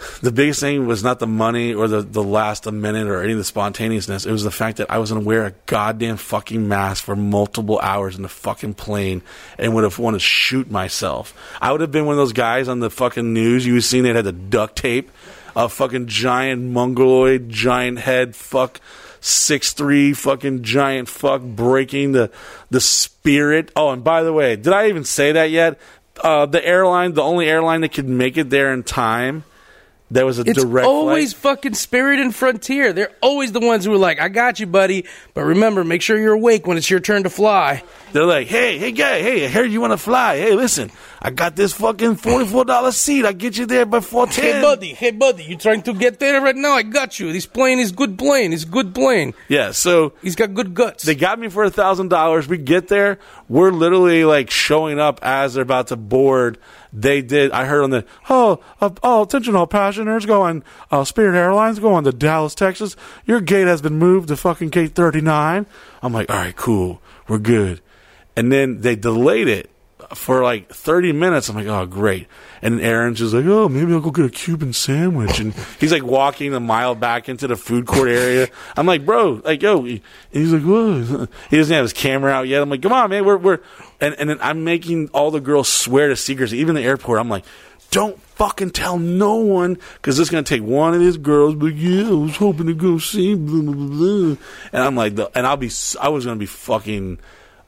the 0.22 0.32
biggest 0.32 0.60
thing 0.60 0.86
was 0.86 1.02
not 1.02 1.18
the 1.18 1.26
money 1.26 1.74
or 1.74 1.88
the, 1.88 2.02
the 2.02 2.22
last 2.22 2.66
a 2.66 2.72
minute 2.72 3.06
or 3.08 3.22
any 3.22 3.32
of 3.32 3.38
the 3.38 3.44
spontaneousness. 3.44 4.26
It 4.26 4.32
was 4.32 4.44
the 4.44 4.50
fact 4.50 4.78
that 4.78 4.90
I 4.90 4.98
was 4.98 5.10
going 5.10 5.22
to 5.22 5.26
wear 5.26 5.46
a 5.46 5.54
goddamn 5.66 6.16
fucking 6.16 6.66
mask 6.66 7.04
for 7.04 7.16
multiple 7.16 7.78
hours 7.80 8.16
in 8.16 8.22
the 8.22 8.28
fucking 8.28 8.74
plane 8.74 9.22
and 9.58 9.74
would 9.74 9.84
have 9.84 9.98
wanted 9.98 10.18
to 10.18 10.24
shoot 10.24 10.70
myself. 10.70 11.34
I 11.60 11.72
would 11.72 11.80
have 11.80 11.92
been 11.92 12.06
one 12.06 12.14
of 12.14 12.18
those 12.18 12.32
guys 12.32 12.68
on 12.68 12.80
the 12.80 12.90
fucking 12.90 13.32
news 13.32 13.66
you 13.66 13.80
seen 13.80 14.04
that 14.04 14.16
had 14.16 14.24
the 14.24 14.32
duct 14.32 14.76
tape, 14.76 15.10
a 15.56 15.68
fucking 15.68 16.06
giant 16.06 16.62
mongoloid, 16.62 17.48
giant 17.48 17.98
head, 17.98 18.36
fuck 18.36 18.80
six 19.20 19.74
three 19.74 20.14
fucking 20.14 20.62
giant 20.62 21.08
fuck 21.08 21.42
breaking 21.42 22.12
the 22.12 22.30
the 22.70 22.80
spirit. 22.80 23.70
Oh, 23.76 23.90
and 23.90 24.02
by 24.02 24.22
the 24.22 24.32
way, 24.32 24.56
did 24.56 24.72
I 24.72 24.88
even 24.88 25.04
say 25.04 25.32
that 25.32 25.50
yet? 25.50 25.78
Uh, 26.22 26.46
the 26.46 26.64
airline, 26.64 27.14
the 27.14 27.22
only 27.22 27.48
airline 27.48 27.80
that 27.82 27.92
could 27.92 28.08
make 28.08 28.36
it 28.36 28.50
there 28.50 28.72
in 28.72 28.82
time. 28.82 29.44
There 30.12 30.26
was 30.26 30.38
a 30.40 30.42
It's 30.42 30.60
direct 30.60 30.86
always 30.88 31.32
flight. 31.32 31.56
fucking 31.58 31.74
Spirit 31.74 32.18
and 32.18 32.34
Frontier. 32.34 32.92
They're 32.92 33.12
always 33.20 33.52
the 33.52 33.60
ones 33.60 33.84
who 33.84 33.92
are 33.92 33.96
like, 33.96 34.20
"I 34.20 34.28
got 34.28 34.58
you, 34.58 34.66
buddy," 34.66 35.04
but 35.34 35.42
remember, 35.44 35.84
make 35.84 36.02
sure 36.02 36.18
you're 36.18 36.32
awake 36.34 36.66
when 36.66 36.76
it's 36.76 36.90
your 36.90 36.98
turn 36.98 37.22
to 37.22 37.30
fly. 37.30 37.84
They're 38.12 38.24
like, 38.24 38.48
hey, 38.48 38.76
hey, 38.76 38.90
guy, 38.90 39.22
hey, 39.22 39.44
I 39.44 39.48
heard 39.48 39.70
you 39.70 39.80
want 39.80 39.92
to 39.92 39.96
fly. 39.96 40.36
Hey, 40.38 40.54
listen, 40.54 40.90
I 41.22 41.30
got 41.30 41.54
this 41.54 41.74
fucking 41.74 42.16
forty-four 42.16 42.64
dollar 42.64 42.92
seat. 42.92 43.26
I 43.26 43.32
get 43.32 43.58
you 43.58 43.66
there 43.66 43.84
by 43.84 44.00
four 44.00 44.26
ten. 44.26 44.54
Hey, 44.54 44.62
buddy, 44.62 44.94
hey, 44.94 45.10
buddy, 45.10 45.44
you 45.44 45.58
trying 45.58 45.82
to 45.82 45.92
get 45.92 46.18
there 46.18 46.40
right 46.40 46.56
now? 46.56 46.72
I 46.72 46.82
got 46.82 47.20
you. 47.20 47.30
This 47.30 47.44
plane 47.44 47.78
is 47.78 47.92
good 47.92 48.16
plane. 48.18 48.54
It's 48.54 48.64
good 48.64 48.94
plane. 48.94 49.34
Yeah, 49.48 49.72
so 49.72 50.14
he's 50.22 50.34
got 50.34 50.54
good 50.54 50.72
guts. 50.72 51.04
They 51.04 51.14
got 51.14 51.38
me 51.38 51.48
for 51.48 51.62
a 51.62 51.70
thousand 51.70 52.08
dollars. 52.08 52.48
We 52.48 52.56
get 52.56 52.88
there, 52.88 53.18
we're 53.48 53.70
literally 53.70 54.24
like 54.24 54.50
showing 54.50 54.98
up 54.98 55.20
as 55.22 55.54
they're 55.54 55.62
about 55.62 55.88
to 55.88 55.96
board. 55.96 56.56
They 56.90 57.20
did. 57.20 57.52
I 57.52 57.66
heard 57.66 57.82
on 57.82 57.90
the 57.90 58.06
oh 58.30 58.60
uh, 58.80 58.88
oh 59.02 59.24
attention 59.24 59.54
all 59.54 59.66
passengers 59.66 60.24
going 60.24 60.64
uh, 60.90 61.04
Spirit 61.04 61.36
Airlines 61.36 61.78
going 61.80 62.04
to 62.04 62.12
Dallas, 62.12 62.54
Texas. 62.54 62.96
Your 63.26 63.42
gate 63.42 63.66
has 63.66 63.82
been 63.82 63.98
moved 63.98 64.28
to 64.28 64.36
fucking 64.36 64.70
gate 64.70 64.94
thirty 64.94 65.20
nine. 65.20 65.66
I'm 66.02 66.14
like, 66.14 66.30
all 66.30 66.36
right, 66.36 66.56
cool, 66.56 67.02
we're 67.28 67.38
good. 67.38 67.82
And 68.36 68.50
then 68.50 68.80
they 68.80 68.96
delayed 68.96 69.48
it 69.48 69.70
for 70.14 70.42
like 70.42 70.68
30 70.68 71.12
minutes. 71.12 71.48
I'm 71.48 71.56
like, 71.56 71.66
oh, 71.66 71.86
great. 71.86 72.26
And 72.62 72.80
Aaron's 72.80 73.18
just 73.18 73.32
like, 73.32 73.44
oh, 73.46 73.68
maybe 73.68 73.92
I'll 73.92 74.00
go 74.00 74.10
get 74.10 74.24
a 74.24 74.30
Cuban 74.30 74.72
sandwich. 74.72 75.38
And 75.38 75.54
he's 75.78 75.92
like 75.92 76.02
walking 76.02 76.52
a 76.54 76.60
mile 76.60 76.94
back 76.94 77.28
into 77.28 77.46
the 77.46 77.56
food 77.56 77.86
court 77.86 78.08
area. 78.08 78.48
I'm 78.76 78.86
like, 78.86 79.06
bro, 79.06 79.40
like, 79.44 79.62
yo. 79.62 79.84
And 79.84 80.00
he's 80.30 80.52
like, 80.52 80.62
what? 80.62 81.28
He 81.48 81.56
doesn't 81.56 81.74
have 81.74 81.84
his 81.84 81.92
camera 81.92 82.32
out 82.32 82.48
yet. 82.48 82.62
I'm 82.62 82.70
like, 82.70 82.82
come 82.82 82.92
on, 82.92 83.10
man. 83.10 83.24
We're, 83.24 83.36
we're, 83.36 83.60
and, 84.00 84.14
and 84.18 84.30
then 84.30 84.38
I'm 84.40 84.64
making 84.64 85.08
all 85.08 85.30
the 85.30 85.40
girls 85.40 85.68
swear 85.68 86.08
to 86.08 86.16
secrecy, 86.16 86.58
even 86.58 86.74
the 86.74 86.82
airport. 86.82 87.20
I'm 87.20 87.28
like, 87.28 87.44
don't 87.90 88.20
fucking 88.20 88.70
tell 88.70 88.98
no 88.98 89.36
one 89.36 89.78
because 89.94 90.18
it's 90.18 90.30
going 90.30 90.44
to 90.44 90.48
take 90.48 90.62
one 90.62 90.94
of 90.94 91.00
these 91.00 91.16
girls. 91.16 91.54
But 91.54 91.74
yeah, 91.74 92.08
I 92.08 92.12
was 92.12 92.36
hoping 92.36 92.66
to 92.66 92.74
go 92.74 92.98
see 92.98 93.34
blah, 93.34 93.62
blah, 93.62 93.74
blah. 93.74 94.36
And 94.72 94.82
I'm 94.82 94.96
like, 94.96 95.16
the, 95.16 95.30
and 95.36 95.46
I'll 95.46 95.56
be, 95.56 95.70
I 96.00 96.08
was 96.08 96.24
going 96.24 96.36
to 96.36 96.40
be 96.40 96.46
fucking 96.46 97.18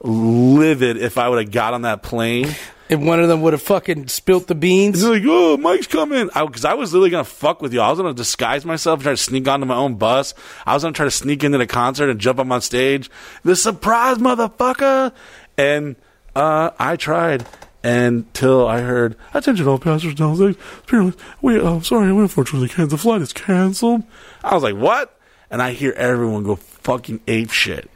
livid 0.03 0.97
if 0.97 1.17
I 1.17 1.29
would 1.29 1.39
have 1.39 1.51
got 1.51 1.73
on 1.73 1.83
that 1.83 2.03
plane. 2.03 2.53
If 2.89 2.99
one 2.99 3.19
of 3.19 3.29
them 3.29 3.41
would 3.41 3.53
have 3.53 3.61
fucking 3.61 4.09
spilt 4.09 4.47
the 4.47 4.55
beans. 4.55 5.03
Like, 5.03 5.23
oh, 5.25 5.57
Mike's 5.57 5.87
coming. 5.87 6.27
Because 6.27 6.65
I, 6.65 6.73
was 6.73 6.93
literally 6.93 7.09
going 7.09 7.23
to 7.23 7.29
fuck 7.29 7.61
with 7.61 7.73
you. 7.73 7.81
I 7.81 7.89
was 7.89 7.97
going 7.97 8.13
to 8.13 8.17
disguise 8.17 8.65
myself 8.65 8.97
and 8.97 9.03
try 9.03 9.13
to 9.13 9.17
sneak 9.17 9.47
onto 9.47 9.65
my 9.65 9.75
own 9.75 9.95
bus. 9.95 10.33
I 10.65 10.73
was 10.73 10.83
going 10.83 10.93
to 10.93 10.97
try 10.97 11.05
to 11.05 11.11
sneak 11.11 11.43
into 11.43 11.57
the 11.57 11.65
concert 11.65 12.09
and 12.09 12.19
jump 12.19 12.39
up 12.39 12.51
on 12.51 12.61
stage. 12.61 13.09
The 13.43 13.55
surprise, 13.55 14.17
motherfucker. 14.17 15.13
And 15.57 15.95
uh, 16.35 16.71
I 16.77 16.97
tried 16.97 17.47
until 17.83 18.67
I 18.67 18.81
heard, 18.81 19.15
attention 19.33 19.67
all 19.67 19.79
passengers 19.79 20.15
down 20.15 20.35
stage. 20.35 20.57
Apparently, 20.79 21.21
we, 21.41 21.59
uh, 21.59 21.79
sorry, 21.81 22.11
we 22.13 22.21
unfortunately 22.21 22.67
canceled. 22.67 22.91
The 22.91 22.97
flight 22.97 23.21
is 23.21 23.33
canceled. 23.33 24.03
I 24.43 24.53
was 24.53 24.63
like, 24.63 24.75
what? 24.75 25.17
And 25.49 25.61
I 25.61 25.71
hear 25.71 25.93
everyone 25.93 26.43
go 26.43 26.55
fucking 26.57 27.21
ape 27.27 27.51
shit. 27.51 27.89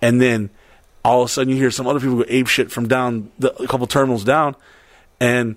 And 0.00 0.20
then 0.20 0.50
all 1.04 1.22
of 1.22 1.26
a 1.26 1.28
sudden 1.28 1.50
you 1.50 1.56
hear 1.56 1.70
some 1.70 1.86
other 1.86 2.00
people 2.00 2.16
go 2.18 2.24
ape 2.28 2.46
shit 2.46 2.70
from 2.70 2.88
down 2.88 3.30
the, 3.38 3.52
a 3.62 3.66
couple 3.66 3.86
terminals 3.86 4.24
down. 4.24 4.54
And 5.20 5.56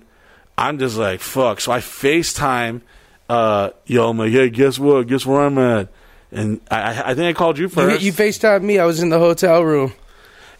I'm 0.58 0.78
just 0.78 0.96
like, 0.96 1.20
fuck. 1.20 1.60
So 1.60 1.72
I 1.72 1.78
FaceTime, 1.80 2.80
uh, 3.28 3.70
yo, 3.86 4.08
I'm 4.08 4.18
like, 4.18 4.32
hey, 4.32 4.50
guess 4.50 4.78
what? 4.78 5.06
Guess 5.06 5.26
where 5.26 5.40
I'm 5.42 5.58
at? 5.58 5.88
And 6.32 6.60
I, 6.70 6.76
I- 6.80 7.10
I 7.10 7.14
think 7.14 7.28
I 7.28 7.38
called 7.38 7.58
you 7.58 7.64
You, 7.64 7.68
first. 7.68 8.02
you 8.02 8.12
FaceTime 8.12 8.62
me. 8.62 8.78
I 8.78 8.84
was 8.86 9.00
in 9.02 9.08
the 9.10 9.18
hotel 9.18 9.62
room. 9.62 9.92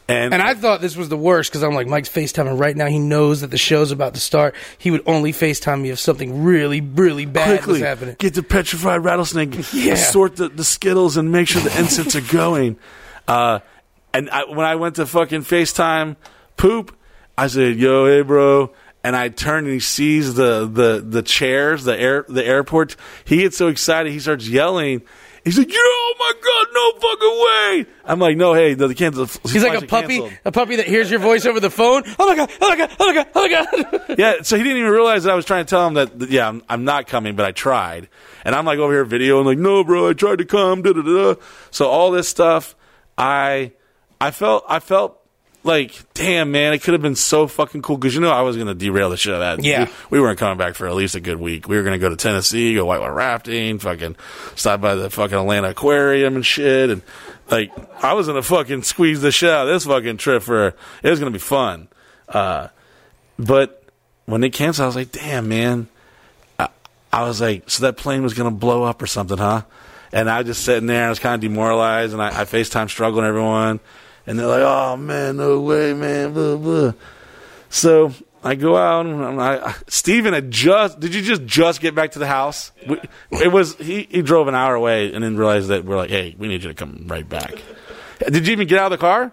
and, 0.08 0.32
And 0.32 0.40
I 0.42 0.54
thought 0.54 0.80
this 0.80 0.96
was 0.96 1.08
the 1.08 1.16
worst 1.16 1.50
because 1.50 1.62
I'm 1.64 1.74
like, 1.74 1.88
Mike's 1.88 2.08
FaceTiming 2.08 2.58
right 2.60 2.76
now. 2.76 2.86
He 2.86 2.98
knows 3.00 3.40
that 3.40 3.50
the 3.50 3.58
show's 3.58 3.90
about 3.90 4.14
to 4.14 4.20
start. 4.20 4.54
He 4.78 4.90
would 4.92 5.02
only 5.06 5.32
FaceTime 5.32 5.82
me 5.82 5.90
if 5.90 5.98
something 5.98 6.44
really, 6.44 6.80
really 6.80 7.26
bad 7.26 7.66
was 7.66 7.80
happening. 7.80 8.14
get 8.18 8.34
the 8.34 8.42
petrified 8.44 9.02
rattlesnake, 9.02 9.56
Yeah. 9.72 9.96
sort 9.96 10.36
the, 10.36 10.48
the 10.48 10.64
skittles, 10.64 11.16
and 11.16 11.32
make 11.32 11.48
sure 11.48 11.60
the 11.62 11.76
incense 11.78 12.14
are 12.14 12.20
going. 12.32 12.76
Uh, 13.26 13.58
and 14.16 14.30
I, 14.30 14.44
when 14.44 14.64
I 14.64 14.76
went 14.76 14.97
to 14.97 15.06
fucking 15.06 15.43
FaceTime 15.43 16.16
poop, 16.56 16.97
I 17.36 17.48
said, 17.48 17.76
"Yo, 17.76 18.06
hey, 18.06 18.22
bro." 18.22 18.72
And 19.05 19.14
I 19.14 19.28
turn 19.28 19.66
and 19.66 19.72
he 19.72 19.78
sees 19.78 20.34
the, 20.34 20.66
the, 20.66 21.01
the 21.01 21.22
chairs, 21.22 21.84
the 21.84 21.97
air 21.97 22.24
the 22.28 22.44
airport. 22.44 22.97
He 23.24 23.36
gets 23.38 23.56
so 23.56 23.68
excited, 23.68 24.10
he 24.10 24.18
starts 24.18 24.48
yelling. 24.48 25.02
He's 25.44 25.59
like, 25.59 25.72
"Yo, 25.72 25.78
oh 25.78 26.14
my 26.18 26.32
god, 26.43 26.66
no 26.72 27.01
fucking 27.01 27.86
way!" 27.86 27.94
I'm 28.05 28.18
like, 28.18 28.36
"No, 28.36 28.55
hey, 28.55 28.74
the, 28.74 28.88
the 28.88 28.94
cancel." 28.94 29.26
He's 29.44 29.62
like 29.62 29.80
a 29.80 29.86
puppy, 29.86 30.20
a 30.44 30.51
puppy 30.51 30.76
that 30.76 30.88
hears 30.88 31.09
your 31.09 31.20
voice 31.20 31.47
over 31.47 31.60
the 31.60 31.70
phone. 31.70 32.02
Oh 32.18 32.26
my 32.26 32.34
god! 32.34 32.51
Oh 32.60 32.68
my 32.68 32.76
god! 32.76 32.97
Oh 32.98 33.06
my 33.06 33.14
god! 33.14 33.28
Oh 33.34 33.43
my 33.43 33.48
god! 33.48 34.14
yeah, 34.18 34.43
so 34.43 34.56
he 34.56 34.62
didn't 34.64 34.78
even 34.78 34.90
realize 34.90 35.22
that 35.22 35.32
I 35.32 35.36
was 35.36 35.44
trying 35.44 35.64
to 35.64 35.70
tell 35.70 35.86
him 35.86 35.94
that, 35.94 36.30
yeah, 36.30 36.48
I'm, 36.48 36.62
I'm 36.68 36.84
not 36.84 37.06
coming, 37.06 37.36
but 37.36 37.47
I 37.47 37.52
tried. 37.52 38.09
And 38.44 38.56
I'm 38.56 38.64
like 38.64 38.78
over 38.80 38.93
here 38.93 39.06
videoing, 39.06 39.44
like, 39.44 39.59
no, 39.59 39.84
bro, 39.84 40.09
I 40.09 40.14
tried 40.14 40.38
to 40.38 40.44
come, 40.44 40.82
da 40.82 40.93
da. 40.93 41.02
da. 41.02 41.34
So 41.70 41.86
all 41.86 42.10
this 42.10 42.28
stuff, 42.28 42.74
I, 43.16 43.72
I 44.20 44.30
felt, 44.30 44.64
I 44.68 44.80
felt 44.80 45.20
like, 45.62 46.01
damn, 46.14 46.52
man, 46.52 46.72
it 46.72 46.82
could 46.82 46.93
have 46.94 47.02
been 47.02 47.16
so 47.16 47.47
fucking 47.47 47.82
cool 47.82 47.97
because 47.97 48.14
you 48.14 48.20
know 48.20 48.30
I 48.30 48.43
was 48.43 48.56
gonna 48.56 48.74
derail 48.74 49.10
the 49.10 49.16
shit 49.16 49.34
out 49.34 49.43
of 49.43 49.59
that. 49.59 49.64
Yeah. 49.64 49.90
we, 50.10 50.18
we 50.18 50.20
weren't 50.20 50.38
coming 50.38 50.56
back 50.56 50.74
for 50.74 50.86
at 50.86 50.94
least 50.94 51.14
a 51.14 51.20
good 51.20 51.38
week. 51.38 51.68
We 51.68 51.76
were 51.76 51.82
gonna 51.82 51.98
go 51.98 52.09
to 52.09 52.16
Tennessee, 52.16 52.74
go 52.74 52.84
whitewater 52.86 53.12
rafting, 53.12 53.78
fucking 53.78 54.16
stop 54.55 54.80
by 54.80 54.94
the 54.94 55.10
fucking 55.10 55.36
Atlanta 55.36 55.70
Aquarium 55.70 56.36
and 56.36 56.47
shit, 56.47 56.90
and 56.90 57.02
like 57.51 57.72
I 58.02 58.14
was 58.14 58.28
gonna 58.28 58.43
fucking 58.43 58.82
squeeze 58.82 59.20
the 59.20 59.32
shit 59.32 59.51
out 59.51 59.66
of 59.66 59.74
this 59.74 59.84
fucking 59.84 60.18
trip 60.18 60.43
for 60.43 60.74
it 61.02 61.10
was 61.10 61.18
gonna 61.18 61.32
be 61.32 61.38
fun. 61.38 61.88
Uh, 62.28 62.68
but 63.38 63.82
when 64.26 64.40
they 64.40 64.51
canceled, 64.51 64.84
I 64.84 64.86
was 64.86 64.97
like, 64.97 65.12
damn, 65.12 65.48
man. 65.48 65.88
I, 66.59 66.68
I 67.12 67.22
was 67.26 67.40
like, 67.40 67.70
so 67.70 67.82
that 67.82 67.97
plane 67.97 68.22
was 68.22 68.34
going 68.34 68.52
to 68.52 68.56
blow 68.56 68.82
up 68.84 69.01
or 69.01 69.06
something, 69.06 69.38
huh? 69.38 69.62
And 70.12 70.28
I 70.28 70.38
was 70.38 70.47
just 70.47 70.64
sitting 70.64 70.86
there, 70.86 71.06
I 71.06 71.09
was 71.09 71.18
kind 71.18 71.34
of 71.34 71.40
demoralized, 71.40 72.12
and 72.12 72.22
I, 72.22 72.28
I 72.28 72.44
FaceTime 72.44 72.88
struggling 72.88 73.24
everyone. 73.24 73.80
And 74.26 74.38
they're 74.38 74.46
like, 74.46 74.62
oh, 74.62 74.96
man, 74.96 75.36
no 75.36 75.60
way, 75.60 75.94
man, 75.94 76.32
blah, 76.32 76.56
blah. 76.56 76.92
So 77.68 78.12
I 78.42 78.54
go 78.54 78.76
out, 78.76 79.06
and 79.06 79.24
I'm, 79.24 79.38
I, 79.38 79.74
Steven 79.88 80.34
had 80.34 80.50
just, 80.50 80.98
did 81.00 81.14
you 81.14 81.22
just 81.22 81.44
just 81.46 81.80
get 81.80 81.94
back 81.94 82.12
to 82.12 82.18
the 82.18 82.26
house? 82.26 82.72
We, 82.88 83.00
it 83.30 83.52
was, 83.52 83.76
he, 83.76 84.08
he 84.10 84.22
drove 84.22 84.48
an 84.48 84.54
hour 84.54 84.74
away 84.74 85.12
and 85.12 85.22
then 85.22 85.36
realized 85.36 85.68
that 85.68 85.84
we're 85.84 85.96
like, 85.96 86.10
hey, 86.10 86.34
we 86.38 86.48
need 86.48 86.62
you 86.62 86.68
to 86.68 86.74
come 86.74 87.04
right 87.06 87.28
back. 87.28 87.62
Did 88.18 88.46
you 88.46 88.52
even 88.52 88.66
get 88.66 88.78
out 88.78 88.92
of 88.92 88.98
the 88.98 89.04
car? 89.04 89.32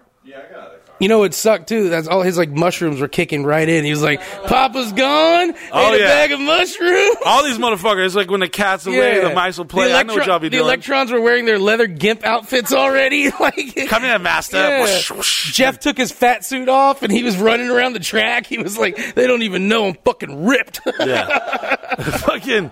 You 1.00 1.08
know 1.08 1.18
what 1.18 1.34
sucked 1.34 1.68
too? 1.68 1.88
That's 1.88 2.06
all 2.06 2.22
his 2.22 2.38
like 2.38 2.50
mushrooms 2.50 3.00
were 3.00 3.08
kicking 3.08 3.44
right 3.44 3.68
in. 3.68 3.84
He 3.84 3.90
was 3.90 4.02
like, 4.02 4.20
"Papa's 4.46 4.92
gone. 4.92 5.52
Oh, 5.72 5.92
ate 5.92 6.00
yeah. 6.00 6.06
a 6.06 6.08
bag 6.08 6.32
of 6.32 6.40
mushrooms." 6.40 7.16
All 7.26 7.42
these 7.42 7.58
motherfuckers, 7.58 8.06
it's 8.06 8.14
like 8.14 8.30
when 8.30 8.40
the 8.40 8.48
cat's 8.48 8.86
away, 8.86 9.20
the 9.20 9.34
mice 9.34 9.58
will 9.58 9.64
play. 9.64 9.88
The, 9.88 9.96
I 9.96 10.02
know 10.04 10.14
what 10.14 10.26
y'all 10.26 10.38
be 10.38 10.48
the 10.48 10.58
doing. 10.58 10.64
electrons 10.66 11.10
were 11.10 11.20
wearing 11.20 11.46
their 11.46 11.58
leather 11.58 11.88
gimp 11.88 12.24
outfits 12.24 12.72
already. 12.72 13.30
like, 13.40 13.74
Come 13.88 14.04
in, 14.04 14.22
master. 14.22 14.56
Yeah. 14.56 14.82
Whoosh, 14.82 15.10
whoosh. 15.10 15.52
Jeff 15.52 15.80
took 15.80 15.96
his 15.96 16.12
fat 16.12 16.44
suit 16.44 16.68
off 16.68 17.02
and 17.02 17.10
he 17.12 17.24
was 17.24 17.36
running 17.38 17.70
around 17.70 17.94
the 17.94 18.00
track. 18.00 18.46
He 18.46 18.58
was 18.58 18.78
like, 18.78 19.14
"They 19.16 19.26
don't 19.26 19.42
even 19.42 19.66
know 19.68 19.88
I'm 19.88 19.94
fucking 20.04 20.46
ripped." 20.46 20.80
Yeah. 21.04 21.76
fucking 22.18 22.70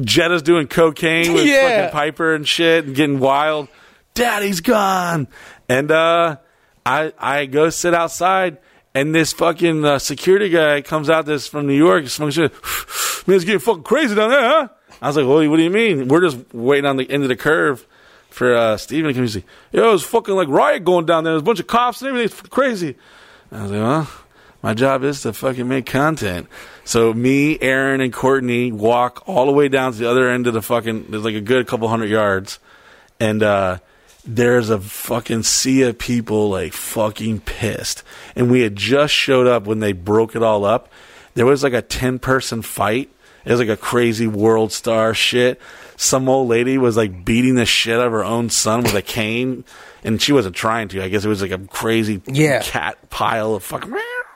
Jetta's 0.00 0.42
doing 0.42 0.68
cocaine 0.68 1.32
with 1.32 1.46
Yeah. 1.46 1.86
fucking 1.86 1.92
Piper 1.92 2.34
and 2.34 2.46
shit 2.46 2.84
and 2.84 2.94
getting 2.94 3.18
wild. 3.18 3.68
Daddy's 4.14 4.60
gone. 4.60 5.26
And 5.68 5.90
uh 5.90 6.36
I 6.90 7.12
I 7.18 7.46
go 7.46 7.70
sit 7.70 7.94
outside 7.94 8.58
and 8.94 9.14
this 9.14 9.32
fucking 9.32 9.84
uh, 9.84 9.98
security 9.98 10.48
guy 10.48 10.82
comes 10.82 11.08
out 11.08 11.24
this 11.26 11.46
from 11.46 11.66
New 11.66 11.76
York 11.76 12.08
smoking 12.08 12.32
shit. 12.32 12.52
Man, 13.26 13.36
it's 13.36 13.44
getting 13.44 13.60
fucking 13.60 13.84
crazy 13.84 14.14
down 14.14 14.30
there, 14.30 14.42
huh? 14.42 14.68
I 15.00 15.06
was 15.06 15.16
like, 15.16 15.26
well, 15.26 15.48
what 15.48 15.56
do 15.56 15.62
you 15.62 15.70
mean? 15.70 16.08
We're 16.08 16.20
just 16.20 16.52
waiting 16.52 16.86
on 16.86 16.96
the 16.96 17.08
end 17.08 17.22
of 17.22 17.28
the 17.28 17.36
curve 17.36 17.86
for 18.30 18.54
uh, 18.54 18.76
Steven 18.76 19.08
to 19.08 19.14
come 19.14 19.22
and 19.22 19.30
say, 19.30 19.44
yo, 19.72 19.94
it's 19.94 20.02
fucking 20.02 20.34
like 20.34 20.48
riot 20.48 20.84
going 20.84 21.06
down 21.06 21.24
there. 21.24 21.34
There's 21.34 21.42
a 21.42 21.44
bunch 21.44 21.60
of 21.60 21.66
cops 21.66 22.02
and 22.02 22.08
everything. 22.08 22.38
It's 22.38 22.48
crazy. 22.48 22.96
I 23.52 23.62
was 23.62 23.70
like, 23.70 23.80
well, 23.80 24.10
my 24.62 24.74
job 24.74 25.04
is 25.04 25.22
to 25.22 25.32
fucking 25.32 25.68
make 25.68 25.86
content. 25.86 26.48
So 26.84 27.12
me, 27.12 27.58
Aaron, 27.60 28.00
and 28.00 28.12
Courtney 28.12 28.72
walk 28.72 29.22
all 29.26 29.46
the 29.46 29.52
way 29.52 29.68
down 29.68 29.92
to 29.92 29.98
the 29.98 30.10
other 30.10 30.28
end 30.28 30.46
of 30.46 30.54
the 30.54 30.62
fucking. 30.62 31.06
There's 31.10 31.24
like 31.24 31.34
a 31.34 31.40
good 31.40 31.66
couple 31.66 31.88
hundred 31.88 32.10
yards, 32.10 32.58
and 33.18 33.42
uh, 33.42 33.78
there's 34.24 34.70
a 34.70 34.78
fucking 34.80 35.42
sea 35.44 35.82
of 35.82 35.98
people 35.98 36.50
like 36.50 36.72
fucking 36.72 37.40
pissed. 37.40 38.02
And 38.36 38.50
we 38.50 38.60
had 38.60 38.76
just 38.76 39.14
showed 39.14 39.46
up 39.46 39.66
when 39.66 39.80
they 39.80 39.92
broke 39.92 40.36
it 40.36 40.42
all 40.42 40.64
up. 40.64 40.88
There 41.34 41.46
was 41.46 41.62
like 41.62 41.72
a 41.72 41.82
ten 41.82 42.18
person 42.18 42.62
fight 42.62 43.08
It 43.44 43.50
was 43.50 43.60
like 43.60 43.68
a 43.68 43.76
crazy 43.76 44.26
WorldStar 44.26 45.14
shit. 45.14 45.60
Some 45.96 46.28
old 46.28 46.48
lady 46.48 46.76
was 46.78 46.96
like 46.96 47.24
beating 47.24 47.54
the 47.54 47.66
shit 47.66 47.98
out 47.98 48.06
of 48.06 48.12
her 48.12 48.24
own 48.24 48.48
son 48.50 48.82
with 48.82 48.94
a 48.94 49.02
cane, 49.02 49.64
and 50.02 50.20
she 50.20 50.32
wasn't 50.32 50.56
trying 50.56 50.88
to. 50.88 51.02
I 51.02 51.08
guess 51.08 51.24
it 51.24 51.28
was 51.28 51.42
like 51.42 51.50
a 51.50 51.58
crazy 51.58 52.20
Yeah. 52.26 52.62
cat 52.62 53.10
pile 53.10 53.54
of 53.54 53.62
fucking 53.62 53.90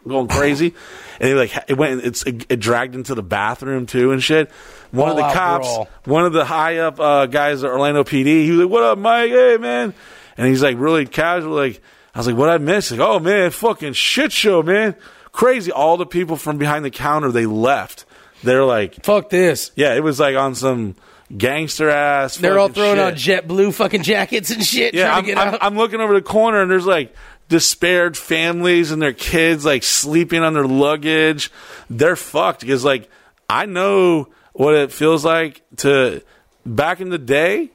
going 0.06 0.28
crazy, 0.28 0.74
and 1.20 1.31
it 1.31 1.35
like 1.35 1.64
it 1.68 1.76
went. 1.76 2.05
It's 2.05 2.24
it, 2.24 2.47
it 2.48 2.60
dragged 2.60 2.94
into 2.94 3.14
the 3.14 3.22
bathroom 3.22 3.86
too 3.86 4.12
and 4.12 4.22
shit. 4.22 4.51
One 4.90 5.10
of 5.10 5.16
the 5.16 5.22
cops, 5.22 5.66
brawl. 5.66 5.89
one 6.05 6.24
of 6.24 6.32
the 6.32 6.44
high 6.44 6.78
up 6.78 7.01
uh, 7.01 7.26
guys 7.26 7.64
at 7.64 7.70
Orlando 7.70 8.05
PD, 8.05 8.44
he 8.44 8.51
was 8.51 8.60
like, 8.60 8.70
"What 8.70 8.82
up, 8.82 8.98
Mike? 8.98 9.31
Hey, 9.31 9.56
man," 9.59 9.94
and 10.36 10.47
he's 10.47 10.62
like 10.62 10.78
really 10.78 11.06
casual, 11.06 11.55
like. 11.55 11.81
I 12.14 12.18
was 12.18 12.28
like, 12.28 12.36
what 12.36 12.48
I 12.48 12.59
missed? 12.59 12.93
Like, 12.93 13.01
oh 13.01 13.18
man, 13.18 13.51
fucking 13.51 13.94
shit 13.94 14.31
show, 14.31 14.62
man. 14.62 14.94
Crazy. 15.32 15.72
All 15.72 15.97
the 15.97 16.06
people 16.06 16.36
from 16.36 16.59
behind 16.59 16.85
the 16.85 16.90
counter, 16.93 17.32
they 17.32 17.44
left. 17.44 18.05
They're 18.44 18.64
like, 18.64 19.05
fuck 19.05 19.31
this. 19.31 19.72
Yeah, 19.74 19.94
it 19.94 20.02
was 20.05 20.20
like 20.20 20.36
on 20.36 20.55
some 20.55 20.94
gangster 21.36 21.89
ass. 21.89 22.36
They're 22.36 22.59
all 22.59 22.68
throwing 22.68 22.97
shit. 23.16 23.44
on 23.44 23.48
JetBlue 23.48 23.74
fucking 23.74 24.02
jackets 24.02 24.51
and 24.51 24.64
shit. 24.64 24.94
Yeah, 24.94 25.06
trying 25.06 25.16
I'm, 25.16 25.22
to 25.24 25.26
get 25.26 25.39
I'm, 25.39 25.55
out. 25.55 25.59
I'm 25.62 25.76
looking 25.76 26.01
over 26.01 26.14
the 26.14 26.22
corner 26.22 26.62
and 26.62 26.70
there's 26.70 26.86
like 26.86 27.14
despaired 27.49 28.16
families 28.16 28.91
and 28.91 29.01
their 29.03 29.12
kids 29.12 29.65
like 29.65 29.83
sleeping 29.83 30.43
on 30.43 30.55
their 30.55 30.66
luggage. 30.66 31.51
They're 31.91 32.16
fucked 32.16 32.61
because 32.61 32.85
like 32.85 33.09
I 33.49 33.66
know 33.66 34.29
what 34.53 34.75
it 34.75 34.93
feels 34.93 35.25
like 35.25 35.62
to 35.79 36.23
back 36.65 37.01
in 37.01 37.11
the 37.11 37.19
day. 37.19 37.71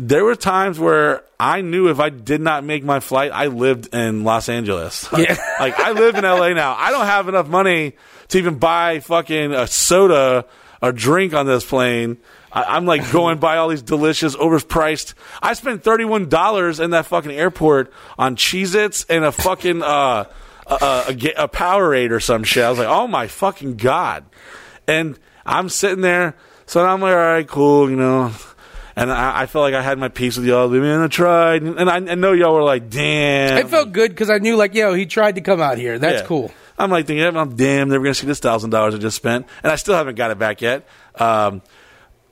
There 0.00 0.24
were 0.24 0.36
times 0.36 0.78
where 0.78 1.24
I 1.40 1.60
knew 1.60 1.88
if 1.88 1.98
I 1.98 2.08
did 2.10 2.40
not 2.40 2.62
make 2.62 2.84
my 2.84 3.00
flight, 3.00 3.32
I 3.32 3.46
lived 3.46 3.92
in 3.92 4.22
Los 4.22 4.48
Angeles. 4.48 5.08
Yeah. 5.18 5.36
like 5.58 5.78
I 5.78 5.90
live 5.90 6.14
in 6.14 6.22
LA 6.22 6.50
now. 6.50 6.76
I 6.78 6.90
don't 6.92 7.06
have 7.06 7.28
enough 7.28 7.48
money 7.48 7.94
to 8.28 8.38
even 8.38 8.58
buy 8.58 9.00
fucking 9.00 9.52
a 9.52 9.66
soda 9.66 10.44
or 10.80 10.92
drink 10.92 11.34
on 11.34 11.46
this 11.46 11.64
plane. 11.64 12.18
I, 12.66 12.76
I'm 12.76 12.86
like 12.86 13.10
going 13.12 13.38
buy 13.38 13.56
all 13.58 13.68
these 13.68 13.82
delicious, 13.82 14.34
overpriced. 14.36 15.14
I 15.42 15.54
spent 15.54 15.82
thirty 15.82 16.04
one 16.04 16.28
dollars 16.28 16.80
in 16.80 16.90
that 16.90 17.06
fucking 17.06 17.30
airport 17.30 17.92
on 18.18 18.36
Cheez-Its 18.36 19.04
and 19.08 19.24
a 19.24 19.32
fucking 19.32 19.82
uh, 19.82 20.24
a, 20.66 20.72
a, 20.72 21.04
a, 21.08 21.44
a 21.44 21.48
Powerade 21.48 22.10
or 22.10 22.20
some 22.20 22.44
shit. 22.44 22.64
I 22.64 22.70
was 22.70 22.78
like, 22.78 22.88
oh 22.88 23.06
my 23.06 23.26
fucking 23.26 23.76
god! 23.76 24.24
And 24.86 25.18
I'm 25.46 25.68
sitting 25.68 26.00
there, 26.02 26.36
so 26.66 26.84
I'm 26.84 27.00
like, 27.00 27.12
all 27.12 27.16
right, 27.16 27.46
cool, 27.48 27.88
you 27.90 27.96
know. 27.96 28.32
And 28.96 29.12
I, 29.12 29.42
I 29.42 29.46
felt 29.46 29.62
like 29.62 29.74
I 29.74 29.82
had 29.82 29.96
my 29.96 30.08
piece 30.08 30.36
with 30.36 30.46
y'all. 30.46 30.68
Man, 30.68 31.00
I 31.00 31.06
tried, 31.06 31.62
and 31.62 31.88
I, 31.88 31.96
I 31.96 32.14
know 32.16 32.32
y'all 32.32 32.52
were 32.52 32.64
like, 32.64 32.90
damn. 32.90 33.56
It 33.58 33.68
felt 33.68 33.92
good 33.92 34.10
because 34.10 34.28
I 34.28 34.38
knew, 34.38 34.56
like, 34.56 34.74
yo, 34.74 34.92
he 34.92 35.06
tried 35.06 35.36
to 35.36 35.40
come 35.40 35.60
out 35.60 35.78
here. 35.78 36.00
That's 36.00 36.22
Yeah. 36.22 36.26
cool. 36.26 36.50
I'm 36.76 36.90
like 36.90 37.06
thinking, 37.06 37.24
I'm 37.24 37.56
damn, 37.56 37.88
never 37.88 38.02
gonna 38.04 38.14
see 38.14 38.26
this 38.26 38.40
thousand 38.40 38.70
dollars 38.70 38.94
I 38.94 38.98
just 38.98 39.16
spent, 39.16 39.46
and 39.62 39.70
I 39.72 39.76
still 39.76 39.94
haven't 39.94 40.14
got 40.16 40.30
it 40.32 40.38
back 40.38 40.60
yet. 40.60 40.86
Um, 41.14 41.62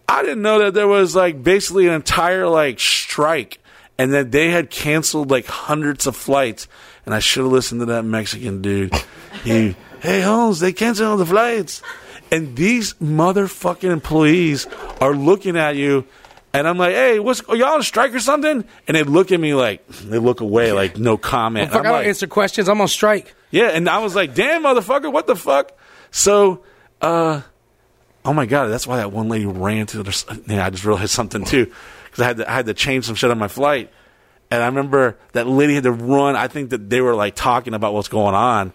I 0.09 0.23
didn't 0.23 0.43
know 0.43 0.59
that 0.61 0.75
there 0.75 0.89
was 0.89 1.15
like 1.17 1.43
basically 1.43 1.89
an 1.89 1.95
entire 1.95 2.49
like 2.49 2.79
strike, 2.81 3.59
and 3.99 4.13
that 4.15 4.31
they 4.31 4.51
had 4.51 4.71
canceled 4.71 5.31
like 5.31 5.47
hundreds 5.47 6.07
of 6.07 6.17
flights. 6.17 6.69
And 7.05 7.15
I 7.15 7.21
should 7.21 7.45
have 7.45 7.53
listened 7.53 7.81
to 7.83 7.87
that 7.87 8.05
Mexican 8.05 8.63
dude. 8.63 8.93
He, 9.45 9.77
hey 10.01 10.23
Holmes, 10.23 10.61
they 10.61 10.73
canceled 10.73 11.09
all 11.09 11.17
the 11.17 11.27
flights, 11.27 11.83
and 12.33 12.57
these 12.57 12.95
motherfucking 12.95 13.91
employees 13.91 14.67
are 15.01 15.15
looking 15.15 15.57
at 15.57 15.77
you. 15.77 16.05
And 16.53 16.67
I'm 16.67 16.79
like, 16.79 16.95
hey, 16.95 17.19
what's 17.19 17.43
are 17.43 17.55
y'all 17.57 17.75
on 17.75 17.83
strike 17.83 18.15
or 18.15 18.21
something? 18.21 18.65
And 18.89 18.97
they 18.97 19.03
look 19.03 19.31
at 19.31 19.39
me 19.39 19.53
like 19.55 19.87
they 19.89 20.19
look 20.19 20.41
away, 20.41 20.73
like 20.73 20.97
no 20.97 21.17
comment. 21.19 21.71
Fuck, 21.71 21.81
I'm 21.81 21.87
I 21.87 21.89
don't 21.91 21.99
like, 21.99 22.07
answer 22.07 22.27
questions. 22.27 22.69
I'm 22.69 22.81
on 22.81 22.89
strike. 22.89 23.35
yeah, 23.51 23.69
and 23.69 23.89
I 23.89 23.99
was 23.99 24.15
like, 24.15 24.35
damn, 24.35 24.63
motherfucker, 24.63 25.13
what 25.13 25.27
the 25.27 25.37
fuck? 25.37 25.77
So, 26.11 26.65
uh, 27.03 27.43
oh 28.27 28.33
my 28.33 28.45
God, 28.47 28.67
that's 28.67 28.87
why 28.87 28.97
that 28.99 29.13
one 29.13 29.29
lady 29.29 29.47
ran 29.47 29.87
to 29.87 30.03
the. 30.03 30.43
Yeah, 30.47 30.67
I 30.67 30.71
just 30.71 30.85
realized 30.85 31.11
something 31.13 31.45
too. 31.45 31.73
Because 32.05 32.21
I, 32.21 32.25
had 32.27 32.37
to- 32.39 32.51
I 32.51 32.55
had 32.55 32.67
to 32.67 32.75
change 32.75 33.05
some 33.07 33.15
shit 33.15 33.31
on 33.31 33.39
my 33.39 33.49
flight. 33.49 33.91
And 34.51 34.63
I 34.63 34.67
remember 34.67 35.17
that 35.33 35.47
lady 35.47 35.75
had 35.75 35.85
to 35.85 35.93
run. 35.93 36.37
I 36.37 36.47
think 36.49 36.71
that 36.71 36.89
they 36.91 37.01
were 37.01 37.15
like 37.15 37.35
talking 37.35 37.75
about 37.75 37.95
what's 37.95 38.09
going 38.09 38.35
on. 38.35 38.73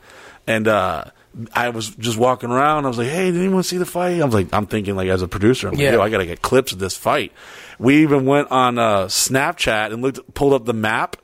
And, 0.48 0.68
uh, 0.68 1.06
I 1.54 1.70
was 1.70 1.92
just 1.96 2.18
walking 2.18 2.50
around. 2.50 2.84
I 2.84 2.90
was 2.90 2.98
like, 2.98 3.08
"Hey, 3.08 3.32
did 3.32 3.40
anyone 3.40 3.64
see 3.64 3.78
the 3.78 3.86
fight?" 3.86 4.20
I 4.22 4.26
was 4.26 4.34
like, 4.34 4.54
"I'm 4.54 4.66
thinking 4.66 4.98
like 4.98 5.08
as 5.08 5.22
a 5.22 5.30
producer, 5.30 5.68
I'm 5.70 5.76
like, 5.76 5.82
Yeah. 5.82 5.94
yo, 5.94 6.02
I 6.02 6.10
gotta 6.10 6.26
get 6.26 6.42
clips 6.42 6.74
of 6.74 6.80
this 6.80 6.98
fight." 6.98 7.32
We 7.80 8.02
even 8.02 8.26
went 8.26 8.52
on 8.52 8.78
uh, 8.78 9.06
Snapchat 9.06 9.94
and 9.94 10.02
looked, 10.02 10.34
pulled 10.34 10.52
up 10.52 10.66
the 10.66 10.74
map 10.74 11.16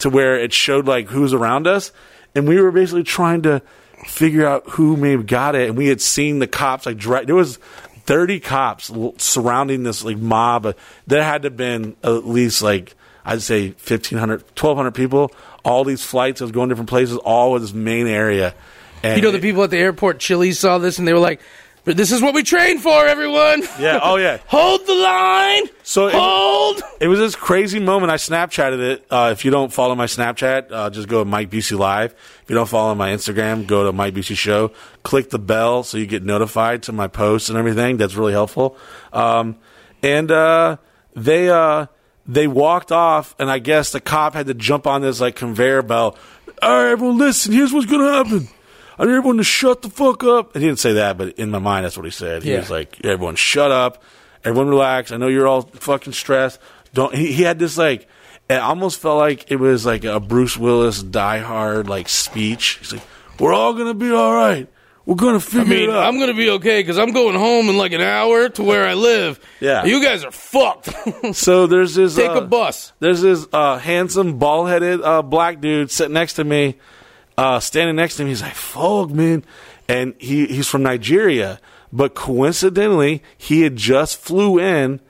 to 0.00 0.10
where 0.10 0.36
it 0.36 0.52
showed 0.52 0.88
like 0.88 1.06
who's 1.10 1.32
around 1.32 1.68
us, 1.68 1.92
and 2.34 2.48
we 2.48 2.60
were 2.60 2.72
basically 2.72 3.04
trying 3.04 3.42
to 3.42 3.62
figure 4.06 4.46
out 4.46 4.68
who 4.70 4.96
may 4.96 5.10
have 5.12 5.26
got 5.26 5.54
it. 5.54 5.68
And 5.68 5.76
we 5.78 5.88
had 5.88 6.00
seen 6.00 6.38
the 6.38 6.46
cops 6.46 6.86
like 6.86 6.96
dra- 6.96 7.24
there 7.24 7.34
was 7.34 7.58
thirty 8.04 8.40
cops 8.40 8.90
surrounding 9.18 9.82
this 9.82 10.04
like 10.04 10.18
mob. 10.18 10.74
There 11.06 11.22
had 11.22 11.42
to 11.42 11.46
have 11.46 11.56
been 11.56 11.96
at 12.02 12.26
least 12.26 12.62
like 12.62 12.94
I'd 13.24 13.40
say 13.42 13.68
1,500, 13.68 14.42
1,200 14.42 14.90
people. 14.92 15.32
All 15.64 15.84
these 15.84 16.04
flights 16.04 16.40
that 16.40 16.46
was 16.46 16.52
going 16.52 16.68
different 16.70 16.88
places, 16.90 17.16
all 17.18 17.52
with 17.52 17.62
this 17.62 17.72
main 17.72 18.08
area. 18.08 18.52
And 19.04 19.16
You 19.16 19.22
know, 19.22 19.30
the 19.30 19.38
people 19.38 19.62
at 19.62 19.70
the 19.70 19.78
airport, 19.78 20.18
Chili's, 20.18 20.58
saw 20.58 20.78
this 20.78 20.98
and 20.98 21.06
they 21.06 21.12
were 21.12 21.20
like, 21.20 21.40
"But 21.84 21.96
this 21.96 22.10
is 22.10 22.20
what 22.20 22.34
we 22.34 22.42
trained 22.42 22.82
for, 22.82 23.06
everyone. 23.06 23.62
Yeah. 23.78 24.00
Oh 24.02 24.16
yeah. 24.16 24.38
Hold 24.46 24.84
the 24.86 24.94
line. 24.94 25.64
So 25.84 26.08
it, 26.08 26.14
Hold. 26.14 26.82
it 27.00 27.06
was 27.08 27.18
this 27.20 27.36
crazy 27.36 27.78
moment. 27.78 28.10
I 28.10 28.16
Snapchatted 28.16 28.80
it. 28.80 29.06
Uh, 29.10 29.30
if 29.32 29.44
you 29.44 29.50
don't 29.52 29.72
follow 29.72 29.94
my 29.94 30.06
Snapchat, 30.06 30.72
uh, 30.72 30.90
just 30.90 31.08
go 31.08 31.20
to 31.22 31.24
Mike 31.24 31.50
Busey 31.50 31.78
Live. 31.78 32.14
You 32.52 32.56
don't 32.56 32.68
follow 32.68 32.94
my 32.94 33.08
Instagram, 33.12 33.66
go 33.66 33.84
to 33.86 33.92
Mike 33.92 34.12
Busey 34.12 34.36
Show. 34.36 34.72
Click 35.04 35.30
the 35.30 35.38
bell 35.38 35.84
so 35.84 35.96
you 35.96 36.04
get 36.04 36.22
notified 36.22 36.82
to 36.82 36.92
my 36.92 37.08
posts 37.08 37.48
and 37.48 37.56
everything. 37.56 37.96
That's 37.96 38.12
really 38.14 38.34
helpful. 38.34 38.76
Um, 39.10 39.56
and 40.02 40.30
uh, 40.30 40.76
they 41.16 41.48
uh, 41.48 41.86
they 42.26 42.46
walked 42.46 42.92
off, 42.92 43.34
and 43.38 43.50
I 43.50 43.58
guess 43.58 43.90
the 43.92 44.02
cop 44.02 44.34
had 44.34 44.48
to 44.48 44.52
jump 44.54 44.86
on 44.86 45.00
this 45.00 45.18
like 45.18 45.34
conveyor 45.34 45.80
belt. 45.80 46.18
All 46.60 46.70
right, 46.76 46.90
everyone, 46.90 47.16
listen. 47.16 47.54
Here's 47.54 47.72
what's 47.72 47.86
gonna 47.86 48.12
happen. 48.12 48.48
I 48.98 49.06
need 49.06 49.12
everyone 49.12 49.38
to 49.38 49.44
shut 49.44 49.80
the 49.80 49.88
fuck 49.88 50.22
up. 50.22 50.54
And 50.54 50.62
He 50.62 50.68
didn't 50.68 50.80
say 50.80 50.92
that, 50.92 51.16
but 51.16 51.30
in 51.38 51.50
my 51.50 51.58
mind, 51.58 51.86
that's 51.86 51.96
what 51.96 52.04
he 52.04 52.10
said. 52.10 52.42
He 52.42 52.52
Yeah. 52.52 52.58
was 52.58 52.68
like, 52.70 52.98
"Everyone, 53.02 53.34
shut 53.34 53.70
up. 53.70 54.02
Everyone, 54.44 54.68
relax. 54.68 55.10
I 55.10 55.16
know 55.16 55.28
you're 55.28 55.48
all 55.48 55.62
fucking 55.62 56.12
stressed. 56.12 56.60
Don't." 56.92 57.14
He, 57.14 57.32
he 57.32 57.44
had 57.44 57.58
this 57.58 57.78
like, 57.78 58.06
it 58.50 58.58
almost 58.58 59.00
felt 59.00 59.18
like 59.18 59.50
it 59.50 59.56
was 59.56 59.86
like 59.86 60.04
a 60.04 60.20
Bruce 60.20 60.56
Willis 60.56 61.02
Die 61.02 61.38
Hard 61.38 61.88
like 61.88 62.08
speech. 62.08 62.78
He's 62.80 62.92
like, 62.92 63.02
"We're 63.38 63.52
all 63.52 63.74
gonna 63.74 63.94
be 63.94 64.10
all 64.10 64.34
right. 64.34 64.68
We're 65.06 65.16
gonna 65.16 65.42
I 65.54 65.64
mean, 65.64 65.72
it 65.84 65.90
out." 65.90 66.06
I'm 66.06 66.18
gonna 66.20 66.34
be 66.34 66.50
okay 66.50 66.80
because 66.80 66.98
I'm 66.98 67.12
going 67.12 67.34
home 67.34 67.68
in 67.68 67.76
like 67.76 67.92
an 67.92 68.00
hour 68.00 68.48
to 68.50 68.62
where 68.62 68.86
I 68.86 68.94
live. 68.94 69.40
Yeah. 69.60 69.84
you 69.84 70.02
guys 70.02 70.24
are 70.24 70.30
fucked. 70.30 70.90
so 71.34 71.66
there's 71.66 71.94
this 71.94 72.14
Take 72.14 72.30
uh, 72.30 72.42
a 72.42 72.46
bus. 72.46 72.92
There's 73.00 73.22
this 73.22 73.46
uh, 73.52 73.78
handsome, 73.78 74.38
bald 74.38 74.68
headed 74.68 75.00
uh, 75.02 75.22
black 75.22 75.60
dude 75.60 75.90
sitting 75.90 76.14
next 76.14 76.34
to 76.34 76.44
me, 76.44 76.76
uh, 77.36 77.60
standing 77.60 77.96
next 77.96 78.16
to 78.16 78.24
me. 78.24 78.30
He's 78.30 78.42
like, 78.42 78.54
"Fuck, 78.54 79.10
man," 79.10 79.44
and 79.88 80.14
he 80.18 80.46
he's 80.46 80.68
from 80.68 80.82
Nigeria, 80.82 81.60
but 81.92 82.14
coincidentally, 82.14 83.22
he 83.36 83.62
had 83.62 83.76
just 83.76 84.18
flew 84.18 84.58
in 84.58 85.00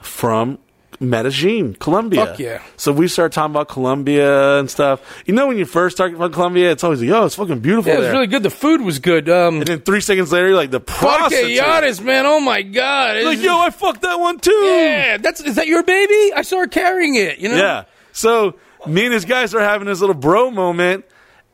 from 0.00 0.58
Medellin, 1.00 1.74
Colombia. 1.74 2.26
Fuck 2.26 2.38
yeah. 2.38 2.62
So 2.76 2.90
we 2.92 3.06
start 3.08 3.32
talking 3.32 3.52
about 3.52 3.68
Colombia 3.68 4.58
and 4.58 4.68
stuff. 4.70 5.00
You 5.26 5.34
know, 5.34 5.46
when 5.46 5.56
you 5.56 5.64
first 5.64 5.96
start 5.96 6.12
about 6.12 6.32
Colombia, 6.32 6.72
it's 6.72 6.82
always 6.82 7.00
like, 7.00 7.08
"Yo, 7.08 7.24
it's 7.24 7.36
fucking 7.36 7.60
beautiful." 7.60 7.88
Yeah, 7.90 7.94
it 7.94 7.98
was 7.98 8.06
there." 8.06 8.12
really 8.14 8.26
good. 8.26 8.42
The 8.42 8.50
food 8.50 8.80
was 8.80 8.98
good. 8.98 9.28
Um, 9.28 9.58
and 9.58 9.66
then 9.66 9.80
three 9.80 10.00
seconds 10.00 10.32
later, 10.32 10.54
like 10.54 10.70
the 10.70 10.80
prostitute. 10.80 11.58
Giannis, 11.58 12.02
man. 12.02 12.26
Oh 12.26 12.40
my 12.40 12.62
god. 12.62 13.16
Like, 13.24 13.38
It's- 13.38 13.44
yo, 13.44 13.58
I 13.58 13.70
fucked 13.70 14.02
that 14.02 14.18
one 14.18 14.38
too. 14.40 14.50
Yeah, 14.52 15.18
that's 15.18 15.40
is 15.40 15.54
that 15.54 15.66
your 15.68 15.82
baby? 15.84 16.32
I 16.34 16.42
saw 16.42 16.58
her 16.58 16.66
carrying 16.66 17.14
it. 17.14 17.38
You 17.38 17.50
know. 17.50 17.56
Yeah. 17.56 17.84
So 18.12 18.56
me 18.86 19.04
and 19.04 19.14
his 19.14 19.24
guys 19.24 19.54
are 19.54 19.60
having 19.60 19.86
this 19.86 20.00
little 20.00 20.14
bro 20.16 20.50
moment, 20.50 21.04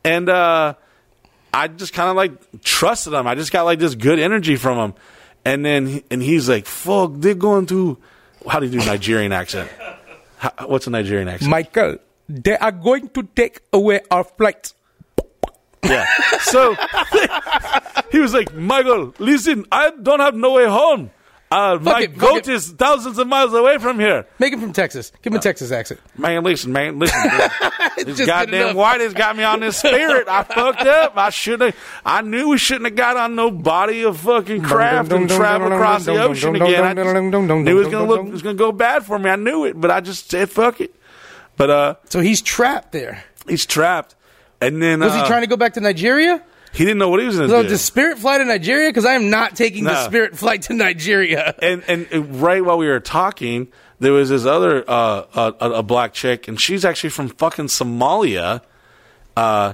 and 0.03 0.27
uh, 0.27 0.73
I 1.53 1.67
just 1.67 1.93
kind 1.93 2.09
of 2.09 2.15
like 2.15 2.61
trusted 2.63 3.13
him. 3.13 3.27
I 3.27 3.35
just 3.35 3.51
got 3.51 3.63
like 3.63 3.77
this 3.77 3.93
good 3.93 4.17
energy 4.17 4.55
from 4.55 4.77
him, 4.79 4.93
and 5.45 5.63
then 5.63 6.01
and 6.09 6.23
he's 6.23 6.49
like, 6.49 6.65
"Fuck, 6.65 7.11
they're 7.17 7.35
going 7.35 7.67
to." 7.67 7.99
How 8.47 8.59
do 8.59 8.67
you 8.67 8.79
do 8.79 8.85
Nigerian 8.85 9.31
accent? 9.31 9.69
How, 10.37 10.51
what's 10.67 10.87
a 10.87 10.89
Nigerian 10.89 11.27
accent? 11.27 11.49
Michael, 11.49 11.97
they 12.29 12.57
are 12.57 12.71
going 12.71 13.09
to 13.09 13.23
take 13.35 13.61
away 13.73 14.01
our 14.11 14.23
flight. 14.23 14.73
Yeah. 15.83 16.05
So 16.41 16.75
he 18.11 18.19
was 18.19 18.33
like, 18.33 18.53
Michael, 18.55 19.13
listen, 19.19 19.65
I 19.71 19.91
don't 20.01 20.19
have 20.19 20.35
no 20.35 20.53
way 20.53 20.65
home. 20.65 21.11
Uh, 21.51 21.77
my 21.79 22.01
it, 22.01 22.11
fuck 22.11 22.19
goat 22.19 22.37
it. 22.39 22.47
is 22.49 22.71
thousands 22.71 23.17
of 23.19 23.27
miles 23.27 23.53
away 23.53 23.77
from 23.77 23.99
here. 23.99 24.25
Make 24.39 24.51
him 24.51 24.59
from 24.59 24.73
Texas. 24.73 25.11
Give 25.21 25.31
him 25.31 25.37
a 25.39 25.41
Texas 25.41 25.71
accent. 25.71 25.99
Man, 26.17 26.43
listen, 26.43 26.71
man, 26.71 26.99
listen. 26.99 27.21
This 27.97 28.25
goddamn 28.25 28.75
white 28.75 28.99
has 28.99 29.13
got 29.13 29.37
me 29.37 29.43
on 29.43 29.61
this 29.61 29.77
spirit. 29.77 30.27
I 30.27 30.43
fucked 30.53 30.81
up. 30.81 31.15
I 31.15 31.29
should 31.29 31.61
have. 31.61 31.75
I 32.05 32.21
knew 32.21 32.49
we 32.49 32.57
shouldn't 32.57 32.85
have 32.85 32.95
got 32.95 33.15
on 33.15 33.35
no 33.35 33.49
body 33.49 34.03
of 34.03 34.17
fucking 34.19 34.63
craft 34.63 35.11
and 35.13 35.29
travel 35.29 35.71
across 35.71 36.05
the 36.05 36.21
ocean 36.21 36.55
again. 36.55 36.83
I 36.83 36.93
just 36.93 37.13
knew 37.13 37.71
it 37.71 37.73
was 37.73 37.87
gonna 37.87 38.05
look, 38.05 38.25
it 38.27 38.31
was 38.31 38.41
gonna 38.41 38.55
go 38.55 38.71
bad 38.73 39.05
for 39.05 39.17
me. 39.17 39.29
I 39.29 39.37
knew 39.37 39.63
it, 39.65 39.79
but 39.79 39.91
I 39.91 40.01
just 40.01 40.29
said 40.29 40.49
fuck 40.49 40.81
it. 40.81 40.93
But 41.55 41.69
uh, 41.69 41.95
So 42.09 42.19
he's 42.19 42.41
trapped 42.41 42.91
there. 42.91 43.23
he's 43.47 43.65
trapped, 43.65 44.15
and 44.59 44.81
then 44.83 44.99
Was 44.99 45.13
uh, 45.13 45.21
he 45.21 45.27
trying 45.27 45.41
to 45.41 45.47
go 45.47 45.55
back 45.57 45.73
to 45.75 45.79
Nigeria? 45.79 46.43
He 46.75 46.83
didn't 46.83 46.97
know 46.97 47.09
what 47.09 47.21
he 47.21 47.25
was 47.25 47.37
going 47.37 47.49
to 47.49 47.55
So 47.55 47.63
do. 47.63 47.69
the 47.69 47.77
Spirit 47.77 48.19
fly 48.19 48.37
to 48.37 48.43
Nigeria? 48.45 48.89
Because 48.89 49.05
I 49.05 49.13
am 49.13 49.29
not 49.29 49.55
taking 49.55 49.85
the 49.85 50.03
Spirit 50.05 50.37
flight 50.37 50.63
to 50.63 50.73
Nigeria. 50.73 51.55
and, 51.61 51.83
and 51.87 52.07
and 52.11 52.41
right 52.41 52.63
while 52.63 52.77
we 52.77 52.87
were 52.87 52.99
talking, 52.99 53.69
there 53.99 54.11
was 54.11 54.29
this 54.29 54.45
other 54.45 54.83
uh, 54.87 55.53
a, 55.59 55.69
a, 55.71 55.83
black 55.83 56.13
chick, 56.13 56.47
and 56.47 56.59
she's 56.59 56.83
actually 56.83 57.11
from 57.11 57.29
fucking 57.29 57.67
Somalia, 57.67 58.61
uh, 59.37 59.73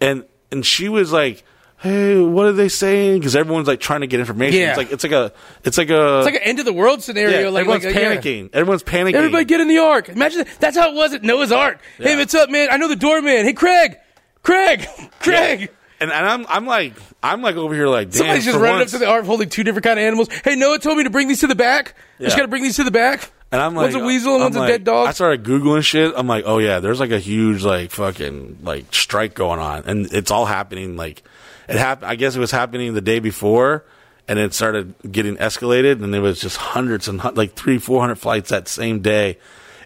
and 0.00 0.24
and 0.52 0.66
she 0.66 0.90
was 0.90 1.12
like, 1.12 1.44
"Hey, 1.78 2.20
what 2.20 2.44
are 2.44 2.52
they 2.52 2.68
saying?" 2.68 3.20
Because 3.20 3.34
everyone's 3.34 3.66
like 3.66 3.80
trying 3.80 4.02
to 4.02 4.06
get 4.06 4.20
information. 4.20 4.60
Yeah. 4.60 4.68
It's 4.68 4.78
like 4.78 4.92
it's 4.92 5.02
like 5.02 5.12
a 5.12 5.32
it's 5.64 5.78
like 5.78 5.88
a 5.88 6.18
It's 6.18 6.26
like 6.26 6.34
an 6.34 6.42
end 6.42 6.58
of 6.58 6.66
the 6.66 6.74
world 6.74 7.02
scenario. 7.02 7.40
yeah, 7.40 7.48
like 7.48 7.62
everyone's 7.62 7.84
like, 7.86 7.94
yeah. 7.94 8.16
panicking. 8.16 8.50
Everyone's 8.52 8.82
panicking. 8.82 9.14
Everybody 9.14 9.46
get 9.46 9.60
in 9.62 9.68
the 9.68 9.78
ark. 9.78 10.10
Imagine 10.10 10.40
that. 10.40 10.60
that's 10.60 10.76
how 10.76 10.90
it 10.90 10.94
was 10.94 11.14
at 11.14 11.22
Noah's 11.22 11.52
Ark. 11.52 11.80
Hey, 11.96 12.16
what's 12.16 12.34
up, 12.34 12.50
man? 12.50 12.68
I 12.70 12.76
know 12.76 12.88
the 12.88 12.96
doorman. 12.96 13.46
Hey, 13.46 13.54
Craig, 13.54 13.96
Craig, 14.42 14.86
Craig. 15.20 15.70
And, 16.00 16.10
and 16.10 16.26
I'm 16.26 16.46
I'm 16.48 16.66
like 16.66 16.94
I'm 17.22 17.42
like 17.42 17.56
over 17.56 17.74
here 17.74 17.88
like 17.88 18.10
damn, 18.10 18.18
Somebody's 18.18 18.44
just 18.44 18.58
running 18.58 18.78
once- 18.80 18.94
up 18.94 19.00
to 19.00 19.04
the 19.04 19.10
ark 19.10 19.24
holding 19.24 19.48
two 19.48 19.64
different 19.64 19.84
kind 19.84 19.98
of 19.98 20.04
animals. 20.04 20.28
Hey, 20.44 20.56
Noah 20.56 20.78
told 20.78 20.98
me 20.98 21.04
to 21.04 21.10
bring 21.10 21.28
these 21.28 21.40
to 21.40 21.46
the 21.46 21.54
back. 21.54 21.94
I 22.20 22.24
just 22.24 22.36
got 22.36 22.42
to 22.42 22.48
bring 22.48 22.62
these 22.62 22.76
to 22.76 22.84
the 22.84 22.90
back. 22.90 23.30
And 23.52 23.60
I'm 23.62 23.74
like, 23.74 23.92
one's 23.92 23.94
a 23.94 24.04
weasel 24.04 24.34
and 24.34 24.42
I'm 24.42 24.46
one's 24.46 24.56
like- 24.56 24.68
a 24.68 24.72
dead 24.72 24.84
dog. 24.84 25.08
I 25.08 25.12
started 25.12 25.44
googling 25.44 25.82
shit. 25.82 26.12
I'm 26.16 26.26
like, 26.26 26.44
oh 26.46 26.58
yeah, 26.58 26.80
there's 26.80 26.98
like 27.00 27.12
a 27.12 27.18
huge 27.18 27.62
like 27.64 27.90
fucking 27.92 28.58
like 28.62 28.92
strike 28.94 29.34
going 29.34 29.60
on, 29.60 29.84
and 29.86 30.12
it's 30.12 30.30
all 30.30 30.46
happening. 30.46 30.96
Like 30.96 31.22
it 31.68 31.76
happened. 31.76 32.10
I 32.10 32.16
guess 32.16 32.34
it 32.36 32.40
was 32.40 32.50
happening 32.50 32.92
the 32.94 33.00
day 33.00 33.20
before, 33.20 33.84
and 34.26 34.38
it 34.38 34.52
started 34.52 34.94
getting 35.10 35.36
escalated, 35.36 36.02
and 36.02 36.12
it 36.14 36.20
was 36.20 36.40
just 36.40 36.56
hundreds 36.56 37.06
and 37.08 37.22
like 37.36 37.54
three, 37.54 37.78
four 37.78 38.00
hundred 38.00 38.16
flights 38.16 38.50
that 38.50 38.66
same 38.68 39.00
day. 39.00 39.38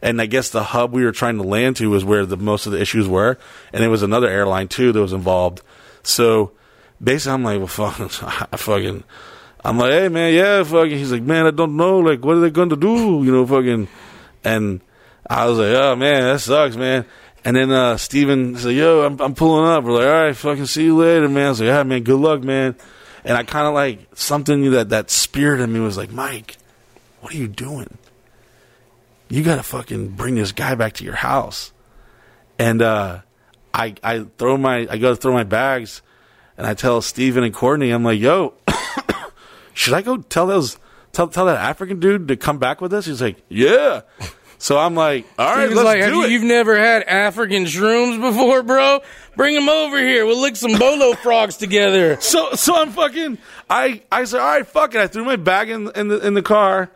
And 0.02 0.18
I 0.22 0.24
guess 0.24 0.48
the 0.48 0.62
hub 0.62 0.92
we 0.94 1.04
were 1.04 1.12
trying 1.12 1.36
to 1.36 1.42
land 1.42 1.76
to 1.76 1.90
was 1.90 2.02
where 2.02 2.24
the 2.24 2.38
most 2.38 2.64
of 2.64 2.72
the 2.72 2.80
issues 2.80 3.06
were, 3.06 3.36
and 3.74 3.84
it 3.84 3.88
was 3.88 4.02
another 4.02 4.28
airline 4.30 4.68
too 4.68 4.92
that 4.92 5.00
was 5.00 5.12
involved. 5.12 5.60
So 6.02 6.52
basically, 7.02 7.35
I'm 7.35 7.44
like, 7.44 7.59
well, 7.59 7.66
fuck, 7.66 8.01
I 8.52 8.56
fucking. 8.56 9.05
I'm 9.62 9.78
like, 9.78 9.93
hey 9.93 10.09
man, 10.09 10.32
yeah, 10.35 10.62
fucking. 10.62 10.97
He's 10.97 11.12
like, 11.12 11.22
man, 11.22 11.47
I 11.47 11.51
don't 11.51 11.77
know, 11.77 11.98
like, 11.98 12.24
what 12.24 12.36
are 12.36 12.40
they 12.40 12.51
going 12.51 12.70
to 12.70 12.77
do? 12.77 13.22
You 13.24 13.32
know, 13.32 13.47
fucking. 13.47 13.89
And 14.43 14.81
I 15.28 15.47
was 15.47 15.59
like, 15.59 15.74
oh 15.74 15.97
man, 15.97 16.22
that 16.24 16.40
sucks, 16.40 16.77
man. 16.77 17.05
And 17.44 17.56
then 17.56 17.70
uh 17.70 17.97
Steven 17.97 18.56
said, 18.56 18.74
yo, 18.74 19.05
I'm, 19.05 19.20
I'm 19.20 19.35
pulling 19.35 19.70
up. 19.70 19.85
We're 19.85 19.93
like, 19.93 20.06
all 20.06 20.24
right, 20.27 20.36
fucking 20.36 20.66
see 20.66 20.85
you 20.85 20.97
later, 20.97 21.28
man. 21.28 21.47
I 21.47 21.48
was 21.51 21.60
like, 21.60 21.68
yeah, 21.68 21.82
man, 21.82 22.02
good 22.02 22.20
luck, 22.20 22.43
man. 22.43 22.77
And 23.24 23.36
I 23.36 23.43
kind 23.44 23.66
of 23.66 23.74
like 23.74 24.06
something 24.14 24.70
that 24.72 24.90
that 24.90 25.10
spirit 25.10 25.60
in 25.60 25.72
me 25.72 25.81
was 25.81 25.97
like, 25.97 26.10
Mike, 26.10 26.56
what 27.20 27.35
are 27.35 27.36
you 27.36 27.48
doing? 27.48 27.98
You 29.28 29.43
got 29.43 29.56
to 29.56 29.62
fucking 29.62 30.10
bring 30.10 30.35
this 30.35 30.52
guy 30.52 30.74
back 30.74 30.94
to 30.94 31.05
your 31.05 31.14
house. 31.14 31.72
And 32.59 32.82
uh 32.82 33.20
I 33.72 33.94
I 34.02 34.26
throw 34.38 34.56
my 34.56 34.86
I 34.90 34.98
go 34.98 35.10
to 35.10 35.16
throw 35.16 35.32
my 35.32 35.44
bags, 35.44 36.02
and 36.56 36.66
I 36.66 36.74
tell 36.74 37.01
Steven 37.02 37.44
and 37.44 37.55
Courtney, 37.55 37.90
I'm 37.90 38.05
like, 38.05 38.20
yo, 38.20 38.55
should 39.74 39.94
I 39.94 40.02
go 40.02 40.18
tell 40.18 40.47
those 40.47 40.78
tell 41.12 41.28
tell 41.28 41.47
that 41.47 41.56
African 41.56 42.01
dude 42.01 42.28
to 42.28 42.36
come 42.36 42.59
back 42.59 42.80
with 42.80 42.92
us? 42.92 43.06
He's 43.06 43.22
like, 43.22 43.42
yeah. 43.48 44.02
So 44.59 44.76
I'm 44.78 44.94
like, 44.94 45.26
all 45.38 45.55
right, 45.55 45.70
let's 45.70 45.84
like, 45.84 46.02
do 46.02 46.16
you, 46.16 46.24
it. 46.24 46.30
you've 46.30 46.42
never 46.42 46.78
had 46.78 47.02
African 47.05 47.64
shrooms 47.64 48.20
before, 48.20 48.62
bro? 48.62 49.01
Bring 49.34 49.55
them 49.55 49.70
over 49.70 49.98
here. 49.98 50.26
We'll 50.26 50.42
lick 50.42 50.55
some 50.55 50.78
bolo 50.78 51.14
frogs 51.22 51.56
together. 51.56 52.20
So 52.20 52.52
so 52.52 52.76
I'm 52.76 52.90
fucking 52.90 53.38
I 53.70 54.02
I 54.12 54.24
said, 54.24 54.40
all 54.40 54.47
right, 54.47 54.66
fuck 54.66 54.94
it. 54.94 55.01
I 55.01 55.06
threw 55.06 55.24
my 55.24 55.36
bag 55.36 55.70
in 55.70 55.90
in 55.94 56.09
the 56.09 56.26
in 56.26 56.34
the 56.34 56.42
car, 56.42 56.90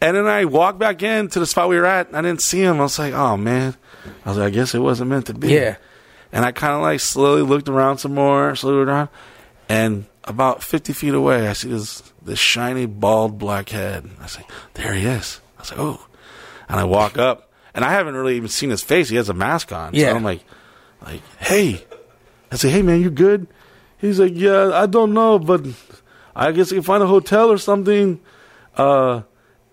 and 0.00 0.16
then 0.16 0.26
I 0.26 0.46
walked 0.46 0.78
back 0.78 1.02
in 1.02 1.28
to 1.28 1.40
the 1.40 1.46
spot 1.46 1.68
we 1.68 1.76
were 1.76 1.84
at. 1.84 2.08
And 2.08 2.16
I 2.16 2.22
didn't 2.22 2.40
see 2.40 2.60
him. 2.60 2.78
I 2.78 2.84
was 2.84 2.98
like, 2.98 3.12
oh 3.12 3.36
man. 3.36 3.76
I 4.24 4.28
was 4.30 4.38
like, 4.38 4.46
I 4.46 4.50
guess 4.50 4.74
it 4.74 4.80
wasn't 4.80 5.10
meant 5.10 5.26
to 5.26 5.34
be. 5.34 5.48
Yeah. 5.48 5.76
And 6.34 6.44
I 6.44 6.52
kind 6.52 6.74
of 6.74 6.82
like 6.82 7.00
slowly 7.00 7.42
looked 7.42 7.68
around 7.68 7.98
some 7.98 8.12
more, 8.12 8.54
slowly 8.56 8.78
looked 8.78 8.90
around, 8.90 9.08
and 9.68 10.04
about 10.24 10.62
50 10.62 10.92
feet 10.92 11.14
away, 11.14 11.48
I 11.48 11.52
see 11.52 11.68
this 11.68 12.02
this 12.20 12.40
shiny 12.40 12.86
bald 12.86 13.38
black 13.38 13.68
head. 13.68 14.10
I 14.20 14.26
say, 14.26 14.42
there 14.74 14.92
he 14.92 15.06
is. 15.06 15.40
I 15.56 15.60
was 15.60 15.70
like, 15.70 15.80
oh. 15.80 16.06
And 16.68 16.80
I 16.80 16.84
walk 16.84 17.18
up, 17.18 17.52
and 17.72 17.84
I 17.84 17.92
haven't 17.92 18.14
really 18.14 18.36
even 18.36 18.48
seen 18.48 18.70
his 18.70 18.82
face. 18.82 19.08
He 19.08 19.16
has 19.16 19.28
a 19.28 19.34
mask 19.34 19.72
on. 19.72 19.94
Yeah. 19.94 20.10
So 20.10 20.16
I'm 20.16 20.24
like, 20.24 20.42
like, 21.06 21.22
hey. 21.38 21.84
I 22.50 22.56
say, 22.56 22.68
hey 22.68 22.82
man, 22.82 23.00
you 23.00 23.10
good? 23.10 23.46
He's 23.98 24.18
like, 24.18 24.32
yeah, 24.34 24.70
I 24.74 24.86
don't 24.86 25.14
know, 25.14 25.38
but 25.38 25.64
I 26.34 26.52
guess 26.52 26.72
I 26.72 26.76
can 26.76 26.82
find 26.82 27.02
a 27.02 27.06
hotel 27.06 27.50
or 27.50 27.58
something. 27.58 28.20
Uh, 28.76 29.22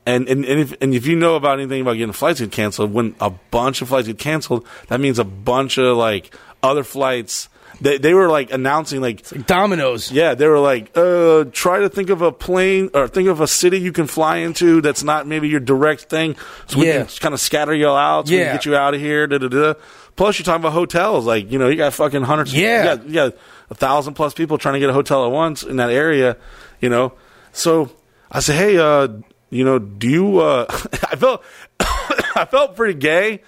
and 0.05 0.27
and 0.27 0.45
and 0.45 0.59
if 0.59 0.73
and 0.81 0.93
if 0.93 1.05
you 1.05 1.15
know 1.15 1.35
about 1.35 1.59
anything 1.59 1.81
about 1.81 1.93
getting 1.93 2.13
flights 2.13 2.39
get 2.39 2.51
canceled, 2.51 2.93
when 2.93 3.15
a 3.19 3.29
bunch 3.29 3.81
of 3.81 3.89
flights 3.89 4.07
get 4.07 4.17
canceled, 4.17 4.65
that 4.87 4.99
means 4.99 5.19
a 5.19 5.23
bunch 5.23 5.77
of 5.77 5.95
like 5.95 6.35
other 6.63 6.83
flights. 6.83 7.49
They 7.79 7.97
they 7.97 8.13
were 8.13 8.27
like 8.29 8.51
announcing 8.51 9.01
like, 9.01 9.27
dominoes. 9.47 10.11
Yeah, 10.11 10.35
they 10.35 10.47
were 10.47 10.59
like, 10.59 10.91
uh, 10.95 11.45
try 11.51 11.79
to 11.79 11.89
think 11.89 12.09
of 12.11 12.21
a 12.21 12.31
plane 12.31 12.91
or 12.93 13.07
think 13.07 13.27
of 13.27 13.41
a 13.41 13.47
city 13.47 13.79
you 13.79 13.91
can 13.91 14.05
fly 14.07 14.37
into 14.37 14.81
that's 14.81 15.03
not 15.03 15.25
maybe 15.25 15.49
your 15.49 15.59
direct 15.61 16.03
thing, 16.03 16.35
so 16.67 16.79
we 16.79 16.87
Yeah. 16.87 17.05
can 17.05 17.07
kind 17.19 17.33
of 17.33 17.39
scatter 17.39 17.73
you 17.73 17.87
out, 17.89 18.27
so 18.27 18.31
we 18.33 18.37
Yeah. 18.39 18.47
can 18.49 18.55
get 18.57 18.65
you 18.65 18.75
out 18.75 18.93
of 18.93 18.99
here. 19.01 19.25
Da, 19.25 19.39
da, 19.39 19.47
da. 19.47 19.73
Plus, 20.15 20.37
you're 20.37 20.43
talking 20.43 20.61
about 20.61 20.73
hotels, 20.73 21.25
like 21.25 21.51
you 21.51 21.57
know, 21.57 21.69
you 21.69 21.75
got 21.77 21.93
fucking 21.93 22.21
hundreds. 22.23 22.53
Yeah. 22.53 22.77
you 22.77 22.83
got, 22.97 23.07
you 23.07 23.13
got 23.13 23.33
a 23.71 23.75
thousand 23.75 24.13
plus 24.13 24.33
people 24.35 24.57
trying 24.59 24.73
to 24.73 24.79
get 24.79 24.89
a 24.89 24.93
hotel 24.93 25.25
at 25.25 25.31
once 25.31 25.63
in 25.63 25.77
that 25.77 25.89
area, 25.89 26.37
you 26.81 26.89
know. 26.89 27.13
So 27.51 27.89
I 28.31 28.41
said, 28.41 28.57
hey, 28.57 28.77
uh, 28.77 29.07
you 29.49 29.63
know, 29.63 29.79
do 29.79 30.07
you? 30.07 30.39
Uh, 30.39 30.65
I 31.09 31.15
felt 31.15 31.43
I 31.79 32.45
felt 32.51 32.75
pretty 32.75 32.99
gay. 32.99 33.41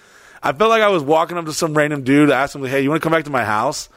I 0.44 0.52
felt 0.52 0.70
like 0.70 0.82
I 0.82 0.88
was 0.88 1.02
walking 1.02 1.36
up 1.38 1.46
to 1.46 1.52
some 1.52 1.74
random 1.76 2.04
dude, 2.04 2.30
asked 2.30 2.54
him, 2.54 2.62
like, 2.62 2.70
"Hey, 2.70 2.82
you 2.82 2.90
want 2.90 3.02
to 3.02 3.04
come 3.04 3.12
back 3.12 3.24
to 3.24 3.30
my 3.30 3.44
house?" 3.44 3.88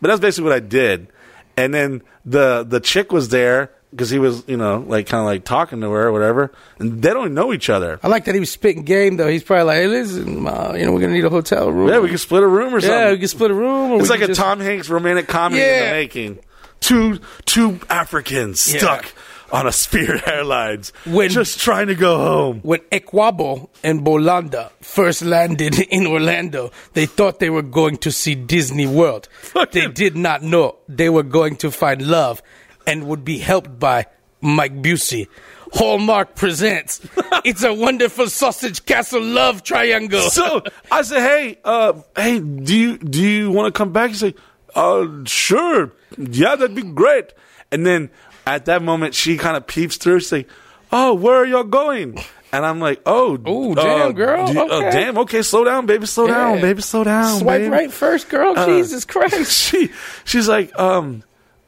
But 0.00 0.08
that's 0.08 0.20
basically 0.20 0.44
what 0.50 0.56
I 0.56 0.60
did. 0.60 1.08
And 1.56 1.74
then 1.74 2.02
the 2.24 2.64
the 2.66 2.80
chick 2.80 3.12
was 3.12 3.28
there 3.30 3.72
because 3.90 4.10
he 4.10 4.18
was, 4.18 4.44
you 4.46 4.56
know, 4.58 4.84
like 4.86 5.06
kind 5.06 5.20
of 5.20 5.26
like 5.26 5.44
talking 5.44 5.80
to 5.80 5.90
her 5.90 6.08
or 6.08 6.12
whatever. 6.12 6.52
And 6.78 7.00
they 7.02 7.10
don't 7.10 7.32
know 7.34 7.52
each 7.52 7.70
other. 7.70 7.98
I 8.02 8.08
like 8.08 8.26
that 8.26 8.34
he 8.34 8.40
was 8.40 8.50
spitting 8.50 8.82
game 8.84 9.16
though. 9.16 9.28
He's 9.28 9.42
probably 9.42 9.64
like, 9.64 9.76
hey, 9.78 9.86
listen, 9.88 10.46
uh, 10.46 10.74
you 10.76 10.84
know, 10.84 10.92
we're 10.92 11.00
gonna 11.00 11.14
need 11.14 11.24
a 11.24 11.30
hotel 11.30 11.70
room. 11.72 11.88
Yeah, 11.88 12.00
we 12.00 12.08
can 12.08 12.18
split 12.18 12.42
a 12.42 12.46
room 12.46 12.74
or 12.74 12.80
something. 12.80 12.98
Yeah, 12.98 13.10
we 13.12 13.18
can 13.18 13.28
split 13.28 13.50
a 13.50 13.54
room. 13.54 13.92
or 13.92 14.00
It's 14.00 14.10
like 14.10 14.20
a 14.20 14.26
just- 14.28 14.40
Tom 14.40 14.60
Hanks 14.60 14.88
romantic 14.90 15.28
comedy 15.28 15.62
in 15.62 15.84
the 15.86 15.90
making. 15.92 16.38
Two 16.80 17.20
two 17.46 17.80
Africans 17.88 18.70
Yeah. 18.72 18.80
stuck 18.80 19.12
on 19.52 19.66
a 19.66 19.72
Spirit 19.72 20.22
Airlines, 20.26 20.92
When- 21.06 21.30
just 21.30 21.60
trying 21.60 21.86
to 21.88 21.94
go 21.94 22.18
home. 22.18 22.60
When 22.62 22.80
Equabo 22.92 23.68
and 23.82 24.00
Bolanda 24.02 24.70
first 24.80 25.22
landed 25.22 25.78
in 25.90 26.06
Orlando, 26.06 26.70
they 26.94 27.06
thought 27.06 27.38
they 27.38 27.50
were 27.50 27.62
going 27.62 27.96
to 27.98 28.10
see 28.12 28.34
Disney 28.34 28.86
World. 28.86 29.28
They 29.72 29.86
did 29.88 30.16
not 30.16 30.42
know 30.42 30.76
they 30.88 31.08
were 31.10 31.22
going 31.22 31.56
to 31.56 31.70
find 31.70 32.02
love 32.06 32.42
and 32.86 33.06
would 33.08 33.24
be 33.24 33.38
helped 33.38 33.78
by 33.78 34.06
Mike 34.40 34.82
Busey. 34.82 35.28
Hallmark 35.72 36.36
presents 36.36 37.00
It's 37.44 37.64
a 37.64 37.74
Wonderful 37.74 38.28
Sausage 38.28 38.84
Castle 38.86 39.20
Love 39.22 39.62
Triangle. 39.64 40.20
So 40.30 40.62
I 40.92 41.02
said, 41.02 41.20
"Hey, 41.20 41.58
uh, 41.64 41.94
hey, 42.16 42.38
do 42.40 42.74
you 42.76 42.98
do 42.98 43.20
you 43.22 43.50
want 43.50 43.74
to 43.74 43.76
come 43.76 43.92
back?" 43.92 44.10
He's 44.10 44.22
like, 44.22 44.36
"Uh, 44.76 45.06
sure, 45.24 45.92
yeah, 46.16 46.54
that'd 46.54 46.76
be 46.76 46.82
great." 46.82 47.32
And 47.72 47.84
then 47.84 48.10
at 48.46 48.66
that 48.66 48.82
moment, 48.82 49.14
she 49.14 49.36
kind 49.36 49.56
of 49.56 49.66
peeps 49.66 49.96
through. 49.96 50.20
She's 50.20 50.32
like, 50.32 50.48
"Oh, 50.92 51.14
where 51.14 51.34
are 51.36 51.46
y'all 51.46 51.64
going?" 51.64 52.18
And 52.52 52.64
I'm 52.64 52.78
like, 52.80 53.02
"Oh, 53.04 53.32
Ooh, 53.48 53.74
damn, 53.74 54.12
girl, 54.12 54.46
do 54.46 54.52
you- 54.54 54.60
uh, 54.60 54.78
okay. 54.78 54.90
damn, 54.92 55.18
okay, 55.18 55.42
slow 55.42 55.64
down, 55.64 55.86
baby, 55.86 56.06
slow 56.06 56.26
down, 56.28 56.60
baby, 56.60 56.80
slow 56.80 57.04
down, 57.04 57.40
Swipe 57.40 57.62
babe." 57.62 57.72
right 57.72 57.92
first, 57.92 58.28
girl. 58.28 58.54
Uh, 58.56 58.66
Jesus 58.66 59.04
Christ. 59.04 59.52
she 59.52 59.90
she's 60.24 60.48
like, 60.48 60.76
um, 60.78 61.22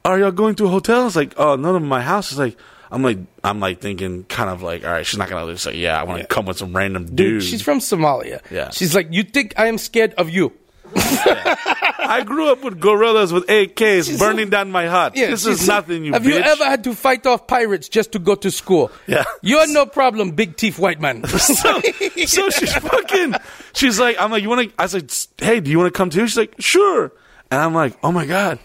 are 0.05 0.17
y'all 0.17 0.31
going 0.31 0.55
to 0.55 0.65
a 0.65 0.69
hotel? 0.69 1.05
It's 1.05 1.15
like, 1.15 1.33
oh, 1.37 1.55
none 1.57 1.75
of 1.75 1.81
my 1.83 2.01
house 2.01 2.31
is 2.31 2.39
like. 2.39 2.57
I'm 2.91 3.03
like, 3.03 3.19
I'm 3.43 3.59
like 3.59 3.81
thinking, 3.81 4.23
kind 4.23 4.49
of 4.49 4.63
like, 4.63 4.83
all 4.83 4.89
right, 4.91 5.05
she's 5.05 5.19
not 5.19 5.29
gonna 5.29 5.51
just 5.51 5.63
say, 5.63 5.75
yeah, 5.75 6.01
I 6.01 6.05
want 6.05 6.21
to 6.21 6.27
come 6.27 6.47
with 6.47 6.57
some 6.57 6.75
random 6.75 7.05
dude. 7.05 7.15
Dude, 7.15 7.43
she's 7.43 7.61
from 7.61 7.77
Somalia. 7.77 8.41
Yeah. 8.49 8.71
She's 8.71 8.95
like, 8.95 9.09
You 9.11 9.21
think 9.21 9.53
I 9.57 9.67
am 9.67 9.77
scared 9.77 10.15
of 10.15 10.27
you? 10.31 10.51
I 10.95 12.23
grew 12.25 12.51
up 12.51 12.63
with 12.63 12.79
gorillas 12.79 13.31
with 13.33 13.45
AKs 13.47 14.17
burning 14.19 14.49
down 14.49 14.71
my 14.71 14.87
hut. 14.87 15.13
this 15.13 15.45
is 15.45 15.57
she's- 15.59 15.67
nothing, 15.67 16.05
you 16.05 16.13
Have 16.13 16.23
bitch. 16.23 16.27
you 16.29 16.35
ever 16.37 16.63
had 16.65 16.83
to 16.85 16.95
fight 16.95 17.25
off 17.25 17.47
pirates 17.47 17.89
just 17.89 18.11
to 18.13 18.19
go 18.19 18.35
to 18.35 18.49
school? 18.51 18.91
Yeah. 19.07 19.23
You're 19.41 19.67
no 19.67 19.85
problem, 19.85 20.31
big 20.31 20.55
teeth 20.57 20.79
white 20.79 20.99
man. 20.99 21.23
so, 21.27 21.81
so 21.81 22.49
she's 22.49 22.73
fucking. 22.73 23.35
She's 23.73 23.99
like, 23.99 24.19
I'm 24.19 24.31
like, 24.31 24.43
you 24.43 24.49
want 24.49 24.69
to? 24.69 24.75
I 24.79 24.83
was 24.83 24.93
like, 24.93 25.09
hey, 25.37 25.59
do 25.59 25.69
you 25.71 25.77
want 25.77 25.93
to 25.93 25.97
come 25.97 26.09
too? 26.09 26.25
She's 26.27 26.37
like, 26.37 26.55
sure. 26.59 27.11
And 27.51 27.59
I'm 27.61 27.73
like, 27.73 27.97
oh 28.03 28.11
my 28.11 28.25
god. 28.25 28.59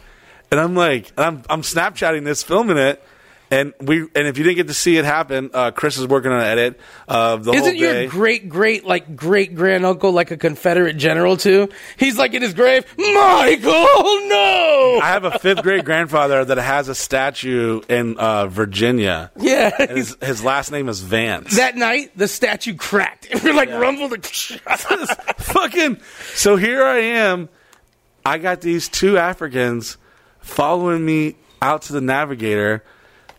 And 0.50 0.60
I'm 0.60 0.74
like, 0.74 1.12
and 1.16 1.24
I'm 1.26 1.42
I'm 1.50 1.62
Snapchatting 1.62 2.24
this, 2.24 2.42
filming 2.42 2.76
it. 2.78 3.02
And 3.54 3.72
we 3.80 4.00
and 4.00 4.26
if 4.26 4.36
you 4.36 4.42
didn't 4.42 4.56
get 4.56 4.66
to 4.66 4.74
see 4.74 4.96
it 4.96 5.04
happen, 5.04 5.50
uh, 5.54 5.70
Chris 5.70 5.96
is 5.96 6.08
working 6.08 6.32
on 6.32 6.40
an 6.40 6.46
edit 6.46 6.80
of 7.06 7.44
the 7.44 7.52
whole 7.52 7.60
Isn't 7.60 7.76
your 7.76 8.08
great 8.08 8.48
great 8.48 8.84
like 8.84 9.14
great 9.14 9.54
grand 9.54 9.86
uncle 9.86 10.10
like 10.10 10.32
a 10.32 10.36
Confederate 10.36 10.94
general 10.96 11.36
too? 11.36 11.68
He's 11.96 12.18
like 12.18 12.34
in 12.34 12.42
his 12.42 12.52
grave, 12.52 12.84
Michael, 12.98 13.70
no. 14.28 14.98
I 15.00 15.10
have 15.10 15.22
a 15.22 15.38
fifth 15.38 15.62
grade 15.62 15.84
grandfather 15.84 16.44
that 16.44 16.58
has 16.58 16.88
a 16.88 16.96
statue 16.96 17.80
in 17.88 18.18
uh, 18.18 18.48
Virginia. 18.48 19.30
Yeah. 19.38 19.86
His, 19.86 20.16
his 20.20 20.42
last 20.42 20.72
name 20.72 20.88
is 20.88 21.00
Vance. 21.00 21.56
That 21.56 21.76
night, 21.76 22.10
the 22.16 22.26
statue 22.26 22.74
cracked. 22.74 23.28
We're 23.44 23.54
like 23.54 23.70
rumbled. 23.70 24.26
fucking. 24.26 26.00
So 26.34 26.56
here 26.56 26.82
I 26.82 26.98
am. 26.98 27.48
I 28.26 28.38
got 28.38 28.62
these 28.62 28.88
two 28.88 29.16
Africans 29.16 29.96
following 30.40 31.04
me 31.04 31.36
out 31.62 31.82
to 31.82 31.92
the 31.92 32.00
navigator. 32.00 32.82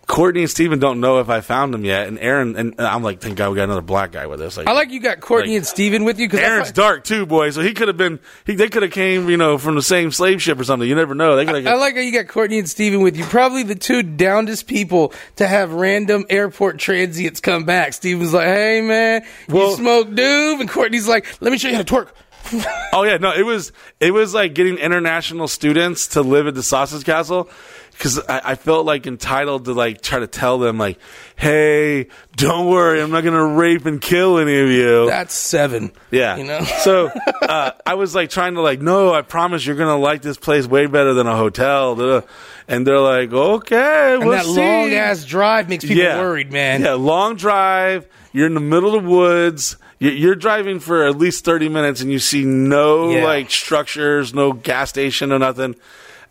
Courtney 0.08 0.42
and 0.42 0.50
Steven 0.50 0.78
don't 0.80 1.00
know 1.00 1.20
if 1.20 1.30
I 1.30 1.42
found 1.42 1.74
them 1.74 1.84
yet, 1.84 2.08
and 2.08 2.20
Aaron 2.20 2.56
and 2.56 2.76
I'm 2.80 3.02
like, 3.02 3.22
thank 3.22 3.38
God 3.38 3.50
we 3.50 3.56
got 3.56 3.64
another 3.64 3.82
black 3.82 4.12
guy 4.12 4.28
with 4.28 4.40
us. 4.42 4.56
Like, 4.56 4.68
I 4.68 4.74
like 4.74 4.92
you 4.92 5.00
got 5.00 5.20
Courtney 5.20 5.52
Like- 5.54 5.58
and 5.58 5.66
Steven 5.66 6.04
with 6.04 6.20
you 6.20 6.28
because 6.28 6.42
Aaron's 6.42 6.72
dark 6.72 7.04
too, 7.04 7.26
boy. 7.26 7.50
So 7.50 7.62
he 7.62 7.74
could 7.74 7.88
have 7.88 7.98
been. 7.98 8.20
He, 8.46 8.54
they 8.56 8.70
could 8.70 8.84
have 8.84 8.92
came, 8.92 9.30
you 9.30 9.38
know, 9.38 9.58
from 9.58 9.76
the 9.76 9.82
same 9.82 10.12
slave 10.12 10.42
ship 10.42 10.60
or 10.60 10.64
something. 10.64 10.88
You 10.88 10.96
never 10.96 11.16
know. 11.16 11.36
They 11.36 11.46
could 11.46 11.56
I 11.66 11.72
have. 11.72 11.80
like 11.80 11.96
how 11.96 12.02
you 12.02 12.12
got 12.12 12.28
Courtney 12.28 12.60
and 12.60 12.70
Steven 12.70 13.02
with 13.02 13.18
you. 13.18 13.26
Probably 13.26 13.64
the 13.64 13.76
two 13.76 14.04
downest 14.04 14.68
people 14.68 15.12
to 15.38 15.48
have 15.48 15.74
random 15.74 16.26
airport 16.30 16.78
transients 16.78 17.40
come 17.40 17.66
back. 17.66 17.94
Steven's 17.94 18.34
like, 18.34 18.46
hey, 18.48 18.82
man, 18.82 19.26
Well- 19.50 19.72
you 19.72 19.76
smoke 19.78 20.10
doob? 20.10 20.60
And 20.60 20.70
Courtney's 20.70 21.08
like, 21.08 21.26
let 21.42 21.52
me 21.52 21.58
show 21.58 21.70
you 21.70 21.76
how 21.76 21.82
to 21.84 21.94
twerk. 21.94 22.10
Oh 22.94 23.04
yeah, 23.04 23.18
no, 23.18 23.34
it 23.34 23.42
was 23.44 23.72
it 24.00 24.12
was 24.12 24.34
like 24.36 24.54
getting 24.54 24.78
international 24.78 25.48
students 25.50 26.10
to 26.10 26.22
live 26.22 26.46
at 26.48 26.54
the 26.54 26.62
Sausage 26.64 27.04
Castle 27.04 27.50
because 27.98 28.20
I, 28.28 28.42
I 28.52 28.56
felt 28.56 28.86
like 28.86 29.08
entitled 29.08 29.66
to 29.66 29.74
like 29.74 30.02
try 30.02 30.20
to 30.20 30.28
tell 30.28 30.58
them 30.60 30.78
like, 30.78 31.00
hey, 31.36 32.08
don't 32.36 32.68
worry, 32.70 33.02
I'm 33.02 33.12
not 33.12 33.24
gonna 33.24 33.46
rape 33.46 33.86
and 33.86 34.02
kill 34.02 34.38
any 34.38 34.58
of 34.60 34.70
you. 34.70 35.08
That's 35.08 35.34
seven. 35.34 35.92
Yeah. 36.12 36.36
You 36.38 36.44
know? 36.44 36.64
so 36.84 37.10
uh, 37.42 37.72
I 37.86 37.94
was 37.96 38.14
like 38.16 38.30
trying 38.30 38.56
to 38.56 38.62
like, 38.62 38.82
no, 38.82 39.14
I 39.14 39.22
promise 39.22 39.66
you're 39.66 39.76
gonna 39.76 39.98
like 39.98 40.22
this 40.22 40.38
place 40.38 40.68
way 40.68 40.86
better 40.88 41.14
than 41.14 41.28
a 41.28 41.36
hotel. 41.36 42.24
And 42.68 42.86
they're 42.88 43.00
like, 43.00 43.32
okay, 43.32 44.16
And 44.16 44.24
we'll 44.26 44.32
that 44.32 44.46
see. 44.46 44.56
long 44.60 44.92
ass 44.94 45.24
drive 45.24 45.70
makes 45.70 45.86
people 45.86 46.04
worried, 46.04 46.52
man. 46.52 46.82
Yeah, 46.82 46.94
long 46.94 47.36
drive. 47.36 48.08
You're 48.34 48.48
in 48.48 48.54
the 48.56 48.60
middle 48.60 48.96
of 48.96 49.04
the 49.04 49.10
woods. 49.10 49.78
You- 50.00 50.10
You're 50.12 50.36
driving 50.36 50.80
for 50.80 51.06
at 51.06 51.18
least 51.18 51.46
30 51.46 51.70
minutes 51.70 52.02
and 52.02 52.12
you 52.12 52.20
see 52.20 52.44
no 52.44 53.12
Yeah. 53.12 53.24
like 53.24 53.50
structures, 53.52 54.34
no 54.34 54.52
gas 54.52 54.90
station 54.90 55.32
or 55.32 55.40
nothing. 55.40 55.76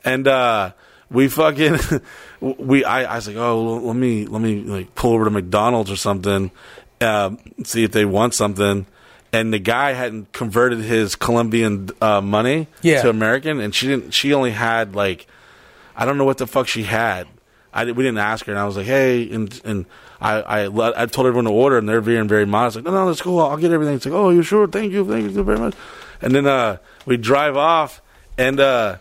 And, 0.05 0.27
uh, 0.28 0.73
we 1.15 1.28
fucking, 1.28 1.78
we, 2.41 2.85
I, 2.85 3.05
I 3.05 3.16
was 3.16 3.27
like, 3.28 3.36
oh, 3.36 3.77
let 3.78 3.97
me, 3.97 4.27
let 4.27 4.43
me 4.43 4.62
like 4.62 4.95
pull 4.95 5.12
over 5.15 5.24
to 5.24 5.31
McDonald's 5.31 5.91
or 5.91 5.97
something, 5.97 6.51
um, 7.01 7.39
see 7.65 7.85
if 7.85 7.93
they 7.93 8.05
want 8.05 8.35
something. 8.35 8.86
And 9.32 9.53
the 9.53 9.59
guy 9.59 9.93
hadn't 9.95 10.32
converted 10.32 10.81
his 10.81 11.16
Colombian, 11.16 11.91
uh, 12.01 12.20
money 12.20 12.69
Yeah. 12.82 13.03
to 13.03 13.09
American 13.11 13.61
and 13.61 13.74
she 13.74 13.86
didn't, 13.89 14.12
she 14.12 14.32
only 14.35 14.51
had 14.53 14.95
like, 14.95 15.27
I 15.97 16.05
don't 16.05 16.19
know 16.19 16.24
what 16.24 16.39
the 16.39 16.47
fuck 16.47 16.66
she 16.69 16.82
had. 16.82 17.27
I, 17.73 17.85
we 17.86 18.05
didn't 18.05 18.19
ask 18.19 18.47
her, 18.47 18.53
and 18.53 18.59
I 18.61 18.66
was 18.66 18.77
like, 18.77 18.86
"Hey," 18.86 19.28
and 19.32 19.61
and 19.65 19.86
I 20.20 20.41
I, 20.43 20.66
let- 20.69 20.97
I 20.97 21.07
told 21.07 21.27
everyone 21.27 21.47
to 21.47 21.51
order, 21.51 21.77
and 21.77 21.89
they're 21.89 22.01
being 22.01 22.28
very 22.28 22.47
modest. 22.47 22.77
Like, 22.77 22.85
"No, 22.85 22.93
no, 22.93 23.07
that's 23.07 23.20
cool. 23.20 23.41
I'll 23.41 23.57
get 23.57 23.73
everything." 23.73 23.97
It's 23.97 24.07
like, 24.07 24.15
"Oh, 24.15 24.31
you 24.31 24.45
sure? 24.45 24.69
Thank 24.69 24.93
you, 24.93 25.05
thank 25.05 25.32
you 25.35 25.43
very 25.43 25.59
much." 25.59 25.74
And 26.23 26.32
then 26.32 26.47
uh, 26.47 26.77
we 27.05 27.16
drive 27.16 27.57
off, 27.57 28.01
and 28.39 28.61
uh, 28.61 28.99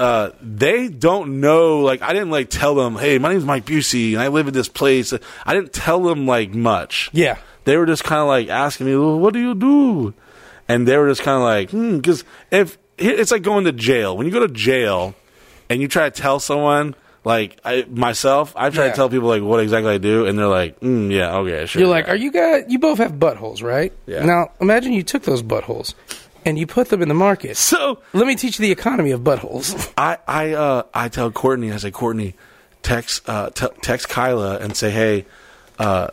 uh, 0.00 0.30
they 0.42 0.88
don't 0.88 1.40
know. 1.40 1.80
Like, 1.80 2.02
I 2.02 2.12
didn't 2.12 2.30
like 2.30 2.48
tell 2.50 2.74
them, 2.74 2.96
"Hey, 2.96 3.18
my 3.18 3.30
name's 3.30 3.44
Mike 3.44 3.66
Busey, 3.66 4.14
and 4.14 4.22
I 4.22 4.28
live 4.28 4.48
at 4.48 4.54
this 4.54 4.68
place." 4.68 5.12
I 5.46 5.54
didn't 5.54 5.72
tell 5.72 6.02
them 6.02 6.26
like 6.26 6.54
much. 6.54 7.10
Yeah. 7.12 7.36
They 7.64 7.76
were 7.76 7.86
just 7.86 8.02
kind 8.02 8.20
of 8.22 8.26
like 8.26 8.48
asking 8.48 8.86
me, 8.86 8.96
well, 8.96 9.18
"What 9.18 9.34
do 9.34 9.38
you 9.40 9.54
do?" 9.54 10.14
And 10.68 10.88
they 10.88 10.96
were 10.96 11.08
just 11.08 11.22
kind 11.22 11.36
of 11.36 11.42
like, 11.42 11.70
"Hmm," 11.70 11.96
because 11.98 12.24
if 12.50 12.78
it's 12.98 13.30
like 13.30 13.42
going 13.42 13.64
to 13.64 13.72
jail. 13.72 14.16
When 14.16 14.26
you 14.26 14.32
go 14.32 14.40
to 14.40 14.52
jail 14.52 15.14
and 15.68 15.80
you 15.80 15.88
try 15.88 16.08
to 16.08 16.20
tell 16.22 16.40
someone 16.40 16.94
like 17.24 17.58
I 17.64 17.84
myself, 17.90 18.54
I 18.56 18.70
try 18.70 18.84
Yeah. 18.86 18.90
to 18.90 18.96
tell 18.96 19.08
people 19.10 19.28
like 19.28 19.42
what 19.42 19.60
exactly 19.60 19.92
I 19.92 19.98
do, 19.98 20.24
and 20.26 20.38
they're 20.38 20.48
like, 20.48 20.80
mm, 20.80 21.12
"Yeah, 21.12 21.36
okay, 21.38 21.66
sure." 21.66 21.80
You're 21.80 21.90
like, 21.90 22.08
are 22.08 22.16
you 22.16 22.32
guys? 22.32 22.64
You 22.68 22.78
both 22.78 22.96
have 22.98 23.12
buttholes, 23.12 23.62
right? 23.62 23.92
Yeah. 24.06 24.24
Now 24.24 24.52
imagine 24.60 24.92
you 24.94 25.02
took 25.02 25.24
those 25.24 25.42
buttholes 25.42 25.92
and 26.44 26.58
you 26.58 26.66
put 26.66 26.88
them 26.88 27.02
in 27.02 27.08
the 27.08 27.14
market. 27.14 27.56
So 27.56 28.00
let 28.12 28.26
me 28.26 28.34
teach 28.34 28.58
you 28.58 28.64
the 28.64 28.72
economy 28.72 29.10
of 29.10 29.20
buttholes. 29.20 29.92
I 29.98 30.18
I 30.26 30.52
uh 30.52 30.82
I 30.92 31.08
tell 31.08 31.30
Courtney, 31.30 31.72
I 31.72 31.76
say, 31.76 31.90
Courtney, 31.90 32.34
text 32.82 33.28
uh 33.28 33.50
t- 33.50 33.66
text 33.82 34.08
Kyla 34.08 34.58
and 34.58 34.76
say, 34.76 34.90
hey, 34.90 35.26
uh, 35.78 36.08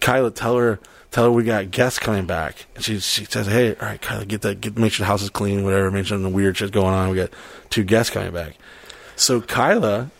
Kyla, 0.00 0.30
tell 0.30 0.56
her 0.56 0.78
tell 1.10 1.24
her 1.24 1.30
we 1.30 1.44
got 1.44 1.70
guests 1.70 1.98
coming 1.98 2.26
back, 2.26 2.66
and 2.74 2.84
she 2.84 3.00
she 3.00 3.24
says, 3.24 3.46
hey, 3.46 3.74
all 3.74 3.86
right, 3.86 4.00
Kyla, 4.00 4.24
get 4.26 4.42
that, 4.42 4.60
get 4.60 4.78
make 4.78 4.92
sure 4.92 5.04
the 5.04 5.08
house 5.08 5.22
is 5.22 5.30
clean, 5.30 5.64
whatever, 5.64 5.90
make 5.90 6.06
sure 6.06 6.18
the 6.18 6.28
weird 6.28 6.56
shit's 6.56 6.70
going 6.70 6.94
on. 6.94 7.10
We 7.10 7.16
got 7.16 7.30
two 7.70 7.84
guests 7.84 8.12
coming 8.12 8.32
back. 8.32 8.54
So 9.16 9.40
Kyla, 9.40 10.10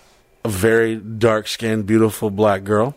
a 0.44 0.48
very 0.48 0.96
dark 0.96 1.46
skinned, 1.46 1.86
beautiful 1.86 2.30
black 2.30 2.64
girl, 2.64 2.96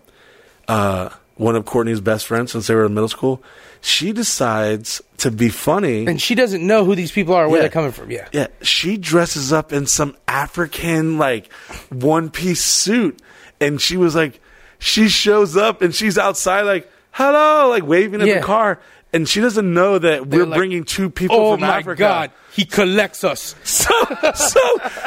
uh, 0.68 1.10
one 1.36 1.56
of 1.56 1.66
Courtney's 1.66 2.02
best 2.02 2.26
friends 2.26 2.52
since 2.52 2.68
they 2.68 2.76
were 2.76 2.86
in 2.86 2.94
middle 2.94 3.10
school, 3.10 3.44
she 3.82 4.12
decides 4.14 5.02
to 5.18 5.32
be 5.32 5.50
funny. 5.50 6.06
and 6.06 6.22
she 6.22 6.36
doesn't 6.36 6.66
know 6.66 6.86
who 6.86 6.96
these 6.96 7.12
people 7.12 7.34
are, 7.34 7.48
where 7.50 7.58
Yeah. 7.58 7.62
they're 7.64 7.70
coming 7.72 7.92
from. 7.92 8.10
Yeah. 8.12 8.28
Yeah, 8.32 8.48
she 8.62 8.98
dresses 8.98 9.52
up 9.52 9.74
in 9.74 9.86
some 9.88 10.16
African 10.28 11.18
like 11.18 11.52
one 11.90 12.30
piece 12.30 12.64
suit, 12.64 13.20
and 13.60 13.82
she 13.82 13.98
was 13.98 14.16
like, 14.16 14.40
she 14.80 15.10
shows 15.10 15.56
up 15.58 15.82
and 15.82 15.94
she's 15.94 16.18
outside 16.18 16.62
like, 16.62 16.90
hello, 17.12 17.70
like 17.70 17.84
waving 17.86 18.22
at 18.22 18.28
Yeah. 18.28 18.36
the 18.40 18.46
car, 18.46 18.80
and 19.14 19.28
she 19.28 19.42
doesn't 19.42 19.72
know 19.74 20.00
that 20.00 20.26
we're 20.28 20.46
like, 20.46 20.58
bringing 20.58 20.84
two 20.84 21.10
people 21.10 21.36
Oh 21.38 21.52
from 21.54 21.62
my 21.62 21.78
Africa. 21.80 22.00
God, 22.00 22.32
he 22.54 22.66
collects 22.66 23.24
us. 23.24 23.56
So 23.64 23.90
so 24.36 24.60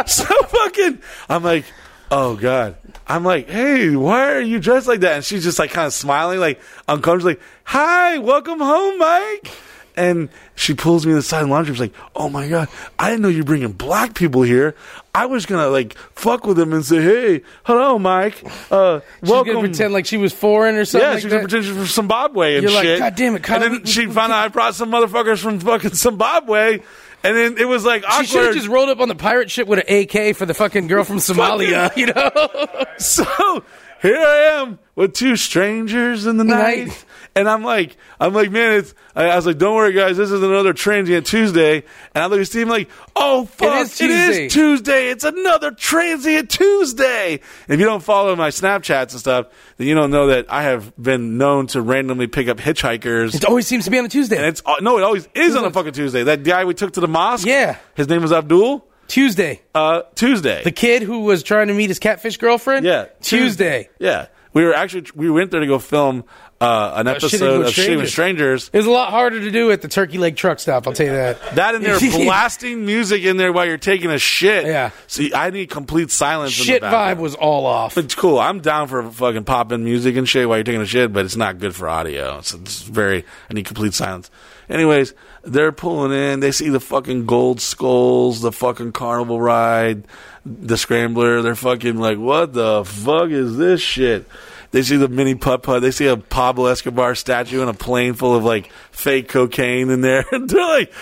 so 0.06 0.24
fucking. 0.24 0.98
I'm 1.28 1.42
like, 1.42 1.64
oh 2.10 2.36
god. 2.36 2.76
I'm 3.06 3.24
like, 3.24 3.48
hey, 3.50 3.94
why 3.96 4.32
are 4.32 4.40
you 4.40 4.58
dressed 4.58 4.86
like 4.86 5.00
that? 5.00 5.16
And 5.16 5.24
she's 5.24 5.44
just 5.44 5.58
like 5.58 5.70
kind 5.70 5.86
of 5.86 5.92
smiling, 5.92 6.40
like 6.40 6.60
uncomfortably. 6.88 7.36
Hi, 7.64 8.18
welcome 8.18 8.58
home, 8.60 8.98
Mike. 8.98 9.50
And 9.96 10.28
she 10.56 10.74
pulls 10.74 11.06
me 11.06 11.12
to 11.12 11.16
the 11.16 11.22
side 11.22 11.42
of 11.42 11.46
the 11.48 11.52
laundry. 11.52 11.72
She's 11.74 11.80
like, 11.80 11.94
oh 12.16 12.28
my 12.28 12.48
god, 12.48 12.68
I 12.98 13.10
didn't 13.10 13.22
know 13.22 13.28
you're 13.28 13.44
bringing 13.44 13.70
black 13.72 14.14
people 14.14 14.42
here. 14.42 14.74
I 15.14 15.26
was 15.26 15.46
gonna 15.46 15.68
like 15.68 15.96
fuck 16.16 16.46
with 16.46 16.56
them 16.56 16.72
and 16.72 16.84
say, 16.84 17.00
hey, 17.00 17.42
hello, 17.62 17.98
Mike. 18.00 18.42
Uh, 18.72 19.00
She's 19.20 19.30
welcome. 19.30 19.54
gonna 19.54 19.68
pretend 19.68 19.92
like 19.92 20.06
she 20.06 20.16
was 20.16 20.32
foreign 20.32 20.74
or 20.74 20.84
something. 20.84 21.06
Yeah, 21.06 21.12
like 21.14 21.22
she's 21.22 21.30
that. 21.30 21.36
gonna 21.36 21.42
pretend 21.48 21.64
she's 21.66 21.76
from 21.76 21.86
Zimbabwe 21.86 22.54
and 22.56 22.62
You're 22.64 22.72
like, 22.72 22.82
shit. 22.84 22.98
"God 22.98 23.14
damn 23.14 23.36
it, 23.36 23.48
And 23.48 23.62
then 23.62 23.70
we- 23.70 23.78
we- 23.78 23.86
she 23.86 24.06
we 24.08 24.12
found 24.14 24.32
out 24.32 24.44
I 24.44 24.48
brought 24.48 24.74
some 24.74 24.90
motherfuckers 24.90 25.38
from 25.38 25.60
fucking 25.60 25.90
Zimbabwe, 25.94 26.80
and 27.24 27.36
then 27.36 27.58
it 27.58 27.64
was 27.64 27.84
like 27.84 28.04
awkward. 28.04 28.26
She 28.26 28.32
should 28.32 28.44
have 28.44 28.54
just 28.54 28.68
rolled 28.68 28.90
up 28.90 29.00
on 29.00 29.08
the 29.08 29.14
pirate 29.14 29.50
ship 29.50 29.66
with 29.66 29.82
an 29.88 30.02
AK 30.02 30.36
for 30.36 30.46
the 30.46 30.54
fucking 30.54 30.86
girl 30.86 31.04
from 31.04 31.16
Somalia, 31.18 31.94
you 31.96 32.06
know? 32.06 32.84
so 32.98 33.64
here 34.02 34.18
I 34.18 34.60
am 34.60 34.78
with 34.94 35.14
two 35.14 35.36
strangers 35.36 36.26
in 36.26 36.36
the 36.36 36.44
night. 36.44 36.88
Night. 36.88 37.04
And 37.36 37.48
I'm 37.48 37.64
like, 37.64 37.96
I'm 38.20 38.32
like, 38.32 38.50
man, 38.50 38.78
it's. 38.78 38.94
I, 39.16 39.24
I 39.24 39.36
was 39.36 39.44
like, 39.46 39.58
don't 39.58 39.74
worry, 39.74 39.92
guys, 39.92 40.16
this 40.16 40.30
is 40.30 40.42
another 40.42 40.72
transient 40.72 41.26
Tuesday. 41.26 41.78
And 42.14 42.22
I 42.22 42.26
look 42.26 42.40
at 42.40 42.46
Steve, 42.46 42.62
I'm 42.62 42.68
like, 42.68 42.88
oh 43.16 43.44
fuck, 43.46 43.86
is 43.86 43.96
Tuesday. 43.98 44.48
Tuesday. 44.48 45.10
It's 45.10 45.24
another 45.24 45.70
transient 45.72 46.50
Tuesday. 46.50 47.32
And 47.34 47.40
if 47.74 47.80
you 47.80 47.86
don't 47.86 48.02
follow 48.02 48.36
my 48.36 48.50
Snapchats 48.50 49.10
and 49.12 49.20
stuff, 49.20 49.46
then 49.76 49.86
you 49.88 49.94
don't 49.94 50.10
know 50.10 50.28
that 50.28 50.46
I 50.48 50.62
have 50.64 50.92
been 50.96 51.36
known 51.38 51.66
to 51.68 51.82
randomly 51.82 52.26
pick 52.28 52.48
up 52.48 52.58
hitchhikers. 52.58 53.34
It 53.34 53.44
always 53.44 53.66
seems 53.66 53.84
to 53.86 53.90
be 53.90 53.98
on 53.98 54.04
a 54.04 54.08
Tuesday. 54.08 54.36
and 54.36 54.46
it's 54.46 54.62
uh, 54.64 54.74
no, 54.80 54.98
it 54.98 55.02
always 55.02 55.28
is 55.34 55.56
on 55.56 55.64
a 55.64 55.70
fucking 55.70 55.92
Tuesday. 55.92 56.22
That 56.24 56.44
guy 56.44 56.64
we 56.64 56.74
took 56.74 56.92
to 56.94 57.00
the 57.00 57.08
mosque, 57.08 57.46
Yeah. 57.46 57.78
his 57.94 58.08
name 58.08 58.22
was 58.22 58.32
Abdul. 58.32 58.86
Tuesday. 59.06 59.60
Uh, 59.74 60.02
Tuesday. 60.14 60.62
The 60.64 60.72
kid 60.72 61.02
who 61.02 61.20
was 61.20 61.42
trying 61.42 61.68
to 61.68 61.74
meet 61.74 61.88
his 61.90 61.98
catfish 61.98 62.38
girlfriend? 62.38 62.86
Yeah, 62.86 63.06
Tuesday. 63.20 63.90
Yeah, 63.98 64.28
we 64.54 64.64
were 64.64 64.72
actually 64.74 65.04
we 65.14 65.28
went 65.30 65.50
there 65.50 65.60
to 65.60 65.66
go 65.66 65.78
film 65.78 66.24
uh, 66.60 66.92
an 66.96 67.06
Uh, 67.08 67.12
episode 67.12 67.66
of 67.66 67.72
Shitting 67.72 67.98
with 67.98 68.08
Strangers. 68.08 68.70
It 68.72 68.76
was 68.78 68.86
a 68.86 68.90
lot 68.90 69.10
harder 69.10 69.40
to 69.40 69.50
do 69.50 69.70
at 69.70 69.82
the 69.82 69.88
Turkey 69.88 70.18
Leg 70.18 70.36
truck 70.36 70.58
stop, 70.60 70.86
I'll 70.86 70.92
tell 70.92 71.06
you 71.06 71.12
that. 71.12 71.38
That 71.54 71.74
and 71.74 71.84
they're 71.84 71.98
blasting 72.24 72.86
music 72.86 73.22
in 73.24 73.36
there 73.36 73.52
while 73.52 73.66
you're 73.66 73.76
taking 73.78 74.10
a 74.10 74.18
shit. 74.18 74.66
Yeah. 74.66 74.90
See, 75.06 75.32
I 75.34 75.50
need 75.50 75.70
complete 75.70 76.10
silence. 76.10 76.58
in 76.58 76.64
Shit 76.64 76.82
vibe 76.82 77.18
was 77.18 77.34
all 77.34 77.66
off. 77.66 77.98
It's 77.98 78.14
cool. 78.14 78.38
I'm 78.38 78.60
down 78.60 78.88
for 78.88 79.08
fucking 79.10 79.44
popping 79.44 79.84
music 79.84 80.16
and 80.16 80.28
shit 80.28 80.48
while 80.48 80.56
you're 80.58 80.64
taking 80.64 80.80
a 80.80 80.86
shit, 80.86 81.12
but 81.12 81.24
it's 81.24 81.36
not 81.36 81.58
good 81.58 81.74
for 81.74 81.88
audio. 81.88 82.38
It's, 82.38 82.54
it's 82.54 82.82
very. 82.82 83.24
I 83.50 83.54
need 83.54 83.66
complete 83.66 83.94
silence. 83.94 84.30
Anyways, 84.68 85.12
they're 85.42 85.72
pulling 85.72 86.12
in. 86.12 86.40
They 86.40 86.50
see 86.52 86.70
the 86.70 86.80
fucking 86.80 87.26
gold 87.26 87.60
skulls, 87.60 88.40
the 88.40 88.50
fucking 88.52 88.92
carnival 88.92 89.40
ride, 89.40 90.06
the 90.46 90.78
scrambler. 90.78 91.42
They're 91.42 91.54
fucking 91.54 91.96
like, 91.98 92.16
what 92.18 92.54
the 92.54 92.84
fuck 92.84 93.28
is 93.30 93.56
this 93.58 93.80
shit? 93.82 94.26
They 94.74 94.82
see 94.82 94.96
the 94.96 95.06
mini 95.06 95.36
putt 95.36 95.62
putt. 95.62 95.82
They 95.82 95.92
see 95.92 96.08
a 96.08 96.16
Pablo 96.16 96.66
Escobar 96.66 97.14
statue 97.14 97.60
and 97.60 97.70
a 97.70 97.74
plane 97.74 98.14
full 98.14 98.34
of 98.34 98.42
like 98.42 98.72
fake 98.90 99.28
cocaine 99.28 99.88
in 99.88 100.00
there. 100.00 100.24
they're 100.32 100.66
like 100.66 100.92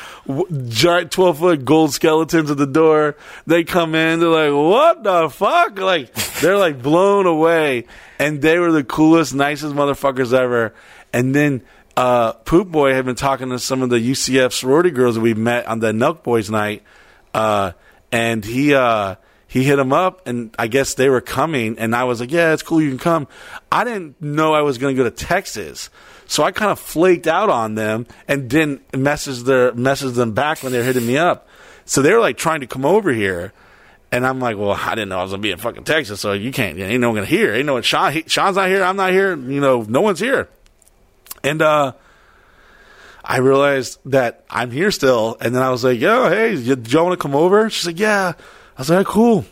giant 0.68 1.10
twelve 1.10 1.38
foot 1.38 1.64
gold 1.64 1.94
skeletons 1.94 2.50
at 2.50 2.58
the 2.58 2.66
door. 2.66 3.16
They 3.46 3.64
come 3.64 3.94
in. 3.94 4.20
They're 4.20 4.28
like, 4.28 4.52
what 4.52 5.02
the 5.02 5.30
fuck? 5.30 5.78
Like 5.78 6.12
they're 6.42 6.58
like 6.58 6.82
blown 6.82 7.24
away. 7.24 7.86
And 8.18 8.42
they 8.42 8.58
were 8.58 8.72
the 8.72 8.84
coolest, 8.84 9.32
nicest 9.32 9.74
motherfuckers 9.74 10.34
ever. 10.34 10.74
And 11.14 11.34
then 11.34 11.62
uh, 11.96 12.34
Poop 12.34 12.68
Boy 12.68 12.92
had 12.92 13.06
been 13.06 13.14
talking 13.14 13.48
to 13.48 13.58
some 13.58 13.80
of 13.80 13.88
the 13.88 13.96
UCF 13.96 14.52
sorority 14.52 14.90
girls 14.90 15.14
that 15.14 15.22
we 15.22 15.32
met 15.32 15.66
on 15.66 15.80
the 15.80 15.92
Nelk 15.92 16.22
Boys 16.22 16.50
night, 16.50 16.82
uh, 17.32 17.72
and 18.12 18.44
he 18.44 18.74
uh, 18.74 19.14
he 19.52 19.64
hit 19.64 19.76
them 19.76 19.92
up, 19.92 20.26
and 20.26 20.54
I 20.58 20.66
guess 20.66 20.94
they 20.94 21.10
were 21.10 21.20
coming, 21.20 21.78
and 21.78 21.94
I 21.94 22.04
was 22.04 22.20
like, 22.20 22.32
"Yeah, 22.32 22.54
it's 22.54 22.62
cool, 22.62 22.80
you 22.80 22.88
can 22.88 22.98
come." 22.98 23.28
I 23.70 23.84
didn't 23.84 24.20
know 24.22 24.54
I 24.54 24.62
was 24.62 24.78
going 24.78 24.96
to 24.96 25.02
go 25.02 25.06
to 25.06 25.14
Texas, 25.14 25.90
so 26.26 26.42
I 26.42 26.52
kind 26.52 26.70
of 26.70 26.78
flaked 26.78 27.26
out 27.26 27.50
on 27.50 27.74
them 27.74 28.06
and 28.26 28.48
didn't 28.48 28.96
message 28.96 29.42
their 29.42 29.74
message 29.74 30.14
them 30.14 30.32
back 30.32 30.62
when 30.62 30.72
they 30.72 30.78
were 30.78 30.84
hitting 30.84 31.06
me 31.06 31.18
up. 31.18 31.46
So 31.84 32.00
they 32.00 32.14
were 32.14 32.20
like 32.20 32.38
trying 32.38 32.60
to 32.60 32.66
come 32.66 32.86
over 32.86 33.12
here, 33.12 33.52
And 34.10 34.26
I'm 34.26 34.40
like, 34.40 34.56
well, 34.58 34.72
I 34.72 34.94
didn't 34.94 35.08
know 35.08 35.18
I 35.18 35.22
was 35.22 35.32
gonna 35.32 35.42
be 35.42 35.50
in 35.50 35.58
fucking 35.58 35.84
Texas, 35.84 36.20
so 36.20 36.32
you 36.32 36.50
can't. 36.52 36.78
Ain't 36.78 37.00
no 37.00 37.08
one 37.08 37.16
gonna 37.16 37.26
hear. 37.26 37.54
Ain't 37.54 37.66
no 37.66 37.74
one. 37.74 37.82
Sean, 37.82 38.12
he, 38.12 38.24
Sean's 38.26 38.56
not 38.56 38.68
here. 38.68 38.82
I'm 38.84 38.96
not 38.96 39.10
here. 39.10 39.36
You 39.36 39.60
know, 39.60 39.82
no 39.82 40.00
one's 40.02 40.20
here. 40.20 40.48
And 41.42 41.60
uh, 41.60 41.92
I 43.24 43.38
realized 43.38 43.98
that 44.06 44.44
I'm 44.48 44.70
here 44.70 44.90
still. 44.90 45.36
And 45.40 45.54
then 45.54 45.62
I 45.62 45.70
was 45.70 45.82
like, 45.84 45.98
yo, 45.98 46.28
hey, 46.28 46.54
you, 46.54 46.76
do 46.76 46.90
y'all 46.90 47.06
want 47.06 47.18
to 47.18 47.22
come 47.22 47.34
over? 47.34 47.68
She's 47.70 47.86
like, 47.86 47.98
yeah. 47.98 48.32
I 48.76 48.80
was 48.80 48.90
like, 48.90 49.06
cool. 49.06 49.44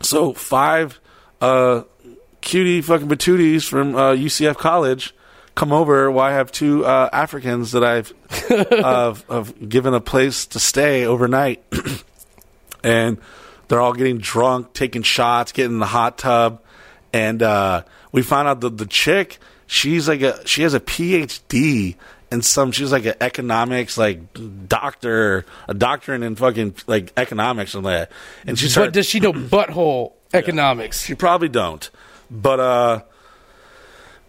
So 0.00 0.32
five 0.32 1.00
uh, 1.40 1.82
cutie 2.40 2.80
fucking 2.80 3.08
patooties 3.08 3.66
from 3.68 3.94
uh, 3.94 4.12
UCF 4.12 4.56
College 4.56 5.14
come 5.54 5.72
over 5.72 6.10
while 6.10 6.30
I 6.30 6.32
have 6.32 6.50
two 6.50 6.84
uh, 6.84 7.08
Africans 7.12 7.72
that 7.72 7.84
I've 7.84 8.12
uh, 8.50 9.14
have 9.28 9.68
given 9.68 9.94
a 9.94 10.00
place 10.00 10.46
to 10.46 10.58
stay 10.58 11.04
overnight. 11.04 11.62
and 12.84 13.18
they're 13.68 13.80
all 13.80 13.92
getting 13.92 14.18
drunk, 14.18 14.72
taking 14.72 15.02
shots, 15.02 15.52
getting 15.52 15.72
in 15.72 15.78
the 15.78 15.86
hot 15.86 16.18
tub. 16.18 16.62
And 17.12 17.42
uh, 17.42 17.84
we 18.10 18.22
found 18.22 18.48
out 18.48 18.60
that 18.60 18.78
the 18.78 18.86
chick, 18.86 19.38
she's 19.66 20.08
like 20.08 20.22
a 20.22 20.46
she 20.46 20.62
has 20.62 20.74
a 20.74 20.80
PhD 20.80 21.96
in 22.32 22.42
some 22.42 22.72
she 22.72 22.82
was 22.82 22.90
like 22.90 23.04
an 23.04 23.14
economics 23.20 23.96
like 23.98 24.18
doctor, 24.68 25.44
a 25.68 25.74
doctorate 25.74 26.22
in 26.22 26.34
fucking 26.34 26.74
like 26.86 27.12
economics 27.16 27.74
and 27.74 27.86
that. 27.86 28.10
And 28.46 28.58
she 28.58 28.66
But 28.66 28.70
started 28.72 28.94
does 28.94 29.06
she 29.06 29.20
know 29.20 29.32
butthole 29.54 30.12
economics? 30.34 31.04
she 31.04 31.14
probably 31.14 31.48
don't. 31.48 31.88
But 32.30 32.58
uh 32.60 33.02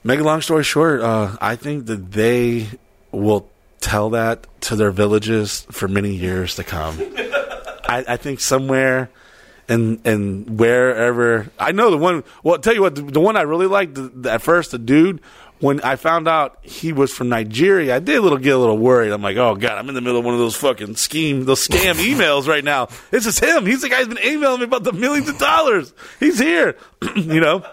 make 0.04 0.20
a 0.20 0.24
long 0.24 0.42
story 0.42 0.64
short, 0.64 1.02
uh 1.02 1.36
I 1.42 1.56
think 1.56 1.86
that 1.88 2.12
they 2.12 2.68
will 3.12 3.50
tell 3.80 4.12
that 4.12 4.48
to 4.62 4.76
their 4.76 4.92
villages 4.92 5.66
for 5.72 5.88
many 5.88 6.14
years 6.14 6.56
to 6.56 6.64
come. 6.64 6.98
I, 7.86 8.06
I 8.08 8.18
think 8.18 8.40
somewhere 8.40 9.10
and 9.70 10.00
and 10.06 10.60
wherever 10.60 11.50
I 11.60 11.72
know 11.72 11.90
the 11.92 11.98
one. 11.98 12.24
Well, 12.44 12.56
I'll 12.56 12.62
tell 12.62 12.74
you 12.74 12.82
what, 12.82 12.96
the, 12.96 13.02
the 13.04 13.20
one 13.22 13.38
I 13.38 13.42
really 13.44 13.68
liked 13.68 13.94
the, 13.96 14.02
the- 14.14 14.32
at 14.34 14.42
first, 14.42 14.72
the 14.72 14.78
dude. 14.78 15.22
When 15.64 15.80
I 15.80 15.96
found 15.96 16.28
out 16.28 16.58
he 16.62 16.92
was 16.92 17.14
from 17.14 17.30
Nigeria, 17.30 17.96
I 17.96 18.00
did 18.00 18.18
a 18.18 18.22
little 18.22 18.38
get 18.38 18.54
a 18.54 18.58
little 18.58 18.78
worried. 18.78 19.14
I'm 19.14 19.22
like, 19.22 19.38
oh 19.38 19.56
god, 19.56 19.78
I'm 19.78 19.88
in 19.88 19.96
the 19.96 20.02
middle 20.02 20.20
of 20.20 20.26
one 20.26 20.34
of 20.34 20.40
those 20.42 20.58
fucking 20.58 20.98
scheme, 20.98 21.46
those 21.46 21.66
scam 21.66 21.94
emails 22.06 22.50
right 22.50 22.66
now. 22.66 22.90
This 23.12 23.26
is 23.26 23.40
him. 23.40 23.66
He's 23.66 23.80
the 23.80 23.88
guy 23.88 24.00
who's 24.00 24.10
been 24.10 24.26
emailing 24.26 24.60
me 24.60 24.66
about 24.66 24.84
the 24.84 24.92
millions 24.92 25.30
of 25.30 25.38
dollars. 25.38 25.94
He's 26.20 26.38
here, 26.38 26.76
you 27.16 27.40
know. 27.40 27.66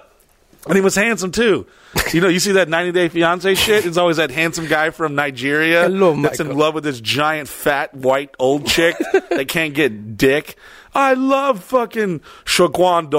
And 0.66 0.76
he 0.76 0.80
was 0.80 0.94
handsome 0.94 1.32
too. 1.32 1.66
You 2.12 2.20
know, 2.20 2.28
you 2.28 2.38
see 2.38 2.52
that 2.52 2.68
90 2.68 2.92
Day 2.92 3.08
Fiance 3.08 3.54
shit. 3.56 3.84
It's 3.84 3.96
always 3.96 4.18
that 4.18 4.30
handsome 4.30 4.68
guy 4.68 4.90
from 4.90 5.16
Nigeria 5.16 5.82
Hello, 5.82 6.14
that's 6.22 6.38
in 6.38 6.56
love 6.56 6.74
with 6.74 6.84
this 6.84 7.00
giant, 7.00 7.48
fat, 7.48 7.92
white 7.92 8.32
old 8.38 8.68
chick 8.68 8.94
that 9.30 9.48
can't 9.48 9.74
get 9.74 10.16
dick. 10.16 10.56
I 10.94 11.14
love 11.14 11.62
fucking 11.64 12.20
Shaquan 12.44 13.10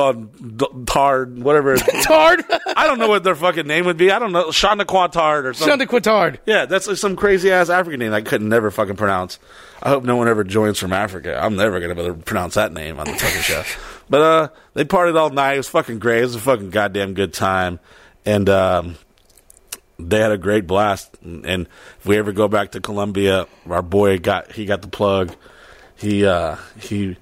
Tard, 0.85 1.41
whatever. 1.41 1.77
Tard, 2.03 2.43
I 2.75 2.85
don't 2.85 2.99
know 2.99 3.07
what 3.07 3.23
their 3.23 3.35
fucking 3.35 3.65
name 3.65 3.85
would 3.85 3.97
be. 3.97 4.11
I 4.11 4.19
don't 4.19 4.33
know. 4.33 4.47
Shonda 4.49 4.85
Quatard 4.85 5.45
or 5.45 5.53
something. 5.53 5.87
Shonda. 5.87 6.39
Yeah, 6.45 6.65
that's 6.65 6.87
like 6.87 6.97
some 6.97 7.15
crazy 7.15 7.51
ass 7.51 7.69
African 7.69 7.99
name 7.99 8.13
I 8.13 8.21
could 8.21 8.41
never 8.41 8.71
fucking 8.71 8.97
pronounce. 8.97 9.39
I 9.81 9.89
hope 9.89 10.03
no 10.03 10.15
one 10.15 10.27
ever 10.27 10.43
joins 10.43 10.79
from 10.79 10.93
Africa. 10.93 11.39
I'm 11.41 11.55
never 11.55 11.79
gonna 11.79 11.95
be 11.95 12.01
able 12.01 12.15
to 12.15 12.21
pronounce 12.21 12.55
that 12.55 12.73
name 12.73 12.99
on 12.99 13.07
the 13.07 13.13
fucking 13.13 13.41
show. 13.41 13.63
But 14.09 14.21
uh, 14.21 14.49
they 14.73 14.83
partied 14.83 15.17
all 15.17 15.29
night. 15.29 15.53
It 15.53 15.57
was 15.57 15.69
fucking 15.69 15.99
great. 15.99 16.19
It 16.19 16.23
was 16.23 16.35
a 16.35 16.39
fucking 16.39 16.71
goddamn 16.71 17.13
good 17.13 17.33
time, 17.33 17.79
and 18.25 18.49
um, 18.49 18.97
they 19.97 20.19
had 20.19 20.33
a 20.33 20.37
great 20.37 20.67
blast. 20.67 21.17
And 21.23 21.67
if 21.97 22.05
we 22.05 22.17
ever 22.17 22.33
go 22.33 22.49
back 22.49 22.71
to 22.73 22.81
Colombia, 22.81 23.47
our 23.69 23.81
boy 23.81 24.19
got 24.19 24.51
he 24.51 24.65
got 24.65 24.81
the 24.81 24.89
plug. 24.89 25.33
He 25.95 26.25
uh, 26.25 26.57
he 26.77 27.15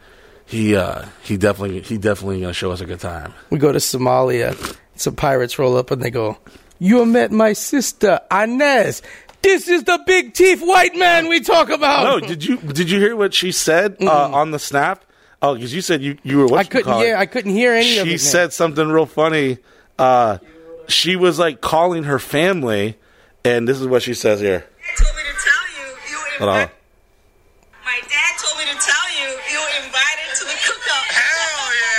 he 0.50 0.76
uh, 0.76 1.06
he 1.24 1.38
definitely 1.38 1.82
he 1.82 1.98
definitely 1.98 2.42
gonna 2.42 2.54
show 2.54 2.72
us 2.72 2.82
a 2.82 2.86
good 2.86 3.00
time. 3.00 3.34
We 3.50 3.58
go 3.60 3.72
to 3.72 3.78
Somalia. 3.80 4.76
Some 4.96 5.16
pirates 5.16 5.58
roll 5.58 5.78
up 5.78 5.92
and 5.92 6.02
they 6.02 6.12
go, 6.12 6.38
"You 6.80 7.06
met 7.06 7.32
my 7.32 7.54
sister 7.54 8.20
Inez. 8.32 9.02
This 9.42 9.70
is 9.70 9.84
the 9.86 10.02
big 10.06 10.34
teeth 10.34 10.62
white 10.62 10.96
man 10.96 11.28
we 11.30 11.40
talk 11.40 11.70
about." 11.70 12.04
No, 12.04 12.28
did 12.28 12.44
you 12.44 12.58
did 12.58 12.90
you 12.90 13.00
hear 13.00 13.16
what 13.16 13.34
she 13.34 13.52
said 13.52 13.98
uh, 14.02 14.30
on 14.32 14.52
the 14.52 14.60
snap? 14.60 15.06
Oh, 15.42 15.54
because 15.56 15.74
you 15.74 15.82
said 15.82 16.02
you 16.02 16.18
you 16.24 16.40
were 16.40 16.48
what 16.48 16.60
I 16.60 16.62
you 16.64 16.68
couldn't. 16.70 16.92
call 16.92 17.02
it? 17.02 17.08
Yeah, 17.10 17.20
I 17.20 17.26
couldn't 17.28 17.52
hear 17.54 17.72
any 17.74 17.98
of 18.00 18.08
it. 18.08 18.10
she 18.10 18.10
man. 18.10 18.18
said 18.18 18.54
something 18.54 18.90
real 18.90 19.06
funny. 19.06 19.60
Uh, 19.98 20.40
she 20.88 21.16
was 21.16 21.38
like 21.40 21.62
calling 21.62 22.04
her 22.04 22.20
family, 22.20 22.98
and 23.46 23.68
this 23.68 23.80
is 23.80 23.88
what 23.88 24.02
she 24.02 24.14
says 24.16 24.40
here. 24.42 24.66
told 24.98 25.16
me 25.16 25.22
to 25.22 25.38
tell 25.46 25.86
you, 25.86 25.96
you 26.10 26.18
Hold 26.40 26.50
on. 26.50 26.56
invited. 26.62 26.76
My 27.86 28.00
dad 28.02 28.29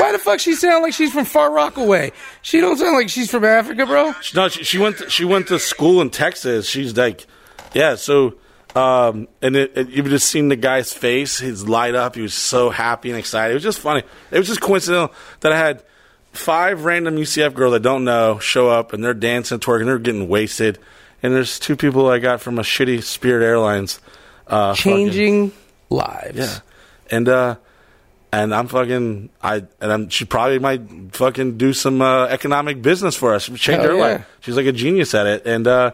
Why 0.01 0.13
the 0.13 0.19
fuck 0.19 0.41
she 0.41 0.55
sound 0.55 0.83
like 0.83 0.93
she's 0.93 1.13
from 1.13 1.25
Far 1.25 1.53
Rockaway? 1.53 2.13
She 2.43 2.61
don't 2.61 2.77
sound 2.77 2.95
like 2.97 3.09
she's 3.09 3.31
from 3.31 3.45
Africa, 3.45 3.87
bro. 3.87 4.13
No, 4.35 4.49
she, 4.49 4.65
she 4.65 4.79
went. 4.79 4.99
To, 4.99 5.11
she 5.11 5.25
went 5.25 5.49
to 5.49 5.59
school 5.59 6.01
in 6.01 6.11
Texas. 6.11 6.67
She's 6.69 6.97
like, 6.97 7.27
yeah. 7.75 7.95
So, 7.97 8.35
um, 8.75 9.29
and 9.43 9.57
it, 9.57 9.77
it, 9.77 9.89
you 9.91 10.03
just 10.05 10.29
seen 10.29 10.49
the 10.49 10.57
guy's 10.57 10.93
face. 10.93 11.39
His 11.39 11.69
light 11.69 11.95
up. 11.95 12.15
He 12.15 12.23
was 12.23 12.35
so 12.35 12.71
happy 12.71 13.11
and 13.11 13.19
excited. 13.19 13.53
It 13.53 13.55
was 13.55 13.63
just 13.63 13.79
funny. 13.81 14.03
It 14.31 14.39
was 14.39 14.49
just 14.49 14.61
coincidental 14.61 15.13
that 15.41 15.53
I 15.53 15.59
had 15.59 15.83
five 16.33 16.85
random 16.85 17.17
UCF 17.17 17.55
girls 17.55 17.75
I 17.75 17.79
don't 17.79 18.05
know 18.05 18.39
show 18.39 18.69
up 18.69 18.93
and 18.93 19.03
they're 19.03 19.15
dancing, 19.15 19.59
twerking, 19.59 19.87
they're 19.87 19.99
getting 19.99 20.29
wasted. 20.29 20.79
And 21.23 21.35
there's 21.35 21.59
two 21.59 21.77
people 21.77 22.09
I 22.09 22.19
got 22.21 22.41
from 22.41 22.59
a 22.59 22.63
shitty 22.63 23.03
Spirit 23.03 23.45
Airlines. 23.45 24.01
Uh, 24.47 24.75
fucking- 24.75 24.93
Changing 25.09 25.53
lives. 25.91 26.39
yeah. 26.39 26.59
And 27.11 27.29
uh 27.29 27.57
and 28.33 28.55
I'm 28.55 28.69
fucking 28.69 29.31
I 29.43 29.57
and 29.81 29.93
I'm 29.93 30.09
she 30.09 30.25
probably 30.25 30.59
might 30.59 30.83
fucking 31.15 31.59
do 31.59 31.73
some 31.73 32.01
uh, 32.03 32.27
economic 32.27 32.83
business 32.83 33.17
for 33.17 33.35
us. 33.35 33.47
Change 33.47 33.83
Hell 33.83 33.89
her 33.91 33.95
yeah. 33.95 34.01
life. 34.01 34.27
She's 34.41 34.57
like 34.57 34.67
a 34.67 34.73
genius 34.73 35.15
at 35.15 35.27
it. 35.27 35.47
And 35.47 35.67
uh 35.67 35.93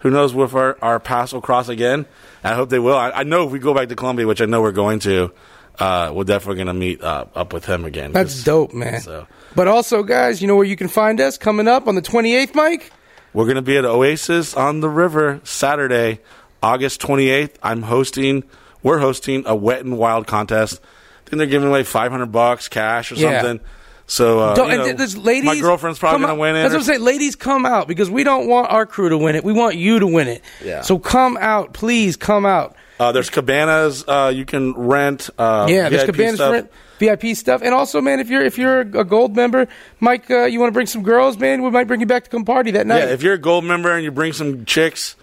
who 0.00 0.10
knows 0.10 0.34
if 0.34 0.54
our, 0.54 0.78
our 0.82 1.00
paths 1.00 1.32
will 1.32 1.40
cross 1.40 1.68
again. 1.68 2.06
I 2.44 2.54
hope 2.54 2.68
they 2.68 2.78
will. 2.78 2.96
I, 2.96 3.10
I 3.10 3.22
know 3.24 3.46
if 3.46 3.52
we 3.52 3.58
go 3.58 3.74
back 3.74 3.88
to 3.88 3.96
Colombia, 3.96 4.26
which 4.26 4.40
I 4.40 4.44
know 4.44 4.60
we're 4.62 4.70
going 4.70 5.00
to, 5.00 5.32
uh, 5.78 6.12
we're 6.14 6.24
definitely 6.24 6.56
going 6.56 6.66
to 6.68 6.74
meet 6.74 7.02
uh, 7.02 7.24
up 7.34 7.52
with 7.52 7.64
him 7.64 7.84
again. 7.84 8.12
That's 8.12 8.44
dope, 8.44 8.72
man. 8.72 9.00
So- 9.00 9.26
But 9.56 9.68
also, 9.68 10.02
guys, 10.02 10.40
you 10.40 10.48
know 10.48 10.54
where 10.54 10.64
you 10.66 10.76
can 10.76 10.88
find 10.88 11.20
us 11.20 11.38
coming 11.38 11.66
up 11.66 11.88
on 11.88 11.94
the 11.94 12.02
28th, 12.02 12.54
Mike? 12.54 12.92
We're 13.32 13.46
going 13.46 13.56
to 13.56 13.62
be 13.62 13.76
at 13.78 13.84
Oasis 13.84 14.54
on 14.54 14.80
the 14.80 14.88
River 14.88 15.40
Saturday, 15.44 16.20
August 16.62 17.00
28th. 17.00 17.54
I'm 17.62 17.82
hosting, 17.82 18.44
we're 18.82 18.98
hosting 18.98 19.44
a 19.46 19.56
wet 19.56 19.80
and 19.84 19.98
wild 19.98 20.26
contest. 20.26 20.80
Think 21.26 21.38
they're 21.38 21.46
giving 21.46 21.68
away 21.68 21.82
500 21.82 22.26
bucks 22.26 22.68
cash 22.68 23.12
or 23.12 23.16
Yeah. 23.16 23.40
something. 23.40 23.60
So, 24.08 24.38
uh, 24.38 24.54
you 24.56 24.76
know, 24.78 24.92
there's 24.92 25.16
ladies. 25.16 25.44
my 25.44 25.58
girlfriend's 25.58 25.98
probably 25.98 26.26
going 26.26 26.36
to 26.36 26.40
win 26.40 26.54
it. 26.54 26.62
That's 26.62 26.74
or 26.74 26.76
what 26.78 26.82
I'm 26.82 26.86
saying. 26.86 27.00
Ladies, 27.02 27.34
come 27.34 27.66
out 27.66 27.88
because 27.88 28.08
we 28.08 28.22
don't 28.22 28.46
want 28.46 28.70
our 28.70 28.86
crew 28.86 29.08
to 29.08 29.18
win 29.18 29.34
it. 29.34 29.42
We 29.42 29.52
want 29.52 29.74
you 29.74 29.98
to 29.98 30.06
win 30.06 30.28
it. 30.28 30.42
Yeah. 30.64 30.82
So 30.82 31.00
come 31.00 31.36
out, 31.40 31.72
please 31.72 32.16
come 32.16 32.46
out. 32.46 32.76
Uh, 33.00 33.12
there's 33.12 33.30
cabanas 33.30 34.04
uh, 34.06 34.32
you 34.34 34.44
can 34.44 34.74
rent. 34.74 35.28
Uh, 35.36 35.66
yeah, 35.68 35.88
there's 35.88 36.04
VIP 36.04 36.14
cabanas 36.14 36.36
stuff. 36.36 36.54
it, 36.54 36.72
VIP 36.98 37.36
stuff, 37.36 37.60
and 37.62 37.74
also, 37.74 38.00
man, 38.00 38.20
if 38.20 38.30
you're 38.30 38.42
if 38.42 38.56
you're 38.56 38.80
a 38.80 39.04
gold 39.04 39.36
member, 39.36 39.68
Mike, 40.00 40.30
uh, 40.30 40.44
you 40.44 40.60
want 40.60 40.68
to 40.68 40.72
bring 40.72 40.86
some 40.86 41.02
girls, 41.02 41.36
man, 41.36 41.62
we 41.62 41.70
might 41.70 41.86
bring 41.88 42.00
you 42.00 42.06
back 42.06 42.24
to 42.24 42.30
come 42.30 42.46
party 42.46 42.70
that 42.70 42.86
night. 42.86 43.00
Yeah, 43.00 43.12
if 43.12 43.22
you're 43.22 43.34
a 43.34 43.38
gold 43.38 43.64
member 43.64 43.92
and 43.92 44.02
you 44.02 44.10
bring 44.10 44.32
some 44.32 44.64
chicks 44.64 45.14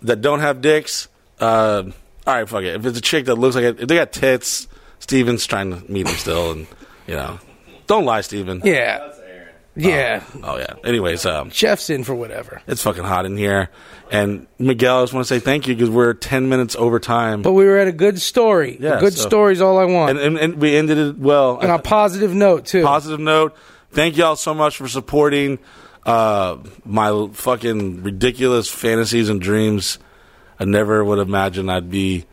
that 0.00 0.22
don't 0.22 0.40
have 0.40 0.62
dicks, 0.62 1.08
uh, 1.40 1.82
all 2.26 2.34
right, 2.34 2.48
fuck 2.48 2.62
it. 2.62 2.76
If 2.76 2.86
it's 2.86 2.98
a 2.98 3.02
chick 3.02 3.26
that 3.26 3.34
looks 3.34 3.54
like 3.54 3.64
it, 3.64 3.80
if 3.80 3.88
they 3.88 3.96
got 3.96 4.12
tits, 4.12 4.66
Steven's 5.00 5.46
trying 5.46 5.70
to 5.72 5.90
meet 5.92 6.06
him 6.06 6.14
still, 6.14 6.52
and 6.52 6.66
you 7.06 7.14
know, 7.16 7.38
don't 7.86 8.04
lie, 8.04 8.20
Steven. 8.20 8.62
yeah, 8.64 9.12
yeah. 9.76 10.22
Oh 10.42 10.56
yeah. 10.58 10.74
Anyways, 10.84 11.26
um, 11.26 11.50
Jeff's 11.50 11.90
in 11.90 12.04
for 12.04 12.14
whatever. 12.14 12.62
it's 12.66 12.82
fucking 12.82 13.04
hot 13.04 13.26
in 13.26 13.36
here, 13.36 13.70
and 14.10 14.46
Miguel, 14.58 14.98
I 14.98 15.02
just 15.02 15.12
want 15.14 15.26
to 15.26 15.34
say 15.34 15.40
thank 15.40 15.66
you 15.66 15.74
because 15.74 15.90
we're 15.90 16.14
ten 16.14 16.48
minutes 16.48 16.76
over 16.76 16.98
time. 17.00 17.42
But 17.42 17.52
we 17.52 17.64
were 17.64 17.78
at 17.78 17.88
a 17.88 17.92
good 17.92 18.20
story. 18.20 18.76
Yeah, 18.80 18.98
a 18.98 19.00
good 19.00 19.14
so- 19.14 19.26
story's 19.28 19.60
all 19.60 19.78
I 19.78 19.84
want. 19.84 20.10
and, 20.10 20.20
and, 20.20 20.38
and 20.38 20.54
we 20.56 20.76
ended 20.76 20.98
it 20.98 21.18
well. 21.18 21.56
on 21.58 21.70
a 21.70 21.78
positive 21.78 22.34
note 22.34 22.66
too. 22.66 22.82
positive 22.84 23.20
note. 23.20 23.56
Thank 23.92 24.16
y'all 24.16 24.36
so 24.36 24.54
much 24.54 24.76
for 24.76 24.86
supporting 24.86 25.58
uh, 26.06 26.58
my 26.84 27.28
fucking 27.32 28.02
ridiculous 28.04 28.68
fantasies 28.68 29.28
and 29.28 29.40
dreams. 29.40 29.98
I 30.60 30.64
never 30.64 31.02
would 31.04 31.18
imagine 31.18 31.68
I'd 31.70 31.90
be 31.90 32.26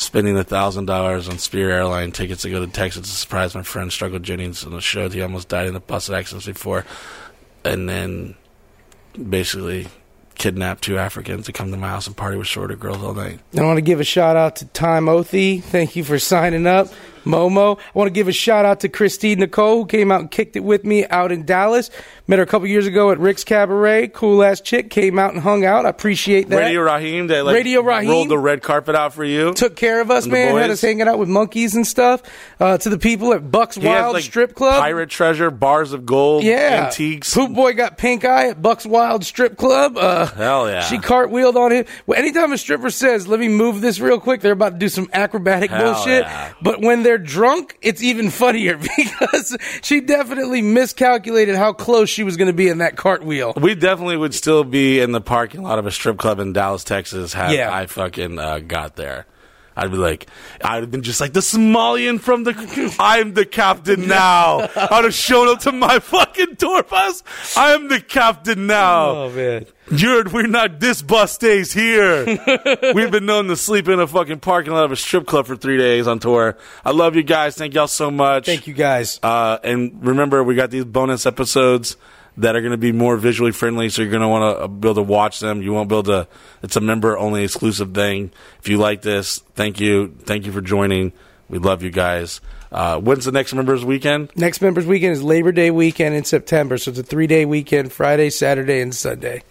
spending 0.00 0.36
a 0.38 0.44
thousand 0.44 0.86
dollars 0.86 1.28
on 1.28 1.38
Spirit 1.38 1.74
Airline 1.74 2.10
tickets 2.10 2.42
to 2.42 2.50
go 2.50 2.64
to 2.64 2.72
Texas 2.72 3.02
to 3.02 3.14
surprise 3.14 3.54
my 3.54 3.62
friend 3.62 3.92
Struggle 3.92 4.18
Jennings 4.18 4.64
on 4.64 4.72
the 4.72 4.80
show. 4.80 5.10
He 5.10 5.20
almost 5.20 5.48
died 5.48 5.68
in 5.68 5.76
a 5.76 5.80
bus 5.80 6.08
accident 6.08 6.46
before, 6.46 6.86
and 7.64 7.88
then 7.88 8.34
basically 9.28 9.88
kidnapped 10.36 10.82
two 10.82 10.96
Africans 10.96 11.44
to 11.46 11.52
come 11.52 11.70
to 11.70 11.76
my 11.76 11.88
house 11.88 12.06
and 12.06 12.16
party 12.16 12.38
with 12.38 12.46
shorter 12.46 12.76
girls 12.76 13.02
all 13.02 13.12
night. 13.12 13.40
I 13.56 13.62
want 13.62 13.76
to 13.76 13.82
give 13.82 14.00
a 14.00 14.04
shout 14.04 14.36
out 14.36 14.56
to 14.56 14.64
Time 14.66 15.04
Othie. 15.04 15.62
Thank 15.62 15.96
you 15.96 16.02
for 16.02 16.18
signing 16.18 16.66
up. 16.66 16.88
Momo. 17.24 17.78
I 17.78 17.82
want 17.94 18.08
to 18.08 18.12
give 18.12 18.28
a 18.28 18.32
shout 18.32 18.64
out 18.64 18.80
to 18.80 18.88
Christine 18.88 19.38
Nicole, 19.40 19.78
who 19.82 19.86
came 19.86 20.10
out 20.12 20.20
and 20.20 20.30
kicked 20.30 20.56
it 20.56 20.60
with 20.64 20.84
me 20.84 21.06
out 21.06 21.32
in 21.32 21.44
Dallas. 21.44 21.90
Met 22.26 22.38
her 22.38 22.44
a 22.44 22.46
couple 22.46 22.68
years 22.68 22.86
ago 22.86 23.10
at 23.10 23.18
Rick's 23.18 23.42
Cabaret. 23.44 24.08
Cool 24.08 24.42
ass 24.44 24.60
chick. 24.60 24.88
Came 24.90 25.18
out 25.18 25.32
and 25.34 25.42
hung 25.42 25.64
out. 25.64 25.84
I 25.84 25.88
appreciate 25.88 26.48
that. 26.48 26.56
Radio 26.56 26.80
Raheem, 26.82 27.26
they 27.26 27.42
like 27.42 27.54
Radio 27.54 27.80
Raheem. 27.82 28.08
rolled 28.10 28.28
the 28.28 28.38
red 28.38 28.62
carpet 28.62 28.94
out 28.94 29.12
for 29.14 29.24
you. 29.24 29.52
Took 29.52 29.74
care 29.76 30.00
of 30.00 30.10
us, 30.10 30.26
man. 30.26 30.56
Had 30.56 30.70
us 30.70 30.80
hanging 30.80 31.08
out 31.08 31.18
with 31.18 31.28
monkeys 31.28 31.74
and 31.74 31.86
stuff. 31.86 32.22
Uh, 32.60 32.78
to 32.78 32.88
the 32.88 32.98
people 32.98 33.32
at 33.32 33.50
Buck's 33.50 33.74
He 33.76 33.82
has, 33.86 34.02
Wild 34.02 34.14
like, 34.14 34.22
Strip 34.24 34.54
Club. 34.54 34.80
Pirate 34.80 35.10
treasure, 35.10 35.50
bars 35.50 35.92
of 35.92 36.06
gold, 36.06 36.44
Yeah. 36.44 36.84
antiques. 36.86 37.34
Poop 37.34 37.52
Boy 37.52 37.74
got 37.74 37.98
pink 37.98 38.24
eye 38.24 38.48
at 38.50 38.62
Buck's 38.62 38.86
Wild 38.86 39.24
Strip 39.24 39.56
Club. 39.56 39.96
Uh, 39.98 40.26
Hell 40.26 40.68
yeah. 40.70 40.82
She 40.82 40.98
cartwheeled 40.98 41.56
on 41.56 41.72
him. 41.72 41.84
Well, 42.06 42.18
anytime 42.18 42.52
a 42.52 42.58
stripper 42.58 42.90
says, 42.90 43.26
let 43.26 43.40
me 43.40 43.48
move 43.48 43.80
this 43.80 43.98
real 43.98 44.20
quick, 44.20 44.40
they're 44.40 44.52
about 44.52 44.74
to 44.74 44.78
do 44.78 44.88
some 44.88 45.08
acrobatic 45.12 45.70
Hell 45.70 45.94
bullshit. 45.94 46.22
yeah. 46.22 46.52
But 46.62 46.80
when 46.80 47.02
they're 47.02 47.09
drunk, 47.18 47.76
it's 47.82 48.02
even 48.02 48.30
funnier 48.30 48.78
because 48.96 49.56
she 49.82 50.00
definitely 50.00 50.62
miscalculated 50.62 51.56
how 51.56 51.72
close 51.72 52.08
she 52.08 52.22
was 52.22 52.36
going 52.36 52.46
to 52.48 52.52
be 52.52 52.68
in 52.68 52.78
that 52.78 52.96
cartwheel. 52.96 53.52
We 53.56 53.74
definitely 53.74 54.16
would 54.16 54.34
still 54.34 54.64
be 54.64 55.00
in 55.00 55.12
the 55.12 55.20
parking 55.20 55.62
lot 55.62 55.78
of 55.78 55.86
a 55.86 55.90
strip 55.90 56.18
club 56.18 56.38
in 56.38 56.52
Dallas, 56.52 56.84
Texas, 56.84 57.32
had 57.32 57.52
Yeah. 57.52 57.74
I 57.74 57.86
fucking 57.86 58.38
uh, 58.38 58.60
got 58.60 58.96
there. 58.96 59.26
I'd 59.80 59.90
be 59.90 59.96
like, 59.96 60.26
I'd 60.62 60.82
have 60.82 60.90
been 60.90 61.00
just 61.00 61.22
like 61.22 61.32
the 61.32 61.40
Somalian 61.40 62.20
from 62.20 62.44
the. 62.44 62.94
I'm 63.00 63.32
the 63.32 63.46
captain 63.46 64.08
now. 64.08 64.68
I'd 64.76 65.04
have 65.04 65.14
shown 65.14 65.48
up 65.48 65.60
to 65.60 65.72
my 65.72 66.00
fucking 66.00 66.56
tour 66.56 66.82
bus. 66.82 67.22
I'm 67.56 67.88
the 67.88 67.98
captain 67.98 68.66
now. 68.66 69.10
Oh, 69.10 69.30
man. 69.30 69.64
You're, 69.90 70.28
we're 70.28 70.46
not. 70.46 70.80
This 70.80 71.00
bus 71.00 71.32
stays 71.32 71.72
here. 71.72 72.26
We've 72.94 73.10
been 73.10 73.24
known 73.24 73.46
to 73.48 73.56
sleep 73.56 73.88
in 73.88 73.98
a 73.98 74.06
fucking 74.06 74.40
parking 74.40 74.74
lot 74.74 74.84
of 74.84 74.92
a 74.92 74.96
strip 74.96 75.26
club 75.26 75.46
for 75.46 75.56
three 75.56 75.78
days 75.78 76.06
on 76.06 76.18
tour. 76.18 76.58
I 76.84 76.90
love 76.90 77.16
you 77.16 77.22
guys. 77.22 77.56
Thank 77.56 77.72
y'all 77.72 77.88
so 77.88 78.10
much. 78.10 78.44
Thank 78.44 78.66
you 78.66 78.74
guys. 78.74 79.18
Uh, 79.22 79.58
and 79.64 80.06
remember, 80.06 80.44
we 80.44 80.56
got 80.56 80.70
these 80.70 80.84
bonus 80.84 81.24
episodes 81.24 81.96
that 82.40 82.56
are 82.56 82.60
going 82.60 82.72
to 82.72 82.78
be 82.78 82.92
more 82.92 83.16
visually 83.16 83.52
friendly, 83.52 83.90
so 83.90 84.02
you're 84.02 84.10
going 84.10 84.22
to 84.22 84.28
want 84.28 84.60
to 84.60 84.68
be 84.68 84.88
able 84.88 84.94
to 84.94 85.02
watch 85.02 85.40
them. 85.40 85.62
You 85.62 85.72
won't 85.72 85.88
be 85.88 85.94
able 85.94 86.02
to. 86.04 86.28
It's 86.62 86.76
a 86.76 86.80
member 86.80 87.16
only 87.18 87.44
exclusive 87.44 87.92
thing. 87.92 88.32
If 88.58 88.68
you 88.68 88.78
like 88.78 89.02
this, 89.02 89.38
thank 89.54 89.78
you. 89.78 90.14
Thank 90.24 90.46
you 90.46 90.52
for 90.52 90.60
joining. 90.60 91.12
We 91.48 91.58
love 91.58 91.82
you 91.82 91.90
guys. 91.90 92.40
Uh, 92.72 92.98
when's 92.98 93.24
the 93.24 93.32
next 93.32 93.52
members 93.52 93.84
weekend? 93.84 94.30
Next 94.36 94.62
members 94.62 94.86
weekend 94.86 95.12
is 95.12 95.22
Labor 95.22 95.52
Day 95.52 95.70
weekend 95.70 96.14
in 96.14 96.24
September, 96.24 96.78
so 96.78 96.92
it's 96.92 97.00
a 97.00 97.02
three 97.02 97.26
day 97.26 97.44
weekend 97.44 97.92
Friday, 97.92 98.30
Saturday, 98.30 98.80
and 98.80 98.94
Sunday. 98.94 99.42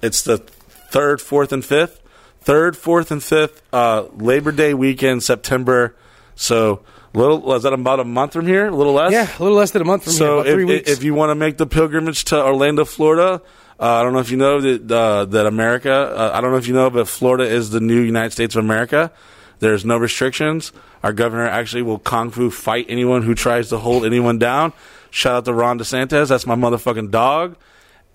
It's 0.00 0.22
the 0.22 0.38
third, 0.38 1.20
fourth, 1.20 1.52
and 1.52 1.64
fifth. 1.64 2.00
Third, 2.40 2.76
fourth, 2.76 3.10
and 3.10 3.22
fifth. 3.22 3.62
Uh, 3.72 4.04
Labor 4.16 4.52
Day 4.52 4.72
weekend, 4.72 5.22
September. 5.22 5.94
So 6.36 6.80
little 7.14 7.54
is 7.54 7.62
that 7.62 7.72
about 7.72 8.00
a 8.00 8.04
month 8.04 8.32
from 8.32 8.46
here? 8.46 8.66
A 8.66 8.70
little 8.74 8.92
less. 8.92 9.12
Yeah, 9.12 9.28
a 9.38 9.42
little 9.42 9.56
less 9.56 9.70
than 9.70 9.82
a 9.82 9.84
month 9.84 10.04
from 10.04 10.12
so 10.12 10.42
here, 10.42 10.60
about 10.60 10.74
if, 10.74 10.88
if 10.88 11.04
you 11.04 11.14
want 11.14 11.30
to 11.30 11.34
make 11.34 11.56
the 11.56 11.66
pilgrimage 11.66 12.24
to 12.26 12.42
Orlando, 12.42 12.84
Florida, 12.84 13.42
uh, 13.78 13.92
I 13.94 14.02
don't 14.02 14.12
know 14.12 14.20
if 14.20 14.30
you 14.30 14.36
know 14.36 14.60
that 14.60 14.90
uh, 14.90 15.24
that 15.26 15.46
America. 15.46 15.92
Uh, 15.92 16.30
I 16.34 16.40
don't 16.40 16.50
know 16.50 16.56
if 16.56 16.66
you 16.66 16.74
know, 16.74 16.90
but 16.90 17.08
Florida 17.08 17.44
is 17.44 17.70
the 17.70 17.80
new 17.80 18.00
United 18.00 18.32
States 18.32 18.54
of 18.54 18.64
America. 18.64 19.10
There's 19.58 19.84
no 19.84 19.96
restrictions. 19.96 20.72
Our 21.02 21.12
governor 21.12 21.46
actually 21.46 21.82
will 21.82 21.98
kung 21.98 22.30
fu 22.30 22.50
fight 22.50 22.86
anyone 22.88 23.22
who 23.22 23.34
tries 23.34 23.68
to 23.70 23.78
hold 23.78 24.04
anyone 24.04 24.38
down. 24.38 24.72
Shout 25.10 25.34
out 25.34 25.44
to 25.46 25.54
Ron 25.54 25.78
DeSantis. 25.78 26.28
That's 26.28 26.46
my 26.46 26.56
motherfucking 26.56 27.10
dog. 27.10 27.56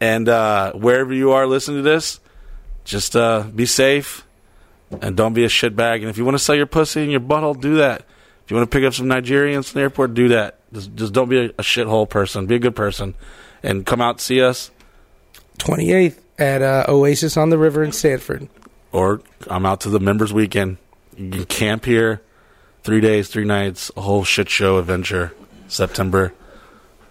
And 0.01 0.29
uh, 0.29 0.73
wherever 0.73 1.13
you 1.13 1.31
are 1.31 1.45
listening 1.47 1.83
to 1.83 1.89
this, 1.89 2.19
just 2.83 3.15
uh, 3.15 3.43
be 3.43 3.65
safe 3.65 4.25
and 5.01 5.15
don't 5.15 5.33
be 5.33 5.43
a 5.43 5.47
shitbag. 5.49 5.97
And 5.97 6.05
if 6.05 6.17
you 6.17 6.25
want 6.25 6.35
to 6.35 6.43
sell 6.43 6.55
your 6.55 6.65
pussy 6.65 7.01
and 7.01 7.11
your 7.11 7.21
butthole, 7.21 7.59
do 7.59 7.75
that. 7.75 8.05
If 8.49 8.51
you 8.51 8.57
want 8.57 8.71
to 8.71 8.75
pick 8.75 8.83
up 8.83 8.95
some 8.95 9.05
Nigerians 9.05 9.75
in 9.75 9.77
the 9.77 9.81
airport, 9.81 10.15
do 10.15 10.29
that. 10.29 10.57
Just, 10.73 10.95
just 10.95 11.13
don't 11.13 11.29
be 11.29 11.37
a, 11.37 11.45
a 11.49 11.61
shithole 11.61 12.09
person. 12.09 12.47
Be 12.47 12.55
a 12.55 12.59
good 12.59 12.75
person, 12.75 13.13
and 13.61 13.85
come 13.85 14.01
out 14.01 14.15
and 14.15 14.21
see 14.21 14.41
us. 14.41 14.71
28th 15.59 16.17
at 16.39 16.63
uh, 16.63 16.85
Oasis 16.87 17.37
on 17.37 17.51
the 17.51 17.59
River 17.59 17.83
in 17.83 17.91
Sanford. 17.91 18.49
Or 18.91 19.21
I'm 19.47 19.67
out 19.67 19.81
to 19.81 19.89
the 19.89 19.99
members 19.99 20.33
weekend. 20.33 20.77
You 21.15 21.29
can 21.29 21.45
camp 21.45 21.85
here, 21.85 22.23
three 22.81 23.01
days, 23.01 23.29
three 23.29 23.45
nights, 23.45 23.91
a 23.95 24.01
whole 24.01 24.23
shit 24.23 24.49
show 24.49 24.79
adventure. 24.79 25.31
September 25.67 26.33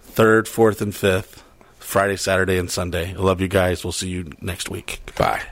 third, 0.01 0.49
fourth, 0.49 0.81
and 0.81 0.93
fifth. 0.93 1.45
Friday, 1.77 2.17
Saturday, 2.17 2.57
and 2.57 2.69
Sunday. 2.69 3.15
I 3.15 3.17
love 3.17 3.39
you 3.39 3.47
guys. 3.47 3.85
We'll 3.85 3.93
see 3.93 4.09
you 4.09 4.33
next 4.41 4.69
week. 4.69 4.99
Bye. 5.17 5.43